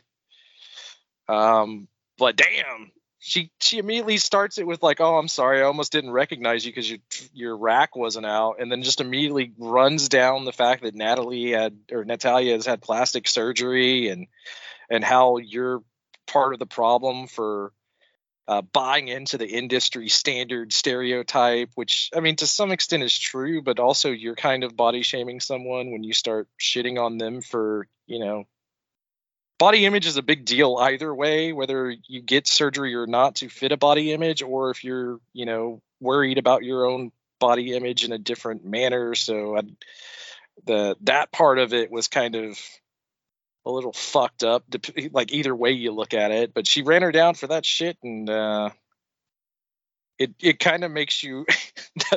Um, 1.27 1.89
but 2.19 2.37
damn, 2.37 2.93
she 3.19 3.51
she 3.61 3.79
immediately 3.79 4.19
starts 4.19 4.59
it 4.59 4.67
with 4.67 4.83
like, 4.83 5.01
"Oh, 5.01 5.17
I'm 5.17 5.29
sorry, 5.29 5.61
I 5.61 5.65
almost 5.65 5.93
didn't 5.93 6.11
recognize 6.11 6.67
you 6.67 6.71
because 6.71 6.91
your 6.91 6.99
your 7.33 7.57
rack 7.57 7.97
wasn't 7.97 8.27
out," 8.27 8.57
and 8.61 8.71
then 8.71 8.83
just 8.83 9.01
immediately 9.01 9.53
runs 9.57 10.11
down 10.11 10.45
the 10.45 10.53
fact 10.53 10.83
that 10.83 10.95
Natalie 10.95 11.53
had 11.53 11.79
or 11.91 12.05
Natalya 12.05 12.53
has 12.53 12.67
had 12.67 12.83
plastic 12.83 13.27
surgery 13.27 14.09
and 14.09 14.27
and 14.91 15.03
how 15.03 15.39
you're 15.39 15.83
part 16.33 16.53
of 16.53 16.59
the 16.59 16.67
problem 16.67 17.27
for 17.27 17.73
uh, 18.49 18.63
buying 18.63 19.09
into 19.09 19.39
the 19.39 19.47
industry 19.47 20.09
standard 20.09 20.73
stereotype, 20.73 21.71
which 21.75 22.11
I 22.15 22.21
mean 22.21 22.37
to 22.37 22.47
some 22.47 22.73
extent 22.73 23.03
is 23.03 23.17
true, 23.17 23.63
but 23.63 23.79
also 23.79 24.11
you're 24.11 24.35
kind 24.35 24.65
of 24.65 24.77
body 24.77 25.03
shaming 25.03 25.41
someone 25.41 25.93
when 25.93 26.03
you 26.03 26.13
start 26.13 26.49
shitting 26.59 26.99
on 26.99 27.19
them 27.19 27.43
for 27.43 27.87
you 28.07 28.19
know 28.19 28.47
body 29.61 29.85
image 29.85 30.07
is 30.07 30.17
a 30.17 30.23
big 30.23 30.47
deal 30.47 30.77
either 30.81 31.15
way, 31.15 31.53
whether 31.53 31.95
you 32.09 32.23
get 32.23 32.49
surgery 32.49 32.95
or 32.95 33.07
not 33.07 33.37
to 33.37 33.49
fit 33.49 33.73
a 33.73 33.77
body 33.77 34.11
image, 34.11 34.43
or 34.43 34.71
if 34.71 34.83
you're, 34.83 35.21
you 35.35 35.45
know, 35.45 35.83
worried 36.01 36.39
about 36.39 36.65
your 36.65 36.87
own 36.87 37.13
body 37.39 37.75
image 37.75 38.05
in 38.05 38.11
a 38.11 38.19
different 38.19 38.65
manner. 38.65 39.15
So 39.15 39.59
I, 39.59 39.63
the 40.65 40.97
that 41.03 41.31
part 41.31 41.59
of 41.59 41.75
it 41.75 41.91
was 41.91 42.09
kind 42.09 42.35
of 42.35 42.59
a 43.65 43.71
little 43.71 43.93
fucked 43.93 44.45
up, 44.45 44.65
like 45.13 45.33
either 45.33 45.55
way 45.55 45.73
you 45.73 45.93
look 45.93 46.15
at 46.15 46.31
it. 46.31 46.55
But 46.55 46.67
she 46.67 46.83
ran 46.83 47.03
her 47.03 47.13
down 47.13 47.35
for 47.35 47.49
that 47.49 47.67
shit, 47.67 47.99
and 48.03 48.29
uh, 48.29 48.71
it 50.19 50.35
it 50.41 50.59
kind 50.59 50.85
of 50.85 50.91
makes 50.91 51.23
you. 51.23 51.47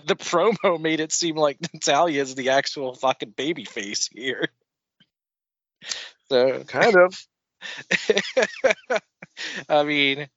the 0.06 0.16
promo 0.16 0.80
made 0.80 1.00
it 1.00 1.12
seem 1.12 1.36
like 1.36 1.58
Natalya 1.74 2.22
is 2.22 2.36
the 2.36 2.50
actual 2.50 2.94
fucking 2.94 3.32
baby 3.32 3.66
face 3.66 4.10
here. 4.12 4.50
So 6.30 6.64
Kind 6.64 6.96
of. 6.96 7.16
I 9.70 9.84
mean, 9.84 10.28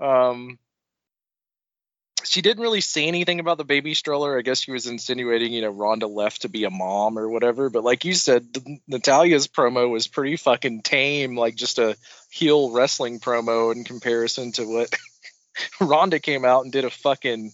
um, 0.00 0.58
she 2.24 2.42
didn't 2.42 2.62
really 2.62 2.80
say 2.80 3.06
anything 3.06 3.40
about 3.40 3.58
the 3.58 3.64
baby 3.64 3.94
stroller. 3.94 4.38
I 4.38 4.42
guess 4.42 4.60
she 4.60 4.72
was 4.72 4.86
insinuating, 4.86 5.52
you 5.52 5.62
know, 5.62 5.70
Ronda 5.70 6.06
left 6.06 6.42
to 6.42 6.48
be 6.48 6.64
a 6.64 6.70
mom 6.70 7.18
or 7.18 7.28
whatever. 7.28 7.70
But 7.70 7.84
like 7.84 8.04
you 8.04 8.14
said, 8.14 8.46
Natalya's 8.88 9.48
promo 9.48 9.90
was 9.90 10.08
pretty 10.08 10.36
fucking 10.36 10.82
tame, 10.82 11.36
like 11.36 11.54
just 11.54 11.78
a 11.78 11.96
heel 12.30 12.70
wrestling 12.70 13.20
promo 13.20 13.74
in 13.74 13.84
comparison 13.84 14.52
to 14.52 14.64
what 14.64 14.94
Ronda 15.80 16.18
came 16.18 16.44
out 16.44 16.64
and 16.64 16.72
did 16.72 16.84
a 16.84 16.90
fucking 16.90 17.52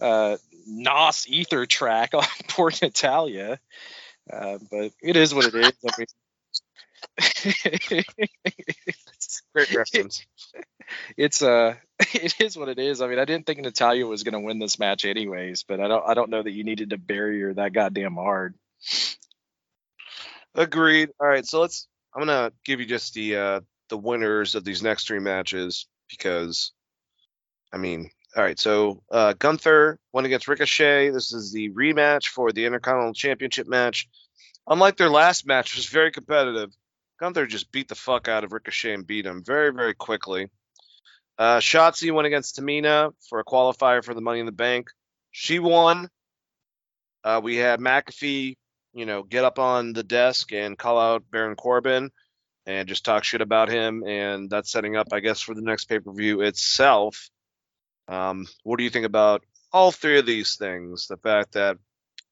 uh, 0.00 0.36
Nas 0.66 1.26
ether 1.28 1.66
track 1.66 2.14
on 2.14 2.24
poor 2.48 2.70
Natalya. 2.82 3.58
Uh, 4.32 4.58
but 4.70 4.92
it 5.02 5.16
is 5.16 5.34
what 5.34 5.46
it 5.46 5.54
is. 5.54 5.72
Great 9.54 9.74
reference. 9.74 10.26
It's 11.16 11.42
uh 11.42 11.74
it 12.00 12.40
is 12.40 12.56
what 12.56 12.68
it 12.68 12.78
is. 12.78 13.00
I 13.00 13.08
mean, 13.08 13.18
I 13.18 13.24
didn't 13.24 13.46
think 13.46 13.60
Natalya 13.60 14.06
was 14.06 14.22
gonna 14.22 14.40
win 14.40 14.58
this 14.58 14.78
match 14.78 15.04
anyways, 15.04 15.64
but 15.64 15.80
I 15.80 15.88
don't 15.88 16.04
I 16.06 16.14
don't 16.14 16.30
know 16.30 16.42
that 16.42 16.52
you 16.52 16.64
needed 16.64 16.90
to 16.90 16.98
bury 16.98 17.40
her 17.42 17.54
that 17.54 17.72
goddamn 17.72 18.14
hard. 18.14 18.54
Agreed. 20.54 21.10
All 21.20 21.28
right, 21.28 21.46
so 21.46 21.60
let's. 21.60 21.86
I'm 22.14 22.22
gonna 22.22 22.50
give 22.64 22.80
you 22.80 22.86
just 22.86 23.12
the 23.12 23.36
uh, 23.36 23.60
the 23.90 23.98
winners 23.98 24.54
of 24.54 24.64
these 24.64 24.82
next 24.82 25.06
three 25.06 25.18
matches 25.18 25.86
because, 26.08 26.72
I 27.72 27.76
mean, 27.76 28.10
all 28.34 28.42
right. 28.42 28.58
So 28.58 29.02
uh, 29.10 29.34
Gunther 29.34 29.98
won 30.12 30.24
against 30.24 30.48
Ricochet. 30.48 31.10
This 31.10 31.32
is 31.32 31.52
the 31.52 31.70
rematch 31.70 32.28
for 32.28 32.52
the 32.52 32.64
Intercontinental 32.64 33.12
Championship 33.12 33.68
match. 33.68 34.08
Unlike 34.66 34.96
their 34.96 35.10
last 35.10 35.46
match, 35.46 35.76
was 35.76 35.86
very 35.86 36.10
competitive, 36.10 36.72
Gunther 37.20 37.46
just 37.46 37.70
beat 37.70 37.88
the 37.88 37.94
fuck 37.94 38.26
out 38.26 38.42
of 38.42 38.52
Ricochet 38.52 38.94
and 38.94 39.06
beat 39.06 39.26
him 39.26 39.42
very 39.44 39.72
very 39.72 39.94
quickly. 39.94 40.48
Uh, 41.38 41.58
Shotzi 41.58 42.12
went 42.12 42.26
against 42.26 42.58
Tamina 42.58 43.12
for 43.28 43.40
a 43.40 43.44
qualifier 43.44 44.02
for 44.04 44.14
the 44.14 44.20
Money 44.20 44.40
in 44.40 44.46
the 44.46 44.52
Bank. 44.52 44.88
She 45.30 45.58
won. 45.58 46.08
Uh, 47.22 47.40
we 47.42 47.56
had 47.56 47.80
McAfee 47.80 48.56
you 48.96 49.04
know, 49.04 49.22
get 49.22 49.44
up 49.44 49.58
on 49.58 49.92
the 49.92 50.02
desk 50.02 50.52
and 50.52 50.78
call 50.78 50.98
out 50.98 51.30
Baron 51.30 51.54
Corbin 51.54 52.10
and 52.64 52.88
just 52.88 53.04
talk 53.04 53.24
shit 53.24 53.42
about 53.42 53.68
him. 53.68 54.02
And 54.06 54.48
that's 54.48 54.72
setting 54.72 54.96
up, 54.96 55.08
I 55.12 55.20
guess, 55.20 55.42
for 55.42 55.54
the 55.54 55.60
next 55.60 55.84
pay 55.84 56.00
per 56.00 56.12
view 56.12 56.40
itself. 56.40 57.28
Um, 58.08 58.46
what 58.62 58.78
do 58.78 58.84
you 58.84 58.90
think 58.90 59.04
about 59.04 59.44
all 59.70 59.92
three 59.92 60.18
of 60.18 60.24
these 60.24 60.56
things? 60.56 61.08
The 61.08 61.18
fact 61.18 61.52
that 61.52 61.76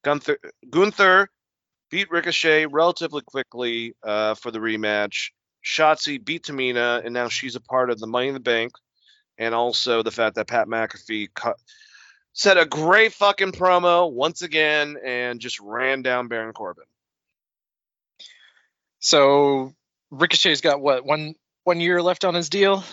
Gunther, 0.03 0.39
Gunther 0.67 1.29
beat 1.91 2.09
Ricochet 2.09 2.65
relatively 2.65 3.21
quickly 3.21 3.93
uh, 4.03 4.33
for 4.33 4.49
the 4.49 4.59
rematch. 4.59 5.29
Shotzi 5.63 6.23
beat 6.23 6.45
Tamina, 6.45 7.05
and 7.05 7.13
now 7.13 7.29
she's 7.29 7.55
a 7.55 7.61
part 7.61 7.91
of 7.91 7.99
the 7.99 8.07
Money 8.07 8.29
in 8.29 8.33
the 8.33 8.39
Bank. 8.39 8.71
And 9.37 9.53
also 9.53 10.01
the 10.01 10.11
fact 10.11 10.35
that 10.35 10.47
Pat 10.47 10.67
McAfee 10.67 11.33
cut, 11.33 11.57
said 12.33 12.57
a 12.57 12.65
great 12.65 13.13
fucking 13.13 13.53
promo 13.53 14.11
once 14.11 14.41
again 14.41 14.97
and 15.03 15.39
just 15.39 15.59
ran 15.59 16.01
down 16.01 16.27
Baron 16.27 16.53
Corbin. 16.53 16.85
So 18.99 19.73
Ricochet's 20.11 20.61
got 20.61 20.81
what 20.81 21.05
one 21.05 21.35
one 21.63 21.79
year 21.79 22.01
left 22.01 22.25
on 22.25 22.33
his 22.33 22.49
deal. 22.49 22.83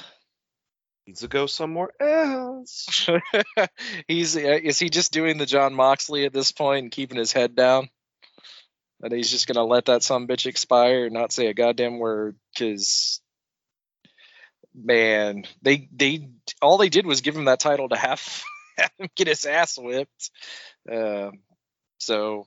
Needs 1.06 1.20
to 1.20 1.28
go 1.28 1.46
somewhere 1.46 1.90
else. 2.00 3.08
he's 4.08 4.36
uh, 4.36 4.60
is 4.62 4.78
he 4.78 4.88
just 4.88 5.12
doing 5.12 5.38
the 5.38 5.46
Jon 5.46 5.74
Moxley 5.74 6.24
at 6.24 6.32
this 6.32 6.52
point 6.52 6.84
and 6.84 6.92
keeping 6.92 7.18
his 7.18 7.32
head 7.32 7.56
down? 7.56 7.88
And 9.00 9.12
he's 9.12 9.30
just 9.30 9.48
gonna 9.48 9.64
let 9.64 9.86
that 9.86 10.04
some 10.04 10.28
bitch 10.28 10.46
expire 10.46 11.06
and 11.06 11.14
not 11.14 11.32
say 11.32 11.48
a 11.48 11.54
goddamn 11.54 11.98
word 11.98 12.36
because 12.54 13.20
man, 14.74 15.44
they 15.62 15.88
they 15.94 16.28
all 16.60 16.78
they 16.78 16.88
did 16.88 17.06
was 17.06 17.20
give 17.20 17.36
him 17.36 17.46
that 17.46 17.60
title 17.60 17.88
to 17.88 17.96
have, 17.96 18.42
have 18.78 18.92
him 18.98 19.08
get 19.16 19.28
his 19.28 19.46
ass 19.46 19.78
whipped. 19.78 20.30
Um, 20.90 21.40
so, 21.98 22.46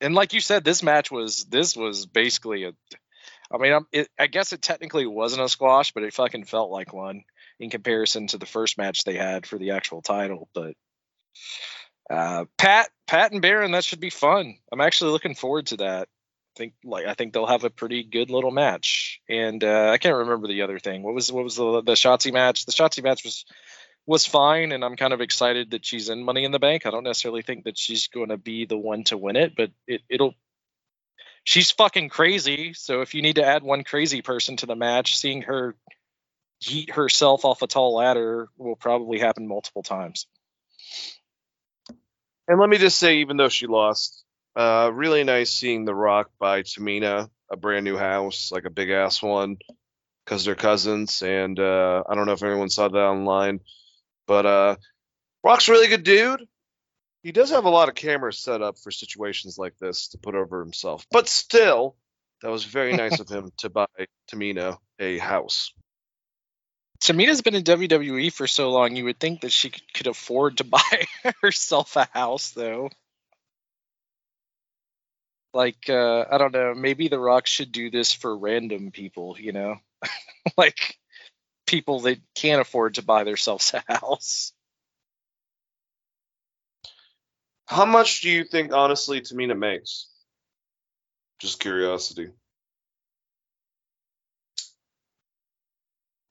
and 0.00 0.14
like 0.14 0.32
you 0.32 0.40
said, 0.40 0.64
this 0.64 0.82
match 0.82 1.10
was 1.10 1.44
this 1.44 1.76
was 1.76 2.06
basically 2.06 2.64
a. 2.64 2.72
I 3.50 3.58
mean, 3.58 3.86
it, 3.92 4.08
I 4.18 4.26
guess 4.26 4.52
it 4.52 4.60
technically 4.60 5.06
wasn't 5.06 5.44
a 5.44 5.48
squash, 5.48 5.92
but 5.92 6.02
it 6.02 6.12
fucking 6.12 6.44
felt 6.44 6.70
like 6.70 6.92
one 6.92 7.22
in 7.60 7.70
comparison 7.70 8.26
to 8.28 8.38
the 8.38 8.46
first 8.46 8.76
match 8.76 9.04
they 9.04 9.16
had 9.16 9.46
for 9.46 9.56
the 9.56 9.70
actual 9.70 10.02
title. 10.02 10.48
But 10.52 10.74
uh, 12.10 12.44
Pat, 12.58 12.88
Pat 13.06 13.32
and 13.32 13.42
Baron, 13.42 13.72
that 13.72 13.84
should 13.84 14.00
be 14.00 14.10
fun. 14.10 14.56
I'm 14.72 14.80
actually 14.80 15.12
looking 15.12 15.34
forward 15.34 15.66
to 15.68 15.76
that. 15.78 16.08
Think 16.56 16.74
like 16.84 17.06
I 17.06 17.14
think 17.14 17.32
they'll 17.32 17.46
have 17.46 17.64
a 17.64 17.70
pretty 17.70 18.02
good 18.02 18.30
little 18.30 18.50
match. 18.50 19.20
And 19.28 19.62
uh, 19.62 19.90
I 19.90 19.98
can't 19.98 20.16
remember 20.16 20.48
the 20.48 20.62
other 20.62 20.78
thing. 20.78 21.02
What 21.02 21.14
was 21.14 21.30
what 21.30 21.44
was 21.44 21.56
the 21.56 21.82
the 21.82 21.92
Shotzi 21.92 22.32
match? 22.32 22.64
The 22.64 22.72
Shotzi 22.72 23.02
match 23.02 23.24
was 23.24 23.44
was 24.06 24.24
fine, 24.24 24.72
and 24.72 24.84
I'm 24.84 24.96
kind 24.96 25.12
of 25.12 25.20
excited 25.20 25.72
that 25.72 25.84
she's 25.84 26.08
in 26.08 26.24
Money 26.24 26.44
in 26.44 26.52
the 26.52 26.58
Bank. 26.58 26.86
I 26.86 26.90
don't 26.90 27.04
necessarily 27.04 27.42
think 27.42 27.64
that 27.64 27.76
she's 27.76 28.06
going 28.06 28.28
to 28.28 28.36
be 28.36 28.64
the 28.64 28.78
one 28.78 29.04
to 29.04 29.18
win 29.18 29.36
it, 29.36 29.54
but 29.56 29.70
it, 29.86 30.02
it'll. 30.08 30.34
She's 31.44 31.70
fucking 31.70 32.08
crazy. 32.08 32.72
So 32.72 33.02
if 33.02 33.14
you 33.14 33.22
need 33.22 33.36
to 33.36 33.44
add 33.44 33.62
one 33.62 33.84
crazy 33.84 34.22
person 34.22 34.56
to 34.58 34.66
the 34.66 34.74
match, 34.74 35.16
seeing 35.16 35.42
her 35.42 35.76
yeet 36.62 36.92
herself 36.92 37.44
off 37.44 37.62
a 37.62 37.66
tall 37.66 37.94
ladder 37.94 38.48
will 38.56 38.76
probably 38.76 39.18
happen 39.18 39.46
multiple 39.46 39.82
times. 39.82 40.26
And 42.48 42.58
let 42.60 42.68
me 42.68 42.78
just 42.78 42.98
say, 42.98 43.18
even 43.18 43.36
though 43.36 43.48
she 43.48 43.66
lost, 43.66 44.24
uh, 44.56 44.90
really 44.92 45.22
nice 45.22 45.52
seeing 45.52 45.84
The 45.84 45.94
Rock 45.94 46.30
by 46.38 46.62
Tamina, 46.62 47.28
a 47.50 47.56
brand 47.56 47.84
new 47.84 47.96
house, 47.96 48.50
like 48.50 48.64
a 48.64 48.70
big 48.70 48.90
ass 48.90 49.22
one, 49.22 49.58
because 50.24 50.44
they're 50.44 50.54
cousins. 50.54 51.22
And 51.22 51.60
uh, 51.60 52.02
I 52.08 52.14
don't 52.14 52.26
know 52.26 52.32
if 52.32 52.42
anyone 52.42 52.70
saw 52.70 52.88
that 52.88 52.98
online, 52.98 53.60
but 54.26 54.46
uh, 54.46 54.76
Rock's 55.44 55.68
a 55.68 55.72
really 55.72 55.88
good 55.88 56.04
dude. 56.04 56.42
He 57.22 57.32
does 57.32 57.50
have 57.50 57.64
a 57.64 57.70
lot 57.70 57.88
of 57.88 57.94
cameras 57.94 58.38
set 58.38 58.62
up 58.62 58.78
for 58.78 58.90
situations 58.90 59.58
like 59.58 59.76
this 59.78 60.08
to 60.08 60.18
put 60.18 60.34
over 60.34 60.60
himself, 60.60 61.06
but 61.10 61.28
still, 61.28 61.96
that 62.42 62.50
was 62.50 62.64
very 62.64 62.92
nice 62.96 63.20
of 63.20 63.28
him 63.28 63.52
to 63.58 63.68
buy 63.68 63.86
Tamina 64.30 64.78
a 64.98 65.18
house. 65.18 65.72
Tamina's 67.02 67.42
been 67.42 67.54
in 67.54 67.62
WWE 67.62 68.32
for 68.32 68.46
so 68.46 68.70
long, 68.70 68.96
you 68.96 69.04
would 69.04 69.20
think 69.20 69.42
that 69.42 69.52
she 69.52 69.68
could, 69.68 69.92
could 69.92 70.06
afford 70.06 70.58
to 70.58 70.64
buy 70.64 71.06
herself 71.42 71.96
a 71.96 72.08
house, 72.12 72.52
though. 72.52 72.88
Like, 75.54 75.88
uh, 75.88 76.24
I 76.30 76.38
don't 76.38 76.52
know, 76.52 76.74
maybe 76.74 77.08
The 77.08 77.18
Rock 77.18 77.46
should 77.46 77.72
do 77.72 77.90
this 77.90 78.12
for 78.12 78.36
random 78.36 78.90
people, 78.90 79.36
you 79.38 79.52
know? 79.52 79.76
like, 80.56 80.98
people 81.66 82.00
that 82.00 82.18
can't 82.34 82.60
afford 82.60 82.94
to 82.94 83.02
buy 83.02 83.24
themselves 83.24 83.74
a 83.74 83.82
house. 83.92 84.52
How 87.66 87.84
much 87.84 88.20
do 88.20 88.30
you 88.30 88.44
think, 88.44 88.72
honestly, 88.72 89.20
Tamina 89.20 89.58
makes? 89.58 90.08
Just 91.40 91.60
curiosity. 91.60 92.28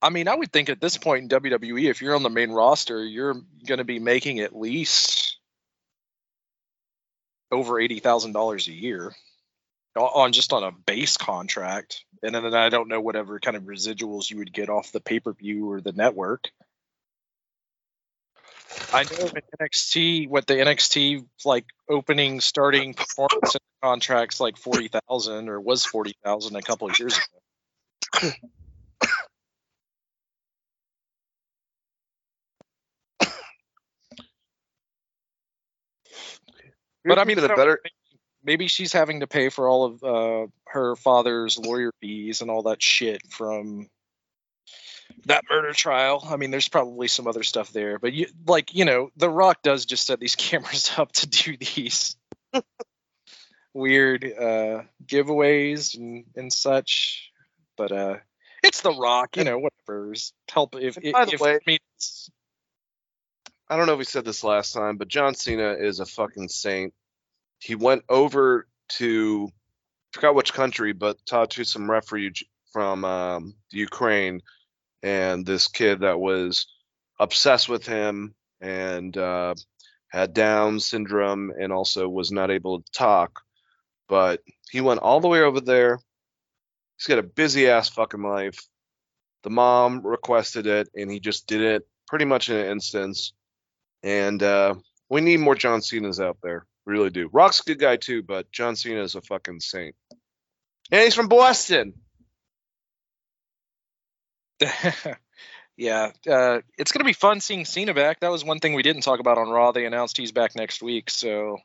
I 0.01 0.09
mean, 0.09 0.27
I 0.27 0.35
would 0.35 0.51
think 0.51 0.69
at 0.69 0.79
this 0.79 0.97
point 0.97 1.23
in 1.23 1.41
WWE, 1.41 1.89
if 1.89 2.01
you're 2.01 2.15
on 2.15 2.23
the 2.23 2.29
main 2.29 2.51
roster, 2.51 3.03
you're 3.03 3.33
going 3.65 3.79
to 3.79 3.83
be 3.83 3.99
making 3.99 4.39
at 4.39 4.55
least 4.55 5.37
over 7.51 7.79
eighty 7.79 7.99
thousand 7.99 8.33
dollars 8.33 8.67
a 8.67 8.73
year 8.73 9.13
on 9.95 10.33
just 10.33 10.53
on 10.53 10.63
a 10.63 10.71
base 10.71 11.17
contract. 11.17 12.03
and 12.21 12.35
then 12.35 12.53
I 12.53 12.69
don't 12.69 12.89
know 12.89 13.01
whatever 13.01 13.39
kind 13.39 13.55
of 13.55 13.63
residuals 13.63 14.29
you 14.29 14.37
would 14.37 14.51
get 14.53 14.69
off 14.69 14.91
the 14.91 14.99
pay 14.99 15.19
per 15.19 15.33
view 15.33 15.71
or 15.71 15.81
the 15.81 15.93
network. 15.93 16.49
I 18.91 19.03
know 19.03 19.27
in 19.27 19.41
NXT 19.61 20.27
what 20.27 20.47
the 20.47 20.55
NXT 20.55 21.25
like 21.45 21.65
opening 21.89 22.41
starting 22.41 22.93
performance 22.93 23.55
contracts 23.81 24.39
like 24.39 24.57
forty 24.57 24.89
thousand 24.89 25.49
or 25.49 25.61
was 25.61 25.85
forty 25.85 26.15
thousand 26.23 26.55
a 26.55 26.61
couple 26.61 26.89
of 26.89 26.99
years 26.99 27.17
ago. 27.17 28.31
But 37.05 37.19
I 37.19 37.23
mean, 37.23 37.37
the 37.39 37.47
better. 37.49 37.79
maybe 38.43 38.67
she's 38.67 38.91
having 38.93 39.19
to 39.21 39.27
pay 39.27 39.49
for 39.49 39.67
all 39.67 39.85
of 39.85 40.03
uh, 40.03 40.47
her 40.67 40.95
father's 40.95 41.57
lawyer 41.57 41.91
fees 42.01 42.41
and 42.41 42.49
all 42.49 42.63
that 42.63 42.81
shit 42.81 43.21
from 43.29 43.87
that 45.25 45.43
murder 45.49 45.71
trial. 45.73 46.25
I 46.27 46.35
mean, 46.37 46.51
there's 46.51 46.67
probably 46.67 47.07
some 47.07 47.27
other 47.27 47.43
stuff 47.43 47.71
there, 47.71 47.99
but 47.99 48.13
you 48.13 48.27
like, 48.47 48.73
you 48.73 48.85
know, 48.85 49.09
The 49.17 49.29
Rock 49.29 49.61
does 49.61 49.85
just 49.85 50.07
set 50.07 50.19
these 50.19 50.35
cameras 50.35 50.91
up 50.97 51.11
to 51.13 51.27
do 51.27 51.55
these 51.57 52.15
weird 53.73 54.23
uh, 54.25 54.81
giveaways 55.05 55.95
and, 55.97 56.25
and 56.35 56.51
such. 56.51 57.31
But 57.77 57.91
uh, 57.91 58.15
it's 58.63 58.81
The 58.81 58.91
Rock, 58.93 59.37
you 59.37 59.43
know, 59.43 59.59
whatever. 59.59 60.13
Help 60.49 60.75
if, 60.75 60.97
And 60.97 61.13
by 61.13 61.23
if, 61.23 61.27
the 61.29 61.33
if 61.35 61.41
way- 61.41 61.55
it 61.55 61.67
means 61.67 62.29
I 63.67 63.77
don't 63.77 63.87
know 63.87 63.93
if 63.93 63.99
we 63.99 64.05
said 64.05 64.25
this 64.25 64.43
last 64.43 64.73
time, 64.73 64.97
but 64.97 65.07
John 65.07 65.33
Cena 65.33 65.73
is 65.73 65.99
a 65.99 66.05
fucking 66.05 66.49
saint. 66.49 66.93
He 67.59 67.73
went 67.73 68.03
over 68.09 68.67
to 68.97 69.49
I 69.49 70.15
forgot 70.15 70.35
which 70.35 70.53
country, 70.53 70.93
but 70.93 71.17
talked 71.25 71.53
to 71.53 71.63
some 71.63 71.89
refuge 71.89 72.45
from 72.71 73.03
um, 73.03 73.55
Ukraine, 73.71 74.41
and 75.01 75.45
this 75.45 75.67
kid 75.67 76.01
that 76.01 76.19
was 76.19 76.67
obsessed 77.19 77.67
with 77.67 77.85
him 77.85 78.35
and 78.61 79.17
uh, 79.17 79.55
had 80.09 80.33
Down 80.33 80.79
syndrome 80.79 81.51
and 81.59 81.73
also 81.73 82.07
was 82.07 82.31
not 82.31 82.51
able 82.51 82.81
to 82.81 82.91
talk. 82.91 83.41
But 84.07 84.41
he 84.69 84.79
went 84.79 85.01
all 85.01 85.19
the 85.19 85.27
way 85.27 85.41
over 85.41 85.59
there. 85.59 85.99
He's 86.97 87.07
got 87.07 87.19
a 87.19 87.23
busy 87.23 87.67
ass 87.67 87.89
fucking 87.89 88.21
life. 88.21 88.59
The 89.43 89.49
mom 89.49 90.05
requested 90.05 90.67
it, 90.67 90.87
and 90.95 91.09
he 91.11 91.19
just 91.19 91.47
did 91.47 91.61
it 91.61 91.87
pretty 92.07 92.25
much 92.25 92.49
in 92.49 92.57
an 92.57 92.67
instance. 92.67 93.33
And 94.05 94.41
uh, 94.43 94.75
we 95.09 95.21
need 95.21 95.39
more 95.39 95.55
John 95.55 95.81
Cena's 95.81 96.19
out 96.19 96.37
there. 96.43 96.67
We 96.85 96.93
really 96.93 97.09
do. 97.09 97.27
Rock's 97.33 97.59
a 97.61 97.63
good 97.63 97.79
guy 97.79 97.97
too, 97.97 98.21
but 98.21 98.51
John 98.51 98.75
Cena 98.75 99.01
is 99.01 99.15
a 99.15 99.21
fucking 99.21 99.59
saint. 99.59 99.95
And 100.91 101.01
he's 101.01 101.15
from 101.15 101.27
Boston. 101.27 101.93
yeah, 105.75 106.11
uh, 106.29 106.59
it's 106.77 106.91
gonna 106.91 107.03
be 107.03 107.13
fun 107.13 107.41
seeing 107.41 107.65
Cena 107.65 107.95
back. 107.95 108.19
That 108.19 108.31
was 108.31 108.45
one 108.45 108.59
thing 108.59 108.75
we 108.75 108.83
didn't 108.83 109.01
talk 109.01 109.19
about 109.19 109.39
on 109.39 109.49
Raw. 109.49 109.71
They 109.71 109.87
announced 109.87 110.17
he's 110.17 110.31
back 110.31 110.55
next 110.55 110.83
week, 110.83 111.09
so 111.09 111.57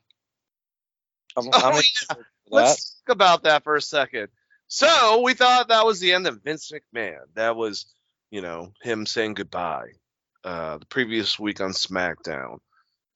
I'm, 1.37 1.45
Oh, 1.45 1.51
I'm 1.53 1.73
yeah. 1.73 1.79
excited 1.79 2.17
for 2.17 2.17
that. 2.17 2.25
Let's 2.55 3.01
talk 3.05 3.15
about 3.15 3.43
that 3.43 3.63
for 3.63 3.75
a 3.75 3.81
second. 3.81 4.29
So 4.67 5.21
we 5.21 5.35
thought 5.35 5.67
that 5.67 5.85
was 5.85 5.99
the 5.99 6.13
end 6.13 6.25
of 6.25 6.41
Vince 6.43 6.71
McMahon. 6.71 7.19
That 7.35 7.55
was, 7.55 7.85
you 8.31 8.41
know, 8.41 8.73
him 8.81 9.05
saying 9.05 9.35
goodbye 9.35 9.91
uh, 10.43 10.77
the 10.77 10.85
previous 10.85 11.39
week 11.39 11.61
on 11.61 11.71
SmackDown. 11.71 12.57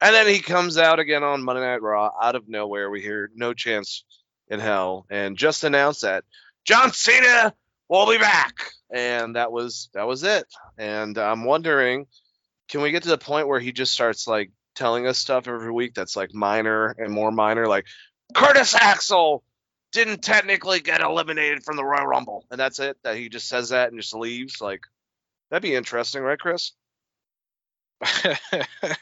And 0.02 0.14
then 0.14 0.27
he 0.27 0.39
comes 0.39 0.77
out 0.77 0.99
again 0.99 1.23
on 1.23 1.43
Monday 1.43 1.61
Night 1.61 1.81
Raw 1.81 2.11
out 2.22 2.35
of 2.35 2.47
nowhere. 2.47 2.89
We 2.89 3.02
hear 3.02 3.30
no 3.34 3.53
chance 3.53 4.03
in 4.47 4.60
hell 4.60 5.06
and 5.10 5.38
just 5.38 5.64
announced 5.64 6.02
that 6.02 6.23
John 6.65 6.91
Cena 6.91 7.53
will 7.89 8.10
be 8.10 8.18
back. 8.18 8.72
And 8.91 9.35
that 9.35 9.52
was 9.52 9.89
that 9.93 10.07
was 10.07 10.23
it. 10.23 10.45
And 10.77 11.18
I'm 11.18 11.43
wondering, 11.43 12.06
can 12.69 12.81
we 12.81 12.91
get 12.91 13.03
to 13.03 13.10
the 13.10 13.18
point 13.18 13.47
where 13.47 13.60
he 13.60 13.72
just 13.72 13.93
starts 13.93 14.27
like 14.27 14.52
telling 14.76 15.07
us 15.07 15.18
stuff 15.18 15.47
every 15.47 15.72
week 15.72 15.93
that's 15.93 16.15
like 16.15 16.34
minor 16.34 16.95
and 16.97 17.11
more 17.11 17.31
minor, 17.31 17.68
like 17.68 17.85
Curtis 18.34 18.76
Axel 18.76 19.43
didn't 19.91 20.22
technically 20.22 20.81
get 20.81 21.02
eliminated 21.02 21.64
from 21.64 21.77
the 21.77 21.85
Royal 21.85 22.06
Rumble, 22.06 22.45
and 22.52 22.60
that's 22.60 22.80
it. 22.80 22.97
That 23.03 23.15
he 23.15 23.30
just 23.30 23.47
says 23.47 23.69
that 23.69 23.89
and 23.91 23.99
just 23.99 24.14
leaves. 24.14 24.61
Like 24.61 24.81
that'd 25.49 25.64
be 25.64 25.76
interesting, 25.76 26.22
right, 26.22 26.39
Chris? 26.39 26.73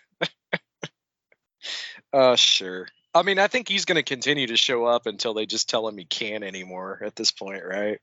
uh, 2.14 2.36
sure. 2.36 2.88
I 3.16 3.22
mean, 3.22 3.38
I 3.40 3.48
think 3.48 3.70
he's 3.70 3.86
going 3.86 3.98
to 3.98 4.04
continue 4.04 4.48
to 4.48 4.58
show 4.58 4.86
up 4.86 5.06
until 5.06 5.34
they 5.34 5.46
just 5.46 5.70
tell 5.70 5.88
him 5.88 5.98
he 5.98 6.06
can't 6.06 6.44
anymore 6.44 7.02
at 7.06 7.16
this 7.16 7.32
point, 7.32 7.64
right? 7.64 8.00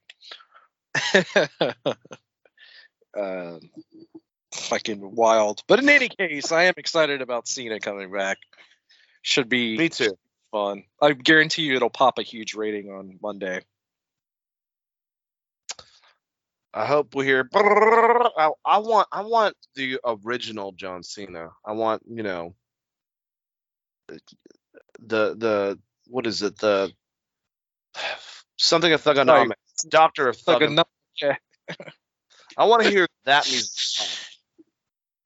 um, 3.19 3.61
fucking 4.55 5.15
wild. 5.15 5.63
But 5.67 5.81
in 5.81 5.89
any 5.89 6.09
case, 6.09 6.53
I 6.53 6.65
am 6.65 6.75
excited 6.77 7.23
about 7.23 7.49
Cena 7.49 7.81
coming 7.81 8.13
back. 8.13 8.39
Should 9.23 9.49
be 9.49 9.77
Me 9.77 9.89
too. 9.89 10.17
fun. 10.53 10.85
I 11.03 11.13
guarantee 11.13 11.63
you 11.63 11.77
it'll 11.77 11.91
pop 11.91 12.19
a 12.19 12.23
huge 12.23 12.55
rating 12.55 12.91
on 12.91 13.19
Monday. 13.21 13.63
I 16.73 16.87
hope 16.87 17.15
we 17.15 17.25
hear. 17.25 17.49
I, 17.53 18.51
I 18.65 18.79
want. 18.79 19.09
I 19.11 19.23
want 19.23 19.57
the 19.75 19.99
original 20.05 20.73
John 20.73 21.03
Cena. 21.03 21.49
I 21.65 21.73
want 21.73 22.03
you 22.09 22.23
know. 22.23 22.55
The 24.09 25.35
the 25.35 25.79
what 26.07 26.27
is 26.27 26.43
it 26.43 26.59
the 26.59 26.93
something 28.57 28.93
of 28.93 29.03
thuganomics 29.03 29.55
doctor 29.89 30.29
of 30.29 30.37
thuganomics. 30.37 30.85
nu- 31.23 31.33
I 32.57 32.65
want 32.65 32.83
to 32.83 32.91
hear 32.91 33.07
that 33.25 33.47
music. 33.47 34.09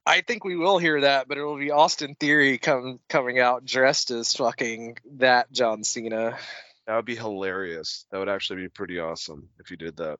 I 0.05 0.21
think 0.21 0.43
we 0.43 0.55
will 0.55 0.77
hear 0.77 1.01
that, 1.01 1.27
but 1.27 1.37
it 1.37 1.43
will 1.43 1.57
be 1.57 1.71
Austin 1.71 2.15
Theory 2.19 2.59
come 2.59 2.99
coming 3.09 3.39
out 3.39 3.65
dressed 3.65 4.11
as 4.11 4.33
fucking 4.33 4.97
that 5.15 5.51
John 5.51 5.83
Cena. 5.83 6.37
That 6.85 6.95
would 6.95 7.05
be 7.05 7.15
hilarious. 7.15 8.05
That 8.11 8.19
would 8.19 8.29
actually 8.29 8.61
be 8.61 8.69
pretty 8.69 8.99
awesome 8.99 9.49
if 9.59 9.71
you 9.71 9.77
did 9.77 9.97
that. 9.97 10.19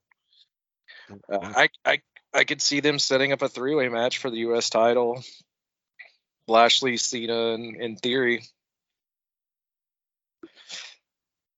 Uh, 1.31 1.39
I 1.41 1.69
I 1.85 2.01
I 2.33 2.43
could 2.43 2.61
see 2.61 2.79
them 2.79 2.99
setting 2.99 3.31
up 3.31 3.41
a 3.41 3.49
three 3.49 3.75
way 3.75 3.89
match 3.89 4.17
for 4.17 4.29
the 4.29 4.39
U.S. 4.39 4.69
title. 4.69 5.23
Lashley, 6.47 6.97
Cena, 6.97 7.53
and, 7.53 7.75
in 7.75 7.95
Theory. 7.95 8.43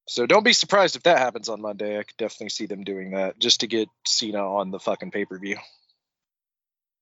So 0.08 0.26
don't 0.26 0.46
be 0.46 0.54
surprised 0.54 0.96
if 0.96 1.04
that 1.04 1.18
happens 1.20 1.50
on 1.50 1.62
Monday. 1.62 2.00
I 2.00 2.04
could 2.04 2.16
definitely 2.18 2.50
see 2.50 2.66
them 2.66 2.86
doing 2.86 3.12
that 3.12 3.38
just 3.40 3.60
to 3.60 3.68
get 3.68 3.90
Cena 4.06 4.40
on 4.40 4.72
the 4.72 4.80
fucking 4.80 5.12
pay 5.12 5.26
per 5.26 5.38
view. 5.38 5.58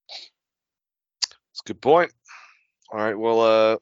That's 0.09 1.61
a 1.63 1.67
good 1.67 1.81
point. 1.81 2.11
All 2.91 2.99
right. 2.99 3.17
Well, 3.17 3.41
uh, 3.41 3.77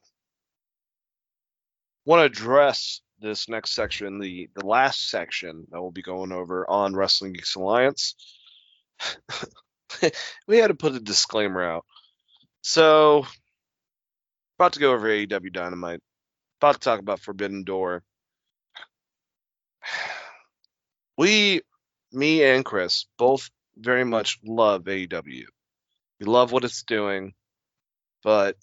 want 2.06 2.20
to 2.20 2.26
address 2.26 3.00
this 3.20 3.48
next 3.48 3.72
section, 3.72 4.20
the 4.20 4.50
the 4.56 4.66
last 4.66 5.10
section 5.10 5.68
that 5.72 5.82
we'll 5.82 5.92
be 5.92 6.02
going 6.02 6.34
over 6.34 6.70
on 6.70 6.94
Wrestling 6.94 7.34
Geeks 7.34 7.56
Alliance. 7.56 8.16
we 10.48 10.58
had 10.58 10.68
to 10.68 10.76
put 10.76 10.96
a 10.96 11.00
disclaimer 11.00 11.64
out. 11.64 11.86
So, 12.62 13.26
about 14.58 14.74
to 14.74 14.80
go 14.80 14.94
over 14.94 15.08
AEW 15.08 15.52
Dynamite. 15.52 16.02
About 16.62 16.74
to 16.76 16.80
talk 16.80 17.00
about 17.00 17.20
Forbidden 17.20 17.64
Door. 17.64 18.04
We, 21.16 21.62
me 22.12 22.44
and 22.44 22.66
Chris, 22.66 23.06
both 23.20 23.52
very 23.78 24.04
much 24.04 24.40
love 24.44 24.86
AEW. 24.86 25.44
We 26.20 26.26
love 26.26 26.52
what 26.52 26.64
it's 26.64 26.82
doing 26.82 27.36
but 28.24 28.56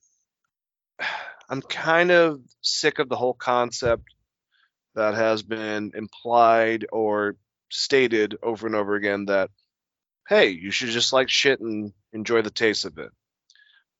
I'm 1.48 1.62
kind 1.62 2.10
of 2.10 2.40
sick 2.62 2.98
of 2.98 3.08
the 3.08 3.16
whole 3.16 3.34
concept 3.34 4.04
that 4.94 5.14
has 5.14 5.42
been 5.42 5.92
implied 5.94 6.86
or 6.92 7.36
stated 7.70 8.36
over 8.42 8.66
and 8.66 8.76
over 8.76 8.94
again 8.94 9.26
that 9.26 9.50
hey, 10.30 10.48
you 10.48 10.70
should 10.70 10.88
just 10.88 11.12
like 11.12 11.28
shit 11.28 11.60
and 11.60 11.92
enjoy 12.12 12.40
the 12.40 12.50
taste 12.50 12.84
of 12.84 12.96
it, 12.98 13.10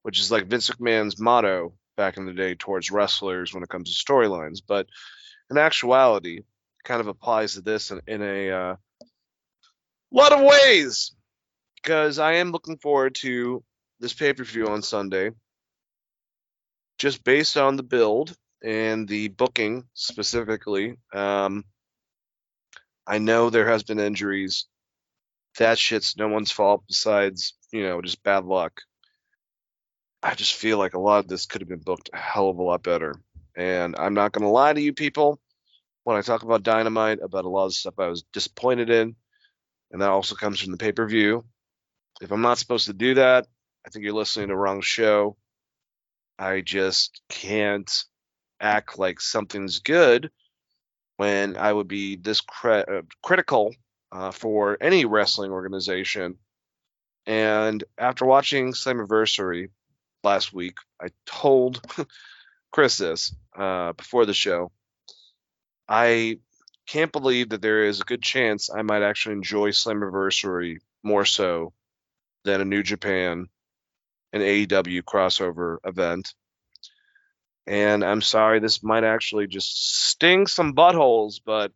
which 0.03 0.21
is 0.21 0.31
like 0.31 0.47
Vince 0.47 0.71
McMahon's 0.71 1.21
motto 1.21 1.75
back 1.97 2.17
in 2.17 2.25
the 2.25 2.33
day 2.33 2.55
towards 2.55 2.93
wrestlers 2.93 3.53
when 3.53 3.65
it 3.65 3.69
comes 3.69 3.95
to 3.95 4.13
storylines. 4.13 4.61
But 4.67 4.87
in 5.51 5.59
actuality, 5.59 6.45
kind 6.85 7.01
of 7.01 7.09
applies 7.09 7.55
to 7.55 7.61
this 7.61 7.91
in, 7.91 8.01
in 8.07 8.23
a 8.23 8.51
uh, 8.51 8.77
lot 10.13 10.33
of 10.33 10.41
ways 10.41 11.15
because 11.75 12.21
I 12.21 12.35
am 12.35 12.53
looking 12.53 12.79
forward 12.79 13.17
to 13.17 13.65
this 13.99 14.15
pay 14.15 14.33
per 14.33 14.45
view 14.45 14.69
on 14.69 14.83
Sunday 14.83 15.33
just 16.97 17.25
based 17.25 17.57
on 17.57 17.75
the 17.75 17.83
build 17.83 18.37
and 18.63 19.09
the 19.09 19.29
booking 19.29 19.85
specifically. 19.95 20.97
Um, 21.13 21.65
I 23.05 23.19
know 23.19 23.51
there 23.51 23.69
has 23.69 23.83
been 23.83 23.99
injuries. 23.99 24.67
That 25.59 25.79
shit's 25.79 26.17
no 26.17 26.29
one's 26.29 26.51
fault 26.53 26.85
besides, 26.87 27.55
you 27.73 27.83
know, 27.83 28.01
just 28.01 28.23
bad 28.23 28.45
luck. 28.45 28.83
I 30.23 30.35
just 30.35 30.55
feel 30.55 30.79
like 30.79 30.95
a 30.95 31.01
lot 31.01 31.21
of 31.21 31.29
this 31.29 31.47
could 31.47 31.61
have 31.63 31.69
been 31.69 31.81
booked 31.81 32.11
a 32.13 32.19
hell 32.19 32.49
of 32.51 32.59
a 32.59 32.63
lot 32.63 32.83
better. 32.83 33.15
And 33.57 33.97
I'm 33.99 34.15
not 34.15 34.33
going 34.33 34.45
to 34.45 34.49
lie 34.51 34.73
to 34.73 34.81
you 34.81 34.93
people 34.93 35.41
when 36.05 36.17
I 36.17 36.23
talk 36.23 36.43
about 36.43 36.63
Dynamite, 36.63 37.21
about 37.23 37.45
a 37.45 37.49
lot 37.49 37.67
of 37.67 37.75
stuff 37.75 37.95
I 37.99 38.09
was 38.09 38.25
disappointed 38.33 38.91
in. 38.91 39.17
and 39.91 40.01
that 40.01 40.11
also 40.11 40.35
comes 40.35 40.61
from 40.61 40.73
the 40.73 40.79
pay 40.79 40.93
per 40.93 41.07
view. 41.07 41.45
If 42.21 42.33
I'm 42.33 42.43
not 42.43 42.59
supposed 42.59 42.87
to 42.87 42.93
do 42.93 43.15
that, 43.15 43.47
I 43.87 43.91
think 43.91 44.05
you're 44.05 44.15
listening 44.15 44.49
to 44.49 44.53
the 44.53 44.59
wrong 44.59 44.83
show. 44.83 45.37
I 46.39 46.61
just 46.61 47.23
can't 47.29 47.91
act 48.61 48.99
like 48.99 49.21
something's 49.21 49.81
good 49.81 50.31
when 51.17 51.57
I 51.57 51.73
would 51.73 51.89
be 51.89 52.17
this 52.17 52.41
cri- 52.41 52.85
uh, 52.85 53.03
critical 53.23 53.75
uh, 54.13 54.31
for 54.31 54.77
any 54.81 55.05
wrestling 55.05 55.53
organization. 55.53 56.37
And 57.27 57.83
after 57.99 58.25
watching 58.25 58.73
Slammiversary 58.73 59.69
last 60.25 60.53
week, 60.53 60.77
I 61.01 61.09
told 61.27 61.83
Chris 62.73 62.99
this 62.99 63.35
uh, 63.57 63.93
before 63.93 64.27
the 64.27 64.35
show. 64.35 64.73
I 65.89 66.39
can't 66.87 67.13
believe 67.13 67.51
that 67.51 67.63
there 67.63 67.85
is 67.85 68.01
a 68.01 68.05
good 68.05 68.23
chance 68.23 68.71
I 68.71 68.83
might 68.83 69.03
actually 69.03 69.35
enjoy 69.35 69.71
Slammiversary 69.71 70.79
more 71.03 71.25
so 71.25 71.73
than 72.45 72.61
a 72.61 72.65
New 72.65 72.83
Japan 72.83 73.49
an 74.33 74.41
AEW 74.41 75.03
crossover 75.03 75.79
event. 75.85 76.35
And 77.67 78.05
I'm 78.05 78.23
sorry, 78.23 78.59
this 78.59 78.83
might 78.83 79.05
actually 79.05 79.47
just 79.47 80.09
sting 80.09 80.47
some 80.47 80.75
buttholes, 80.75 81.41
but 81.45 81.73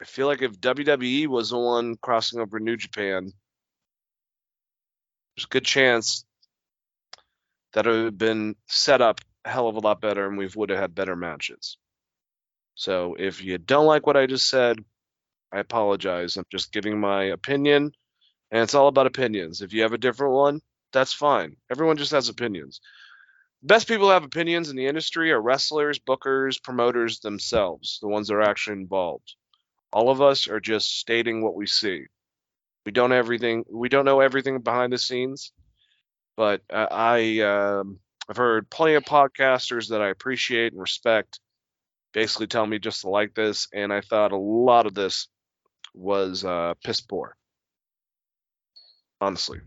I 0.00 0.04
feel 0.04 0.26
like 0.26 0.42
if 0.42 0.60
WWE 0.60 1.26
was 1.26 1.50
the 1.50 1.58
one 1.58 1.96
crossing 1.96 2.40
over 2.40 2.58
New 2.58 2.76
Japan, 2.76 3.32
there's 5.36 5.44
a 5.44 5.48
good 5.48 5.64
chance 5.64 6.24
that 7.74 7.86
it 7.86 7.90
would 7.90 8.04
have 8.04 8.18
been 8.18 8.56
set 8.66 9.02
up 9.02 9.20
a 9.44 9.50
hell 9.50 9.68
of 9.68 9.76
a 9.76 9.80
lot 9.80 10.00
better 10.00 10.26
and 10.26 10.38
we 10.38 10.48
would 10.56 10.70
have 10.70 10.78
had 10.78 10.94
better 10.94 11.16
matches. 11.16 11.76
So 12.74 13.14
if 13.18 13.42
you 13.42 13.58
don't 13.58 13.86
like 13.86 14.06
what 14.06 14.16
I 14.16 14.26
just 14.26 14.48
said, 14.48 14.82
I 15.52 15.58
apologize. 15.58 16.36
I'm 16.36 16.44
just 16.50 16.72
giving 16.72 16.98
my 16.98 17.24
opinion, 17.24 17.92
and 18.50 18.62
it's 18.62 18.74
all 18.74 18.88
about 18.88 19.06
opinions. 19.06 19.60
If 19.60 19.72
you 19.72 19.82
have 19.82 19.92
a 19.92 19.98
different 19.98 20.32
one, 20.32 20.60
that's 20.92 21.12
fine. 21.12 21.56
Everyone 21.70 21.96
just 21.96 22.12
has 22.12 22.28
opinions. 22.28 22.80
The 23.62 23.66
best 23.66 23.88
people 23.88 24.06
who 24.06 24.12
have 24.12 24.24
opinions 24.24 24.70
in 24.70 24.76
the 24.76 24.86
industry 24.86 25.32
are 25.32 25.42
wrestlers, 25.42 25.98
bookers, 25.98 26.62
promoters 26.62 27.20
themselves, 27.20 27.98
the 28.00 28.08
ones 28.08 28.28
that 28.28 28.34
are 28.34 28.42
actually 28.42 28.80
involved. 28.80 29.34
All 29.92 30.10
of 30.10 30.22
us 30.22 30.48
are 30.48 30.60
just 30.60 30.98
stating 30.98 31.42
what 31.42 31.54
we 31.54 31.66
see. 31.66 32.06
We 32.86 32.92
don't 32.92 33.12
everything. 33.12 33.64
We 33.70 33.88
don't 33.88 34.04
know 34.04 34.20
everything 34.20 34.60
behind 34.60 34.92
the 34.92 34.98
scenes, 34.98 35.52
but 36.36 36.62
uh, 36.70 36.86
I 36.90 37.40
um, 37.40 37.98
I've 38.28 38.36
heard 38.36 38.70
plenty 38.70 38.94
of 38.94 39.04
podcasters 39.04 39.88
that 39.88 40.00
I 40.00 40.08
appreciate 40.08 40.72
and 40.72 40.80
respect 40.80 41.40
basically 42.12 42.46
tell 42.46 42.66
me 42.66 42.78
just 42.78 43.02
to 43.02 43.08
like 43.08 43.34
this, 43.34 43.68
and 43.72 43.92
I 43.92 44.00
thought 44.00 44.32
a 44.32 44.36
lot 44.36 44.86
of 44.86 44.94
this 44.94 45.28
was 45.94 46.44
uh, 46.44 46.74
piss 46.82 47.00
poor. 47.00 47.36
Honestly. 49.20 49.60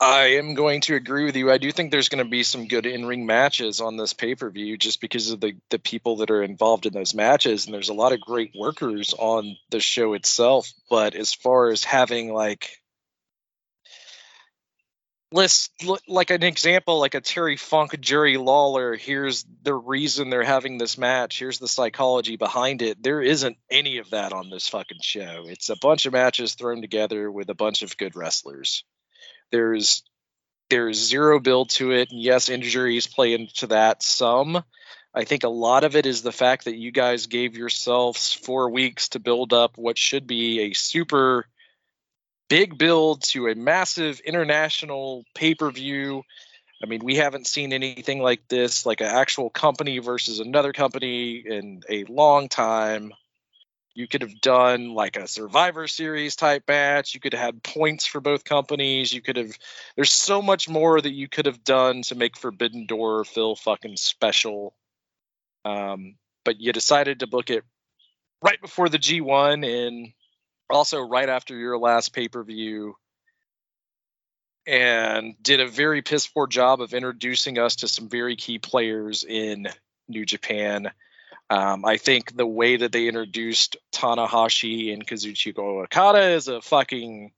I 0.00 0.36
am 0.36 0.54
going 0.54 0.82
to 0.82 0.94
agree 0.94 1.24
with 1.24 1.34
you. 1.34 1.50
I 1.50 1.58
do 1.58 1.72
think 1.72 1.90
there's 1.90 2.08
going 2.08 2.24
to 2.24 2.30
be 2.30 2.44
some 2.44 2.68
good 2.68 2.86
in-ring 2.86 3.26
matches 3.26 3.80
on 3.80 3.96
this 3.96 4.12
pay-per-view 4.12 4.76
just 4.76 5.00
because 5.00 5.30
of 5.30 5.40
the 5.40 5.56
the 5.70 5.80
people 5.80 6.16
that 6.18 6.30
are 6.30 6.42
involved 6.42 6.86
in 6.86 6.92
those 6.92 7.14
matches 7.14 7.64
and 7.64 7.74
there's 7.74 7.88
a 7.88 7.94
lot 7.94 8.12
of 8.12 8.20
great 8.20 8.52
workers 8.56 9.12
on 9.18 9.56
the 9.70 9.80
show 9.80 10.14
itself, 10.14 10.72
but 10.88 11.16
as 11.16 11.34
far 11.34 11.70
as 11.70 11.82
having 11.82 12.32
like 12.32 12.78
let's 15.32 15.68
like 16.06 16.30
an 16.30 16.44
example 16.44 17.00
like 17.00 17.14
a 17.14 17.20
Terry 17.20 17.56
Funk 17.56 17.98
Jerry 18.00 18.36
Lawler 18.36 18.94
here's 18.94 19.44
the 19.62 19.74
reason 19.74 20.30
they're 20.30 20.42
having 20.42 20.78
this 20.78 20.96
match 20.96 21.38
here's 21.38 21.58
the 21.58 21.68
psychology 21.68 22.36
behind 22.36 22.80
it 22.80 23.02
there 23.02 23.20
isn't 23.20 23.58
any 23.70 23.98
of 23.98 24.08
that 24.10 24.32
on 24.32 24.48
this 24.48 24.68
fucking 24.68 25.00
show 25.02 25.44
it's 25.46 25.68
a 25.68 25.76
bunch 25.76 26.06
of 26.06 26.14
matches 26.14 26.54
thrown 26.54 26.80
together 26.80 27.30
with 27.30 27.50
a 27.50 27.54
bunch 27.54 27.82
of 27.82 27.98
good 27.98 28.16
wrestlers 28.16 28.84
there's 29.50 30.02
there's 30.70 30.98
zero 30.98 31.40
build 31.40 31.70
to 31.70 31.92
it 31.92 32.10
and 32.10 32.20
yes 32.20 32.48
injuries 32.48 33.06
play 33.06 33.34
into 33.34 33.68
that 33.68 34.02
some 34.02 34.62
I 35.14 35.24
think 35.24 35.42
a 35.42 35.48
lot 35.48 35.84
of 35.84 35.96
it 35.96 36.06
is 36.06 36.22
the 36.22 36.32
fact 36.32 36.66
that 36.66 36.76
you 36.76 36.92
guys 36.92 37.26
gave 37.26 37.56
yourselves 37.56 38.32
4 38.32 38.70
weeks 38.70 39.08
to 39.10 39.18
build 39.18 39.52
up 39.52 39.76
what 39.76 39.98
should 39.98 40.26
be 40.26 40.60
a 40.60 40.74
super 40.74 41.46
big 42.48 42.78
build 42.78 43.22
to 43.22 43.48
a 43.48 43.54
massive 43.54 44.20
international 44.20 45.24
pay 45.34 45.54
per 45.54 45.70
view. 45.70 46.22
I 46.82 46.86
mean, 46.86 47.00
we 47.02 47.16
haven't 47.16 47.46
seen 47.46 47.72
anything 47.72 48.22
like 48.22 48.46
this, 48.48 48.86
like 48.86 49.00
an 49.00 49.08
actual 49.08 49.50
company 49.50 49.98
versus 49.98 50.40
another 50.40 50.72
company 50.72 51.42
in 51.44 51.82
a 51.88 52.04
long 52.04 52.48
time. 52.48 53.12
You 53.98 54.06
could 54.06 54.22
have 54.22 54.40
done 54.40 54.94
like 54.94 55.16
a 55.16 55.26
Survivor 55.26 55.88
Series 55.88 56.36
type 56.36 56.62
match. 56.68 57.14
You 57.14 57.20
could 57.20 57.32
have 57.32 57.42
had 57.42 57.64
points 57.64 58.06
for 58.06 58.20
both 58.20 58.44
companies. 58.44 59.12
You 59.12 59.20
could 59.20 59.34
have, 59.34 59.50
there's 59.96 60.12
so 60.12 60.40
much 60.40 60.68
more 60.68 61.00
that 61.00 61.12
you 61.12 61.28
could 61.28 61.46
have 61.46 61.64
done 61.64 62.02
to 62.02 62.14
make 62.14 62.36
Forbidden 62.36 62.86
Door 62.86 63.24
feel 63.24 63.56
fucking 63.56 63.96
special. 63.96 64.76
Um, 65.64 66.14
but 66.44 66.60
you 66.60 66.72
decided 66.72 67.18
to 67.20 67.26
book 67.26 67.50
it 67.50 67.64
right 68.40 68.60
before 68.60 68.88
the 68.88 69.00
G1 69.00 69.66
and 69.66 70.12
also 70.70 71.00
right 71.00 71.28
after 71.28 71.56
your 71.56 71.76
last 71.76 72.12
pay 72.12 72.28
per 72.28 72.44
view, 72.44 72.94
and 74.64 75.34
did 75.42 75.58
a 75.58 75.66
very 75.66 76.02
piss 76.02 76.28
poor 76.28 76.46
job 76.46 76.80
of 76.80 76.94
introducing 76.94 77.58
us 77.58 77.74
to 77.74 77.88
some 77.88 78.08
very 78.08 78.36
key 78.36 78.60
players 78.60 79.24
in 79.24 79.66
New 80.06 80.24
Japan. 80.24 80.92
Um, 81.50 81.84
I 81.84 81.96
think 81.96 82.36
the 82.36 82.46
way 82.46 82.76
that 82.76 82.92
they 82.92 83.08
introduced 83.08 83.76
Tanahashi 83.94 84.92
and 84.92 85.06
Kazuchika 85.06 85.58
Okada 85.58 86.30
is 86.30 86.48
a 86.48 86.60
fucking 86.60 87.32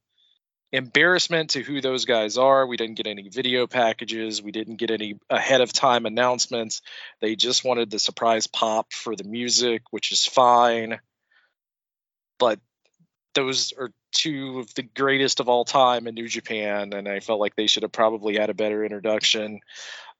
embarrassment 0.73 1.51
to 1.51 1.62
who 1.62 1.81
those 1.81 2.05
guys 2.05 2.37
are. 2.37 2.66
We 2.66 2.77
didn't 2.77 2.97
get 2.97 3.07
any 3.07 3.28
video 3.28 3.66
packages. 3.66 4.43
We 4.43 4.53
didn't 4.53 4.77
get 4.77 4.91
any 4.91 5.19
ahead 5.28 5.61
of 5.61 5.73
time 5.73 6.07
announcements. 6.07 6.82
They 7.20 7.37
just 7.37 7.65
wanted 7.65 7.91
the 7.91 7.99
surprise 7.99 8.47
pop 8.47 8.93
for 8.93 9.16
the 9.16 9.24
music, 9.24 9.82
which 9.91 10.12
is 10.12 10.27
fine. 10.27 11.01
But 12.39 12.59
those 13.35 13.73
are 13.78 13.91
two 14.12 14.59
of 14.59 14.74
the 14.74 14.82
greatest 14.82 15.41
of 15.41 15.49
all 15.49 15.65
time 15.65 16.07
in 16.07 16.15
New 16.15 16.28
Japan, 16.28 16.93
and 16.93 17.09
I 17.09 17.20
felt 17.20 17.41
like 17.41 17.55
they 17.55 17.66
should 17.66 17.85
have 17.85 17.93
probably 17.93 18.37
had 18.37 18.51
a 18.51 18.55
better 18.55 18.85
introduction. 18.85 19.61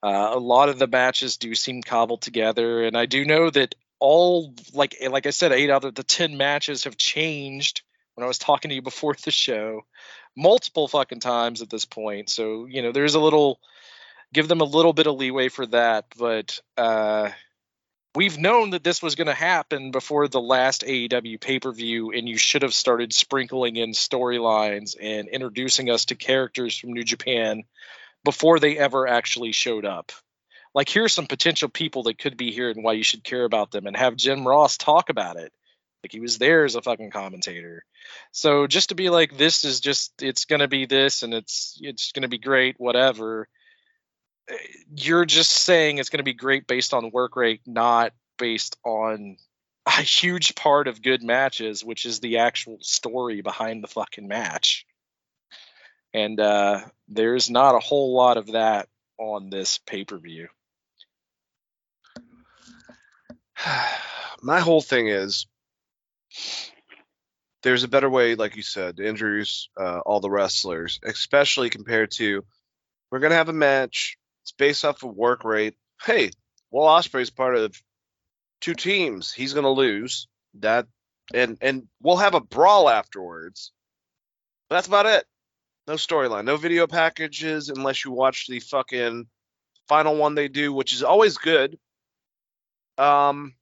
Uh, 0.03 0.31
a 0.33 0.39
lot 0.39 0.69
of 0.69 0.79
the 0.79 0.87
matches 0.87 1.37
do 1.37 1.53
seem 1.55 1.81
cobbled 1.81 2.21
together, 2.21 2.83
and 2.83 2.97
I 2.97 3.05
do 3.05 3.25
know 3.25 3.49
that 3.49 3.75
all 3.99 4.53
like 4.73 4.95
like 5.09 5.27
I 5.27 5.31
said, 5.31 5.51
eight 5.51 5.69
out 5.69 5.83
of 5.85 5.95
the 5.95 6.03
ten 6.03 6.37
matches 6.37 6.85
have 6.85 6.97
changed. 6.97 7.83
When 8.15 8.25
I 8.25 8.27
was 8.27 8.37
talking 8.39 8.69
to 8.69 8.75
you 8.75 8.81
before 8.81 9.15
the 9.23 9.31
show, 9.31 9.85
multiple 10.35 10.87
fucking 10.87 11.19
times 11.21 11.61
at 11.61 11.69
this 11.69 11.85
point, 11.85 12.29
so 12.29 12.65
you 12.65 12.81
know 12.81 12.91
there's 12.91 13.15
a 13.15 13.19
little 13.19 13.59
give 14.33 14.47
them 14.47 14.61
a 14.61 14.65
little 14.65 14.93
bit 14.93 15.07
of 15.07 15.15
leeway 15.15 15.49
for 15.49 15.65
that, 15.67 16.05
but. 16.17 16.59
uh 16.77 17.29
we've 18.13 18.37
known 18.37 18.71
that 18.71 18.83
this 18.83 19.01
was 19.01 19.15
going 19.15 19.27
to 19.27 19.33
happen 19.33 19.91
before 19.91 20.27
the 20.27 20.41
last 20.41 20.83
AEW 20.83 21.39
pay 21.39 21.59
per 21.59 21.71
view, 21.71 22.11
and 22.11 22.27
you 22.27 22.37
should 22.37 22.61
have 22.63 22.73
started 22.73 23.13
sprinkling 23.13 23.77
in 23.77 23.91
storylines 23.91 24.95
and 24.99 25.29
introducing 25.29 25.89
us 25.89 26.05
to 26.05 26.15
characters 26.15 26.77
from 26.77 26.93
New 26.93 27.03
Japan 27.03 27.63
before 28.23 28.59
they 28.59 28.77
ever 28.77 29.07
actually 29.07 29.51
showed 29.51 29.85
up. 29.85 30.11
Like, 30.73 30.89
here's 30.89 31.13
some 31.13 31.27
potential 31.27 31.69
people 31.69 32.03
that 32.03 32.17
could 32.17 32.37
be 32.37 32.51
here 32.51 32.69
and 32.69 32.83
why 32.83 32.93
you 32.93 33.03
should 33.03 33.23
care 33.23 33.43
about 33.43 33.71
them, 33.71 33.87
and 33.87 33.97
have 33.97 34.15
Jim 34.15 34.47
Ross 34.47 34.77
talk 34.77 35.09
about 35.09 35.35
it. 35.35 35.51
Like, 36.03 36.13
he 36.13 36.19
was 36.19 36.37
there 36.37 36.63
as 36.65 36.75
a 36.75 36.81
fucking 36.81 37.11
commentator. 37.11 37.83
So, 38.31 38.67
just 38.67 38.89
to 38.89 38.95
be 38.95 39.09
like, 39.09 39.37
this 39.37 39.65
is 39.65 39.81
just, 39.81 40.23
it's 40.23 40.45
going 40.45 40.61
to 40.61 40.67
be 40.67 40.85
this, 40.85 41.23
and 41.23 41.33
it's, 41.33 41.77
it's 41.81 42.11
going 42.13 42.23
to 42.23 42.29
be 42.29 42.37
great, 42.37 42.75
whatever 42.77 43.47
eh, 44.49 44.55
you're 44.95 45.25
just 45.25 45.51
saying 45.51 45.97
it's 45.97 46.09
going 46.09 46.19
to 46.19 46.23
be 46.23 46.33
great 46.33 46.67
based 46.67 46.93
on 46.93 47.11
work 47.11 47.35
rate, 47.35 47.61
not 47.65 48.13
based 48.37 48.77
on 48.83 49.37
a 49.85 50.01
huge 50.01 50.55
part 50.55 50.87
of 50.87 51.01
good 51.01 51.23
matches, 51.23 51.83
which 51.83 52.05
is 52.05 52.19
the 52.19 52.39
actual 52.39 52.77
story 52.81 53.41
behind 53.41 53.83
the 53.83 53.87
fucking 53.87 54.27
match. 54.27 54.85
And 56.13 56.39
uh, 56.39 56.81
there's 57.07 57.49
not 57.49 57.75
a 57.75 57.79
whole 57.79 58.13
lot 58.13 58.37
of 58.37 58.47
that 58.47 58.87
on 59.17 59.49
this 59.49 59.79
pay 59.85 60.03
per 60.03 60.17
view. 60.17 60.47
My 64.41 64.59
whole 64.59 64.81
thing 64.81 65.07
is 65.07 65.45
there's 67.63 67.83
a 67.83 67.87
better 67.87 68.09
way, 68.09 68.35
like 68.35 68.55
you 68.55 68.63
said, 68.63 68.97
to 68.97 69.03
introduce 69.05 69.69
uh, 69.79 69.99
all 69.99 70.19
the 70.19 70.31
wrestlers, 70.31 70.99
especially 71.03 71.69
compared 71.69 72.11
to 72.11 72.43
we're 73.11 73.19
going 73.19 73.31
to 73.31 73.37
have 73.37 73.49
a 73.49 73.53
match 73.53 74.17
it's 74.43 74.51
based 74.51 74.85
off 74.85 75.03
of 75.03 75.15
work 75.15 75.43
rate. 75.43 75.75
Hey, 76.03 76.31
Will 76.71 76.87
Ospreay 76.87 77.21
is 77.21 77.29
part 77.29 77.55
of 77.55 77.75
two 78.59 78.73
teams. 78.73 79.31
He's 79.31 79.53
going 79.53 79.63
to 79.63 79.69
lose 79.69 80.27
that, 80.55 80.87
and 81.33 81.57
and 81.61 81.87
we'll 82.01 82.17
have 82.17 82.33
a 82.33 82.41
brawl 82.41 82.89
afterwards. 82.89 83.71
But 84.69 84.75
that's 84.75 84.87
about 84.87 85.05
it. 85.05 85.25
No 85.87 85.95
storyline, 85.95 86.45
no 86.45 86.57
video 86.57 86.87
packages 86.87 87.69
unless 87.69 88.05
you 88.05 88.11
watch 88.11 88.47
the 88.47 88.59
fucking 88.59 89.27
final 89.87 90.15
one 90.15 90.35
they 90.35 90.47
do, 90.47 90.71
which 90.71 90.93
is 90.93 91.03
always 91.03 91.37
good. 91.37 91.77
Um, 92.97 93.55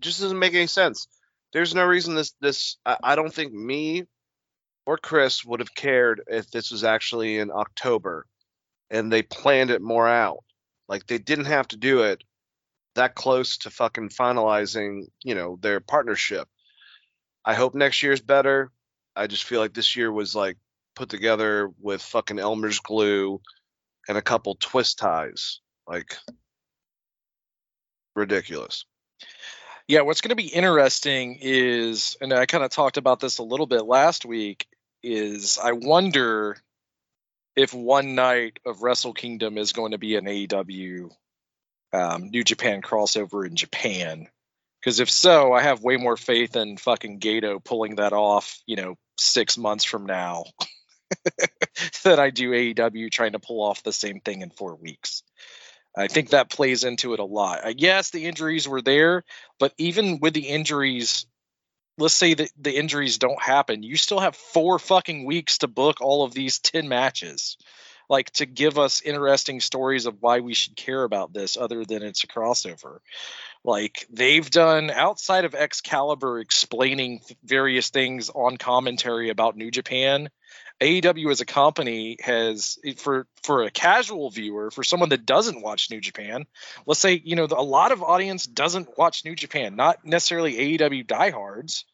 It 0.00 0.04
just 0.04 0.20
doesn't 0.22 0.38
make 0.38 0.54
any 0.54 0.66
sense. 0.66 1.08
There's 1.52 1.74
no 1.74 1.84
reason 1.84 2.14
this 2.14 2.32
this 2.40 2.78
I, 2.86 2.96
I 3.02 3.16
don't 3.16 3.34
think 3.34 3.52
me 3.52 4.06
or 4.86 4.96
Chris 4.96 5.44
would 5.44 5.60
have 5.60 5.74
cared 5.74 6.22
if 6.26 6.50
this 6.50 6.70
was 6.70 6.84
actually 6.84 7.36
in 7.36 7.50
October 7.50 8.24
and 8.88 9.12
they 9.12 9.20
planned 9.20 9.70
it 9.70 9.82
more 9.82 10.08
out. 10.08 10.42
Like 10.88 11.06
they 11.06 11.18
didn't 11.18 11.44
have 11.46 11.68
to 11.68 11.76
do 11.76 12.04
it 12.04 12.24
that 12.94 13.14
close 13.14 13.58
to 13.58 13.70
fucking 13.70 14.08
finalizing, 14.08 15.02
you 15.22 15.34
know, 15.34 15.58
their 15.60 15.80
partnership. 15.80 16.48
I 17.44 17.52
hope 17.52 17.74
next 17.74 18.02
year's 18.02 18.22
better. 18.22 18.72
I 19.20 19.26
just 19.26 19.44
feel 19.44 19.60
like 19.60 19.74
this 19.74 19.96
year 19.96 20.10
was 20.10 20.34
like 20.34 20.56
put 20.96 21.10
together 21.10 21.70
with 21.78 22.00
fucking 22.00 22.38
Elmer's 22.38 22.80
glue 22.80 23.42
and 24.08 24.16
a 24.16 24.22
couple 24.22 24.54
twist 24.54 24.98
ties. 24.98 25.60
Like 25.86 26.16
ridiculous. 28.16 28.86
Yeah, 29.86 30.02
what's 30.02 30.22
going 30.22 30.30
to 30.30 30.36
be 30.36 30.46
interesting 30.46 31.36
is, 31.42 32.16
and 32.22 32.32
I 32.32 32.46
kind 32.46 32.64
of 32.64 32.70
talked 32.70 32.96
about 32.96 33.20
this 33.20 33.38
a 33.38 33.42
little 33.42 33.66
bit 33.66 33.84
last 33.84 34.24
week, 34.24 34.66
is 35.02 35.58
I 35.62 35.72
wonder 35.72 36.56
if 37.56 37.74
one 37.74 38.14
night 38.14 38.58
of 38.64 38.82
Wrestle 38.82 39.12
Kingdom 39.12 39.58
is 39.58 39.74
going 39.74 39.90
to 39.90 39.98
be 39.98 40.16
an 40.16 40.24
AEW 40.24 41.10
um, 41.92 42.30
New 42.30 42.44
Japan 42.44 42.80
crossover 42.80 43.46
in 43.46 43.54
Japan. 43.54 44.28
Because 44.80 45.00
if 45.00 45.10
so, 45.10 45.52
I 45.52 45.60
have 45.60 45.82
way 45.82 45.98
more 45.98 46.16
faith 46.16 46.56
in 46.56 46.78
fucking 46.78 47.20
Gedo 47.20 47.62
pulling 47.62 47.96
that 47.96 48.14
off, 48.14 48.62
you 48.64 48.76
know, 48.76 48.96
six 49.20 49.58
months 49.58 49.84
from 49.84 50.06
now 50.06 50.44
than 52.04 52.18
I 52.18 52.30
do 52.30 52.50
AEW 52.50 53.10
trying 53.10 53.32
to 53.32 53.38
pull 53.38 53.62
off 53.62 53.82
the 53.82 53.92
same 53.92 54.20
thing 54.20 54.42
in 54.42 54.50
four 54.50 54.76
weeks. 54.76 55.22
I 55.96 56.06
think 56.06 56.30
that 56.30 56.50
plays 56.50 56.84
into 56.84 57.14
it 57.14 57.20
a 57.20 57.24
lot. 57.24 57.80
Yes, 57.80 58.10
the 58.10 58.26
injuries 58.26 58.68
were 58.68 58.82
there, 58.82 59.24
but 59.58 59.72
even 59.76 60.20
with 60.20 60.34
the 60.34 60.46
injuries, 60.46 61.26
let's 61.98 62.14
say 62.14 62.34
that 62.34 62.50
the 62.58 62.76
injuries 62.76 63.18
don't 63.18 63.42
happen, 63.42 63.82
you 63.82 63.96
still 63.96 64.20
have 64.20 64.36
four 64.36 64.78
fucking 64.78 65.24
weeks 65.24 65.58
to 65.58 65.68
book 65.68 66.00
all 66.00 66.22
of 66.22 66.32
these 66.32 66.60
10 66.60 66.88
matches. 66.88 67.56
Like 68.10 68.30
to 68.32 68.44
give 68.46 68.78
us 68.78 69.00
interesting 69.00 69.60
stories 69.60 70.04
of 70.04 70.20
why 70.20 70.40
we 70.40 70.52
should 70.52 70.76
care 70.76 71.02
about 71.02 71.32
this 71.32 71.56
other 71.56 71.86
than 71.86 72.02
it's 72.02 72.24
a 72.24 72.26
crossover. 72.26 72.98
Like 73.64 74.06
they've 74.10 74.50
done 74.50 74.90
outside 74.90 75.46
of 75.46 75.54
Excalibur 75.54 76.40
explaining 76.40 77.20
various 77.42 77.88
things 77.88 78.28
on 78.28 78.58
commentary 78.58 79.30
about 79.30 79.56
New 79.56 79.70
Japan 79.70 80.28
AEW 80.80 81.30
as 81.30 81.40
a 81.40 81.46
company 81.46 82.16
has 82.20 82.78
for 82.96 83.26
for 83.42 83.64
a 83.64 83.70
casual 83.70 84.30
viewer, 84.30 84.70
for 84.70 84.82
someone 84.82 85.10
that 85.10 85.26
doesn't 85.26 85.62
watch 85.62 85.90
New 85.90 86.00
Japan, 86.00 86.46
let's 86.86 87.00
say 87.00 87.20
you 87.22 87.36
know 87.36 87.46
a 87.50 87.62
lot 87.62 87.92
of 87.92 88.02
audience 88.02 88.46
doesn't 88.46 88.96
watch 88.96 89.24
New 89.24 89.36
Japan, 89.36 89.76
not 89.76 90.04
necessarily 90.04 90.78
AEW 90.78 91.06
diehards, 91.06 91.84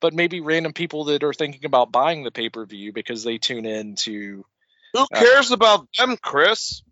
but 0.00 0.14
maybe 0.14 0.40
random 0.40 0.72
people 0.72 1.04
that 1.04 1.22
are 1.24 1.34
thinking 1.34 1.66
about 1.66 1.92
buying 1.92 2.24
the 2.24 2.30
pay 2.30 2.48
per 2.48 2.64
view 2.64 2.92
because 2.92 3.22
they 3.22 3.36
tune 3.38 3.66
in 3.66 3.96
to. 3.96 4.44
Who 4.92 5.06
cares 5.12 5.50
uh, 5.50 5.54
about 5.54 5.88
them, 5.98 6.16
Chris? 6.20 6.82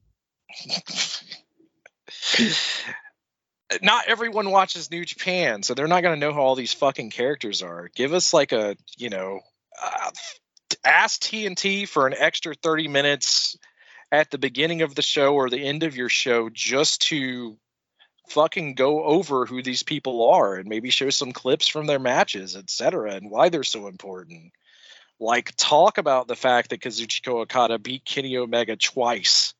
not 3.82 4.04
everyone 4.08 4.50
watches 4.50 4.90
New 4.90 5.04
Japan, 5.04 5.62
so 5.62 5.74
they're 5.74 5.86
not 5.86 6.02
going 6.02 6.18
to 6.18 6.26
know 6.26 6.32
who 6.32 6.40
all 6.40 6.54
these 6.54 6.72
fucking 6.72 7.10
characters 7.10 7.62
are. 7.62 7.90
Give 7.94 8.14
us 8.14 8.34
like 8.34 8.52
a, 8.52 8.76
you 8.96 9.10
know, 9.10 9.40
uh, 9.80 10.10
ask 10.84 11.20
TNT 11.20 11.88
for 11.88 12.06
an 12.06 12.14
extra 12.16 12.54
30 12.54 12.88
minutes 12.88 13.56
at 14.12 14.30
the 14.30 14.38
beginning 14.38 14.82
of 14.82 14.94
the 14.94 15.02
show 15.02 15.34
or 15.34 15.48
the 15.48 15.64
end 15.64 15.82
of 15.82 15.96
your 15.96 16.08
show 16.08 16.48
just 16.48 17.02
to 17.02 17.56
fucking 18.28 18.74
go 18.74 19.04
over 19.04 19.46
who 19.46 19.62
these 19.62 19.82
people 19.82 20.30
are 20.30 20.56
and 20.56 20.68
maybe 20.68 20.90
show 20.90 21.10
some 21.10 21.32
clips 21.32 21.68
from 21.68 21.86
their 21.86 21.98
matches, 21.98 22.56
etc., 22.56 23.12
and 23.12 23.30
why 23.30 23.48
they're 23.48 23.64
so 23.64 23.86
important. 23.86 24.52
Like 25.20 25.52
talk 25.56 25.98
about 25.98 26.28
the 26.28 26.34
fact 26.34 26.70
that 26.70 26.80
Kazuchika 26.80 27.28
Okada 27.28 27.78
beat 27.78 28.04
Kenny 28.04 28.38
Omega 28.38 28.76
twice. 28.76 29.54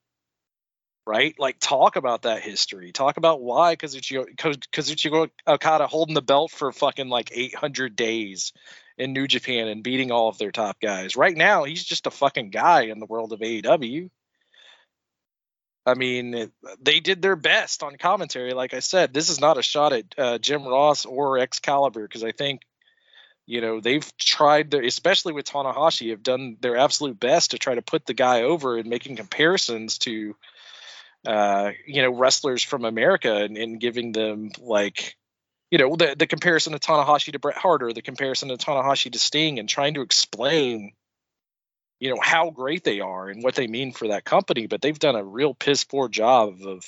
Right? 1.07 1.35
Like 1.39 1.57
talk 1.61 1.97
about 1.97 2.23
that 2.23 2.43
history. 2.43 2.93
Talk 2.93 3.19
about 3.19 3.43
why 3.43 3.77
Kazuchika, 3.77 5.31
Okada 5.47 5.87
holding 5.87 6.15
the 6.15 6.23
belt 6.23 6.51
for 6.51 6.73
fucking 6.73 7.09
like 7.09 7.31
800 7.35 7.95
days 7.95 8.53
in 8.97 9.13
New 9.13 9.27
Japan 9.27 9.69
and 9.69 9.83
beating 9.83 10.13
all 10.13 10.29
of 10.29 10.39
their 10.39 10.53
top 10.53 10.81
guys. 10.81 11.17
Right 11.17 11.37
now, 11.37 11.65
he's 11.65 11.85
just 11.85 12.07
a 12.07 12.11
fucking 12.11 12.51
guy 12.51 12.83
in 12.83 13.01
the 13.01 13.07
world 13.07 13.33
of 13.33 13.41
AEW. 13.41 14.11
I 15.87 15.95
mean, 15.95 16.53
they 16.81 17.01
did 17.01 17.23
their 17.23 17.37
best 17.37 17.83
on 17.83 17.97
commentary. 17.97 18.53
Like 18.53 18.75
I 18.75 18.81
said, 18.81 19.13
this 19.13 19.31
is 19.31 19.41
not 19.41 19.59
a 19.59 19.63
shot 19.63 19.93
at 19.93 20.05
uh, 20.17 20.39
Jim 20.39 20.65
Ross 20.65 21.07
or 21.07 21.39
Excalibur 21.39 22.03
because 22.03 22.23
I 22.23 22.33
think, 22.33 22.61
you 23.51 23.61
know, 23.61 23.81
they've 23.81 24.17
tried 24.17 24.71
their, 24.71 24.83
especially 24.83 25.33
with 25.33 25.45
Tanahashi, 25.45 26.11
have 26.11 26.23
done 26.23 26.57
their 26.61 26.77
absolute 26.77 27.19
best 27.19 27.51
to 27.51 27.59
try 27.59 27.75
to 27.75 27.83
put 27.83 28.07
the 28.07 28.15
guy 28.15 28.43
over 28.43 28.79
and 28.79 28.89
making 28.89 29.17
comparisons 29.17 29.99
to, 29.99 30.37
uh, 31.27 31.73
you 31.85 32.01
know, 32.01 32.13
wrestlers 32.17 32.63
from 32.63 32.85
America 32.85 33.35
and, 33.35 33.57
and 33.57 33.81
giving 33.81 34.13
them 34.13 34.51
like 34.61 35.17
you 35.69 35.79
know 35.79 35.97
the 35.97 36.15
the 36.17 36.29
comparison 36.29 36.75
of 36.75 36.81
Tanahashi 36.81 37.33
to 37.33 37.41
Bret 37.41 37.57
Hart 37.57 37.83
or 37.83 37.93
the 37.93 38.03
comparison 38.03 38.53
of 38.53 38.59
Tanahashi 38.59 39.11
to 39.11 39.19
Sting 39.19 39.59
and 39.59 39.69
trying 39.69 39.95
to 39.95 40.03
explain 40.03 40.93
you 41.99 42.11
know 42.11 42.21
how 42.23 42.51
great 42.51 42.85
they 42.85 43.01
are 43.01 43.29
and 43.29 43.43
what 43.43 43.57
they 43.57 43.67
mean 43.67 43.91
for 43.91 44.09
that 44.09 44.25
company. 44.25 44.69
But 44.69 44.81
they've 44.81 44.99
done 44.99 45.17
a 45.17 45.25
real 45.25 45.55
piss 45.55 45.83
poor 45.83 46.09
job 46.09 46.55
of 46.65 46.85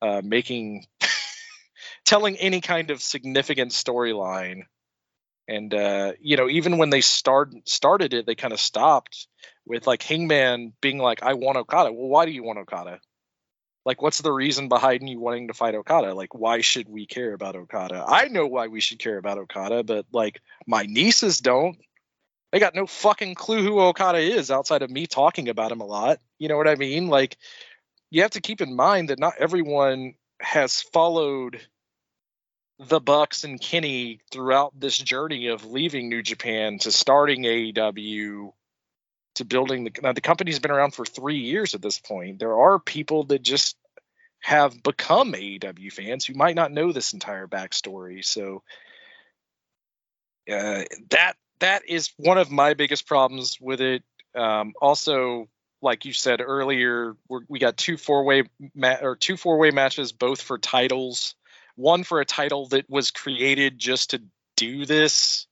uh, 0.00 0.22
making 0.24 0.86
telling 2.04 2.36
any 2.36 2.60
kind 2.60 2.92
of 2.92 3.02
significant 3.02 3.72
storyline 3.72 4.62
and 5.48 5.74
uh, 5.74 6.12
you 6.20 6.36
know 6.36 6.48
even 6.48 6.78
when 6.78 6.90
they 6.90 7.00
start 7.00 7.52
started 7.64 8.14
it 8.14 8.26
they 8.26 8.34
kind 8.34 8.52
of 8.52 8.60
stopped 8.60 9.26
with 9.66 9.86
like 9.86 10.02
Hangman 10.02 10.72
being 10.80 10.98
like 10.98 11.22
I 11.22 11.34
want 11.34 11.58
Okada 11.58 11.92
well 11.92 12.08
why 12.08 12.26
do 12.26 12.32
you 12.32 12.42
want 12.42 12.58
Okada 12.58 13.00
like, 13.84 14.00
what's 14.00 14.20
the 14.20 14.32
reason 14.32 14.68
behind 14.68 15.08
you 15.08 15.18
wanting 15.18 15.48
to 15.48 15.54
fight 15.54 15.74
Okada? 15.74 16.14
Like, 16.14 16.34
why 16.34 16.60
should 16.60 16.88
we 16.88 17.06
care 17.06 17.32
about 17.32 17.56
Okada? 17.56 18.04
I 18.06 18.28
know 18.28 18.46
why 18.46 18.68
we 18.68 18.80
should 18.80 19.00
care 19.00 19.18
about 19.18 19.38
Okada, 19.38 19.82
but 19.82 20.06
like 20.12 20.40
my 20.66 20.84
nieces 20.84 21.38
don't. 21.38 21.78
They 22.52 22.60
got 22.60 22.74
no 22.74 22.86
fucking 22.86 23.34
clue 23.34 23.62
who 23.62 23.80
Okada 23.80 24.18
is 24.18 24.50
outside 24.50 24.82
of 24.82 24.90
me 24.90 25.06
talking 25.06 25.48
about 25.48 25.72
him 25.72 25.80
a 25.80 25.86
lot. 25.86 26.20
You 26.38 26.48
know 26.48 26.56
what 26.56 26.68
I 26.68 26.76
mean? 26.76 27.08
Like, 27.08 27.36
you 28.10 28.22
have 28.22 28.32
to 28.32 28.40
keep 28.40 28.60
in 28.60 28.76
mind 28.76 29.08
that 29.08 29.18
not 29.18 29.34
everyone 29.38 30.14
has 30.40 30.80
followed 30.80 31.60
the 32.88 33.00
Bucks 33.00 33.44
and 33.44 33.60
Kenny 33.60 34.20
throughout 34.30 34.78
this 34.78 34.98
journey 34.98 35.48
of 35.48 35.64
leaving 35.64 36.08
New 36.08 36.22
Japan 36.22 36.78
to 36.80 36.92
starting 36.92 37.42
AEW 37.42 38.52
to 39.36 39.44
building 39.44 39.84
the 39.84 39.92
now 40.02 40.12
the 40.12 40.20
company's 40.20 40.58
been 40.58 40.70
around 40.70 40.92
for 40.94 41.04
three 41.04 41.38
years 41.38 41.74
at 41.74 41.82
this 41.82 41.98
point. 41.98 42.38
There 42.38 42.56
are 42.56 42.78
people 42.78 43.24
that 43.24 43.42
just 43.42 43.76
have 44.40 44.82
become 44.82 45.32
AEW 45.32 45.92
fans 45.92 46.26
who 46.26 46.34
might 46.34 46.56
not 46.56 46.72
know 46.72 46.92
this 46.92 47.12
entire 47.12 47.46
backstory. 47.46 48.24
So 48.24 48.62
uh, 50.50 50.82
that 51.10 51.34
that 51.60 51.88
is 51.88 52.10
one 52.16 52.38
of 52.38 52.50
my 52.50 52.74
biggest 52.74 53.06
problems 53.06 53.58
with 53.60 53.80
it. 53.80 54.02
Um, 54.34 54.72
also, 54.80 55.48
like 55.80 56.04
you 56.04 56.12
said 56.12 56.40
earlier, 56.40 57.16
we 57.48 57.58
got 57.58 57.76
two 57.76 57.96
four 57.96 58.24
way 58.24 58.44
ma- 58.74 58.98
or 59.00 59.16
two 59.16 59.36
four 59.36 59.58
way 59.58 59.70
matches, 59.70 60.12
both 60.12 60.42
for 60.42 60.58
titles. 60.58 61.36
One 61.76 62.04
for 62.04 62.20
a 62.20 62.24
title 62.24 62.68
that 62.68 62.88
was 62.88 63.10
created 63.10 63.78
just 63.78 64.10
to 64.10 64.22
do 64.56 64.86
this, 64.86 65.46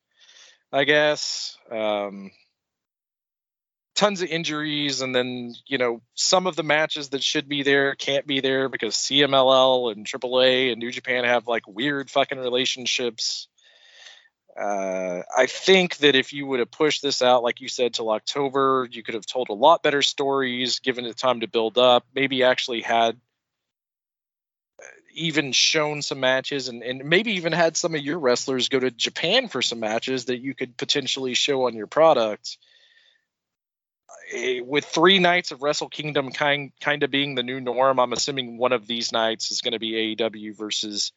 I 0.73 0.84
guess. 0.84 1.57
Um, 1.70 2.31
tons 4.00 4.23
of 4.23 4.28
injuries 4.28 5.02
and 5.02 5.15
then 5.15 5.52
you 5.66 5.76
know 5.76 6.00
some 6.15 6.47
of 6.47 6.57
the 6.57 6.62
matches 6.62 7.10
that 7.10 7.23
should 7.23 7.49
be 7.50 7.62
there 7.62 7.94
can't 7.94 8.26
be 8.26 8.40
there 8.40 8.70
because 8.70 8.94
CMLL 8.94 9.92
and 9.92 10.07
AAA 10.07 10.73
and 10.73 10.78
New 10.78 10.90
Japan 10.90 11.24
have 11.24 11.47
like 11.47 11.68
weird 11.68 12.10
fucking 12.10 12.39
relationships. 12.39 13.49
Uh, 14.58 15.23
I 15.36 15.47
think 15.47 15.99
that 15.99 16.15
if 16.15 16.32
you 16.32 16.47
would 16.47 16.60
have 16.60 16.70
pushed 16.70 17.02
this 17.02 17.20
out, 17.20 17.42
like 17.42 17.60
you 17.60 17.68
said, 17.68 17.92
till 17.92 18.10
October, 18.10 18.89
you 18.90 19.02
could 19.02 19.15
have 19.15 19.26
told 19.26 19.49
a 19.49 19.55
lot 19.55 19.82
better 19.82 20.02
stories, 20.02 20.81
given 20.81 21.05
it 21.05 21.16
time 21.16 21.40
to 21.40 21.47
build 21.47 21.78
up. 21.78 22.07
Maybe 22.15 22.42
actually 22.42 22.81
had 22.81 23.18
even 25.13 25.53
shown 25.53 26.03
some 26.03 26.21
matches 26.21 26.69
and, 26.69 26.83
and 26.83 27.05
maybe 27.05 27.33
even 27.33 27.53
had 27.53 27.77
some 27.77 27.95
of 27.95 28.01
your 28.01 28.19
wrestlers 28.19 28.69
go 28.69 28.79
to 28.79 28.91
Japan 28.91 29.49
for 29.49 29.63
some 29.63 29.81
matches 29.81 30.27
that 30.27 30.41
you 30.41 30.55
could 30.55 30.77
potentially 30.77 31.35
show 31.35 31.67
on 31.67 31.75
your 31.75 31.87
product 31.87 32.59
eh, 34.33 34.61
with 34.61 34.85
three 34.85 35.19
nights 35.19 35.51
of 35.51 35.63
Wrestle 35.63 35.89
Kingdom 35.89 36.31
kind 36.31 36.73
kind 36.81 37.03
of 37.03 37.11
being 37.11 37.35
the 37.35 37.43
new 37.43 37.61
norm, 37.61 37.99
I'm 37.99 38.13
assuming 38.13 38.59
one 38.59 38.73
of 38.73 38.87
these 38.87 39.13
nights 39.13 39.51
is 39.51 39.61
going 39.61 39.73
to 39.73 39.79
be 39.79 40.17
AEW 40.17 40.57
versus 40.57 41.13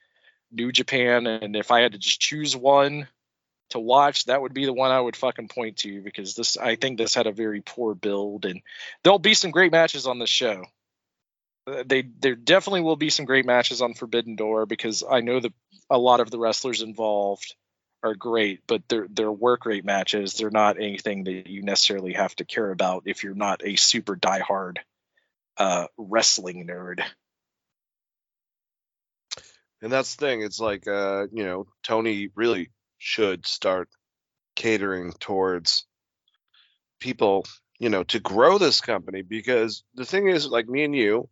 New 0.51 0.71
Japan, 0.71 1.25
and 1.25 1.55
if 1.55 1.71
I 1.71 1.81
had 1.81 1.93
to 1.93 1.97
just 1.97 2.19
choose 2.19 2.55
one 2.55 3.07
to 3.69 3.79
watch, 3.79 4.25
that 4.25 4.41
would 4.41 4.53
be 4.53 4.65
the 4.65 4.73
one 4.73 4.91
I 4.91 5.01
would 5.01 5.15
fucking 5.15 5.47
point 5.47 5.77
to 5.77 6.01
because 6.01 6.35
this 6.35 6.57
I 6.57 6.75
think 6.75 6.97
this 6.97 7.15
had 7.15 7.27
a 7.27 7.31
very 7.31 7.61
poor 7.61 7.95
build, 7.95 8.45
and 8.45 8.61
there'll 9.03 9.19
be 9.19 9.33
some 9.33 9.51
great 9.51 9.71
matches 9.71 10.05
on 10.05 10.19
this 10.19 10.29
show. 10.29 10.65
Uh, 11.65 11.83
they 11.85 12.01
there 12.01 12.35
definitely 12.35 12.81
will 12.81 12.95
be 12.95 13.09
some 13.09 13.25
great 13.25 13.45
matches 13.45 13.81
on 13.81 13.93
Forbidden 13.93 14.35
Door 14.35 14.65
because 14.65 15.03
I 15.09 15.21
know 15.21 15.39
that 15.39 15.53
a 15.89 15.97
lot 15.97 16.19
of 16.19 16.29
the 16.29 16.39
wrestlers 16.39 16.81
involved 16.81 17.55
are 18.03 18.15
great, 18.15 18.61
but 18.67 18.81
they're 18.89 19.07
they're 19.09 19.31
work 19.31 19.65
rate 19.65 19.85
matches. 19.85 20.33
They're 20.33 20.49
not 20.49 20.77
anything 20.77 21.23
that 21.23 21.47
you 21.47 21.61
necessarily 21.63 22.13
have 22.13 22.35
to 22.37 22.45
care 22.45 22.69
about 22.69 23.03
if 23.05 23.23
you're 23.23 23.33
not 23.33 23.65
a 23.65 23.77
super 23.77 24.15
diehard 24.15 24.77
uh, 25.57 25.87
wrestling 25.97 26.67
nerd. 26.67 27.01
And 29.81 29.91
that's 29.91 30.15
the 30.15 30.25
thing. 30.25 30.41
It's 30.41 30.61
like, 30.61 30.87
uh, 30.87 31.27
you 31.33 31.43
know, 31.43 31.67
Tony 31.83 32.29
really 32.35 32.71
should 32.97 33.45
start 33.45 33.89
catering 34.55 35.11
towards 35.19 35.85
people, 37.01 37.45
you 37.79 37.89
know, 37.89 38.03
to 38.03 38.19
grow 38.21 38.57
this 38.57 38.79
company 38.79 39.23
because 39.23 39.83
the 39.95 40.05
thing 40.05 40.29
is, 40.29 40.47
like 40.47 40.69
me 40.69 40.85
and 40.85 40.95
you, 40.95 41.27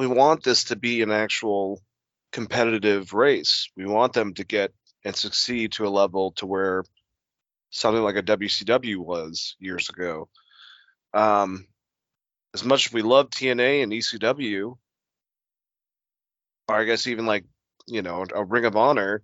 we 0.00 0.06
want 0.06 0.42
this 0.42 0.64
to 0.64 0.76
be 0.76 1.02
an 1.02 1.10
actual 1.10 1.78
competitive 2.32 3.12
race. 3.12 3.68
We 3.76 3.84
want 3.84 4.14
them 4.14 4.32
to 4.32 4.44
get 4.44 4.72
and 5.04 5.14
succeed 5.14 5.72
to 5.72 5.86
a 5.86 5.90
level 5.90 6.32
to 6.36 6.46
where 6.46 6.84
something 7.68 8.02
like 8.02 8.16
a 8.16 8.22
WCW 8.22 8.96
was 8.96 9.56
years 9.58 9.90
ago. 9.90 10.30
Um, 11.12 11.66
as 12.54 12.64
much 12.64 12.86
as 12.86 12.92
we 12.94 13.02
love 13.02 13.28
TNA 13.28 13.82
and 13.82 13.92
ECW, 13.92 14.78
or 16.68 16.74
I 16.74 16.84
guess 16.84 17.06
even 17.06 17.26
like 17.26 17.44
you 17.86 18.00
know 18.00 18.24
a 18.34 18.42
Ring 18.42 18.64
of 18.64 18.76
Honor, 18.76 19.22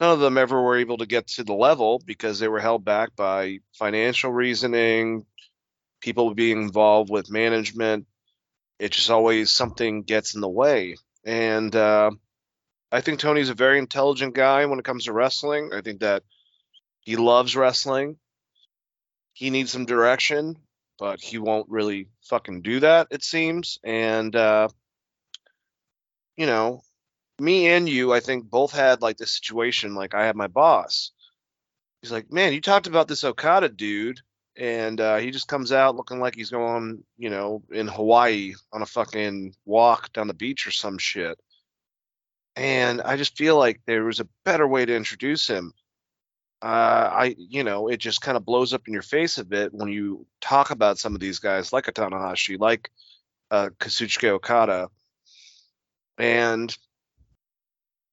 none 0.00 0.12
of 0.12 0.20
them 0.20 0.38
ever 0.38 0.62
were 0.62 0.78
able 0.78 0.96
to 0.98 1.06
get 1.06 1.26
to 1.26 1.44
the 1.44 1.52
level 1.52 2.00
because 2.06 2.38
they 2.38 2.48
were 2.48 2.60
held 2.60 2.82
back 2.82 3.14
by 3.14 3.58
financial 3.74 4.32
reasoning, 4.32 5.26
people 6.00 6.32
being 6.32 6.62
involved 6.62 7.10
with 7.10 7.30
management. 7.30 8.06
It 8.82 8.90
just 8.90 9.10
always 9.10 9.52
something 9.52 10.02
gets 10.02 10.34
in 10.34 10.40
the 10.40 10.48
way, 10.48 10.96
and 11.24 11.74
uh, 11.76 12.10
I 12.90 13.00
think 13.00 13.20
Tony's 13.20 13.48
a 13.48 13.54
very 13.54 13.78
intelligent 13.78 14.34
guy 14.34 14.66
when 14.66 14.80
it 14.80 14.84
comes 14.84 15.04
to 15.04 15.12
wrestling. 15.12 15.70
I 15.72 15.82
think 15.82 16.00
that 16.00 16.24
he 16.98 17.14
loves 17.14 17.54
wrestling. 17.54 18.16
He 19.34 19.50
needs 19.50 19.70
some 19.70 19.86
direction, 19.86 20.56
but 20.98 21.20
he 21.20 21.38
won't 21.38 21.70
really 21.70 22.08
fucking 22.24 22.62
do 22.62 22.80
that, 22.80 23.06
it 23.12 23.22
seems. 23.22 23.78
And 23.84 24.34
uh, 24.34 24.66
you 26.36 26.46
know, 26.46 26.82
me 27.38 27.68
and 27.68 27.88
you, 27.88 28.12
I 28.12 28.18
think 28.18 28.50
both 28.50 28.72
had 28.72 29.00
like 29.00 29.16
this 29.16 29.36
situation. 29.36 29.94
Like 29.94 30.12
I 30.12 30.26
had 30.26 30.34
my 30.34 30.48
boss. 30.48 31.12
He's 32.00 32.10
like, 32.10 32.32
man, 32.32 32.52
you 32.52 32.60
talked 32.60 32.88
about 32.88 33.06
this 33.06 33.22
Okada 33.22 33.68
dude, 33.68 34.18
and 34.56 35.00
uh, 35.00 35.16
he 35.16 35.30
just 35.30 35.48
comes 35.48 35.72
out 35.72 35.96
looking 35.96 36.20
like 36.20 36.34
he's 36.34 36.50
going, 36.50 37.04
you 37.16 37.30
know, 37.30 37.62
in 37.70 37.88
Hawaii 37.88 38.54
on 38.72 38.82
a 38.82 38.86
fucking 38.86 39.54
walk 39.64 40.12
down 40.12 40.28
the 40.28 40.34
beach 40.34 40.66
or 40.66 40.70
some 40.70 40.98
shit. 40.98 41.38
And 42.54 43.00
I 43.00 43.16
just 43.16 43.36
feel 43.36 43.56
like 43.56 43.80
there 43.86 44.04
was 44.04 44.20
a 44.20 44.28
better 44.44 44.66
way 44.66 44.84
to 44.84 44.94
introduce 44.94 45.46
him. 45.46 45.72
Uh, 46.60 47.10
I, 47.12 47.34
you 47.38 47.64
know, 47.64 47.88
it 47.88 47.96
just 47.96 48.20
kind 48.20 48.36
of 48.36 48.44
blows 48.44 48.74
up 48.74 48.86
in 48.86 48.92
your 48.92 49.02
face 49.02 49.38
a 49.38 49.44
bit 49.44 49.72
when 49.72 49.88
you 49.88 50.26
talk 50.40 50.70
about 50.70 50.98
some 50.98 51.14
of 51.14 51.20
these 51.20 51.38
guys, 51.38 51.72
like 51.72 51.88
a 51.88 51.92
Tanahashi, 51.92 52.58
like 52.58 52.90
uh, 53.50 53.70
Okada, 54.24 54.88
and 56.18 56.76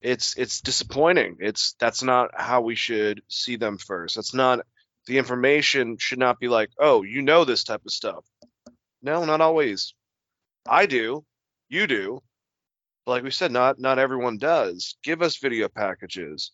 it's 0.00 0.36
it's 0.36 0.62
disappointing. 0.62 1.36
It's 1.40 1.74
that's 1.78 2.02
not 2.02 2.30
how 2.34 2.62
we 2.62 2.74
should 2.74 3.22
see 3.28 3.56
them 3.56 3.78
first. 3.78 4.16
That's 4.16 4.34
not 4.34 4.60
the 5.10 5.18
information 5.18 5.96
should 5.98 6.20
not 6.20 6.38
be 6.38 6.46
like, 6.46 6.70
oh, 6.78 7.02
you 7.02 7.20
know 7.20 7.44
this 7.44 7.64
type 7.64 7.82
of 7.84 7.92
stuff. 7.92 8.24
No, 9.02 9.24
not 9.24 9.40
always. 9.40 9.92
I 10.68 10.86
do. 10.86 11.24
You 11.68 11.88
do. 11.88 12.22
But 13.04 13.12
like 13.12 13.22
we 13.24 13.32
said, 13.32 13.50
not 13.50 13.80
not 13.80 13.98
everyone 13.98 14.38
does. 14.38 14.96
Give 15.02 15.20
us 15.20 15.38
video 15.38 15.68
packages. 15.68 16.52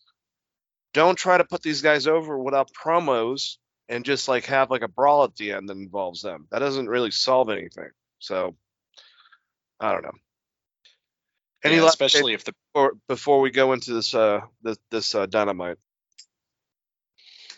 Don't 0.91 1.19
try 1.19 1.37
to 1.37 1.45
put 1.45 1.61
these 1.61 1.83
guys 1.83 2.07
over 2.07 2.39
without 2.39 2.71
promos 2.73 3.57
and 3.89 4.03
just 4.03 4.27
like 4.27 4.45
have 4.45 4.71
like 4.71 4.81
a 4.81 4.87
brawl 4.87 5.23
at 5.23 5.35
the 5.35 5.51
end 5.51 5.69
that 5.69 5.77
involves 5.77 6.23
them. 6.23 6.47
That 6.49 6.59
doesn't 6.59 6.89
really 6.89 7.11
solve 7.11 7.51
anything. 7.51 7.91
So 8.17 8.55
I 9.79 9.91
don't 9.91 10.03
know. 10.03 10.17
Any 11.63 11.75
Yeah, 11.75 11.85
especially 11.85 12.33
if 12.33 12.43
the 12.43 12.55
before, 12.73 12.93
before 13.07 13.39
we 13.39 13.51
go 13.51 13.73
into 13.73 13.93
this 13.93 14.15
uh 14.15 14.41
this, 14.63 14.79
this 14.89 15.13
uh, 15.13 15.27
dynamite? 15.27 15.77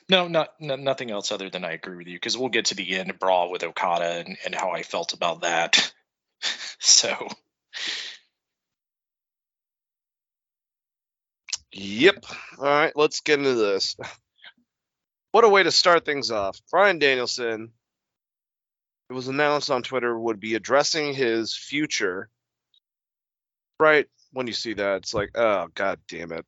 No, 0.09 0.27
not 0.27 0.59
no, 0.59 0.75
nothing 0.75 1.11
else 1.11 1.31
other 1.31 1.49
than 1.49 1.63
I 1.63 1.73
agree 1.73 1.97
with 1.97 2.07
you 2.07 2.15
because 2.17 2.38
we'll 2.38 2.49
get 2.49 2.65
to 2.65 2.75
the 2.75 2.97
end 2.97 3.19
brawl 3.19 3.51
with 3.51 3.63
Okada 3.63 4.23
and, 4.25 4.38
and 4.45 4.55
how 4.55 4.71
I 4.71 4.83
felt 4.83 5.13
about 5.13 5.41
that. 5.41 5.93
so 6.79 7.27
Yep. 11.71 12.25
All 12.57 12.65
right, 12.65 12.93
let's 12.95 13.21
get 13.21 13.39
into 13.39 13.55
this. 13.55 13.95
What 15.31 15.43
a 15.43 15.49
way 15.49 15.63
to 15.63 15.71
start 15.71 16.05
things 16.05 16.31
off. 16.31 16.59
Bryan 16.71 16.99
Danielson, 16.99 17.71
it 19.09 19.13
was 19.13 19.27
announced 19.27 19.69
on 19.71 19.83
Twitter, 19.83 20.17
would 20.17 20.39
be 20.39 20.55
addressing 20.55 21.13
his 21.13 21.55
future. 21.55 22.29
Right 23.79 24.07
when 24.33 24.47
you 24.47 24.53
see 24.53 24.73
that, 24.73 24.97
it's 24.97 25.13
like, 25.13 25.31
oh, 25.35 25.67
god 25.75 25.99
damn 26.07 26.31
it. 26.31 26.45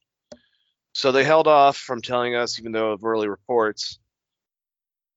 So 0.94 1.12
they 1.12 1.24
held 1.24 1.48
off 1.48 1.78
from 1.78 2.02
telling 2.02 2.36
us, 2.36 2.60
even 2.60 2.72
though 2.72 2.92
of 2.92 3.04
early 3.04 3.30
reports. 3.30 4.00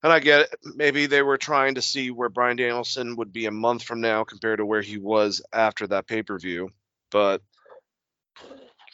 And 0.03 0.13
I 0.13 0.21
get 0.21 0.43
it. 0.43 0.55
Maybe 0.63 1.07
they 1.07 1.23
were 1.23 1.39
trying 1.39 1.77
to 1.77 1.83
see 1.83 2.11
where 2.11 2.29
Bryan 2.29 2.57
Danielson 2.57 3.17
would 3.17 3.33
be 3.33 3.47
a 3.47 3.51
month 3.51 3.83
from 3.83 4.01
now 4.01 4.25
compared 4.25 4.59
to 4.59 4.67
where 4.67 4.83
he 4.83 4.99
was 4.99 5.43
after 5.53 5.87
that 5.87 6.07
pay 6.07 6.23
per 6.23 6.39
view. 6.39 6.71
But 7.11 7.41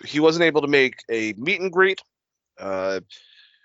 he 0.05 0.21
wasn't 0.21 0.45
able 0.45 0.63
to 0.63 0.69
make 0.69 1.03
a 1.11 1.35
meet 1.37 1.61
and 1.61 1.73
greet. 1.73 2.01
Uh, 2.59 3.01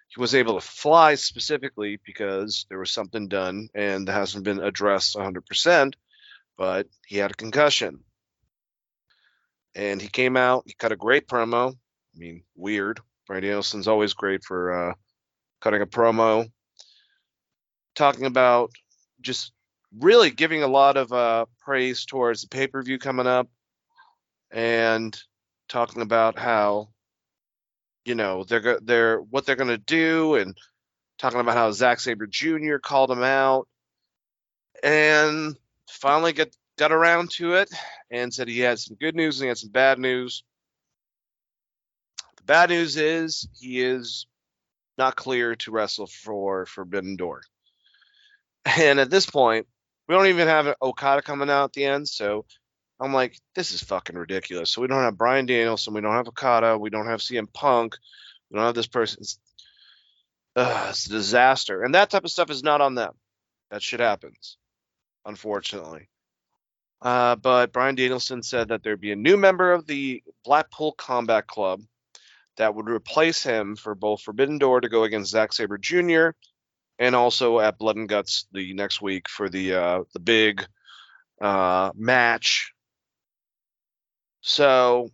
he 0.08 0.20
was 0.20 0.36
able 0.36 0.56
to 0.60 0.66
fly 0.66 1.16
specifically 1.16 2.00
because 2.06 2.66
there 2.70 2.80
was 2.80 2.92
something 2.92 3.28
done 3.28 3.70
and 3.74 4.08
hasn't 4.08 4.44
been 4.44 4.64
addressed 4.64 5.16
100%, 5.16 5.94
but 6.58 6.88
he 7.06 7.18
had 7.18 7.32
a 7.32 7.36
concussion. 7.36 8.00
And 9.76 10.02
he 10.02 10.08
came 10.08 10.38
out, 10.38 10.64
he 10.66 10.74
cut 10.74 10.94
a 10.94 10.98
great 10.98 11.28
promo. 11.28 11.76
I 12.16 12.20
mean, 12.20 12.44
weird. 12.56 13.00
Bryan 13.28 13.44
Danielson's 13.44 13.88
always 13.88 14.14
great 14.14 14.44
for 14.44 14.90
uh, 14.90 14.94
cutting 15.62 15.82
a 15.82 15.88
promo, 15.88 16.50
talking 17.96 18.26
about 18.26 18.72
just 19.22 19.52
really 20.00 20.30
giving 20.30 20.64
a 20.64 20.68
lot 20.68 20.98
of 20.98 21.12
uh, 21.12 21.46
praise 21.60 22.06
towards 22.06 22.42
the 22.42 22.48
pay 22.48 22.68
per 22.68 22.82
view 22.82 23.00
coming 23.00 23.28
up 23.28 23.50
and 24.52 25.18
talking 25.68 26.02
about 26.02 26.38
how 26.38 26.90
you 28.06 28.16
know 28.16 28.44
they're 28.44 28.80
they're 28.82 29.20
what 29.20 29.46
they're 29.46 29.56
going 29.56 29.68
to 29.68 29.78
do 29.78 30.36
and 30.36 30.56
talking 31.18 31.40
about 31.40 31.56
how 31.56 31.72
Zack 31.72 32.00
Sabre 32.00 32.28
Jr. 32.28 32.78
called 32.78 33.10
him 33.10 33.24
out 33.24 33.68
and 34.84 35.56
finally 35.90 36.34
get 36.34 36.56
got 36.78 36.92
around 36.92 37.32
to 37.32 37.56
it 37.56 37.70
and 38.12 38.34
said 38.34 38.48
he 38.48 38.60
had 38.60 38.80
some 38.80 38.98
good 38.98 39.16
news 39.16 39.40
and 39.40 39.46
he 39.46 39.48
had 39.48 39.58
some 39.58 39.72
bad 39.72 39.98
news. 39.98 40.44
Bad 42.46 42.70
news 42.70 42.96
is 42.96 43.48
he 43.60 43.82
is 43.82 44.28
not 45.00 45.16
clear 45.16 45.56
to 45.56 45.72
wrestle 45.72 46.06
for 46.06 46.66
Forbidden 46.68 47.16
Door. 47.16 47.42
And 48.78 49.00
at 49.00 49.10
this 49.10 49.26
point, 49.26 49.68
we 50.08 50.16
don't 50.16 50.28
even 50.28 50.48
have 50.48 50.76
Okada 50.82 51.22
coming 51.22 51.50
out 51.50 51.66
at 51.66 51.74
the 51.74 51.86
end, 51.86 52.08
so 52.08 52.46
I'm 53.00 53.14
like, 53.14 53.38
this 53.56 53.72
is 53.72 53.84
fucking 53.84 54.16
ridiculous. 54.16 54.72
So 54.72 54.82
we 54.82 54.88
don't 54.88 55.02
have 55.02 55.18
Bryan 55.18 55.46
Danielson, 55.46 55.94
we 55.94 56.02
don't 56.02 56.14
have 56.14 56.28
Okada, 56.28 56.78
we 56.78 56.90
don't 56.90 57.08
have 57.08 57.20
CM 57.20 57.52
Punk, 57.52 57.96
we 58.50 58.58
don't 58.58 58.66
have 58.66 58.76
this 58.76 58.88
person. 58.88 59.20
It's, 59.22 59.40
uh, 60.56 60.88
it's 60.90 61.08
a 61.08 61.10
disaster, 61.10 61.84
and 61.84 61.96
that 61.96 62.10
type 62.10 62.26
of 62.26 62.32
stuff 62.32 62.50
is 62.50 62.64
not 62.64 62.82
on 62.82 62.96
them. 62.96 63.14
That 63.72 63.82
shit 63.82 64.00
happens, 64.00 64.58
unfortunately. 65.26 66.10
Uh, 67.02 67.36
but 67.36 67.74
Bryan 67.74 67.96
Danielson 67.96 68.42
said 68.42 68.70
that 68.70 68.84
there'd 68.84 69.02
be 69.02 69.12
a 69.12 69.16
new 69.16 69.38
member 69.38 69.74
of 69.74 69.86
the 69.86 70.24
Blackpool 70.44 70.94
Combat 70.94 71.46
Club 71.46 71.82
that 72.58 72.76
would 72.76 72.90
replace 72.90 73.44
him 73.44 73.76
for 73.76 73.96
both 73.96 74.22
Forbidden 74.22 74.58
Door 74.58 74.82
to 74.82 74.90
go 74.90 75.04
against 75.04 75.32
Zack 75.32 75.54
Sabre 75.54 75.78
Jr. 75.78 76.30
and 77.00 77.16
also 77.16 77.60
at 77.60 77.78
Blood 77.78 77.98
and 77.98 78.10
Guts 78.10 78.48
the 78.52 78.74
next 78.74 79.02
week 79.02 79.28
for 79.30 79.50
the 79.50 79.74
uh, 79.74 80.04
the 80.14 80.20
big 80.20 80.66
uh, 81.42 81.92
match 81.96 82.76
so 84.48 85.10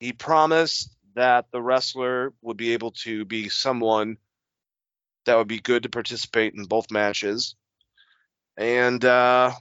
he 0.00 0.12
promised 0.12 0.90
that 1.14 1.46
the 1.52 1.62
wrestler 1.62 2.32
would 2.42 2.56
be 2.56 2.72
able 2.72 2.90
to 2.90 3.24
be 3.24 3.48
someone 3.48 4.16
that 5.24 5.36
would 5.36 5.46
be 5.46 5.60
good 5.60 5.84
to 5.84 5.88
participate 5.88 6.52
in 6.52 6.64
both 6.64 6.90
matches. 6.90 7.54
And 8.56 9.04
uh, 9.04 9.52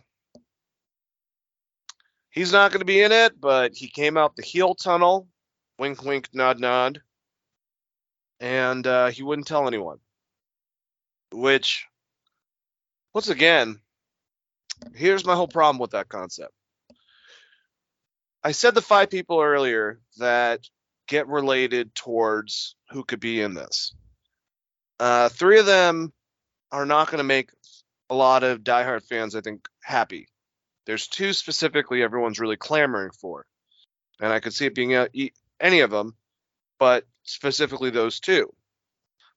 he's 2.31 2.51
not 2.51 2.71
going 2.71 2.79
to 2.79 2.85
be 2.85 3.03
in 3.03 3.11
it, 3.11 3.39
but 3.39 3.75
he 3.75 3.87
came 3.87 4.17
out 4.17 4.35
the 4.35 4.41
heel 4.41 4.73
tunnel. 4.73 5.27
Wink, 5.77 6.03
wink, 6.03 6.29
nod, 6.33 6.59
nod. 6.59 7.01
And 8.39 8.85
uh, 8.85 9.07
he 9.07 9.23
wouldn't 9.23 9.47
tell 9.47 9.67
anyone. 9.67 9.99
Which, 11.31 11.87
once 13.13 13.29
again, 13.29 13.79
here's 14.93 15.25
my 15.25 15.35
whole 15.35 15.47
problem 15.47 15.79
with 15.79 15.91
that 15.91 16.09
concept. 16.09 16.53
I 18.43 18.51
said 18.51 18.75
the 18.75 18.81
five 18.81 19.09
people 19.09 19.39
earlier 19.39 20.01
that 20.17 20.67
get 21.07 21.27
related 21.27 21.95
towards 21.95 22.75
who 22.89 23.03
could 23.03 23.19
be 23.19 23.41
in 23.41 23.53
this. 23.53 23.93
Uh, 24.99 25.29
three 25.29 25.59
of 25.59 25.65
them 25.65 26.13
are 26.71 26.85
not 26.85 27.07
going 27.07 27.19
to 27.19 27.23
make 27.23 27.51
a 28.09 28.15
lot 28.15 28.43
of 28.43 28.63
diehard 28.63 29.03
fans, 29.03 29.35
I 29.35 29.41
think, 29.41 29.67
happy. 29.81 30.27
There's 30.85 31.07
two 31.07 31.33
specifically 31.33 32.03
everyone's 32.03 32.39
really 32.39 32.57
clamoring 32.57 33.11
for, 33.11 33.45
and 34.19 34.31
I 34.31 34.39
could 34.39 34.53
see 34.53 34.65
it 34.65 34.75
being 34.75 34.93
any 35.63 35.79
of 35.79 35.89
them, 35.89 36.15
but 36.77 37.05
specifically 37.23 37.89
those 37.89 38.19
two. 38.19 38.53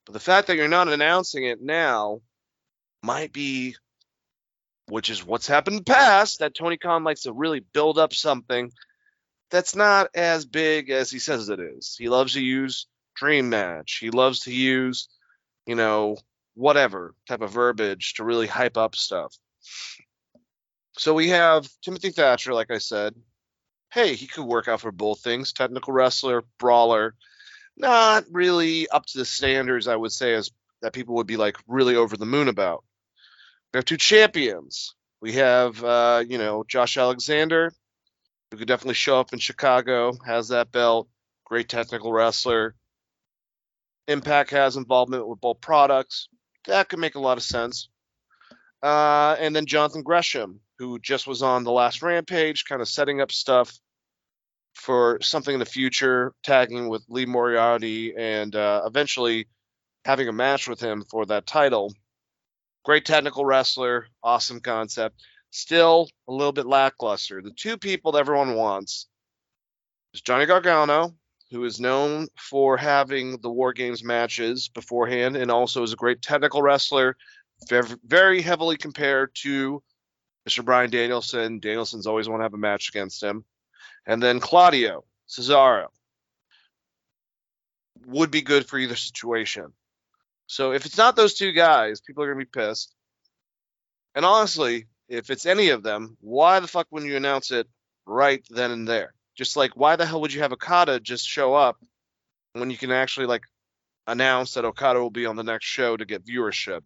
But 0.04 0.12
the 0.12 0.20
fact 0.20 0.48
that 0.48 0.56
you're 0.56 0.68
not 0.68 0.88
announcing 0.88 1.44
it 1.44 1.62
now 1.62 2.20
might 3.02 3.32
be, 3.32 3.76
which 4.88 5.08
is 5.08 5.24
what's 5.24 5.46
happened 5.46 5.74
in 5.74 5.84
the 5.84 5.92
past, 5.92 6.40
that 6.40 6.54
Tony 6.54 6.76
Khan 6.76 7.04
likes 7.04 7.22
to 7.22 7.32
really 7.32 7.60
build 7.60 7.98
up 7.98 8.12
something 8.12 8.70
that's 9.50 9.76
not 9.76 10.10
as 10.14 10.44
big 10.44 10.90
as 10.90 11.10
he 11.10 11.18
says 11.18 11.48
it 11.48 11.60
is. 11.60 11.96
He 11.98 12.08
loves 12.08 12.34
to 12.34 12.40
use 12.40 12.86
dream 13.14 13.48
match. 13.48 13.98
He 14.00 14.10
loves 14.10 14.40
to 14.40 14.52
use, 14.52 15.08
you 15.66 15.76
know, 15.76 16.16
whatever 16.54 17.14
type 17.28 17.42
of 17.42 17.50
verbiage 17.50 18.14
to 18.14 18.24
really 18.24 18.46
hype 18.46 18.76
up 18.76 18.96
stuff. 18.96 19.34
So 20.98 21.14
we 21.14 21.28
have 21.28 21.68
Timothy 21.82 22.10
Thatcher, 22.10 22.54
like 22.54 22.70
I 22.70 22.78
said. 22.78 23.14
Hey, 23.92 24.14
he 24.14 24.26
could 24.26 24.44
work 24.44 24.68
out 24.68 24.80
for 24.80 24.92
both 24.92 25.20
things 25.20 25.52
technical 25.52 25.92
wrestler, 25.92 26.44
brawler. 26.58 27.14
Not 27.76 28.24
really 28.30 28.88
up 28.88 29.06
to 29.06 29.18
the 29.18 29.24
standards, 29.24 29.86
I 29.88 29.96
would 29.96 30.12
say, 30.12 30.34
as 30.34 30.50
that 30.82 30.92
people 30.92 31.16
would 31.16 31.26
be 31.26 31.36
like 31.36 31.56
really 31.66 31.96
over 31.96 32.16
the 32.16 32.26
moon 32.26 32.48
about. 32.48 32.84
We 33.72 33.78
have 33.78 33.84
two 33.84 33.96
champions. 33.96 34.94
We 35.20 35.32
have, 35.32 35.82
uh, 35.82 36.24
you 36.26 36.38
know, 36.38 36.64
Josh 36.66 36.96
Alexander, 36.96 37.72
who 38.50 38.56
could 38.58 38.68
definitely 38.68 38.94
show 38.94 39.18
up 39.18 39.32
in 39.32 39.38
Chicago, 39.38 40.12
has 40.24 40.48
that 40.48 40.72
belt, 40.72 41.08
great 41.44 41.68
technical 41.68 42.12
wrestler. 42.12 42.74
Impact 44.08 44.50
has 44.50 44.76
involvement 44.76 45.26
with 45.26 45.40
both 45.40 45.60
products. 45.60 46.28
That 46.66 46.88
could 46.88 46.98
make 46.98 47.14
a 47.14 47.20
lot 47.20 47.38
of 47.38 47.42
sense. 47.42 47.88
Uh, 48.82 49.36
and 49.38 49.54
then 49.56 49.66
Jonathan 49.66 50.02
Gresham, 50.02 50.60
who 50.78 50.98
just 50.98 51.26
was 51.26 51.42
on 51.42 51.64
the 51.64 51.72
last 51.72 52.02
Rampage, 52.02 52.64
kind 52.64 52.82
of 52.82 52.88
setting 52.88 53.20
up 53.20 53.32
stuff 53.32 53.78
for 54.74 55.18
something 55.22 55.54
in 55.54 55.60
the 55.60 55.66
future, 55.66 56.32
tagging 56.42 56.88
with 56.88 57.04
Lee 57.08 57.26
Moriarty 57.26 58.14
and 58.16 58.54
uh, 58.54 58.82
eventually 58.84 59.48
having 60.04 60.28
a 60.28 60.32
match 60.32 60.68
with 60.68 60.80
him 60.80 61.02
for 61.10 61.26
that 61.26 61.46
title. 61.46 61.92
Great 62.84 63.04
technical 63.04 63.44
wrestler, 63.44 64.06
awesome 64.22 64.60
concept. 64.60 65.22
Still 65.50 66.08
a 66.28 66.32
little 66.32 66.52
bit 66.52 66.66
lackluster. 66.66 67.40
The 67.40 67.50
two 67.50 67.78
people 67.78 68.12
that 68.12 68.18
everyone 68.18 68.54
wants 68.54 69.08
is 70.12 70.20
Johnny 70.20 70.46
Gargano, 70.46 71.14
who 71.50 71.64
is 71.64 71.80
known 71.80 72.28
for 72.38 72.76
having 72.76 73.40
the 73.40 73.50
War 73.50 73.72
Games 73.72 74.04
matches 74.04 74.68
beforehand 74.68 75.36
and 75.36 75.50
also 75.50 75.82
is 75.82 75.92
a 75.92 75.96
great 75.96 76.20
technical 76.20 76.62
wrestler, 76.62 77.16
very 78.04 78.42
heavily 78.42 78.76
compared 78.76 79.34
to 79.36 79.82
Mr. 80.48 80.64
Bryan 80.64 80.90
Danielson. 80.90 81.58
Danielson's 81.58 82.06
always 82.06 82.28
want 82.28 82.40
to 82.40 82.44
have 82.44 82.54
a 82.54 82.58
match 82.58 82.88
against 82.88 83.22
him. 83.22 83.44
And 84.06 84.22
then 84.22 84.40
Claudio 84.40 85.04
Cesaro 85.28 85.86
would 88.06 88.30
be 88.30 88.42
good 88.42 88.66
for 88.66 88.78
either 88.78 88.94
situation. 88.94 89.72
So 90.46 90.72
if 90.72 90.86
it's 90.86 90.96
not 90.96 91.16
those 91.16 91.34
two 91.34 91.52
guys, 91.52 92.00
people 92.00 92.22
are 92.22 92.32
going 92.32 92.38
to 92.38 92.46
be 92.46 92.60
pissed. 92.60 92.94
And 94.14 94.24
honestly, 94.24 94.86
if 95.08 95.30
it's 95.30 95.46
any 95.46 95.70
of 95.70 95.82
them, 95.82 96.16
why 96.20 96.60
the 96.60 96.68
fuck 96.68 96.86
wouldn't 96.90 97.10
you 97.10 97.16
announce 97.16 97.50
it 97.50 97.66
right 98.06 98.46
then 98.50 98.70
and 98.70 98.86
there? 98.86 99.12
Just 99.34 99.56
like, 99.56 99.72
why 99.76 99.96
the 99.96 100.06
hell 100.06 100.20
would 100.20 100.32
you 100.32 100.40
have 100.40 100.52
Okada 100.52 101.00
just 101.00 101.26
show 101.26 101.54
up 101.54 101.76
when 102.52 102.70
you 102.70 102.78
can 102.78 102.92
actually 102.92 103.26
like 103.26 103.42
announce 104.06 104.54
that 104.54 104.64
Okada 104.64 105.00
will 105.00 105.10
be 105.10 105.26
on 105.26 105.36
the 105.36 105.42
next 105.42 105.66
show 105.66 105.96
to 105.96 106.04
get 106.04 106.24
viewership? 106.24 106.82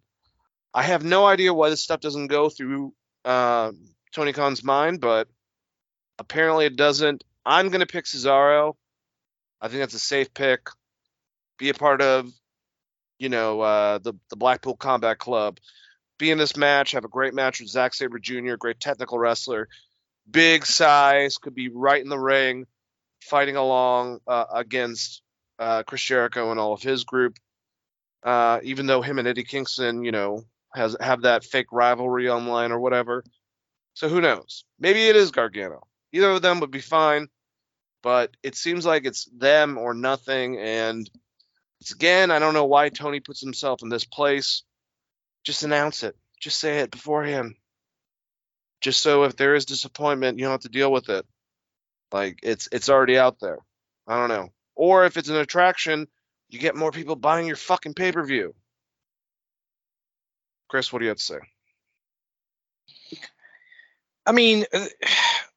I 0.73 0.83
have 0.83 1.05
no 1.05 1.27
idea 1.27 1.53
why 1.53 1.69
this 1.69 1.83
stuff 1.83 2.01
doesn't 2.01 2.29
go 2.29 2.49
through 2.49 2.95
uh, 3.25 3.73
Tony 4.13 4.33
Khan's 4.33 4.65
mind, 4.65 5.01
but 5.01 5.29
apparently 6.19 6.67
it 6.67 6.77
doesn't. 6.77 7.25
I'm 7.45 7.71
gonna 7.71 7.87
pick 7.87 8.05
Cesaro. 8.05 8.75
I 9.61 9.69
think 9.69 9.81
that's 9.81 9.95
a 9.95 9.99
safe 9.99 10.33
pick. 10.33 10.69
Be 11.59 11.69
a 11.69 11.75
part 11.75 12.01
of, 12.01 12.31
you 13.19 13.29
know, 13.29 13.61
uh, 13.61 13.99
the 13.99 14.15
the 14.31 14.37
Blackpool 14.37 14.77
Combat 14.77 15.19
Club. 15.19 15.59
Be 16.19 16.31
in 16.31 16.39
this 16.39 16.57
match. 16.57 16.93
Have 16.93 17.05
a 17.05 17.09
great 17.09 17.35
match 17.35 17.61
with 17.61 17.71
Zack 17.71 17.95
Sabre 17.95 18.19
Jr. 18.19 18.57
Great 18.57 18.81
technical 18.81 19.19
wrestler. 19.19 19.69
Big 20.31 20.67
size. 20.67 21.39
Could 21.39 21.55
be 21.55 21.69
right 21.69 22.03
in 22.03 22.09
the 22.09 22.19
ring, 22.19 22.67
fighting 23.23 23.57
along 23.57 24.21
uh, 24.27 24.45
against 24.53 25.23
uh, 25.59 25.83
Chris 25.83 26.03
Jericho 26.03 26.51
and 26.51 26.61
all 26.61 26.73
of 26.73 26.83
his 26.83 27.05
group. 27.05 27.39
Uh, 28.23 28.61
even 28.63 28.87
though 28.87 29.01
him 29.01 29.19
and 29.19 29.27
Eddie 29.27 29.45
Kingston, 29.45 30.05
you 30.05 30.13
know, 30.13 30.45
has 30.75 30.97
have 31.01 31.23
that 31.23 31.45
fake 31.45 31.73
rivalry 31.73 32.29
online 32.29 32.73
or 32.73 32.81
whatever. 32.81 33.25
So 33.95 34.09
who 34.09 34.21
knows? 34.21 34.65
Maybe 34.79 35.09
it 35.09 35.17
is 35.17 35.31
Gargano. 35.31 35.87
Either 36.13 36.31
of 36.31 36.43
them 36.43 36.61
would 36.61 36.71
be 36.71 36.81
fine, 36.81 37.29
but 38.03 38.37
it 38.43 38.57
seems 38.57 38.87
like 38.87 39.05
it's 39.05 39.25
them 39.37 39.79
or 39.79 39.95
nothing. 39.95 40.59
And 40.59 41.11
it's 41.81 41.93
again, 41.93 42.31
I 42.31 42.39
don't 42.39 42.55
know 42.55 42.67
why 42.67 42.89
Tony 42.89 43.21
puts 43.21 43.41
himself 43.41 43.83
in 43.83 43.89
this 43.89 44.05
place. 44.05 44.63
Just 45.45 45.63
announce 45.63 46.03
it. 46.03 46.17
Just 46.41 46.59
say 46.59 46.79
it 46.79 46.91
beforehand. 46.91 47.55
Just 48.81 49.01
so 49.03 49.25
if 49.25 49.37
there 49.37 49.55
is 49.55 49.67
disappointment, 49.67 50.39
you 50.39 50.45
don't 50.45 50.53
have 50.53 50.61
to 50.61 50.69
deal 50.69 50.91
with 50.91 51.09
it. 51.09 51.27
Like 52.13 52.41
it's 52.43 52.69
it's 52.73 52.89
already 52.89 53.19
out 53.19 53.39
there. 53.41 53.59
I 54.07 54.17
don't 54.17 54.29
know. 54.29 54.49
Or 54.75 55.05
if 55.05 55.17
it's 55.17 55.29
an 55.29 55.37
attraction, 55.37 56.09
you 56.49 56.59
get 56.59 56.75
more 56.75 56.91
people 56.91 57.17
buying 57.17 57.47
your 57.47 57.57
fucking 57.57 57.95
pay 57.95 58.13
per 58.13 58.25
view. 58.25 58.55
Chris, 60.71 60.93
what 60.93 61.01
do 61.01 61.05
you 61.05 61.09
have 61.09 61.19
to 61.19 61.25
say? 61.25 61.39
I 64.25 64.31
mean, 64.31 64.67
uh, 64.73 64.87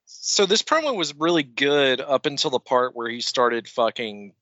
so 0.05 0.47
this 0.47 0.63
promo 0.63 0.95
was 0.95 1.13
really 1.15 1.43
good 1.43 2.01
up 2.01 2.25
until 2.25 2.49
the 2.49 2.59
part 2.59 2.95
where 2.95 3.07
he 3.07 3.21
started 3.21 3.67
fucking 3.67 4.33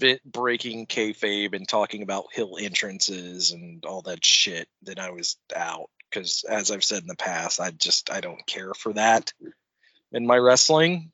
bit 0.00 0.24
breaking 0.24 0.86
kayfabe 0.86 1.54
and 1.54 1.68
talking 1.68 2.02
about 2.02 2.32
heel 2.32 2.56
entrances 2.58 3.50
and 3.50 3.84
all 3.84 4.00
that 4.02 4.24
shit. 4.24 4.66
Then 4.80 4.98
I 4.98 5.10
was 5.10 5.36
out 5.54 5.90
because, 6.08 6.42
as 6.48 6.70
I've 6.70 6.84
said 6.84 7.02
in 7.02 7.08
the 7.08 7.14
past, 7.14 7.60
I 7.60 7.70
just 7.70 8.10
I 8.10 8.22
don't 8.22 8.46
care 8.46 8.72
for 8.72 8.94
that 8.94 9.34
in 10.10 10.26
my 10.26 10.38
wrestling. 10.38 11.12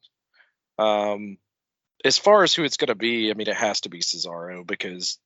Um, 0.78 1.38
as 2.04 2.16
far 2.16 2.44
as 2.44 2.54
who 2.54 2.62
it's 2.62 2.76
gonna 2.76 2.94
be, 2.94 3.32
I 3.32 3.34
mean, 3.34 3.48
it 3.48 3.56
has 3.56 3.80
to 3.80 3.88
be 3.88 4.02
Cesaro 4.02 4.64
because 4.64 5.18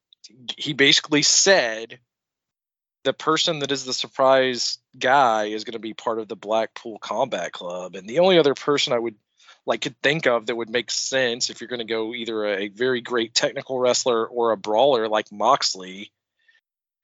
he 0.56 0.72
basically 0.72 1.22
said 1.22 1.98
the 3.08 3.14
person 3.14 3.60
that 3.60 3.72
is 3.72 3.86
the 3.86 3.94
surprise 3.94 4.76
guy 4.98 5.44
is 5.44 5.64
going 5.64 5.72
to 5.72 5.78
be 5.78 5.94
part 5.94 6.18
of 6.18 6.28
the 6.28 6.36
Blackpool 6.36 6.98
Combat 6.98 7.52
Club, 7.52 7.94
and 7.94 8.06
the 8.06 8.18
only 8.18 8.38
other 8.38 8.52
person 8.52 8.92
I 8.92 8.98
would 8.98 9.14
like 9.64 9.80
could 9.80 9.98
think 10.02 10.26
of 10.26 10.44
that 10.44 10.56
would 10.56 10.68
make 10.68 10.90
sense 10.90 11.48
if 11.48 11.62
you're 11.62 11.68
going 11.68 11.78
to 11.78 11.86
go 11.86 12.12
either 12.12 12.44
a, 12.44 12.68
very 12.68 13.00
great 13.00 13.34
technical 13.34 13.78
wrestler 13.78 14.26
or 14.26 14.50
a 14.50 14.58
brawler 14.58 15.08
like 15.08 15.32
Moxley, 15.32 16.12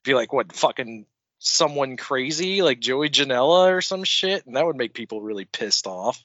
be 0.05 0.13
like 0.13 0.31
what 0.31 0.53
fucking 0.53 1.07
someone 1.39 1.97
crazy 1.97 2.61
like 2.61 2.81
Joey 2.81 3.09
Janela 3.09 3.73
or 3.73 3.81
some 3.81 4.05
shit, 4.05 4.45
and 4.45 4.57
that 4.57 4.67
would 4.67 4.77
make 4.77 4.93
people 4.93 5.23
really 5.23 5.47
pissed 5.47 5.87
off. 5.87 6.23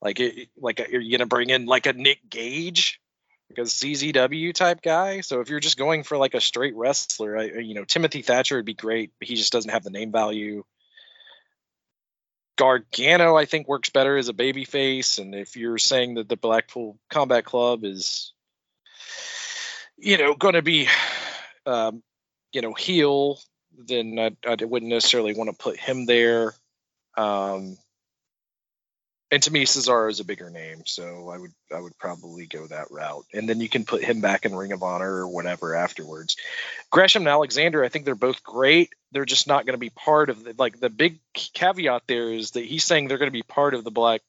Like, 0.00 0.20
it, 0.20 0.48
like, 0.56 0.78
are 0.78 1.00
you 1.00 1.18
gonna 1.18 1.26
bring 1.26 1.50
in 1.50 1.66
like 1.66 1.86
a 1.86 1.92
Nick 1.92 2.20
Gage? 2.30 3.00
Like 3.50 3.58
a 3.58 3.68
CZW 3.68 4.54
type 4.54 4.82
guy. 4.82 5.20
So 5.20 5.40
if 5.40 5.48
you're 5.48 5.60
just 5.60 5.78
going 5.78 6.02
for 6.02 6.18
like 6.18 6.34
a 6.34 6.40
straight 6.40 6.76
wrestler, 6.76 7.38
I, 7.38 7.44
you 7.58 7.74
know, 7.74 7.84
Timothy 7.84 8.22
Thatcher 8.22 8.56
would 8.56 8.64
be 8.64 8.74
great, 8.74 9.12
but 9.18 9.28
he 9.28 9.36
just 9.36 9.52
doesn't 9.52 9.70
have 9.70 9.84
the 9.84 9.90
name 9.90 10.12
value. 10.12 10.64
Gargano, 12.56 13.36
I 13.36 13.44
think, 13.44 13.68
works 13.68 13.90
better 13.90 14.16
as 14.16 14.28
a 14.28 14.34
baby 14.34 14.64
face. 14.64 15.18
And 15.18 15.34
if 15.34 15.56
you're 15.56 15.78
saying 15.78 16.14
that 16.14 16.28
the 16.28 16.36
Blackpool 16.36 16.98
Combat 17.08 17.44
Club 17.44 17.84
is, 17.84 18.32
you 19.96 20.18
know, 20.18 20.34
going 20.34 20.54
to 20.54 20.62
be, 20.62 20.88
um, 21.64 22.02
you 22.52 22.60
know, 22.60 22.74
heel, 22.74 23.38
then 23.78 24.18
I, 24.18 24.36
I 24.46 24.64
wouldn't 24.64 24.90
necessarily 24.90 25.34
want 25.34 25.50
to 25.50 25.56
put 25.56 25.78
him 25.78 26.04
there. 26.04 26.52
Um, 27.16 27.78
and 29.30 29.42
to 29.42 29.52
me, 29.52 29.66
Cesaro 29.66 30.10
is 30.10 30.20
a 30.20 30.24
bigger 30.24 30.48
name, 30.48 30.82
so 30.86 31.28
I 31.28 31.38
would 31.38 31.52
I 31.74 31.80
would 31.80 31.98
probably 31.98 32.46
go 32.46 32.66
that 32.66 32.90
route. 32.90 33.26
And 33.34 33.48
then 33.48 33.60
you 33.60 33.68
can 33.68 33.84
put 33.84 34.02
him 34.02 34.20
back 34.20 34.46
in 34.46 34.54
Ring 34.54 34.72
of 34.72 34.82
Honor 34.82 35.12
or 35.12 35.28
whatever 35.28 35.74
afterwards. 35.74 36.36
Gresham 36.90 37.22
and 37.22 37.28
Alexander, 37.28 37.84
I 37.84 37.88
think 37.88 38.04
they're 38.04 38.14
both 38.14 38.42
great. 38.42 38.90
They're 39.12 39.26
just 39.26 39.46
not 39.46 39.66
going 39.66 39.74
to 39.74 39.78
be 39.78 39.90
part 39.90 40.30
of 40.30 40.44
the 40.44 40.54
like 40.56 40.80
the 40.80 40.88
big 40.88 41.18
caveat 41.34 42.02
there 42.06 42.32
is 42.32 42.52
that 42.52 42.64
he's 42.64 42.84
saying 42.84 43.08
they're 43.08 43.18
going 43.18 43.30
to 43.30 43.32
be 43.32 43.42
part 43.42 43.74
of 43.74 43.84
the 43.84 43.90
black 43.90 44.22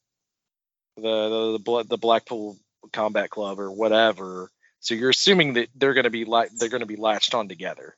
the 0.98 1.02
the 1.02 1.60
the, 1.64 1.84
the 1.92 1.98
Blackpool 1.98 2.58
Combat 2.92 3.30
Club 3.30 3.60
or 3.60 3.72
whatever. 3.72 4.50
So 4.82 4.96
you're 4.96 5.12
assuming 5.12 5.54
that 5.54 5.70
they're 5.76 5.94
going 5.94 6.06
to 6.06 6.10
be 6.10 6.26
like 6.26 6.52
they're 6.52 6.70
going 6.70 6.82
to 6.82 6.86
be 6.86 6.98
latched 6.98 7.34
on 7.34 7.48
together 7.48 7.96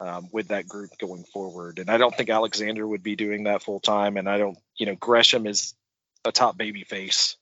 um, 0.00 0.28
with 0.32 0.48
that 0.48 0.68
group 0.68 0.90
going 0.98 1.24
forward. 1.24 1.78
And 1.78 1.90
I 1.90 1.96
don't 1.96 2.14
think 2.14 2.28
Alexander 2.28 2.86
would 2.86 3.02
be 3.02 3.16
doing 3.16 3.44
that 3.44 3.62
full 3.62 3.80
time. 3.80 4.16
And 4.16 4.28
I 4.28 4.38
don't, 4.38 4.58
you 4.76 4.86
know, 4.86 4.94
Gresham 4.94 5.46
is 5.46 5.74
a 6.26 6.32
top 6.32 6.58
baby 6.58 6.84
face. 6.84 7.36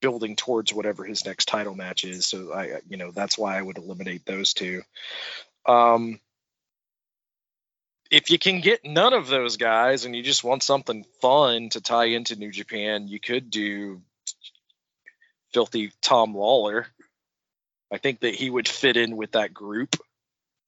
building 0.00 0.36
towards 0.36 0.74
whatever 0.74 1.04
his 1.04 1.24
next 1.24 1.46
title 1.46 1.74
match 1.74 2.04
is. 2.04 2.26
So 2.26 2.52
I, 2.52 2.80
you 2.88 2.96
know, 2.96 3.10
that's 3.10 3.38
why 3.38 3.58
I 3.58 3.62
would 3.62 3.78
eliminate 3.78 4.24
those 4.26 4.52
two. 4.54 4.82
Um, 5.64 6.20
if 8.10 8.30
you 8.30 8.38
can 8.38 8.60
get 8.60 8.84
none 8.84 9.14
of 9.14 9.26
those 9.26 9.56
guys 9.56 10.04
and 10.04 10.14
you 10.14 10.22
just 10.22 10.44
want 10.44 10.62
something 10.62 11.04
fun 11.20 11.70
to 11.70 11.80
tie 11.80 12.04
into 12.06 12.36
New 12.36 12.52
Japan, 12.52 13.08
you 13.08 13.18
could 13.18 13.50
do 13.50 14.02
filthy 15.52 15.90
Tom 16.02 16.34
Lawlor. 16.34 16.86
I 17.92 17.98
think 17.98 18.20
that 18.20 18.34
he 18.34 18.50
would 18.50 18.68
fit 18.68 18.96
in 18.96 19.16
with 19.16 19.32
that 19.32 19.54
group 19.54 19.96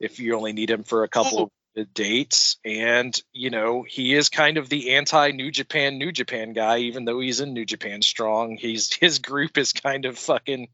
if 0.01 0.19
you 0.19 0.37
only 0.37 0.53
need 0.53 0.71
him 0.71 0.85
for 0.85 1.05
a 1.05 1.09
couple 1.09 1.45
of 1.45 1.51
dates. 1.85 2.59
And, 2.65 3.21
you 3.33 3.51
know, 3.51 3.85
he 3.87 4.15
is 4.15 4.29
kind 4.29 4.57
of 4.57 4.69
the 4.69 4.95
anti 4.97 5.31
New 5.31 5.51
Japan, 5.51 5.99
New 5.99 6.13
Japan 6.13 6.53
guy, 6.53 6.79
even 6.79 7.05
though 7.05 7.21
he's 7.21 7.41
in 7.41 7.53
New 7.53 7.65
Japan 7.65 8.03
strong. 8.03 8.57
He's 8.57 8.93
his 9.01 9.19
group 9.19 9.59
is 9.59 9.73
kind 9.73 10.05
of 10.05 10.19
fucking 10.19 10.69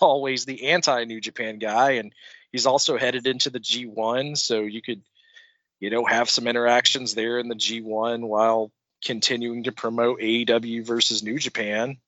always 0.00 0.44
the 0.44 0.68
anti 0.68 1.04
New 1.04 1.20
Japan 1.20 1.58
guy. 1.58 1.92
And 1.92 2.12
he's 2.52 2.66
also 2.66 2.96
headed 2.96 3.26
into 3.26 3.50
the 3.50 3.60
G1. 3.60 4.36
So 4.36 4.60
you 4.60 4.82
could, 4.82 5.02
you 5.80 5.90
know, 5.90 6.04
have 6.04 6.30
some 6.30 6.46
interactions 6.46 7.14
there 7.14 7.38
in 7.38 7.48
the 7.48 7.54
G1 7.54 8.26
while 8.26 8.70
continuing 9.04 9.64
to 9.64 9.72
promote 9.72 10.20
AEW 10.20 10.84
versus 10.84 11.22
New 11.22 11.38
Japan. 11.38 11.98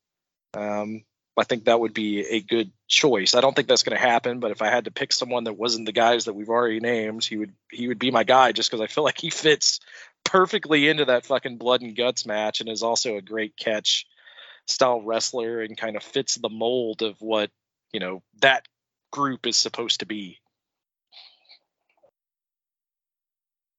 Um, 0.54 1.04
I 1.38 1.44
think 1.44 1.64
that 1.64 1.78
would 1.78 1.94
be 1.94 2.20
a 2.20 2.40
good 2.40 2.72
choice. 2.88 3.34
I 3.34 3.40
don't 3.40 3.54
think 3.54 3.68
that's 3.68 3.82
going 3.84 3.96
to 3.96 4.02
happen, 4.02 4.40
but 4.40 4.50
if 4.50 4.60
I 4.60 4.68
had 4.68 4.86
to 4.86 4.90
pick 4.90 5.12
someone 5.12 5.44
that 5.44 5.56
wasn't 5.56 5.86
the 5.86 5.92
guys 5.92 6.24
that 6.24 6.34
we've 6.34 6.48
already 6.48 6.80
named, 6.80 7.24
he 7.24 7.36
would 7.36 7.52
he 7.70 7.88
would 7.88 7.98
be 7.98 8.10
my 8.10 8.24
guy 8.24 8.52
just 8.52 8.70
because 8.70 8.82
I 8.82 8.86
feel 8.88 9.04
like 9.04 9.20
he 9.20 9.30
fits 9.30 9.80
perfectly 10.24 10.88
into 10.88 11.06
that 11.06 11.26
fucking 11.26 11.58
blood 11.58 11.82
and 11.82 11.96
guts 11.96 12.26
match 12.26 12.60
and 12.60 12.68
is 12.68 12.82
also 12.82 13.16
a 13.16 13.22
great 13.22 13.56
catch 13.56 14.06
style 14.66 15.00
wrestler 15.00 15.60
and 15.60 15.76
kind 15.76 15.96
of 15.96 16.02
fits 16.02 16.34
the 16.34 16.48
mold 16.48 17.02
of 17.02 17.20
what 17.20 17.50
you 17.92 18.00
know 18.00 18.22
that 18.40 18.66
group 19.12 19.46
is 19.46 19.56
supposed 19.56 20.00
to 20.00 20.06
be. 20.06 20.38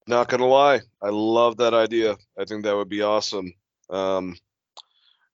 Not 0.08 0.30
gonna 0.30 0.48
lie, 0.48 0.82
I 1.02 1.10
love 1.10 1.58
that 1.58 1.74
idea. 1.74 2.18
I 2.38 2.46
think 2.46 2.64
that 2.64 2.76
would 2.76 2.90
be 2.90 3.02
awesome. 3.02 3.54
Um, 3.90 4.38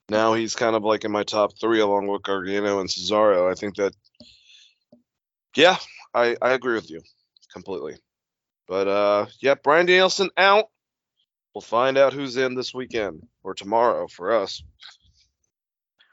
now 0.10 0.34
he's 0.34 0.56
kind 0.56 0.76
of 0.76 0.84
like 0.84 1.04
in 1.04 1.12
my 1.12 1.24
top 1.24 1.58
three 1.60 1.80
along 1.80 2.08
with 2.08 2.24
Gargano 2.24 2.80
and 2.80 2.90
Cesaro. 2.90 3.52
I 3.52 3.56
think 3.56 3.76
that, 3.76 3.94
yeah, 5.56 5.78
I, 6.14 6.36
I 6.42 6.52
agree 6.52 6.76
with 6.76 6.90
you 6.90 7.02
completely. 7.52 7.96
But 8.68 8.88
uh, 8.88 9.26
yeah, 9.42 9.56
Bryan 9.56 9.86
Danielson 9.86 10.30
out. 10.38 10.66
We'll 11.54 11.62
find 11.62 11.98
out 11.98 12.14
who's 12.14 12.36
in 12.36 12.56
this 12.56 12.74
weekend 12.74 13.26
or 13.42 13.54
tomorrow 13.54 14.08
for 14.08 14.34
us. 14.34 14.62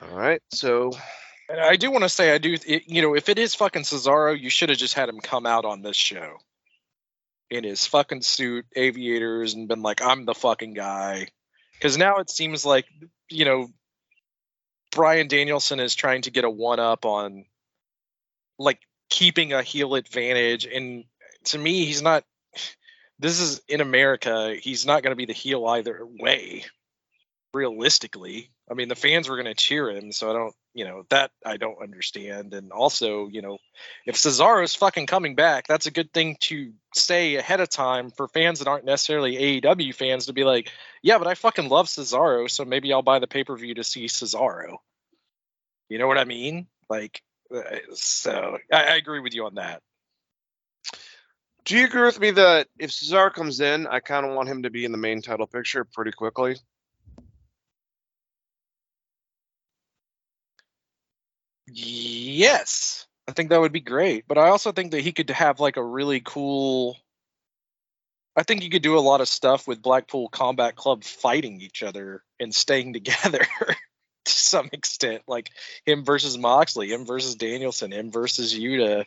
All 0.00 0.16
right, 0.16 0.40
so 0.52 0.92
And 1.52 1.60
I 1.60 1.76
do 1.76 1.90
want 1.90 2.02
to 2.02 2.08
say, 2.08 2.32
I 2.32 2.38
do, 2.38 2.54
it, 2.54 2.84
you 2.86 3.02
know, 3.02 3.14
if 3.14 3.28
it 3.28 3.38
is 3.38 3.54
fucking 3.54 3.82
Cesaro, 3.82 4.38
you 4.38 4.48
should 4.48 4.70
have 4.70 4.78
just 4.78 4.94
had 4.94 5.10
him 5.10 5.20
come 5.20 5.44
out 5.44 5.66
on 5.66 5.82
this 5.82 5.96
show 5.96 6.38
in 7.50 7.62
his 7.62 7.84
fucking 7.84 8.22
suit, 8.22 8.64
aviators, 8.74 9.52
and 9.52 9.68
been 9.68 9.82
like, 9.82 10.00
I'm 10.00 10.24
the 10.24 10.34
fucking 10.34 10.72
guy. 10.72 11.28
Because 11.74 11.98
now 11.98 12.18
it 12.18 12.30
seems 12.30 12.64
like, 12.64 12.86
you 13.28 13.44
know, 13.44 13.68
Bryan 14.92 15.26
Danielson 15.26 15.80
is 15.80 15.94
trying 15.94 16.22
to 16.22 16.30
get 16.30 16.44
a 16.44 16.50
one 16.50 16.78
up 16.78 17.04
on 17.04 17.46
like 18.58 18.80
keeping 19.10 19.52
a 19.52 19.62
heel 19.62 19.94
advantage. 19.94 20.66
And 20.66 21.04
to 21.44 21.58
me, 21.58 21.84
he's 21.84 22.02
not, 22.02 22.24
this 23.18 23.40
is 23.40 23.60
in 23.68 23.80
America, 23.80 24.54
he's 24.54 24.86
not 24.86 25.02
going 25.02 25.12
to 25.12 25.16
be 25.16 25.26
the 25.26 25.32
heel 25.32 25.66
either 25.66 26.06
way, 26.06 26.64
realistically. 27.54 28.50
I 28.72 28.74
mean, 28.74 28.88
the 28.88 28.94
fans 28.94 29.28
were 29.28 29.36
going 29.36 29.44
to 29.44 29.54
cheer 29.54 29.90
him, 29.90 30.12
so 30.12 30.30
I 30.30 30.32
don't, 30.32 30.54
you 30.72 30.86
know, 30.86 31.02
that 31.10 31.30
I 31.44 31.58
don't 31.58 31.82
understand. 31.82 32.54
And 32.54 32.72
also, 32.72 33.28
you 33.28 33.42
know, 33.42 33.58
if 34.06 34.16
Cesaro's 34.16 34.74
fucking 34.74 35.06
coming 35.06 35.34
back, 35.34 35.66
that's 35.68 35.84
a 35.84 35.90
good 35.90 36.10
thing 36.10 36.38
to 36.40 36.72
say 36.94 37.36
ahead 37.36 37.60
of 37.60 37.68
time 37.68 38.10
for 38.10 38.28
fans 38.28 38.60
that 38.60 38.68
aren't 38.68 38.86
necessarily 38.86 39.60
AEW 39.60 39.94
fans 39.94 40.24
to 40.26 40.32
be 40.32 40.44
like, 40.44 40.70
yeah, 41.02 41.18
but 41.18 41.26
I 41.26 41.34
fucking 41.34 41.68
love 41.68 41.86
Cesaro, 41.86 42.50
so 42.50 42.64
maybe 42.64 42.94
I'll 42.94 43.02
buy 43.02 43.18
the 43.18 43.26
pay 43.26 43.44
per 43.44 43.54
view 43.54 43.74
to 43.74 43.84
see 43.84 44.06
Cesaro. 44.06 44.78
You 45.90 45.98
know 45.98 46.06
what 46.06 46.16
I 46.16 46.24
mean? 46.24 46.66
Like, 46.88 47.20
uh, 47.54 47.60
so 47.92 48.56
I, 48.72 48.84
I 48.84 48.96
agree 48.96 49.20
with 49.20 49.34
you 49.34 49.44
on 49.44 49.56
that. 49.56 49.82
do 51.66 51.76
you 51.76 51.84
agree 51.84 52.06
with 52.06 52.18
me 52.18 52.30
that 52.30 52.68
if 52.78 52.90
Cesaro 52.90 53.34
comes 53.34 53.60
in, 53.60 53.86
I 53.86 54.00
kind 54.00 54.24
of 54.24 54.34
want 54.34 54.48
him 54.48 54.62
to 54.62 54.70
be 54.70 54.86
in 54.86 54.92
the 54.92 54.98
main 54.98 55.20
title 55.20 55.46
picture 55.46 55.84
pretty 55.84 56.12
quickly? 56.12 56.56
Yes, 61.74 63.06
I 63.26 63.32
think 63.32 63.50
that 63.50 63.60
would 63.60 63.72
be 63.72 63.80
great. 63.80 64.26
But 64.28 64.38
I 64.38 64.48
also 64.48 64.72
think 64.72 64.92
that 64.92 65.00
he 65.00 65.12
could 65.12 65.30
have 65.30 65.60
like 65.60 65.76
a 65.76 65.84
really 65.84 66.20
cool. 66.20 66.98
I 68.36 68.42
think 68.42 68.62
you 68.62 68.70
could 68.70 68.82
do 68.82 68.98
a 68.98 69.00
lot 69.00 69.20
of 69.20 69.28
stuff 69.28 69.66
with 69.66 69.82
Blackpool 69.82 70.28
Combat 70.28 70.74
Club 70.76 71.04
fighting 71.04 71.60
each 71.60 71.82
other 71.82 72.22
and 72.40 72.54
staying 72.54 72.92
together 72.94 73.40
to 74.24 74.32
some 74.32 74.68
extent. 74.72 75.22
Like 75.26 75.50
him 75.86 76.04
versus 76.04 76.36
Moxley, 76.36 76.90
him 76.92 77.06
versus 77.06 77.36
Danielson, 77.36 77.92
him 77.92 78.10
versus 78.10 78.54
Yuta. 78.54 79.06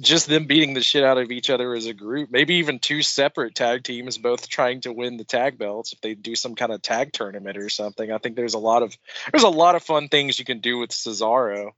Just 0.00 0.28
them 0.28 0.46
beating 0.46 0.74
the 0.74 0.80
shit 0.80 1.02
out 1.02 1.18
of 1.18 1.32
each 1.32 1.50
other 1.50 1.74
as 1.74 1.86
a 1.86 1.92
group. 1.92 2.30
Maybe 2.30 2.56
even 2.56 2.78
two 2.78 3.02
separate 3.02 3.56
tag 3.56 3.82
teams, 3.82 4.16
both 4.16 4.48
trying 4.48 4.82
to 4.82 4.92
win 4.92 5.16
the 5.16 5.24
tag 5.24 5.58
belts. 5.58 5.92
If 5.92 6.00
they 6.00 6.14
do 6.14 6.36
some 6.36 6.54
kind 6.54 6.70
of 6.70 6.80
tag 6.80 7.12
tournament 7.12 7.58
or 7.58 7.68
something, 7.68 8.12
I 8.12 8.18
think 8.18 8.36
there's 8.36 8.54
a 8.54 8.60
lot 8.60 8.84
of 8.84 8.96
there's 9.32 9.42
a 9.42 9.48
lot 9.48 9.74
of 9.74 9.82
fun 9.82 10.08
things 10.08 10.38
you 10.38 10.44
can 10.44 10.60
do 10.60 10.78
with 10.78 10.90
Cesaro 10.90 11.72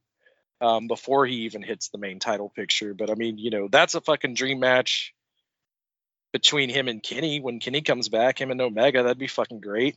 um, 0.61 0.87
before 0.87 1.27
he 1.27 1.43
even 1.43 1.63
hits 1.63 1.89
the 1.89 1.99
main 1.99 2.19
title 2.19 2.49
picture. 2.49 2.95
But 2.95 3.11
I 3.11 3.15
mean, 3.15 3.39
you 3.39 3.51
know, 3.51 3.69
that's 3.69 3.95
a 3.95 4.01
fucking 4.01 4.35
dream 4.35 4.61
match 4.61 5.15
between 6.33 6.71
him 6.71 6.89
and 6.89 7.03
Kenny. 7.03 7.41
When 7.41 7.61
Kenny 7.61 7.81
comes 7.81 8.09
back, 8.09 8.41
him 8.41 8.51
and 8.51 8.61
Omega, 8.61 9.03
that'd 9.03 9.19
be 9.19 9.27
fucking 9.27 9.61
great, 9.61 9.97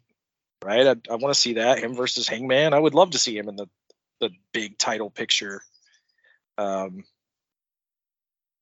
right? 0.64 0.88
I, 0.88 0.96
I 1.12 1.16
want 1.16 1.34
to 1.34 1.40
see 1.40 1.54
that 1.54 1.80
him 1.80 1.96
versus 1.96 2.28
Hangman. 2.28 2.74
I 2.74 2.80
would 2.80 2.96
love 2.96 3.12
to 3.12 3.20
see 3.20 3.38
him 3.38 3.50
in 3.50 3.56
the 3.56 3.68
the 4.20 4.30
big 4.54 4.78
title 4.78 5.10
picture. 5.10 5.62
Um, 6.58 7.04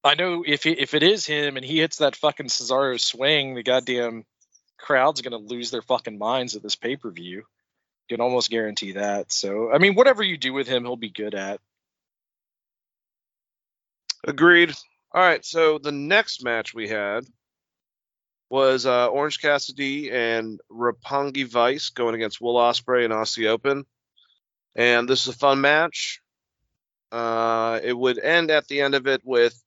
I 0.03 0.15
know 0.15 0.43
if 0.45 0.63
he, 0.63 0.71
if 0.71 0.95
it 0.95 1.03
is 1.03 1.25
him 1.25 1.57
and 1.57 1.65
he 1.65 1.79
hits 1.79 1.97
that 1.97 2.15
fucking 2.15 2.47
Cesaro 2.47 2.99
swing, 2.99 3.53
the 3.53 3.61
goddamn 3.61 4.25
crowd's 4.79 5.21
gonna 5.21 5.37
lose 5.37 5.69
their 5.69 5.83
fucking 5.83 6.17
minds 6.17 6.55
at 6.55 6.63
this 6.63 6.75
pay 6.75 6.95
per 6.95 7.11
view. 7.11 7.43
You 8.09 8.17
can 8.17 8.21
almost 8.21 8.49
guarantee 8.49 8.93
that. 8.93 9.31
So 9.31 9.71
I 9.71 9.77
mean, 9.77 9.93
whatever 9.93 10.23
you 10.23 10.37
do 10.37 10.53
with 10.53 10.67
him, 10.67 10.83
he'll 10.83 10.95
be 10.95 11.11
good 11.11 11.35
at. 11.35 11.59
Agreed. 14.23 14.73
All 15.13 15.21
right, 15.21 15.43
so 15.43 15.79
the 15.79 15.91
next 15.91 16.43
match 16.43 16.73
we 16.73 16.87
had 16.87 17.25
was 18.49 18.85
uh, 18.85 19.07
Orange 19.07 19.41
Cassidy 19.41 20.11
and 20.11 20.59
Roppongi 20.71 21.47
Vice 21.47 21.89
going 21.89 22.15
against 22.15 22.39
Will 22.39 22.55
Ospreay 22.55 23.05
and 23.05 23.13
Aussie 23.13 23.47
Open, 23.47 23.85
and 24.75 25.09
this 25.09 25.27
is 25.27 25.33
a 25.33 25.37
fun 25.37 25.61
match. 25.61 26.21
Uh, 27.11 27.79
it 27.83 27.97
would 27.97 28.19
end 28.19 28.51
at 28.51 28.67
the 28.67 28.81
end 28.81 28.93
of 28.93 29.07
it 29.07 29.21
with 29.25 29.59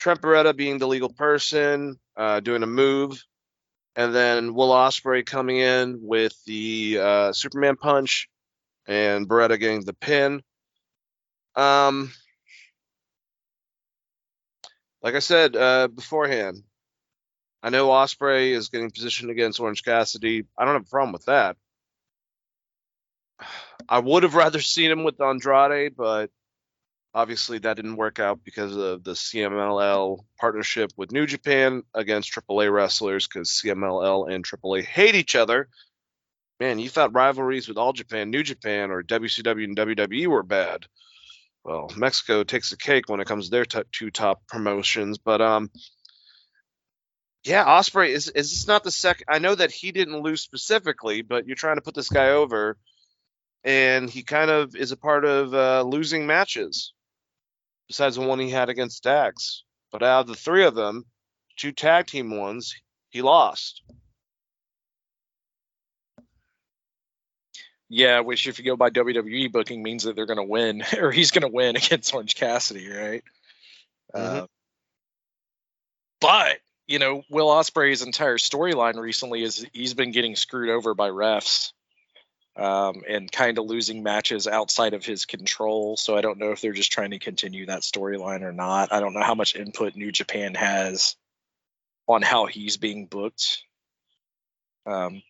Trent 0.00 0.20
Beretta 0.20 0.56
being 0.56 0.78
the 0.78 0.88
legal 0.88 1.12
person, 1.12 1.98
uh, 2.16 2.40
doing 2.40 2.62
a 2.62 2.66
move, 2.66 3.24
and 3.94 4.14
then 4.14 4.54
Will 4.54 4.70
Ospreay 4.70 5.24
coming 5.24 5.58
in 5.58 5.98
with 6.02 6.34
the 6.46 6.98
uh, 7.00 7.32
Superman 7.32 7.76
punch, 7.76 8.28
and 8.86 9.28
Beretta 9.28 9.58
getting 9.58 9.84
the 9.84 9.94
pin. 9.94 10.42
Um, 11.54 12.10
like 15.02 15.14
I 15.14 15.20
said 15.20 15.56
uh, 15.56 15.88
beforehand, 15.88 16.62
I 17.62 17.70
know 17.70 17.88
Ospreay 17.88 18.50
is 18.50 18.68
getting 18.68 18.90
positioned 18.90 19.30
against 19.30 19.60
Orange 19.60 19.84
Cassidy. 19.84 20.44
I 20.56 20.64
don't 20.64 20.74
have 20.74 20.86
a 20.86 20.90
problem 20.90 21.12
with 21.12 21.26
that. 21.26 21.56
I 23.88 24.00
would 24.00 24.22
have 24.22 24.34
rather 24.34 24.60
seen 24.60 24.90
him 24.90 25.04
with 25.04 25.20
Andrade, 25.20 25.96
but 25.96 26.30
obviously 27.14 27.58
that 27.58 27.74
didn't 27.74 27.96
work 27.96 28.18
out 28.18 28.40
because 28.44 28.76
of 28.76 29.02
the 29.02 29.12
CMLL 29.12 30.18
partnership 30.38 30.92
with 30.96 31.12
New 31.12 31.26
Japan 31.26 31.82
against 31.94 32.32
AAA 32.32 32.70
wrestlers 32.72 33.26
because 33.26 33.50
CMLL 33.50 34.30
and 34.30 34.44
AAA 34.44 34.84
hate 34.84 35.14
each 35.14 35.34
other. 35.34 35.68
Man, 36.60 36.78
you 36.78 36.88
thought 36.88 37.14
rivalries 37.14 37.68
with 37.68 37.78
All 37.78 37.92
Japan, 37.92 38.30
New 38.30 38.42
Japan, 38.42 38.90
or 38.90 39.02
WCW 39.02 39.64
and 39.64 39.76
WWE 39.76 40.26
were 40.26 40.42
bad 40.42 40.86
well, 41.68 41.90
Mexico 41.94 42.44
takes 42.44 42.70
the 42.70 42.78
cake 42.78 43.10
when 43.10 43.20
it 43.20 43.26
comes 43.26 43.44
to 43.44 43.50
their 43.50 43.66
t- 43.66 43.82
two 43.92 44.10
top 44.10 44.46
promotions. 44.46 45.18
But 45.18 45.42
um, 45.42 45.70
yeah, 47.44 47.66
Ospreay 47.66 48.08
is 48.08 48.28
is 48.28 48.50
this 48.50 48.66
not 48.66 48.84
the 48.84 48.90
second? 48.90 49.26
I 49.28 49.38
know 49.38 49.54
that 49.54 49.70
he 49.70 49.92
didn't 49.92 50.22
lose 50.22 50.40
specifically, 50.40 51.20
but 51.20 51.46
you're 51.46 51.56
trying 51.56 51.76
to 51.76 51.82
put 51.82 51.94
this 51.94 52.08
guy 52.08 52.30
over, 52.30 52.78
and 53.64 54.08
he 54.08 54.22
kind 54.22 54.50
of 54.50 54.76
is 54.76 54.92
a 54.92 54.96
part 54.96 55.26
of 55.26 55.52
uh, 55.52 55.82
losing 55.82 56.26
matches, 56.26 56.94
besides 57.86 58.16
the 58.16 58.22
one 58.22 58.38
he 58.38 58.48
had 58.48 58.70
against 58.70 59.02
Dax. 59.02 59.62
But 59.92 60.02
out 60.02 60.22
of 60.22 60.26
the 60.28 60.36
three 60.36 60.64
of 60.64 60.74
them, 60.74 61.04
two 61.58 61.72
tag 61.72 62.06
team 62.06 62.34
ones, 62.34 62.74
he 63.10 63.20
lost. 63.20 63.82
Yeah, 67.88 68.20
which 68.20 68.46
if 68.46 68.58
you 68.58 68.64
go 68.64 68.76
by 68.76 68.90
WWE 68.90 69.50
booking 69.50 69.82
means 69.82 70.04
that 70.04 70.14
they're 70.14 70.26
going 70.26 70.38
to 70.38 70.42
win 70.42 70.82
or 70.98 71.10
he's 71.10 71.30
going 71.30 71.42
to 71.42 71.54
win 71.54 71.76
against 71.76 72.12
Orange 72.14 72.34
Cassidy, 72.34 72.88
right? 72.90 73.24
Uh, 74.12 74.46
but 76.20 76.58
you 76.86 76.98
know, 76.98 77.22
Will 77.28 77.48
Ospreay's 77.48 78.02
entire 78.02 78.38
storyline 78.38 78.96
recently 78.96 79.42
is 79.42 79.64
he's 79.72 79.94
been 79.94 80.10
getting 80.10 80.36
screwed 80.36 80.70
over 80.70 80.94
by 80.94 81.10
refs 81.10 81.72
um, 82.56 83.02
and 83.08 83.30
kind 83.30 83.58
of 83.58 83.66
losing 83.66 84.02
matches 84.02 84.48
outside 84.48 84.94
of 84.94 85.04
his 85.04 85.26
control. 85.26 85.96
So 85.96 86.16
I 86.16 86.22
don't 86.22 86.38
know 86.38 86.50
if 86.50 86.60
they're 86.60 86.72
just 86.72 86.90
trying 86.90 87.10
to 87.10 87.18
continue 87.18 87.66
that 87.66 87.82
storyline 87.82 88.42
or 88.42 88.52
not. 88.52 88.92
I 88.92 89.00
don't 89.00 89.14
know 89.14 89.22
how 89.22 89.34
much 89.34 89.54
input 89.54 89.94
New 89.94 90.10
Japan 90.10 90.54
has 90.54 91.14
on 92.08 92.22
how 92.22 92.46
he's 92.46 92.78
being 92.78 93.06
booked. 93.06 93.62
Um, 94.86 95.22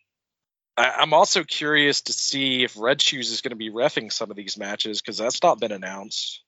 I, 0.79 0.93
I'm 0.99 1.13
also 1.13 1.43
curious 1.43 2.01
to 2.03 2.13
see 2.13 2.63
if 2.63 2.79
Red 2.79 3.01
Shoes 3.01 3.31
is 3.31 3.41
going 3.41 3.51
to 3.51 3.57
be 3.57 3.69
refing 3.69 4.11
some 4.11 4.31
of 4.31 4.37
these 4.37 4.57
matches 4.57 5.01
because 5.01 5.17
that's 5.17 5.43
not 5.43 5.59
been 5.59 5.73
announced, 5.73 6.41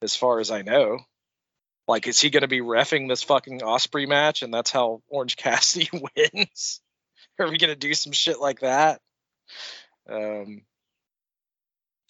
as 0.00 0.16
far 0.16 0.40
as 0.40 0.50
I 0.50 0.62
know. 0.62 1.00
Like, 1.86 2.06
is 2.06 2.18
he 2.18 2.30
going 2.30 2.40
to 2.40 2.48
be 2.48 2.60
refing 2.60 3.08
this 3.08 3.22
fucking 3.22 3.60
Ospreay 3.60 4.08
match, 4.08 4.42
and 4.42 4.54
that's 4.54 4.70
how 4.70 5.02
Orange 5.08 5.36
Cassidy 5.36 5.90
wins? 5.92 6.80
Are 7.38 7.50
we 7.50 7.58
going 7.58 7.72
to 7.72 7.76
do 7.76 7.92
some 7.92 8.12
shit 8.12 8.40
like 8.40 8.60
that? 8.60 9.02
Um, 10.08 10.62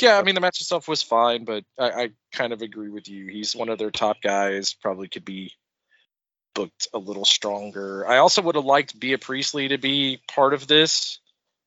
yeah, 0.00 0.18
I 0.18 0.22
mean 0.22 0.34
the 0.34 0.40
match 0.40 0.60
itself 0.60 0.86
was 0.86 1.02
fine, 1.02 1.44
but 1.44 1.64
I, 1.78 1.90
I 1.90 2.10
kind 2.32 2.52
of 2.52 2.62
agree 2.62 2.90
with 2.90 3.08
you. 3.08 3.26
He's 3.26 3.56
one 3.56 3.68
of 3.68 3.78
their 3.78 3.90
top 3.90 4.20
guys. 4.22 4.74
Probably 4.74 5.08
could 5.08 5.24
be 5.24 5.52
booked 6.54 6.88
a 6.92 6.98
little 6.98 7.24
stronger. 7.24 8.06
I 8.06 8.18
also 8.18 8.42
would 8.42 8.54
have 8.54 8.64
liked 8.64 8.98
Bea 8.98 9.16
Priestley 9.16 9.68
to 9.68 9.78
be 9.78 10.20
part 10.28 10.52
of 10.54 10.66
this 10.66 11.20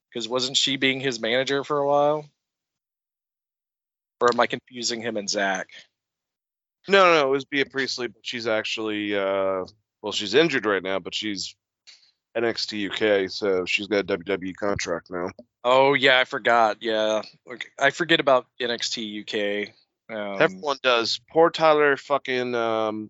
because 0.09 0.27
wasn't 0.27 0.57
she 0.57 0.77
being 0.77 0.99
his 0.99 1.19
manager 1.19 1.63
for 1.63 1.77
a 1.77 1.87
while? 1.87 2.25
Or 4.19 4.29
am 4.33 4.39
I 4.39 4.47
confusing 4.47 5.01
him 5.01 5.17
and 5.17 5.29
Zach? 5.29 5.67
No, 6.87 7.13
no, 7.13 7.27
it 7.27 7.31
was 7.31 7.45
Bea 7.45 7.65
Priestley, 7.65 8.07
but 8.07 8.21
she's 8.25 8.47
actually 8.47 9.15
uh 9.15 9.65
well, 10.01 10.11
she's 10.11 10.33
injured 10.33 10.65
right 10.65 10.83
now, 10.83 10.99
but 10.99 11.13
she's 11.13 11.55
NXT 12.35 12.91
UK, 12.91 13.29
so 13.29 13.65
she's 13.65 13.87
got 13.87 14.09
a 14.09 14.17
WWE 14.17 14.55
contract 14.55 15.09
now. 15.09 15.29
Oh 15.63 15.93
yeah, 15.93 16.19
I 16.19 16.23
forgot. 16.23 16.77
Yeah, 16.81 17.23
Okay, 17.51 17.67
I 17.79 17.89
forget 17.89 18.19
about 18.19 18.47
NXT 18.61 19.21
UK. 19.21 19.73
Um, 20.09 20.41
Everyone 20.41 20.77
does. 20.81 21.19
Poor 21.29 21.49
Tyler 21.49 21.97
fucking 21.97 22.55
um 22.55 23.09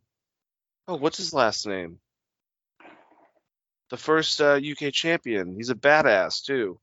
oh, 0.88 0.95
what's 0.95 1.17
his 1.17 1.34
last 1.34 1.67
name? 1.67 2.00
The 3.90 3.98
first 3.98 4.42
uh, 4.42 4.59
UK 4.59 4.92
champion. 4.92 5.56
He's 5.56 5.69
a 5.69 5.76
badass 5.76 6.43
too. 6.43 6.80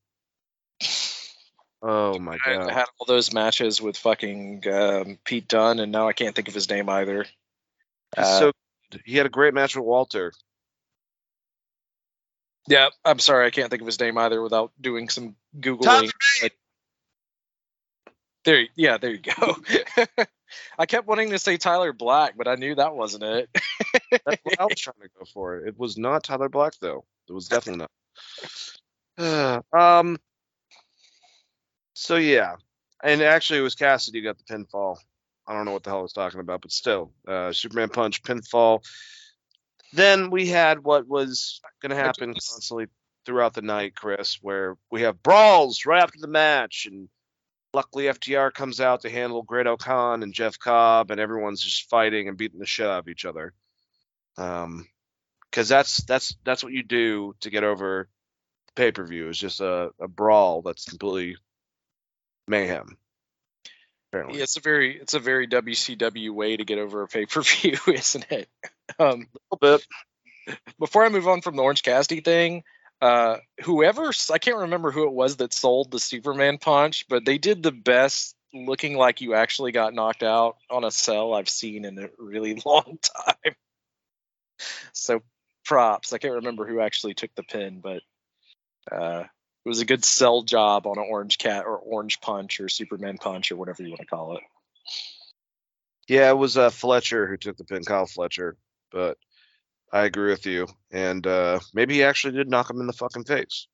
Oh 1.86 2.19
my 2.19 2.39
I 2.47 2.55
god. 2.55 2.70
I 2.70 2.73
had 2.73 2.86
all 2.99 3.05
those 3.05 3.35
matches 3.35 3.78
with 3.78 3.99
fucking 3.99 4.67
um, 4.73 5.19
Pete 5.23 5.47
Dunne, 5.47 5.81
and 5.81 5.93
now 5.93 6.09
I 6.09 6.15
can't 6.15 6.35
think 6.35 6.49
of 6.49 6.55
his 6.55 6.70
name 6.70 6.89
either. 6.89 7.25
He's 8.17 8.25
Uh, 8.25 8.39
so 8.39 8.53
good. 8.91 9.03
he 9.05 9.19
had 9.19 9.27
a 9.27 9.28
great 9.28 9.53
match 9.53 9.77
with 9.77 9.85
Walter. 9.85 10.33
Yeah, 12.69 12.89
I'm 13.05 13.19
sorry, 13.19 13.47
I 13.47 13.51
can't 13.51 13.69
think 13.69 13.83
of 13.83 13.86
his 13.86 14.01
name 14.01 14.17
either 14.17 14.41
without 14.41 14.73
doing 14.81 15.11
some 15.11 15.36
googling. 15.61 16.11
There, 18.47 18.65
yeah, 18.77 18.97
there 18.97 19.11
you 19.11 19.19
go. 19.19 19.57
I 20.78 20.86
kept 20.86 21.07
wanting 21.07 21.31
to 21.31 21.39
say 21.39 21.59
Tyler 21.59 21.93
Black, 21.93 22.35
but 22.36 22.49
I 22.49 22.55
knew 22.55 22.75
that 22.77 22.94
wasn't 22.94 23.25
it. 23.25 23.51
That's 24.11 24.39
what 24.43 24.61
I 24.61 24.65
was 24.65 24.75
trying 24.81 25.03
to 25.03 25.09
go 25.19 25.25
for. 25.35 25.59
It 25.67 25.78
was 25.78 25.99
not 25.99 26.25
Tyler 26.25 26.49
Black 26.49 26.75
though. 26.81 27.05
It 27.28 27.33
was 27.33 27.49
definitely 27.49 27.86
not. 29.19 29.65
um. 29.73 30.19
So 31.94 32.16
yeah, 32.16 32.56
and 33.02 33.23
actually 33.23 33.60
it 33.60 33.62
was 33.62 33.74
Cassidy 33.74 34.20
who 34.20 34.24
got 34.24 34.36
the 34.39 34.44
pinfall. 34.44 34.98
I 35.47 35.55
don't 35.55 35.64
know 35.64 35.73
what 35.73 35.84
the 35.84 35.90
hell 35.90 36.00
I 36.00 36.02
was 36.02 36.12
talking 36.12 36.40
about, 36.40 36.62
but 36.62 36.73
still, 36.73 37.12
uh, 37.28 37.52
Superman 37.52 37.89
punch, 37.89 38.23
pinfall. 38.23 38.84
Then 39.92 40.31
we 40.31 40.47
had 40.47 40.82
what 40.82 41.06
was 41.06 41.60
going 41.81 41.90
to 41.90 41.97
happen 41.97 42.32
constantly 42.32 42.86
throughout 43.24 43.55
the 43.55 43.62
night, 43.62 43.94
Chris, 43.94 44.39
where 44.42 44.76
we 44.90 45.02
have 45.02 45.23
brawls 45.23 45.86
right 45.86 46.02
after 46.02 46.18
the 46.18 46.26
match, 46.26 46.86
and 46.90 47.08
luckily 47.73 48.05
FTR 48.05 48.52
comes 48.52 48.81
out 48.81 49.02
to 49.02 49.10
handle 49.10 49.42
Great 49.42 49.66
Khan 49.78 50.23
and 50.23 50.34
Jeff 50.34 50.58
Cobb, 50.58 51.10
and 51.10 51.20
everyone's 51.20 51.62
just 51.62 51.89
fighting 51.89 52.28
and 52.28 52.36
beating 52.36 52.58
the 52.58 52.66
shit 52.66 52.86
out 52.86 53.00
of 53.00 53.08
each 53.08 53.24
other. 53.24 53.52
Um, 54.36 54.89
because 55.50 55.68
that's 55.68 55.98
that's 55.98 56.36
that's 56.44 56.64
what 56.64 56.73
you 56.73 56.82
do 56.82 57.36
to 57.42 57.50
get 57.50 57.62
over 57.62 58.08
pay 58.74 58.90
per 58.90 59.05
view. 59.05 59.28
Is 59.28 59.39
just 59.39 59.60
a, 59.60 59.90
a 60.00 60.08
brawl 60.08 60.62
that's 60.62 60.84
completely 60.84 61.36
mayhem. 62.47 62.97
Apparently, 64.12 64.39
Yeah, 64.39 64.44
it's 64.44 64.56
a 64.56 64.60
very, 64.60 64.97
it's 64.98 65.14
a 65.14 65.20
very 65.20 65.48
WCW 65.48 66.31
way 66.31 66.56
to 66.56 66.64
get 66.64 66.78
over 66.78 67.02
a 67.02 67.08
pay 67.08 67.26
per 67.26 67.42
view, 67.42 67.76
isn't 67.89 68.26
it? 68.31 68.48
Um, 68.98 69.26
a 69.52 69.55
little 69.55 69.58
bit. 69.60 69.86
before 70.78 71.05
I 71.05 71.08
move 71.08 71.26
on 71.26 71.40
from 71.40 71.56
the 71.56 71.62
Orange 71.62 71.82
Cassidy 71.82 72.20
thing, 72.20 72.62
uh, 73.00 73.39
whoever 73.62 74.12
I 74.32 74.39
can't 74.39 74.58
remember 74.58 74.90
who 74.90 75.05
it 75.05 75.12
was 75.12 75.36
that 75.36 75.52
sold 75.52 75.90
the 75.90 75.98
Superman 75.98 76.58
punch, 76.58 77.06
but 77.08 77.24
they 77.24 77.39
did 77.39 77.62
the 77.62 77.73
best 77.73 78.36
looking 78.55 78.97
like 78.97 79.20
you 79.20 79.34
actually 79.34 79.73
got 79.73 79.94
knocked 79.94 80.23
out 80.23 80.56
on 80.70 80.84
a 80.84 80.90
cell 80.90 81.34
I've 81.34 81.48
seen 81.48 81.84
in 81.84 81.98
a 81.98 82.08
really 82.18 82.55
long 82.64 82.98
time. 83.02 83.55
So 84.92 85.23
props. 85.64 86.12
I 86.12 86.18
can't 86.18 86.34
remember 86.34 86.66
who 86.66 86.81
actually 86.81 87.14
took 87.14 87.34
the 87.34 87.42
pin, 87.42 87.81
but 87.81 88.02
uh, 88.90 89.24
it 89.65 89.68
was 89.68 89.81
a 89.81 89.86
good 89.86 90.05
sell 90.05 90.43
job 90.43 90.86
on 90.86 90.99
an 90.99 91.07
orange 91.09 91.39
cat 91.39 91.65
or 91.67 91.78
orange 91.78 92.20
punch 92.20 92.60
or 92.60 92.68
Superman 92.68 93.17
punch 93.18 93.51
or 93.51 93.57
whatever 93.57 93.83
you 93.83 93.91
want 93.91 94.01
to 94.01 94.07
call 94.07 94.36
it. 94.36 94.43
Yeah, 96.07 96.28
it 96.28 96.36
was 96.36 96.59
uh, 96.59 96.68
Fletcher 96.70 97.26
who 97.26 97.39
took 97.39 97.57
the 97.57 97.65
pin, 97.65 97.83
Kyle 97.83 98.07
Fletcher. 98.07 98.57
But 98.93 99.17
I 99.91 100.05
agree 100.05 100.31
with 100.31 100.44
you, 100.44 100.68
and 100.91 101.26
uh, 101.26 101.60
maybe 101.73 101.94
he 101.94 102.05
actually 102.05 102.36
did 102.36 102.51
knock 102.51 102.68
him 102.68 102.81
in 102.81 102.86
the 102.86 102.93
fucking 102.93 103.25
face. 103.25 103.67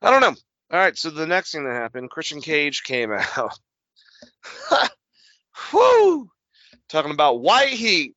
I 0.00 0.10
don't 0.10 0.20
know. 0.20 0.34
All 0.70 0.78
right, 0.78 0.96
so 0.96 1.10
the 1.10 1.26
next 1.26 1.52
thing 1.52 1.64
that 1.64 1.74
happened, 1.74 2.10
Christian 2.10 2.40
Cage 2.40 2.82
came 2.82 3.12
out. 3.36 3.58
Whoo! 5.72 6.30
Talking 6.88 7.12
about 7.12 7.40
white 7.40 7.68
heat. 7.68 8.14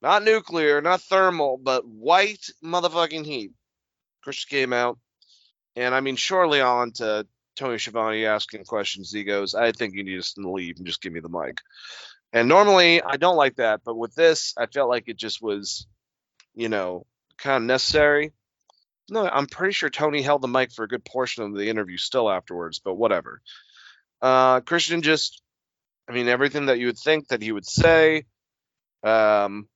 Not 0.00 0.24
nuclear, 0.24 0.80
not 0.80 1.00
thermal, 1.02 1.60
but 1.62 1.86
white 1.86 2.44
motherfucking 2.64 3.24
heat. 3.24 3.52
Christian 4.22 4.56
came 4.56 4.72
out. 4.72 4.98
And 5.76 5.94
I 5.94 6.00
mean, 6.00 6.16
shortly 6.16 6.60
on 6.60 6.92
to 6.92 7.26
Tony 7.56 7.78
Schiavone 7.78 8.26
asking 8.26 8.64
questions, 8.64 9.10
he 9.10 9.24
goes, 9.24 9.54
I 9.54 9.72
think 9.72 9.94
you 9.94 10.04
need 10.04 10.22
to 10.22 10.50
leave 10.50 10.76
and 10.78 10.86
just 10.86 11.02
give 11.02 11.12
me 11.12 11.20
the 11.20 11.28
mic. 11.28 11.60
And 12.32 12.48
normally 12.48 13.02
I 13.02 13.16
don't 13.16 13.36
like 13.36 13.56
that, 13.56 13.80
but 13.84 13.96
with 13.96 14.14
this, 14.14 14.54
I 14.56 14.66
felt 14.66 14.88
like 14.88 15.04
it 15.06 15.16
just 15.16 15.42
was, 15.42 15.86
you 16.54 16.68
know, 16.68 17.06
kind 17.38 17.56
of 17.56 17.62
necessary. 17.62 18.32
No, 19.10 19.28
I'm 19.28 19.46
pretty 19.46 19.72
sure 19.72 19.90
Tony 19.90 20.22
held 20.22 20.42
the 20.42 20.48
mic 20.48 20.72
for 20.72 20.84
a 20.84 20.88
good 20.88 21.04
portion 21.04 21.44
of 21.44 21.54
the 21.54 21.68
interview 21.68 21.98
still 21.98 22.30
afterwards, 22.30 22.80
but 22.82 22.94
whatever. 22.94 23.42
Uh, 24.22 24.60
Christian 24.60 25.02
just, 25.02 25.42
I 26.08 26.12
mean, 26.12 26.28
everything 26.28 26.66
that 26.66 26.78
you 26.78 26.86
would 26.86 26.98
think 26.98 27.28
that 27.28 27.42
he 27.42 27.52
would 27.52 27.66
say. 27.66 28.24
Um, 29.02 29.68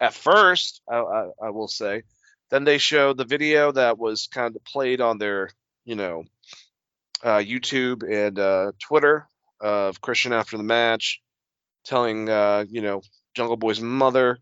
at 0.00 0.14
first, 0.14 0.80
I, 0.88 0.96
I, 0.96 1.28
I 1.42 1.50
will 1.50 1.68
say, 1.68 2.04
then 2.50 2.64
they 2.64 2.78
showed 2.78 3.16
the 3.16 3.24
video 3.24 3.72
that 3.72 3.98
was 3.98 4.26
kind 4.26 4.56
of 4.56 4.64
played 4.64 5.00
on 5.00 5.18
their, 5.18 5.50
you 5.84 5.94
know, 5.94 6.24
uh, 7.22 7.38
YouTube 7.38 8.02
and 8.08 8.38
uh, 8.38 8.72
Twitter 8.78 9.28
of 9.60 10.00
Christian 10.00 10.32
after 10.32 10.56
the 10.56 10.62
match, 10.62 11.20
telling 11.84 12.28
uh, 12.28 12.64
you 12.68 12.80
know 12.80 13.02
Jungle 13.34 13.56
Boy's 13.56 13.80
mother 13.80 14.38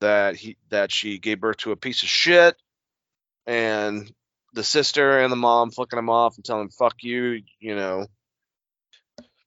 that 0.00 0.36
he 0.36 0.56
that 0.70 0.92
she 0.92 1.18
gave 1.18 1.40
birth 1.40 1.58
to 1.58 1.72
a 1.72 1.76
piece 1.76 2.02
of 2.02 2.08
shit, 2.08 2.56
and 3.46 4.10
the 4.52 4.64
sister 4.64 5.20
and 5.20 5.32
the 5.32 5.36
mom 5.36 5.70
flicking 5.70 5.98
him 5.98 6.10
off 6.10 6.36
and 6.36 6.44
telling 6.44 6.64
him 6.64 6.70
"fuck 6.70 6.96
you," 7.02 7.42
you 7.58 7.74
know. 7.74 8.06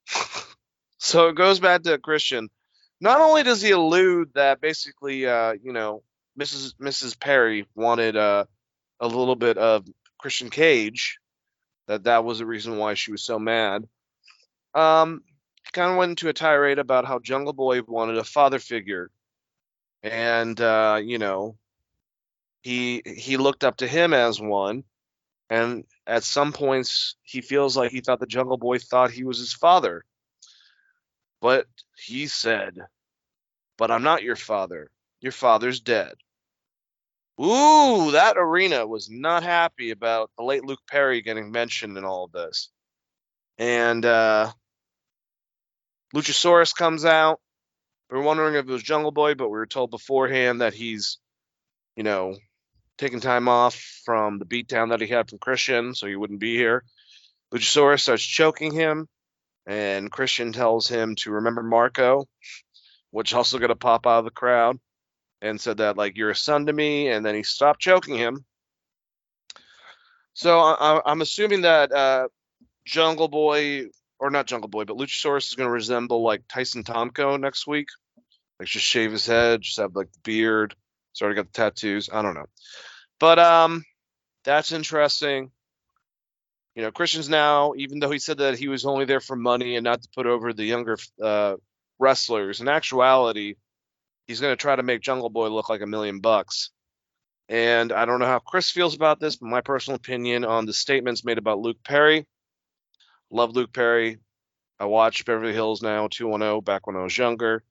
so 0.97 1.29
it 1.29 1.35
goes 1.35 1.59
back 1.59 1.83
to 1.83 1.97
Christian. 1.97 2.49
Not 2.99 3.19
only 3.19 3.43
does 3.43 3.61
he 3.61 3.71
allude 3.71 4.29
that 4.35 4.61
basically, 4.61 5.27
uh, 5.27 5.53
you 5.61 5.73
know, 5.73 6.03
Mrs. 6.39 6.73
Mrs. 6.75 7.19
Perry 7.19 7.67
wanted 7.75 8.17
uh, 8.17 8.45
a 8.99 9.07
little 9.07 9.35
bit 9.35 9.57
of 9.57 9.87
Christian 10.17 10.49
Cage, 10.49 11.19
that 11.87 12.05
that 12.05 12.23
was 12.23 12.39
the 12.39 12.45
reason 12.45 12.77
why 12.77 12.93
she 12.93 13.11
was 13.11 13.23
so 13.23 13.37
mad. 13.37 13.87
Um, 14.73 15.21
kind 15.73 15.91
of 15.91 15.97
went 15.97 16.11
into 16.11 16.29
a 16.29 16.33
tirade 16.33 16.79
about 16.79 17.05
how 17.05 17.19
Jungle 17.19 17.53
Boy 17.53 17.81
wanted 17.81 18.17
a 18.17 18.23
father 18.23 18.59
figure, 18.59 19.11
and 20.01 20.59
uh, 20.59 20.99
you 21.03 21.17
know, 21.17 21.57
he 22.61 23.03
he 23.05 23.37
looked 23.37 23.63
up 23.63 23.77
to 23.77 23.87
him 23.87 24.13
as 24.13 24.39
one, 24.39 24.83
and 25.49 25.83
at 26.07 26.23
some 26.23 26.53
points 26.53 27.15
he 27.23 27.41
feels 27.41 27.77
like 27.77 27.91
he 27.91 28.01
thought 28.01 28.19
the 28.19 28.25
Jungle 28.25 28.57
Boy 28.57 28.79
thought 28.79 29.11
he 29.11 29.23
was 29.23 29.39
his 29.39 29.53
father. 29.53 30.03
But 31.41 31.67
he 31.97 32.27
said, 32.27 32.77
"But 33.77 33.91
I'm 33.91 34.03
not 34.03 34.23
your 34.23 34.37
father. 34.37 34.89
Your 35.23 35.31
father's 35.31 35.79
dead." 35.81 36.13
Ooh, 37.41 38.11
that 38.11 38.35
arena 38.37 38.85
was 38.85 39.09
not 39.09 39.41
happy 39.41 39.89
about 39.89 40.29
the 40.37 40.43
late 40.43 40.63
Luke 40.63 40.81
Perry 40.87 41.21
getting 41.23 41.51
mentioned 41.51 41.97
in 41.97 42.05
all 42.05 42.25
of 42.25 42.31
this. 42.31 42.69
and 43.57 44.05
uh, 44.05 44.51
Luchasaurus 46.15 46.75
comes 46.75 47.05
out. 47.05 47.39
We 48.09 48.17
were 48.17 48.23
wondering 48.23 48.55
if 48.55 48.67
it 48.67 48.71
was 48.71 48.83
Jungle 48.83 49.11
Boy, 49.11 49.33
but 49.35 49.49
we 49.49 49.57
were 49.57 49.65
told 49.65 49.89
beforehand 49.91 50.61
that 50.61 50.73
he's, 50.73 51.17
you 51.95 52.03
know, 52.03 52.35
taking 52.97 53.19
time 53.19 53.47
off 53.47 53.75
from 54.05 54.37
the 54.37 54.45
beatdown 54.45 54.89
that 54.89 55.01
he 55.01 55.07
had 55.07 55.29
from 55.29 55.39
Christian, 55.39 55.95
so 55.95 56.07
he 56.07 56.15
wouldn't 56.15 56.39
be 56.39 56.55
here. 56.55 56.83
Luchasaurus 57.53 58.01
starts 58.01 58.23
choking 58.23 58.73
him, 58.73 59.07
and 59.65 60.11
Christian 60.11 60.53
tells 60.53 60.87
him 60.87 61.15
to 61.17 61.31
remember 61.31 61.63
Marco, 61.63 62.27
which 63.11 63.33
also 63.33 63.57
going 63.57 63.69
to 63.69 63.75
pop 63.75 64.05
out 64.05 64.19
of 64.19 64.25
the 64.25 64.31
crowd, 64.31 64.79
and 65.43 65.59
said 65.59 65.77
that 65.77 65.97
like 65.97 66.17
you're 66.17 66.31
a 66.31 66.35
son 66.35 66.65
to 66.65 66.73
me, 66.73 67.09
and 67.09 67.23
then 67.25 67.35
he 67.35 67.43
stopped 67.43 67.81
choking 67.81 68.15
him. 68.15 68.45
So 70.33 70.59
I, 70.59 71.01
I'm 71.05 71.21
assuming 71.21 71.61
that 71.61 71.91
uh, 71.91 72.27
Jungle 72.85 73.27
Boy, 73.27 73.87
or 74.19 74.31
not 74.31 74.47
Jungle 74.47 74.69
Boy, 74.69 74.85
but 74.85 74.97
Luchasaurus 74.97 75.49
is 75.49 75.55
going 75.55 75.67
to 75.67 75.73
resemble 75.73 76.23
like 76.23 76.47
Tyson 76.47 76.83
Tomko 76.83 77.39
next 77.39 77.67
week, 77.67 77.89
like 78.59 78.69
just 78.69 78.85
shave 78.85 79.11
his 79.11 79.27
head, 79.27 79.61
just 79.61 79.77
have 79.77 79.95
like 79.95 80.11
the 80.13 80.19
beard. 80.23 80.75
He's 81.11 81.21
already 81.21 81.35
got 81.35 81.47
the 81.47 81.51
tattoos. 81.51 82.09
I 82.11 82.21
don't 82.21 82.33
know, 82.33 82.47
but 83.19 83.37
um, 83.37 83.83
that's 84.45 84.71
interesting. 84.71 85.51
You 86.75 86.81
know, 86.81 86.91
Christian's 86.91 87.29
now, 87.29 87.73
even 87.77 87.99
though 87.99 88.09
he 88.09 88.17
said 88.17 88.39
that 88.39 88.57
he 88.57 88.67
was 88.67 88.85
only 88.85 89.05
there 89.05 89.19
for 89.19 89.35
money 89.35 89.75
and 89.75 89.83
not 89.83 90.01
to 90.01 90.09
put 90.15 90.25
over 90.25 90.53
the 90.53 90.63
younger 90.63 90.97
uh, 91.21 91.57
wrestlers, 91.99 92.61
in 92.61 92.67
actuality, 92.67 93.55
he's 94.27 94.39
going 94.39 94.51
to 94.51 94.61
try 94.61 94.75
to 94.75 94.83
make 94.83 95.01
Jungle 95.01 95.29
Boy 95.29 95.49
look 95.49 95.69
like 95.69 95.81
a 95.81 95.87
million 95.87 96.19
bucks. 96.19 96.71
And 97.49 97.91
I 97.91 98.05
don't 98.05 98.19
know 98.19 98.25
how 98.25 98.39
Chris 98.39 98.71
feels 98.71 98.95
about 98.95 99.19
this, 99.19 99.35
but 99.35 99.47
my 99.47 99.61
personal 99.61 99.95
opinion 99.95 100.45
on 100.45 100.65
the 100.65 100.73
statements 100.73 101.25
made 101.25 101.37
about 101.37 101.59
Luke 101.59 101.77
Perry. 101.83 102.25
Love 103.29 103.55
Luke 103.55 103.73
Perry. 103.73 104.19
I 104.79 104.85
watched 104.85 105.25
Beverly 105.25 105.53
Hills 105.53 105.81
Now 105.81 106.07
210 106.07 106.61
back 106.61 106.87
when 106.87 106.95
I 106.95 107.03
was 107.03 107.17
younger. 107.17 107.63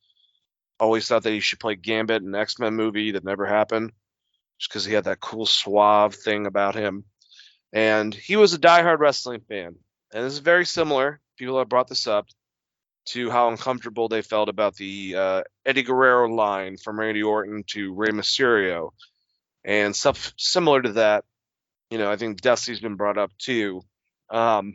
Always 0.79 1.07
thought 1.07 1.23
that 1.23 1.33
he 1.33 1.41
should 1.41 1.61
play 1.61 1.75
Gambit 1.75 2.23
in 2.23 2.35
X 2.35 2.59
Men 2.59 2.75
movie 2.75 3.13
that 3.13 3.25
never 3.25 3.47
happened, 3.47 3.93
just 4.59 4.71
because 4.71 4.85
he 4.85 4.95
had 4.95 5.05
that 5.05 5.21
cool 5.21 5.47
suave 5.47 6.15
thing 6.15 6.47
about 6.47 6.75
him. 6.75 7.05
And 7.73 8.15
he 8.15 8.37
was 8.37 8.53
a 8.53 8.59
diehard 8.59 8.99
wrestling 8.99 9.41
fan. 9.49 9.77
And 10.13 10.25
this 10.25 10.33
is 10.33 10.41
very 10.41 10.67
similar. 10.67 11.21
People 11.39 11.59
have 11.59 11.69
brought 11.69 11.89
this 11.89 12.07
up 12.07 12.27
to 13.05 13.31
how 13.31 13.49
uncomfortable 13.49 14.09
they 14.09 14.23
felt 14.23 14.49
about 14.49 14.77
the 14.77 15.15
uh, 15.17 15.43
Eddie 15.67 15.83
Guerrero 15.83 16.29
line 16.29 16.77
from 16.77 16.99
Randy 16.99 17.23
Orton 17.23 17.65
to 17.69 17.93
Rey 17.95 18.11
Mysterio 18.11 18.91
and 19.65 19.95
stuff 19.95 20.33
similar 20.37 20.83
to 20.83 20.93
that. 20.93 21.25
You 21.91 21.99
know, 21.99 22.11
I 22.11 22.17
think 22.17 22.41
Dusty's 22.41 22.81
been 22.81 22.97
brought 22.97 23.19
up 23.19 23.33
too, 23.39 23.83
um, 24.31 24.75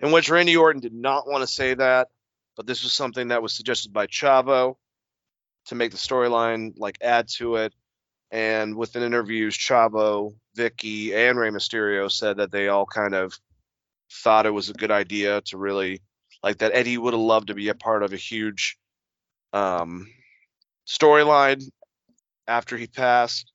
in 0.00 0.12
which 0.12 0.28
Randy 0.28 0.56
Orton 0.56 0.82
did 0.82 0.92
not 0.92 1.26
want 1.26 1.42
to 1.42 1.46
say 1.46 1.74
that, 1.74 2.08
but 2.56 2.66
this 2.66 2.82
was 2.82 2.92
something 2.92 3.28
that 3.28 3.42
was 3.42 3.54
suggested 3.54 3.92
by 3.92 4.06
Chavo 4.06 4.76
to 5.66 5.74
make 5.74 5.92
the 5.92 5.96
storyline 5.96 6.74
like 6.76 6.98
add 7.00 7.28
to 7.36 7.56
it. 7.56 7.72
And 8.30 8.76
within 8.76 9.02
interviews, 9.02 9.56
Chavo, 9.56 10.34
Vicky, 10.54 11.14
and 11.14 11.38
Rey 11.38 11.50
Mysterio 11.50 12.10
said 12.10 12.38
that 12.38 12.50
they 12.50 12.68
all 12.68 12.86
kind 12.86 13.14
of 13.14 13.38
thought 14.10 14.46
it 14.46 14.50
was 14.50 14.70
a 14.70 14.74
good 14.74 14.90
idea 14.90 15.42
to 15.42 15.58
really 15.58 16.00
like 16.42 16.58
that 16.58 16.74
Eddie 16.74 16.98
would 16.98 17.14
have 17.14 17.20
loved 17.20 17.48
to 17.48 17.54
be 17.54 17.68
a 17.68 17.74
part 17.74 18.02
of 18.02 18.12
a 18.12 18.16
huge 18.16 18.78
um, 19.52 20.08
storyline 20.86 21.62
after 22.46 22.76
he 22.76 22.86
passed. 22.86 23.52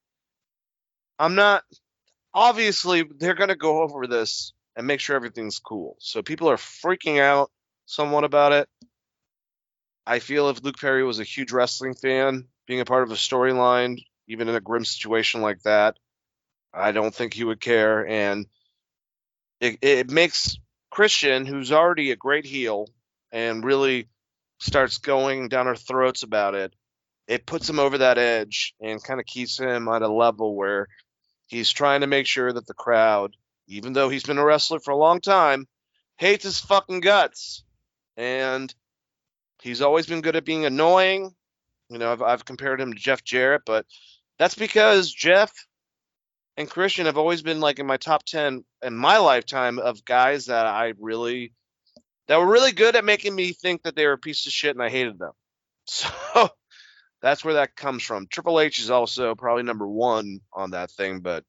I'm 1.19 1.35
not 1.35 1.63
obviously 2.33 3.03
they're 3.17 3.33
going 3.33 3.49
to 3.49 3.55
go 3.55 3.81
over 3.81 4.07
this 4.07 4.53
and 4.75 4.85
make 4.85 4.99
sure 4.99 5.15
everything's 5.15 5.59
cool. 5.59 5.97
So 5.99 6.21
people 6.21 6.49
are 6.49 6.57
freaking 6.57 7.19
out 7.19 7.51
somewhat 7.85 8.23
about 8.23 8.53
it. 8.53 8.69
I 10.05 10.19
feel 10.19 10.49
if 10.49 10.63
Luke 10.63 10.79
Perry 10.79 11.03
was 11.03 11.19
a 11.19 11.23
huge 11.25 11.51
wrestling 11.51 11.95
fan, 11.95 12.45
being 12.67 12.79
a 12.79 12.85
part 12.85 13.03
of 13.03 13.11
a 13.11 13.15
storyline, 13.15 14.03
even 14.27 14.47
in 14.47 14.55
a 14.55 14.61
grim 14.61 14.85
situation 14.85 15.41
like 15.41 15.61
that, 15.63 15.97
I 16.73 16.91
don't 16.91 17.13
think 17.13 17.33
he 17.33 17.43
would 17.43 17.59
care. 17.59 18.07
And 18.07 18.45
it, 19.59 19.79
it 19.81 20.09
makes 20.09 20.57
Christian, 20.89 21.45
who's 21.45 21.71
already 21.71 22.11
a 22.11 22.15
great 22.15 22.45
heel 22.45 22.87
and 23.31 23.63
really 23.63 24.07
starts 24.59 24.97
going 24.97 25.49
down 25.49 25.67
our 25.67 25.75
throats 25.75 26.23
about 26.23 26.55
it, 26.55 26.73
it 27.27 27.45
puts 27.45 27.69
him 27.69 27.79
over 27.79 27.99
that 27.99 28.17
edge 28.17 28.73
and 28.81 29.03
kind 29.03 29.19
of 29.19 29.25
keeps 29.25 29.59
him 29.59 29.87
at 29.87 30.01
a 30.01 30.07
level 30.07 30.55
where 30.55 30.87
he's 31.47 31.69
trying 31.69 32.01
to 32.01 32.07
make 32.07 32.25
sure 32.25 32.51
that 32.51 32.65
the 32.67 32.73
crowd, 32.73 33.35
even 33.67 33.93
though 33.93 34.09
he's 34.09 34.23
been 34.23 34.37
a 34.37 34.45
wrestler 34.45 34.79
for 34.79 34.91
a 34.91 34.97
long 34.97 35.19
time, 35.19 35.67
hates 36.17 36.43
his 36.43 36.59
fucking 36.59 37.01
guts. 37.01 37.63
And 38.15 38.73
he's 39.61 39.81
always 39.81 40.07
been 40.07 40.21
good 40.21 40.35
at 40.35 40.45
being 40.45 40.65
annoying. 40.65 41.35
You 41.89 41.97
know, 41.97 42.11
I've, 42.11 42.21
I've 42.21 42.45
compared 42.45 42.81
him 42.81 42.93
to 42.93 42.99
Jeff 42.99 43.23
Jarrett, 43.23 43.63
but 43.65 43.85
that's 44.39 44.55
because 44.55 45.11
Jeff 45.11 45.51
and 46.57 46.69
Christian 46.69 47.05
have 47.05 47.17
always 47.17 47.43
been 47.43 47.59
like 47.59 47.79
in 47.79 47.85
my 47.85 47.97
top 47.97 48.25
10 48.25 48.65
in 48.81 48.97
my 48.97 49.19
lifetime 49.19 49.79
of 49.79 50.03
guys 50.03 50.47
that 50.47 50.65
I 50.65 50.93
really 50.99 51.53
that 52.27 52.39
were 52.39 52.47
really 52.47 52.71
good 52.71 52.95
at 52.95 53.05
making 53.05 53.33
me 53.33 53.53
think 53.53 53.83
that 53.83 53.95
they 53.95 54.05
were 54.05 54.13
a 54.13 54.17
piece 54.17 54.45
of 54.45 54.51
shit 54.51 54.75
and 54.75 54.83
I 54.83 54.89
hated 54.89 55.19
them. 55.19 55.33
So 55.89 56.49
that's 57.21 57.45
where 57.45 57.55
that 57.55 57.75
comes 57.75 58.03
from. 58.03 58.27
Triple 58.27 58.59
H 58.59 58.79
is 58.79 58.91
also 58.91 59.35
probably 59.35 59.63
number 59.63 59.87
one 59.87 60.41
on 60.53 60.71
that 60.71 60.91
thing, 60.91 61.21
but 61.21 61.45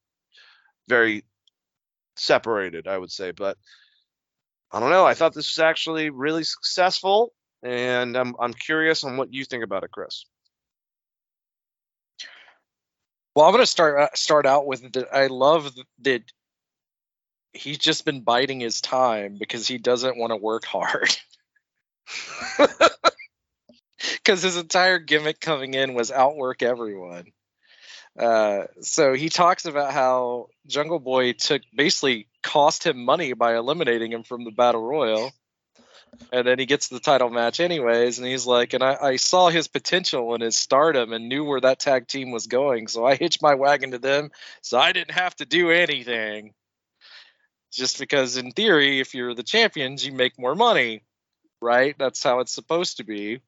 very 0.89 1.25
separated, 2.17 2.87
I 2.87 2.97
would 2.97 3.11
say. 3.11 3.33
But 3.33 3.59
I 4.70 4.81
don't 4.81 4.91
know. 4.91 5.05
I 5.05 5.15
thought 5.15 5.35
this 5.35 5.57
was 5.57 5.62
actually 5.62 6.11
really 6.11 6.45
successful, 6.45 7.33
and 7.62 8.17
I'm 8.17 8.35
I'm 8.39 8.55
curious 8.55 9.05
on 9.05 9.17
what 9.17 9.33
you 9.33 9.45
think 9.45 9.65
about 9.65 9.85
it, 9.85 9.91
Chris. 9.91 10.25
Well, 13.39 13.47
I'm 13.47 13.52
going 13.52 13.62
to 13.62 13.70
start 13.70 14.00
uh, 14.00 14.08
start 14.17 14.47
out 14.47 14.67
with 14.67 14.94
that. 14.94 15.15
I 15.15 15.28
love 15.28 15.73
that 16.00 16.25
he's 17.52 17.78
just 17.78 18.05
been 18.05 18.23
biding 18.23 18.58
his 18.58 18.81
time 18.81 19.36
because 19.39 19.68
he 19.68 19.78
doesn't 19.78 20.18
want 20.18 20.33
to 20.33 20.36
work 20.36 20.65
hard. 20.65 21.17
Because 23.99 24.42
his 24.42 24.57
entire 24.57 24.99
gimmick 24.99 25.41
coming 25.41 25.75
in 25.75 25.94
was 25.94 26.10
outwork 26.10 26.62
everyone. 26.62 27.26
Uh, 28.18 28.65
so 28.81 29.15
he 29.15 29.28
talks 29.28 29.65
about 29.65 29.92
how 29.92 30.49
Jungle 30.67 30.99
Boy 31.00 31.33
took 31.33 31.62
basically 31.75 32.28
cost 32.42 32.84
him 32.86 33.05
money 33.05 33.34
by 33.34 33.57
eliminating 33.57 34.12
him 34.12 34.25
from 34.25 34.44
the 34.44 34.50
battle 34.50 34.83
royal, 34.83 35.33
and 36.33 36.47
then 36.47 36.59
he 36.59 36.67
gets 36.67 36.89
the 36.89 37.01
title 37.01 37.31
match 37.31 37.61
anyways. 37.61 38.19
And 38.19 38.27
he's 38.27 38.47
like, 38.47 38.73
and 38.75 38.83
I, 38.83 38.97
I 39.01 39.17
saw 39.17 39.49
his 39.49 39.69
potential 39.69 40.35
and 40.35 40.43
his 40.43 40.59
stardom 40.59 41.12
and 41.12 41.28
knew 41.28 41.45
where 41.45 41.61
that 41.61 41.81
tag 41.81 42.07
team 42.07 42.31
was 42.31 42.47
going, 42.47 42.89
so 42.89 43.05
I 43.05 43.17
hitched 43.17 43.43
my 43.43 43.55
wagon 43.55 43.93
to 43.93 43.99
them, 43.99 44.31
so 44.61 44.78
I 44.78 44.93
didn't 44.93 45.12
have 45.12 45.35
to 45.37 45.47
do 45.47 45.70
anything. 45.70 46.55
Just 47.70 47.99
because, 47.99 48.37
in 48.37 48.53
theory, 48.53 49.01
if 49.01 49.15
you're 49.15 49.35
the 49.35 49.43
champions, 49.43 50.05
you 50.05 50.12
make 50.12 50.39
more 50.39 50.55
money, 50.55 51.03
right? 51.61 51.95
That's 51.99 52.23
how 52.23 52.41
it's 52.41 52.53
supposed 52.53 52.97
to 52.97 53.05
be. 53.05 53.41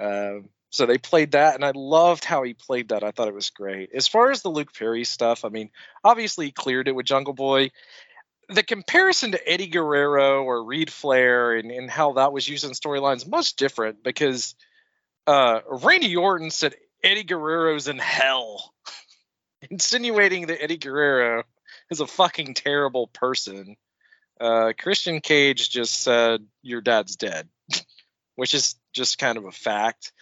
Um, 0.00 0.48
so 0.70 0.86
they 0.86 0.98
played 0.98 1.32
that, 1.32 1.54
and 1.54 1.64
I 1.64 1.72
loved 1.74 2.24
how 2.24 2.42
he 2.42 2.54
played 2.54 2.90
that. 2.90 3.02
I 3.02 3.10
thought 3.10 3.28
it 3.28 3.34
was 3.34 3.50
great. 3.50 3.90
As 3.94 4.06
far 4.06 4.30
as 4.30 4.42
the 4.42 4.50
Luke 4.50 4.74
Perry 4.74 5.04
stuff, 5.04 5.44
I 5.44 5.48
mean, 5.48 5.70
obviously 6.04 6.46
he 6.46 6.52
cleared 6.52 6.88
it 6.88 6.94
with 6.94 7.06
Jungle 7.06 7.32
Boy. 7.32 7.70
The 8.50 8.62
comparison 8.62 9.32
to 9.32 9.48
Eddie 9.48 9.66
Guerrero 9.66 10.42
or 10.42 10.64
Reid 10.64 10.90
Flair 10.90 11.54
and, 11.54 11.70
and 11.70 11.90
how 11.90 12.14
that 12.14 12.32
was 12.32 12.48
used 12.48 12.64
in 12.64 12.70
storylines 12.70 13.28
much 13.28 13.56
different 13.56 14.02
because 14.02 14.54
uh, 15.26 15.60
Randy 15.68 16.16
Orton 16.16 16.50
said 16.50 16.74
Eddie 17.02 17.24
Guerrero's 17.24 17.88
in 17.88 17.98
hell, 17.98 18.72
insinuating 19.70 20.46
that 20.46 20.62
Eddie 20.62 20.78
Guerrero 20.78 21.44
is 21.90 22.00
a 22.00 22.06
fucking 22.06 22.54
terrible 22.54 23.08
person. 23.08 23.76
Uh, 24.40 24.72
Christian 24.78 25.20
Cage 25.20 25.68
just 25.68 26.00
said 26.00 26.46
your 26.62 26.80
dad's 26.80 27.16
dead, 27.16 27.48
which 28.36 28.54
is 28.54 28.76
just 28.94 29.18
kind 29.18 29.36
of 29.36 29.44
a 29.44 29.52
fact. 29.52 30.12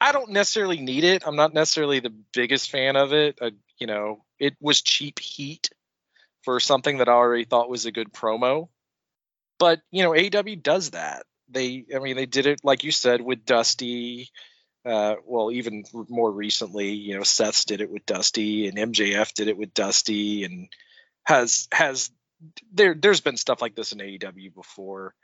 I 0.00 0.12
don't 0.12 0.30
necessarily 0.30 0.80
need 0.80 1.04
it. 1.04 1.22
I'm 1.26 1.36
not 1.36 1.54
necessarily 1.54 2.00
the 2.00 2.14
biggest 2.32 2.70
fan 2.70 2.96
of 2.96 3.12
it. 3.12 3.38
Uh, 3.40 3.50
you 3.78 3.86
know, 3.86 4.24
it 4.38 4.56
was 4.60 4.82
cheap 4.82 5.18
heat 5.18 5.70
for 6.46 6.60
something 6.60 6.98
that 6.98 7.08
I 7.08 7.12
already 7.12 7.44
thought 7.44 7.68
was 7.68 7.86
a 7.86 7.92
good 7.92 8.12
promo. 8.12 8.68
But 9.58 9.80
you 9.90 10.04
know, 10.04 10.12
AEW 10.12 10.62
does 10.62 10.90
that. 10.90 11.26
They, 11.50 11.84
I 11.94 11.98
mean, 11.98 12.16
they 12.16 12.26
did 12.26 12.46
it 12.46 12.60
like 12.62 12.84
you 12.84 12.92
said 12.92 13.20
with 13.20 13.44
Dusty. 13.44 14.30
Uh, 14.84 15.16
well, 15.24 15.50
even 15.50 15.84
more 16.08 16.30
recently, 16.30 16.90
you 16.92 17.16
know, 17.16 17.24
Seth's 17.24 17.64
did 17.64 17.80
it 17.80 17.90
with 17.90 18.06
Dusty, 18.06 18.68
and 18.68 18.78
MJF 18.78 19.32
did 19.34 19.48
it 19.48 19.58
with 19.58 19.74
Dusty, 19.74 20.44
and 20.44 20.68
has 21.24 21.66
has 21.72 22.10
there. 22.72 22.94
There's 22.94 23.20
been 23.20 23.36
stuff 23.36 23.60
like 23.60 23.74
this 23.74 23.92
in 23.92 23.98
AEW 23.98 24.54
before. 24.54 25.14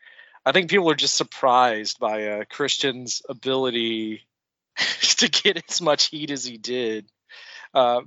I 0.44 0.50
think 0.50 0.70
people 0.70 0.90
are 0.90 0.96
just 0.96 1.14
surprised 1.14 2.00
by 2.00 2.26
uh, 2.26 2.44
Christian's 2.50 3.22
ability 3.28 4.22
to 5.18 5.28
get 5.28 5.62
as 5.70 5.80
much 5.80 6.08
heat 6.08 6.32
as 6.32 6.44
he 6.44 6.58
did. 6.58 7.06
Uh, 7.72 8.00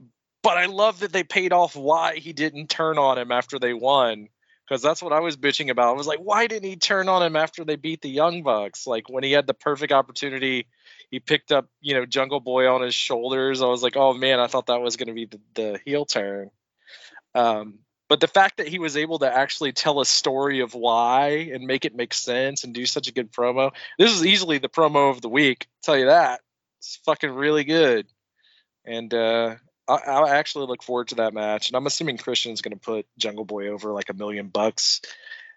but 0.45 0.59
I 0.59 0.67
love 0.67 0.99
that 0.99 1.11
they 1.11 1.23
paid 1.23 1.53
off 1.53 1.75
why 1.75 2.17
he 2.17 2.31
didn't 2.31 2.69
turn 2.69 2.99
on 2.99 3.17
him 3.17 3.31
after 3.31 3.57
they 3.57 3.73
won 3.73 4.29
because 4.63 4.79
that's 4.79 5.01
what 5.01 5.11
I 5.11 5.19
was 5.19 5.37
bitching 5.37 5.71
about. 5.71 5.89
I 5.89 5.97
was 5.97 6.05
like, 6.05 6.19
why 6.19 6.45
didn't 6.45 6.69
he 6.69 6.75
turn 6.75 7.09
on 7.09 7.23
him 7.23 7.35
after 7.35 7.65
they 7.65 7.77
beat 7.77 8.03
the 8.03 8.11
Young 8.11 8.43
Bucks? 8.43 8.85
Like 8.85 9.09
when 9.09 9.23
he 9.23 9.31
had 9.31 9.47
the 9.47 9.55
perfect 9.55 9.91
opportunity, 9.91 10.67
he 11.09 11.19
picked 11.19 11.51
up, 11.51 11.67
you 11.81 11.95
know, 11.95 12.05
Jungle 12.05 12.41
Boy 12.41 12.71
on 12.71 12.83
his 12.83 12.93
shoulders. 12.93 13.63
I 13.63 13.65
was 13.65 13.81
like, 13.81 13.97
oh 13.97 14.13
man, 14.13 14.39
I 14.39 14.45
thought 14.45 14.67
that 14.67 14.81
was 14.81 14.97
going 14.97 15.07
to 15.07 15.15
be 15.15 15.25
the, 15.25 15.39
the 15.55 15.79
heel 15.83 16.05
turn. 16.05 16.51
Um, 17.33 17.79
but 18.07 18.19
the 18.19 18.27
fact 18.27 18.57
that 18.57 18.67
he 18.67 18.77
was 18.77 18.97
able 18.97 19.17
to 19.19 19.35
actually 19.35 19.71
tell 19.71 19.99
a 19.99 20.05
story 20.05 20.59
of 20.59 20.75
why 20.75 21.49
and 21.53 21.65
make 21.65 21.85
it 21.85 21.95
make 21.95 22.13
sense 22.13 22.63
and 22.63 22.71
do 22.71 22.85
such 22.85 23.07
a 23.07 23.13
good 23.13 23.31
promo, 23.31 23.71
this 23.97 24.11
is 24.11 24.23
easily 24.23 24.59
the 24.59 24.69
promo 24.69 25.09
of 25.09 25.21
the 25.21 25.29
week. 25.29 25.65
I'll 25.67 25.93
tell 25.93 25.97
you 25.97 26.05
that 26.05 26.41
it's 26.77 26.97
fucking 27.03 27.31
really 27.31 27.63
good. 27.63 28.05
And 28.85 29.11
uh, 29.11 29.55
I, 29.87 29.95
I 29.95 30.37
actually 30.37 30.67
look 30.67 30.83
forward 30.83 31.09
to 31.09 31.15
that 31.15 31.33
match. 31.33 31.69
And 31.69 31.75
I'm 31.75 31.85
assuming 31.85 32.17
Christian's 32.17 32.61
going 32.61 32.73
to 32.73 32.79
put 32.79 33.05
Jungle 33.17 33.45
Boy 33.45 33.69
over 33.69 33.91
like 33.91 34.09
a 34.09 34.13
million 34.13 34.47
bucks. 34.47 35.01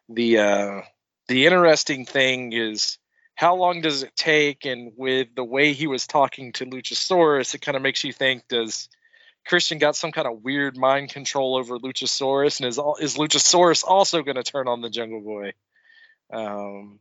The 0.08 0.39
uh, 0.39 0.81
the 1.28 1.47
interesting 1.47 2.05
thing 2.05 2.52
is 2.52 2.98
how 3.34 3.55
long 3.55 3.82
does 3.82 4.02
it 4.02 4.16
take? 4.16 4.65
And 4.65 4.92
with 4.97 5.28
the 5.34 5.44
way 5.44 5.73
he 5.73 5.86
was 5.86 6.07
talking 6.07 6.52
to 6.55 6.66
Luchasaurus, 6.66 7.55
it 7.55 7.60
kind 7.60 7.76
of 7.76 7.82
makes 7.82 8.02
you 8.02 8.12
think 8.12 8.48
does 8.48 8.89
Christian 9.47 9.78
got 9.78 9.97
some 9.97 10.12
kind 10.12 10.26
of 10.26 10.42
weird 10.42 10.76
mind 10.76 11.10
control 11.10 11.57
over 11.57 11.78
Luchasaurus, 11.78 12.60
and 12.60 12.68
is 12.68 12.78
is 13.00 13.16
Luchasaurus 13.16 13.84
also 13.84 14.23
going 14.23 14.36
to 14.36 14.42
turn 14.42 14.68
on 14.68 14.81
the 14.81 14.90
Jungle 14.90 15.20
Boy? 15.20 15.52
Um, 16.32 16.98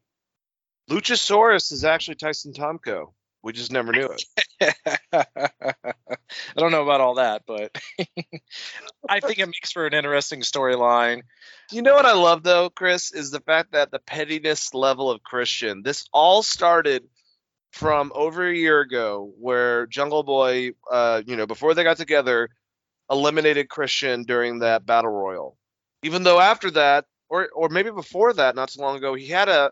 Luchasaurus 0.90 1.72
is 1.72 1.84
actually 1.84 2.16
Tyson 2.16 2.54
Tomko. 2.54 3.12
We 3.48 3.54
just 3.54 3.72
never 3.72 3.94
knew 3.94 4.10
it. 4.10 4.76
I 5.16 5.24
don't 6.58 6.74
know 6.74 6.84
about 6.84 7.00
all 7.00 7.16
that, 7.16 7.44
but 7.48 7.82
I 9.10 9.22
think 9.22 9.40
it 9.40 9.46
makes 9.46 9.72
for 9.72 9.88
an 9.88 9.94
interesting 9.94 10.42
storyline. 10.42 11.22
You 11.72 11.82
know 11.82 11.94
what 11.94 12.06
I 12.06 12.12
love 12.12 12.44
though, 12.44 12.70
Chris, 12.70 13.14
is 13.14 13.32
the 13.32 13.40
fact 13.40 13.72
that 13.72 13.90
the 13.90 14.00
pettiness 14.00 14.74
level 14.74 15.10
of 15.10 15.24
Christian. 15.24 15.82
This 15.82 16.10
all 16.12 16.44
started 16.44 17.08
from 17.72 18.12
over 18.14 18.46
a 18.46 18.54
year 18.54 18.82
ago, 18.82 19.32
where 19.40 19.88
Jungle 19.88 20.24
Boy, 20.24 20.72
uh, 20.92 21.22
you 21.26 21.38
know, 21.38 21.48
before 21.48 21.74
they 21.74 21.86
got 21.86 21.96
together, 21.96 22.50
eliminated 23.10 23.70
Christian 23.70 24.24
during 24.24 24.60
that 24.60 24.86
battle 24.86 25.12
royal. 25.12 25.58
Even 26.04 26.24
though 26.24 26.42
after 26.42 26.70
that, 26.72 27.06
or 27.30 27.48
or 27.56 27.70
maybe 27.70 27.92
before 27.92 28.34
that, 28.34 28.58
not 28.58 28.72
so 28.72 28.82
long 28.82 28.98
ago, 28.98 29.14
he 29.14 29.28
had 29.28 29.48
a 29.48 29.72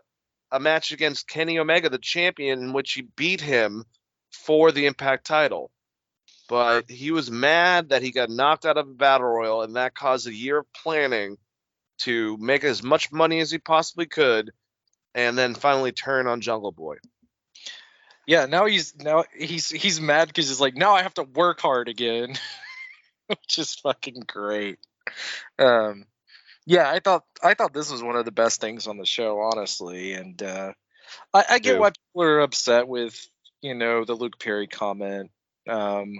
a 0.56 0.60
match 0.60 0.90
against 0.90 1.28
Kenny 1.28 1.58
Omega, 1.58 1.90
the 1.90 1.98
champion, 1.98 2.62
in 2.62 2.72
which 2.72 2.94
he 2.94 3.02
beat 3.02 3.40
him 3.40 3.84
for 4.32 4.72
the 4.72 4.86
Impact 4.86 5.26
title. 5.26 5.70
But 6.48 6.90
he 6.90 7.10
was 7.10 7.30
mad 7.30 7.90
that 7.90 8.02
he 8.02 8.10
got 8.10 8.30
knocked 8.30 8.64
out 8.64 8.78
of 8.78 8.88
a 8.88 8.94
battle 8.94 9.26
royal, 9.26 9.62
and 9.62 9.76
that 9.76 9.94
caused 9.94 10.26
a 10.26 10.34
year 10.34 10.58
of 10.58 10.72
planning 10.72 11.36
to 11.98 12.36
make 12.38 12.64
as 12.64 12.82
much 12.82 13.12
money 13.12 13.40
as 13.40 13.50
he 13.50 13.58
possibly 13.58 14.06
could, 14.06 14.52
and 15.14 15.36
then 15.36 15.54
finally 15.54 15.92
turn 15.92 16.26
on 16.26 16.40
Jungle 16.40 16.72
Boy. 16.72 16.96
Yeah, 18.26 18.46
now 18.46 18.66
he's 18.66 18.96
now 18.96 19.24
he's 19.36 19.68
he's 19.68 20.00
mad 20.00 20.28
because 20.28 20.48
he's 20.48 20.60
like 20.60 20.74
now 20.74 20.94
I 20.94 21.02
have 21.02 21.14
to 21.14 21.22
work 21.22 21.60
hard 21.60 21.88
again, 21.88 22.34
which 23.26 23.58
is 23.58 23.74
fucking 23.74 24.24
great. 24.26 24.78
Um, 25.58 26.06
yeah, 26.66 26.90
I 26.90 26.98
thought 27.00 27.24
I 27.42 27.54
thought 27.54 27.72
this 27.72 27.90
was 27.90 28.02
one 28.02 28.16
of 28.16 28.24
the 28.24 28.32
best 28.32 28.60
things 28.60 28.88
on 28.88 28.98
the 28.98 29.06
show, 29.06 29.40
honestly, 29.40 30.12
and 30.14 30.40
uh, 30.42 30.72
I, 31.32 31.44
I 31.50 31.58
get 31.60 31.74
Yeah. 31.74 31.78
why 31.78 31.90
people 31.90 32.22
are 32.22 32.40
upset 32.40 32.88
with 32.88 33.16
you 33.62 33.74
know 33.74 34.04
the 34.04 34.14
Luke 34.14 34.38
Perry 34.38 34.66
comment. 34.66 35.30
Um, 35.68 36.14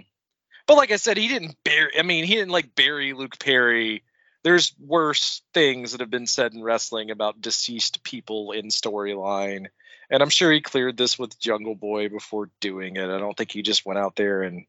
but 0.67 0.77
like 0.77 0.91
I 0.91 0.97
said, 0.97 1.17
he 1.17 1.27
didn't 1.27 1.57
bury. 1.63 1.91
I 1.99 2.03
mean, 2.03 2.23
he 2.23 2.35
didn't 2.35 2.51
like 2.51 2.75
bury 2.75 3.13
Luke 3.13 3.39
Perry. 3.39 4.03
There's 4.43 4.73
worse 4.79 5.41
things 5.53 5.91
that 5.91 5.99
have 5.99 6.09
been 6.09 6.27
said 6.27 6.53
in 6.53 6.63
wrestling 6.63 7.11
about 7.11 7.41
deceased 7.41 8.03
people 8.03 8.53
in 8.53 8.67
storyline, 8.67 9.67
and 10.09 10.23
I'm 10.23 10.29
sure 10.29 10.51
he 10.51 10.61
cleared 10.61 10.95
this 10.95 11.19
with 11.19 11.39
Jungle 11.39 11.75
Boy 11.75 12.07
before 12.07 12.49
doing 12.61 12.95
it. 12.95 13.09
I 13.09 13.17
don't 13.19 13.35
think 13.35 13.51
he 13.51 13.61
just 13.61 13.85
went 13.85 13.99
out 13.99 14.15
there 14.15 14.43
and 14.43 14.65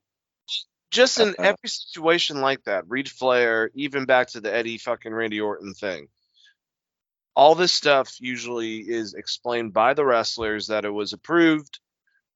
Just 0.90 1.20
in 1.20 1.28
Uh-uh. 1.30 1.34
every 1.44 1.68
situation 1.68 2.40
like 2.40 2.64
that, 2.64 2.88
Reid 2.88 3.10
Flair, 3.10 3.70
even 3.74 4.06
back 4.06 4.28
to 4.28 4.40
the 4.40 4.54
Eddie 4.54 4.78
fucking 4.78 5.12
Randy 5.12 5.40
Orton 5.40 5.74
thing, 5.74 6.08
all 7.36 7.54
this 7.54 7.72
stuff 7.72 8.16
usually 8.20 8.78
is 8.78 9.14
explained 9.14 9.72
by 9.72 9.94
the 9.94 10.04
wrestlers 10.04 10.68
that 10.68 10.84
it 10.84 10.90
was 10.90 11.12
approved, 11.12 11.78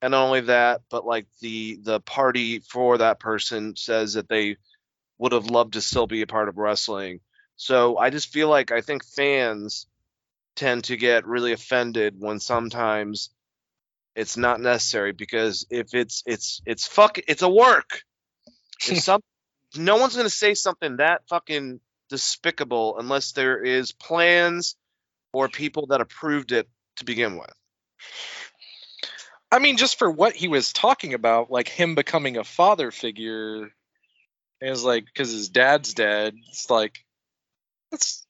and 0.01 0.13
not 0.13 0.25
only 0.27 0.43
that, 0.43 0.83
but 0.91 1.07
like 1.07 1.27
the 1.41 1.79
the 1.83 2.01
party 2.01 2.61
for 2.61 2.99
that 2.99 3.19
person 3.19 3.75
says 3.75 4.15
that 4.15 4.29
they 4.29 4.57
would 5.19 5.33
have 5.33 5.47
loved 5.47 5.75
to 5.75 5.81
still 5.81 6.07
be 6.07 6.23
a 6.23 6.27
part 6.27 6.49
of 6.49 6.59
wrestling. 6.59 7.21
So 7.57 7.97
I 7.97 8.11
just 8.11 8.33
feel 8.33 8.49
like 8.49 8.71
I 8.71 8.81
think 8.81 9.05
fans 9.05 9.87
tend 10.57 10.85
to 10.85 10.97
get 10.97 11.27
really 11.27 11.53
offended 11.53 12.17
when 12.19 12.39
sometimes 12.41 13.31
it's 14.15 14.37
not 14.37 14.61
necessary 14.61 15.13
because 15.13 15.67
if 15.71 15.95
it's 15.95 16.23
it's 16.27 16.61
it's 16.67 16.87
fuck 16.87 17.19
it's 17.27 17.43
a 17.43 17.49
work. 17.49 18.03
If 18.89 18.99
some 19.03 19.21
no 19.77 19.97
one's 19.97 20.17
gonna 20.17 20.31
say 20.31 20.55
something 20.55 20.97
that 20.97 21.23
fucking 21.29 21.81
despicable 22.09 22.99
unless 22.99 23.33
there 23.33 23.63
is 23.63 23.93
plans 23.93 24.77
or 25.33 25.49
people 25.49 25.87
that 25.87 26.01
approved 26.01 26.53
it 26.53 26.69
to 26.97 27.05
begin 27.05 27.39
with. 27.39 27.53
I 29.51 29.59
mean, 29.59 29.77
just 29.77 29.99
for 29.99 30.11
what 30.11 30.35
he 30.35 30.49
was 30.49 30.73
talking 30.73 31.15
about, 31.15 31.51
like 31.51 31.69
him 31.69 31.95
becoming 31.95 32.37
a 32.37 32.45
father 32.45 32.91
figure, 32.91 33.71
is 34.61 34.85
like 34.85 35.05
because 35.07 35.31
his 35.31 35.49
dad's 35.49 35.93
dead. 35.95 36.35
It's 36.49 36.71
like 36.71 37.05
that's 37.91 38.27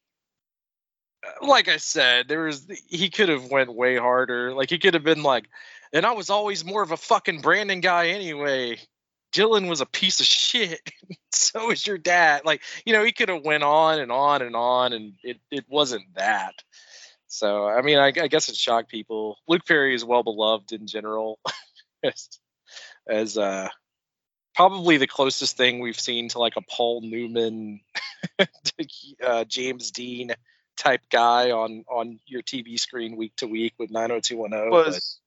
like 1.40 1.68
I 1.68 1.76
said, 1.76 2.28
there 2.28 2.44
was 2.44 2.66
he 2.88 3.10
could 3.10 3.28
have 3.28 3.50
went 3.50 3.74
way 3.74 3.96
harder. 3.96 4.54
Like 4.54 4.70
he 4.70 4.78
could 4.78 4.94
have 4.94 5.04
been 5.04 5.22
like, 5.22 5.48
and 5.92 6.04
I 6.04 6.12
was 6.12 6.30
always 6.30 6.64
more 6.64 6.82
of 6.82 6.90
a 6.90 6.96
fucking 6.96 7.40
Brandon 7.40 7.80
guy 7.80 8.08
anyway. 8.08 8.78
Dylan 9.32 9.68
was 9.68 9.80
a 9.80 9.86
piece 9.86 10.20
of 10.20 10.26
shit. 10.26 10.80
so 11.32 11.70
is 11.70 11.86
your 11.86 11.98
dad. 11.98 12.42
Like 12.44 12.62
you 12.84 12.92
know, 12.92 13.04
he 13.04 13.12
could 13.12 13.28
have 13.28 13.44
went 13.44 13.62
on 13.62 13.98
and 13.98 14.12
on 14.12 14.42
and 14.42 14.54
on, 14.54 14.92
and 14.92 15.14
it 15.22 15.38
it 15.50 15.64
wasn't 15.68 16.04
that. 16.14 16.54
So 17.26 17.66
I 17.66 17.82
mean, 17.82 17.98
I, 17.98 18.08
I 18.08 18.28
guess 18.28 18.48
it 18.48 18.56
shocked 18.56 18.90
people. 18.90 19.38
Luke 19.48 19.62
Perry 19.66 19.94
is 19.94 20.04
well 20.04 20.22
beloved 20.22 20.72
in 20.72 20.86
general, 20.86 21.38
as, 22.04 22.28
as 23.08 23.38
uh, 23.38 23.68
probably 24.54 24.98
the 24.98 25.06
closest 25.06 25.56
thing 25.56 25.80
we've 25.80 25.98
seen 25.98 26.28
to 26.28 26.38
like 26.38 26.56
a 26.56 26.62
Paul 26.62 27.00
Newman, 27.02 27.80
uh, 29.24 29.44
James 29.44 29.90
Dean 29.92 30.34
type 30.76 31.02
guy 31.10 31.52
on 31.52 31.84
on 31.90 32.18
your 32.26 32.42
TV 32.42 32.78
screen 32.78 33.16
week 33.16 33.34
to 33.36 33.46
week 33.46 33.74
with 33.78 33.90
90210. 33.90 34.70
but- 34.70 34.86
was 34.86 35.20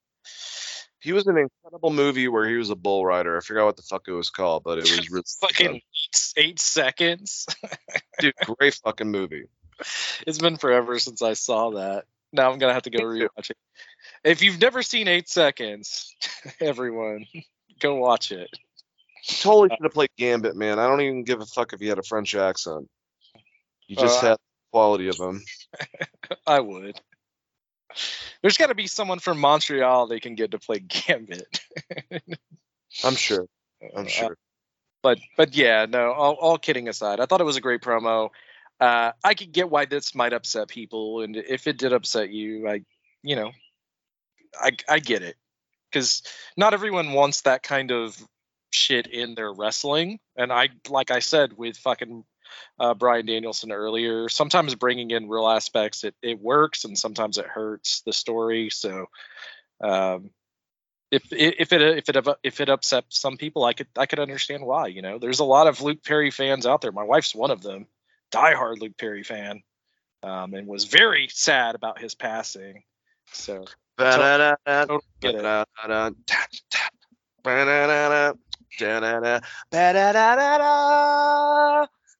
he 1.05 1.13
was 1.13 1.27
in 1.27 1.37
an 1.37 1.43
incredible 1.43 1.91
movie 1.91 2.27
where 2.27 2.49
he 2.49 2.55
was 2.55 2.71
a 2.71 2.75
bull 2.75 3.05
rider. 3.05 3.37
I 3.37 3.41
forgot 3.41 3.65
what 3.65 3.77
the 3.77 3.83
fuck 3.83 4.07
it 4.07 4.11
was 4.11 4.31
called, 4.31 4.63
but 4.63 4.79
it 4.79 4.81
was 4.89 5.09
really 5.11 5.23
fucking 5.39 5.75
eight, 5.75 6.33
eight 6.35 6.59
seconds. 6.59 7.45
dude, 8.19 8.33
great 8.57 8.73
fucking 8.83 9.11
movie. 9.11 9.43
it's 10.25 10.39
been 10.39 10.57
forever 10.57 10.97
since 10.97 11.21
I 11.21 11.33
saw 11.33 11.69
that. 11.71 12.05
Now 12.33 12.51
I'm 12.51 12.57
gonna 12.57 12.73
have 12.73 12.83
to 12.83 12.89
go 12.89 13.03
rewatch 13.03 13.51
it. 13.51 13.57
If 14.23 14.41
you've 14.41 14.59
never 14.59 14.81
seen 14.81 15.07
Eight 15.07 15.29
Seconds, 15.29 16.13
everyone, 16.59 17.25
go 17.79 17.95
watch 17.95 18.31
it. 18.31 18.49
Totally 19.39 19.69
should 19.69 19.83
have 19.83 19.93
played 19.93 20.09
Gambit, 20.17 20.55
man. 20.55 20.79
I 20.79 20.87
don't 20.87 21.01
even 21.01 21.23
give 21.23 21.39
a 21.39 21.45
fuck 21.45 21.73
if 21.73 21.79
he 21.79 21.87
had 21.87 21.99
a 21.99 22.03
French 22.03 22.33
accent. 22.35 22.89
You 23.87 23.95
just 23.95 24.23
Uh, 24.23 24.29
had 24.29 24.33
the 24.33 24.71
quality 24.71 25.07
of 25.07 25.17
him. 25.17 25.43
I 26.47 26.59
would. 26.59 26.99
There's 28.41 28.57
got 28.57 28.67
to 28.67 28.75
be 28.75 28.87
someone 28.87 29.19
from 29.19 29.39
Montreal 29.39 30.07
they 30.07 30.19
can 30.19 30.35
get 30.35 30.51
to 30.51 30.59
play 30.59 30.79
Gambit. 30.87 31.61
I'm 33.03 33.15
sure. 33.15 33.47
I'm 33.95 34.05
Uh, 34.05 34.09
sure. 34.09 34.37
but 35.03 35.19
but 35.37 35.55
yeah, 35.55 35.85
no. 35.89 36.11
All, 36.11 36.33
all 36.33 36.57
kidding 36.57 36.87
aside, 36.87 37.19
I 37.19 37.25
thought 37.25 37.41
it 37.41 37.45
was 37.45 37.57
a 37.57 37.61
great 37.61 37.81
promo. 37.81 38.29
Uh, 38.79 39.11
I 39.23 39.33
could 39.33 39.51
get 39.51 39.69
why 39.69 39.85
this 39.85 40.13
might 40.15 40.33
upset 40.33 40.67
people, 40.67 41.21
and 41.21 41.35
if 41.35 41.67
it 41.67 41.77
did 41.77 41.93
upset 41.93 42.29
you, 42.29 42.67
I, 42.67 42.81
you 43.23 43.35
know, 43.35 43.51
I 44.59 44.71
I 44.89 44.99
get 44.99 45.21
it 45.23 45.37
because 45.91 46.23
not 46.57 46.73
everyone 46.73 47.13
wants 47.13 47.41
that 47.41 47.63
kind 47.63 47.91
of 47.91 48.17
shit 48.71 49.07
in 49.07 49.35
their 49.35 49.51
wrestling. 49.53 50.19
And 50.35 50.51
I, 50.51 50.69
like 50.89 51.09
I 51.11 51.19
said 51.19 51.53
with 51.57 51.77
fucking 51.77 52.25
uh, 52.79 52.93
Bryan 52.93 53.25
Danielson 53.25 53.71
earlier, 53.71 54.29
sometimes 54.29 54.75
bringing 54.75 55.11
in 55.11 55.29
real 55.29 55.47
aspects 55.47 56.03
it 56.03 56.15
it 56.21 56.39
works, 56.39 56.85
and 56.85 56.97
sometimes 56.97 57.37
it 57.37 57.45
hurts 57.45 58.01
the 58.01 58.13
story. 58.13 58.69
So. 58.69 59.07
Um, 59.81 60.29
if 61.11 61.31
if 61.31 61.71
it 61.71 61.81
if 61.81 62.09
it 62.09 62.27
if 62.43 62.59
it 62.61 62.69
upsets 62.69 63.19
some 63.19 63.37
people, 63.37 63.63
I 63.63 63.73
could 63.73 63.87
I 63.97 64.05
could 64.05 64.19
understand 64.19 64.65
why. 64.65 64.87
You 64.87 65.01
know, 65.01 65.19
there's 65.19 65.39
a 65.39 65.45
lot 65.45 65.67
of 65.67 65.81
Luke 65.81 66.03
Perry 66.03 66.31
fans 66.31 66.65
out 66.65 66.81
there. 66.81 66.91
My 66.91 67.03
wife's 67.03 67.35
one 67.35 67.51
of 67.51 67.61
them, 67.61 67.87
diehard 68.31 68.79
Luke 68.81 68.97
Perry 68.97 69.23
fan, 69.23 69.61
um, 70.23 70.53
and 70.53 70.67
was 70.67 70.85
very 70.85 71.27
sad 71.29 71.75
about 71.75 71.99
his 71.99 72.15
passing. 72.15 72.83
So. 73.31 73.65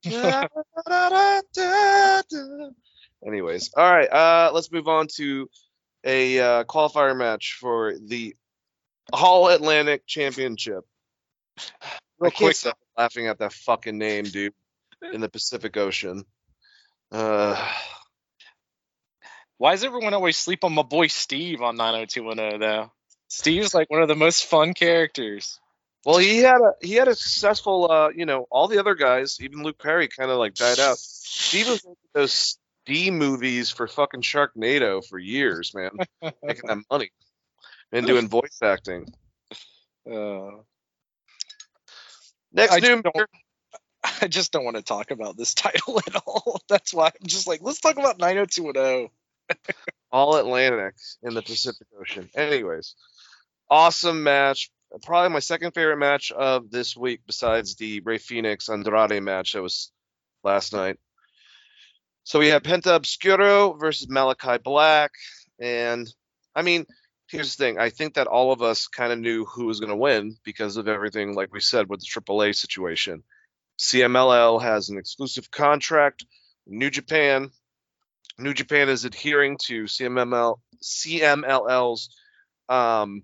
Anyways, 3.25 3.71
all 3.75 3.91
right. 3.91 4.11
Uh, 4.11 4.51
let's 4.53 4.71
move 4.71 4.87
on 4.87 5.07
to 5.15 5.49
a 6.03 6.39
uh, 6.39 6.63
qualifier 6.65 7.17
match 7.17 7.57
for 7.59 7.95
the 7.97 8.35
All 9.11 9.47
Atlantic 9.47 10.05
Championship. 10.05 10.85
Real 12.19 12.27
I 12.27 12.29
quick, 12.29 12.55
stop 12.55 12.77
laughing 12.97 13.27
at 13.27 13.39
that 13.39 13.51
fucking 13.51 13.97
name, 13.97 14.25
dude. 14.25 14.53
In 15.11 15.21
the 15.21 15.29
Pacific 15.29 15.75
Ocean. 15.75 16.23
Uh, 17.11 17.71
Why 19.57 19.71
does 19.71 19.83
everyone 19.83 20.13
always 20.13 20.37
sleep 20.37 20.63
on 20.63 20.73
my 20.73 20.83
boy 20.83 21.07
Steve 21.07 21.61
on 21.61 21.75
90210 21.75 22.59
though? 22.59 22.91
Steve's 23.27 23.73
like 23.73 23.89
one 23.89 24.01
of 24.01 24.07
the 24.07 24.15
most 24.15 24.45
fun 24.45 24.73
characters. 24.73 25.59
Well, 26.05 26.17
he 26.17 26.37
had 26.39 26.57
a 26.61 26.73
he 26.81 26.93
had 26.93 27.07
a 27.07 27.15
successful. 27.15 27.91
Uh, 27.91 28.09
you 28.09 28.25
know, 28.25 28.47
all 28.51 28.67
the 28.67 28.79
other 28.79 28.95
guys, 28.95 29.37
even 29.41 29.63
Luke 29.63 29.79
Perry, 29.79 30.07
kind 30.07 30.31
of 30.31 30.37
like 30.37 30.53
died 30.53 30.79
out. 30.79 30.97
Steve 30.97 31.67
was 31.67 31.83
making 31.83 31.95
those 32.13 32.57
D 32.85 33.11
movies 33.11 33.71
for 33.71 33.87
fucking 33.87 34.21
Sharknado 34.21 35.05
for 35.05 35.17
years, 35.17 35.73
man, 35.73 35.91
making 36.43 36.67
that 36.67 36.77
money 36.89 37.11
and 37.91 38.05
doing 38.05 38.27
voice 38.27 38.59
acting. 38.61 39.07
Uh, 40.09 40.51
Next 42.55 42.73
I 42.73 42.79
new 42.79 43.01
I 44.21 44.27
just 44.27 44.51
don't 44.51 44.63
want 44.63 44.77
to 44.77 44.83
talk 44.83 45.11
about 45.11 45.35
this 45.37 45.53
title 45.55 45.99
at 45.99 46.15
all. 46.25 46.61
That's 46.69 46.93
why 46.93 47.07
I'm 47.07 47.27
just 47.27 47.47
like, 47.47 47.61
let's 47.61 47.81
talk 47.81 47.97
about 47.97 48.19
90210. 48.19 49.09
All 50.11 50.37
Atlantic 50.37 50.95
in 51.23 51.33
the 51.33 51.41
Pacific 51.41 51.87
Ocean. 51.99 52.29
Anyways, 52.35 52.95
awesome 53.69 54.23
match. 54.23 54.71
Probably 55.03 55.29
my 55.29 55.39
second 55.39 55.73
favorite 55.73 55.97
match 55.97 56.31
of 56.31 56.71
this 56.71 56.95
week, 56.95 57.21
besides 57.25 57.75
the 57.75 58.01
Rey 58.01 58.17
Fenix 58.17 58.69
Andrade 58.69 59.21
match 59.21 59.53
that 59.53 59.61
was 59.61 59.91
last 60.43 60.73
night. 60.73 60.97
So 62.23 62.39
we 62.39 62.47
have 62.47 62.63
Penta 62.63 62.99
Oscuro 62.99 63.73
versus 63.73 64.07
Malakai 64.07 64.63
Black. 64.63 65.11
And 65.59 66.11
I 66.55 66.61
mean, 66.61 66.85
here's 67.27 67.55
the 67.55 67.63
thing. 67.63 67.79
I 67.79 67.89
think 67.89 68.15
that 68.15 68.27
all 68.27 68.51
of 68.51 68.61
us 68.61 68.87
kind 68.87 69.11
of 69.11 69.19
knew 69.19 69.45
who 69.45 69.65
was 69.65 69.79
going 69.79 69.89
to 69.89 69.95
win 69.95 70.37
because 70.43 70.77
of 70.77 70.87
everything, 70.87 71.35
like 71.35 71.53
we 71.53 71.59
said, 71.59 71.89
with 71.89 71.99
the 71.99 72.07
AAA 72.07 72.55
situation. 72.55 73.23
CMLL 73.79 74.61
has 74.61 74.89
an 74.89 74.97
exclusive 74.97 75.51
contract. 75.51 76.25
New 76.65 76.89
Japan 76.89 77.51
New 78.37 78.53
Japan 78.53 78.89
is 78.89 79.05
adhering 79.05 79.57
to 79.65 79.83
CMML 79.83 80.59
CMLL's 80.83 82.09
um, 82.67 83.23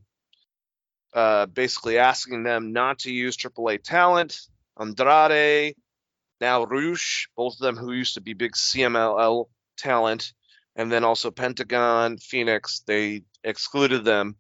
uh, 1.14 1.46
basically 1.46 1.98
asking 1.98 2.44
them 2.44 2.74
not 2.74 3.00
to 3.00 3.12
use 3.12 3.38
AAA 3.38 3.84
talent. 3.84 4.40
Andrade, 4.80 5.76
now 6.40 6.64
Rush, 6.64 7.30
both 7.36 7.54
of 7.54 7.60
them 7.60 7.78
who 7.78 7.92
used 7.92 8.16
to 8.16 8.22
be 8.22 8.34
big 8.34 8.54
CMLL 8.54 9.48
talent, 9.78 10.34
and 10.76 10.92
then 10.92 11.04
also 11.04 11.32
Pentagon, 11.32 12.18
Fenix, 12.18 12.82
they 12.88 13.24
excluded 13.44 14.04
them 14.06 14.36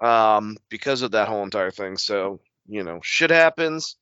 um, 0.00 0.56
because 0.68 1.02
of 1.02 1.12
that 1.12 1.28
whole 1.28 1.42
entire 1.42 1.70
thing. 1.70 1.98
So, 1.98 2.40
you 2.66 2.82
know, 2.82 3.00
shit 3.02 3.30
happens. 3.30 3.96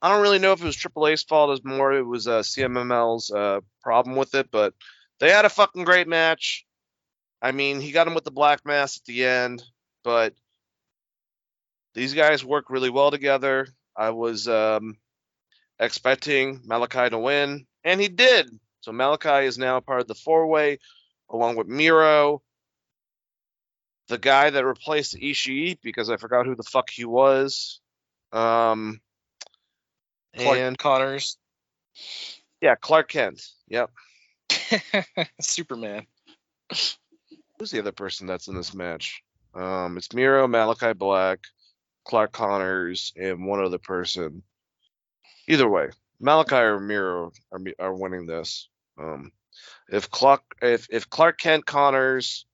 I 0.00 0.10
don't 0.10 0.22
really 0.22 0.40
know 0.40 0.52
if 0.52 0.60
it 0.60 0.66
was 0.66 0.76
AAA's 0.76 1.22
fault 1.22 1.52
as 1.52 1.64
more 1.64 1.92
it 1.92 2.02
was 2.02 2.26
uh, 2.26 2.40
CMML's 2.40 3.30
uh, 3.30 3.60
problem 3.82 4.16
with 4.16 4.34
it, 4.34 4.50
but 4.50 4.74
they 5.20 5.30
had 5.30 5.44
a 5.44 5.50
fucking 5.50 5.84
great 5.84 6.08
match. 6.08 6.66
I 7.40 7.52
mean, 7.52 7.80
he 7.80 7.92
got 7.92 8.08
him 8.08 8.14
with 8.14 8.24
the 8.24 8.32
black 8.32 8.64
mass 8.64 8.96
at 8.96 9.04
the 9.04 9.24
end, 9.24 9.62
but 10.02 10.34
these 11.94 12.14
guys 12.14 12.44
work 12.44 12.70
really 12.70 12.90
well 12.90 13.10
together. 13.10 13.66
I 13.96 14.10
was 14.10 14.48
um, 14.48 14.96
expecting 15.78 16.60
Malakai 16.60 17.10
to 17.10 17.18
win, 17.18 17.66
and 17.84 18.00
he 18.00 18.08
did. 18.08 18.48
So 18.80 18.92
Malakai 18.92 19.44
is 19.44 19.58
now 19.58 19.80
part 19.80 20.00
of 20.00 20.08
the 20.08 20.14
four 20.14 20.46
way, 20.46 20.78
along 21.30 21.56
with 21.56 21.68
Miro, 21.68 22.42
the 24.08 24.18
guy 24.18 24.50
that 24.50 24.64
replaced 24.64 25.16
Ishii 25.16 25.78
because 25.82 26.10
I 26.10 26.16
forgot 26.16 26.46
who 26.46 26.54
the 26.54 26.62
fuck 26.62 26.90
he 26.90 27.04
was. 27.04 27.80
Um, 28.32 29.00
Clark 30.36 30.58
and 30.58 30.78
Connors, 30.78 31.36
yeah, 32.60 32.76
Clark 32.76 33.08
Kent. 33.08 33.42
Yep. 33.68 33.90
Superman. 35.40 36.06
Who's 37.58 37.70
the 37.70 37.80
other 37.80 37.92
person 37.92 38.26
that's 38.26 38.48
in 38.48 38.54
this 38.54 38.74
match? 38.74 39.22
Um, 39.54 39.96
it's 39.96 40.12
Miro, 40.12 40.46
Malakai 40.46 40.96
Black, 40.96 41.40
Clark 42.04 42.32
Connors, 42.32 43.12
and 43.16 43.46
one 43.46 43.64
other 43.64 43.78
person. 43.78 44.42
Either 45.48 45.68
way, 45.68 45.90
Malakai 46.22 46.62
or 46.62 46.80
Miro 46.80 47.32
are 47.50 47.60
are 47.78 47.94
winning 47.94 48.26
this. 48.26 48.68
Um, 48.98 49.32
if 49.88 50.10
Clark 50.10 50.42
if 50.60 50.88
if 50.90 51.10
Clark 51.10 51.38
Kent 51.38 51.66
Connors, 51.66 52.46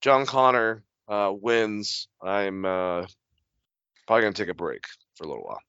John 0.00 0.26
Connor 0.26 0.82
uh, 1.08 1.32
wins, 1.32 2.08
I'm 2.22 2.64
uh, 2.64 3.06
probably 4.06 4.22
gonna 4.22 4.32
take 4.32 4.48
a 4.48 4.54
break 4.54 4.84
for 5.16 5.24
a 5.24 5.28
little 5.28 5.44
while. 5.44 5.62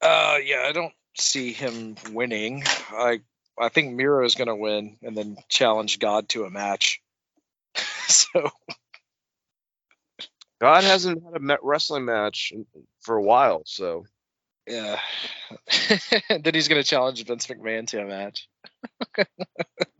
Uh, 0.00 0.38
yeah, 0.44 0.64
I 0.66 0.72
don't 0.72 0.92
see 1.16 1.52
him 1.52 1.96
winning. 2.10 2.64
I 2.90 3.20
I 3.58 3.68
think 3.68 3.94
Miro 3.94 4.24
is 4.24 4.34
to 4.48 4.56
win 4.56 4.98
and 5.02 5.16
then 5.16 5.36
challenge 5.48 5.98
God 5.98 6.28
to 6.30 6.44
a 6.44 6.50
match. 6.50 7.00
so 8.08 8.50
God 10.64 10.84
hasn't 10.84 11.22
had 11.22 11.36
a 11.36 11.40
met 11.40 11.60
wrestling 11.62 12.06
match 12.06 12.52
for 13.00 13.16
a 13.16 13.22
while, 13.22 13.62
so 13.66 14.04
yeah, 14.66 14.98
then 16.30 16.54
he's 16.54 16.68
going 16.68 16.82
to 16.82 16.88
challenge 16.88 17.22
Vince 17.24 17.46
McMahon 17.48 17.86
to 17.88 18.00
a 18.00 18.06
match. 18.06 18.48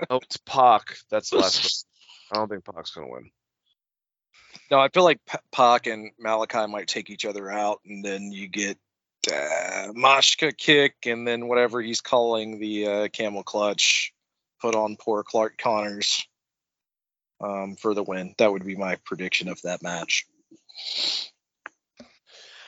oh, 0.09 0.21
it's 0.23 0.39
Pac. 0.39 0.97
That's 1.11 1.31
the 1.31 1.37
last. 1.37 1.87
one. 2.31 2.37
I 2.37 2.41
don't 2.41 2.49
think 2.49 2.65
Pac's 2.65 2.93
gonna 2.93 3.09
win. 3.09 3.31
No, 4.71 4.81
I 4.81 4.89
feel 4.89 5.05
like 5.05 5.21
P- 5.31 5.39
Pac 5.53 5.87
and 5.87 6.13
Malakai 6.25 6.69
might 6.71 6.89
take 6.89 7.11
each 7.11 7.27
other 7.27 7.51
out, 7.51 7.81
and 7.85 8.03
then 8.03 8.33
you 8.33 8.49
get 8.49 8.79
uh, 9.31 9.93
Machka 9.93 10.57
kick, 10.57 10.95
and 11.05 11.29
then 11.29 11.47
whatever 11.47 11.83
he's 11.83 12.01
calling 12.01 12.59
the 12.59 12.87
uh, 12.87 13.09
camel 13.09 13.43
clutch 13.43 14.15
put 14.63 14.75
on 14.75 14.97
poor 14.97 15.23
Clark 15.23 15.59
Connors 15.59 16.27
um, 17.43 17.77
for 17.77 17.93
the 17.93 18.03
win. 18.03 18.35
That 18.39 18.51
would 18.51 18.65
be 18.65 18.77
my 18.77 18.97
prediction 19.05 19.49
of 19.49 19.61
that 19.63 19.83
match. 19.83 20.27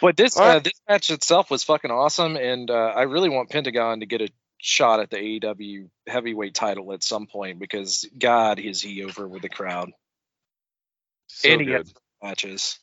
But 0.01 0.17
this 0.17 0.39
All 0.39 0.45
uh, 0.45 0.61
this 0.61 0.81
match 0.89 1.11
itself 1.11 1.51
was 1.51 1.65
fucking 1.65 1.91
awesome, 1.91 2.37
and 2.37 2.71
uh, 2.71 2.93
I 2.97 3.03
really 3.05 3.31
want 3.31 3.51
Pentagon 3.51 4.01
to 4.01 4.07
get 4.07 4.23
a 4.23 4.29
shot 4.59 5.01
at 5.01 5.11
the 5.11 5.19
AEW 5.19 5.89
heavyweight 6.09 6.55
title 6.55 6.93
at 6.93 7.05
some 7.05 7.27
point 7.27 7.61
because 7.61 8.09
God 8.19 8.59
is 8.61 8.83
he 8.83 9.05
over 9.05 9.29
with 9.29 9.43
the 9.43 9.51
crowd 9.51 9.91
So 11.29 11.51
And 11.51 11.63
he 11.63 11.67
good. 11.67 11.89
matches. 12.23 12.79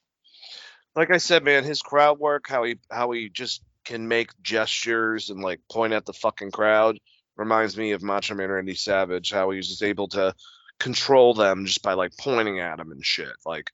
like 0.95 1.11
I 1.11 1.17
said, 1.19 1.43
man, 1.43 1.65
his 1.65 1.81
crowd 1.81 2.19
work, 2.19 2.45
how 2.49 2.65
he 2.65 2.77
how 2.91 3.11
he 3.11 3.29
just 3.29 3.63
can 3.85 4.07
make 4.09 4.31
gestures 4.43 5.31
and 5.31 5.41
like 5.41 5.61
point 5.71 5.93
at 5.93 6.05
the 6.05 6.13
fucking 6.13 6.51
crowd 6.51 6.99
reminds 7.37 7.77
me 7.77 7.93
of 7.93 8.03
Macho 8.03 8.35
Man 8.35 8.51
Randy 8.51 8.75
Savage, 8.75 9.31
how 9.33 9.51
he's 9.51 9.69
just 9.69 9.83
able 9.83 10.09
to 10.09 10.35
control 10.79 11.33
them 11.35 11.65
just 11.65 11.83
by 11.83 11.93
like 11.95 12.13
pointing 12.19 12.61
at 12.61 12.77
them 12.77 12.91
and 12.91 13.05
shit. 13.05 13.33
Like 13.45 13.71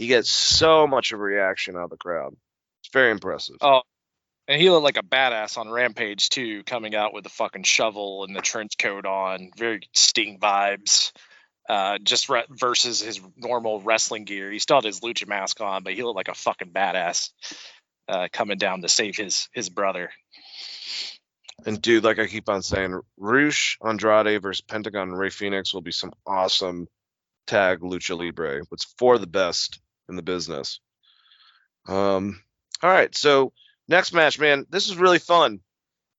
he 0.00 0.06
gets 0.06 0.30
so 0.30 0.86
much 0.86 1.12
of 1.12 1.20
a 1.20 1.22
reaction 1.22 1.76
out 1.76 1.84
of 1.84 1.90
the 1.90 1.96
crowd. 1.98 2.34
It's 2.80 2.90
very 2.90 3.10
impressive. 3.10 3.56
Oh, 3.60 3.82
and 4.48 4.58
he 4.58 4.70
looked 4.70 4.84
like 4.84 4.96
a 4.96 5.02
badass 5.02 5.58
on 5.58 5.68
Rampage 5.68 6.30
too, 6.30 6.62
coming 6.64 6.94
out 6.94 7.12
with 7.12 7.22
the 7.22 7.28
fucking 7.28 7.64
shovel 7.64 8.24
and 8.24 8.34
the 8.34 8.40
trench 8.40 8.78
coat 8.78 9.04
on. 9.04 9.50
Very 9.58 9.82
Sting 9.92 10.38
vibes. 10.40 11.12
Uh, 11.68 11.98
just 11.98 12.30
re- 12.30 12.46
versus 12.48 13.02
his 13.02 13.20
normal 13.36 13.82
wrestling 13.82 14.24
gear. 14.24 14.50
He 14.50 14.58
still 14.58 14.78
had 14.78 14.84
his 14.84 15.00
lucha 15.00 15.28
mask 15.28 15.60
on, 15.60 15.82
but 15.82 15.92
he 15.92 16.02
looked 16.02 16.16
like 16.16 16.28
a 16.28 16.34
fucking 16.34 16.72
badass 16.72 17.28
uh, 18.08 18.28
coming 18.32 18.56
down 18.56 18.80
to 18.80 18.88
save 18.88 19.18
his 19.18 19.50
his 19.52 19.68
brother. 19.68 20.10
And 21.66 21.80
dude, 21.80 22.04
like 22.04 22.18
I 22.18 22.26
keep 22.26 22.48
on 22.48 22.62
saying, 22.62 22.98
Rush 23.18 23.76
Andrade 23.84 24.40
versus 24.40 24.62
Pentagon 24.62 25.12
Rey 25.12 25.28
Fenix 25.28 25.74
will 25.74 25.82
be 25.82 25.92
some 25.92 26.14
awesome 26.26 26.88
tag 27.46 27.80
lucha 27.80 28.18
libre. 28.18 28.62
It's 28.72 28.94
for 28.96 29.18
the 29.18 29.26
best 29.26 29.78
in 30.10 30.16
the 30.16 30.22
business. 30.22 30.80
Um, 31.88 32.42
all 32.82 32.90
right, 32.90 33.14
so 33.16 33.52
next 33.88 34.12
match, 34.12 34.38
man, 34.38 34.66
this 34.68 34.88
is 34.88 34.96
really 34.96 35.18
fun. 35.18 35.60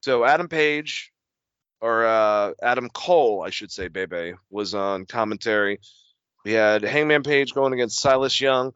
So 0.01 0.25
Adam 0.25 0.47
Page, 0.47 1.11
or 1.79 2.05
uh, 2.05 2.53
Adam 2.61 2.89
Cole, 2.89 3.43
I 3.45 3.51
should 3.51 3.71
say, 3.71 3.87
Bebe, 3.87 4.33
was 4.49 4.73
on 4.73 5.05
commentary. 5.05 5.79
We 6.43 6.53
had 6.53 6.83
Hangman 6.83 7.23
Page 7.23 7.53
going 7.53 7.73
against 7.73 7.99
Silas 7.99 8.39
Young. 8.41 8.73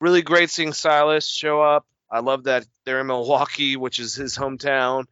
Really 0.00 0.22
great 0.22 0.50
seeing 0.50 0.72
Silas 0.72 1.28
show 1.28 1.60
up. 1.60 1.86
I 2.10 2.20
love 2.20 2.44
that 2.44 2.66
they're 2.84 3.00
in 3.00 3.06
Milwaukee, 3.06 3.76
which 3.76 3.98
is 3.98 4.14
his 4.14 4.36
hometown 4.36 5.04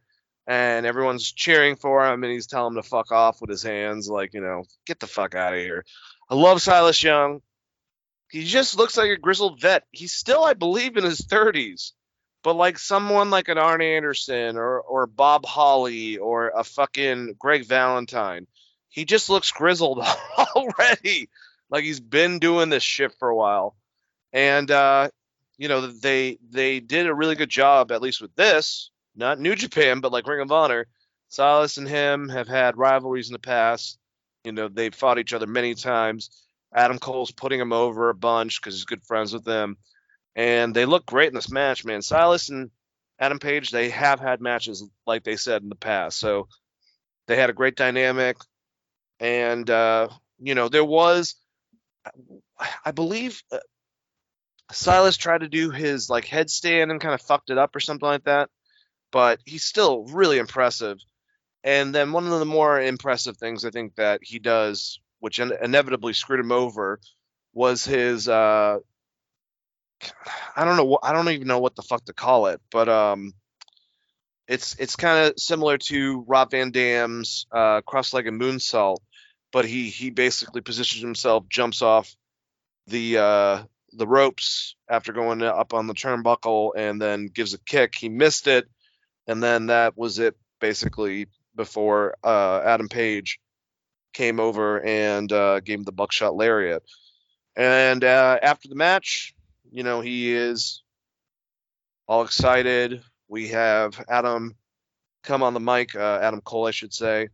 and 0.47 0.85
everyone's 0.85 1.31
cheering 1.31 1.75
for 1.75 2.05
him 2.05 2.23
and 2.23 2.31
he's 2.31 2.47
telling 2.47 2.75
him 2.75 2.81
to 2.81 2.87
fuck 2.87 3.11
off 3.11 3.41
with 3.41 3.49
his 3.49 3.63
hands 3.63 4.09
like 4.09 4.33
you 4.33 4.41
know 4.41 4.63
get 4.85 4.99
the 4.99 5.07
fuck 5.07 5.35
out 5.35 5.53
of 5.53 5.59
here 5.59 5.85
i 6.29 6.35
love 6.35 6.61
silas 6.61 7.01
young 7.01 7.41
he 8.33 8.43
just 8.43 8.77
looks 8.77 8.97
like 8.97 9.09
a 9.11 9.17
grizzled 9.17 9.61
vet 9.61 9.83
he's 9.91 10.13
still 10.13 10.43
i 10.43 10.53
believe 10.53 10.97
in 10.97 11.03
his 11.05 11.21
30s 11.21 11.93
But 12.43 12.55
like 12.55 12.77
someone 12.77 13.29
like 13.29 13.47
an 13.47 13.57
Arn 13.57 13.81
Anderson 13.81 14.57
or 14.57 14.81
or 14.81 15.07
Bob 15.07 15.45
Holly 15.45 16.17
or 16.17 16.51
a 16.55 16.63
fucking 16.63 17.35
Greg 17.39 17.65
Valentine, 17.65 18.47
he 18.89 19.05
just 19.05 19.29
looks 19.29 19.51
grizzled 19.51 19.99
already. 20.55 21.29
Like 21.69 21.85
he's 21.85 22.01
been 22.01 22.39
doing 22.39 22.69
this 22.69 22.83
shit 22.83 23.13
for 23.19 23.29
a 23.29 23.35
while. 23.35 23.75
And 24.33 24.69
uh, 24.69 25.09
you 25.57 25.69
know, 25.69 25.87
they 25.87 26.37
they 26.51 26.81
did 26.81 27.07
a 27.07 27.15
really 27.15 27.35
good 27.35 27.49
job, 27.49 27.91
at 27.93 28.01
least 28.01 28.21
with 28.21 28.35
this, 28.35 28.91
not 29.15 29.39
New 29.39 29.55
Japan, 29.55 30.01
but 30.01 30.11
like 30.11 30.27
Ring 30.27 30.41
of 30.41 30.51
Honor. 30.51 30.87
Silas 31.29 31.77
and 31.77 31.87
him 31.87 32.29
have 32.29 32.47
had 32.49 32.77
rivalries 32.77 33.29
in 33.29 33.33
the 33.33 33.39
past. 33.39 33.97
You 34.43 34.51
know, 34.51 34.67
they've 34.67 34.93
fought 34.93 35.19
each 35.19 35.33
other 35.33 35.47
many 35.47 35.75
times. 35.75 36.29
Adam 36.73 36.99
Cole's 36.99 37.31
putting 37.31 37.59
him 37.59 37.73
over 37.73 38.09
a 38.09 38.15
bunch 38.15 38.61
because 38.61 38.75
he's 38.75 38.85
good 38.85 39.03
friends 39.03 39.33
with 39.33 39.43
them. 39.43 39.77
And 40.35 40.75
they 40.75 40.85
look 40.85 41.05
great 41.05 41.27
in 41.27 41.35
this 41.35 41.51
match, 41.51 41.85
man. 41.85 42.01
Silas 42.01 42.49
and 42.49 42.71
Adam 43.19 43.39
Page, 43.39 43.69
they 43.69 43.89
have 43.89 44.19
had 44.19 44.41
matches 44.41 44.83
like 45.05 45.23
they 45.23 45.35
said 45.35 45.61
in 45.61 45.69
the 45.69 45.75
past. 45.75 46.17
So 46.17 46.47
they 47.27 47.35
had 47.35 47.49
a 47.49 47.53
great 47.53 47.75
dynamic. 47.75 48.37
And, 49.19 49.69
uh, 49.69 50.09
you 50.39 50.55
know, 50.55 50.69
there 50.69 50.83
was, 50.83 51.35
I 52.83 52.91
believe, 52.91 53.43
uh, 53.51 53.59
Silas 54.71 55.17
tried 55.17 55.41
to 55.41 55.47
do 55.47 55.69
his 55.69 56.09
like 56.09 56.25
headstand 56.25 56.89
and 56.89 56.99
kind 56.99 57.13
of 57.13 57.21
fucked 57.21 57.51
it 57.51 57.57
up 57.57 57.75
or 57.75 57.79
something 57.79 58.07
like 58.07 58.23
that. 58.23 58.49
But 59.11 59.39
he's 59.45 59.63
still 59.63 60.05
really 60.05 60.39
impressive. 60.39 60.97
And 61.63 61.93
then 61.93 62.11
one 62.11 62.25
of 62.25 62.39
the 62.39 62.45
more 62.45 62.81
impressive 62.81 63.37
things 63.37 63.63
I 63.63 63.69
think 63.69 63.95
that 63.95 64.21
he 64.23 64.39
does, 64.39 64.99
which 65.23 65.39
in- 65.39 65.53
inevitably 65.61 66.11
screwed 66.11 66.41
him 66.41 66.51
over, 66.51 66.99
was 67.53 67.85
his 67.85 68.27
uh, 68.27 68.77
I 70.53 70.65
don't 70.65 70.75
know 70.75 70.99
I 71.01 71.13
don't 71.13 71.29
even 71.29 71.47
know 71.47 71.59
what 71.59 71.77
the 71.77 71.81
fuck 71.81 72.03
to 72.05 72.13
call 72.13 72.47
it, 72.47 72.59
but 72.69 72.89
um, 72.89 73.31
it's 74.49 74.75
it's 74.79 74.97
kind 74.97 75.27
of 75.27 75.39
similar 75.39 75.77
to 75.77 76.25
Rob 76.27 76.51
Van 76.51 76.71
Dam's 76.71 77.45
uh, 77.53 77.79
cross-legged 77.87 78.33
moonsault, 78.33 78.97
but 79.53 79.63
he 79.63 79.87
he 79.87 80.09
basically 80.09 80.59
positions 80.59 81.01
himself, 81.01 81.47
jumps 81.47 81.81
off 81.81 82.13
the 82.87 83.17
uh, 83.19 83.63
the 83.93 84.07
ropes 84.07 84.75
after 84.89 85.13
going 85.13 85.41
up 85.41 85.73
on 85.73 85.87
the 85.87 85.93
turnbuckle, 85.93 86.71
and 86.75 87.01
then 87.01 87.27
gives 87.27 87.53
a 87.53 87.59
kick. 87.59 87.95
He 87.95 88.09
missed 88.09 88.47
it, 88.47 88.67
and 89.25 89.41
then 89.41 89.67
that 89.67 89.97
was 89.97 90.19
it 90.19 90.35
basically 90.59 91.27
before 91.55 92.17
uh, 92.25 92.59
Adam 92.65 92.89
Page 92.89 93.39
came 94.13 94.39
over 94.39 94.81
and 94.81 95.31
uh, 95.31 95.59
gave 95.59 95.79
him 95.79 95.83
the 95.83 95.91
buckshot 95.91 96.35
lariat. 96.35 96.83
And 97.55 98.03
uh, 98.03 98.39
after 98.41 98.67
the 98.67 98.75
match, 98.75 99.33
you 99.71 99.83
know, 99.83 100.01
he 100.01 100.33
is 100.33 100.81
all 102.07 102.23
excited. 102.23 103.01
We 103.27 103.49
have 103.49 104.03
Adam 104.07 104.55
come 105.23 105.43
on 105.43 105.53
the 105.53 105.59
mic, 105.59 105.95
uh, 105.95 106.19
Adam 106.21 106.41
Cole, 106.41 106.67
I 106.67 106.71
should 106.71 106.93
say, 106.93 107.29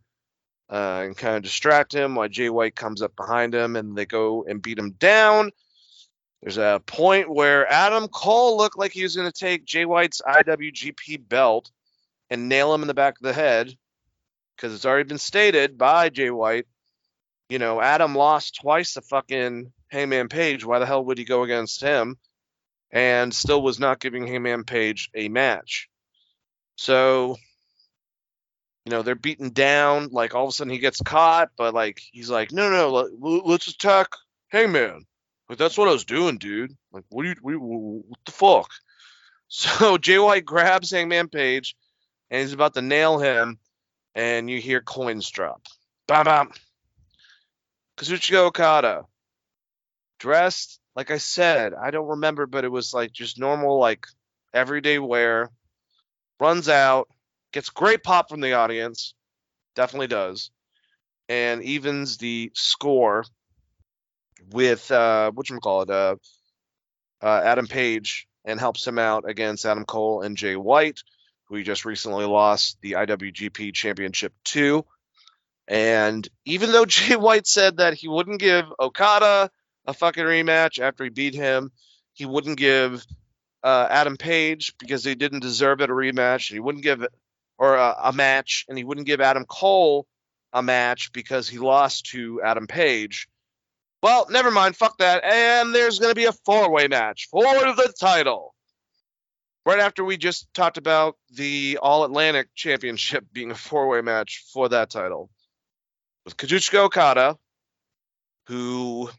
uh, 0.69 1.03
and 1.05 1.17
kind 1.17 1.35
of 1.35 1.43
distract 1.43 1.93
him 1.93 2.15
while 2.15 2.29
Jay 2.29 2.49
White 2.49 2.75
comes 2.75 3.01
up 3.01 3.15
behind 3.15 3.53
him 3.53 3.75
and 3.75 3.97
they 3.97 4.05
go 4.05 4.43
and 4.47 4.61
beat 4.61 4.77
him 4.77 4.91
down. 4.91 5.51
There's 6.41 6.57
a 6.57 6.81
point 6.85 7.29
where 7.29 7.69
Adam 7.71 8.07
Cole 8.07 8.57
looked 8.57 8.77
like 8.77 8.93
he 8.93 9.03
was 9.03 9.15
going 9.15 9.29
to 9.29 9.37
take 9.37 9.65
Jay 9.65 9.85
White's 9.85 10.21
IWGP 10.21 11.27
belt 11.27 11.69
and 12.29 12.47
nail 12.47 12.73
him 12.73 12.81
in 12.81 12.87
the 12.87 12.93
back 12.93 13.15
of 13.17 13.23
the 13.23 13.33
head 13.33 13.75
because 14.59 14.75
it's 14.75 14.85
already 14.85 15.07
been 15.07 15.17
stated 15.17 15.77
by 15.77 16.09
Jay 16.09 16.29
White. 16.29 16.67
You 17.47 17.59
know, 17.59 17.81
Adam 17.81 18.13
lost 18.13 18.59
twice 18.61 18.93
to 18.93 19.01
fucking 19.01 19.71
Hangman 19.89 20.27
Page. 20.27 20.65
Why 20.65 20.79
the 20.79 20.85
hell 20.85 21.05
would 21.05 21.17
he 21.17 21.23
go 21.23 21.43
against 21.43 21.81
him? 21.81 22.17
And 22.91 23.33
still 23.33 23.61
was 23.61 23.79
not 23.79 23.99
giving 23.99 24.27
Hangman 24.27 24.65
Page 24.65 25.09
a 25.15 25.29
match. 25.29 25.87
So, 26.75 27.37
you 28.85 28.91
know, 28.91 29.01
they're 29.01 29.15
beaten 29.15 29.51
down. 29.51 30.09
Like 30.11 30.35
all 30.35 30.45
of 30.45 30.49
a 30.49 30.51
sudden 30.51 30.73
he 30.73 30.79
gets 30.79 31.01
caught, 31.01 31.51
but 31.57 31.73
like 31.73 32.01
he's 32.11 32.29
like, 32.29 32.51
no, 32.51 32.69
no, 32.69 32.89
let, 32.89 33.45
let's 33.45 33.67
attack 33.67 34.07
Hangman. 34.49 35.05
Like 35.47 35.57
that's 35.57 35.77
what 35.77 35.87
I 35.87 35.93
was 35.93 36.05
doing, 36.05 36.37
dude. 36.37 36.75
Like, 36.91 37.05
what 37.09 37.23
do 37.23 37.29
you, 37.29 37.35
what, 37.41 38.05
what 38.07 38.19
the 38.25 38.31
fuck? 38.31 38.69
So 39.51 39.97
Jay 39.97 40.19
White 40.19 40.45
grabs 40.45 40.91
Hangman 40.91 41.27
Page, 41.27 41.75
and 42.29 42.39
he's 42.39 42.53
about 42.53 42.75
to 42.75 42.83
nail 42.83 43.17
him, 43.17 43.57
and 44.15 44.49
you 44.49 44.59
hear 44.59 44.81
coins 44.81 45.29
drop. 45.29 45.61
Bam, 46.07 46.25
bam. 46.25 46.51
Kazuchika 47.97 48.45
Okada, 48.47 49.05
dressed 50.19 50.79
like 50.99 51.11
I 51.11 51.17
said, 51.17 51.73
I 51.73 51.91
don't 51.91 52.09
remember, 52.09 52.45
but 52.45 52.65
it 52.65 52.71
was 52.71 52.93
like 52.93 53.13
just 53.13 53.39
normal, 53.39 53.79
like 53.79 54.05
everyday 54.53 54.99
wear. 54.99 55.49
Runs 56.41 56.67
out, 56.67 57.07
gets 57.53 57.69
great 57.69 58.03
pop 58.03 58.29
from 58.29 58.41
the 58.41 58.51
audience, 58.51 59.13
definitely 59.75 60.07
does, 60.07 60.51
and 61.29 61.63
evens 61.63 62.17
the 62.17 62.51
score 62.53 63.23
with 64.51 64.91
uh, 64.91 65.31
what 65.31 65.49
you 65.49 65.57
call 65.59 65.83
it, 65.83 65.89
uh, 65.89 66.17
uh, 67.21 67.41
Adam 67.43 67.67
Page, 67.67 68.27
and 68.43 68.59
helps 68.59 68.85
him 68.85 68.99
out 68.99 69.23
against 69.25 69.65
Adam 69.65 69.85
Cole 69.85 70.21
and 70.21 70.35
Jay 70.35 70.57
White, 70.57 70.99
who 71.49 71.55
he 71.55 71.63
just 71.63 71.85
recently 71.85 72.25
lost 72.25 72.77
the 72.81 72.93
IWGP 72.93 73.73
Championship 73.73 74.33
to. 74.45 74.85
And 75.67 76.27
even 76.45 76.71
though 76.71 76.85
Jay 76.85 77.15
White 77.15 77.47
said 77.47 77.77
that 77.77 77.95
he 77.95 78.07
wouldn't 78.07 78.39
give 78.39 78.65
Okada 78.79 79.49
a 79.85 79.93
fucking 79.93 80.23
rematch 80.23 80.79
after 80.79 81.03
he 81.03 81.09
beat 81.09 81.33
him, 81.33 81.71
he 82.13 82.25
wouldn't 82.25 82.57
give 82.57 83.05
uh, 83.63 83.87
Adam 83.89 84.17
Page 84.17 84.73
because 84.79 85.03
he 85.03 85.15
didn't 85.15 85.41
deserve 85.41 85.81
it 85.81 85.89
a 85.89 85.93
rematch. 85.93 86.51
He 86.51 86.59
wouldn't 86.59 86.83
give 86.83 87.05
or 87.57 87.75
a, 87.75 87.95
a 88.05 88.13
match, 88.13 88.65
and 88.69 88.77
he 88.77 88.83
wouldn't 88.83 89.07
give 89.07 89.19
Adam 89.19 89.45
Cole 89.45 90.07
a 90.53 90.63
match 90.63 91.11
because 91.11 91.47
he 91.47 91.57
lost 91.57 92.05
to 92.07 92.41
Adam 92.41 92.67
Page. 92.67 93.27
Well, 94.01 94.27
never 94.29 94.49
mind. 94.49 94.77
Fuck 94.77 94.97
that. 94.99 95.23
And 95.25 95.75
there's 95.75 95.99
going 95.99 96.11
to 96.11 96.15
be 96.15 96.25
a 96.25 96.31
four 96.31 96.71
way 96.71 96.87
match 96.87 97.27
for 97.29 97.43
the 97.43 97.93
title. 97.99 98.55
Right 99.69 99.81
after 99.81 100.03
we 100.03 100.17
just 100.17 100.51
talked 100.55 100.79
about 100.79 101.15
the 101.29 101.77
All 101.79 102.03
Atlantic 102.03 102.47
Championship 102.55 103.25
being 103.31 103.51
a 103.51 103.55
four 103.55 103.87
way 103.87 104.01
match 104.01 104.43
for 104.51 104.67
that 104.67 104.89
title. 104.89 105.29
With 106.25 106.37
Kazuchika 106.37 106.79
Okada, 106.85 107.37
who 108.47 109.11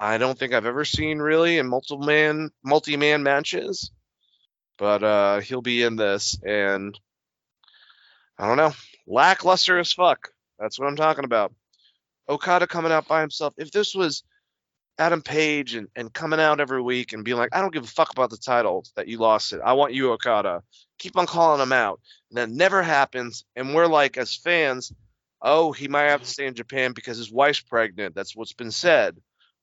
I 0.00 0.18
don't 0.18 0.36
think 0.36 0.52
I've 0.52 0.66
ever 0.66 0.84
seen 0.84 1.20
really 1.20 1.58
in 1.58 1.68
multiple 1.68 2.04
man 2.04 2.50
multi 2.64 2.96
man 2.96 3.22
matches. 3.22 3.92
But 4.78 5.04
uh, 5.04 5.38
he'll 5.38 5.62
be 5.62 5.84
in 5.84 5.94
this, 5.94 6.36
and 6.44 6.98
I 8.36 8.48
don't 8.48 8.56
know, 8.56 8.72
lackluster 9.06 9.78
as 9.78 9.92
fuck. 9.92 10.30
That's 10.58 10.76
what 10.76 10.88
I'm 10.88 10.96
talking 10.96 11.24
about. 11.24 11.54
Okada 12.28 12.66
coming 12.66 12.90
out 12.90 13.06
by 13.06 13.20
himself. 13.20 13.54
If 13.56 13.70
this 13.70 13.94
was 13.94 14.24
Adam 14.98 15.22
Page 15.22 15.74
and, 15.74 15.88
and 15.96 16.12
coming 16.12 16.40
out 16.40 16.60
every 16.60 16.82
week 16.82 17.12
and 17.12 17.24
being 17.24 17.36
like, 17.36 17.50
I 17.52 17.60
don't 17.60 17.72
give 17.72 17.84
a 17.84 17.88
fuck 17.88 18.10
about 18.12 18.30
the 18.30 18.36
title 18.36 18.84
that 18.96 19.08
you 19.08 19.18
lost 19.18 19.52
it. 19.52 19.60
I 19.64 19.72
want 19.72 19.94
you, 19.94 20.12
Okada. 20.12 20.62
Keep 20.98 21.16
on 21.16 21.26
calling 21.26 21.60
him 21.60 21.72
out. 21.72 22.00
And 22.30 22.38
that 22.38 22.50
never 22.50 22.82
happens. 22.82 23.44
And 23.56 23.74
we're 23.74 23.86
like, 23.86 24.16
as 24.16 24.36
fans, 24.36 24.92
oh, 25.40 25.72
he 25.72 25.88
might 25.88 26.10
have 26.10 26.22
to 26.22 26.28
stay 26.28 26.46
in 26.46 26.54
Japan 26.54 26.92
because 26.92 27.18
his 27.18 27.32
wife's 27.32 27.60
pregnant. 27.60 28.14
That's 28.14 28.36
what's 28.36 28.52
been 28.52 28.70
said, 28.70 29.16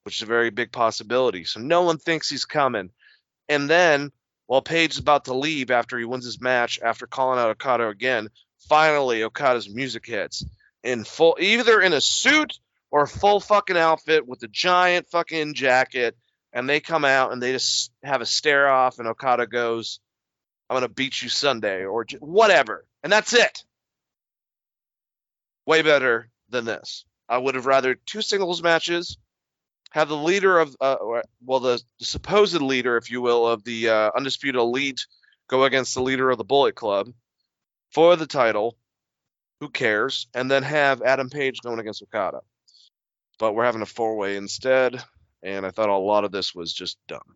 which 0.03 0.17
is 0.17 0.23
a 0.23 0.27
very 0.27 0.49
big 0.49 0.71
possibility. 0.71 1.45
So 1.45 1.59
no 1.59 1.83
one 1.83 1.97
thinks 1.97 2.29
he's 2.29 2.45
coming. 2.45 2.89
And 3.47 3.69
then, 3.69 4.11
while 4.47 4.61
Page 4.61 4.93
is 4.93 4.99
about 4.99 5.25
to 5.25 5.33
leave 5.33 5.71
after 5.71 5.97
he 5.97 6.05
wins 6.05 6.25
his 6.25 6.41
match, 6.41 6.79
after 6.83 7.07
calling 7.07 7.39
out 7.39 7.51
Okada 7.51 7.87
again, 7.87 8.29
finally 8.67 9.23
Okada's 9.23 9.69
music 9.69 10.05
hits 10.05 10.43
in 10.83 11.03
full, 11.03 11.37
either 11.39 11.79
in 11.81 11.93
a 11.93 12.01
suit 12.01 12.59
or 12.91 13.03
a 13.03 13.07
full 13.07 13.39
fucking 13.39 13.77
outfit 13.77 14.27
with 14.27 14.41
a 14.43 14.47
giant 14.47 15.09
fucking 15.09 15.53
jacket, 15.53 16.17
and 16.53 16.67
they 16.67 16.79
come 16.79 17.05
out 17.05 17.31
and 17.31 17.41
they 17.41 17.51
just 17.51 17.91
have 18.03 18.21
a 18.21 18.25
stare 18.25 18.69
off, 18.69 18.99
and 18.99 19.07
Okada 19.07 19.47
goes, 19.47 19.99
"I'm 20.69 20.75
gonna 20.75 20.89
beat 20.89 21.21
you 21.21 21.29
Sunday" 21.29 21.85
or 21.85 22.05
whatever, 22.19 22.85
and 23.03 23.11
that's 23.11 23.33
it. 23.33 23.63
Way 25.65 25.81
better 25.83 26.29
than 26.49 26.65
this. 26.65 27.05
I 27.27 27.37
would 27.37 27.55
have 27.55 27.67
rather 27.67 27.93
two 27.93 28.23
singles 28.23 28.63
matches, 28.63 29.17
have 29.91 30.09
the 30.09 30.17
leader 30.17 30.57
of, 30.59 30.75
uh, 30.81 30.97
well, 31.43 31.59
the, 31.59 31.81
the 31.99 32.05
supposed 32.05 32.59
leader, 32.59 32.97
if 32.97 33.11
you 33.11 33.21
will, 33.21 33.47
of 33.47 33.63
the 33.63 33.89
uh, 33.89 34.11
undisputed 34.15 34.59
elite 34.59 35.05
go 35.47 35.63
against 35.63 35.93
the 35.93 36.01
leader 36.01 36.29
of 36.29 36.37
the 36.37 36.43
Bullet 36.43 36.75
Club 36.75 37.09
for 37.91 38.15
the 38.15 38.27
title. 38.27 38.77
Who 39.59 39.69
cares? 39.69 40.27
And 40.33 40.49
then 40.49 40.63
have 40.63 41.01
Adam 41.01 41.29
Page 41.29 41.59
going 41.61 41.79
against 41.79 42.01
Okada 42.01 42.41
but 43.39 43.53
we're 43.53 43.65
having 43.65 43.81
a 43.81 43.87
four 43.87 44.15
way 44.17 44.35
instead. 44.37 45.01
And 45.41 45.65
I 45.65 45.71
thought 45.71 45.89
a 45.89 45.97
lot 45.97 46.25
of 46.25 46.31
this 46.31 46.53
was 46.53 46.73
just 46.73 46.97
dumb. 47.07 47.35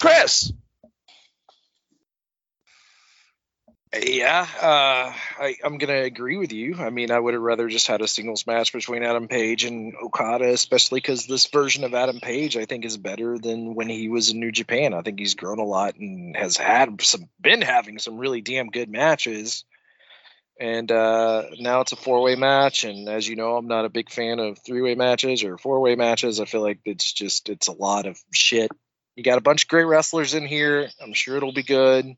Chris! 0.00 0.52
Yeah, 3.94 4.46
uh, 4.62 5.12
I, 5.42 5.56
I'm 5.62 5.76
gonna 5.76 6.00
agree 6.00 6.38
with 6.38 6.52
you. 6.52 6.76
I 6.78 6.88
mean, 6.88 7.10
I 7.10 7.18
would 7.18 7.34
have 7.34 7.42
rather 7.42 7.68
just 7.68 7.86
had 7.86 8.00
a 8.00 8.08
singles 8.08 8.46
match 8.46 8.72
between 8.72 9.02
Adam 9.02 9.28
Page 9.28 9.64
and 9.64 9.92
Okada, 10.02 10.50
especially 10.50 11.00
because 11.00 11.26
this 11.26 11.46
version 11.48 11.84
of 11.84 11.92
Adam 11.92 12.18
Page, 12.18 12.56
I 12.56 12.64
think, 12.64 12.86
is 12.86 12.96
better 12.96 13.38
than 13.38 13.74
when 13.74 13.90
he 13.90 14.08
was 14.08 14.30
in 14.30 14.40
New 14.40 14.50
Japan. 14.50 14.94
I 14.94 15.02
think 15.02 15.18
he's 15.18 15.34
grown 15.34 15.58
a 15.58 15.64
lot 15.64 15.96
and 15.96 16.34
has 16.36 16.56
had 16.56 17.02
some, 17.02 17.28
been 17.38 17.60
having 17.60 17.98
some 17.98 18.16
really 18.16 18.40
damn 18.40 18.68
good 18.68 18.88
matches. 18.88 19.66
And 20.62 20.92
uh, 20.92 21.46
now 21.58 21.80
it's 21.80 21.90
a 21.90 21.96
four 21.96 22.22
way 22.22 22.36
match, 22.36 22.84
and 22.84 23.08
as 23.08 23.26
you 23.26 23.34
know, 23.34 23.56
I'm 23.56 23.66
not 23.66 23.84
a 23.84 23.88
big 23.88 24.08
fan 24.12 24.38
of 24.38 24.60
three 24.64 24.80
way 24.80 24.94
matches 24.94 25.42
or 25.42 25.58
four 25.58 25.80
way 25.80 25.96
matches. 25.96 26.38
I 26.38 26.44
feel 26.44 26.60
like 26.60 26.78
it's 26.84 27.12
just 27.12 27.48
it's 27.48 27.66
a 27.66 27.72
lot 27.72 28.06
of 28.06 28.16
shit. 28.32 28.70
You 29.16 29.24
got 29.24 29.38
a 29.38 29.42
bunch 29.42 29.64
of 29.64 29.68
great 29.68 29.86
wrestlers 29.86 30.34
in 30.34 30.46
here. 30.46 30.88
I'm 31.02 31.14
sure 31.14 31.36
it'll 31.36 31.52
be 31.52 31.64
good. 31.64 32.14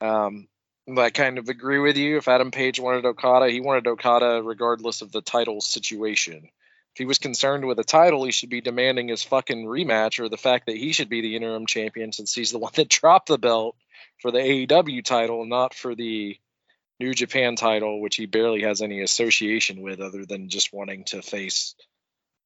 Um, 0.00 0.48
I 0.96 1.10
kind 1.10 1.36
of 1.36 1.50
agree 1.50 1.80
with 1.80 1.98
you. 1.98 2.16
If 2.16 2.28
Adam 2.28 2.50
Page 2.50 2.80
wanted 2.80 3.04
Okada, 3.04 3.50
he 3.50 3.60
wanted 3.60 3.88
Okada 3.88 4.40
regardless 4.42 5.02
of 5.02 5.12
the 5.12 5.20
title 5.20 5.60
situation. 5.60 6.48
If 6.94 6.98
he 6.98 7.04
was 7.04 7.18
concerned 7.18 7.66
with 7.66 7.78
a 7.78 7.84
title, 7.84 8.24
he 8.24 8.32
should 8.32 8.48
be 8.48 8.62
demanding 8.62 9.08
his 9.08 9.22
fucking 9.22 9.66
rematch 9.66 10.18
or 10.18 10.30
the 10.30 10.38
fact 10.38 10.64
that 10.64 10.78
he 10.78 10.92
should 10.92 11.10
be 11.10 11.20
the 11.20 11.36
interim 11.36 11.66
champion 11.66 12.10
since 12.10 12.32
he's 12.32 12.52
the 12.52 12.58
one 12.66 12.72
that 12.76 12.88
dropped 12.88 13.28
the 13.28 13.36
belt 13.36 13.76
for 14.22 14.30
the 14.30 14.38
AEW 14.38 15.04
title, 15.04 15.44
not 15.44 15.74
for 15.74 15.94
the 15.94 16.38
New 17.00 17.14
Japan 17.14 17.56
title, 17.56 18.00
which 18.00 18.16
he 18.16 18.26
barely 18.26 18.62
has 18.62 18.82
any 18.82 19.00
association 19.00 19.82
with 19.82 20.00
other 20.00 20.24
than 20.24 20.48
just 20.48 20.72
wanting 20.72 21.04
to 21.04 21.22
face 21.22 21.74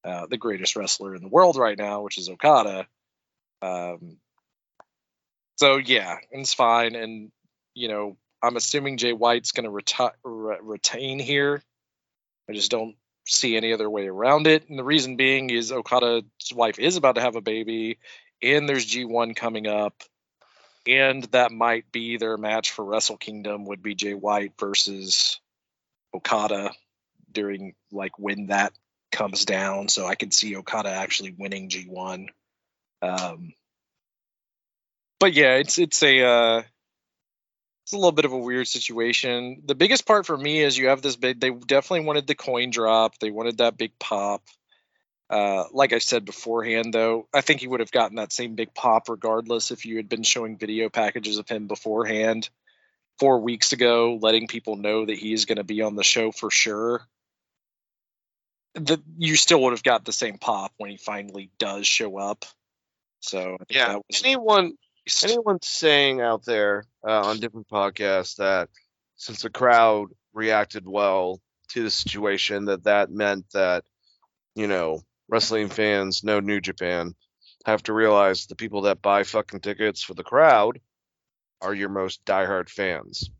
uh, 0.04 0.26
the 0.26 0.38
greatest 0.38 0.76
wrestler 0.76 1.14
in 1.14 1.22
the 1.22 1.28
world 1.28 1.56
right 1.56 1.76
now, 1.76 2.02
which 2.02 2.18
is 2.18 2.28
Okada. 2.28 2.86
Um, 3.60 4.16
so 5.56 5.76
yeah, 5.76 6.16
it's 6.30 6.54
fine. 6.54 6.94
And 6.94 7.30
you 7.74 7.88
know, 7.88 8.16
I'm 8.42 8.56
assuming 8.56 8.96
Jay 8.96 9.12
White's 9.12 9.52
going 9.52 9.64
to 9.64 9.70
reti- 9.70 10.12
re- 10.24 10.58
retain 10.62 11.18
here. 11.18 11.62
I 12.48 12.54
just 12.54 12.70
don't 12.70 12.96
see 13.26 13.56
any 13.56 13.72
other 13.72 13.90
way 13.90 14.06
around 14.06 14.46
it. 14.46 14.68
And 14.68 14.78
the 14.78 14.84
reason 14.84 15.16
being 15.16 15.50
is 15.50 15.70
Okada's 15.70 16.24
wife 16.54 16.78
is 16.78 16.96
about 16.96 17.16
to 17.16 17.20
have 17.20 17.36
a 17.36 17.40
baby, 17.40 17.98
and 18.42 18.68
there's 18.68 18.86
G1 18.86 19.36
coming 19.36 19.66
up, 19.66 20.02
and 20.88 21.24
that 21.24 21.52
might 21.52 21.92
be 21.92 22.16
their 22.16 22.38
match 22.38 22.70
for 22.70 22.84
Wrestle 22.84 23.18
Kingdom 23.18 23.66
would 23.66 23.82
be 23.82 23.94
Jay 23.94 24.14
White 24.14 24.52
versus 24.58 25.38
Okada 26.14 26.72
during 27.30 27.74
like 27.92 28.18
when 28.18 28.46
that 28.46 28.72
comes 29.12 29.44
down. 29.44 29.88
So 29.88 30.06
I 30.06 30.14
could 30.14 30.32
see 30.32 30.56
Okada 30.56 30.88
actually 30.88 31.34
winning 31.36 31.68
G1. 31.68 32.28
Um, 33.02 33.52
but 35.20 35.34
yeah, 35.34 35.56
it's 35.56 35.78
it's 35.78 36.02
a 36.02 36.24
uh, 36.24 36.62
it's 37.84 37.92
a 37.92 37.96
little 37.96 38.12
bit 38.12 38.24
of 38.24 38.32
a 38.32 38.38
weird 38.38 38.66
situation. 38.66 39.62
The 39.66 39.74
biggest 39.74 40.06
part 40.06 40.24
for 40.24 40.36
me 40.36 40.60
is 40.60 40.78
you 40.78 40.88
have 40.88 41.02
this 41.02 41.16
big. 41.16 41.38
They 41.38 41.50
definitely 41.50 42.06
wanted 42.06 42.26
the 42.26 42.34
coin 42.34 42.70
drop. 42.70 43.18
They 43.18 43.30
wanted 43.30 43.58
that 43.58 43.76
big 43.76 43.92
pop. 43.98 44.42
Uh, 45.30 45.64
like 45.72 45.92
I 45.92 45.98
said 45.98 46.24
beforehand, 46.24 46.94
though, 46.94 47.28
I 47.34 47.42
think 47.42 47.60
he 47.60 47.68
would 47.68 47.80
have 47.80 47.90
gotten 47.90 48.16
that 48.16 48.32
same 48.32 48.54
big 48.54 48.74
pop 48.74 49.08
regardless 49.08 49.70
if 49.70 49.84
you 49.84 49.96
had 49.96 50.08
been 50.08 50.22
showing 50.22 50.56
video 50.56 50.88
packages 50.88 51.36
of 51.36 51.48
him 51.48 51.66
beforehand 51.66 52.48
four 53.18 53.40
weeks 53.40 53.72
ago, 53.72 54.18
letting 54.20 54.46
people 54.46 54.76
know 54.76 55.04
that 55.04 55.18
he's 55.18 55.44
going 55.44 55.56
to 55.56 55.64
be 55.64 55.82
on 55.82 55.96
the 55.96 56.04
show 56.04 56.32
for 56.32 56.50
sure. 56.50 57.06
That 58.74 59.00
you 59.18 59.36
still 59.36 59.62
would 59.62 59.72
have 59.72 59.82
got 59.82 60.04
the 60.04 60.12
same 60.12 60.38
pop 60.38 60.72
when 60.78 60.90
he 60.90 60.96
finally 60.96 61.50
does 61.58 61.86
show 61.86 62.16
up. 62.16 62.44
So 63.20 63.58
Yeah. 63.68 63.88
that 63.88 64.02
was 64.08 64.22
Anyone 64.22 64.78
anyone 65.24 65.58
saying 65.62 66.20
out 66.20 66.44
there 66.44 66.84
uh, 67.06 67.22
on 67.22 67.40
different 67.40 67.68
podcasts 67.68 68.36
that 68.36 68.68
since 69.16 69.42
the 69.42 69.50
crowd 69.50 70.08
reacted 70.32 70.86
well 70.86 71.40
to 71.70 71.82
the 71.82 71.90
situation, 71.90 72.66
that 72.66 72.84
that 72.84 73.10
meant 73.10 73.46
that 73.52 73.84
you 74.54 74.66
know 74.66 75.00
wrestling 75.28 75.68
fans, 75.68 76.22
no 76.24 76.40
New 76.40 76.60
Japan, 76.60 77.14
have 77.64 77.82
to 77.84 77.92
realize 77.92 78.46
the 78.46 78.56
people 78.56 78.82
that 78.82 79.02
buy 79.02 79.22
fucking 79.24 79.60
tickets 79.60 80.02
for 80.02 80.14
the 80.14 80.24
crowd 80.24 80.80
are 81.60 81.74
your 81.74 81.88
most 81.88 82.24
diehard 82.24 82.68
fans. 82.68 83.30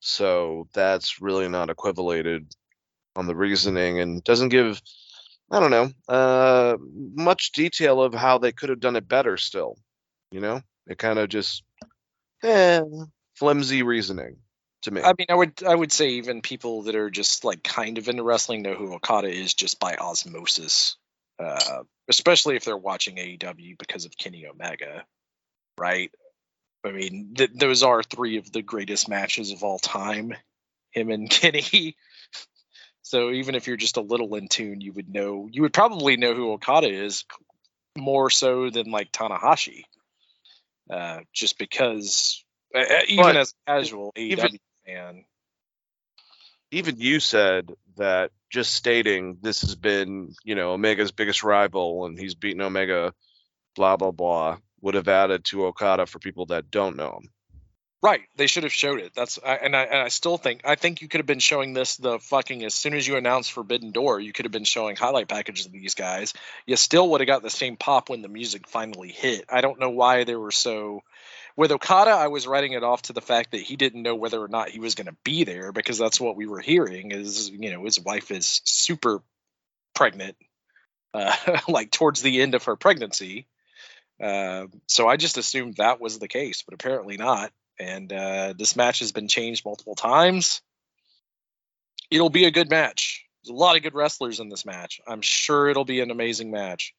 So 0.00 0.68
that's 0.72 1.20
really 1.20 1.48
not 1.48 1.70
equivalated 1.70 2.52
on 3.16 3.26
the 3.26 3.34
reasoning 3.34 4.00
and 4.00 4.22
doesn't 4.22 4.50
give 4.50 4.80
I 5.50 5.60
don't 5.60 5.70
know 5.70 5.90
uh, 6.08 6.76
much 7.14 7.52
detail 7.52 8.02
of 8.02 8.12
how 8.12 8.38
they 8.38 8.52
could 8.52 8.68
have 8.68 8.80
done 8.80 8.96
it 8.96 9.08
better. 9.08 9.36
Still, 9.36 9.76
you 10.30 10.40
know, 10.40 10.60
it 10.86 10.98
kind 10.98 11.18
of 11.18 11.28
just 11.30 11.62
eh, 12.42 12.82
flimsy 13.34 13.82
reasoning 13.82 14.36
to 14.82 14.90
me. 14.90 15.00
I 15.02 15.14
mean, 15.18 15.26
I 15.30 15.34
would 15.34 15.62
I 15.66 15.74
would 15.74 15.90
say 15.90 16.10
even 16.10 16.42
people 16.42 16.82
that 16.82 16.96
are 16.96 17.08
just 17.08 17.44
like 17.44 17.62
kind 17.62 17.96
of 17.96 18.08
into 18.08 18.22
wrestling 18.22 18.62
know 18.62 18.74
who 18.74 18.92
Okada 18.92 19.28
is 19.28 19.54
just 19.54 19.80
by 19.80 19.96
osmosis, 19.96 20.96
uh, 21.38 21.82
especially 22.08 22.56
if 22.56 22.64
they're 22.64 22.76
watching 22.76 23.16
AEW 23.16 23.78
because 23.78 24.04
of 24.04 24.16
Kenny 24.16 24.46
Omega, 24.46 25.04
right? 25.78 26.10
I 26.84 26.92
mean, 26.92 27.34
th- 27.36 27.50
those 27.54 27.82
are 27.82 28.02
three 28.02 28.38
of 28.38 28.50
the 28.52 28.62
greatest 28.62 29.08
matches 29.08 29.50
of 29.52 29.62
all 29.64 29.78
time, 29.78 30.32
him 30.90 31.10
and 31.10 31.28
Kenny. 31.30 31.96
so 33.02 33.30
even 33.30 33.54
if 33.54 33.66
you're 33.66 33.76
just 33.76 33.96
a 33.96 34.00
little 34.02 34.34
in 34.36 34.48
tune, 34.48 34.80
you 34.80 34.92
would 34.92 35.08
know 35.12 35.48
you 35.50 35.62
would 35.62 35.72
probably 35.72 36.16
know 36.16 36.34
who 36.34 36.52
Okada 36.52 36.88
is 36.90 37.24
more 37.96 38.30
so 38.30 38.70
than 38.70 38.90
like 38.90 39.10
Tanahashi, 39.12 39.84
uh, 40.90 41.20
just 41.32 41.58
because 41.58 42.44
uh, 42.74 42.84
even 43.08 43.24
But 43.24 43.36
as 43.36 43.54
a 43.66 43.70
casual 43.70 44.12
even- 44.16 44.46
AEW 44.46 44.58
fan. 44.86 45.24
Even 46.70 47.00
you 47.00 47.20
said 47.20 47.72
that 47.96 48.30
just 48.50 48.74
stating 48.74 49.38
this 49.42 49.62
has 49.62 49.74
been, 49.74 50.34
you 50.44 50.54
know, 50.54 50.72
Omega's 50.72 51.12
biggest 51.12 51.42
rival 51.42 52.06
and 52.06 52.18
he's 52.18 52.34
beaten 52.34 52.60
Omega, 52.60 53.14
blah 53.74 53.96
blah 53.96 54.10
blah, 54.10 54.58
would 54.80 54.94
have 54.94 55.08
added 55.08 55.44
to 55.46 55.66
Okada 55.66 56.06
for 56.06 56.18
people 56.18 56.46
that 56.46 56.70
don't 56.70 56.96
know 56.96 57.18
him. 57.20 57.30
Right, 58.00 58.20
they 58.36 58.46
should 58.46 58.62
have 58.62 58.72
showed 58.72 59.00
it. 59.00 59.12
That's 59.16 59.40
I, 59.44 59.56
and 59.56 59.74
I 59.74 59.82
and 59.82 59.98
I 59.98 60.08
still 60.08 60.36
think 60.36 60.60
I 60.64 60.76
think 60.76 61.02
you 61.02 61.08
could 61.08 61.18
have 61.18 61.26
been 61.26 61.40
showing 61.40 61.74
this 61.74 61.96
the 61.96 62.20
fucking 62.20 62.64
as 62.64 62.72
soon 62.72 62.94
as 62.94 63.04
you 63.08 63.16
announced 63.16 63.50
Forbidden 63.50 63.90
Door, 63.90 64.20
you 64.20 64.32
could 64.32 64.44
have 64.44 64.52
been 64.52 64.62
showing 64.62 64.94
highlight 64.94 65.28
packages 65.28 65.66
of 65.66 65.72
these 65.72 65.96
guys. 65.96 66.32
You 66.64 66.76
still 66.76 67.10
would 67.10 67.20
have 67.20 67.26
got 67.26 67.42
the 67.42 67.50
same 67.50 67.76
pop 67.76 68.08
when 68.08 68.22
the 68.22 68.28
music 68.28 68.68
finally 68.68 69.10
hit. 69.10 69.46
I 69.48 69.62
don't 69.62 69.80
know 69.80 69.90
why 69.90 70.22
they 70.22 70.36
were 70.36 70.52
so. 70.52 71.02
With 71.58 71.72
Okada, 71.72 72.12
I 72.12 72.28
was 72.28 72.46
writing 72.46 72.72
it 72.72 72.82
off 72.82 73.02
to 73.02 73.12
the 73.12 73.20
fact 73.20 73.50
that 73.50 73.60
he 73.60 73.76
didn't 73.76 74.02
know 74.02 74.14
whether 74.14 74.40
or 74.40 74.48
not 74.48 74.70
he 74.70 74.80
was 74.80 74.94
going 74.94 75.08
to 75.08 75.16
be 75.24 75.44
there 75.44 75.72
because 75.72 75.98
that's 75.98 76.20
what 76.20 76.36
we 76.36 76.46
were 76.46 76.60
hearing. 76.60 77.10
Is 77.10 77.50
you 77.50 77.70
know 77.70 77.84
his 77.84 78.00
wife 78.00 78.30
is 78.30 78.62
super 78.64 79.20
pregnant, 79.94 80.36
uh, 81.12 81.34
like 81.68 81.90
towards 81.90 82.22
the 82.22 82.40
end 82.40 82.54
of 82.54 82.64
her 82.64 82.76
pregnancy. 82.76 83.46
Uh, 84.22 84.68
so 84.86 85.06
I 85.06 85.16
just 85.16 85.36
assumed 85.36 85.76
that 85.76 86.00
was 86.00 86.18
the 86.18 86.28
case, 86.28 86.62
but 86.62 86.74
apparently 86.74 87.18
not 87.18 87.52
and 87.78 88.12
uh, 88.12 88.54
this 88.56 88.76
match 88.76 88.98
has 89.00 89.12
been 89.12 89.28
changed 89.28 89.64
multiple 89.64 89.94
times. 89.94 90.60
It'll 92.10 92.30
be 92.30 92.44
a 92.44 92.50
good 92.50 92.70
match. 92.70 93.24
There's 93.44 93.54
a 93.54 93.58
lot 93.58 93.76
of 93.76 93.82
good 93.82 93.94
wrestlers 93.94 94.40
in 94.40 94.48
this 94.48 94.66
match. 94.66 95.00
I'm 95.06 95.22
sure 95.22 95.68
it'll 95.68 95.84
be 95.84 96.00
an 96.00 96.10
amazing 96.10 96.50
match. 96.50 96.94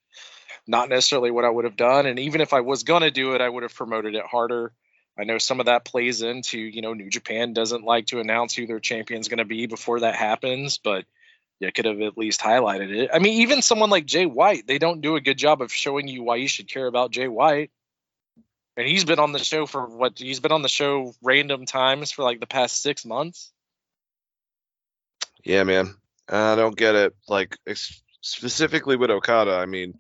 Not 0.69 0.88
necessarily 0.88 1.31
what 1.31 1.45
I 1.45 1.49
would 1.49 1.65
have 1.65 1.75
done, 1.75 2.06
and 2.06 2.19
even 2.19 2.41
if 2.41 2.53
I 2.53 2.61
was 2.61 2.83
gonna 2.83 3.11
do 3.11 3.33
it, 3.33 3.41
I 3.41 3.49
would 3.49 3.64
have 3.64 3.73
promoted 3.73 4.15
it 4.15 4.25
harder. 4.25 4.72
I 5.17 5.23
know 5.23 5.38
some 5.38 5.59
of 5.59 5.65
that 5.65 5.83
plays 5.83 6.22
into, 6.22 6.57
you 6.59 6.81
know, 6.81 6.93
New 6.93 7.09
Japan 7.09 7.53
doesn't 7.53 7.83
like 7.83 8.06
to 8.07 8.19
announce 8.19 8.53
who 8.53 8.67
their 8.67 8.80
champion's 8.80 9.27
going 9.27 9.39
to 9.39 9.45
be 9.45 9.65
before 9.65 9.99
that 9.99 10.15
happens, 10.15 10.77
but 10.77 11.03
you 11.59 11.69
could 11.73 11.83
have 11.83 11.99
at 11.99 12.17
least 12.17 12.39
highlighted 12.39 12.95
it. 12.95 13.09
I 13.14 13.19
mean, 13.19 13.41
even 13.41 13.61
someone 13.61 13.89
like 13.89 14.06
Jay 14.06 14.25
White, 14.25 14.65
they 14.65 14.77
don't 14.77 15.01
do 15.01 15.17
a 15.17 15.22
good 15.22 15.38
job 15.38 15.61
of 15.61 15.73
showing 15.73 16.07
you 16.07 16.23
why 16.23 16.38
you 16.38 16.48
should 16.48 16.69
care 16.69 16.88
about 16.88 17.11
Jay 17.11 17.27
White 17.27 17.69
and 18.80 18.88
he's 18.88 19.03
been 19.03 19.19
on 19.19 19.33
the 19.33 19.39
show 19.39 19.65
for 19.65 19.85
what 19.85 20.17
he's 20.17 20.39
been 20.39 20.53
on 20.53 20.61
the 20.61 20.69
show 20.69 21.14
random 21.22 21.65
times 21.65 22.11
for 22.11 22.23
like 22.23 22.39
the 22.39 22.48
past 22.48 22.81
six 22.81 23.06
months. 23.06 23.51
Yeah, 25.43 25.65
man. 25.65 25.95
I 26.30 26.56
don't 26.56 26.77
get 26.77 26.95
it. 26.95 27.14
Like 27.27 27.57
specifically 28.22 28.95
with 28.95 29.11
Okada, 29.11 29.51
I 29.51 29.65
mean, 29.65 29.95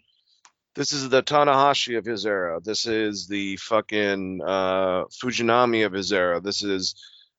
this 0.75 0.93
is 0.93 1.09
the 1.09 1.23
Tanahashi 1.23 1.97
of 1.97 2.05
his 2.05 2.25
era. 2.25 2.59
This 2.63 2.85
is 2.85 3.27
the 3.27 3.57
fucking 3.57 4.41
uh, 4.41 5.05
Fujinami 5.05 5.85
of 5.85 5.93
his 5.93 6.13
era. 6.13 6.39
This 6.39 6.63
is 6.63 6.95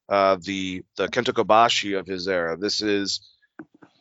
uh, 0.09 0.37
the 0.43 0.83
the 0.97 1.09
Kenta 1.09 1.33
Kobashi 1.33 1.99
of 1.99 2.07
his 2.07 2.27
era. 2.29 2.57
This 2.57 2.83
is 2.83 3.21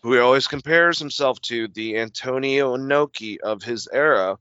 who 0.01 0.13
he 0.13 0.19
always 0.19 0.47
compares 0.47 0.97
himself 0.97 1.39
to, 1.41 1.67
the 1.69 1.97
Antonio 1.97 2.75
Inoki 2.75 3.37
of 3.39 3.63
his 3.63 3.87
era. 3.91 4.37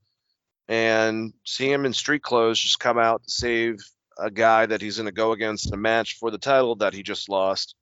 And 0.69 1.33
see 1.45 1.71
him 1.71 1.87
in 1.87 1.95
street 1.95 2.23
clothes 2.23 2.61
just 2.61 2.79
come 2.79 2.99
out 2.99 3.23
save 3.27 3.79
a 4.19 4.31
guy 4.31 4.67
that 4.67 4.83
he's 4.83 4.97
going 4.97 5.07
to 5.07 5.13
go 5.13 5.33
against 5.33 5.69
in 5.69 5.75
a 5.75 5.79
match 5.79 6.17
for 6.19 6.31
the 6.31 6.39
title 6.39 6.77
that 6.77 6.93
he 6.93 7.03
just 7.03 7.29
lost. 7.29 7.75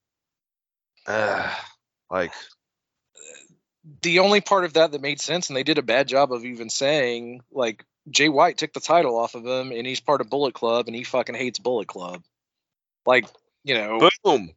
Uh, 1.06 1.52
like 2.10 2.32
The 4.02 4.18
only 4.18 4.40
part 4.40 4.64
of 4.64 4.74
that 4.74 4.92
that 4.92 5.00
made 5.00 5.20
sense, 5.20 5.48
and 5.48 5.56
they 5.56 5.62
did 5.62 5.78
a 5.78 5.82
bad 5.82 6.08
job 6.08 6.32
of 6.32 6.44
even 6.44 6.70
saying, 6.70 7.42
like, 7.52 7.84
Jay 8.10 8.28
White 8.28 8.58
took 8.58 8.72
the 8.72 8.80
title 8.80 9.16
off 9.16 9.34
of 9.34 9.44
him, 9.44 9.70
and 9.70 9.86
he's 9.86 10.00
part 10.00 10.20
of 10.20 10.30
Bullet 10.30 10.54
Club, 10.54 10.86
and 10.86 10.96
he 10.96 11.04
fucking 11.04 11.34
hates 11.34 11.58
Bullet 11.58 11.86
Club. 11.86 12.22
Like, 13.04 13.26
you 13.64 13.74
know, 13.74 14.08
Boom. 14.24 14.50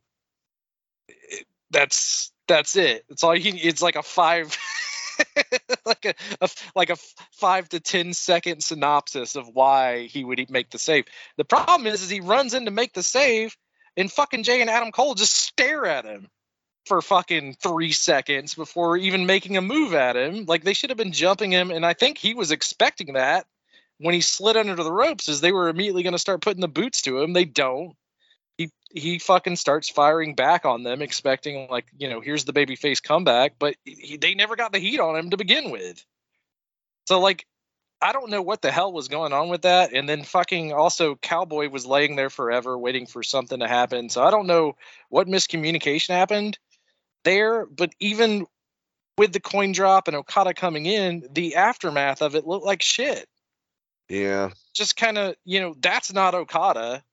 that's 1.70 2.32
that's 2.48 2.76
it. 2.76 3.06
It's 3.10 3.24
all 3.24 3.34
he. 3.34 3.50
It's 3.50 3.82
like 3.82 3.96
a 3.96 4.04
five, 4.04 4.58
like 5.86 6.06
a, 6.06 6.14
a 6.42 6.50
like 6.76 6.90
a 6.90 6.98
five 7.34 7.70
to 7.70 7.80
ten 7.80 8.14
second 8.14 8.64
synopsis 8.64 9.36
of 9.36 9.48
why 9.48 10.08
he 10.08 10.24
would 10.24 10.50
make 10.50 10.72
the 10.72 10.80
save. 10.80 11.06
The 11.38 11.46
problem 11.46 11.88
is, 11.88 12.02
is 12.02 12.10
he 12.10 12.22
runs 12.22 12.56
in 12.56 12.66
to 12.66 12.72
make 12.72 12.94
the 12.94 13.04
save, 13.04 13.56
and 13.96 14.12
fucking 14.12 14.44
Jay 14.44 14.62
and 14.62 14.70
Adam 14.70 14.92
Cole 14.92 15.14
just 15.14 15.36
stare 15.36 15.86
at 15.86 16.06
him 16.06 16.30
for 16.86 17.02
fucking 17.02 17.54
three 17.54 17.92
seconds 17.92 18.56
before 18.56 18.98
even 18.98 19.26
making 19.26 19.58
a 19.58 19.62
move 19.62 19.94
at 19.94 20.16
him. 20.16 20.46
Like 20.46 20.64
they 20.64 20.74
should 20.74 20.90
have 20.90 20.98
been 20.98 21.12
jumping 21.12 21.52
him, 21.52 21.72
and 21.72 21.86
I 21.86 21.94
think 21.94 22.18
he 22.18 22.34
was 22.34 22.52
expecting 22.52 23.14
that 23.14 23.46
when 24.00 24.14
he 24.14 24.22
slid 24.22 24.58
under 24.58 24.76
the 24.76 24.92
ropes, 24.92 25.28
is 25.28 25.42
they 25.42 25.52
were 25.52 25.70
immediately 25.70 26.04
going 26.04 26.14
to 26.14 26.20
start 26.20 26.42
putting 26.42 26.62
the 26.62 26.68
boots 26.68 27.02
to 27.04 27.22
him. 27.22 27.34
They 27.34 27.46
don't 27.46 27.96
he 28.60 28.70
he 28.92 29.20
fucking 29.20 29.56
starts 29.56 29.90
firing 29.90 30.36
back 30.36 30.66
on 30.66 30.84
them, 30.84 31.02
expecting 31.02 31.70
like 31.70 31.86
you 31.98 32.10
know 32.10 32.20
here's 32.20 32.44
the 32.44 32.52
babyface 32.54 33.02
comeback, 33.02 33.54
but 33.58 33.76
he, 33.86 34.18
they 34.18 34.36
never 34.36 34.58
got 34.58 34.74
the 34.74 34.80
heat 34.80 35.00
on 35.00 35.16
him 35.16 35.30
to 35.30 35.38
begin 35.38 35.72
with. 35.72 36.04
So 37.08 37.22
like 37.22 37.46
I 38.02 38.12
don't 38.12 38.30
know 38.30 38.42
what 38.42 38.62
the 38.62 38.72
hell 38.72 38.92
was 38.92 39.08
going 39.08 39.32
on 39.32 39.48
with 39.48 39.62
that, 39.62 39.94
and 39.94 40.10
then 40.10 40.24
fucking 40.26 40.74
also 40.74 41.16
Cowboy 41.16 41.70
was 41.70 41.86
laying 41.86 42.18
there 42.18 42.30
forever 42.30 42.78
waiting 42.78 43.06
for 43.06 43.24
something 43.24 43.62
to 43.62 43.68
happen. 43.68 44.10
So 44.10 44.22
I 44.24 44.30
don't 44.30 44.48
know 44.48 44.76
what 45.08 45.28
miscommunication 45.28 46.10
happened 46.10 46.60
there, 47.24 47.66
but 47.66 47.92
even 48.00 48.46
with 49.18 49.34
the 49.34 49.40
coin 49.40 49.72
drop 49.74 50.08
and 50.08 50.16
Okada 50.16 50.54
coming 50.54 50.86
in, 50.86 51.28
the 51.32 51.56
aftermath 51.56 52.22
of 52.22 52.36
it 52.36 52.48
looked 52.48 52.66
like 52.66 52.82
shit 52.82 53.28
Yeah. 54.08 54.52
just 54.74 54.96
kind 54.96 55.18
of 55.18 55.36
you 55.46 55.60
know 55.60 55.76
that's 55.80 56.14
not 56.14 56.36
Okada. 56.36 57.04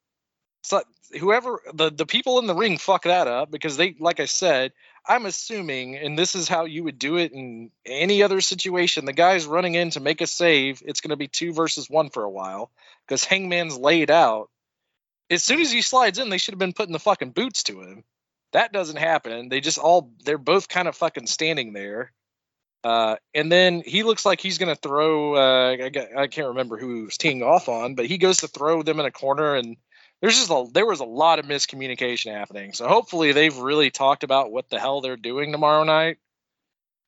So 0.62 0.82
whoever 1.18 1.60
the 1.74 1.90
the 1.90 2.06
people 2.06 2.38
in 2.38 2.46
the 2.46 2.54
ring 2.54 2.78
fuck 2.78 3.04
that 3.04 3.26
up 3.28 3.50
because 3.50 3.76
they 3.76 3.96
like 3.98 4.20
I 4.20 4.26
said, 4.26 4.72
I'm 5.06 5.26
assuming, 5.26 5.96
and 5.96 6.18
this 6.18 6.34
is 6.34 6.48
how 6.48 6.64
you 6.64 6.84
would 6.84 6.98
do 6.98 7.16
it 7.16 7.32
in 7.32 7.70
any 7.84 8.22
other 8.22 8.40
situation. 8.40 9.04
The 9.04 9.12
guy's 9.12 9.46
running 9.46 9.74
in 9.74 9.90
to 9.90 10.00
make 10.00 10.20
a 10.20 10.26
save. 10.26 10.82
It's 10.84 11.00
going 11.00 11.10
to 11.10 11.16
be 11.16 11.28
two 11.28 11.52
versus 11.52 11.88
one 11.88 12.10
for 12.10 12.24
a 12.24 12.30
while 12.30 12.70
because 13.06 13.24
Hangman's 13.24 13.78
laid 13.78 14.10
out. 14.10 14.50
As 15.30 15.42
soon 15.44 15.60
as 15.60 15.70
he 15.72 15.82
slides 15.82 16.18
in, 16.18 16.28
they 16.28 16.38
should 16.38 16.54
have 16.54 16.58
been 16.60 16.72
putting 16.72 16.92
the 16.92 16.98
fucking 17.00 17.30
boots 17.30 17.64
to 17.64 17.80
him. 17.82 18.04
That 18.56 18.72
doesn't 18.72 18.96
happen. 18.96 19.50
They 19.50 19.60
just 19.60 19.76
all 19.78 20.10
they're 20.24 20.38
both 20.38 20.66
kind 20.66 20.88
of 20.88 20.96
fucking 20.96 21.26
standing 21.26 21.74
there. 21.74 22.10
Uh, 22.82 23.16
and 23.34 23.52
then 23.52 23.82
he 23.84 24.02
looks 24.02 24.24
like 24.24 24.40
he's 24.40 24.56
going 24.56 24.74
to 24.74 24.80
throw. 24.80 25.34
Uh, 25.34 25.76
I, 25.78 26.22
I 26.22 26.26
can't 26.28 26.48
remember 26.48 26.78
who 26.78 26.94
he 26.94 27.02
was 27.02 27.18
teeing 27.18 27.42
off 27.42 27.68
on, 27.68 27.96
but 27.96 28.06
he 28.06 28.16
goes 28.16 28.38
to 28.38 28.48
throw 28.48 28.82
them 28.82 28.98
in 28.98 29.04
a 29.04 29.10
corner, 29.10 29.56
and 29.56 29.76
there's 30.22 30.38
just 30.38 30.50
a 30.50 30.64
there 30.72 30.86
was 30.86 31.00
a 31.00 31.04
lot 31.04 31.38
of 31.38 31.44
miscommunication 31.44 32.32
happening. 32.32 32.72
So 32.72 32.88
hopefully 32.88 33.32
they've 33.32 33.58
really 33.58 33.90
talked 33.90 34.24
about 34.24 34.50
what 34.50 34.70
the 34.70 34.80
hell 34.80 35.02
they're 35.02 35.16
doing 35.18 35.52
tomorrow 35.52 35.84
night, 35.84 36.16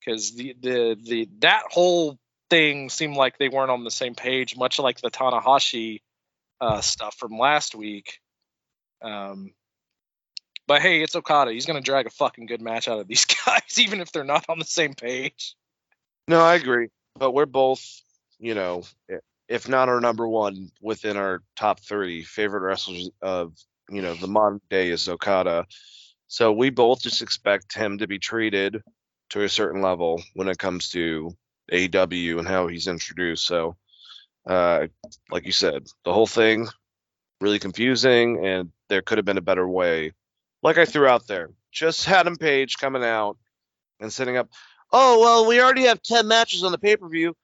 because 0.00 0.34
the 0.34 0.54
the 0.60 0.98
the 1.02 1.28
that 1.38 1.62
whole 1.70 2.18
thing 2.50 2.90
seemed 2.90 3.16
like 3.16 3.38
they 3.38 3.48
weren't 3.48 3.70
on 3.70 3.84
the 3.84 3.90
same 3.90 4.14
page, 4.14 4.54
much 4.54 4.78
like 4.78 5.00
the 5.00 5.10
Tanahashi 5.10 6.02
uh, 6.60 6.82
stuff 6.82 7.16
from 7.16 7.38
last 7.38 7.74
week. 7.74 8.20
Um, 9.00 9.52
but 10.68 10.82
hey, 10.82 11.02
it's 11.02 11.16
Okada. 11.16 11.50
He's 11.50 11.66
going 11.66 11.82
to 11.82 11.84
drag 11.84 12.06
a 12.06 12.10
fucking 12.10 12.46
good 12.46 12.60
match 12.60 12.86
out 12.86 13.00
of 13.00 13.08
these 13.08 13.24
guys, 13.46 13.78
even 13.78 14.00
if 14.00 14.12
they're 14.12 14.22
not 14.22 14.44
on 14.48 14.58
the 14.58 14.64
same 14.64 14.94
page. 14.94 15.56
No, 16.28 16.40
I 16.40 16.54
agree. 16.54 16.88
But 17.16 17.32
we're 17.32 17.46
both, 17.46 17.82
you 18.38 18.54
know, 18.54 18.84
if 19.48 19.68
not 19.68 19.88
our 19.88 20.00
number 20.00 20.28
one 20.28 20.70
within 20.80 21.16
our 21.16 21.42
top 21.56 21.80
30 21.80 22.22
favorite 22.22 22.60
wrestlers 22.60 23.10
of, 23.22 23.54
you 23.88 24.02
know, 24.02 24.14
the 24.14 24.28
modern 24.28 24.60
day 24.68 24.90
is 24.90 25.08
Okada. 25.08 25.66
So 26.26 26.52
we 26.52 26.68
both 26.68 27.00
just 27.00 27.22
expect 27.22 27.74
him 27.74 27.98
to 27.98 28.06
be 28.06 28.18
treated 28.18 28.82
to 29.30 29.42
a 29.42 29.48
certain 29.48 29.80
level 29.80 30.22
when 30.34 30.48
it 30.48 30.58
comes 30.58 30.90
to 30.90 31.34
AEW 31.72 32.38
and 32.38 32.46
how 32.46 32.66
he's 32.66 32.88
introduced. 32.88 33.46
So, 33.46 33.76
uh, 34.46 34.88
like 35.30 35.46
you 35.46 35.52
said, 35.52 35.86
the 36.04 36.12
whole 36.12 36.26
thing 36.26 36.68
really 37.40 37.58
confusing, 37.58 38.44
and 38.44 38.70
there 38.88 39.02
could 39.02 39.18
have 39.18 39.24
been 39.24 39.38
a 39.38 39.42
better 39.42 39.68
way. 39.68 40.12
Like 40.62 40.78
I 40.78 40.84
threw 40.84 41.06
out 41.06 41.26
there, 41.26 41.50
just 41.70 42.08
Adam 42.08 42.36
Page 42.36 42.76
coming 42.78 43.04
out 43.04 43.36
and 44.00 44.12
setting 44.12 44.36
up 44.36 44.48
oh 44.92 45.20
well 45.20 45.46
we 45.46 45.60
already 45.60 45.82
have 45.84 46.02
10 46.02 46.26
matches 46.28 46.64
on 46.64 46.72
the 46.72 46.78
pay-per-view. 46.78 47.34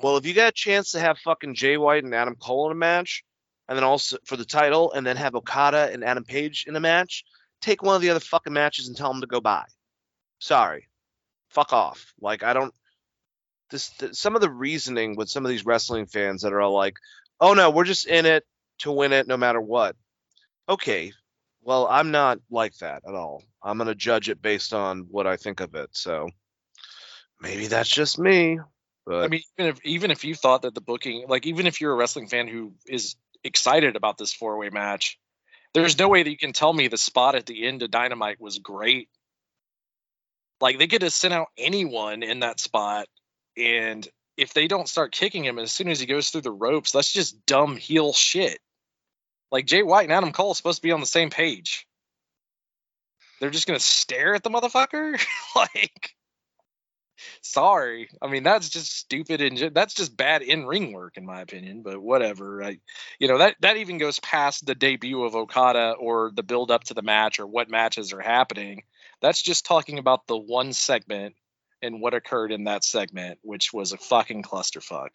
Well 0.00 0.16
if 0.16 0.26
you 0.26 0.34
got 0.34 0.48
a 0.48 0.52
chance 0.52 0.92
to 0.92 1.00
have 1.00 1.18
fucking 1.18 1.54
jay 1.54 1.76
white 1.76 2.04
and 2.04 2.14
adam 2.14 2.36
cole 2.36 2.66
in 2.66 2.72
a 2.72 2.78
match 2.78 3.24
and 3.68 3.76
then 3.76 3.84
also 3.84 4.16
for 4.24 4.36
the 4.36 4.44
title 4.44 4.92
and 4.92 5.06
then 5.06 5.16
have 5.16 5.34
okada 5.34 5.90
and 5.92 6.04
adam 6.04 6.24
page 6.24 6.64
in 6.66 6.76
a 6.76 6.80
match 6.80 7.24
take 7.60 7.82
one 7.82 7.96
of 7.96 8.02
the 8.02 8.10
other 8.10 8.20
fucking 8.20 8.52
matches 8.52 8.88
and 8.88 8.96
tell 8.96 9.12
them 9.12 9.20
to 9.20 9.26
go 9.26 9.40
by 9.40 9.64
sorry. 10.38 10.88
Fuck 11.48 11.72
off. 11.72 12.12
Like 12.20 12.42
i 12.42 12.52
don't 12.52 12.74
this 13.70 13.90
th- 13.90 14.14
some 14.14 14.34
of 14.34 14.40
the 14.40 14.50
reasoning 14.50 15.16
with 15.16 15.28
some 15.28 15.44
of 15.44 15.50
these 15.50 15.66
wrestling 15.66 16.06
fans 16.06 16.42
that 16.42 16.52
are 16.52 16.60
all 16.60 16.74
like 16.74 16.96
oh 17.40 17.54
no 17.54 17.70
we're 17.70 17.84
just 17.84 18.06
in 18.06 18.26
it 18.26 18.44
to 18.78 18.92
win 18.92 19.12
it 19.12 19.26
no 19.26 19.36
matter 19.36 19.60
what. 19.60 19.96
Okay 20.68 21.12
well 21.68 21.86
i'm 21.90 22.10
not 22.10 22.38
like 22.50 22.74
that 22.78 23.02
at 23.06 23.14
all 23.14 23.42
i'm 23.62 23.76
going 23.76 23.88
to 23.88 23.94
judge 23.94 24.28
it 24.28 24.42
based 24.42 24.72
on 24.72 25.06
what 25.10 25.26
i 25.26 25.36
think 25.36 25.60
of 25.60 25.74
it 25.74 25.88
so 25.92 26.28
maybe 27.40 27.66
that's 27.66 27.88
just 27.88 28.18
me. 28.18 28.58
But 29.06 29.24
I 29.24 29.28
mean, 29.28 29.42
even 29.58 29.70
if 29.70 29.84
even 29.84 30.10
if 30.10 30.24
you 30.24 30.34
thought 30.34 30.62
that 30.62 30.74
the 30.74 30.80
booking, 30.80 31.26
like 31.28 31.46
even 31.46 31.66
if 31.66 31.80
you're 31.80 31.92
a 31.92 31.96
wrestling 31.96 32.28
fan 32.28 32.48
who 32.48 32.72
is 32.86 33.16
excited 33.42 33.96
about 33.96 34.18
this 34.18 34.34
four 34.34 34.58
way 34.58 34.70
match, 34.70 35.18
there's 35.74 35.98
no 35.98 36.08
way 36.08 36.22
that 36.22 36.30
you 36.30 36.36
can 36.36 36.52
tell 36.52 36.72
me 36.72 36.88
the 36.88 36.98
spot 36.98 37.34
at 37.34 37.46
the 37.46 37.66
end 37.66 37.82
of 37.82 37.90
Dynamite 37.90 38.40
was 38.40 38.58
great. 38.58 39.08
Like 40.60 40.78
they 40.78 40.88
could 40.88 41.02
have 41.02 41.12
sent 41.12 41.32
out 41.32 41.48
anyone 41.56 42.22
in 42.22 42.40
that 42.40 42.60
spot, 42.60 43.06
and 43.56 44.06
if 44.36 44.52
they 44.52 44.68
don't 44.68 44.88
start 44.88 45.12
kicking 45.12 45.44
him 45.44 45.58
as 45.58 45.72
soon 45.72 45.88
as 45.88 46.00
he 46.00 46.06
goes 46.06 46.30
through 46.30 46.42
the 46.42 46.50
ropes, 46.50 46.92
that's 46.92 47.12
just 47.12 47.46
dumb 47.46 47.76
heel 47.76 48.12
shit. 48.12 48.58
Like 49.50 49.66
Jay 49.66 49.82
White 49.82 50.04
and 50.04 50.12
Adam 50.12 50.32
Cole 50.32 50.54
supposed 50.54 50.78
to 50.78 50.82
be 50.82 50.92
on 50.92 51.00
the 51.00 51.06
same 51.06 51.30
page. 51.30 51.86
They're 53.40 53.50
just 53.50 53.66
gonna 53.66 53.80
stare 53.80 54.34
at 54.34 54.42
the 54.42 54.50
motherfucker, 54.50 55.20
like 55.56 56.14
sorry. 57.42 58.08
I 58.20 58.28
mean 58.28 58.42
that's 58.42 58.68
just 58.68 58.96
stupid 58.96 59.40
and 59.40 59.74
that's 59.74 59.94
just 59.94 60.16
bad 60.16 60.42
in 60.42 60.66
ring 60.66 60.92
work 60.92 61.16
in 61.16 61.24
my 61.24 61.40
opinion 61.40 61.82
but 61.82 62.00
whatever. 62.00 62.62
I 62.62 62.78
you 63.18 63.28
know 63.28 63.38
that 63.38 63.56
that 63.60 63.76
even 63.76 63.98
goes 63.98 64.18
past 64.20 64.66
the 64.66 64.74
debut 64.74 65.22
of 65.22 65.34
okada 65.34 65.94
or 65.98 66.30
the 66.34 66.42
build 66.42 66.70
up 66.70 66.84
to 66.84 66.94
the 66.94 67.02
match 67.02 67.40
or 67.40 67.46
what 67.46 67.70
matches 67.70 68.12
are 68.12 68.20
happening. 68.20 68.82
That's 69.20 69.42
just 69.42 69.66
talking 69.66 69.98
about 69.98 70.26
the 70.26 70.36
one 70.36 70.72
segment 70.72 71.34
and 71.82 72.00
what 72.00 72.14
occurred 72.14 72.52
in 72.52 72.64
that 72.64 72.84
segment 72.84 73.38
which 73.42 73.72
was 73.72 73.92
a 73.92 73.98
fucking 73.98 74.42
clusterfuck 74.42 75.10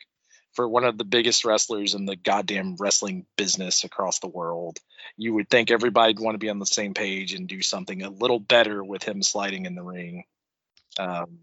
for 0.53 0.67
one 0.67 0.83
of 0.83 0.97
the 0.97 1.03
biggest 1.03 1.45
wrestlers 1.45 1.95
in 1.95 2.05
the 2.05 2.15
goddamn 2.15 2.75
wrestling 2.79 3.25
business 3.37 3.83
across 3.83 4.19
the 4.19 4.27
world 4.27 4.79
you 5.17 5.33
would 5.33 5.49
think 5.49 5.71
everybody'd 5.71 6.19
want 6.19 6.35
to 6.35 6.39
be 6.39 6.49
on 6.49 6.59
the 6.59 6.65
same 6.65 6.93
page 6.93 7.33
and 7.33 7.47
do 7.47 7.61
something 7.61 8.03
a 8.03 8.09
little 8.09 8.39
better 8.39 8.83
with 8.83 9.03
him 9.03 9.21
sliding 9.21 9.65
in 9.65 9.75
the 9.75 9.83
ring 9.83 10.23
um, 10.99 11.39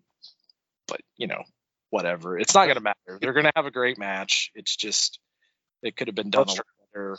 but 0.86 1.00
you 1.16 1.26
know, 1.26 1.42
whatever. 1.90 2.38
It's 2.38 2.54
not 2.54 2.66
gonna 2.66 2.80
matter. 2.80 3.18
They're 3.20 3.32
gonna 3.32 3.52
have 3.56 3.66
a 3.66 3.70
great 3.70 3.98
match. 3.98 4.50
It's 4.54 4.76
just 4.76 5.18
it 5.82 5.96
could 5.96 6.08
have 6.08 6.14
been 6.14 6.30
done 6.30 6.46
a 6.46 6.50
lot 6.50 6.60
better. 6.92 7.16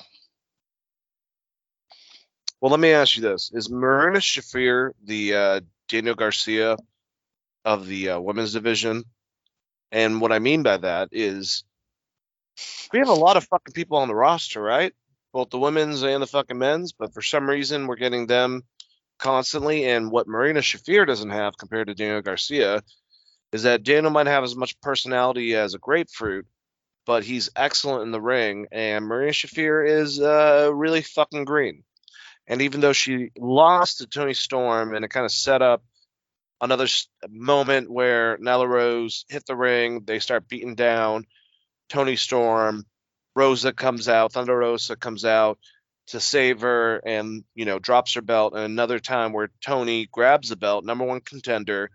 well, 2.59 2.71
let 2.71 2.79
me 2.79 2.91
ask 2.91 3.15
you 3.15 3.23
this: 3.23 3.51
Is 3.53 3.69
Marina 3.69 4.19
Shafir 4.19 4.91
the 5.03 5.33
uh, 5.33 5.61
Daniel 5.89 6.15
Garcia 6.15 6.77
of 7.65 7.87
the 7.87 8.11
uh, 8.11 8.19
women's 8.19 8.53
division? 8.53 9.03
And 9.93 10.21
what 10.21 10.31
I 10.31 10.39
mean 10.39 10.63
by 10.63 10.77
that 10.77 11.09
is, 11.11 11.65
we 12.91 12.99
have 12.99 13.09
a 13.09 13.13
lot 13.13 13.37
of 13.37 13.45
fucking 13.45 13.73
people 13.73 13.97
on 13.97 14.07
the 14.07 14.15
roster, 14.15 14.61
right? 14.61 14.93
Both 15.33 15.49
the 15.49 15.59
women's 15.59 16.03
and 16.03 16.21
the 16.21 16.27
fucking 16.27 16.57
men's, 16.57 16.91
but 16.91 17.13
for 17.13 17.21
some 17.21 17.49
reason 17.49 17.87
we're 17.87 17.95
getting 17.95 18.27
them 18.27 18.63
constantly. 19.17 19.85
And 19.85 20.11
what 20.11 20.27
Marina 20.27 20.59
Shafir 20.59 21.07
doesn't 21.07 21.29
have 21.29 21.57
compared 21.57 21.87
to 21.87 21.95
Daniel 21.95 22.21
Garcia 22.21 22.83
is 23.51 23.63
that 23.63 23.83
Daniel 23.83 24.11
might 24.11 24.27
have 24.27 24.43
as 24.43 24.55
much 24.55 24.79
personality 24.81 25.55
as 25.55 25.73
a 25.73 25.79
grapefruit, 25.79 26.47
but 27.05 27.23
he's 27.23 27.49
excellent 27.55 28.03
in 28.03 28.11
the 28.11 28.21
ring, 28.21 28.67
and 28.71 29.05
Marina 29.05 29.31
Shafir 29.31 29.87
is 29.87 30.19
uh, 30.19 30.69
really 30.73 31.01
fucking 31.01 31.45
green. 31.45 31.83
And 32.47 32.61
even 32.61 32.81
though 32.81 32.93
she 32.93 33.31
lost 33.37 33.99
to 33.99 34.07
Toni 34.07 34.33
Storm, 34.33 34.93
and 34.93 35.05
it 35.05 35.09
kind 35.09 35.25
of 35.25 35.31
set 35.31 35.61
up 35.61 35.83
another 36.59 36.87
moment 37.29 37.91
where 37.91 38.37
Nyla 38.37 38.67
Rose 38.67 39.25
hit 39.29 39.45
the 39.45 39.55
ring, 39.55 40.03
they 40.05 40.19
start 40.19 40.47
beating 40.47 40.75
down 40.75 41.25
Toni 41.91 42.15
Storm. 42.15 42.85
Rosa 43.35 43.73
comes 43.73 44.07
out, 44.07 44.31
Thunder 44.31 44.57
Rosa 44.57 44.95
comes 44.95 45.25
out 45.25 45.59
to 46.07 46.19
save 46.19 46.61
her, 46.61 46.97
and 47.05 47.43
you 47.53 47.65
know 47.65 47.79
drops 47.79 48.13
her 48.13 48.21
belt. 48.21 48.53
And 48.53 48.63
another 48.63 48.99
time 48.99 49.33
where 49.33 49.51
Toni 49.61 50.05
grabs 50.05 50.49
the 50.49 50.55
belt, 50.55 50.85
number 50.85 51.03
one 51.03 51.19
contender, 51.19 51.91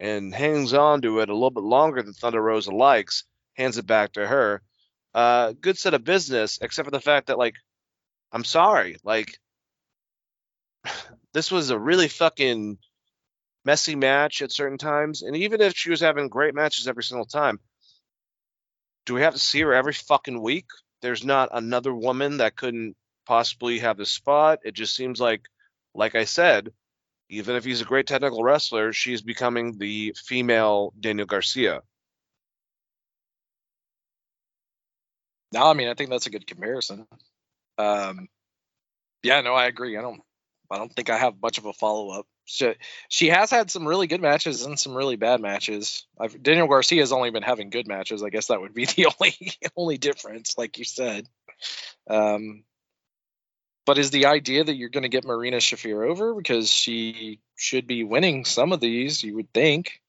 and 0.00 0.34
hangs 0.34 0.72
on 0.72 1.02
to 1.02 1.20
it 1.20 1.28
a 1.28 1.34
little 1.34 1.50
bit 1.50 1.62
longer 1.62 2.02
than 2.02 2.14
Thunder 2.14 2.40
Rosa 2.40 2.70
likes, 2.70 3.24
hands 3.54 3.76
it 3.76 3.86
back 3.86 4.12
to 4.14 4.26
her. 4.26 4.62
Uh, 5.14 5.52
good 5.60 5.78
set 5.78 5.94
of 5.94 6.04
business, 6.04 6.58
except 6.62 6.86
for 6.86 6.90
the 6.90 7.00
fact 7.00 7.26
that 7.26 7.38
like, 7.38 7.56
I'm 8.32 8.44
sorry, 8.44 8.96
like, 9.04 9.38
this 11.34 11.50
was 11.50 11.68
a 11.68 11.78
really 11.78 12.08
fucking 12.08 12.78
messy 13.66 13.96
match 13.96 14.40
at 14.40 14.52
certain 14.52 14.78
times. 14.78 15.22
And 15.22 15.36
even 15.36 15.60
if 15.60 15.74
she 15.76 15.90
was 15.90 16.00
having 16.00 16.28
great 16.28 16.54
matches 16.54 16.88
every 16.88 17.02
single 17.02 17.26
time, 17.26 17.60
do 19.06 19.14
we 19.14 19.22
have 19.22 19.34
to 19.34 19.40
see 19.40 19.60
her 19.62 19.72
every 19.72 19.94
fucking 19.94 20.40
week? 20.40 20.66
There's 21.00 21.24
not 21.24 21.50
another 21.52 21.94
woman 21.94 22.38
that 22.38 22.56
couldn't 22.56 22.96
possibly 23.26 23.78
have 23.78 23.96
the 23.96 24.06
spot. 24.06 24.60
It 24.64 24.74
just 24.74 24.94
seems 24.94 25.20
like, 25.20 25.42
like 25.94 26.14
I 26.14 26.24
said, 26.24 26.72
even 27.28 27.56
if 27.56 27.64
he's 27.64 27.80
a 27.80 27.84
great 27.86 28.06
technical 28.06 28.42
wrestler, 28.42 28.92
she's 28.92 29.22
becoming 29.22 29.78
the 29.78 30.14
female 30.16 30.92
Daniel 30.98 31.26
Garcia. 31.26 31.82
No, 35.52 35.70
I 35.70 35.74
mean 35.74 35.88
I 35.88 35.94
think 35.94 36.10
that's 36.10 36.26
a 36.26 36.30
good 36.30 36.46
comparison. 36.46 37.06
Um, 37.78 38.28
yeah, 39.22 39.40
no, 39.40 39.54
I 39.54 39.66
agree. 39.66 39.96
I 39.96 40.02
don't, 40.02 40.20
I 40.70 40.78
don't 40.78 40.92
think 40.92 41.10
I 41.10 41.18
have 41.18 41.40
much 41.40 41.58
of 41.58 41.66
a 41.66 41.72
follow 41.72 42.10
up. 42.10 42.26
She, 42.46 42.74
she 43.08 43.28
has 43.28 43.50
had 43.50 43.70
some 43.70 43.86
really 43.86 44.06
good 44.06 44.22
matches 44.22 44.64
and 44.64 44.78
some 44.78 44.94
really 44.94 45.16
bad 45.16 45.40
matches. 45.40 46.06
I've, 46.18 46.40
Daniel 46.40 46.68
Garcia 46.68 47.02
has 47.02 47.12
only 47.12 47.30
been 47.30 47.42
having 47.42 47.70
good 47.70 47.88
matches. 47.88 48.22
I 48.22 48.30
guess 48.30 48.46
that 48.46 48.60
would 48.60 48.72
be 48.72 48.84
the 48.96 49.06
only 49.06 49.52
only 49.76 49.98
difference, 49.98 50.56
like 50.56 50.78
you 50.78 50.84
said. 50.84 51.26
Um, 52.08 52.62
but 53.84 53.98
is 53.98 54.10
the 54.10 54.26
idea 54.26 54.64
that 54.64 54.76
you're 54.76 54.88
going 54.88 55.02
to 55.02 55.08
get 55.08 55.24
Marina 55.24 55.58
Shafir 55.58 56.08
over 56.08 56.34
because 56.34 56.70
she 56.70 57.40
should 57.56 57.86
be 57.86 58.04
winning 58.04 58.44
some 58.44 58.72
of 58.72 58.80
these? 58.80 59.22
You 59.22 59.34
would 59.34 59.52
think. 59.52 60.00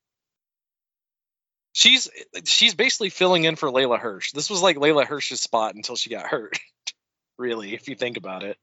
She's 1.74 2.10
she's 2.46 2.76
basically 2.76 3.10
filling 3.10 3.46
in 3.46 3.56
for 3.56 3.70
Leyla 3.70 4.00
Hirsch. 4.00 4.32
This 4.32 4.50
was 4.50 4.62
like 4.62 4.78
Leyla 4.78 5.06
Hirsch's 5.06 5.42
spot 5.42 5.76
until 5.76 5.96
she 5.96 6.12
got 6.12 6.28
hurt. 6.28 6.60
really, 7.38 7.74
if 7.74 7.88
you 7.88 7.96
think 7.96 8.18
about 8.18 8.44
it. 8.44 8.58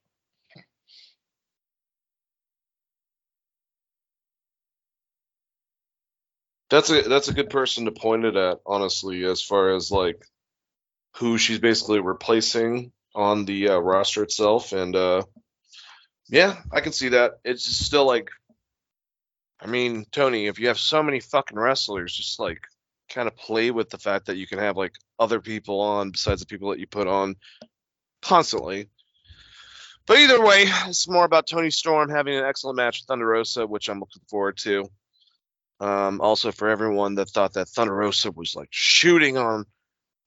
That's 6.74 6.90
a 6.90 7.02
that's 7.02 7.28
a 7.28 7.34
good 7.34 7.50
person 7.50 7.84
to 7.84 7.92
point 7.92 8.24
it 8.24 8.34
at, 8.34 8.58
honestly, 8.66 9.24
as 9.24 9.40
far 9.40 9.76
as 9.76 9.92
like 9.92 10.20
who 11.18 11.38
she's 11.38 11.60
basically 11.60 12.00
replacing 12.00 12.90
on 13.14 13.44
the 13.44 13.68
uh, 13.68 13.78
roster 13.78 14.24
itself, 14.24 14.72
and 14.72 14.96
uh, 14.96 15.22
yeah, 16.28 16.56
I 16.72 16.80
can 16.80 16.90
see 16.90 17.10
that. 17.10 17.34
It's 17.44 17.64
just 17.64 17.86
still 17.86 18.06
like, 18.06 18.28
I 19.60 19.68
mean, 19.68 20.04
Tony, 20.10 20.48
if 20.48 20.58
you 20.58 20.66
have 20.66 20.80
so 20.80 21.00
many 21.00 21.20
fucking 21.20 21.56
wrestlers, 21.56 22.12
just 22.12 22.40
like 22.40 22.66
kind 23.08 23.28
of 23.28 23.36
play 23.36 23.70
with 23.70 23.88
the 23.88 23.98
fact 23.98 24.26
that 24.26 24.36
you 24.36 24.48
can 24.48 24.58
have 24.58 24.76
like 24.76 24.94
other 25.16 25.40
people 25.40 25.80
on 25.80 26.10
besides 26.10 26.40
the 26.40 26.46
people 26.46 26.70
that 26.70 26.80
you 26.80 26.88
put 26.88 27.06
on 27.06 27.36
constantly. 28.20 28.88
But 30.06 30.18
either 30.18 30.44
way, 30.44 30.64
it's 30.88 31.08
more 31.08 31.24
about 31.24 31.46
Toni 31.46 31.70
Storm 31.70 32.10
having 32.10 32.34
an 32.34 32.44
excellent 32.44 32.78
match 32.78 32.98
with 32.98 33.06
Thunder 33.06 33.28
Rosa, 33.28 33.64
which 33.64 33.88
I'm 33.88 34.00
looking 34.00 34.22
forward 34.28 34.56
to. 34.64 34.90
Um, 35.80 36.20
also, 36.20 36.52
for 36.52 36.68
everyone 36.68 37.16
that 37.16 37.30
thought 37.30 37.54
that 37.54 37.68
Thunder 37.68 37.94
Rosa 37.94 38.30
was 38.30 38.54
like 38.54 38.68
shooting 38.70 39.36
on 39.36 39.64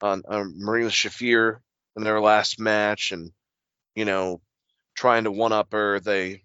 on, 0.01 0.24
on 0.27 0.53
Marina 0.58 0.90
Shafir 0.90 1.59
in 1.95 2.03
their 2.03 2.22
last 2.22 2.59
match, 2.59 3.11
and 3.11 3.32
you 3.95 4.06
know, 4.06 4.42
trying 4.95 5.24
to 5.24 5.32
one 5.32 5.53
up 5.53 5.72
her, 5.72 6.00
they 6.00 6.43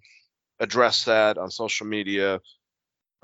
addressed 0.60 1.06
that 1.06 1.38
on 1.38 1.50
social 1.50 1.86
media. 1.86 2.40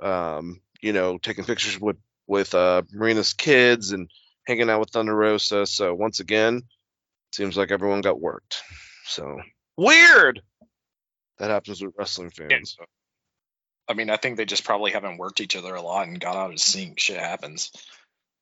Um, 0.03 0.61
you 0.81 0.93
know, 0.93 1.19
taking 1.19 1.45
pictures 1.45 1.81
with 1.81 1.97
with 2.27 2.55
uh, 2.55 2.83
Marina's 2.93 3.33
kids 3.33 3.93
and 3.93 4.11
hanging 4.47 4.71
out 4.71 4.81
with 4.81 4.91
Thunder 4.91 5.15
Rosa. 5.15 5.67
So 5.67 5.95
once 5.95 6.21
again, 6.21 6.63
seems 7.33 7.57
like 7.57 7.71
everyone 7.71 8.01
got 8.01 8.21
worked. 8.21 8.63
So 9.07 9.41
weird. 9.77 10.43
That 11.39 11.51
happens 11.51 11.81
with 11.83 11.95
wrestling 11.97 12.31
fans. 12.31 12.77
I 13.89 13.95
mean, 13.95 14.11
I 14.11 14.17
think 14.17 14.37
they 14.37 14.45
just 14.45 14.65
probably 14.65 14.93
haven't 14.93 15.19
worked 15.19 15.41
each 15.41 15.57
other 15.57 15.75
a 15.75 15.83
lot 15.83 16.07
and 16.07 16.21
got 16.21 16.37
out 16.37 16.53
of 16.53 16.61
sync. 16.61 17.01
Shit 17.01 17.19
happens. 17.19 17.73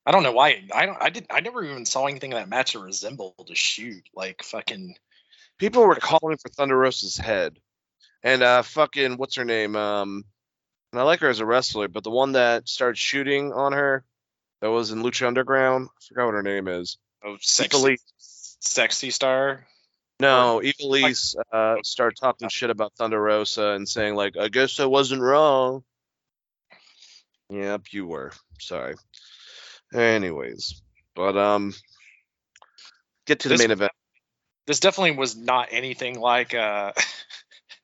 I 0.04 0.12
don't 0.12 0.22
know 0.22 0.32
why. 0.32 0.62
I 0.74 0.86
don't. 0.86 0.98
I 1.00 1.10
didn't. 1.10 1.32
I 1.32 1.40
never 1.40 1.64
even 1.64 1.86
saw 1.86 2.06
anything 2.06 2.32
in 2.32 2.36
that 2.36 2.48
match 2.48 2.72
that 2.72 2.80
resembled 2.80 3.48
a 3.50 3.54
shoot. 3.54 4.08
Like 4.14 4.42
fucking. 4.42 4.96
People 5.58 5.86
were 5.86 5.96
calling 5.96 6.36
for 6.36 6.48
Thunder 6.48 6.76
Rosa's 6.76 7.16
head, 7.16 7.58
and 8.22 8.42
uh, 8.42 8.62
fucking 8.62 9.16
what's 9.16 9.36
her 9.36 9.44
name? 9.44 9.74
Um, 9.74 10.24
and 10.92 11.00
I 11.00 11.04
like 11.04 11.20
her 11.20 11.28
as 11.28 11.40
a 11.40 11.46
wrestler, 11.46 11.88
but 11.88 12.04
the 12.04 12.10
one 12.10 12.32
that 12.32 12.68
started 12.68 12.98
shooting 12.98 13.52
on 13.52 13.72
her, 13.72 14.04
that 14.60 14.70
was 14.70 14.90
in 14.90 15.02
Lucha 15.02 15.26
Underground. 15.26 15.88
I 15.88 16.00
forgot 16.08 16.26
what 16.26 16.34
her 16.34 16.42
name 16.42 16.68
is. 16.68 16.98
Oh, 17.24 17.36
sexy, 17.40 17.98
sexy 18.60 19.10
star. 19.10 19.66
No, 20.18 20.60
Ivelisse 20.64 21.36
uh, 21.52 21.76
started 21.84 22.16
talking 22.16 22.48
shit 22.48 22.70
about 22.70 22.94
Thunder 22.94 23.20
Rosa 23.20 23.70
and 23.72 23.86
saying 23.88 24.14
like, 24.14 24.36
"I 24.38 24.48
guess 24.48 24.80
I 24.80 24.86
wasn't 24.86 25.20
wrong." 25.20 25.84
Yep, 27.50 27.82
you 27.92 28.06
were. 28.06 28.32
Sorry. 28.58 28.94
Anyways, 29.94 30.82
but 31.14 31.36
um, 31.36 31.74
get 33.26 33.40
to 33.40 33.48
the 33.48 33.54
This- 33.54 33.60
main 33.62 33.70
event. 33.70 33.92
This 34.66 34.80
definitely 34.80 35.12
was 35.12 35.36
not 35.36 35.68
anything 35.70 36.18
like 36.18 36.52
uh, 36.52 36.90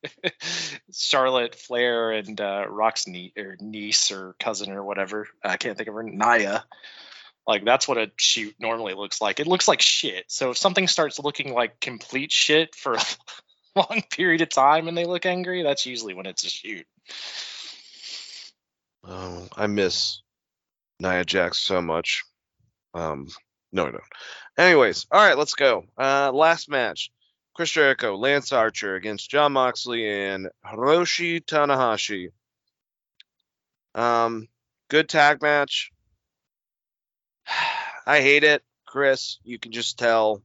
Charlotte 0.93 1.55
Flair 1.55 2.11
and 2.11 2.41
uh, 2.41 2.65
Rock's 2.69 3.07
niece 3.07 4.11
or 4.11 4.35
cousin 4.41 4.73
or 4.73 4.83
whatever. 4.83 5.29
I 5.45 5.59
can't 5.59 5.77
think 5.77 5.89
of 5.89 5.95
her. 5.95 6.03
Nia. 6.03 6.65
Like 7.47 7.65
that's 7.65 7.89
what 7.89 7.99
a 7.99 8.11
shoot 8.17 8.55
normally 8.61 8.95
looks 8.95 9.21
like. 9.21 9.41
It 9.41 9.47
looks 9.47 9.67
like 9.67 9.81
shit. 9.81 10.25
So 10.29 10.51
if 10.51 10.59
something 10.59 10.87
starts 10.87 11.19
looking 11.19 11.53
like 11.53 11.81
complete 11.81 12.31
shit 12.31 12.75
for 12.75 12.95
a 12.95 13.01
long 13.77 14.03
period 14.11 14.43
of 14.43 14.49
time 14.49 14.89
and 14.89 14.97
they 14.97 15.07
look 15.07 15.27
angry, 15.27 15.63
that's 15.63 15.87
usually 15.87 16.15
when 16.15 16.27
it's 16.27 16.45
a 16.45 16.51
shoot. 16.51 16.87
Oh, 19.05 19.49
I 19.57 19.67
miss 19.67 20.23
Nia 21.01 21.25
Jax 21.25 21.59
so 21.59 21.83
much. 21.83 22.23
Um, 22.95 23.27
no, 23.73 23.87
I 23.87 23.91
don't. 23.91 24.03
Anyways, 24.57 25.07
all 25.11 25.27
right, 25.27 25.37
let's 25.37 25.55
go. 25.55 25.85
Uh, 25.99 26.31
last 26.33 26.69
match: 26.69 27.11
Chris 27.55 27.71
Jericho, 27.71 28.17
Lance 28.17 28.53
Archer 28.53 28.95
against 28.95 29.31
Jon 29.31 29.53
Moxley 29.53 30.09
and 30.09 30.49
Hiroshi 30.65 31.45
Tanahashi. 31.45 32.29
Um, 33.95 34.49
good 34.89 35.09
tag 35.09 35.43
match. 35.43 35.92
I 38.07 38.21
hate 38.21 38.45
it, 38.45 38.63
Chris. 38.87 39.39
You 39.45 39.59
can 39.59 39.73
just 39.73 39.99
tell. 39.99 40.43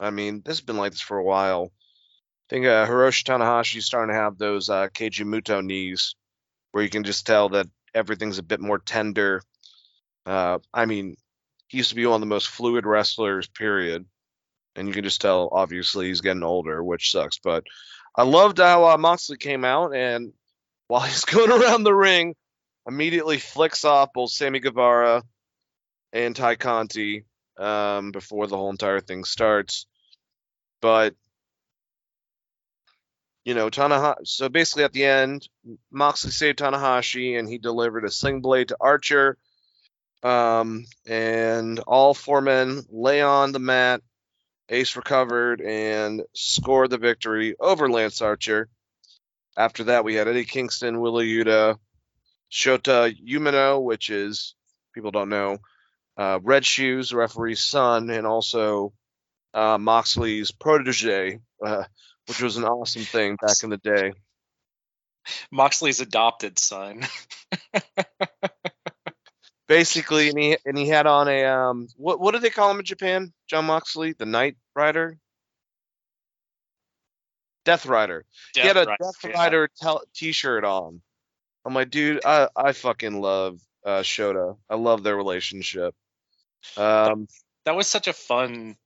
I 0.00 0.10
mean, 0.10 0.42
this 0.44 0.58
has 0.58 0.64
been 0.64 0.76
like 0.76 0.92
this 0.92 1.00
for 1.00 1.18
a 1.18 1.24
while. 1.24 1.70
I 1.72 2.46
think 2.50 2.66
uh, 2.66 2.86
Hiroshi 2.86 3.24
Tanahashi's 3.24 3.86
starting 3.86 4.14
to 4.14 4.20
have 4.20 4.36
those 4.36 4.68
uh, 4.68 4.88
Keiji 4.88 5.24
Muto 5.24 5.64
knees, 5.64 6.14
where 6.72 6.82
you 6.82 6.90
can 6.90 7.04
just 7.04 7.26
tell 7.26 7.50
that 7.50 7.68
everything's 7.94 8.38
a 8.38 8.42
bit 8.42 8.60
more 8.60 8.78
tender. 8.78 9.42
Uh, 10.26 10.58
I 10.72 10.86
mean, 10.86 11.16
he 11.68 11.78
used 11.78 11.90
to 11.90 11.94
be 11.94 12.06
one 12.06 12.16
of 12.16 12.20
the 12.20 12.26
most 12.26 12.48
fluid 12.48 12.86
wrestlers, 12.86 13.46
period. 13.46 14.04
And 14.76 14.88
you 14.88 14.94
can 14.94 15.04
just 15.04 15.20
tell, 15.20 15.48
obviously, 15.52 16.08
he's 16.08 16.20
getting 16.20 16.42
older, 16.42 16.82
which 16.82 17.12
sucks. 17.12 17.38
But 17.38 17.64
I 18.16 18.24
loved 18.24 18.58
how 18.58 18.88
uh, 18.88 18.98
Moxley 18.98 19.36
came 19.36 19.64
out, 19.64 19.94
and 19.94 20.32
while 20.88 21.00
he's 21.06 21.24
going 21.24 21.50
around 21.50 21.84
the 21.84 21.94
ring, 21.94 22.34
immediately 22.86 23.38
flicks 23.38 23.84
off 23.84 24.12
both 24.12 24.30
Sammy 24.30 24.60
Guevara 24.60 25.22
and 26.14 26.34
Ty 26.34 26.54
Conti 26.54 27.24
um, 27.58 28.12
before 28.12 28.46
the 28.46 28.56
whole 28.56 28.70
entire 28.70 29.00
thing 29.00 29.24
starts. 29.24 29.86
But 30.80 31.14
you 33.44 33.52
know, 33.52 33.68
Tanahashi. 33.68 34.26
So 34.26 34.48
basically, 34.48 34.84
at 34.84 34.92
the 34.94 35.04
end, 35.04 35.48
Moxley 35.90 36.30
saved 36.30 36.60
Tanahashi, 36.60 37.38
and 37.38 37.46
he 37.46 37.58
delivered 37.58 38.04
a 38.04 38.10
sling 38.10 38.40
blade 38.40 38.68
to 38.68 38.76
Archer. 38.80 39.36
Um, 40.22 40.86
and 41.06 41.80
all 41.80 42.14
four 42.14 42.40
men 42.40 42.84
lay 42.88 43.20
on 43.20 43.52
the 43.52 43.58
mat. 43.58 44.00
Ace 44.70 44.96
recovered 44.96 45.60
and 45.60 46.22
scored 46.32 46.88
the 46.88 46.96
victory 46.96 47.54
over 47.60 47.90
Lance 47.90 48.22
Archer. 48.22 48.70
After 49.58 49.84
that, 49.84 50.04
we 50.04 50.14
had 50.14 50.26
Eddie 50.26 50.46
Kingston, 50.46 51.00
Wheeler 51.00 51.22
Yuta, 51.22 51.78
Shota 52.50 53.14
Umino, 53.28 53.82
which 53.82 54.08
is 54.08 54.54
people 54.94 55.10
don't 55.10 55.28
know, 55.28 55.58
uh, 56.16 56.38
Red 56.42 56.64
Shoes, 56.64 57.10
the 57.10 57.16
referee's 57.16 57.62
son, 57.62 58.10
and 58.10 58.26
also 58.26 58.92
uh, 59.52 59.78
Moxley's 59.78 60.50
protege, 60.50 61.40
uh, 61.64 61.84
which 62.26 62.42
was 62.42 62.56
an 62.56 62.64
awesome 62.64 63.02
thing 63.02 63.36
back 63.40 63.62
in 63.62 63.70
the 63.70 63.78
day. 63.78 64.12
Moxley's 65.50 66.00
adopted 66.00 66.58
son. 66.58 67.06
Basically, 69.66 70.28
and 70.28 70.38
he 70.38 70.58
and 70.66 70.76
he 70.76 70.88
had 70.88 71.06
on 71.06 71.26
a 71.26 71.44
um, 71.46 71.88
what 71.96 72.20
what 72.20 72.34
do 72.34 72.38
they 72.40 72.50
call 72.50 72.70
him 72.70 72.80
in 72.80 72.84
Japan? 72.84 73.32
Jon 73.48 73.64
Moxley, 73.64 74.12
the 74.12 74.26
Knight 74.26 74.56
Rider, 74.76 75.16
Death 77.64 77.86
Rider. 77.86 78.26
he 78.54 78.60
had 78.60 78.76
a 78.76 78.84
Right, 78.84 78.98
Death. 79.00 79.34
Rider 79.34 79.70
tel- 79.80 80.04
T-shirt 80.14 80.64
on. 80.64 81.00
I'm 81.64 81.74
like, 81.74 81.88
dude, 81.90 82.20
I 82.26 82.48
I 82.54 82.72
fucking 82.72 83.22
love 83.22 83.58
uh, 83.86 84.00
Shota. 84.02 84.58
I 84.68 84.74
love 84.76 85.02
their 85.02 85.16
relationship. 85.16 85.94
Um, 86.76 87.28
that 87.64 87.76
was 87.76 87.86
such 87.86 88.08
a 88.08 88.12
fun 88.12 88.76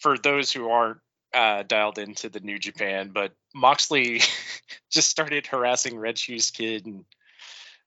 for 0.00 0.16
those 0.18 0.52
who 0.52 0.68
aren't 0.68 0.98
uh, 1.34 1.62
dialed 1.62 1.98
into 1.98 2.28
the 2.28 2.40
New 2.40 2.58
Japan, 2.58 3.10
but 3.12 3.32
Moxley 3.54 4.20
just 4.90 5.10
started 5.10 5.46
harassing 5.46 5.98
Red 5.98 6.18
Shoes 6.18 6.50
Kid, 6.50 6.86
and 6.86 7.04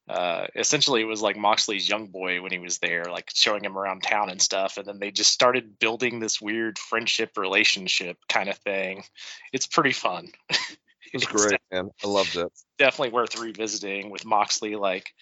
uh, 0.07 0.48
essentially 0.56 1.01
it 1.01 1.06
was 1.06 1.22
like 1.22 1.38
Moxley's 1.38 1.88
young 1.88 2.07
boy 2.07 2.41
when 2.41 2.51
he 2.51 2.59
was 2.59 2.80
there, 2.80 3.06
like 3.06 3.32
showing 3.33 3.64
him 3.64 3.77
around 3.77 4.03
town 4.03 4.30
and 4.30 4.41
stuff. 4.41 4.77
And 4.77 4.85
then 4.85 4.99
they 4.99 5.11
just 5.11 5.32
started 5.32 5.80
building 5.80 6.19
this 6.19 6.41
weird 6.41 6.77
friendship 6.77 7.38
relationship 7.38 8.17
kind 8.27 8.49
of 8.49 8.57
thing. 8.57 9.03
It's 9.53 9.67
pretty 9.67 9.93
fun. 9.93 10.30
It 11.24 11.32
was 11.32 11.45
great, 11.45 11.59
man. 11.72 11.92
I 12.03 12.08
loved 12.08 12.35
it. 12.35 12.51
definitely 12.80 13.14
worth 13.14 13.40
revisiting 13.40 14.09
with 14.09 14.25
Moxley 14.25 14.75
like 14.75 15.14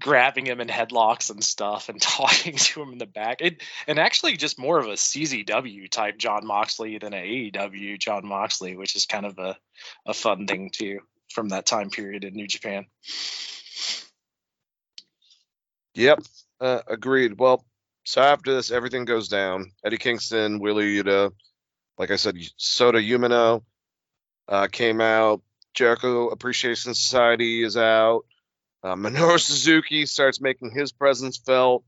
grabbing 0.00 0.46
him 0.46 0.60
in 0.60 0.68
headlocks 0.68 1.30
and 1.30 1.42
stuff 1.42 1.88
and 1.88 2.00
talking 2.02 2.54
to 2.56 2.82
him 2.82 2.92
in 2.92 2.98
the 2.98 3.06
back. 3.06 3.40
It 3.40 3.62
and 3.88 3.98
actually 3.98 4.36
just 4.36 4.60
more 4.60 4.78
of 4.78 4.86
a 4.86 4.92
CZW 4.92 5.90
type 5.90 6.18
Jon 6.18 6.46
Moxley 6.46 6.98
than 6.98 7.14
a 7.14 7.50
AEW 7.50 7.98
Jon 7.98 8.26
Moxley, 8.26 8.76
which 8.76 8.94
is 8.94 9.06
kind 9.06 9.26
of 9.26 9.38
a, 9.38 9.56
a 10.06 10.14
fun 10.14 10.46
thing 10.46 10.70
too 10.72 11.00
from 11.32 11.48
that 11.48 11.66
time 11.66 11.90
period 11.90 12.24
in 12.24 12.34
New 12.34 12.46
Japan. 12.46 12.86
Yep, 15.94 16.22
uh, 16.60 16.82
agreed. 16.86 17.38
Well, 17.40 17.64
so 18.04 18.22
after 18.22 18.54
this, 18.54 18.70
everything 18.70 19.04
goes 19.04 19.26
down. 19.26 19.72
Eddie 19.84 19.98
Kingston, 19.98 20.60
Wheeler 20.60 20.84
Yuta, 20.84 21.32
like 21.98 22.12
I 22.12 22.16
said, 22.16 22.36
Shota 22.36 23.04
Umino 23.04 23.64
uh, 24.48 24.68
came 24.68 25.00
out. 25.00 25.42
Jericho 25.74 26.28
Appreciation 26.28 26.94
Society 26.94 27.62
is 27.62 27.76
out. 27.76 28.24
Uh, 28.82 28.94
Minoru 28.94 29.38
Suzuki 29.44 30.06
starts 30.06 30.40
making 30.40 30.70
his 30.70 30.92
presence 30.92 31.36
felt, 31.36 31.84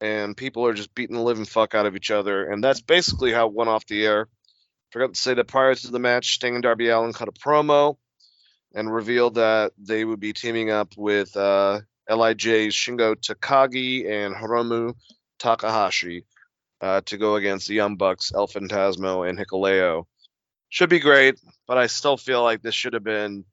and 0.00 0.36
people 0.36 0.66
are 0.66 0.74
just 0.74 0.94
beating 0.94 1.16
the 1.16 1.22
living 1.22 1.44
fuck 1.44 1.74
out 1.74 1.86
of 1.86 1.96
each 1.96 2.10
other. 2.10 2.50
And 2.50 2.62
that's 2.62 2.80
basically 2.80 3.32
how 3.32 3.48
it 3.48 3.54
went 3.54 3.70
off 3.70 3.86
the 3.86 4.04
air. 4.04 4.28
Forgot 4.92 5.14
to 5.14 5.20
say 5.20 5.34
that 5.34 5.48
prior 5.48 5.74
to 5.74 5.90
the 5.90 5.98
match, 5.98 6.34
Sting 6.34 6.54
and 6.54 6.62
Darby 6.62 6.88
Allin 6.88 7.12
cut 7.12 7.28
a 7.28 7.32
promo 7.32 7.96
and 8.74 8.92
revealed 8.92 9.34
that 9.34 9.72
they 9.78 10.04
would 10.04 10.20
be 10.20 10.32
teaming 10.32 10.70
up 10.70 10.94
with 10.96 11.36
uh, 11.36 11.80
Lij's 12.08 12.74
Shingo 12.74 13.14
Takagi 13.14 14.08
and 14.08 14.34
Hiromu 14.34 14.94
Takahashi 15.38 16.24
uh, 16.80 17.00
to 17.02 17.18
go 17.18 17.36
against 17.36 17.68
the 17.68 17.74
Young 17.74 17.96
Bucks, 17.96 18.32
El 18.34 18.48
Fantasmo, 18.48 19.28
and 19.28 19.38
Hikuleo. 19.38 20.04
Should 20.68 20.90
be 20.90 21.00
great, 21.00 21.40
but 21.66 21.78
I 21.78 21.86
still 21.86 22.16
feel 22.16 22.42
like 22.42 22.62
this 22.62 22.74
should 22.74 22.92
have 22.94 23.04
been 23.04 23.44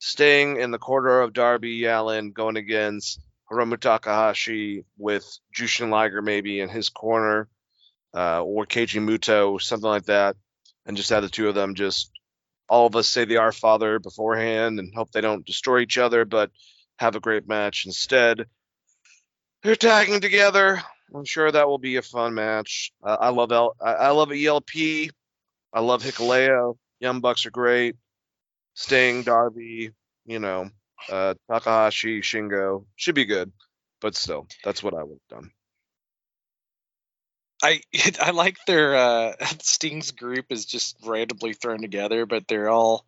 Sting 0.00 0.60
in 0.60 0.70
the 0.70 0.78
corner 0.78 1.20
of 1.20 1.32
Darby 1.32 1.84
Allin 1.86 2.32
going 2.32 2.56
against 2.56 3.20
Hiromu 3.50 3.78
Takahashi 3.78 4.84
with 4.96 5.26
Jushin 5.56 5.90
Liger 5.90 6.22
maybe 6.22 6.60
in 6.60 6.68
his 6.68 6.88
corner, 6.88 7.48
uh, 8.14 8.42
or 8.42 8.66
Keiji 8.66 9.00
Muto, 9.00 9.60
something 9.60 9.88
like 9.88 10.04
that, 10.06 10.36
and 10.86 10.96
just 10.96 11.10
have 11.10 11.22
the 11.22 11.28
two 11.28 11.48
of 11.48 11.54
them 11.54 11.74
just 11.74 12.10
all 12.68 12.86
of 12.86 12.96
us 12.96 13.08
say 13.08 13.24
the 13.24 13.38
Our 13.38 13.52
Father 13.52 13.98
beforehand 13.98 14.78
and 14.78 14.92
hope 14.94 15.10
they 15.10 15.20
don't 15.20 15.46
destroy 15.46 15.80
each 15.80 15.98
other, 15.98 16.24
but 16.24 16.50
have 16.98 17.16
a 17.16 17.20
great 17.20 17.48
match 17.48 17.84
instead. 17.86 18.46
They're 19.62 19.76
tagging 19.76 20.20
together. 20.20 20.82
I'm 21.14 21.24
sure 21.24 21.50
that 21.50 21.68
will 21.68 21.78
be 21.78 21.96
a 21.96 22.02
fun 22.02 22.34
match. 22.34 22.92
Uh, 23.02 23.16
I 23.18 23.30
love 23.30 23.50
L- 23.50 23.76
I, 23.80 23.92
I 23.94 24.10
love 24.10 24.30
ELP. 24.32 25.10
I 25.72 25.80
love 25.80 26.02
Hikuleo. 26.02 26.76
Young 27.00 27.20
Bucks 27.20 27.46
are 27.46 27.50
great. 27.50 27.96
Sting, 28.74 29.22
Darby, 29.22 29.90
you 30.24 30.38
know, 30.38 30.70
uh, 31.10 31.34
Takahashi, 31.50 32.20
Shingo 32.20 32.84
should 32.96 33.14
be 33.14 33.24
good, 33.24 33.52
but 34.00 34.14
still, 34.14 34.46
that's 34.64 34.82
what 34.82 34.94
I 34.94 35.02
would 35.02 35.18
have 35.30 35.40
done. 35.40 35.50
I 37.62 37.80
I 38.20 38.30
like 38.30 38.58
their 38.66 38.94
uh 38.94 39.32
Sting's 39.60 40.12
group 40.12 40.46
is 40.50 40.64
just 40.64 40.96
randomly 41.04 41.54
thrown 41.54 41.80
together, 41.80 42.26
but 42.26 42.46
they're 42.48 42.68
all 42.68 43.04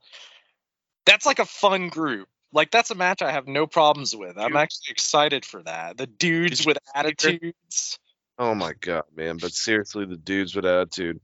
that's 1.07 1.27
like 1.27 1.39
a 1.39 1.47
fun 1.47 1.89
group. 1.89 2.29
Like 2.53 2.71
that's 2.71 2.91
a 2.91 2.97
match 2.97 3.23
I 3.23 3.31
have 3.31 3.47
no 3.47 3.67
problems 3.67 4.15
with. 4.15 4.37
I'm 4.37 4.57
actually 4.57 4.91
excited 4.91 5.45
for 5.45 5.63
that. 5.63 5.97
The 5.97 6.07
dudes 6.07 6.67
with 6.67 6.79
attitudes. 6.95 7.99
Oh 8.39 8.55
my 8.55 8.73
god, 8.73 9.05
man! 9.15 9.37
But 9.37 9.53
seriously, 9.53 10.05
the 10.05 10.17
dudes 10.17 10.57
with 10.57 10.65
attitude, 10.65 11.21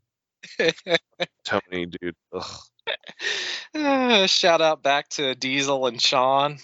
Tony, 1.45 1.87
dude. 1.87 2.17
Uh, 3.75 4.27
shout 4.27 4.61
out 4.61 4.83
back 4.83 5.09
to 5.11 5.35
Diesel 5.35 5.87
and 5.87 6.01
Shawn. 6.01 6.59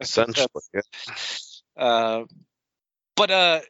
Essentially, 0.00 0.48
yeah. 0.74 0.80
Uh, 1.76 2.24
but 3.16 3.30
uh, 3.30 3.60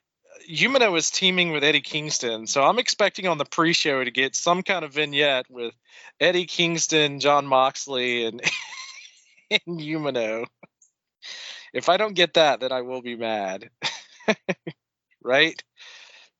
Umino 0.48 0.96
is 0.96 1.10
teaming 1.10 1.52
with 1.52 1.64
Eddie 1.64 1.80
Kingston, 1.80 2.46
so 2.46 2.62
I'm 2.62 2.78
expecting 2.78 3.26
on 3.26 3.38
the 3.38 3.44
pre-show 3.44 4.04
to 4.04 4.10
get 4.10 4.36
some 4.36 4.62
kind 4.62 4.84
of 4.84 4.92
vignette 4.92 5.46
with 5.50 5.74
Eddie 6.20 6.46
Kingston, 6.46 7.20
Jon 7.20 7.46
Moxley, 7.46 8.26
and, 8.26 8.40
and 9.50 9.80
Umino. 9.80 10.46
If 11.72 11.88
I 11.88 11.96
don't 11.96 12.14
get 12.14 12.34
that, 12.34 12.60
then 12.60 12.72
I 12.72 12.82
will 12.82 13.02
be 13.02 13.16
mad. 13.16 13.70
right? 15.22 15.60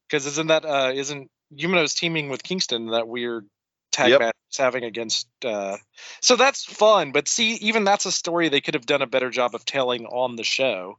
Because 0.09 0.27
isn't 0.27 0.47
that 0.47 0.65
uh, 0.65 0.93
isn't 0.95 1.31
Umino's 1.55 1.95
teaming 1.95 2.29
with 2.29 2.43
Kingston 2.43 2.89
that 2.89 3.07
weird 3.09 3.47
tag 3.93 4.11
Yep. 4.11 4.21
match 4.21 4.35
he's 4.49 4.57
having 4.59 4.85
against? 4.85 5.29
Uh, 5.45 5.77
so 6.21 6.37
that's 6.37 6.65
fun, 6.65 7.13
but 7.13 7.29
see, 7.29 7.53
even 7.55 7.85
that's 7.85 8.07
a 8.07 8.13
story 8.13 8.49
they 8.49 8.61
could 8.61 8.75
have 8.75 8.87
done 8.87 9.03
a 9.03 9.07
better 9.07 9.31
job 9.31 9.55
of 9.55 9.65
telling 9.65 10.07
on 10.07 10.37
the 10.37 10.45
show, 10.45 10.99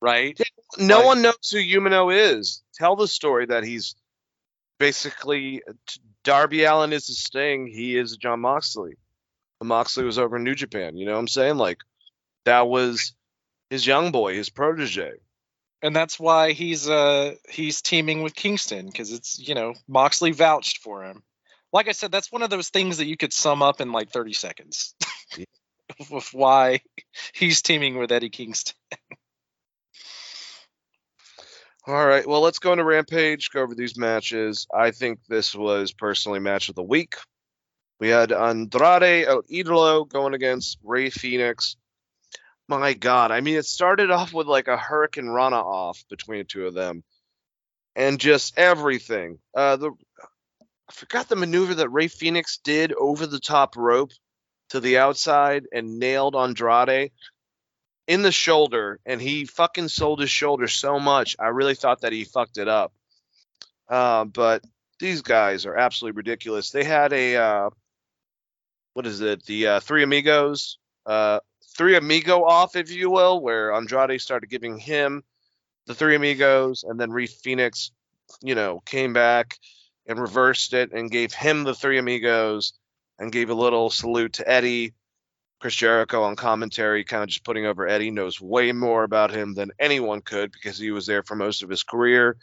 right? 0.00 0.38
no 0.78 0.96
Like- 0.98 1.06
one 1.06 1.22
knows 1.22 1.50
who 1.50 1.58
Umino 1.58 2.12
is. 2.14 2.62
Tell 2.74 2.96
the 2.96 3.08
story 3.08 3.46
that 3.46 3.64
he's 3.64 3.94
basically 4.78 5.62
Darby 6.24 6.64
Allin 6.64 6.92
is 6.92 7.08
a 7.08 7.14
Sting. 7.14 7.66
He 7.66 7.96
is 7.96 8.16
Jon 8.16 8.40
Moxley. 8.40 8.96
Moxley 9.62 10.04
was 10.04 10.18
over 10.18 10.36
in 10.36 10.44
New 10.44 10.54
Japan. 10.56 10.96
You 10.96 11.06
know 11.06 11.12
what 11.12 11.18
I'm 11.20 11.28
saying? 11.28 11.56
Like 11.56 11.78
that 12.44 12.66
was 12.66 13.14
his 13.70 13.86
young 13.86 14.10
boy, 14.10 14.34
his 14.34 14.50
protege. 14.50 15.12
And 15.82 15.94
that's 15.96 16.18
why 16.18 16.52
he's 16.52 16.88
uh 16.88 17.34
he's 17.48 17.82
teaming 17.82 18.22
with 18.22 18.34
Kingston 18.34 18.86
because 18.86 19.12
it's 19.12 19.38
you 19.38 19.54
know 19.54 19.74
Moxley 19.88 20.30
vouched 20.30 20.78
for 20.78 21.04
him. 21.04 21.22
Like 21.72 21.88
I 21.88 21.92
said, 21.92 22.12
that's 22.12 22.30
one 22.30 22.42
of 22.42 22.50
those 22.50 22.68
things 22.68 22.98
that 22.98 23.06
you 23.06 23.16
could 23.16 23.32
sum 23.32 23.62
up 23.62 23.80
in 23.80 23.92
like 23.92 24.10
30 24.10 24.34
seconds 24.34 24.94
Yeah. 25.36 25.44
of 26.12 26.28
why 26.32 26.80
he's 27.34 27.62
teaming 27.62 27.98
with 27.98 28.12
Eddie 28.12 28.30
Kingston. 28.30 28.74
All 31.86 32.06
right. 32.06 32.24
Well, 32.26 32.40
let's 32.42 32.60
go 32.60 32.72
into 32.72 32.84
Rampage, 32.84 33.50
go 33.50 33.60
over 33.62 33.74
these 33.74 33.98
matches. 33.98 34.68
I 34.72 34.92
think 34.92 35.18
this 35.28 35.52
was 35.52 35.92
personally 35.92 36.38
match 36.38 36.68
of 36.68 36.76
the 36.76 36.82
week. 36.82 37.16
We 37.98 38.08
had 38.08 38.30
Andrade 38.30 39.26
El 39.26 39.42
Idolo 39.42 40.08
going 40.08 40.34
against 40.34 40.78
Rey 40.84 41.10
Fenix. 41.10 41.76
My 42.80 42.94
God. 42.94 43.30
I 43.30 43.40
mean, 43.40 43.56
it 43.56 43.66
started 43.66 44.10
off 44.10 44.32
with 44.32 44.46
like 44.46 44.68
a 44.68 44.76
hurricanrana 44.76 45.62
off 45.62 46.04
between 46.08 46.38
the 46.38 46.44
two 46.44 46.66
of 46.66 46.74
them. 46.74 47.04
And 47.94 48.18
just 48.18 48.58
everything. 48.58 49.38
Uh 49.54 49.76
the 49.76 49.90
I 50.88 50.92
forgot 50.92 51.28
the 51.28 51.36
maneuver 51.36 51.74
that 51.76 51.90
Rey 51.90 52.08
Fenix 52.08 52.58
did 52.58 52.92
over 52.92 53.26
the 53.26 53.40
top 53.40 53.76
rope 53.76 54.10
to 54.70 54.80
the 54.80 54.98
outside 54.98 55.66
and 55.72 55.98
nailed 55.98 56.34
Andrade 56.34 57.12
in 58.06 58.22
the 58.22 58.32
shoulder 58.32 58.98
and 59.06 59.20
he 59.20 59.44
fucking 59.44 59.88
sold 59.88 60.20
his 60.20 60.30
shoulder 60.30 60.66
so 60.66 60.98
much 60.98 61.36
i 61.38 61.48
really 61.48 61.74
thought 61.74 62.00
that 62.00 62.12
he 62.12 62.24
fucked 62.24 62.58
it 62.58 62.68
up 62.68 62.92
uh, 63.88 64.24
but 64.24 64.64
these 64.98 65.22
guys 65.22 65.66
are 65.66 65.76
absolutely 65.76 66.16
ridiculous 66.16 66.70
they 66.70 66.84
had 66.84 67.12
a 67.12 67.36
uh, 67.36 67.70
what 68.94 69.06
is 69.06 69.20
it 69.20 69.44
the 69.44 69.66
uh, 69.66 69.80
three 69.80 70.02
amigos 70.02 70.78
uh, 71.06 71.38
three 71.76 71.96
amigo 71.96 72.44
off 72.44 72.76
if 72.76 72.90
you 72.90 73.10
will 73.10 73.40
where 73.40 73.72
andrade 73.72 74.20
started 74.20 74.48
giving 74.48 74.78
him 74.78 75.22
the 75.86 75.94
three 75.94 76.14
amigos 76.14 76.84
and 76.84 77.00
then 77.00 77.10
Rey 77.10 77.26
Fenix 77.26 77.90
you 78.42 78.54
know 78.54 78.80
came 78.80 79.12
back 79.12 79.58
and 80.06 80.20
reversed 80.20 80.74
it 80.74 80.92
and 80.92 81.10
gave 81.10 81.32
him 81.32 81.64
the 81.64 81.74
three 81.74 81.98
amigos 81.98 82.72
and 83.18 83.32
gave 83.32 83.50
a 83.50 83.54
little 83.54 83.90
salute 83.90 84.34
to 84.34 84.48
eddie 84.48 84.94
Chris 85.62 85.76
Jericho 85.76 86.24
on 86.24 86.34
commentary, 86.34 87.04
kind 87.04 87.22
of 87.22 87.28
just 87.28 87.44
putting 87.44 87.66
over 87.66 87.86
Eddie, 87.86 88.10
knows 88.10 88.40
way 88.40 88.72
more 88.72 89.04
about 89.04 89.30
him 89.30 89.54
than 89.54 89.70
anyone 89.78 90.20
could 90.20 90.50
because 90.50 90.76
he 90.76 90.90
was 90.90 91.06
there 91.06 91.22
for 91.22 91.36
most 91.36 91.62
of 91.62 91.70
his 91.70 91.84
career. 91.84 92.36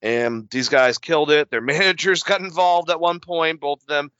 And 0.00 0.48
these 0.48 0.70
guys 0.70 0.96
killed 0.96 1.30
it. 1.30 1.50
Their 1.50 1.60
managers 1.60 2.22
got 2.22 2.40
involved 2.40 2.88
at 2.88 2.98
one 2.98 3.20
point, 3.20 3.60
both 3.60 3.82
of 3.82 3.86
them. 3.86 4.10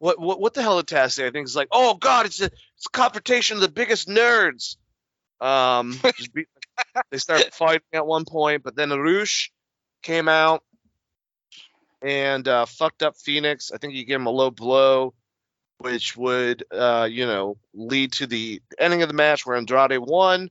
What 0.00 0.20
what, 0.20 0.38
what 0.38 0.52
the 0.52 0.60
hell 0.60 0.82
did 0.82 0.94
Taz 0.94 1.12
say? 1.12 1.26
I 1.26 1.30
think 1.30 1.46
it's 1.46 1.56
like, 1.56 1.68
oh 1.72 1.94
God, 1.94 2.26
it's 2.26 2.42
a 2.42 2.50
it's 2.84 2.88
confrontation 2.88 3.56
of 3.56 3.62
the 3.62 3.68
biggest 3.70 4.08
nerds. 4.08 4.76
Um, 5.40 5.98
beat, 6.34 6.48
they 7.10 7.16
start 7.16 7.54
fighting 7.54 7.80
at 7.94 8.06
one 8.06 8.26
point, 8.26 8.62
but 8.62 8.76
then 8.76 8.90
Arush 8.90 9.48
came 10.02 10.28
out 10.28 10.62
and 12.02 12.46
uh, 12.46 12.66
fucked 12.66 13.02
up 13.02 13.16
Fenix. 13.16 13.72
I 13.72 13.78
think 13.78 13.94
he 13.94 14.04
gave 14.04 14.16
him 14.16 14.26
a 14.26 14.30
low 14.30 14.50
blow 14.50 15.14
which 15.78 16.16
would 16.16 16.64
uh, 16.70 17.08
you 17.10 17.26
know 17.26 17.56
lead 17.72 18.12
to 18.12 18.26
the 18.26 18.60
ending 18.78 19.02
of 19.02 19.08
the 19.08 19.14
match 19.14 19.44
where 19.44 19.56
Andrade 19.56 19.98
won, 19.98 20.50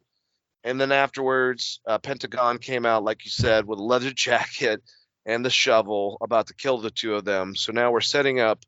and 0.63 0.81
then 0.81 0.91
afterwards 0.91 1.79
uh, 1.87 1.99
Pentagon 1.99 2.57
came 2.57 2.85
out 2.85 3.03
like 3.03 3.25
you 3.25 3.31
said 3.31 3.65
with 3.65 3.79
a 3.79 3.83
leather 3.83 4.11
jacket 4.15 4.81
and 5.25 5.45
the 5.45 5.49
shovel 5.49 6.17
about 6.19 6.47
to 6.47 6.55
kill 6.55 6.79
the 6.79 6.91
two 6.91 7.15
of 7.15 7.25
them. 7.25 7.55
So 7.55 7.71
now 7.71 7.91
we're 7.91 8.01
setting 8.01 8.39
up 8.39 8.59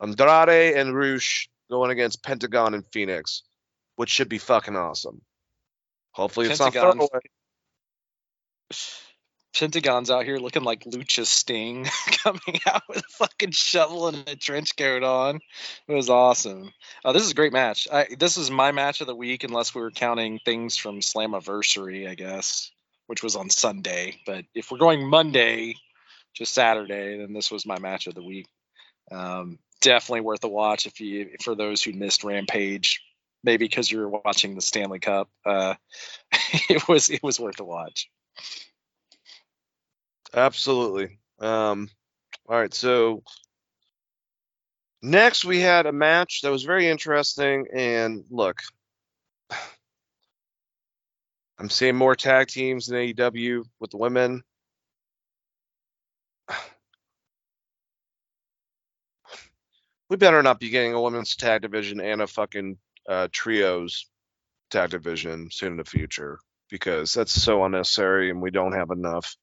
Andrade 0.00 0.76
and 0.76 0.94
Roosh 0.94 1.48
going 1.70 1.90
against 1.90 2.22
Pentagon 2.22 2.74
and 2.74 2.84
Fenix, 2.92 3.42
which 3.96 4.10
should 4.10 4.28
be 4.28 4.38
fucking 4.38 4.76
awesome. 4.76 5.20
Hopefully 6.12 6.46
it's 6.46 6.58
Pentagon. 6.58 6.98
not 6.98 7.08
throwaway. 7.10 7.20
Pentagon's 9.58 10.10
out 10.10 10.24
here 10.24 10.36
looking 10.36 10.64
like 10.64 10.84
Lucha 10.84 11.24
Sting, 11.24 11.86
coming 12.22 12.60
out 12.66 12.82
with 12.88 12.98
a 12.98 13.12
fucking 13.12 13.52
shovel 13.52 14.08
and 14.08 14.28
a 14.28 14.36
trench 14.36 14.76
coat 14.76 15.02
on. 15.02 15.40
It 15.88 15.94
was 15.94 16.10
awesome. 16.10 16.72
Uh, 17.04 17.12
this 17.12 17.22
is 17.22 17.30
a 17.30 17.34
great 17.34 17.54
match. 17.54 17.88
I, 17.90 18.06
this 18.18 18.36
is 18.36 18.50
my 18.50 18.72
match 18.72 19.00
of 19.00 19.06
the 19.06 19.14
week, 19.14 19.44
unless 19.44 19.74
we 19.74 19.80
were 19.80 19.90
counting 19.90 20.40
things 20.44 20.76
from 20.76 21.00
Slammiversary, 21.00 22.06
I 22.08 22.14
guess, 22.14 22.70
which 23.06 23.22
was 23.22 23.34
on 23.34 23.48
Sunday. 23.48 24.20
But 24.26 24.44
if 24.54 24.70
we're 24.70 24.78
going 24.78 25.08
Monday 25.08 25.74
to 26.34 26.44
Saturday, 26.44 27.18
then 27.18 27.32
this 27.32 27.50
was 27.50 27.64
my 27.64 27.78
match 27.78 28.06
of 28.06 28.14
the 28.14 28.24
week. 28.24 28.46
Um, 29.10 29.58
definitely 29.80 30.22
worth 30.22 30.44
a 30.44 30.48
watch 30.48 30.86
if 30.86 31.00
you 31.00 31.36
for 31.42 31.54
those 31.54 31.82
who 31.82 31.92
missed 31.92 32.24
Rampage, 32.24 33.02
maybe 33.44 33.66
because 33.66 33.90
you 33.90 33.98
were 33.98 34.08
watching 34.08 34.54
the 34.54 34.60
Stanley 34.60 34.98
Cup. 34.98 35.28
Uh, 35.44 35.74
it 36.68 36.88
was 36.88 37.10
it 37.10 37.22
was 37.22 37.40
worth 37.40 37.60
a 37.60 37.64
watch. 37.64 38.10
Absolutely. 40.34 41.18
Um, 41.38 41.88
all 42.48 42.58
right, 42.58 42.72
so 42.72 43.22
next 45.02 45.44
we 45.44 45.60
had 45.60 45.86
a 45.86 45.92
match 45.92 46.40
that 46.42 46.50
was 46.50 46.64
very 46.64 46.88
interesting. 46.88 47.66
And 47.72 48.24
look, 48.30 48.60
I'm 51.58 51.70
seeing 51.70 51.96
more 51.96 52.14
tag 52.14 52.48
teams 52.48 52.88
in 52.88 52.96
AEW 52.96 53.64
with 53.80 53.90
the 53.90 53.96
women. 53.96 54.42
We 60.08 60.16
better 60.16 60.42
not 60.42 60.60
be 60.60 60.70
getting 60.70 60.92
a 60.92 61.00
women's 61.00 61.36
tag 61.36 61.62
division 61.62 62.00
and 62.00 62.22
a 62.22 62.26
fucking 62.26 62.78
uh, 63.08 63.28
trios 63.32 64.08
tag 64.70 64.90
division 64.90 65.48
soon 65.50 65.72
in 65.72 65.76
the 65.78 65.84
future 65.84 66.38
because 66.70 67.14
that's 67.14 67.32
so 67.32 67.64
unnecessary 67.64 68.30
and 68.30 68.40
we 68.40 68.50
don't 68.50 68.72
have 68.72 68.90
enough 68.90 69.36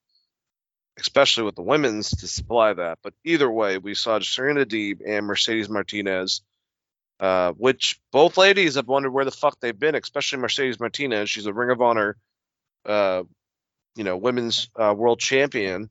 especially 0.99 1.43
with 1.43 1.55
the 1.55 1.61
women's 1.61 2.09
to 2.09 2.27
supply 2.27 2.73
that. 2.73 2.99
But 3.03 3.13
either 3.23 3.49
way, 3.49 3.77
we 3.77 3.93
saw 3.93 4.19
Serena 4.19 4.65
Deeb 4.65 4.99
and 5.05 5.25
Mercedes 5.25 5.69
Martinez, 5.69 6.41
uh, 7.19 7.53
which 7.53 7.99
both 8.11 8.37
ladies 8.37 8.75
have 8.75 8.87
wondered 8.87 9.11
where 9.11 9.25
the 9.25 9.31
fuck 9.31 9.59
they've 9.59 9.77
been, 9.77 9.95
especially 9.95 10.39
Mercedes 10.39 10.79
Martinez. 10.79 11.29
She's 11.29 11.45
a 11.45 11.53
Ring 11.53 11.71
of 11.71 11.81
Honor, 11.81 12.17
uh, 12.85 13.23
you 13.95 14.03
know, 14.03 14.17
women's 14.17 14.69
uh, 14.75 14.93
world 14.95 15.19
champion. 15.19 15.89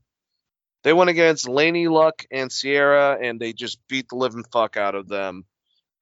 They 0.83 0.93
went 0.93 1.11
against 1.11 1.47
Laynie 1.47 1.91
Luck 1.91 2.27
and 2.31 2.51
Sierra, 2.51 3.19
and 3.21 3.41
they 3.41 3.53
just 3.53 3.79
beat 3.89 4.09
the 4.09 4.17
living 4.17 4.45
fuck 4.53 4.77
out 4.77 4.95
of 4.95 5.09
them. 5.09 5.45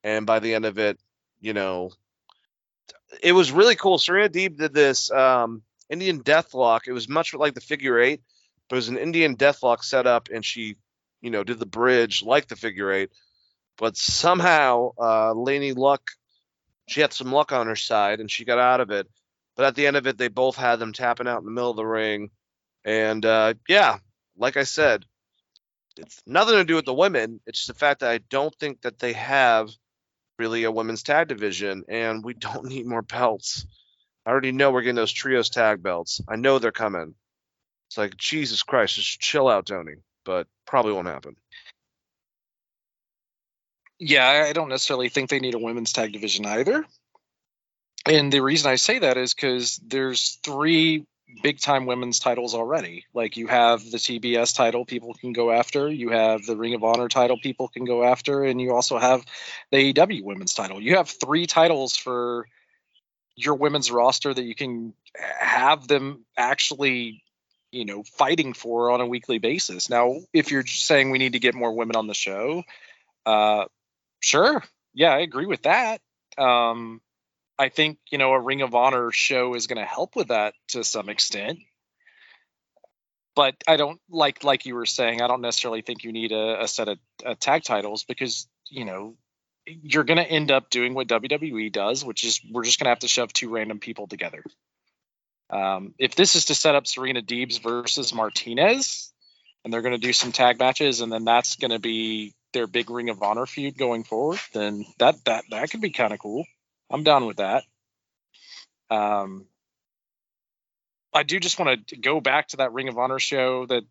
And 0.02 0.26
by 0.26 0.38
the 0.38 0.54
end 0.54 0.64
of 0.64 0.78
it, 0.78 0.98
you 1.40 1.52
know, 1.52 1.90
it 3.22 3.32
was 3.32 3.52
really 3.52 3.76
cool. 3.76 3.98
Serena 3.98 4.28
Deeb 4.28 4.56
did 4.56 4.72
this 4.72 5.10
um, 5.10 5.62
Indian 5.90 6.22
Deathlock. 6.22 6.86
It 6.86 6.92
was 6.92 7.08
much 7.08 7.34
like 7.34 7.54
the 7.54 7.60
figure 7.60 8.00
eight, 8.00 8.22
but 8.68 8.76
it 8.76 8.78
was 8.78 8.88
an 8.88 8.98
Indian 8.98 9.34
Death 9.34 9.60
Deathlock 9.60 9.82
setup, 9.82 10.28
and 10.32 10.44
she, 10.44 10.76
you 11.20 11.30
know, 11.30 11.44
did 11.44 11.58
the 11.58 11.66
bridge 11.66 12.22
like 12.22 12.48
the 12.48 12.56
figure 12.56 12.90
eight. 12.90 13.10
But 13.76 13.96
somehow, 13.96 14.92
uh, 14.98 15.34
Laynie 15.34 15.76
Luck, 15.76 16.10
she 16.86 17.00
had 17.00 17.12
some 17.12 17.32
luck 17.32 17.52
on 17.52 17.66
her 17.66 17.76
side, 17.76 18.20
and 18.20 18.30
she 18.30 18.44
got 18.44 18.58
out 18.58 18.80
of 18.80 18.90
it. 18.90 19.06
But 19.56 19.66
at 19.66 19.74
the 19.74 19.86
end 19.86 19.96
of 19.96 20.06
it, 20.06 20.16
they 20.16 20.28
both 20.28 20.56
had 20.56 20.78
them 20.78 20.92
tapping 20.92 21.26
out 21.26 21.40
in 21.40 21.44
the 21.44 21.50
middle 21.50 21.70
of 21.70 21.76
the 21.76 21.84
ring. 21.84 22.30
And 22.84 23.24
uh, 23.26 23.54
yeah, 23.68 23.98
like 24.40 24.56
I 24.56 24.64
said, 24.64 25.04
it's 25.96 26.20
nothing 26.26 26.54
to 26.54 26.64
do 26.64 26.74
with 26.74 26.86
the 26.86 26.94
women. 26.94 27.40
It's 27.46 27.60
just 27.60 27.68
the 27.68 27.74
fact 27.74 28.00
that 28.00 28.10
I 28.10 28.18
don't 28.18 28.54
think 28.56 28.80
that 28.82 28.98
they 28.98 29.12
have 29.12 29.70
really 30.38 30.64
a 30.64 30.72
women's 30.72 31.02
tag 31.02 31.28
division, 31.28 31.84
and 31.88 32.24
we 32.24 32.34
don't 32.46 32.64
need 32.64 32.86
more 32.86 33.02
belts. 33.02 33.66
I 34.26 34.30
already 34.30 34.52
know 34.52 34.70
we're 34.70 34.82
getting 34.82 34.96
those 34.96 35.12
trios 35.12 35.50
tag 35.50 35.82
belts. 35.82 36.20
I 36.28 36.36
know 36.36 36.58
they're 36.58 36.72
coming. 36.72 37.14
It's 37.88 37.98
like 37.98 38.16
Jesus 38.16 38.62
Christ, 38.62 38.96
just 38.96 39.20
chill 39.20 39.48
out, 39.48 39.66
Tony. 39.66 39.94
But 40.24 40.46
probably 40.66 40.92
won't 40.92 41.08
happen. 41.08 41.36
Yeah, 43.98 44.46
I 44.48 44.52
don't 44.52 44.68
necessarily 44.68 45.08
think 45.08 45.28
they 45.28 45.40
need 45.40 45.54
a 45.54 45.58
women's 45.58 45.92
tag 45.92 46.12
division 46.12 46.46
either. 46.46 46.84
And 48.06 48.32
the 48.32 48.40
reason 48.40 48.70
I 48.70 48.76
say 48.76 49.00
that 49.00 49.18
is 49.18 49.34
because 49.34 49.78
there's 49.84 50.38
three 50.42 51.04
big 51.42 51.60
time 51.60 51.86
women's 51.86 52.18
titles 52.18 52.54
already. 52.54 53.04
Like 53.14 53.36
you 53.36 53.46
have 53.46 53.82
the 53.90 53.98
TBS 53.98 54.54
title 54.54 54.84
people 54.84 55.14
can 55.14 55.32
go 55.32 55.50
after, 55.50 55.88
you 55.88 56.10
have 56.10 56.44
the 56.44 56.56
Ring 56.56 56.74
of 56.74 56.84
Honor 56.84 57.08
title 57.08 57.38
people 57.38 57.68
can 57.68 57.84
go 57.84 58.04
after, 58.04 58.44
and 58.44 58.60
you 58.60 58.74
also 58.74 58.98
have 58.98 59.24
the 59.70 59.92
AEW 59.92 60.22
women's 60.22 60.54
title. 60.54 60.80
You 60.80 60.96
have 60.96 61.08
three 61.08 61.46
titles 61.46 61.96
for 61.96 62.46
your 63.36 63.54
women's 63.54 63.90
roster 63.90 64.32
that 64.32 64.42
you 64.42 64.54
can 64.54 64.92
have 65.16 65.88
them 65.88 66.24
actually 66.36 67.22
you 67.72 67.84
know 67.84 68.02
fighting 68.02 68.52
for 68.52 68.90
on 68.90 69.00
a 69.00 69.06
weekly 69.06 69.38
basis 69.38 69.88
now 69.88 70.16
if 70.32 70.50
you're 70.50 70.66
saying 70.66 71.10
we 71.10 71.18
need 71.18 71.32
to 71.32 71.38
get 71.38 71.54
more 71.54 71.72
women 71.72 71.96
on 71.96 72.06
the 72.06 72.14
show 72.14 72.62
uh 73.26 73.64
sure 74.20 74.62
yeah 74.94 75.12
i 75.12 75.18
agree 75.18 75.46
with 75.46 75.62
that 75.62 76.00
um 76.38 77.00
i 77.60 77.68
think 77.68 77.98
you 78.10 78.18
know 78.18 78.32
a 78.32 78.40
ring 78.40 78.62
of 78.62 78.74
honor 78.74 79.10
show 79.10 79.54
is 79.54 79.66
going 79.66 79.78
to 79.78 79.84
help 79.84 80.16
with 80.16 80.28
that 80.28 80.54
to 80.68 80.82
some 80.82 81.08
extent 81.08 81.58
but 83.36 83.54
i 83.68 83.76
don't 83.76 84.00
like 84.10 84.42
like 84.44 84.66
you 84.66 84.74
were 84.74 84.86
saying 84.86 85.22
i 85.22 85.28
don't 85.28 85.40
necessarily 85.40 85.82
think 85.82 86.04
you 86.04 86.12
need 86.12 86.32
a, 86.32 86.62
a 86.62 86.68
set 86.68 86.88
of 86.88 86.98
uh, 87.24 87.34
tag 87.38 87.62
titles 87.62 88.04
because 88.04 88.48
you 88.68 88.84
know 88.84 89.14
you're 89.66 90.04
going 90.04 90.16
to 90.16 90.28
end 90.28 90.50
up 90.50 90.70
doing 90.70 90.94
what 90.94 91.06
wwe 91.06 91.72
does 91.72 92.04
which 92.04 92.24
is 92.24 92.40
we're 92.50 92.64
just 92.64 92.78
going 92.78 92.86
to 92.86 92.90
have 92.90 92.98
to 92.98 93.08
shove 93.08 93.32
two 93.32 93.48
random 93.48 93.78
people 93.78 94.06
together 94.06 94.42
um, 95.50 95.94
if 95.98 96.14
this 96.14 96.36
is 96.36 96.46
to 96.46 96.54
set 96.54 96.74
up 96.74 96.86
Serena 96.86 97.22
Deebs 97.22 97.60
versus 97.60 98.14
Martinez, 98.14 99.12
and 99.64 99.72
they're 99.72 99.82
going 99.82 99.94
to 99.94 100.06
do 100.06 100.12
some 100.12 100.32
tag 100.32 100.58
matches, 100.58 101.00
and 101.00 101.12
then 101.12 101.24
that's 101.24 101.56
going 101.56 101.72
to 101.72 101.80
be 101.80 102.34
their 102.52 102.66
big 102.66 102.90
Ring 102.90 103.10
of 103.10 103.22
Honor 103.22 103.46
feud 103.46 103.76
going 103.76 104.04
forward, 104.04 104.38
then 104.54 104.86
that 104.98 105.24
that 105.24 105.44
that 105.50 105.70
could 105.70 105.80
be 105.80 105.90
kind 105.90 106.12
of 106.12 106.18
cool. 106.18 106.44
I'm 106.90 107.04
down 107.04 107.26
with 107.26 107.36
that. 107.36 107.64
Um, 108.90 109.46
I 111.12 111.22
do 111.22 111.38
just 111.40 111.58
want 111.58 111.88
to 111.88 111.96
go 111.96 112.20
back 112.20 112.48
to 112.48 112.58
that 112.58 112.72
Ring 112.72 112.88
of 112.88 112.98
Honor 112.98 113.18
show 113.18 113.66
that 113.66 113.84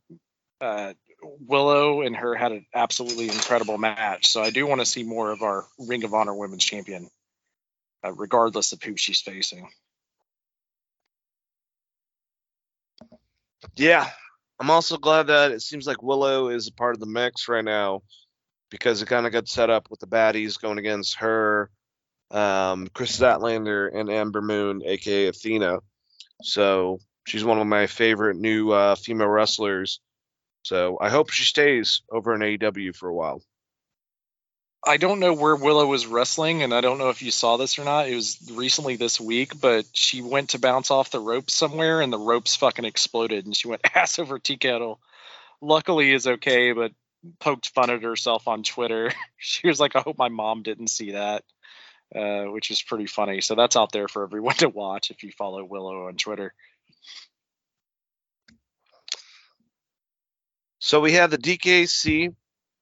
uh, 0.62 0.94
Willow 1.22 2.02
and 2.02 2.16
her 2.16 2.36
had 2.36 2.52
an 2.52 2.66
absolutely 2.74 3.26
incredible 3.26 3.78
match. 3.78 4.28
So 4.28 4.42
I 4.42 4.52
do 4.52 4.66
want 4.68 4.82
to 4.82 4.86
see 4.86 5.04
more 5.04 5.32
of 5.32 5.42
our 5.42 5.66
Ring 5.78 6.04
of 6.04 6.14
Honor 6.14 6.34
Women's 6.34 6.64
Champion, 6.64 7.10
uh, 8.04 8.14
regardless 8.14 8.72
of 8.74 8.82
who 8.82 8.96
she's 8.98 9.22
facing. 9.22 9.70
Yeah, 13.76 14.10
I'm 14.60 14.70
also 14.70 14.98
glad 14.98 15.28
that 15.28 15.52
it 15.52 15.62
seems 15.62 15.88
like 15.88 16.04
Willow 16.04 16.50
is 16.50 16.68
a 16.68 16.74
part 16.74 16.96
of 16.96 17.00
the 17.00 17.06
mix 17.06 17.48
right 17.48 17.64
now 17.64 18.02
because 18.70 19.02
it 19.02 19.08
kind 19.08 19.26
of 19.26 19.32
got 19.32 19.48
set 19.48 19.70
up 19.70 19.90
with 19.90 20.00
the 20.00 20.08
baddies 20.08 20.60
going 20.60 20.78
against 20.78 21.18
her, 21.18 21.70
um, 22.32 22.88
Kris 22.94 23.18
Statlander, 23.18 23.90
and 23.94 24.10
Ember 24.10 24.42
Moon, 24.42 24.82
aka 24.86 25.28
Athena. 25.28 25.80
So 26.42 27.00
she's 27.26 27.44
one 27.44 27.60
of 27.60 27.68
my 27.68 27.88
favorite 27.88 28.38
new 28.38 28.72
uh, 28.72 28.96
female 28.96 29.28
wrestlers. 29.28 30.00
So 30.64 30.98
I 31.00 31.10
hope 31.10 31.30
she 31.30 31.46
stays 31.46 32.02
over 32.12 32.36
in 32.36 32.42
AEW 32.42 32.96
for 32.96 33.10
a 33.10 33.14
while. 33.14 33.42
I 34.86 34.98
don't 34.98 35.20
know 35.20 35.34
where 35.34 35.56
Willow 35.56 35.86
was 35.88 36.08
wrestling, 36.08 36.64
and 36.64 36.74
I 36.74 36.80
don't 36.80 37.00
know 37.00 37.10
if 37.10 37.22
you 37.22 37.32
saw 37.32 37.58
this 37.58 37.78
or 37.80 37.84
not. 37.84 38.08
It 38.08 38.16
was 38.16 38.38
recently 38.54 38.96
this 38.96 39.20
week, 39.20 39.60
but 39.60 39.86
she 39.94 40.22
went 40.22 40.52
to 40.52 40.60
bounce 40.60 40.90
off 40.90 41.12
the 41.12 41.20
ropes 41.20 41.54
somewhere, 41.54 42.02
and 42.02 42.14
the 42.14 42.18
ropes 42.18 42.56
fucking 42.56 42.86
exploded, 42.86 43.46
and 43.46 43.56
she 43.56 43.68
went 43.68 43.82
ass 43.96 44.20
over 44.20 44.40
tea 44.40 44.58
kettle. 44.58 45.02
Luckily, 45.62 46.12
is 46.12 46.28
okay, 46.28 46.72
but 46.72 46.94
poked 47.40 47.70
fun 47.70 47.90
at 47.90 48.04
herself 48.04 48.48
on 48.48 48.64
Twitter. 48.64 49.12
she 49.38 49.68
was 49.68 49.82
like, 49.82 49.98
"I 49.98 50.00
hope 50.00 50.18
my 50.18 50.30
mom 50.30 50.64
didn't 50.64 50.88
see 50.88 51.12
that," 51.12 51.44
uh, 52.16 52.44
which 52.46 52.72
is 52.72 52.82
pretty 52.82 53.06
funny. 53.06 53.42
So 53.42 53.56
that's 53.56 53.76
out 53.76 53.92
there 53.92 54.08
for 54.08 54.24
everyone 54.24 54.56
to 54.58 54.70
watch 54.70 55.12
if 55.12 55.24
you 55.24 55.32
follow 55.32 55.64
Willow 55.64 56.08
on 56.08 56.16
Twitter. 56.16 56.54
So 60.80 61.02
we 61.02 61.14
have 61.14 61.30
the 61.30 61.38
DKC, 61.38 62.34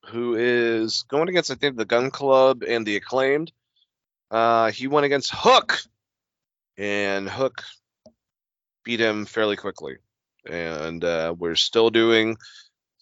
who 0.05 0.35
is 0.35 1.03
going 1.09 1.29
against 1.29 1.51
I 1.51 1.55
think 1.55 1.75
the 1.75 1.85
Gunn 1.85 2.11
Club 2.11 2.63
and 2.63 2.85
the 2.85 2.95
Acclaimed. 2.95 3.51
Uh, 4.29 4.71
he 4.71 4.87
went 4.87 5.05
against 5.05 5.31
Hook, 5.33 5.79
and 6.77 7.29
Hook 7.29 7.63
beat 8.83 8.99
him 8.99 9.25
fairly 9.25 9.55
quickly. 9.55 9.97
And 10.45 11.03
uh, 11.03 11.33
we're 11.37 11.55
still 11.55 11.89
doing 11.89 12.37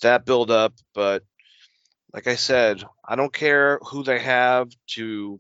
that 0.02 0.26
build 0.26 0.50
up, 0.50 0.74
but 0.94 1.24
like 2.14 2.28
I 2.28 2.36
said, 2.36 2.84
I 3.08 3.16
don't 3.16 3.34
care 3.34 3.80
who 3.84 4.04
they 4.04 4.20
have 4.20 4.70
to. 4.92 5.38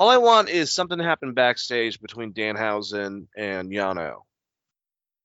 All 0.00 0.08
I 0.08 0.16
want 0.16 0.48
is 0.48 0.72
something 0.72 0.96
to 0.96 1.04
happen 1.04 1.34
backstage 1.34 2.00
between 2.00 2.32
Danhausen 2.32 3.26
and 3.36 3.68
Yano. 3.68 4.22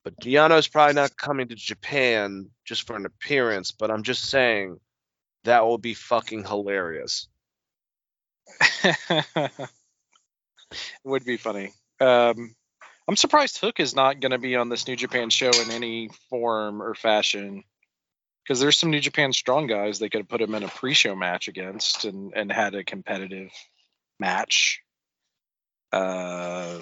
But 0.03 0.19
Yano's 0.19 0.67
probably 0.67 0.95
not 0.95 1.15
coming 1.15 1.47
to 1.47 1.55
Japan 1.55 2.49
just 2.65 2.85
for 2.85 2.97
an 2.97 3.05
appearance, 3.05 3.71
but 3.71 3.89
I'm 3.89 4.03
just 4.03 4.25
saying 4.25 4.81
that 5.45 5.65
will 5.65 5.77
be 5.77 5.93
fucking 5.93 6.43
hilarious. 6.43 7.29
it 8.83 9.51
would 11.05 11.23
be 11.23 11.37
funny. 11.37 11.71
Um, 12.01 12.53
I'm 13.07 13.15
surprised 13.15 13.59
Hook 13.59 13.79
is 13.79 13.95
not 13.95 14.19
going 14.19 14.33
to 14.33 14.39
be 14.39 14.57
on 14.57 14.67
this 14.67 14.89
New 14.89 14.97
Japan 14.97 15.29
show 15.29 15.51
in 15.51 15.71
any 15.71 16.09
form 16.29 16.81
or 16.81 16.95
fashion. 16.95 17.63
Because 18.43 18.59
there's 18.59 18.77
some 18.77 18.91
New 18.91 18.99
Japan 18.99 19.31
strong 19.31 19.67
guys 19.67 19.99
they 19.99 20.09
could 20.09 20.19
have 20.19 20.29
put 20.29 20.41
him 20.41 20.53
in 20.53 20.63
a 20.63 20.67
pre-show 20.67 21.15
match 21.15 21.47
against 21.47 22.03
and, 22.03 22.33
and 22.35 22.51
had 22.51 22.75
a 22.75 22.83
competitive 22.83 23.51
match. 24.19 24.81
Uh, 25.91 26.81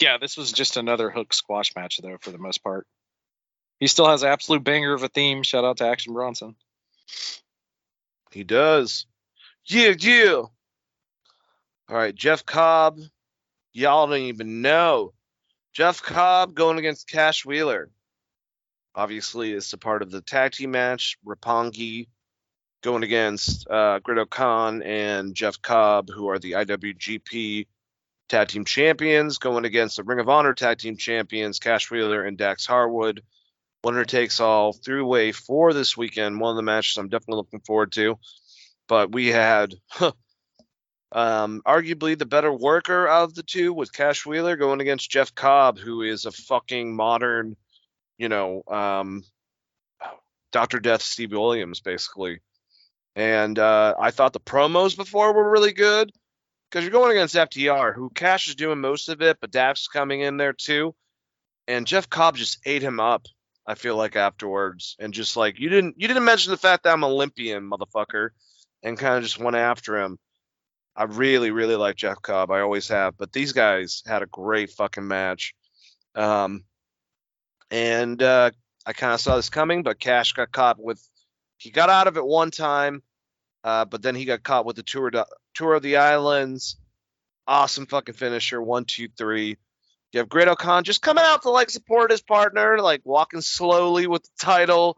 yeah, 0.00 0.18
this 0.18 0.36
was 0.36 0.52
just 0.52 0.76
another 0.76 1.10
Hook 1.10 1.32
squash 1.32 1.74
match 1.74 1.98
though, 2.02 2.18
for 2.20 2.30
the 2.30 2.38
most 2.38 2.62
part. 2.62 2.86
He 3.80 3.86
still 3.86 4.08
has 4.08 4.24
absolute 4.24 4.64
banger 4.64 4.92
of 4.92 5.02
a 5.02 5.08
theme. 5.08 5.42
Shout 5.42 5.64
out 5.64 5.78
to 5.78 5.86
Action 5.86 6.12
Bronson. 6.12 6.56
He 8.30 8.44
does. 8.44 9.06
Yeah, 9.66 9.94
yeah. 9.98 10.34
All 10.34 10.50
right, 11.96 12.14
Jeff 12.14 12.44
Cobb. 12.44 12.98
Y'all 13.72 14.06
don't 14.06 14.18
even 14.18 14.62
know. 14.62 15.12
Jeff 15.72 16.02
Cobb 16.02 16.54
going 16.54 16.78
against 16.78 17.08
Cash 17.08 17.46
Wheeler. 17.46 17.90
Obviously, 18.94 19.52
it's 19.52 19.72
a 19.72 19.78
part 19.78 20.02
of 20.02 20.10
the 20.10 20.20
tag 20.20 20.52
team 20.52 20.72
match. 20.72 21.18
Roppongi 21.24 22.08
going 22.82 23.02
against 23.02 23.68
uh, 23.68 23.98
Great-O-Khan 24.00 24.82
and 24.82 25.34
Jeff 25.34 25.60
Cobb, 25.60 26.10
who 26.10 26.28
are 26.28 26.38
the 26.38 26.52
IWGP 26.52 27.66
Tag 28.28 28.48
Team 28.48 28.64
Champions, 28.64 29.38
going 29.38 29.64
against 29.64 29.96
the 29.96 30.02
Ring 30.02 30.20
of 30.20 30.28
Honor 30.28 30.54
Tag 30.54 30.78
Team 30.78 30.96
Champions, 30.96 31.58
Cash 31.58 31.90
Wheeler 31.90 32.24
and 32.24 32.36
Dax 32.36 32.66
Harwood. 32.66 33.22
Winner 33.84 34.04
takes 34.04 34.40
all 34.40 34.72
through 34.72 35.06
way 35.06 35.32
for 35.32 35.72
this 35.72 35.96
weekend. 35.96 36.40
One 36.40 36.50
of 36.50 36.56
the 36.56 36.62
matches 36.62 36.98
I'm 36.98 37.08
definitely 37.08 37.36
looking 37.36 37.60
forward 37.60 37.92
to. 37.92 38.18
But 38.88 39.12
we 39.12 39.28
had 39.28 39.74
um, 41.12 41.62
arguably 41.66 42.18
the 42.18 42.26
better 42.26 42.52
worker 42.52 43.06
of 43.06 43.34
the 43.34 43.42
two 43.42 43.72
with 43.72 43.92
Cash 43.92 44.26
Wheeler 44.26 44.56
going 44.56 44.80
against 44.80 45.10
Jeff 45.10 45.34
Cobb, 45.34 45.78
who 45.78 46.02
is 46.02 46.26
a 46.26 46.32
fucking 46.32 46.94
modern, 46.94 47.56
you 48.18 48.28
know, 48.28 48.62
um, 48.66 49.22
Dr. 50.52 50.80
Death 50.80 51.02
Steve 51.02 51.32
Williams, 51.32 51.80
basically. 51.80 52.40
And 53.18 53.58
uh, 53.58 53.96
I 53.98 54.12
thought 54.12 54.32
the 54.32 54.38
promos 54.38 54.96
before 54.96 55.32
were 55.34 55.50
really 55.50 55.72
good 55.72 56.12
because 56.70 56.84
you're 56.84 56.92
going 56.92 57.10
against 57.10 57.34
FTR, 57.34 57.92
who 57.92 58.10
Cash 58.10 58.46
is 58.46 58.54
doing 58.54 58.80
most 58.80 59.08
of 59.08 59.20
it, 59.22 59.38
but 59.40 59.50
Dax 59.50 59.80
is 59.80 59.88
coming 59.88 60.20
in 60.20 60.36
there 60.36 60.52
too. 60.52 60.94
And 61.66 61.84
Jeff 61.84 62.08
Cobb 62.08 62.36
just 62.36 62.60
ate 62.64 62.80
him 62.80 63.00
up. 63.00 63.26
I 63.66 63.74
feel 63.74 63.96
like 63.96 64.14
afterwards, 64.14 64.94
and 65.00 65.12
just 65.12 65.36
like 65.36 65.58
you 65.58 65.68
didn't 65.68 65.96
you 65.98 66.06
didn't 66.06 66.24
mention 66.24 66.52
the 66.52 66.56
fact 66.56 66.84
that 66.84 66.92
I'm 66.92 67.02
Olympian, 67.02 67.68
motherfucker, 67.68 68.30
and 68.84 68.96
kind 68.96 69.16
of 69.16 69.24
just 69.24 69.40
went 69.40 69.56
after 69.56 69.98
him. 69.98 70.16
I 70.94 71.04
really 71.04 71.50
really 71.50 71.76
like 71.76 71.96
Jeff 71.96 72.22
Cobb. 72.22 72.52
I 72.52 72.60
always 72.60 72.86
have, 72.86 73.18
but 73.18 73.32
these 73.32 73.52
guys 73.52 74.04
had 74.06 74.22
a 74.22 74.26
great 74.26 74.70
fucking 74.70 75.06
match. 75.06 75.54
Um, 76.14 76.62
and 77.68 78.22
uh, 78.22 78.52
I 78.86 78.92
kind 78.92 79.12
of 79.12 79.20
saw 79.20 79.34
this 79.34 79.50
coming, 79.50 79.82
but 79.82 79.98
Cash 79.98 80.34
got 80.34 80.52
caught 80.52 80.80
with 80.80 81.02
he 81.56 81.70
got 81.70 81.90
out 81.90 82.06
of 82.06 82.16
it 82.16 82.24
one 82.24 82.52
time, 82.52 83.02
uh, 83.64 83.84
but 83.84 84.02
then 84.02 84.14
he 84.14 84.24
got 84.24 84.42
caught 84.42 84.66
with 84.66 84.76
the 84.76 84.82
tour 84.82 85.10
tour 85.54 85.74
of 85.74 85.82
the 85.82 85.96
islands. 85.96 86.76
Awesome 87.46 87.86
fucking 87.86 88.14
finisher. 88.14 88.60
One, 88.60 88.84
two, 88.84 89.08
three. 89.16 89.56
You 90.12 90.20
have 90.20 90.28
Great 90.28 90.48
Khan 90.58 90.84
just 90.84 91.02
coming 91.02 91.24
out 91.26 91.42
to 91.42 91.50
like 91.50 91.70
support 91.70 92.10
his 92.10 92.22
partner, 92.22 92.78
like 92.80 93.02
walking 93.04 93.42
slowly 93.42 94.06
with 94.06 94.22
the 94.22 94.30
title, 94.40 94.96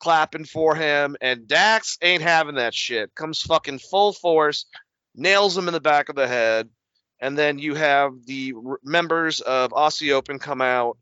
clapping 0.00 0.44
for 0.44 0.74
him. 0.74 1.16
And 1.20 1.48
Dax 1.48 1.96
ain't 2.02 2.22
having 2.22 2.56
that 2.56 2.74
shit. 2.74 3.14
Comes 3.14 3.40
fucking 3.40 3.78
full 3.78 4.12
force, 4.12 4.66
nails 5.14 5.56
him 5.56 5.68
in 5.68 5.74
the 5.74 5.80
back 5.80 6.08
of 6.08 6.16
the 6.16 6.28
head. 6.28 6.68
And 7.20 7.36
then 7.38 7.58
you 7.58 7.74
have 7.74 8.12
the 8.26 8.54
r- 8.54 8.78
members 8.82 9.40
of 9.40 9.70
Aussie 9.70 10.12
Open 10.12 10.38
come 10.38 10.60
out. 10.60 10.98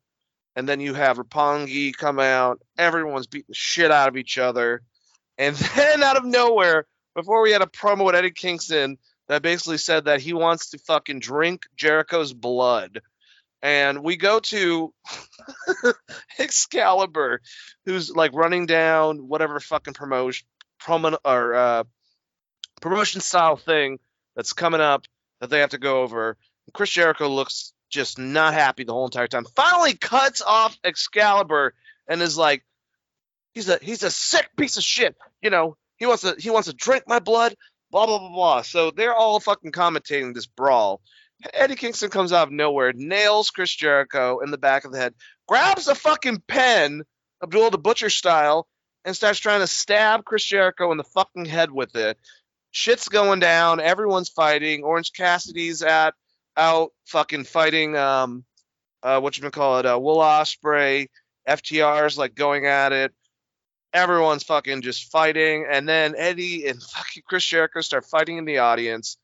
And 0.54 0.68
then 0.68 0.80
you 0.80 0.94
have 0.94 1.18
Roppongi 1.18 1.96
come 1.96 2.18
out. 2.18 2.60
Everyone's 2.76 3.28
beating 3.28 3.46
the 3.48 3.54
shit 3.54 3.90
out 3.90 4.08
of 4.08 4.16
each 4.16 4.38
other. 4.38 4.82
And 5.36 5.54
then 5.76 6.02
out 6.02 6.16
of 6.16 6.24
nowhere, 6.24 6.86
before 7.18 7.42
we 7.42 7.50
had 7.50 7.62
a 7.62 7.66
promo 7.66 8.04
with 8.06 8.14
Eddie 8.14 8.30
Kingston 8.30 8.96
that 9.26 9.42
basically 9.42 9.78
said 9.78 10.04
that 10.04 10.20
he 10.20 10.32
wants 10.32 10.70
to 10.70 10.78
fucking 10.78 11.18
drink 11.18 11.66
Jericho's 11.76 12.32
blood. 12.32 13.00
And 13.60 14.04
we 14.04 14.16
go 14.16 14.38
to 14.38 14.94
Excalibur, 16.38 17.40
who's 17.84 18.14
like 18.14 18.34
running 18.34 18.66
down 18.66 19.26
whatever 19.26 19.58
fucking 19.58 19.94
promotion 19.94 20.46
promo 20.80 21.18
or 21.24 21.54
uh, 21.54 21.84
promotion 22.80 23.20
style 23.20 23.56
thing 23.56 23.98
that's 24.36 24.52
coming 24.52 24.80
up 24.80 25.04
that 25.40 25.50
they 25.50 25.58
have 25.58 25.70
to 25.70 25.78
go 25.78 26.02
over. 26.02 26.36
And 26.66 26.72
Chris 26.72 26.90
Jericho 26.90 27.28
looks 27.28 27.72
just 27.90 28.16
not 28.16 28.54
happy 28.54 28.84
the 28.84 28.92
whole 28.92 29.06
entire 29.06 29.26
time. 29.26 29.44
Finally 29.56 29.94
cuts 29.94 30.40
off 30.40 30.78
Excalibur 30.84 31.74
and 32.06 32.22
is 32.22 32.38
like, 32.38 32.64
he's 33.54 33.68
a 33.68 33.80
he's 33.82 34.04
a 34.04 34.10
sick 34.10 34.50
piece 34.56 34.76
of 34.76 34.84
shit. 34.84 35.16
You 35.42 35.50
know, 35.50 35.76
he 35.98 36.06
wants 36.06 36.22
to 36.22 36.36
he 36.38 36.50
wants 36.50 36.68
to 36.68 36.74
drink 36.74 37.04
my 37.06 37.18
blood. 37.18 37.54
Blah 37.90 38.06
blah 38.06 38.18
blah 38.18 38.30
blah. 38.30 38.62
So 38.62 38.90
they're 38.90 39.14
all 39.14 39.40
fucking 39.40 39.72
commentating 39.72 40.34
this 40.34 40.46
brawl. 40.46 41.00
Eddie 41.54 41.76
Kingston 41.76 42.10
comes 42.10 42.32
out 42.32 42.48
of 42.48 42.52
nowhere, 42.52 42.92
nails 42.94 43.50
Chris 43.50 43.74
Jericho 43.74 44.40
in 44.40 44.50
the 44.50 44.58
back 44.58 44.84
of 44.84 44.92
the 44.92 44.98
head, 44.98 45.14
grabs 45.46 45.86
a 45.86 45.94
fucking 45.94 46.42
pen, 46.48 47.04
Abdullah 47.42 47.70
the 47.70 47.78
Butcher 47.78 48.10
style, 48.10 48.66
and 49.04 49.14
starts 49.14 49.38
trying 49.38 49.60
to 49.60 49.66
stab 49.66 50.24
Chris 50.24 50.44
Jericho 50.44 50.90
in 50.90 50.98
the 50.98 51.04
fucking 51.04 51.44
head 51.44 51.70
with 51.70 51.94
it. 51.94 52.18
Shit's 52.72 53.08
going 53.08 53.40
down. 53.40 53.80
Everyone's 53.80 54.28
fighting. 54.28 54.82
Orange 54.82 55.12
Cassidy's 55.12 55.82
at 55.82 56.14
out 56.56 56.92
fucking 57.06 57.44
fighting. 57.44 57.96
Um, 57.96 58.44
uh, 59.02 59.20
what 59.20 59.36
you 59.36 59.42
gonna 59.42 59.52
call 59.52 59.78
it? 59.78 59.86
Uh, 59.86 59.98
Will 59.98 60.18
Ospreay. 60.18 61.08
FTR's 61.48 62.18
like 62.18 62.34
going 62.34 62.66
at 62.66 62.92
it. 62.92 63.12
Everyone's 63.92 64.42
fucking 64.42 64.82
just 64.82 65.10
fighting, 65.10 65.66
and 65.70 65.88
then 65.88 66.14
Eddie 66.16 66.66
and 66.66 66.82
fucking 66.94 67.22
Chris 67.26 67.44
Jericho 67.44 67.80
start 67.80 68.04
fighting 68.04 68.38
in 68.38 68.44
the 68.44 68.58
audience. 68.58 69.16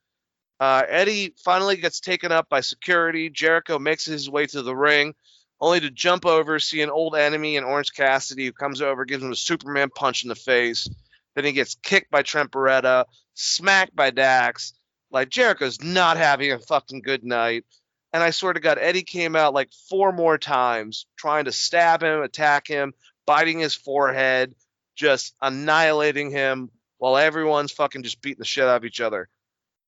Uh, 0.59 0.83
Eddie 0.87 1.33
finally 1.43 1.75
gets 1.75 1.99
taken 1.99 2.31
up 2.31 2.49
by 2.49 2.61
security. 2.61 3.29
Jericho 3.29 3.77
makes 3.77 4.05
his 4.05 4.29
way 4.29 4.45
to 4.47 4.61
the 4.61 4.75
ring, 4.75 5.13
only 5.59 5.81
to 5.81 5.91
jump 5.91 6.25
over, 6.25 6.59
see 6.59 6.81
an 6.81 6.89
old 6.89 7.15
enemy 7.15 7.57
in 7.57 7.63
Orange 7.63 7.91
Cassidy, 7.93 8.45
who 8.45 8.53
comes 8.53 8.81
over, 8.81 9.05
gives 9.05 9.23
him 9.23 9.31
a 9.31 9.35
Superman 9.35 9.89
punch 9.93 10.23
in 10.23 10.29
the 10.29 10.35
face. 10.35 10.87
Then 11.35 11.45
he 11.45 11.51
gets 11.51 11.75
kicked 11.75 12.09
by 12.09 12.21
Trent 12.21 12.51
Beretta, 12.51 13.05
smacked 13.33 13.95
by 13.95 14.09
Dax. 14.11 14.73
Like 15.11 15.29
Jericho's 15.29 15.81
not 15.81 16.17
having 16.17 16.51
a 16.51 16.59
fucking 16.59 17.01
good 17.01 17.23
night. 17.23 17.65
And 18.13 18.23
I 18.23 18.29
swear 18.29 18.53
to 18.53 18.61
God, 18.61 18.77
Eddie 18.79 19.03
came 19.03 19.35
out 19.35 19.53
like 19.53 19.71
four 19.89 20.13
more 20.13 20.37
times, 20.37 21.05
trying 21.17 21.45
to 21.45 21.51
stab 21.51 22.01
him, 22.01 22.21
attack 22.21 22.65
him, 22.65 22.93
biting 23.25 23.59
his 23.59 23.75
forehead, 23.75 24.55
just 24.95 25.35
annihilating 25.41 26.31
him 26.31 26.69
while 26.97 27.17
everyone's 27.17 27.71
fucking 27.71 28.03
just 28.03 28.21
beating 28.21 28.39
the 28.39 28.45
shit 28.45 28.63
out 28.63 28.77
of 28.77 28.85
each 28.85 29.01
other. 29.01 29.29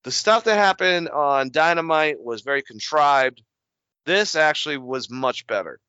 The 0.04 0.12
stuff 0.12 0.46
that 0.46 0.58
happened 0.58 1.10
on 1.10 1.52
Dynamite 1.52 2.22
was 2.22 2.42
very 2.42 2.62
contrived. 2.62 3.42
This 4.06 4.36
actually 4.36 4.78
was 4.78 5.10
much 5.10 5.48
better. 5.48 5.80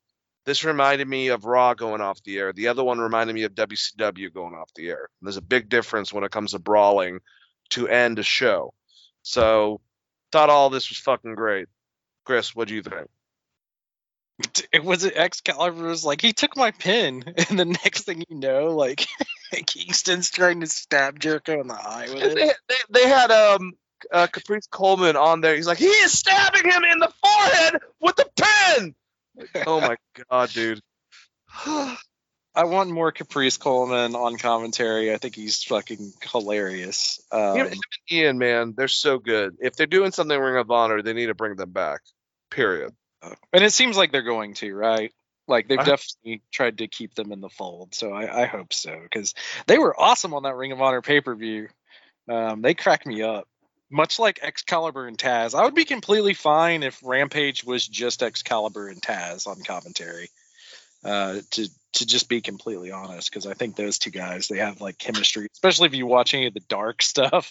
This 0.44 0.64
reminded 0.64 1.06
me 1.06 1.28
of 1.28 1.44
Raw 1.44 1.74
going 1.74 2.00
off 2.00 2.22
the 2.22 2.38
air. 2.38 2.52
The 2.52 2.68
other 2.68 2.82
one 2.82 2.98
reminded 2.98 3.34
me 3.34 3.42
of 3.42 3.54
WCW 3.54 4.32
going 4.32 4.54
off 4.54 4.72
the 4.74 4.88
air. 4.88 5.08
There's 5.20 5.36
a 5.36 5.42
big 5.42 5.68
difference 5.68 6.12
when 6.12 6.24
it 6.24 6.30
comes 6.30 6.52
to 6.52 6.58
brawling 6.58 7.20
to 7.70 7.86
end 7.86 8.18
a 8.18 8.22
show. 8.22 8.72
So, 9.22 9.80
thought 10.32 10.48
all 10.48 10.70
this 10.70 10.88
was 10.88 10.98
fucking 10.98 11.34
great. 11.34 11.68
Chris, 12.24 12.54
what 12.54 12.68
do 12.68 12.74
you 12.74 12.82
think? 12.82 13.08
It 14.72 14.84
was 14.84 15.04
it 15.04 15.16
Excalibur 15.16 15.88
was 15.88 16.04
like 16.04 16.20
he 16.20 16.32
took 16.32 16.56
my 16.56 16.70
pin, 16.70 17.24
and 17.48 17.58
the 17.58 17.64
next 17.64 18.02
thing 18.02 18.22
you 18.28 18.36
know, 18.36 18.76
like 18.76 19.06
Kingston's 19.66 20.30
trying 20.30 20.60
to 20.60 20.66
stab 20.66 21.18
Jericho 21.18 21.60
in 21.60 21.68
the 21.68 21.74
eye 21.74 22.06
with 22.12 22.22
it. 22.22 22.34
They, 22.36 22.52
they, 22.68 23.00
they 23.00 23.08
had 23.08 23.30
um 23.30 23.72
uh, 24.12 24.26
Caprice 24.28 24.68
Coleman 24.68 25.16
on 25.16 25.40
there. 25.40 25.56
He's 25.56 25.66
like, 25.66 25.78
he 25.78 25.86
is 25.86 26.16
stabbing 26.16 26.70
him 26.70 26.84
in 26.84 26.98
the 26.98 27.12
forehead 27.20 27.82
with 28.00 28.16
the 28.16 28.28
pen. 28.36 28.94
Oh 29.66 29.80
my 29.80 29.96
god, 30.30 30.50
dude. 30.50 30.80
I 32.54 32.64
want 32.64 32.90
more 32.90 33.12
Caprice 33.12 33.56
Coleman 33.56 34.16
on 34.16 34.36
commentary. 34.36 35.12
I 35.12 35.18
think 35.18 35.36
he's 35.36 35.62
fucking 35.62 36.12
hilarious. 36.32 37.20
Um, 37.30 37.56
Him- 37.56 37.66
him 37.66 37.72
and 37.72 37.80
Ian, 38.10 38.38
man, 38.38 38.74
they're 38.76 38.88
so 38.88 39.18
good. 39.18 39.56
If 39.60 39.76
they're 39.76 39.86
doing 39.86 40.10
something 40.10 40.36
in 40.36 40.42
Ring 40.42 40.56
of 40.56 40.70
Honor, 40.70 41.02
they 41.02 41.12
need 41.12 41.26
to 41.26 41.34
bring 41.34 41.56
them 41.56 41.70
back. 41.70 42.00
Period. 42.50 42.92
And 43.22 43.64
it 43.64 43.72
seems 43.72 43.96
like 43.96 44.12
they're 44.12 44.22
going 44.22 44.54
to, 44.54 44.74
right? 44.74 45.12
Like 45.46 45.68
they've 45.68 45.78
I- 45.78 45.84
definitely 45.84 46.42
tried 46.52 46.78
to 46.78 46.88
keep 46.88 47.14
them 47.14 47.32
in 47.32 47.40
the 47.40 47.48
fold. 47.48 47.94
So 47.94 48.12
I, 48.12 48.42
I 48.42 48.46
hope 48.46 48.72
so 48.72 48.98
because 49.02 49.34
they 49.66 49.78
were 49.78 49.98
awesome 49.98 50.34
on 50.34 50.42
that 50.44 50.56
Ring 50.56 50.72
of 50.72 50.80
Honor 50.80 51.02
pay 51.02 51.20
per 51.20 51.34
view. 51.34 51.68
Um, 52.28 52.62
they 52.62 52.74
cracked 52.74 53.06
me 53.06 53.22
up. 53.22 53.48
Much 53.90 54.18
like 54.18 54.40
Excalibur 54.42 55.06
and 55.06 55.16
Taz, 55.16 55.58
I 55.58 55.64
would 55.64 55.74
be 55.74 55.86
completely 55.86 56.34
fine 56.34 56.82
if 56.82 57.00
Rampage 57.02 57.64
was 57.64 57.88
just 57.88 58.22
Excalibur 58.22 58.88
and 58.88 59.00
Taz 59.00 59.46
on 59.46 59.62
commentary. 59.62 60.28
Uh, 61.02 61.40
to 61.52 61.68
to 61.94 62.06
just 62.06 62.28
be 62.28 62.42
completely 62.42 62.90
honest, 62.90 63.30
because 63.30 63.46
I 63.46 63.54
think 63.54 63.76
those 63.76 63.98
two 63.98 64.10
guys 64.10 64.48
they 64.48 64.58
have 64.58 64.82
like 64.82 64.98
chemistry, 64.98 65.46
especially 65.54 65.86
if 65.86 65.94
you 65.94 66.06
watch 66.06 66.34
any 66.34 66.46
of 66.46 66.54
the 66.54 66.60
dark 66.68 67.00
stuff. 67.02 67.50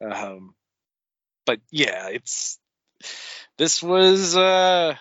Um, 0.00 0.54
but 1.44 1.60
yeah, 1.70 2.08
it's 2.08 2.58
this 3.56 3.82
was 3.82 4.36
uh 4.36 4.94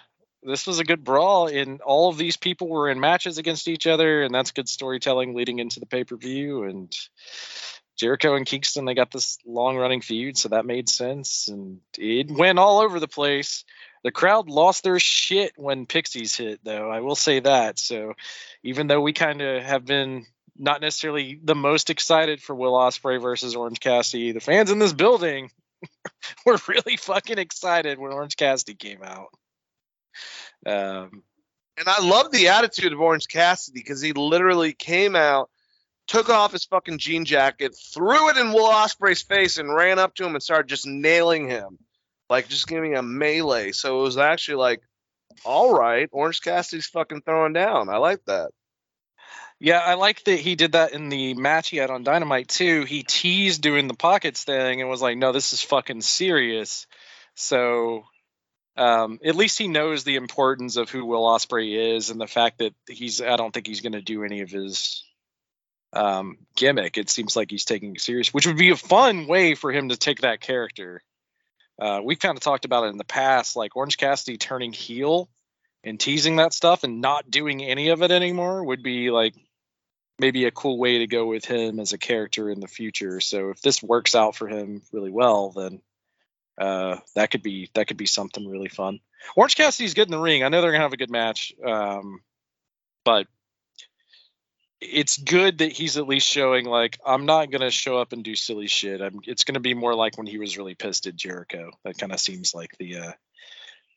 this 0.44 0.68
was 0.68 0.80
a 0.80 0.84
good 0.84 1.04
brawl 1.04 1.48
and 1.48 1.82
all 1.82 2.10
of 2.10 2.18
these 2.18 2.38
people 2.38 2.68
were 2.68 2.90
in 2.90 3.00
matches 3.00 3.38
against 3.38 3.68
each 3.68 3.88
other 3.88 4.24
and 4.24 4.34
that's 4.34 4.52
good 4.52 4.68
storytelling 4.68 5.34
leading 5.34 5.60
into 5.60 5.80
the 5.80 5.86
pay-per-view 5.86 6.64
and 6.64 6.94
Jericho 7.96 8.36
and 8.36 8.46
Kingston 8.46 8.86
they 8.86 8.94
got 8.94 9.12
this 9.12 9.38
long 9.46 9.78
running 9.78 10.02
feud 10.02 10.38
so 10.38 10.50
that 10.50 10.66
made 10.66 10.90
sense 10.90 11.48
and 11.48 11.80
it 11.98 12.30
went 12.30 12.60
all 12.60 12.80
over 12.80 13.00
the 13.00 13.08
place. 13.08 13.64
The 14.04 14.12
crowd 14.12 14.50
lost 14.50 14.84
their 14.84 15.00
shit 15.00 15.54
when 15.56 15.86
Pixies 15.86 16.36
hit 16.36 16.60
though. 16.64 16.90
I 16.90 17.00
will 17.00 17.16
say 17.16 17.40
that. 17.40 17.80
So 17.80 18.14
even 18.64 18.88
though 18.88 19.02
we 19.02 19.14
kind 19.14 19.42
of 19.42 19.64
have 19.64 19.86
been 19.86 20.26
not 20.58 20.82
necessarily 20.82 21.40
the 21.42 21.56
most 21.56 21.90
excited 21.90 22.42
for 22.42 22.56
Will 22.56 22.74
Ospreay 22.74 23.22
versus 23.22 23.56
Orange 23.56 23.80
Cassidy, 23.80 24.32
the 24.34 24.40
fans 24.40 24.72
in 24.72 24.80
this 24.80 24.94
building 24.94 25.52
were 26.46 26.58
really 26.68 26.98
fucking 26.98 27.38
excited 27.38 28.00
when 28.00 28.14
Orange 28.14 28.36
Cassidy 28.38 28.76
came 28.76 29.04
out. 29.04 29.30
Um, 30.66 31.24
And 31.78 31.88
I 31.88 32.02
love 32.02 32.32
the 32.32 32.50
attitude 32.50 32.94
of 32.94 33.02
Orange 33.02 33.28
Cassidy 33.28 33.80
because 33.80 34.02
he 34.02 34.14
literally 34.14 34.74
came 34.74 35.16
out, 35.16 35.50
took 36.08 36.30
off 36.30 36.52
his 36.52 36.66
fucking 36.66 37.00
jean 37.00 37.26
jacket, 37.26 37.76
threw 37.94 38.30
it 38.30 38.38
in 38.38 38.54
Will 38.54 38.70
Ospreay's 38.70 39.24
face, 39.24 39.58
and 39.58 39.74
ran 39.74 39.98
up 40.00 40.14
to 40.16 40.26
him 40.26 40.36
and 40.36 40.44
started 40.44 40.68
just 40.68 40.86
nailing 40.86 41.50
him, 41.50 41.80
like 42.30 42.48
just 42.48 42.68
giving 42.68 42.96
a 42.96 43.02
melee. 43.02 43.72
So 43.72 44.00
it 44.00 44.04
was 44.04 44.18
actually 44.18 44.58
like, 44.58 44.82
all 45.44 45.74
right, 45.74 46.08
Orange 46.12 46.42
Cassidy's 46.42 46.86
fucking 46.88 47.22
throwing 47.22 47.54
down. 47.54 47.90
I 47.90 47.98
like 47.98 48.24
that. 48.28 48.52
Yeah, 49.64 49.80
I 49.80 49.94
like 49.94 50.26
that 50.26 50.42
he 50.42 50.58
did 50.58 50.74
that 50.74 50.92
in 50.92 51.08
the 51.08 51.36
match 51.36 51.70
he 51.70 51.78
had 51.78 51.90
on 51.90 52.04
Dynamite 52.04 52.50
too. 52.50 52.84
He 52.84 53.04
teased 53.04 53.62
doing 53.62 53.88
the 53.88 53.94
pockets 53.94 54.44
thing 54.44 54.82
and 54.82 54.90
was 54.90 55.02
like, 55.02 55.18
"No, 55.18 55.32
this 55.32 55.54
is 55.54 55.62
fucking 55.62 56.02
serious." 56.02 56.86
So 57.36 58.04
um, 58.76 59.20
at 59.24 59.38
least 59.38 59.58
he 59.58 59.70
knows 59.70 60.04
the 60.04 60.18
importance 60.18 60.76
of 60.76 60.90
who 60.90 61.06
Will 61.06 61.24
Ospreay 61.24 61.96
is 61.96 62.10
and 62.10 62.20
the 62.20 62.28
fact 62.28 62.58
that 62.58 62.74
he's. 62.90 63.22
I 63.22 63.38
don't 63.38 63.54
think 63.54 63.66
he's 63.66 63.80
going 63.80 63.94
to 63.94 64.02
do 64.02 64.26
any 64.26 64.42
of 64.42 64.52
his 64.52 65.02
um, 65.94 66.40
gimmick. 66.58 66.98
It 66.98 67.10
seems 67.10 67.38
like 67.38 67.50
he's 67.50 67.64
taking 67.64 67.96
it 67.96 68.02
serious, 68.02 68.34
which 68.34 68.46
would 68.46 68.58
be 68.58 68.72
a 68.72 68.76
fun 68.76 69.28
way 69.28 69.56
for 69.56 69.72
him 69.72 69.88
to 69.88 69.96
take 69.96 70.24
that 70.24 70.42
character. 70.42 71.02
Uh, 71.82 72.02
we've 72.04 72.20
kind 72.20 72.38
of 72.38 72.44
talked 72.44 72.66
about 72.66 72.84
it 72.84 72.90
in 72.90 72.98
the 72.98 73.06
past, 73.06 73.56
like 73.56 73.78
Orange 73.78 73.96
Cassidy 73.96 74.38
turning 74.38 74.74
heel 74.74 75.30
and 75.86 75.98
teasing 75.98 76.36
that 76.36 76.52
stuff 76.52 76.84
and 76.84 77.00
not 77.00 77.32
doing 77.32 77.64
any 77.64 77.90
of 77.90 78.04
it 78.04 78.12
anymore 78.12 78.66
would 78.66 78.84
be 78.84 79.10
like 79.10 79.34
maybe 80.20 80.46
a 80.46 80.52
cool 80.52 80.78
way 80.78 81.00
to 81.00 81.08
go 81.08 81.26
with 81.26 81.46
him 81.46 81.80
as 81.80 81.94
a 81.94 81.98
character 81.98 82.50
in 82.50 82.60
the 82.60 82.68
future. 82.68 83.20
So 83.20 83.50
if 83.50 83.62
this 83.62 83.82
works 83.82 84.16
out 84.16 84.36
for 84.36 84.48
him 84.48 84.82
really 84.92 85.12
well, 85.12 85.50
then 85.52 85.82
uh, 86.58 86.98
that 87.16 87.32
could 87.32 87.44
be 87.44 87.70
that 87.74 87.88
could 87.88 87.98
be 87.98 88.06
something 88.06 88.48
really 88.48 88.70
fun. 88.70 89.00
Orange 89.36 89.56
Cassidy's 89.56 89.94
good 89.94 90.08
in 90.08 90.12
the 90.12 90.20
ring. 90.20 90.44
I 90.44 90.50
know 90.50 90.62
they're 90.62 90.72
gonna 90.72 90.84
have 90.84 90.94
a 90.94 90.98
good 90.98 91.12
match, 91.12 91.54
um, 91.66 92.22
but 93.04 93.28
it's 94.80 95.18
good 95.18 95.60
that 95.60 95.72
he's 95.72 95.98
at 95.98 96.08
least 96.08 96.28
showing 96.28 96.66
like 96.66 97.00
I'm 97.06 97.26
not 97.26 97.50
gonna 97.50 97.72
show 97.72 97.98
up 97.98 98.14
and 98.14 98.24
do 98.24 98.36
silly 98.36 98.68
shit. 98.68 99.02
I'm, 99.02 99.22
it's 99.24 99.46
gonna 99.46 99.60
be 99.60 99.74
more 99.74 99.96
like 99.96 100.18
when 100.18 100.28
he 100.28 100.38
was 100.38 100.58
really 100.58 100.76
pissed 100.76 101.08
at 101.08 101.16
Jericho. 101.16 101.72
That 101.84 101.98
kind 101.98 102.12
of 102.12 102.20
seems 102.20 102.54
like 102.54 102.78
the 102.78 102.98
uh, 102.98 103.12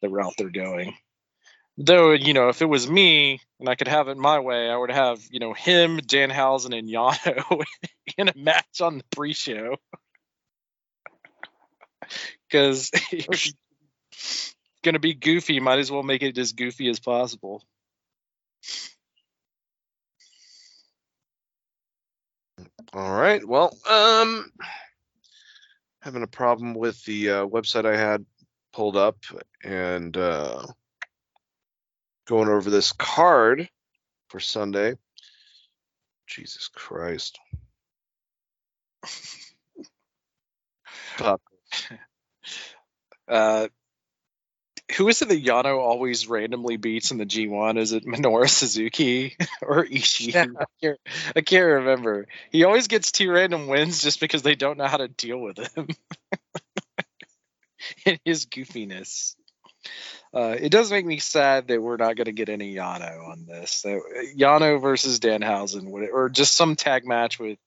the 0.01 0.09
route 0.09 0.35
they're 0.39 0.51
going. 0.51 0.97
Though 1.79 2.13
you 2.13 2.33
know, 2.33 2.49
if 2.49 2.63
it 2.63 2.67
was 2.67 2.89
me 2.89 3.41
and 3.61 3.69
I 3.69 3.75
could 3.75 3.89
have 3.89 4.09
it 4.09 4.17
my 4.17 4.39
way, 4.41 4.71
I 4.71 4.77
would 4.77 4.91
have 4.91 5.21
you 5.31 5.41
know 5.41 5.53
him, 5.53 5.99
Danhausen, 5.99 6.77
and 6.77 6.89
Yano 6.89 7.65
in 8.19 8.29
a 8.29 8.33
match 8.37 8.81
on 8.81 8.99
the 8.99 9.05
pre-show. 9.15 9.77
Because 12.49 12.93
it's 13.11 13.53
gonna 14.85 15.01
be 15.01 15.15
goofy, 15.15 15.59
might 15.59 15.81
as 15.81 15.91
well 15.91 16.05
make 16.05 16.23
it 16.23 16.39
as 16.39 16.53
goofy 16.53 16.89
as 16.89 17.01
possible. 17.01 17.65
All 22.93 23.13
right. 23.13 23.47
Well, 23.47 23.77
um, 23.89 24.51
having 26.01 26.23
a 26.23 26.29
problem 26.29 26.75
with 26.75 27.05
the 27.05 27.31
uh, 27.31 27.47
website 27.47 27.85
I 27.85 27.97
had 27.97 28.25
pulled 28.73 28.97
up 28.97 29.19
and 29.65 30.17
uh, 30.17 30.65
going 32.27 32.49
over 32.49 32.71
this 32.71 32.93
card 32.93 33.69
for 34.29 34.41
Sunday. 34.41 34.97
Jesus 36.27 36.69
Christ. 36.69 37.39
Uh, 43.29 43.67
who 44.97 45.09
is 45.09 45.21
it 45.21 45.29
that 45.29 45.45
Yano 45.45 45.79
always 45.79 46.29
randomly 46.29 46.77
beats 46.77 47.11
in 47.11 47.19
the 47.19 47.27
G1? 47.27 47.77
Is 47.77 47.93
it 47.93 48.05
Minoru 48.05 48.49
Suzuki 48.49 49.37
or 49.63 49.85
Ishii? 49.85 50.57
I, 50.57 50.65
can't, 50.81 50.99
I 51.35 51.41
can't 51.41 51.65
remember. 51.65 52.29
He 52.53 52.65
always 52.65 52.87
gets 52.87 53.11
two 53.11 53.31
random 53.31 53.67
wins 53.67 54.01
just 54.03 54.21
because 54.21 54.43
they 54.43 54.55
don't 54.55 54.79
know 54.79 54.87
how 54.87 54.99
to 54.99 55.09
deal 55.09 55.39
with 55.39 55.59
him. 55.59 55.89
and 58.07 58.21
his 58.25 58.47
goofiness. 58.47 59.35
Uh, 60.35 60.57
it 60.59 60.71
does 60.71 60.91
make 60.91 61.07
me 61.07 61.19
sad 61.19 61.69
that 61.69 61.81
we're 61.81 61.97
not 61.97 62.17
going 62.17 62.27
to 62.27 62.33
get 62.33 62.49
any 62.49 62.75
Yano 62.75 63.29
on 63.29 63.47
this. 63.47 63.71
So, 63.71 64.03
Yano 64.37 64.81
versus 64.81 65.19
Danhausen, 65.19 65.91
or 65.91 66.29
just 66.29 66.55
some 66.55 66.77
tag 66.77 67.07
match 67.07 67.39
with, 67.39 67.59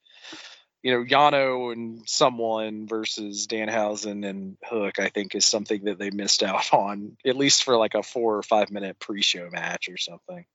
you 0.84 0.94
know, 0.94 1.04
Yano 1.04 1.74
and 1.74 2.04
someone 2.08 2.88
versus 2.88 3.48
Danhausen 3.48 4.28
and 4.28 4.58
Hook. 4.64 5.00
I 5.00 5.10
think 5.10 5.34
is 5.34 5.46
something 5.46 5.86
that 5.86 5.98
they 5.98 6.12
missed 6.12 6.44
out 6.44 6.70
on, 6.74 7.18
at 7.26 7.36
least 7.36 7.64
for 7.64 7.76
like 7.76 7.96
a 7.96 8.04
four 8.04 8.38
or 8.38 8.44
five 8.44 8.70
minute 8.70 9.00
pre-show 9.00 9.50
match 9.52 9.90
or 9.90 9.98
something. 9.98 10.46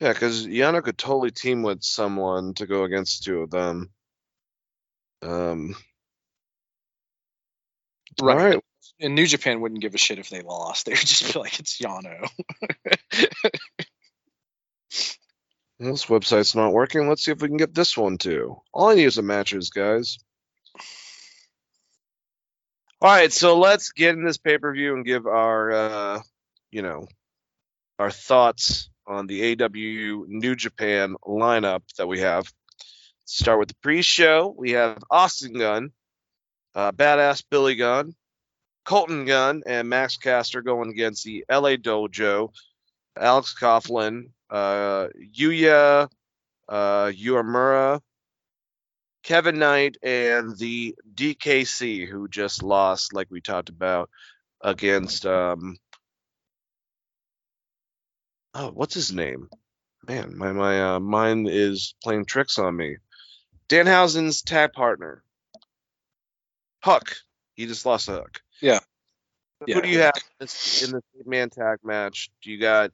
Yeah, 0.00 0.12
because 0.12 0.46
Yano 0.46 0.82
could 0.82 0.98
totally 0.98 1.30
team 1.30 1.62
with 1.62 1.82
someone 1.82 2.52
to 2.54 2.66
go 2.66 2.84
against 2.84 3.24
two 3.24 3.40
of 3.40 3.50
them. 3.50 3.90
Um, 5.22 5.74
All 8.20 8.36
right. 8.36 8.60
And 9.00 9.14
New 9.14 9.26
Japan 9.26 9.60
wouldn't 9.60 9.80
give 9.80 9.94
a 9.94 9.98
shit 9.98 10.18
if 10.18 10.30
they 10.30 10.42
lost. 10.42 10.86
They 10.86 10.92
would 10.92 11.00
just 11.00 11.32
be 11.32 11.38
like, 11.38 11.58
it's 11.58 11.78
Yano. 11.78 12.28
This 15.78 16.06
website's 16.06 16.54
not 16.54 16.72
working. 16.72 17.08
Let's 17.08 17.24
see 17.24 17.32
if 17.32 17.42
we 17.42 17.48
can 17.48 17.56
get 17.56 17.74
this 17.74 17.96
one 17.96 18.16
too. 18.16 18.56
All 18.72 18.88
I 18.88 18.94
need 18.94 19.04
is 19.04 19.16
the 19.16 19.22
matches, 19.22 19.70
guys. 19.70 20.18
All 23.00 23.10
right, 23.10 23.32
so 23.32 23.58
let's 23.58 23.90
get 23.90 24.14
in 24.14 24.24
this 24.24 24.38
pay 24.38 24.56
per 24.56 24.72
view 24.72 24.94
and 24.94 25.04
give 25.04 25.26
our, 25.26 25.72
uh, 25.72 26.22
you 26.70 26.82
know, 26.82 27.06
our 27.98 28.10
thoughts 28.10 28.88
on 29.06 29.26
the 29.26 29.56
AEW 29.56 30.26
New 30.28 30.54
Japan 30.54 31.16
lineup 31.26 31.82
that 31.98 32.06
we 32.06 32.20
have. 32.20 32.50
Start 33.26 33.58
with 33.58 33.68
the 33.68 33.76
pre-show. 33.82 34.54
We 34.56 34.72
have 34.72 35.02
Austin 35.10 35.54
Gunn, 35.54 35.90
uh, 36.74 36.92
Badass 36.92 37.44
Billy 37.50 37.76
Gunn, 37.76 38.14
Colton 38.84 39.24
Gunn, 39.24 39.62
and 39.66 39.88
Max 39.88 40.16
Caster 40.16 40.62
going 40.62 40.90
against 40.90 41.24
the 41.24 41.44
LA 41.50 41.76
Dojo, 41.76 42.50
Alex 43.16 43.54
Coughlin, 43.58 44.30
uh, 44.50 45.08
Yuya 45.36 46.08
uh, 46.68 47.98
Kevin 49.22 49.58
Knight, 49.58 49.96
and 50.02 50.56
the 50.58 50.94
DKC, 51.14 52.06
who 52.06 52.28
just 52.28 52.62
lost, 52.62 53.14
like 53.14 53.30
we 53.30 53.40
talked 53.40 53.70
about, 53.70 54.10
against 54.60 55.24
um, 55.26 55.76
oh, 58.54 58.70
what's 58.72 58.94
his 58.94 59.12
name? 59.12 59.48
Man, 60.06 60.36
my 60.36 60.52
my 60.52 60.94
uh, 60.94 61.00
mind 61.00 61.48
is 61.48 61.94
playing 62.02 62.26
tricks 62.26 62.58
on 62.58 62.76
me. 62.76 62.96
Danhausen's 63.68 64.42
tag 64.42 64.72
partner, 64.74 65.22
Hook. 66.84 67.16
He 67.54 67.66
just 67.66 67.86
lost 67.86 68.06
to 68.06 68.12
Hook. 68.12 68.42
Yeah. 68.60 68.80
Who 69.66 69.80
do 69.80 69.88
you 69.88 70.00
have 70.00 70.12
in 70.82 70.90
the 70.90 71.02
man 71.24 71.48
tag 71.48 71.78
match? 71.82 72.30
Do 72.42 72.50
you 72.50 72.58
got 72.58 72.90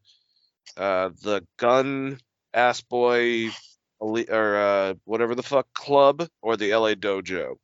uh, 0.77 1.11
the 1.23 1.45
gun 1.57 2.21
ass 2.55 2.81
boy 2.83 3.51
or 3.99 4.57
uh, 4.57 4.95
whatever 5.05 5.35
the 5.35 5.43
fuck 5.43 5.67
club 5.75 6.27
or 6.41 6.57
the 6.57 6.73
LA 6.73 6.95
dojo? 6.95 7.57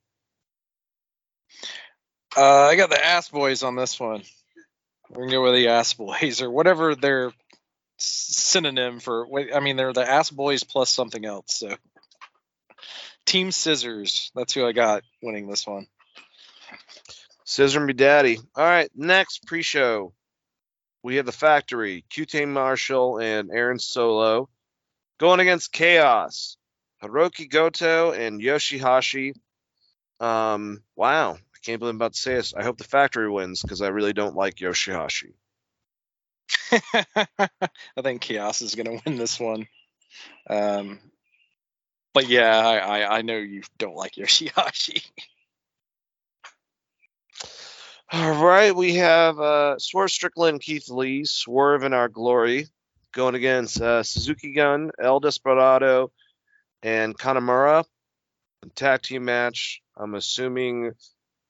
Uh, 2.36 2.64
I 2.64 2.76
got 2.76 2.90
the 2.90 3.02
Ass 3.02 3.30
Boys 3.30 3.62
on 3.62 3.76
this 3.76 3.98
one. 3.98 4.22
We're 5.08 5.24
gonna 5.24 5.32
go 5.32 5.42
with 5.44 5.54
the 5.54 5.68
Ass 5.68 5.94
Boys 5.94 6.42
or 6.42 6.50
whatever 6.50 6.94
their 6.94 7.32
synonym 7.96 9.00
for. 9.00 9.26
I 9.54 9.60
mean, 9.60 9.76
they're 9.76 9.92
the 9.92 10.08
Ass 10.08 10.30
Boys 10.30 10.64
plus 10.64 10.90
something 10.90 11.24
else. 11.24 11.58
So, 11.58 11.76
Team 13.24 13.52
Scissors. 13.52 14.30
That's 14.34 14.52
who 14.52 14.66
I 14.66 14.72
got 14.72 15.02
winning 15.22 15.48
this 15.48 15.66
one. 15.66 15.86
Scissor 17.44 17.80
me 17.80 17.92
daddy. 17.92 18.38
All 18.54 18.64
right, 18.64 18.90
next 18.94 19.46
pre-show. 19.46 20.12
we 21.02 21.16
have 21.16 21.26
the 21.26 21.32
Factory, 21.32 22.04
QT 22.10 22.48
Marshall, 22.48 23.20
and 23.20 23.50
Aaron 23.52 23.78
Solo 23.78 24.48
going 25.18 25.40
against 25.40 25.72
Chaos, 25.72 26.56
Hiroki 27.02 27.48
Goto, 27.48 28.12
and 28.12 28.40
Yoshihashi. 28.40 29.34
Um, 30.20 30.82
wow, 30.96 31.34
I 31.34 31.58
can't 31.62 31.78
believe 31.78 31.90
I'm 31.90 31.96
about 31.96 32.14
to 32.14 32.20
say 32.20 32.34
this. 32.34 32.54
I 32.54 32.62
hope 32.62 32.78
the 32.78 32.84
Factory 32.84 33.30
wins 33.30 33.62
because 33.62 33.82
I 33.82 33.88
really 33.88 34.12
don't 34.12 34.36
like 34.36 34.56
Yoshihashi. 34.56 35.34
I 36.72 38.02
think 38.02 38.20
Chaos 38.22 38.60
is 38.60 38.74
going 38.74 38.86
to 38.86 39.02
win 39.04 39.18
this 39.18 39.38
one. 39.38 39.66
Um, 40.48 40.98
but 42.14 42.28
yeah, 42.28 42.58
I, 42.58 42.76
I, 42.78 43.18
I 43.18 43.22
know 43.22 43.36
you 43.36 43.62
don't 43.78 43.96
like 43.96 44.14
Yoshihashi. 44.14 45.04
All 48.12 48.44
right, 48.44 48.74
we 48.74 48.94
have 48.94 49.40
uh, 49.40 49.80
Swerve 49.80 50.12
Strickland, 50.12 50.60
Keith 50.60 50.88
Lee, 50.88 51.24
Swerve 51.24 51.82
in 51.82 51.92
Our 51.92 52.08
Glory, 52.08 52.68
going 53.12 53.34
against 53.34 53.80
uh, 53.80 54.04
Suzuki 54.04 54.52
Gun, 54.52 54.92
El 55.02 55.18
Desperado, 55.18 56.12
and 56.84 57.18
Kanemaru. 57.18 57.84
Tag 58.76 59.02
team 59.02 59.24
match. 59.24 59.82
I'm 59.96 60.14
assuming 60.14 60.92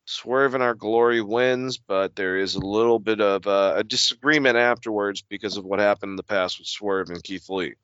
Swerve 0.06 0.54
in 0.54 0.62
Our 0.62 0.74
Glory 0.74 1.20
wins, 1.20 1.76
but 1.76 2.16
there 2.16 2.38
is 2.38 2.54
a 2.54 2.60
little 2.60 2.98
bit 3.00 3.20
of 3.20 3.46
uh, 3.46 3.74
a 3.76 3.84
disagreement 3.84 4.56
afterwards 4.56 5.22
because 5.22 5.58
of 5.58 5.64
what 5.66 5.78
happened 5.78 6.10
in 6.12 6.16
the 6.16 6.22
past 6.22 6.58
with 6.58 6.68
Swerve 6.68 7.10
and 7.10 7.22
Keith 7.22 7.50
Lee. 7.50 7.74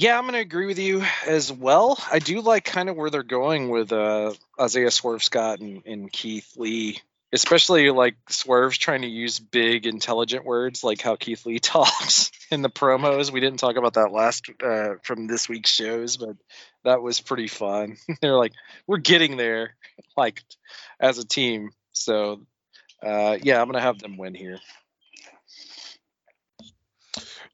Yeah, 0.00 0.16
I'm 0.16 0.22
going 0.26 0.34
to 0.34 0.38
agree 0.38 0.66
with 0.66 0.78
you 0.78 1.02
as 1.26 1.52
well. 1.52 1.98
I 2.08 2.20
do 2.20 2.40
like 2.40 2.64
kind 2.64 2.88
of 2.88 2.94
where 2.94 3.10
they're 3.10 3.24
going 3.24 3.68
with 3.68 3.92
uh, 3.92 4.32
Isaiah 4.60 4.92
Swerve 4.92 5.24
Scott 5.24 5.58
and, 5.58 5.82
and 5.86 6.12
Keith 6.12 6.52
Lee, 6.56 7.00
especially 7.32 7.90
like 7.90 8.14
Swerve's 8.28 8.78
trying 8.78 9.02
to 9.02 9.08
use 9.08 9.40
big, 9.40 9.86
intelligent 9.86 10.44
words 10.44 10.84
like 10.84 11.00
how 11.00 11.16
Keith 11.16 11.44
Lee 11.46 11.58
talks 11.58 12.30
in 12.48 12.62
the 12.62 12.70
promos. 12.70 13.32
We 13.32 13.40
didn't 13.40 13.58
talk 13.58 13.74
about 13.74 13.94
that 13.94 14.12
last 14.12 14.48
uh, 14.64 14.94
from 15.02 15.26
this 15.26 15.48
week's 15.48 15.70
shows, 15.70 16.16
but 16.16 16.36
that 16.84 17.02
was 17.02 17.20
pretty 17.20 17.48
fun. 17.48 17.96
They're 18.20 18.38
like, 18.38 18.52
we're 18.86 18.98
getting 18.98 19.36
there, 19.36 19.74
like 20.16 20.44
as 21.00 21.18
a 21.18 21.26
team. 21.26 21.70
So, 21.90 22.42
uh, 23.02 23.36
yeah, 23.42 23.60
I'm 23.60 23.66
going 23.66 23.74
to 23.74 23.80
have 23.80 23.98
them 23.98 24.16
win 24.16 24.36
here. 24.36 24.60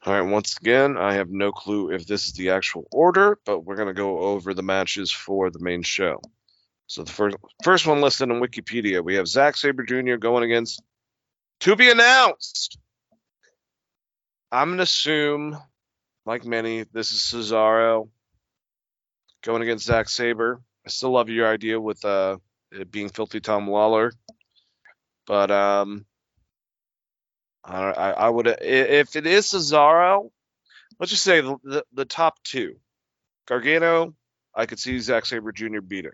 All 0.06 0.12
right, 0.12 0.20
once 0.20 0.58
again, 0.58 0.98
I 0.98 1.14
have 1.14 1.30
no 1.30 1.50
clue 1.50 1.90
if 1.90 2.06
this 2.06 2.26
is 2.26 2.34
the 2.34 2.50
actual 2.50 2.86
order, 2.92 3.38
but 3.46 3.60
we're 3.60 3.76
going 3.76 3.88
to 3.88 3.94
go 3.94 4.18
over 4.18 4.52
the 4.52 4.62
matches 4.62 5.10
for 5.10 5.50
the 5.50 5.60
main 5.60 5.82
show. 5.82 6.20
So 6.86 7.04
the 7.04 7.12
first 7.12 7.36
first 7.62 7.86
one 7.86 8.02
listed 8.02 8.30
on 8.30 8.42
Wikipedia, 8.42 9.02
we 9.02 9.14
have 9.14 9.26
Zack 9.26 9.56
Sabre 9.56 9.82
Jr. 9.82 10.16
going 10.16 10.44
against 10.44 10.82
to 11.60 11.74
be 11.74 11.90
announced. 11.90 12.78
I'm 14.52 14.68
going 14.68 14.76
to 14.76 14.82
assume, 14.82 15.56
like 16.26 16.44
many, 16.44 16.84
this 16.92 17.12
is 17.12 17.20
Cesaro 17.20 18.10
going 19.42 19.62
against 19.62 19.86
Zack 19.86 20.10
Sabre. 20.10 20.60
I 20.86 20.90
still 20.90 21.12
love 21.12 21.30
your 21.30 21.48
idea 21.48 21.80
with 21.80 22.04
uh, 22.04 22.36
it 22.70 22.90
being 22.90 23.08
Filthy 23.08 23.40
Tom 23.40 23.68
Lawlor, 23.68 24.12
but 25.26 25.50
um, 25.50 26.04
I, 27.64 28.10
I, 28.10 28.28
would 28.28 28.46
if 28.46 29.16
it 29.16 29.26
is 29.26 29.46
Cesaro, 29.46 30.30
let's 31.00 31.10
just 31.10 31.24
say 31.24 31.40
the, 31.40 31.56
the, 31.64 31.84
the 31.92 32.04
top 32.04 32.42
two, 32.42 32.76
Gargano, 33.46 34.14
I 34.54 34.66
could 34.66 34.78
see 34.78 34.98
Zack 34.98 35.26
Sabre 35.26 35.52
Jr. 35.52 35.80
beating. 35.80 36.12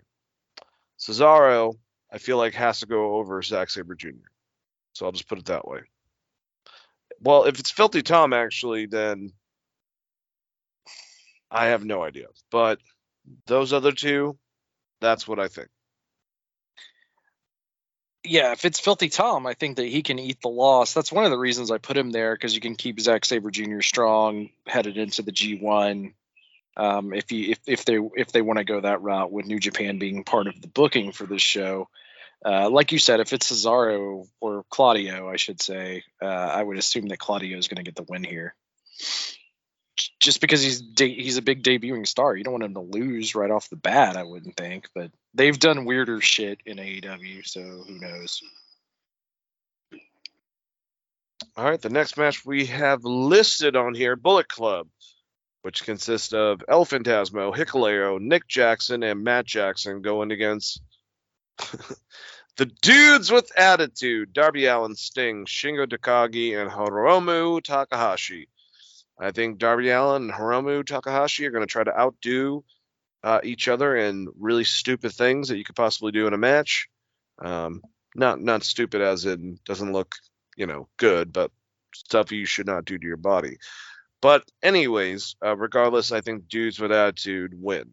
Cesaro, 0.99 1.75
I 2.11 2.17
feel 2.19 2.37
like 2.37 2.53
has 2.53 2.79
to 2.79 2.85
go 2.85 3.15
over 3.15 3.41
Zack 3.41 3.69
Sabre 3.69 3.95
Jr. 3.95 4.29
So 4.93 5.05
I'll 5.05 5.11
just 5.11 5.27
put 5.27 5.39
it 5.39 5.45
that 5.45 5.67
way. 5.67 5.79
Well, 7.19 7.45
if 7.45 7.59
it's 7.59 7.71
Filthy 7.71 8.01
Tom, 8.01 8.33
actually, 8.33 8.87
then 8.87 9.31
I 11.49 11.67
have 11.67 11.83
no 11.83 12.01
idea. 12.03 12.27
But 12.49 12.79
those 13.45 13.73
other 13.73 13.91
two, 13.91 14.37
that's 15.01 15.27
what 15.27 15.39
I 15.39 15.47
think. 15.47 15.69
Yeah, 18.23 18.51
if 18.51 18.65
it's 18.65 18.79
Filthy 18.79 19.09
Tom, 19.09 19.47
I 19.47 19.55
think 19.55 19.77
that 19.77 19.87
he 19.87 20.03
can 20.03 20.19
eat 20.19 20.41
the 20.41 20.49
loss. 20.49 20.93
That's 20.93 21.11
one 21.11 21.25
of 21.25 21.31
the 21.31 21.39
reasons 21.39 21.71
I 21.71 21.79
put 21.79 21.97
him 21.97 22.11
there 22.11 22.35
because 22.35 22.53
you 22.53 22.61
can 22.61 22.75
keep 22.75 22.99
Zack 22.99 23.25
Sabre 23.25 23.49
Jr. 23.49 23.81
strong 23.81 24.49
headed 24.67 24.97
into 24.97 25.23
the 25.23 25.31
G1. 25.31 26.13
Um, 26.77 27.13
if 27.13 27.31
you 27.31 27.51
if, 27.51 27.59
if 27.65 27.85
they 27.85 27.97
if 28.15 28.31
they 28.31 28.41
want 28.41 28.59
to 28.59 28.63
go 28.63 28.79
that 28.79 29.01
route 29.01 29.31
with 29.31 29.47
New 29.47 29.59
Japan 29.59 29.97
being 29.97 30.23
part 30.23 30.47
of 30.47 30.61
the 30.61 30.67
booking 30.67 31.11
for 31.11 31.25
this 31.25 31.41
show, 31.41 31.89
uh, 32.45 32.69
like 32.69 32.91
you 32.91 32.99
said, 32.99 33.19
if 33.19 33.33
it's 33.33 33.51
Cesaro 33.51 34.27
or 34.39 34.65
Claudio, 34.69 35.29
I 35.29 35.35
should 35.35 35.61
say, 35.61 36.03
uh, 36.21 36.25
I 36.25 36.61
would 36.61 36.77
assume 36.77 37.07
that 37.07 37.19
Claudio 37.19 37.57
is 37.57 37.67
going 37.67 37.77
to 37.77 37.83
get 37.83 37.95
the 37.95 38.05
win 38.07 38.23
here. 38.23 38.55
Just 40.19 40.41
because 40.41 40.61
he's 40.61 40.81
de- 40.81 41.21
he's 41.21 41.37
a 41.37 41.41
big 41.41 41.63
debuting 41.63 42.07
star, 42.07 42.35
you 42.35 42.43
don't 42.43 42.53
want 42.53 42.63
him 42.63 42.73
to 42.75 42.81
lose 42.81 43.35
right 43.35 43.51
off 43.51 43.69
the 43.69 43.75
bat. 43.75 44.15
I 44.15 44.23
wouldn't 44.23 44.55
think, 44.55 44.89
but 44.93 45.11
they've 45.33 45.57
done 45.57 45.85
weirder 45.85 46.21
shit 46.21 46.59
in 46.65 46.77
AEW, 46.77 47.45
so 47.45 47.61
who 47.61 47.99
knows? 47.99 48.41
All 51.55 51.65
right, 51.65 51.81
the 51.81 51.89
next 51.89 52.17
match 52.17 52.45
we 52.45 52.67
have 52.67 53.03
listed 53.03 53.75
on 53.75 53.93
here 53.93 54.15
Bullet 54.15 54.47
Club, 54.47 54.87
which 55.63 55.83
consists 55.83 56.33
of 56.33 56.63
El 56.67 56.85
Phantasmo, 56.85 57.53
Hikuleo, 57.53 58.19
Nick 58.19 58.47
Jackson, 58.47 59.03
and 59.03 59.23
Matt 59.23 59.45
Jackson 59.45 60.01
going 60.01 60.31
against 60.31 60.81
the 62.57 62.65
dudes 62.81 63.31
with 63.31 63.51
attitude 63.57 64.33
Darby 64.33 64.65
Allin, 64.65 64.95
Sting, 64.95 65.45
Shingo 65.45 65.85
Takagi, 65.85 66.59
and 66.59 66.71
Hiromu 66.71 67.61
Takahashi. 67.61 68.47
I 69.19 69.31
think 69.31 69.59
Darby 69.59 69.89
Allin 69.89 70.23
and 70.23 70.31
Hiromu 70.31 70.85
Takahashi 70.85 71.45
are 71.45 71.51
going 71.51 71.67
to 71.67 71.71
try 71.71 71.83
to 71.83 71.99
outdo 71.99 72.63
uh, 73.23 73.39
each 73.43 73.67
other 73.67 73.95
in 73.95 74.27
really 74.39 74.63
stupid 74.63 75.11
things 75.11 75.49
that 75.49 75.57
you 75.57 75.63
could 75.63 75.75
possibly 75.75 76.11
do 76.11 76.27
in 76.27 76.33
a 76.33 76.37
match. 76.37 76.87
Um, 77.43 77.81
not 78.15 78.41
not 78.41 78.63
stupid 78.63 79.01
as 79.01 79.25
in 79.25 79.57
doesn't 79.65 79.93
look 79.93 80.15
you 80.57 80.67
know 80.67 80.87
good, 80.97 81.31
but 81.31 81.51
stuff 81.93 82.31
you 82.31 82.45
should 82.45 82.67
not 82.67 82.85
do 82.85 82.97
to 82.97 83.07
your 83.07 83.17
body. 83.17 83.57
But 84.21 84.43
anyways, 84.61 85.35
uh, 85.43 85.55
regardless, 85.57 86.11
I 86.11 86.21
think 86.21 86.47
dudes 86.47 86.79
with 86.79 86.91
attitude 86.91 87.53
win. 87.55 87.91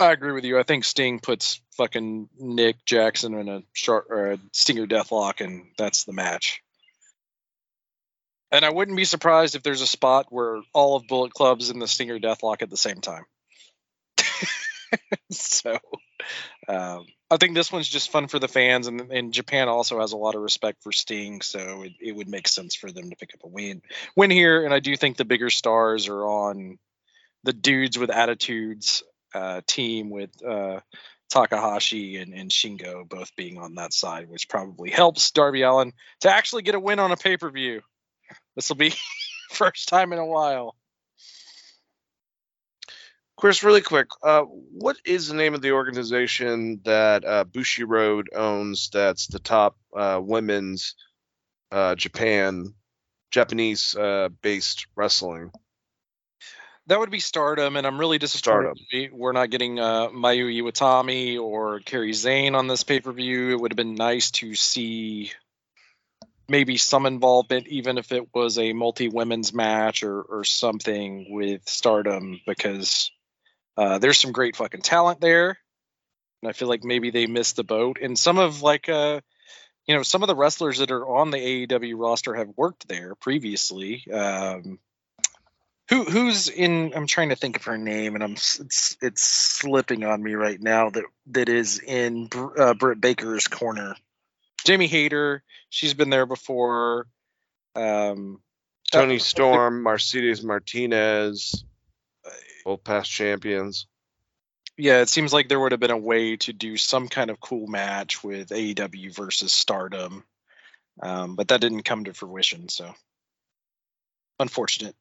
I 0.00 0.12
agree 0.12 0.32
with 0.32 0.44
you. 0.44 0.58
I 0.58 0.62
think 0.62 0.84
Sting 0.84 1.18
puts 1.18 1.60
fucking 1.76 2.28
Nick 2.38 2.84
Jackson 2.84 3.34
in 3.34 3.48
a 3.48 3.62
short 3.72 4.06
or 4.10 4.32
a 4.32 4.38
Stinger 4.52 4.86
Deathlock, 4.86 5.44
and 5.44 5.66
that's 5.76 6.04
the 6.04 6.12
match. 6.12 6.62
And 8.50 8.64
I 8.64 8.70
wouldn't 8.70 8.96
be 8.96 9.04
surprised 9.04 9.54
if 9.54 9.62
there's 9.62 9.82
a 9.82 9.86
spot 9.86 10.26
where 10.30 10.60
all 10.72 10.96
of 10.96 11.06
Bullet 11.06 11.34
Club's 11.34 11.70
in 11.70 11.78
the 11.78 11.86
Stinger 11.86 12.18
Deathlock 12.18 12.62
at 12.62 12.70
the 12.70 12.76
same 12.76 13.00
time. 13.00 13.24
so 15.30 15.78
um, 16.66 17.06
I 17.30 17.36
think 17.36 17.54
this 17.54 17.70
one's 17.70 17.88
just 17.88 18.10
fun 18.10 18.28
for 18.28 18.38
the 18.38 18.48
fans, 18.48 18.86
and, 18.86 19.00
and 19.12 19.32
Japan 19.32 19.68
also 19.68 20.00
has 20.00 20.12
a 20.12 20.16
lot 20.16 20.34
of 20.34 20.42
respect 20.42 20.82
for 20.82 20.92
Sting, 20.92 21.42
so 21.42 21.82
it, 21.82 21.92
it 22.00 22.16
would 22.16 22.28
make 22.28 22.48
sense 22.48 22.74
for 22.74 22.90
them 22.90 23.10
to 23.10 23.16
pick 23.16 23.34
up 23.34 23.44
a 23.44 23.48
win 23.48 23.82
win 24.16 24.30
here. 24.30 24.64
And 24.64 24.72
I 24.72 24.80
do 24.80 24.96
think 24.96 25.16
the 25.16 25.24
bigger 25.24 25.50
stars 25.50 26.08
are 26.08 26.24
on 26.24 26.78
the 27.44 27.52
dudes 27.52 27.98
with 27.98 28.10
attitudes 28.10 29.02
uh, 29.34 29.60
team 29.66 30.10
with 30.10 30.30
uh, 30.42 30.80
Takahashi 31.30 32.16
and, 32.16 32.32
and 32.32 32.50
Shingo 32.50 33.06
both 33.08 33.34
being 33.36 33.58
on 33.58 33.74
that 33.74 33.92
side, 33.92 34.28
which 34.28 34.48
probably 34.48 34.90
helps 34.90 35.30
Darby 35.30 35.62
Allin 35.62 35.92
to 36.20 36.30
actually 36.30 36.62
get 36.62 36.74
a 36.74 36.80
win 36.80 36.98
on 36.98 37.12
a 37.12 37.16
pay 37.16 37.36
per 37.36 37.50
view. 37.50 37.82
This 38.58 38.70
will 38.70 38.76
be 38.76 38.92
first 39.50 39.88
time 39.88 40.12
in 40.12 40.18
a 40.18 40.26
while. 40.26 40.74
Chris, 43.36 43.62
really 43.62 43.82
quick, 43.82 44.08
uh, 44.20 44.42
what 44.42 44.96
is 45.04 45.28
the 45.28 45.36
name 45.36 45.54
of 45.54 45.62
the 45.62 45.70
organization 45.70 46.80
that 46.84 47.24
uh, 47.24 47.44
Bushiroad 47.44 48.24
owns? 48.34 48.90
That's 48.92 49.28
the 49.28 49.38
top 49.38 49.76
uh, 49.96 50.18
women's 50.20 50.96
uh, 51.70 51.94
Japan, 51.94 52.74
Japanese 53.30 53.94
uh, 53.94 54.30
based 54.42 54.88
wrestling. 54.96 55.52
That 56.88 56.98
would 56.98 57.12
be 57.12 57.20
Stardom, 57.20 57.76
and 57.76 57.86
I'm 57.86 58.00
really 58.00 58.18
disappointed 58.18 58.74
Stardom. 58.74 58.78
we- 58.92 59.10
we're 59.12 59.30
not 59.30 59.50
getting 59.50 59.78
uh, 59.78 60.08
Mayu 60.08 60.52
Iwatani 60.60 61.38
or 61.40 61.78
Kairi 61.78 62.12
Sane 62.12 62.56
on 62.56 62.66
this 62.66 62.82
pay 62.82 62.98
per 62.98 63.12
view. 63.12 63.52
It 63.52 63.60
would 63.60 63.70
have 63.70 63.76
been 63.76 63.94
nice 63.94 64.32
to 64.32 64.56
see 64.56 65.30
maybe 66.48 66.76
some 66.76 67.06
involvement, 67.06 67.68
even 67.68 67.98
if 67.98 68.12
it 68.12 68.34
was 68.34 68.58
a 68.58 68.72
multi 68.72 69.08
women's 69.08 69.52
match 69.52 70.02
or, 70.02 70.20
or 70.22 70.44
something 70.44 71.26
with 71.30 71.68
Stardom, 71.68 72.40
because 72.46 73.10
uh, 73.76 73.98
there's 73.98 74.18
some 74.18 74.32
great 74.32 74.56
fucking 74.56 74.82
talent 74.82 75.20
there, 75.20 75.58
and 76.42 76.48
I 76.48 76.52
feel 76.52 76.68
like 76.68 76.84
maybe 76.84 77.10
they 77.10 77.26
missed 77.26 77.56
the 77.56 77.64
boat. 77.64 77.98
And 78.00 78.18
some 78.18 78.38
of 78.38 78.62
like 78.62 78.88
uh, 78.88 79.20
you 79.86 79.96
know, 79.96 80.02
some 80.02 80.22
of 80.22 80.28
the 80.28 80.36
wrestlers 80.36 80.78
that 80.78 80.90
are 80.90 81.06
on 81.06 81.30
the 81.30 81.66
AEW 81.66 81.94
roster 81.96 82.34
have 82.34 82.50
worked 82.56 82.86
there 82.88 83.14
previously. 83.14 84.04
Um, 84.12 84.78
Who 85.88 86.04
who's 86.04 86.48
in? 86.48 86.92
I'm 86.94 87.06
trying 87.06 87.30
to 87.30 87.36
think 87.36 87.56
of 87.56 87.64
her 87.64 87.78
name, 87.78 88.14
and 88.14 88.22
I'm 88.22 88.32
it's 88.32 88.96
it's 89.00 89.22
slipping 89.22 90.04
on 90.04 90.22
me 90.22 90.34
right 90.34 90.60
now. 90.60 90.90
That 90.90 91.04
that 91.28 91.48
is 91.48 91.78
in 91.78 92.28
uh, 92.58 92.74
Britt 92.74 93.00
Baker's 93.00 93.48
corner. 93.48 93.94
Jamie 94.68 94.86
Hayter. 94.86 95.42
She's 95.70 95.94
been 95.94 96.10
there 96.10 96.26
before. 96.26 97.06
Um, 97.74 98.42
Toni 98.92 99.16
uh, 99.16 99.18
Storm, 99.18 99.82
Mercedes 99.82 100.44
Martinez, 100.44 101.64
both 102.66 102.84
past 102.84 103.10
champions. 103.10 103.86
yeah, 104.76 105.00
it 105.00 105.08
seems 105.08 105.32
like 105.32 105.48
there 105.48 105.58
would 105.58 105.72
have 105.72 105.80
been 105.80 105.90
a 105.90 105.96
way 105.96 106.36
to 106.36 106.52
do 106.52 106.76
some 106.76 107.08
kind 107.08 107.30
of 107.30 107.40
cool 107.40 107.66
match 107.66 108.22
with 108.22 108.50
AEW 108.50 109.16
versus 109.16 109.54
Stardom, 109.54 110.22
um, 111.02 111.34
but 111.34 111.48
that 111.48 111.62
didn't 111.62 111.84
come 111.84 112.04
to 112.04 112.12
fruition. 112.12 112.68
So 112.68 112.94
unfortunate. 114.38 114.94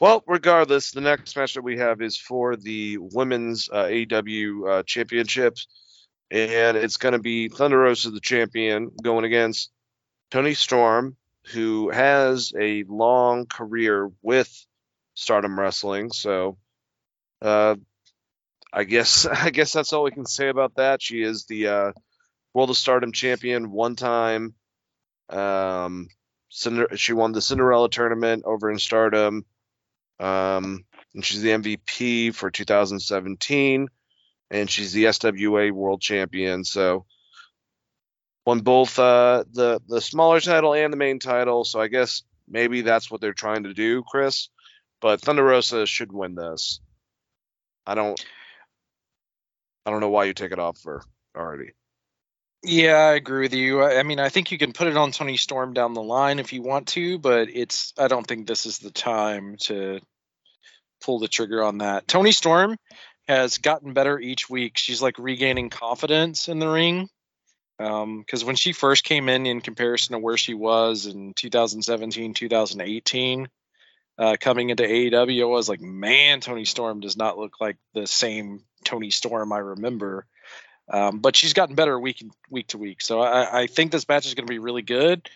Well, 0.00 0.24
regardless, 0.26 0.90
the 0.90 1.00
next 1.00 1.36
match 1.36 1.54
that 1.54 1.62
we 1.62 1.78
have 1.78 2.02
is 2.02 2.18
for 2.18 2.56
the 2.56 2.98
women's 2.98 3.68
uh, 3.72 3.84
AEW 3.84 4.68
uh, 4.68 4.82
championships, 4.82 5.68
and 6.30 6.76
it's 6.76 6.96
going 6.96 7.12
to 7.12 7.18
be 7.18 7.48
Thunder 7.48 7.78
Rosa, 7.78 8.10
the 8.10 8.20
champion, 8.20 8.90
going 9.02 9.24
against 9.24 9.70
Toni 10.30 10.54
Storm, 10.54 11.16
who 11.52 11.90
has 11.90 12.52
a 12.58 12.84
long 12.84 13.46
career 13.46 14.10
with 14.22 14.66
Stardom 15.14 15.58
Wrestling. 15.58 16.10
So, 16.10 16.56
uh, 17.42 17.76
I 18.72 18.84
guess 18.84 19.26
I 19.30 19.50
guess 19.50 19.72
that's 19.72 19.92
all 19.92 20.04
we 20.04 20.10
can 20.10 20.26
say 20.26 20.48
about 20.48 20.76
that. 20.76 21.02
She 21.02 21.22
is 21.22 21.44
the 21.44 21.68
uh, 21.68 21.92
World 22.52 22.70
of 22.70 22.76
Stardom 22.76 23.12
champion 23.12 23.70
one 23.70 23.96
time. 23.96 24.54
Um, 25.28 26.08
Cinder- 26.48 26.96
she 26.96 27.12
won 27.12 27.32
the 27.32 27.40
Cinderella 27.40 27.90
tournament 27.90 28.44
over 28.46 28.70
in 28.70 28.78
Stardom. 28.78 29.44
Um, 30.20 30.84
and 31.14 31.24
she's 31.24 31.42
the 31.42 31.50
MVP 31.50 32.34
for 32.34 32.50
2017, 32.50 33.88
and 34.50 34.70
she's 34.70 34.92
the 34.92 35.04
SWA 35.04 35.72
World 35.72 36.00
Champion. 36.00 36.64
So 36.64 37.06
won 38.46 38.60
both 38.60 38.98
uh, 38.98 39.44
the 39.52 39.80
the 39.88 40.00
smaller 40.00 40.40
title 40.40 40.74
and 40.74 40.92
the 40.92 40.96
main 40.96 41.18
title. 41.18 41.64
So 41.64 41.80
I 41.80 41.88
guess 41.88 42.22
maybe 42.48 42.82
that's 42.82 43.10
what 43.10 43.20
they're 43.20 43.32
trying 43.32 43.64
to 43.64 43.74
do, 43.74 44.02
Chris. 44.02 44.48
But 45.00 45.20
Thunder 45.20 45.44
Rosa 45.44 45.86
should 45.86 46.12
win 46.12 46.34
this. 46.34 46.80
I 47.86 47.94
don't. 47.94 48.22
I 49.86 49.90
don't 49.90 50.00
know 50.00 50.08
why 50.08 50.24
you 50.24 50.34
take 50.34 50.52
it 50.52 50.58
off 50.58 50.78
for 50.78 51.02
already. 51.36 51.72
Yeah, 52.62 52.96
I 52.96 53.14
agree 53.14 53.42
with 53.42 53.54
you. 53.54 53.82
I 53.82 53.98
I 53.98 54.02
mean, 54.02 54.18
I 54.18 54.30
think 54.30 54.50
you 54.50 54.58
can 54.58 54.72
put 54.72 54.86
it 54.86 54.96
on 54.96 55.12
Toni 55.12 55.36
Storm 55.36 55.74
down 55.74 55.92
the 55.92 56.02
line 56.02 56.38
if 56.38 56.52
you 56.52 56.62
want 56.62 56.88
to, 56.88 57.18
but 57.18 57.48
it's 57.52 57.92
I 57.98 58.08
don't 58.08 58.26
think 58.26 58.46
this 58.46 58.64
is 58.64 58.78
the 58.78 58.90
time 58.90 59.56
to 59.62 60.00
pull 61.02 61.18
the 61.18 61.28
trigger 61.28 61.62
on 61.62 61.78
that. 61.78 62.08
Toni 62.08 62.32
Storm 62.32 62.76
has 63.26 63.58
gotten 63.58 63.92
better 63.92 64.18
each 64.18 64.50
week. 64.50 64.76
She's 64.76 65.02
like 65.02 65.18
regaining 65.18 65.70
confidence 65.70 66.48
in 66.48 66.58
the 66.58 66.68
ring. 66.68 67.08
Because 67.78 68.44
when 68.44 68.56
she 68.56 68.72
first 68.72 69.04
came 69.04 69.28
in, 69.28 69.46
in 69.46 69.60
comparison 69.60 70.12
to 70.12 70.18
where 70.18 70.36
she 70.36 70.54
was 70.54 71.06
in 71.06 71.34
2017, 71.34 72.34
2018, 72.34 73.48
uh, 74.16 74.36
coming 74.40 74.70
into 74.70 74.84
AEW, 74.84 75.42
I 75.42 75.46
was 75.46 75.68
like, 75.68 75.80
man, 75.80 76.40
Toni 76.40 76.64
Storm 76.64 77.00
does 77.00 77.16
not 77.16 77.36
look 77.36 77.60
like 77.60 77.76
the 77.94 78.06
same 78.06 78.62
Toni 78.84 79.10
Storm 79.10 79.52
I 79.52 79.58
remember. 79.58 80.26
Um, 80.88 81.18
but 81.18 81.34
she's 81.34 81.54
gotten 81.54 81.74
better 81.74 81.98
week 81.98 82.24
week 82.50 82.68
to 82.68 82.78
week. 82.78 83.00
So 83.00 83.20
I, 83.20 83.62
I 83.62 83.66
think 83.66 83.90
this 83.90 84.06
match 84.06 84.26
is 84.26 84.34
going 84.34 84.46
to 84.46 84.52
be 84.52 84.58
really 84.58 84.82
good. 84.82 85.28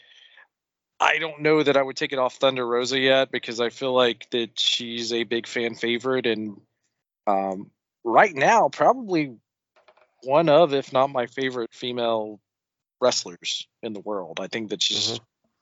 I 1.00 1.18
don't 1.18 1.40
know 1.40 1.62
that 1.62 1.76
I 1.76 1.82
would 1.82 1.96
take 1.96 2.12
it 2.12 2.18
off 2.18 2.36
Thunder 2.36 2.66
Rosa 2.66 2.98
yet 2.98 3.30
because 3.30 3.60
I 3.60 3.70
feel 3.70 3.94
like 3.94 4.28
that 4.30 4.58
she's 4.58 5.12
a 5.12 5.24
big 5.24 5.46
fan 5.46 5.74
favorite 5.74 6.26
and 6.26 6.60
um, 7.26 7.70
right 8.04 8.34
now 8.34 8.68
probably 8.68 9.36
one 10.22 10.48
of, 10.48 10.74
if 10.74 10.92
not 10.92 11.10
my 11.10 11.26
favorite 11.26 11.72
female 11.72 12.40
wrestlers 13.00 13.66
in 13.82 13.92
the 13.92 14.00
world. 14.00 14.40
I 14.40 14.48
think 14.48 14.70
that 14.70 14.82
she's 14.82 15.12
Mhm. 15.12 15.20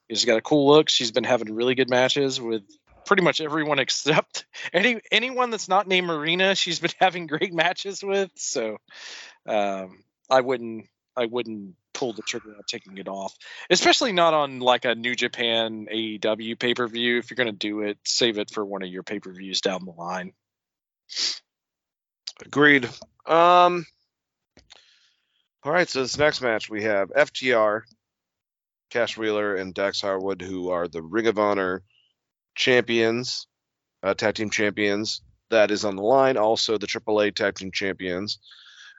she's 0.09 0.25
got 0.25 0.37
a 0.37 0.41
cool 0.41 0.67
look. 0.67 0.89
She's 0.89 1.11
been 1.11 1.23
having 1.23 1.53
really 1.53 1.75
good 1.75 1.89
matches 1.89 2.41
with 2.41 2.63
pretty 3.05 3.23
much 3.23 3.39
everyone 3.39 3.79
except 3.79 4.45
any 4.73 4.99
anyone 5.11 5.49
that's 5.51 5.67
not 5.69 5.87
named 5.87 6.07
Marina. 6.07 6.55
She's 6.55 6.79
been 6.79 6.91
having 6.99 7.27
great 7.27 7.53
matches 7.53 8.03
with. 8.03 8.31
So 8.35 8.77
um, 9.45 10.03
I 10.29 10.41
wouldn't 10.41 10.87
I 11.15 11.25
wouldn't 11.25 11.75
pull 11.93 12.13
the 12.13 12.21
trigger 12.21 12.49
on 12.55 12.61
taking 12.67 12.97
it 12.99 13.07
off, 13.07 13.35
especially 13.71 14.11
not 14.11 14.33
on 14.35 14.59
like 14.59 14.85
a 14.85 14.93
New 14.93 15.15
Japan 15.15 15.87
AEW 15.91 16.59
pay 16.59 16.73
per 16.73 16.87
view. 16.87 17.17
If 17.17 17.29
you're 17.29 17.35
gonna 17.35 17.51
do 17.51 17.81
it, 17.81 17.97
save 18.03 18.37
it 18.39 18.51
for 18.51 18.63
one 18.65 18.83
of 18.83 18.89
your 18.89 19.03
pay 19.03 19.19
per 19.19 19.31
views 19.31 19.61
down 19.61 19.85
the 19.85 19.91
line. 19.91 20.33
Agreed. 22.45 22.89
Um. 23.25 23.85
All 25.63 25.73
right, 25.73 25.89
so 25.89 26.01
this 26.01 26.17
next 26.17 26.41
match 26.41 26.69
we 26.69 26.83
have 26.83 27.09
FTR, 27.09 27.81
Cash 28.89 29.17
Wheeler, 29.17 29.55
and 29.55 29.73
Dax 29.73 29.99
Harwood, 29.99 30.41
who 30.41 30.69
are 30.69 30.87
the 30.87 31.01
Ring 31.01 31.27
of 31.27 31.37
Honor 31.37 31.83
champions, 32.55 33.47
uh, 34.03 34.13
tag 34.13 34.35
team 34.35 34.49
champions. 34.49 35.21
That 35.49 35.71
is 35.71 35.83
on 35.83 35.95
the 35.95 36.03
line. 36.03 36.37
Also, 36.37 36.77
the 36.77 36.87
AAA 36.87 37.35
tag 37.35 37.55
team 37.55 37.71
champions. 37.71 38.39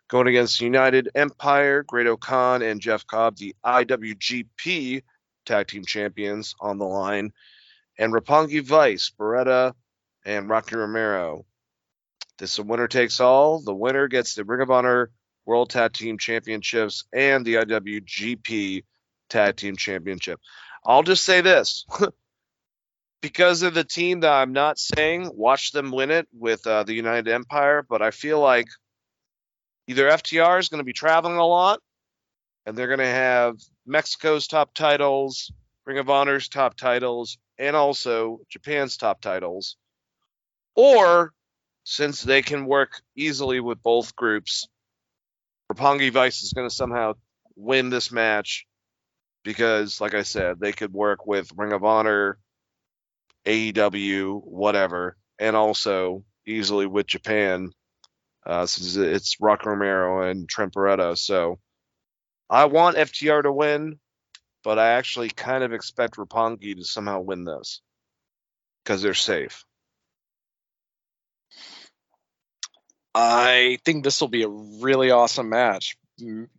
Going 0.08 0.26
against 0.26 0.60
United 0.60 1.10
Empire, 1.14 1.82
Great 1.82 2.06
O'Khan, 2.06 2.62
and 2.62 2.80
Jeff 2.80 3.06
Cobb, 3.06 3.36
the 3.36 3.54
IWGP 3.64 5.02
tag 5.44 5.66
team 5.68 5.84
champions 5.84 6.54
on 6.60 6.78
the 6.78 6.86
line. 6.86 7.32
And 7.98 8.12
Roppongi 8.12 8.62
Vice, 8.62 9.10
Beretta, 9.18 9.74
and 10.24 10.48
Rocky 10.48 10.76
Romero. 10.76 11.44
This 12.38 12.52
is 12.52 12.58
a 12.60 12.62
winner 12.62 12.88
takes 12.88 13.20
all. 13.20 13.60
The 13.60 13.74
winner 13.74 14.08
gets 14.08 14.34
the 14.34 14.44
Ring 14.44 14.60
of 14.60 14.70
Honor 14.70 15.10
World 15.44 15.70
Tag 15.70 15.92
Team 15.92 16.18
Championships 16.18 17.04
and 17.12 17.44
the 17.44 17.54
IWGP 17.54 18.84
Tag 19.28 19.56
Team 19.56 19.76
Championship. 19.76 20.40
I'll 20.84 21.02
just 21.02 21.24
say 21.24 21.40
this. 21.40 21.84
because 23.20 23.62
of 23.62 23.74
the 23.74 23.84
team 23.84 24.20
that 24.20 24.32
I'm 24.32 24.52
not 24.52 24.78
saying, 24.78 25.30
watch 25.34 25.72
them 25.72 25.90
win 25.90 26.10
it 26.10 26.28
with 26.32 26.66
uh, 26.66 26.84
the 26.84 26.94
United 26.94 27.28
Empire, 27.28 27.84
but 27.88 28.02
I 28.02 28.12
feel 28.12 28.40
like 28.40 28.68
either 29.88 30.08
FTR 30.08 30.60
is 30.60 30.68
going 30.68 30.78
to 30.78 30.84
be 30.84 30.92
traveling 30.92 31.36
a 31.36 31.46
lot 31.46 31.80
and 32.64 32.76
they're 32.76 32.86
going 32.86 32.98
to 32.98 33.06
have 33.06 33.56
Mexico's 33.86 34.46
top 34.46 34.74
titles, 34.74 35.50
Ring 35.86 35.98
of 35.98 36.10
Honor's 36.10 36.48
top 36.48 36.76
titles, 36.76 37.38
and 37.58 37.74
also 37.74 38.40
Japan's 38.50 38.96
top 38.96 39.20
titles. 39.20 39.76
Or 40.76 41.32
since 41.88 42.20
they 42.20 42.42
can 42.42 42.66
work 42.66 43.00
easily 43.16 43.60
with 43.60 43.82
both 43.82 44.14
groups, 44.14 44.68
Roppongi 45.72 46.12
Vice 46.12 46.42
is 46.42 46.52
going 46.52 46.68
to 46.68 46.74
somehow 46.74 47.14
win 47.56 47.88
this 47.88 48.12
match 48.12 48.66
because, 49.42 49.98
like 49.98 50.12
I 50.12 50.22
said, 50.22 50.60
they 50.60 50.72
could 50.72 50.92
work 50.92 51.26
with 51.26 51.50
Ring 51.56 51.72
of 51.72 51.84
Honor, 51.84 52.38
AEW, 53.46 54.44
whatever, 54.44 55.16
and 55.38 55.56
also 55.56 56.24
easily 56.46 56.84
with 56.84 57.06
Japan 57.06 57.70
uh, 58.44 58.66
since 58.66 58.96
it's 58.96 59.40
Rock 59.40 59.64
Romero 59.64 60.28
and 60.28 60.46
Trent 60.46 60.74
Beretta. 60.74 61.16
So 61.16 61.58
I 62.50 62.66
want 62.66 62.98
FTR 62.98 63.44
to 63.44 63.52
win, 63.52 63.98
but 64.62 64.78
I 64.78 64.90
actually 64.90 65.30
kind 65.30 65.64
of 65.64 65.72
expect 65.72 66.16
Roppongi 66.16 66.76
to 66.76 66.84
somehow 66.84 67.20
win 67.20 67.44
this 67.44 67.80
because 68.84 69.00
they're 69.00 69.14
safe. 69.14 69.64
I 73.20 73.78
think 73.84 74.04
this 74.04 74.20
will 74.20 74.28
be 74.28 74.44
a 74.44 74.48
really 74.48 75.10
awesome 75.10 75.48
match. 75.48 75.96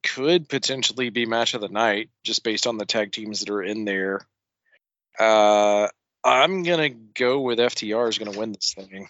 Could 0.03 0.49
potentially 0.49 1.09
be 1.09 1.25
match 1.25 1.53
of 1.53 1.61
the 1.61 1.69
night 1.69 2.09
just 2.23 2.43
based 2.43 2.67
on 2.67 2.77
the 2.77 2.85
tag 2.85 3.13
teams 3.13 3.39
that 3.39 3.49
are 3.49 3.63
in 3.63 3.85
there. 3.85 4.27
Uh, 5.17 5.88
I'm 6.21 6.63
gonna 6.63 6.89
go 6.89 7.39
with 7.39 7.59
FTR 7.59 8.09
is 8.09 8.17
gonna 8.17 8.38
win 8.38 8.51
this 8.51 8.73
thing, 8.73 9.07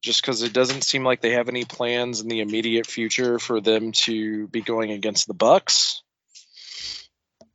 just 0.00 0.22
because 0.22 0.42
it 0.42 0.54
doesn't 0.54 0.84
seem 0.84 1.04
like 1.04 1.20
they 1.20 1.32
have 1.32 1.50
any 1.50 1.66
plans 1.66 2.22
in 2.22 2.28
the 2.28 2.40
immediate 2.40 2.86
future 2.86 3.38
for 3.38 3.60
them 3.60 3.92
to 3.92 4.48
be 4.48 4.62
going 4.62 4.90
against 4.90 5.26
the 5.26 5.34
Bucks, 5.34 6.02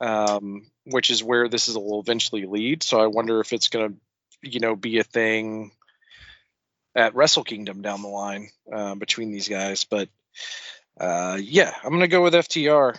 um, 0.02 0.68
which 0.84 1.10
is 1.10 1.24
where 1.24 1.50
this 1.50 1.68
is 1.68 1.76
will 1.76 2.00
eventually 2.00 2.46
lead. 2.46 2.84
So 2.84 3.00
I 3.00 3.08
wonder 3.08 3.40
if 3.40 3.54
it's 3.54 3.70
gonna, 3.70 3.94
you 4.44 4.60
know, 4.60 4.76
be 4.76 5.00
a 5.00 5.04
thing 5.04 5.72
at 6.96 7.16
Wrestle 7.16 7.44
Kingdom 7.44 7.82
down 7.82 8.02
the 8.02 8.08
line 8.08 8.50
uh, 8.72 8.96
between 8.96 9.32
these 9.32 9.50
guys. 9.50 9.84
But 9.84 10.10
uh, 11.00 11.38
yeah, 11.42 11.74
I'm 11.84 11.92
gonna 11.92 12.08
go 12.08 12.24
with 12.24 12.34
FTR. 12.34 12.98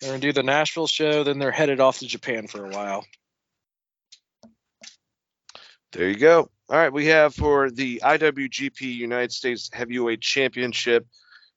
They're 0.00 0.10
gonna 0.10 0.20
do 0.20 0.32
the 0.32 0.42
Nashville 0.42 0.86
show, 0.86 1.24
then 1.24 1.38
they're 1.38 1.50
headed 1.50 1.80
off 1.80 1.98
to 1.98 2.06
Japan 2.06 2.46
for 2.46 2.64
a 2.64 2.70
while. 2.70 3.04
There 5.92 6.08
you 6.08 6.16
go. 6.16 6.50
All 6.68 6.78
right, 6.78 6.92
we 6.92 7.06
have 7.06 7.34
for 7.34 7.70
the 7.70 8.00
IWGP 8.02 8.80
United 8.80 9.32
States 9.32 9.70
Heavyweight 9.72 10.20
Championship, 10.20 11.06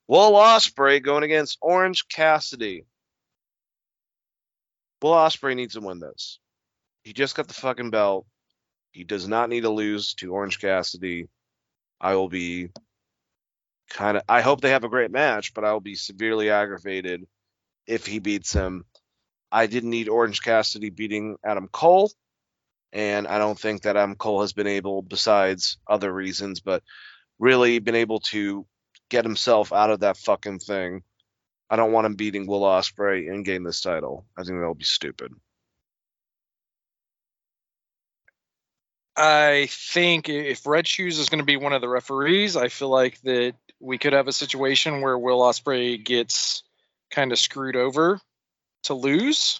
Will 0.07 0.33
Ospreay 0.33 1.01
going 1.01 1.23
against 1.23 1.57
Orange 1.61 2.07
Cassidy. 2.07 2.85
Will 5.01 5.11
Ospreay 5.11 5.55
needs 5.55 5.75
to 5.75 5.81
win 5.81 5.99
this. 5.99 6.39
He 7.03 7.13
just 7.13 7.35
got 7.35 7.47
the 7.47 7.53
fucking 7.53 7.89
belt. 7.89 8.25
He 8.91 9.05
does 9.05 9.27
not 9.27 9.49
need 9.49 9.61
to 9.61 9.69
lose 9.69 10.13
to 10.15 10.33
Orange 10.33 10.59
Cassidy. 10.59 11.29
I 11.99 12.15
will 12.15 12.29
be 12.29 12.69
kind 13.89 14.17
of. 14.17 14.23
I 14.29 14.41
hope 14.41 14.61
they 14.61 14.71
have 14.71 14.83
a 14.83 14.89
great 14.89 15.11
match, 15.11 15.53
but 15.53 15.63
I 15.63 15.73
will 15.73 15.81
be 15.81 15.95
severely 15.95 16.49
aggravated 16.49 17.25
if 17.87 18.05
he 18.05 18.19
beats 18.19 18.53
him. 18.53 18.85
I 19.51 19.67
didn't 19.67 19.91
need 19.91 20.09
Orange 20.09 20.41
Cassidy 20.41 20.89
beating 20.89 21.37
Adam 21.43 21.69
Cole, 21.71 22.11
and 22.91 23.27
I 23.27 23.37
don't 23.37 23.59
think 23.59 23.83
that 23.83 23.95
Adam 23.95 24.15
Cole 24.15 24.41
has 24.41 24.53
been 24.53 24.67
able, 24.67 25.01
besides 25.01 25.77
other 25.87 26.13
reasons, 26.13 26.59
but 26.59 26.83
really 27.39 27.79
been 27.79 27.95
able 27.95 28.19
to 28.19 28.65
get 29.09 29.25
himself 29.25 29.71
out 29.71 29.89
of 29.89 30.01
that 30.01 30.17
fucking 30.17 30.59
thing. 30.59 31.01
I 31.69 31.75
don't 31.75 31.91
want 31.91 32.05
him 32.05 32.15
beating 32.15 32.47
Will 32.47 32.61
Ospreay 32.61 33.29
and 33.29 33.45
gain 33.45 33.63
this 33.63 33.81
title. 33.81 34.25
I 34.37 34.43
think 34.43 34.57
that'll 34.57 34.73
be 34.73 34.83
stupid. 34.83 35.31
I 39.17 39.67
think 39.71 40.29
if 40.29 40.67
Red 40.67 40.87
Shoes 40.87 41.17
is 41.17 41.29
going 41.29 41.39
to 41.39 41.45
be 41.45 41.57
one 41.57 41.73
of 41.73 41.81
the 41.81 41.89
referees, 41.89 42.55
I 42.55 42.67
feel 42.67 42.89
like 42.89 43.19
that 43.21 43.55
we 43.79 43.97
could 43.97 44.13
have 44.13 44.27
a 44.27 44.33
situation 44.33 45.01
where 45.01 45.17
Will 45.17 45.39
Ospreay 45.39 46.03
gets 46.03 46.61
kind 47.09 47.31
of 47.31 47.39
screwed 47.39 47.75
over 47.75 48.19
to 48.83 48.93
lose. 48.93 49.59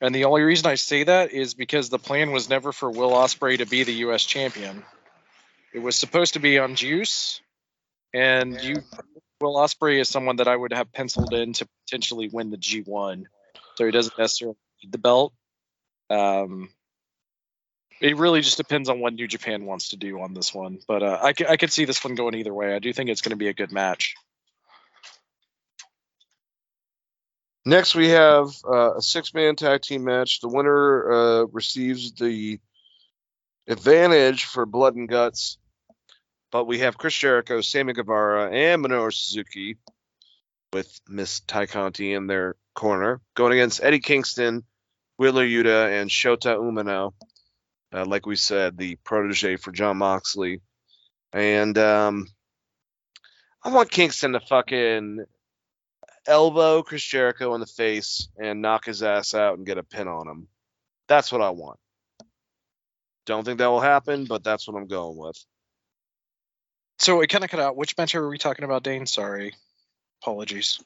And 0.00 0.14
the 0.14 0.24
only 0.24 0.42
reason 0.42 0.66
I 0.66 0.76
say 0.76 1.04
that 1.04 1.32
is 1.32 1.52
because 1.52 1.90
the 1.90 1.98
plan 1.98 2.32
was 2.32 2.48
never 2.48 2.72
for 2.72 2.90
Will 2.90 3.10
Ospreay 3.10 3.58
to 3.58 3.66
be 3.66 3.84
the 3.84 3.92
U.S. 3.94 4.24
champion. 4.24 4.82
It 5.74 5.80
was 5.80 5.96
supposed 5.96 6.34
to 6.34 6.40
be 6.40 6.58
on 6.58 6.74
Juice, 6.74 7.42
and 8.14 8.58
you 8.62 8.76
Will 9.40 9.56
Ospreay 9.56 10.00
is 10.00 10.08
someone 10.08 10.36
that 10.36 10.48
I 10.48 10.56
would 10.56 10.72
have 10.72 10.92
penciled 10.92 11.34
in 11.34 11.52
to 11.54 11.68
potentially 11.84 12.28
win 12.32 12.50
the 12.50 12.56
G1, 12.56 13.24
so 13.74 13.84
he 13.84 13.90
doesn't 13.90 14.18
necessarily 14.18 14.56
need 14.82 14.92
the 14.92 14.98
belt. 14.98 15.34
Um, 16.08 16.70
it 18.00 18.16
really 18.16 18.40
just 18.40 18.56
depends 18.56 18.88
on 18.88 19.00
what 19.00 19.14
New 19.14 19.26
Japan 19.26 19.64
wants 19.64 19.90
to 19.90 19.96
do 19.96 20.20
on 20.20 20.34
this 20.34 20.54
one, 20.54 20.78
but 20.86 21.02
uh, 21.02 21.18
I, 21.22 21.32
c- 21.32 21.46
I 21.48 21.56
could 21.56 21.72
see 21.72 21.84
this 21.84 22.02
one 22.02 22.14
going 22.14 22.34
either 22.34 22.54
way. 22.54 22.74
I 22.74 22.78
do 22.78 22.92
think 22.92 23.10
it's 23.10 23.22
going 23.22 23.30
to 23.30 23.36
be 23.36 23.48
a 23.48 23.54
good 23.54 23.72
match. 23.72 24.14
Next, 27.64 27.94
we 27.94 28.08
have 28.08 28.48
uh, 28.66 28.94
a 28.96 29.02
six-man 29.02 29.56
tag 29.56 29.82
team 29.82 30.04
match. 30.04 30.40
The 30.40 30.48
winner 30.48 31.12
uh, 31.12 31.44
receives 31.52 32.12
the 32.12 32.60
advantage 33.66 34.44
for 34.44 34.64
Blood 34.64 34.94
and 34.94 35.08
Guts, 35.08 35.58
but 36.50 36.66
we 36.66 36.78
have 36.78 36.96
Chris 36.96 37.14
Jericho, 37.14 37.60
Sammy 37.60 37.92
Guevara, 37.92 38.50
and 38.50 38.82
Minoru 38.82 39.12
Suzuki 39.12 39.76
with 40.72 41.00
Miss 41.08 41.40
Tay 41.40 41.66
Conti 41.66 42.14
in 42.14 42.26
their 42.26 42.56
corner, 42.74 43.20
going 43.34 43.52
against 43.52 43.82
Eddie 43.82 44.00
Kingston, 44.00 44.64
Wheeler 45.18 45.46
Yuta, 45.46 46.00
and 46.00 46.08
Shota 46.08 46.56
Umino. 46.56 47.12
Uh, 47.92 48.04
like 48.04 48.26
we 48.26 48.36
said, 48.36 48.76
the 48.76 48.96
protege 48.96 49.56
for 49.56 49.72
Jon 49.72 49.96
Moxley. 49.96 50.60
And 51.32 51.76
um, 51.78 52.26
I 53.62 53.70
want 53.70 53.90
Kingston 53.90 54.32
to 54.32 54.40
fucking 54.40 55.24
elbow 56.26 56.82
Chris 56.82 57.02
Jericho 57.02 57.54
in 57.54 57.60
the 57.60 57.66
face 57.66 58.28
and 58.38 58.62
knock 58.62 58.84
his 58.84 59.02
ass 59.02 59.34
out 59.34 59.56
and 59.56 59.66
get 59.66 59.78
a 59.78 59.82
pin 59.82 60.08
on 60.08 60.28
him. 60.28 60.48
That's 61.08 61.32
what 61.32 61.40
I 61.40 61.50
want. 61.50 61.78
Don't 63.24 63.44
think 63.44 63.58
that 63.58 63.66
will 63.66 63.80
happen, 63.80 64.24
but 64.24 64.44
that's 64.44 64.68
what 64.68 64.76
I'm 64.76 64.86
going 64.86 65.16
with. 65.16 65.42
So 66.98 67.20
it 67.20 67.28
kind 67.28 67.44
of 67.44 67.50
cut 67.50 67.60
out. 67.60 67.76
Which 67.76 67.96
match 67.96 68.14
are 68.14 68.28
we 68.28 68.38
talking 68.38 68.64
about, 68.64 68.82
Dane? 68.82 69.06
Sorry, 69.06 69.54
apologies. 70.22 70.80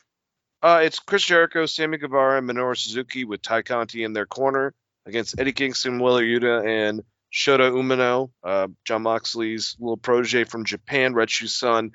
Uh, 0.62 0.80
it's 0.84 1.00
Chris 1.00 1.24
Jericho, 1.24 1.66
Sammy 1.66 1.98
Guevara, 1.98 2.38
and 2.38 2.48
Minoru 2.48 2.76
Suzuki 2.76 3.24
with 3.24 3.42
Tay 3.42 3.62
Conti 3.62 4.04
in 4.04 4.12
their 4.12 4.26
corner 4.26 4.74
against 5.06 5.38
Eddie 5.38 5.52
Kingston, 5.52 5.98
Wheeler 5.98 6.22
Yuta, 6.22 6.66
and 6.66 7.02
Shota 7.32 7.72
Umino, 7.72 8.30
uh, 8.44 8.68
Jon 8.84 9.02
Moxley's 9.02 9.76
little 9.80 9.96
protege 9.96 10.44
from 10.44 10.64
Japan, 10.64 11.14
Red 11.14 11.30
Shoe 11.30 11.46
son. 11.46 11.92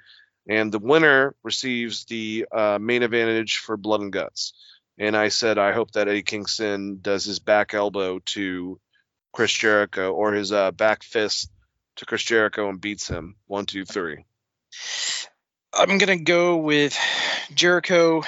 And 0.49 0.71
the 0.71 0.79
winner 0.79 1.35
receives 1.43 2.05
the 2.05 2.45
uh, 2.51 2.79
main 2.79 3.03
advantage 3.03 3.57
for 3.57 3.77
Blood 3.77 4.01
and 4.01 4.13
Guts. 4.13 4.53
And 4.97 5.15
I 5.15 5.27
said, 5.27 5.57
I 5.57 5.73
hope 5.73 5.91
that 5.91 6.07
Eddie 6.07 6.23
Kingston 6.23 6.99
does 7.01 7.25
his 7.25 7.39
back 7.39 7.73
elbow 7.73 8.19
to 8.19 8.79
Chris 9.33 9.51
Jericho 9.51 10.11
or 10.11 10.33
his 10.33 10.51
uh, 10.51 10.71
back 10.71 11.03
fist 11.03 11.51
to 11.97 12.05
Chris 12.05 12.23
Jericho 12.23 12.69
and 12.69 12.81
beats 12.81 13.07
him. 13.07 13.35
One, 13.45 13.65
two, 13.65 13.85
three. 13.85 14.25
I'm 15.73 15.97
gonna 15.97 16.17
go 16.17 16.57
with 16.57 16.97
Jericho 17.53 18.23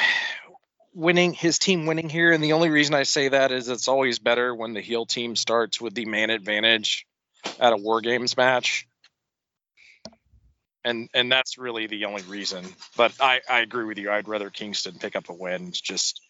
winning 0.94 1.34
his 1.34 1.60
team 1.60 1.86
winning 1.86 2.10
here, 2.10 2.32
and 2.32 2.44
the 2.44 2.54
only 2.54 2.70
reason 2.70 2.96
I 2.96 3.04
say 3.04 3.30
that 3.30 3.52
is 3.52 3.70
it's 3.70 3.88
always 3.88 4.20
better 4.20 4.54
when 4.54 4.74
the 4.74 4.82
heel 4.82 5.06
team 5.06 5.36
starts 5.36 5.80
with 5.80 5.94
the 5.94 6.06
man 6.06 6.30
advantage 6.30 7.06
at 7.60 7.74
a 7.74 7.78
War 7.78 8.02
Games 8.02 8.36
match, 8.36 8.88
and 10.84 11.10
and 11.14 11.32
that's 11.32 11.58
really 11.58 11.88
the 11.88 12.06
only 12.06 12.24
reason. 12.24 12.66
But 12.98 13.14
I 13.22 13.42
I 13.50 13.60
agree 13.60 13.86
with 13.86 13.98
you. 13.98 14.12
I'd 14.12 14.28
rather 14.28 14.50
Kingston 14.50 14.96
pick 15.00 15.16
up 15.16 15.30
a 15.30 15.34
win. 15.34 15.70
It's 15.70 15.82
just 15.82 16.22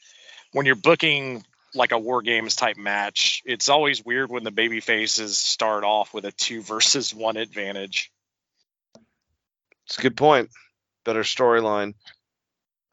when 0.52 0.66
you're 0.66 0.76
booking 0.76 1.44
like 1.76 1.92
a 1.92 2.00
War 2.00 2.22
Games 2.22 2.56
type 2.56 2.78
match, 2.78 3.42
it's 3.46 3.70
always 3.70 4.04
weird 4.04 4.30
when 4.30 4.44
the 4.44 4.52
baby 4.52 4.80
faces 4.80 5.38
start 5.38 5.84
off 5.84 6.14
with 6.14 6.26
a 6.26 6.32
two 6.32 6.62
versus 6.62 7.14
one 7.14 7.38
advantage. 7.38 8.12
It's 9.86 9.98
a 9.98 10.02
good 10.02 10.18
point. 10.18 10.50
Better 11.06 11.22
storyline. 11.22 11.94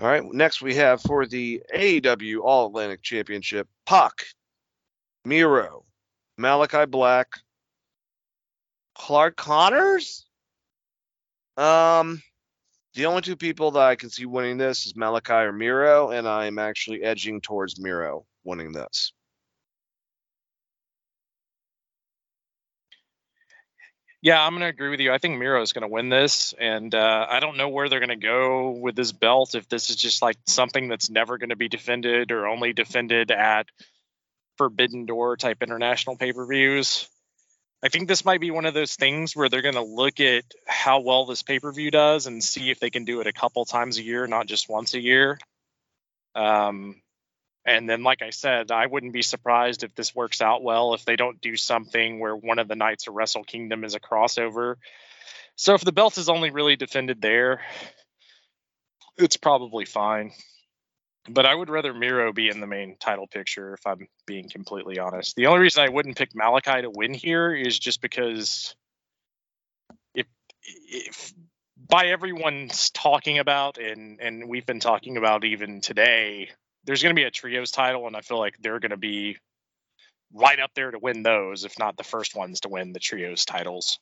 All 0.00 0.08
right. 0.08 0.22
Next, 0.24 0.60
we 0.60 0.74
have 0.74 1.00
for 1.00 1.26
the 1.26 1.62
AEW 1.74 2.40
All 2.42 2.66
Atlantic 2.66 3.02
Championship, 3.02 3.66
Pac, 3.86 4.12
Miro, 5.24 5.84
Malakai 6.38 6.90
Black, 6.90 7.28
Clark 8.94 9.36
Connors. 9.36 10.26
Um, 11.56 12.22
the 12.94 13.06
only 13.06 13.22
two 13.22 13.36
people 13.36 13.70
that 13.72 13.80
I 13.80 13.96
can 13.96 14.10
see 14.10 14.26
winning 14.26 14.58
this 14.58 14.84
is 14.86 14.92
Malakai 14.92 15.44
or 15.44 15.52
Miro, 15.52 16.10
and 16.10 16.28
I'm 16.28 16.58
actually 16.58 17.02
edging 17.02 17.40
towards 17.40 17.80
Miro 17.80 18.26
winning 18.44 18.72
this. 18.72 19.12
Yeah, 24.22 24.42
I'm 24.42 24.52
going 24.52 24.62
to 24.62 24.68
agree 24.68 24.88
with 24.88 25.00
you. 25.00 25.12
I 25.12 25.18
think 25.18 25.38
Miro 25.38 25.62
is 25.62 25.72
going 25.72 25.82
to 25.82 25.88
win 25.88 26.08
this, 26.08 26.54
and 26.58 26.94
uh, 26.94 27.26
I 27.28 27.38
don't 27.38 27.56
know 27.56 27.68
where 27.68 27.88
they're 27.88 28.00
going 28.00 28.08
to 28.08 28.16
go 28.16 28.70
with 28.70 28.96
this 28.96 29.12
belt. 29.12 29.54
If 29.54 29.68
this 29.68 29.90
is 29.90 29.96
just 29.96 30.22
like 30.22 30.36
something 30.46 30.88
that's 30.88 31.10
never 31.10 31.38
going 31.38 31.50
to 31.50 31.56
be 31.56 31.68
defended 31.68 32.32
or 32.32 32.48
only 32.48 32.72
defended 32.72 33.30
at 33.30 33.66
Forbidden 34.56 35.06
Door 35.06 35.36
type 35.36 35.62
international 35.62 36.16
pay 36.16 36.32
per 36.32 36.46
views. 36.46 37.08
I 37.84 37.88
think 37.88 38.08
this 38.08 38.24
might 38.24 38.40
be 38.40 38.50
one 38.50 38.64
of 38.64 38.74
those 38.74 38.94
things 38.96 39.36
where 39.36 39.48
they're 39.48 39.62
going 39.62 39.74
to 39.74 39.82
look 39.82 40.18
at 40.18 40.44
how 40.66 41.00
well 41.00 41.26
this 41.26 41.42
pay 41.42 41.60
per 41.60 41.70
view 41.70 41.90
does 41.90 42.26
and 42.26 42.42
see 42.42 42.70
if 42.70 42.80
they 42.80 42.90
can 42.90 43.04
do 43.04 43.20
it 43.20 43.26
a 43.26 43.32
couple 43.32 43.64
times 43.64 43.98
a 43.98 44.02
year, 44.02 44.26
not 44.26 44.46
just 44.46 44.68
once 44.68 44.94
a 44.94 45.00
year. 45.00 45.38
Um, 46.34 47.00
and 47.66 47.90
then, 47.90 48.04
like 48.04 48.22
I 48.22 48.30
said, 48.30 48.70
I 48.70 48.86
wouldn't 48.86 49.12
be 49.12 49.22
surprised 49.22 49.82
if 49.82 49.92
this 49.96 50.14
works 50.14 50.40
out 50.40 50.62
well 50.62 50.94
if 50.94 51.04
they 51.04 51.16
don't 51.16 51.40
do 51.40 51.56
something 51.56 52.20
where 52.20 52.36
one 52.36 52.60
of 52.60 52.68
the 52.68 52.76
nights 52.76 53.08
of 53.08 53.14
Wrestle 53.14 53.42
Kingdom 53.42 53.82
is 53.82 53.96
a 53.96 54.00
crossover. 54.00 54.76
So 55.56 55.74
if 55.74 55.80
the 55.80 55.92
belt 55.92 56.16
is 56.16 56.28
only 56.28 56.50
really 56.50 56.76
defended 56.76 57.20
there, 57.20 57.62
it's 59.18 59.36
probably 59.36 59.84
fine. 59.84 60.30
But 61.28 61.44
I 61.44 61.52
would 61.52 61.68
rather 61.68 61.92
Miro 61.92 62.32
be 62.32 62.48
in 62.50 62.60
the 62.60 62.68
main 62.68 62.96
title 63.00 63.26
picture 63.26 63.74
if 63.74 63.84
I'm 63.84 64.06
being 64.26 64.48
completely 64.48 65.00
honest. 65.00 65.34
The 65.34 65.46
only 65.46 65.62
reason 65.62 65.82
I 65.82 65.88
wouldn't 65.88 66.16
pick 66.16 66.34
Malakai 66.34 66.82
to 66.82 66.90
win 66.90 67.14
here 67.14 67.52
is 67.52 67.76
just 67.76 68.00
because 68.00 68.76
if 70.14 70.26
if 70.62 71.32
by 71.88 72.06
everyone's 72.06 72.90
talking 72.90 73.40
about 73.40 73.78
and 73.78 74.20
and 74.20 74.48
we've 74.48 74.66
been 74.66 74.78
talking 74.78 75.16
about 75.16 75.44
even 75.44 75.80
today, 75.80 76.50
there's 76.86 77.02
going 77.02 77.14
to 77.14 77.20
be 77.20 77.26
a 77.26 77.30
trios 77.30 77.70
title, 77.70 78.06
and 78.06 78.16
I 78.16 78.20
feel 78.20 78.38
like 78.38 78.56
they're 78.58 78.80
going 78.80 78.90
to 78.90 78.96
be 78.96 79.36
right 80.32 80.58
up 80.58 80.70
there 80.74 80.90
to 80.90 80.98
win 80.98 81.22
those, 81.22 81.64
if 81.64 81.78
not 81.78 81.96
the 81.96 82.04
first 82.04 82.34
ones 82.34 82.60
to 82.60 82.68
win 82.68 82.92
the 82.92 83.00
trios 83.00 83.44
titles. 83.44 83.98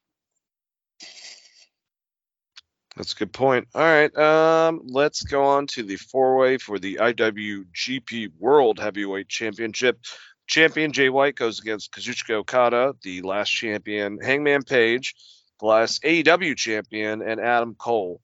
That's 2.97 3.13
a 3.13 3.17
good 3.17 3.33
point. 3.33 3.67
All 3.75 3.83
right, 3.83 4.17
um, 4.17 4.83
let's 4.85 5.23
go 5.23 5.45
on 5.45 5.67
to 5.69 5.83
the 5.83 5.97
four-way 5.97 6.59
for 6.59 6.79
the 6.79 6.97
IWGP 6.97 8.33
World 8.39 8.79
Heavyweight 8.79 9.29
Championship. 9.29 9.99
Champion 10.47 10.93
Jay 10.93 11.09
White 11.09 11.35
goes 11.35 11.59
against 11.59 11.93
Kazuchika 11.93 12.35
Okada, 12.35 12.95
the 13.03 13.23
last 13.23 13.49
champion 13.49 14.19
Hangman 14.23 14.63
Page, 14.63 15.15
the 15.59 15.67
last 15.67 16.03
AEW 16.05 16.57
champion, 16.57 17.23
and 17.23 17.41
Adam 17.41 17.75
Cole, 17.75 18.21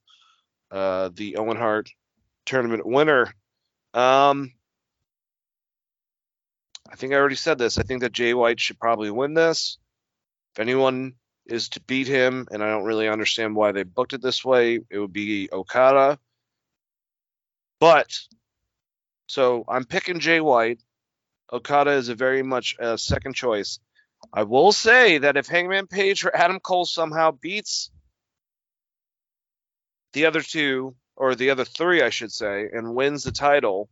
uh, 0.70 1.08
the 1.14 1.36
Owen 1.36 1.56
Hart 1.56 1.90
tournament 2.44 2.86
winner. 2.86 3.32
Um, 3.94 4.52
I 6.90 6.96
think 6.96 7.12
I 7.12 7.16
already 7.16 7.36
said 7.36 7.58
this. 7.58 7.78
I 7.78 7.82
think 7.82 8.00
that 8.02 8.12
Jay 8.12 8.34
White 8.34 8.60
should 8.60 8.78
probably 8.78 9.10
win 9.10 9.34
this. 9.34 9.78
If 10.54 10.60
anyone 10.60 11.14
is 11.46 11.68
to 11.70 11.80
beat 11.80 12.06
him, 12.06 12.46
and 12.50 12.62
I 12.62 12.70
don't 12.70 12.84
really 12.84 13.08
understand 13.08 13.54
why 13.54 13.72
they 13.72 13.82
booked 13.82 14.12
it 14.12 14.22
this 14.22 14.44
way, 14.44 14.80
it 14.90 14.98
would 14.98 15.12
be 15.12 15.48
Okada. 15.52 16.18
But 17.78 18.18
so 19.26 19.64
I'm 19.68 19.84
picking 19.84 20.20
Jay 20.20 20.40
White. 20.40 20.82
Okada 21.52 21.92
is 21.92 22.08
a 22.08 22.14
very 22.14 22.42
much 22.42 22.76
a 22.78 22.98
second 22.98 23.34
choice. 23.34 23.78
I 24.32 24.42
will 24.42 24.72
say 24.72 25.18
that 25.18 25.36
if 25.36 25.46
Hangman 25.46 25.86
Page 25.86 26.24
or 26.24 26.36
Adam 26.36 26.60
Cole 26.60 26.84
somehow 26.84 27.30
beats 27.30 27.90
the 30.12 30.26
other 30.26 30.42
two, 30.42 30.94
or 31.20 31.34
the 31.34 31.50
other 31.50 31.66
three, 31.66 32.00
I 32.00 32.08
should 32.08 32.32
say, 32.32 32.70
and 32.72 32.94
wins 32.94 33.24
the 33.24 33.30
title, 33.30 33.90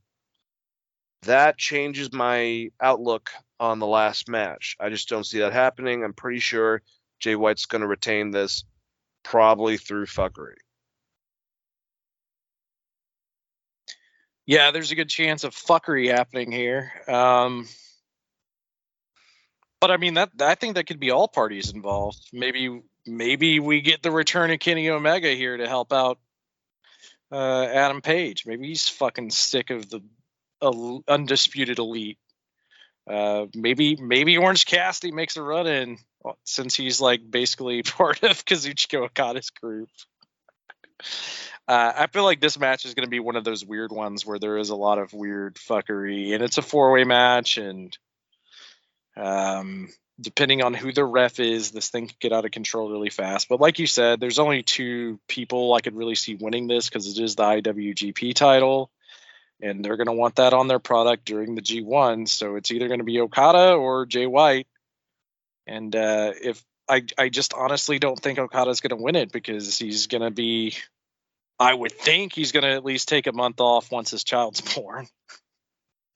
that 1.23 1.59
changes 1.59 2.11
my 2.11 2.71
outlook 2.81 3.31
on 3.61 3.81
the 3.81 3.87
last 3.87 4.31
match. 4.31 4.77
I 4.81 4.89
just 4.89 5.11
don't 5.11 5.27
see 5.27 5.41
that 5.41 5.53
happening. 5.53 6.03
I'm 6.03 6.15
pretty 6.15 6.39
sure 6.39 6.81
Jay 7.21 7.37
White's 7.37 7.67
going 7.67 7.83
to 7.83 7.87
retain 7.87 8.31
this 8.31 8.65
probably 9.23 9.77
through 9.77 10.07
fuckery. 10.07 10.55
Yeah, 14.47 14.71
there's 14.71 14.93
a 14.93 14.95
good 14.95 15.11
chance 15.11 15.45
of 15.45 15.55
fuckery 15.55 16.11
happening 16.11 16.51
here. 16.51 16.91
Um, 17.09 17.69
but 19.83 19.91
I 19.91 19.99
mean 19.99 20.15
that 20.15 20.31
I 20.41 20.55
think 20.55 20.77
that 20.77 20.87
could 20.87 20.99
be 20.99 21.11
all 21.11 21.29
parties 21.29 21.75
involved. 21.75 22.31
Maybe 22.33 22.81
maybe 23.07 23.61
we 23.61 23.83
get 23.83 24.03
the 24.03 24.11
return 24.11 24.51
of 24.51 24.61
Kenny 24.61 24.89
Omega 24.89 25.29
here 25.35 25.59
to 25.59 25.69
help 25.69 25.93
out 25.93 26.19
uh, 27.31 27.65
Adam 27.65 28.01
Page. 28.01 28.45
Maybe 28.47 28.69
he's 28.69 28.89
fucking 28.89 29.31
sick 29.31 29.71
of 29.71 29.89
the 29.89 30.01
uh, 30.63 30.99
undisputed 31.09 31.79
elite. 31.79 32.19
Uh, 33.09 33.47
maybe 33.55 33.97
maybe 33.97 34.37
Orange 34.37 34.67
Cassidy 34.67 35.13
makes 35.13 35.37
a 35.37 35.43
run 35.43 35.67
in 35.67 35.99
uh, 36.25 36.33
since 36.45 36.75
he's 36.75 37.01
like 37.01 37.21
basically 37.29 37.83
part 37.85 38.23
of 38.23 38.45
Kazuchika 38.45 39.05
Okada's 39.05 39.51
group. 39.51 39.89
Uh, 41.67 41.93
I 41.97 42.07
feel 42.07 42.25
like 42.25 42.41
this 42.41 42.59
match 42.59 42.85
is 42.85 42.95
going 42.95 43.07
to 43.07 43.11
be 43.11 43.21
one 43.21 43.37
of 43.37 43.45
those 43.45 43.65
weird 43.65 43.93
ones 43.93 44.25
where 44.25 44.39
there 44.39 44.57
is 44.57 44.71
a 44.71 44.77
lot 44.77 44.99
of 44.99 45.13
weird 45.13 45.57
fuckery, 45.57 46.35
and 46.35 46.43
it's 46.43 46.59
a 46.59 46.63
four-way 46.63 47.05
match, 47.05 47.59
and 47.59 47.97
um, 49.17 49.89
depending 50.21 50.63
on 50.63 50.75
who 50.75 50.93
the 50.93 51.05
ref 51.05 51.39
is, 51.41 51.71
this 51.71 51.91
thing 51.91 52.09
could 52.09 52.19
get 52.19 52.33
out 52.33 52.45
of 52.45 52.51
control 52.51 52.91
really 52.91 53.11
fast. 53.11 53.49
But 53.49 53.61
like 53.61 53.79
you 53.79 53.87
said, 53.87 54.21
there's 54.21 54.39
only 54.39 54.63
two 54.63 55.21
people 55.29 55.75
I 55.75 55.81
could 55.81 55.95
really 55.95 56.15
see 56.15 56.35
winning 56.35 56.67
this 56.67 56.89
because 56.89 57.07
it 57.07 57.23
is 57.23 57.37
the 57.37 57.45
IWGP 57.45 58.35
title, 58.35 58.91
and 59.61 59.85
they're 59.85 59.97
going 59.97 60.07
to 60.07 60.13
want 60.13 60.37
that 60.37 60.55
on 60.55 60.69
their 60.69 60.79
product 60.79 61.25
during 61.25 61.55
the 61.55 61.63
G1. 61.63 62.29
So 62.29 62.57
it's 62.57 62.71
either 62.71 62.89
going 62.89 63.01
to 63.01 63.05
be 63.05 63.21
Okada 63.21 63.75
or 63.75 64.07
Jay 64.07 64.27
White. 64.27 64.67
And 65.67 65.95
uh, 65.95 66.33
if 66.41 66.63
I, 66.89 67.05
I 67.17 67.29
just 67.29 67.55
honestly 67.55 67.99
don't 67.99 68.19
think 68.19 68.39
Okada's 68.39 68.81
going 68.81 68.97
to 68.97 69.03
win 69.03 69.17
it 69.17 69.31
because 69.31 69.79
he's 69.79 70.07
going 70.07 70.23
to 70.23 70.31
be 70.31 70.75
I 71.59 71.75
would 71.75 71.93
think 71.93 72.33
he's 72.33 72.53
going 72.53 72.63
to 72.63 72.71
at 72.71 72.85
least 72.85 73.09
take 73.09 73.27
a 73.27 73.33
month 73.33 73.61
off 73.61 73.91
once 73.91 74.11
his 74.11 74.25
child's 74.25 74.61
born. 74.75 75.09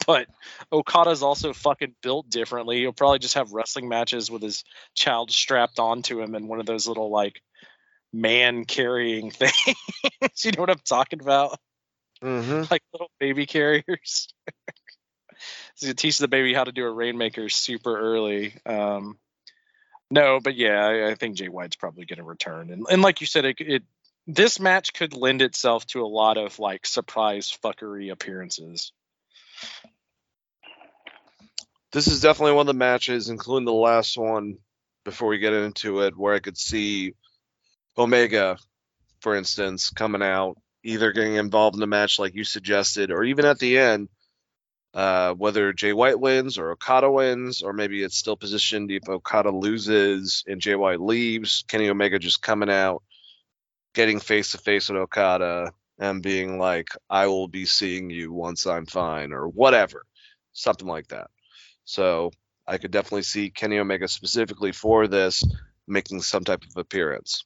but 0.07 0.29
Okada's 0.71 1.23
also 1.23 1.53
fucking 1.53 1.95
built 2.03 2.29
differently. 2.31 2.81
He'll 2.81 2.93
probably 2.93 3.19
just 3.19 3.35
have 3.35 3.53
wrestling 3.53 3.89
matches 3.89 4.31
with 4.31 4.43
his 4.43 4.65
child 4.95 5.31
strapped 5.31 5.79
onto 5.79 6.21
him 6.21 6.35
in 6.35 6.49
one 6.49 6.61
of 6.61 6.67
those 6.67 6.87
little 6.87 7.11
like 7.11 7.43
man 8.13 8.65
carrying 8.65 9.31
things. 9.31 9.77
you 10.45 10.53
know 10.53 10.61
what 10.61 10.71
I'm 10.71 10.81
talking 10.85 11.21
about? 11.21 11.59
Mm-hmm. 12.23 12.65
Like 12.71 12.83
little 12.93 13.11
baby 13.19 13.47
carriers. 13.47 14.29
so 15.75 15.89
you 15.89 15.95
teach 15.95 16.19
the 16.19 16.29
baby 16.29 16.55
how 16.55 16.65
to 16.65 16.73
do 16.73 16.85
a 16.85 16.91
rainmaker 16.91 17.49
super 17.49 17.99
early. 17.99 18.55
Um, 18.65 19.19
no, 20.11 20.41
but 20.41 20.55
yeah, 20.55 20.87
I, 20.87 21.11
I 21.11 21.15
think 21.15 21.37
Jay 21.37 21.49
White's 21.49 21.77
probably 21.77 22.05
going 22.05 22.19
to 22.19 22.25
return, 22.25 22.71
and 22.71 22.87
and 22.91 23.01
like 23.01 23.23
you 23.23 23.27
said, 23.27 23.47
it, 23.47 23.61
it 23.61 23.83
this 24.27 24.61
match 24.61 24.93
could 24.93 25.15
lend 25.15 25.43
itself 25.43 25.87
to 25.89 26.03
a 26.03 26.07
lot 26.07 26.37
of 26.37 26.59
like 26.59 26.87
surprise 26.87 27.57
fuckery 27.65 28.13
appearances. 28.13 28.93
This 31.93 32.07
is 32.07 32.23
definitely 32.23 32.53
one 32.53 32.63
of 32.63 32.75
the 32.75 32.79
matches, 32.79 33.29
including 33.29 33.67
the 33.67 33.73
last 33.73 34.17
one, 34.17 34.57
before 35.05 35.29
we 35.29 35.39
get 35.39 35.53
into 35.53 36.01
it, 36.01 36.17
where 36.17 36.33
I 36.33 36.39
could 36.39 36.57
see 36.57 37.13
Omega, 37.99 38.57
for 39.21 39.37
instance, 39.37 39.91
coming 39.91 40.23
out, 40.23 40.57
either 40.83 41.13
getting 41.13 41.35
involved 41.35 41.77
in 41.77 41.81
the 41.81 41.87
match 41.87 42.19
like 42.19 42.35
you 42.35 42.45
suggested, 42.45 43.11
or 43.11 43.25
even 43.25 43.45
at 43.45 43.59
the 43.59 43.79
end, 43.79 44.09
uh, 44.95 45.35
whether 45.35 45.75
Jay 45.75 45.93
White 45.93 46.19
wins 46.19 46.57
or 46.57 46.71
Okada 46.71 47.11
wins, 47.11 47.61
or 47.61 47.75
maybe 47.75 48.03
it's 48.03 48.17
still 48.17 48.37
positioned 48.37 48.91
if 48.91 49.07
Okada 49.07 49.51
loses 49.51 50.45
and 50.47 50.63
Jay 50.63 50.75
White 50.75 51.01
leaves, 51.01 51.65
Kenny 51.69 51.91
Omega 51.91 52.19
just 52.19 52.41
coming 52.41 52.71
out, 52.71 53.03
getting 53.95 54.19
face 54.19 54.53
to 54.53 54.59
face 54.59 54.89
with 54.89 54.99
Okada 54.99 55.73
and 55.99 56.23
being 56.23 56.59
like, 56.59 56.89
I 57.11 57.27
will 57.27 57.49
be 57.49 57.67
seeing 57.67 58.09
you 58.09 58.33
once 58.33 58.67
I'm 58.67 58.87
fine, 58.87 59.33
or 59.33 59.47
whatever, 59.47 60.05
something 60.55 60.89
like 60.89 61.09
that. 61.09 61.32
So 61.85 62.31
I 62.67 62.79
could 62.79 62.91
definitely 62.91 63.23
see 63.23 63.51
Kenny 63.51 63.79
Omega 63.79 64.09
specifically 64.09 64.73
for 64.73 65.09
this 65.09 65.45
making 65.87 66.23
some 66.23 66.45
type 66.45 66.63
of 66.65 66.77
appearance. 66.77 67.45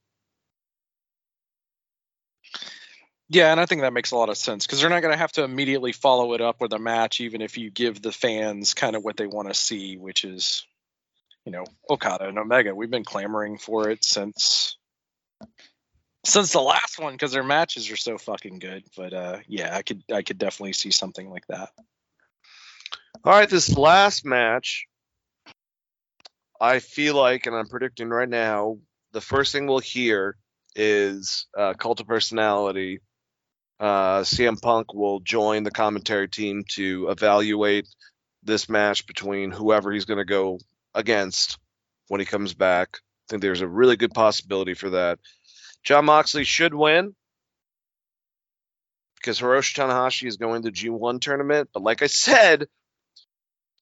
Yeah, 3.28 3.50
and 3.50 3.58
I 3.58 3.66
think 3.66 3.80
that 3.80 3.92
makes 3.92 4.12
a 4.12 4.16
lot 4.16 4.28
of 4.28 4.36
sense 4.36 4.66
because 4.66 4.80
they're 4.80 4.90
not 4.90 5.02
going 5.02 5.12
to 5.12 5.18
have 5.18 5.32
to 5.32 5.42
immediately 5.42 5.92
follow 5.92 6.34
it 6.34 6.40
up 6.40 6.60
with 6.60 6.72
a 6.72 6.78
match, 6.78 7.20
even 7.20 7.40
if 7.40 7.58
you 7.58 7.70
give 7.70 8.00
the 8.00 8.12
fans 8.12 8.74
kind 8.74 8.94
of 8.94 9.02
what 9.02 9.16
they 9.16 9.26
want 9.26 9.48
to 9.48 9.54
see, 9.54 9.96
which 9.96 10.22
is, 10.22 10.64
you 11.44 11.50
know, 11.50 11.64
Okada 11.90 12.28
and 12.28 12.38
Omega. 12.38 12.74
We've 12.74 12.90
been 12.90 13.04
clamoring 13.04 13.58
for 13.58 13.90
it 13.90 14.04
since 14.04 14.76
since 16.24 16.52
the 16.52 16.60
last 16.60 17.00
one 17.00 17.14
because 17.14 17.32
their 17.32 17.42
matches 17.42 17.90
are 17.90 17.96
so 17.96 18.16
fucking 18.16 18.60
good. 18.60 18.84
But 18.96 19.12
uh, 19.12 19.38
yeah, 19.48 19.76
I 19.76 19.82
could 19.82 20.04
I 20.12 20.22
could 20.22 20.38
definitely 20.38 20.74
see 20.74 20.92
something 20.92 21.28
like 21.28 21.46
that. 21.48 21.70
All 23.24 23.32
right, 23.32 23.48
this 23.48 23.76
last 23.76 24.24
match, 24.24 24.86
I 26.60 26.78
feel 26.80 27.14
like, 27.14 27.46
and 27.46 27.56
I'm 27.56 27.68
predicting 27.68 28.08
right 28.08 28.28
now, 28.28 28.78
the 29.12 29.20
first 29.20 29.52
thing 29.52 29.66
we'll 29.66 29.78
hear 29.78 30.36
is 30.74 31.46
uh, 31.56 31.74
Cult 31.74 32.00
of 32.00 32.06
Personality. 32.06 33.00
Uh, 33.78 34.20
CM 34.20 34.60
Punk 34.60 34.94
will 34.94 35.20
join 35.20 35.62
the 35.62 35.70
commentary 35.70 36.28
team 36.28 36.64
to 36.74 37.08
evaluate 37.08 37.86
this 38.42 38.68
match 38.68 39.06
between 39.06 39.50
whoever 39.50 39.92
he's 39.92 40.04
going 40.04 40.18
to 40.18 40.24
go 40.24 40.58
against 40.94 41.58
when 42.08 42.20
he 42.20 42.26
comes 42.26 42.54
back. 42.54 42.98
I 42.98 43.24
think 43.30 43.42
there's 43.42 43.60
a 43.60 43.68
really 43.68 43.96
good 43.96 44.14
possibility 44.14 44.74
for 44.74 44.90
that. 44.90 45.18
Jon 45.84 46.04
Moxley 46.04 46.44
should 46.44 46.74
win 46.74 47.14
because 49.16 49.40
Hiroshi 49.40 49.74
Tanahashi 49.74 50.26
is 50.26 50.36
going 50.36 50.62
to 50.62 50.70
the 50.70 50.76
G1 50.76 51.20
tournament. 51.20 51.70
But 51.72 51.82
like 51.82 52.02
I 52.02 52.06
said, 52.06 52.68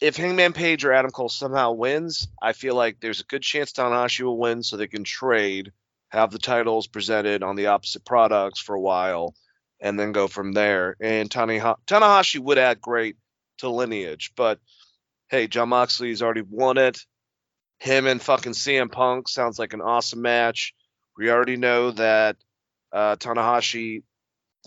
if 0.04 0.18
Hangman 0.18 0.52
Page 0.52 0.84
or 0.84 0.92
Adam 0.92 1.10
Cole 1.10 1.30
somehow 1.30 1.72
wins, 1.72 2.28
I 2.42 2.52
feel 2.52 2.74
like 2.74 3.00
there's 3.00 3.22
a 3.22 3.24
good 3.24 3.40
chance 3.40 3.72
Tanahashi 3.72 4.20
will 4.20 4.36
win 4.36 4.62
so 4.62 4.76
they 4.76 4.86
can 4.86 5.02
trade, 5.02 5.72
have 6.10 6.30
the 6.30 6.38
titles 6.38 6.86
presented 6.86 7.42
on 7.42 7.56
the 7.56 7.68
opposite 7.68 8.04
products 8.04 8.60
for 8.60 8.74
a 8.74 8.80
while, 8.80 9.34
and 9.80 9.98
then 9.98 10.12
go 10.12 10.28
from 10.28 10.52
there. 10.52 10.94
And 11.00 11.30
Tanaha- 11.30 11.78
Tanahashi 11.86 12.38
would 12.38 12.58
add 12.58 12.82
great 12.82 13.16
to 13.58 13.70
lineage, 13.70 14.32
but 14.36 14.60
hey, 15.28 15.46
Jon 15.46 15.70
Moxley's 15.70 16.20
already 16.20 16.42
won 16.42 16.76
it. 16.76 16.98
Him 17.78 18.06
and 18.06 18.20
fucking 18.20 18.52
CM 18.52 18.92
Punk 18.92 19.26
sounds 19.26 19.58
like 19.58 19.72
an 19.72 19.80
awesome 19.80 20.20
match. 20.20 20.74
We 21.16 21.30
already 21.30 21.56
know 21.56 21.92
that 21.92 22.36
uh, 22.92 23.16
Tanahashi 23.16 24.02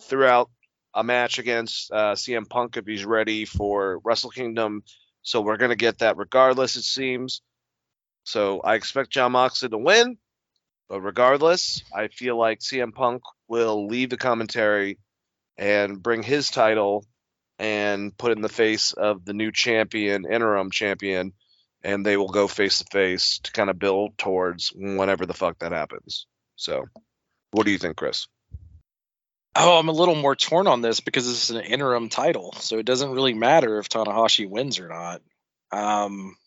threw 0.01 0.25
out 0.25 0.49
a 0.95 1.03
match 1.03 1.37
against 1.37 1.91
uh, 1.91 2.15
CM 2.15 2.49
Punk 2.49 2.75
if 2.75 2.87
he's 2.87 3.05
ready 3.05 3.45
for 3.45 3.99
Wrestle 4.03 4.31
Kingdom. 4.31 4.81
So 5.27 5.41
we're 5.41 5.57
going 5.57 5.71
to 5.71 5.75
get 5.75 5.97
that 5.97 6.15
regardless, 6.15 6.77
it 6.77 6.83
seems. 6.83 7.41
So 8.23 8.61
I 8.61 8.75
expect 8.75 9.09
Jon 9.09 9.33
Moxley 9.33 9.67
to 9.67 9.77
win. 9.77 10.17
But 10.87 11.01
regardless, 11.01 11.83
I 11.93 12.07
feel 12.07 12.37
like 12.37 12.61
CM 12.61 12.93
Punk 12.93 13.23
will 13.49 13.87
leave 13.87 14.09
the 14.09 14.15
commentary 14.15 14.99
and 15.57 16.01
bring 16.01 16.23
his 16.23 16.49
title 16.49 17.05
and 17.59 18.17
put 18.17 18.31
in 18.31 18.41
the 18.41 18.47
face 18.47 18.93
of 18.93 19.25
the 19.25 19.33
new 19.33 19.51
champion, 19.51 20.25
interim 20.31 20.71
champion, 20.71 21.33
and 21.83 22.05
they 22.05 22.15
will 22.15 22.29
go 22.29 22.47
face 22.47 22.79
to 22.79 22.85
face 22.89 23.39
to 23.43 23.51
kind 23.51 23.69
of 23.69 23.77
build 23.77 24.17
towards 24.17 24.71
whenever 24.73 25.25
the 25.25 25.33
fuck 25.33 25.59
that 25.59 25.73
happens. 25.73 26.25
So, 26.55 26.85
what 27.51 27.65
do 27.65 27.73
you 27.73 27.77
think, 27.77 27.97
Chris? 27.97 28.29
Oh, 29.59 29.79
I'm 29.79 29.89
a 29.89 29.93
little 29.93 30.13
more 30.13 30.35
torn 30.35 30.67
on 30.67 30.81
this 30.81 30.99
because 30.99 31.25
this 31.25 31.49
is 31.49 31.55
an 31.55 31.63
interim 31.63 32.09
title, 32.09 32.53
so 32.59 32.77
it 32.77 32.85
doesn't 32.85 33.09
really 33.09 33.33
matter 33.33 33.79
if 33.79 33.89
Tanahashi 33.89 34.47
wins 34.47 34.79
or 34.79 34.87
not. 34.87 35.21
Um, 35.71 36.37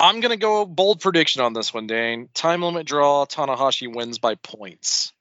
I'm 0.00 0.20
gonna 0.20 0.38
go 0.38 0.64
bold 0.64 1.00
prediction 1.00 1.42
on 1.42 1.52
this 1.52 1.74
one, 1.74 1.86
Dane. 1.86 2.30
Time 2.32 2.62
limit 2.62 2.86
draw. 2.86 3.26
Tanahashi 3.26 3.94
wins 3.94 4.18
by 4.18 4.36
points 4.36 5.12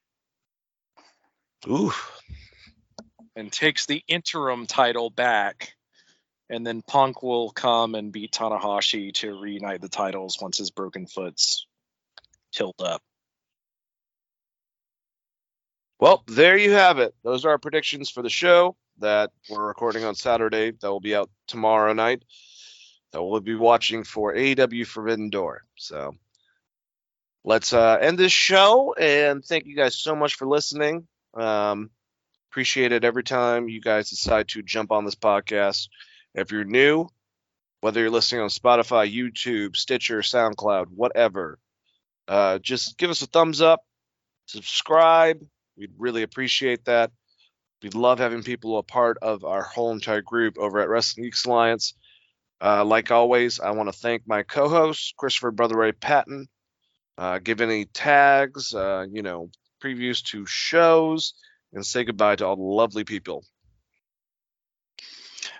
Ooh, 1.67 1.91
and 3.35 3.51
takes 3.51 3.85
the 3.85 4.01
interim 4.07 4.65
title 4.65 5.09
back, 5.09 5.73
and 6.49 6.65
then 6.65 6.81
Punk 6.81 7.21
will 7.21 7.49
come 7.49 7.95
and 7.95 8.13
beat 8.13 8.31
Tanahashi 8.31 9.13
to 9.15 9.37
reunite 9.37 9.81
the 9.81 9.89
titles 9.89 10.37
once 10.39 10.57
his 10.57 10.71
broken 10.71 11.05
foot's 11.05 11.67
healed 12.51 12.81
up. 12.81 13.01
Well, 15.99 16.23
there 16.27 16.57
you 16.57 16.71
have 16.71 16.99
it. 16.99 17.13
Those 17.23 17.43
are 17.43 17.49
our 17.49 17.57
predictions 17.57 18.09
for 18.09 18.21
the 18.21 18.29
show. 18.29 18.77
that 18.99 19.31
we're 19.49 19.67
recording 19.67 20.03
on 20.03 20.15
Saturday 20.15 20.71
that 20.71 20.89
will 20.89 20.99
be 20.99 21.15
out 21.15 21.29
tomorrow 21.47 21.93
night 21.93 22.23
that 23.11 23.23
we'll 23.23 23.39
be 23.39 23.55
watching 23.55 24.03
for 24.03 24.33
AEW 24.33 24.85
Forbidden 24.85 25.29
Door. 25.29 25.63
So 25.75 26.15
let's 27.43 27.73
uh, 27.73 27.97
end 27.99 28.17
this 28.17 28.31
show 28.31 28.93
and 28.93 29.43
thank 29.43 29.65
you 29.65 29.75
guys 29.75 29.97
so 29.97 30.15
much 30.15 30.35
for 30.35 30.47
listening. 30.47 31.07
Um, 31.33 31.89
appreciate 32.51 32.91
it 32.91 33.03
every 33.03 33.23
time 33.23 33.69
you 33.69 33.81
guys 33.81 34.09
decide 34.09 34.49
to 34.49 34.61
jump 34.61 34.91
on 34.91 35.05
this 35.05 35.15
podcast. 35.15 35.89
If 36.33 36.51
you're 36.51 36.63
new, 36.63 37.07
whether 37.81 37.99
you're 38.01 38.09
listening 38.09 38.41
on 38.41 38.49
Spotify, 38.49 39.11
YouTube, 39.11 39.75
Stitcher, 39.75 40.19
SoundCloud, 40.19 40.87
whatever, 40.95 41.57
uh, 42.27 42.59
just 42.59 42.97
give 42.97 43.09
us 43.09 43.21
a 43.21 43.27
thumbs 43.27 43.61
up, 43.61 43.81
subscribe. 44.45 45.45
We'd 45.79 45.93
really 45.97 46.23
appreciate 46.23 46.83
that. 46.85 47.11
We'd 47.81 47.95
love 47.95 48.19
having 48.19 48.43
people 48.43 48.77
a 48.77 48.83
part 48.83 49.17
of 49.21 49.45
our 49.45 49.63
whole 49.63 49.91
entire 49.91 50.21
group 50.21 50.57
over 50.57 50.79
at 50.79 50.89
Wrestling 50.89 51.23
Geeks 51.23 51.45
Alliance. 51.45 51.93
Uh, 52.61 52.83
like 52.83 53.11
always, 53.11 53.61
I 53.61 53.71
want 53.71 53.87
to 53.87 53.97
thank 53.97 54.23
my 54.27 54.43
co-host 54.43 55.13
Christopher 55.17 55.51
Brother 55.51 55.77
Ray 55.77 55.93
Patton. 55.93 56.49
Uh, 57.17 57.39
give 57.39 57.61
any 57.61 57.85
tags, 57.85 58.73
uh, 58.73 59.05
you 59.09 59.21
know, 59.21 59.49
previews 59.81 60.21
to 60.25 60.45
shows, 60.45 61.33
and 61.71 61.85
say 61.85 62.03
goodbye 62.03 62.35
to 62.35 62.45
all 62.45 62.57
the 62.57 62.61
lovely 62.61 63.05
people. 63.05 63.45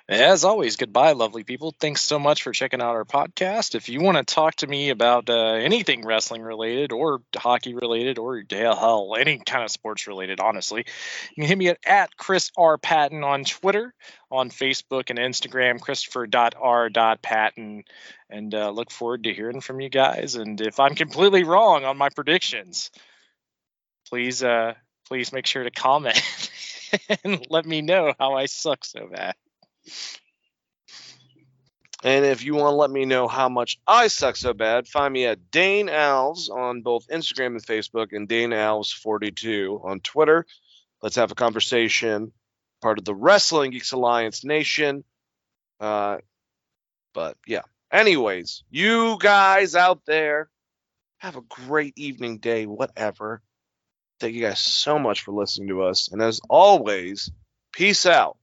As 0.10 0.44
always, 0.44 0.76
goodbye, 0.76 1.12
lovely 1.12 1.44
people. 1.44 1.76
Thanks 1.80 2.02
so 2.02 2.18
much 2.18 2.42
for 2.42 2.52
checking 2.52 2.82
out 2.82 2.96
our 2.96 3.06
podcast. 3.06 3.76
If 3.76 3.90
you 3.90 4.02
want 4.02 4.18
to 4.18 4.24
talk 4.24 4.56
to 4.56 4.66
me 4.66 4.90
about 4.90 5.30
uh, 5.30 5.54
anything 5.54 6.04
wrestling 6.04 6.42
related 6.42 6.92
or 6.92 7.22
hockey 7.36 7.76
related 7.76 8.18
or 8.18 8.44
hell, 8.50 9.16
any 9.16 9.38
kind 9.38 9.64
of 9.64 9.70
sports 9.70 10.08
related, 10.08 10.40
honestly, 10.40 10.86
you 11.36 11.36
can 11.36 11.44
hit 11.44 11.60
me 11.60 11.68
at, 11.68 11.78
at 11.86 12.18
Chris 12.18 12.50
R. 12.58 12.80
Patton 12.80 13.24
on 13.24 13.44
Twitter, 13.44 13.94
on 14.32 14.50
Facebook 14.50 15.12
and 15.12 15.20
Instagram, 15.20 15.80
Christopher.R.Patton. 15.80 17.84
And 18.32 18.56
uh, 18.56 18.72
look 18.72 18.90
forward 18.90 19.26
to 19.26 19.34
hearing 19.36 19.62
from 19.62 19.80
you 19.80 19.90
guys. 19.90 20.34
And 20.34 20.60
if 20.60 20.80
I'm 20.80 20.96
completely 20.96 21.44
wrong 21.44 21.86
on 21.86 21.98
my 21.98 22.10
predictions, 22.10 22.90
please, 24.08 24.42
uh, 24.42 24.74
please 25.08 25.32
make 25.32 25.46
sure 25.46 25.64
to 25.64 25.70
comment 25.70 26.20
and 27.24 27.46
let 27.52 27.68
me 27.68 27.84
know 27.84 28.16
how 28.18 28.34
I 28.34 28.48
suck 28.48 28.84
so 28.84 29.08
bad. 29.08 29.36
And 32.04 32.26
if 32.26 32.44
you 32.46 32.56
want 32.56 32.72
to 32.72 32.76
let 32.78 32.92
me 32.92 33.04
know 33.04 33.28
how 33.28 33.50
much 33.50 33.78
I 33.86 34.08
suck 34.08 34.38
so 34.38 34.54
bad, 34.54 34.88
find 34.88 35.14
me 35.14 35.26
at 35.26 35.52
Dane 35.52 35.88
Alves 35.88 36.50
on 36.50 36.82
both 36.82 37.08
Instagram 37.10 37.48
and 37.48 37.66
Facebook, 37.66 38.14
and 38.14 38.28
Dane 38.28 38.52
Alves42 38.52 39.84
on 39.84 40.00
Twitter. 40.00 40.46
Let's 41.02 41.18
have 41.18 41.32
a 41.32 41.36
conversation. 41.36 42.32
Part 42.82 43.00
of 43.00 43.06
the 43.06 43.16
Wrestling 43.16 43.72
Geeks 43.72 43.92
Alliance 43.92 44.46
Nation. 44.46 45.04
Uh, 45.80 46.20
but 47.14 47.36
yeah. 47.46 47.64
Anyways, 47.92 48.64
you 48.70 49.18
guys 49.20 49.76
out 49.76 50.06
there, 50.06 50.50
have 51.18 51.36
a 51.36 51.42
great 51.42 51.98
evening, 51.98 52.38
day, 52.38 52.66
whatever. 52.66 53.42
Thank 54.20 54.36
you 54.36 54.42
guys 54.42 54.60
so 54.60 55.00
much 55.00 55.24
for 55.24 55.34
listening 55.34 55.70
to 55.70 55.84
us. 55.84 56.10
And 56.12 56.22
as 56.22 56.40
always, 56.50 57.32
peace 57.74 58.06
out. 58.06 58.38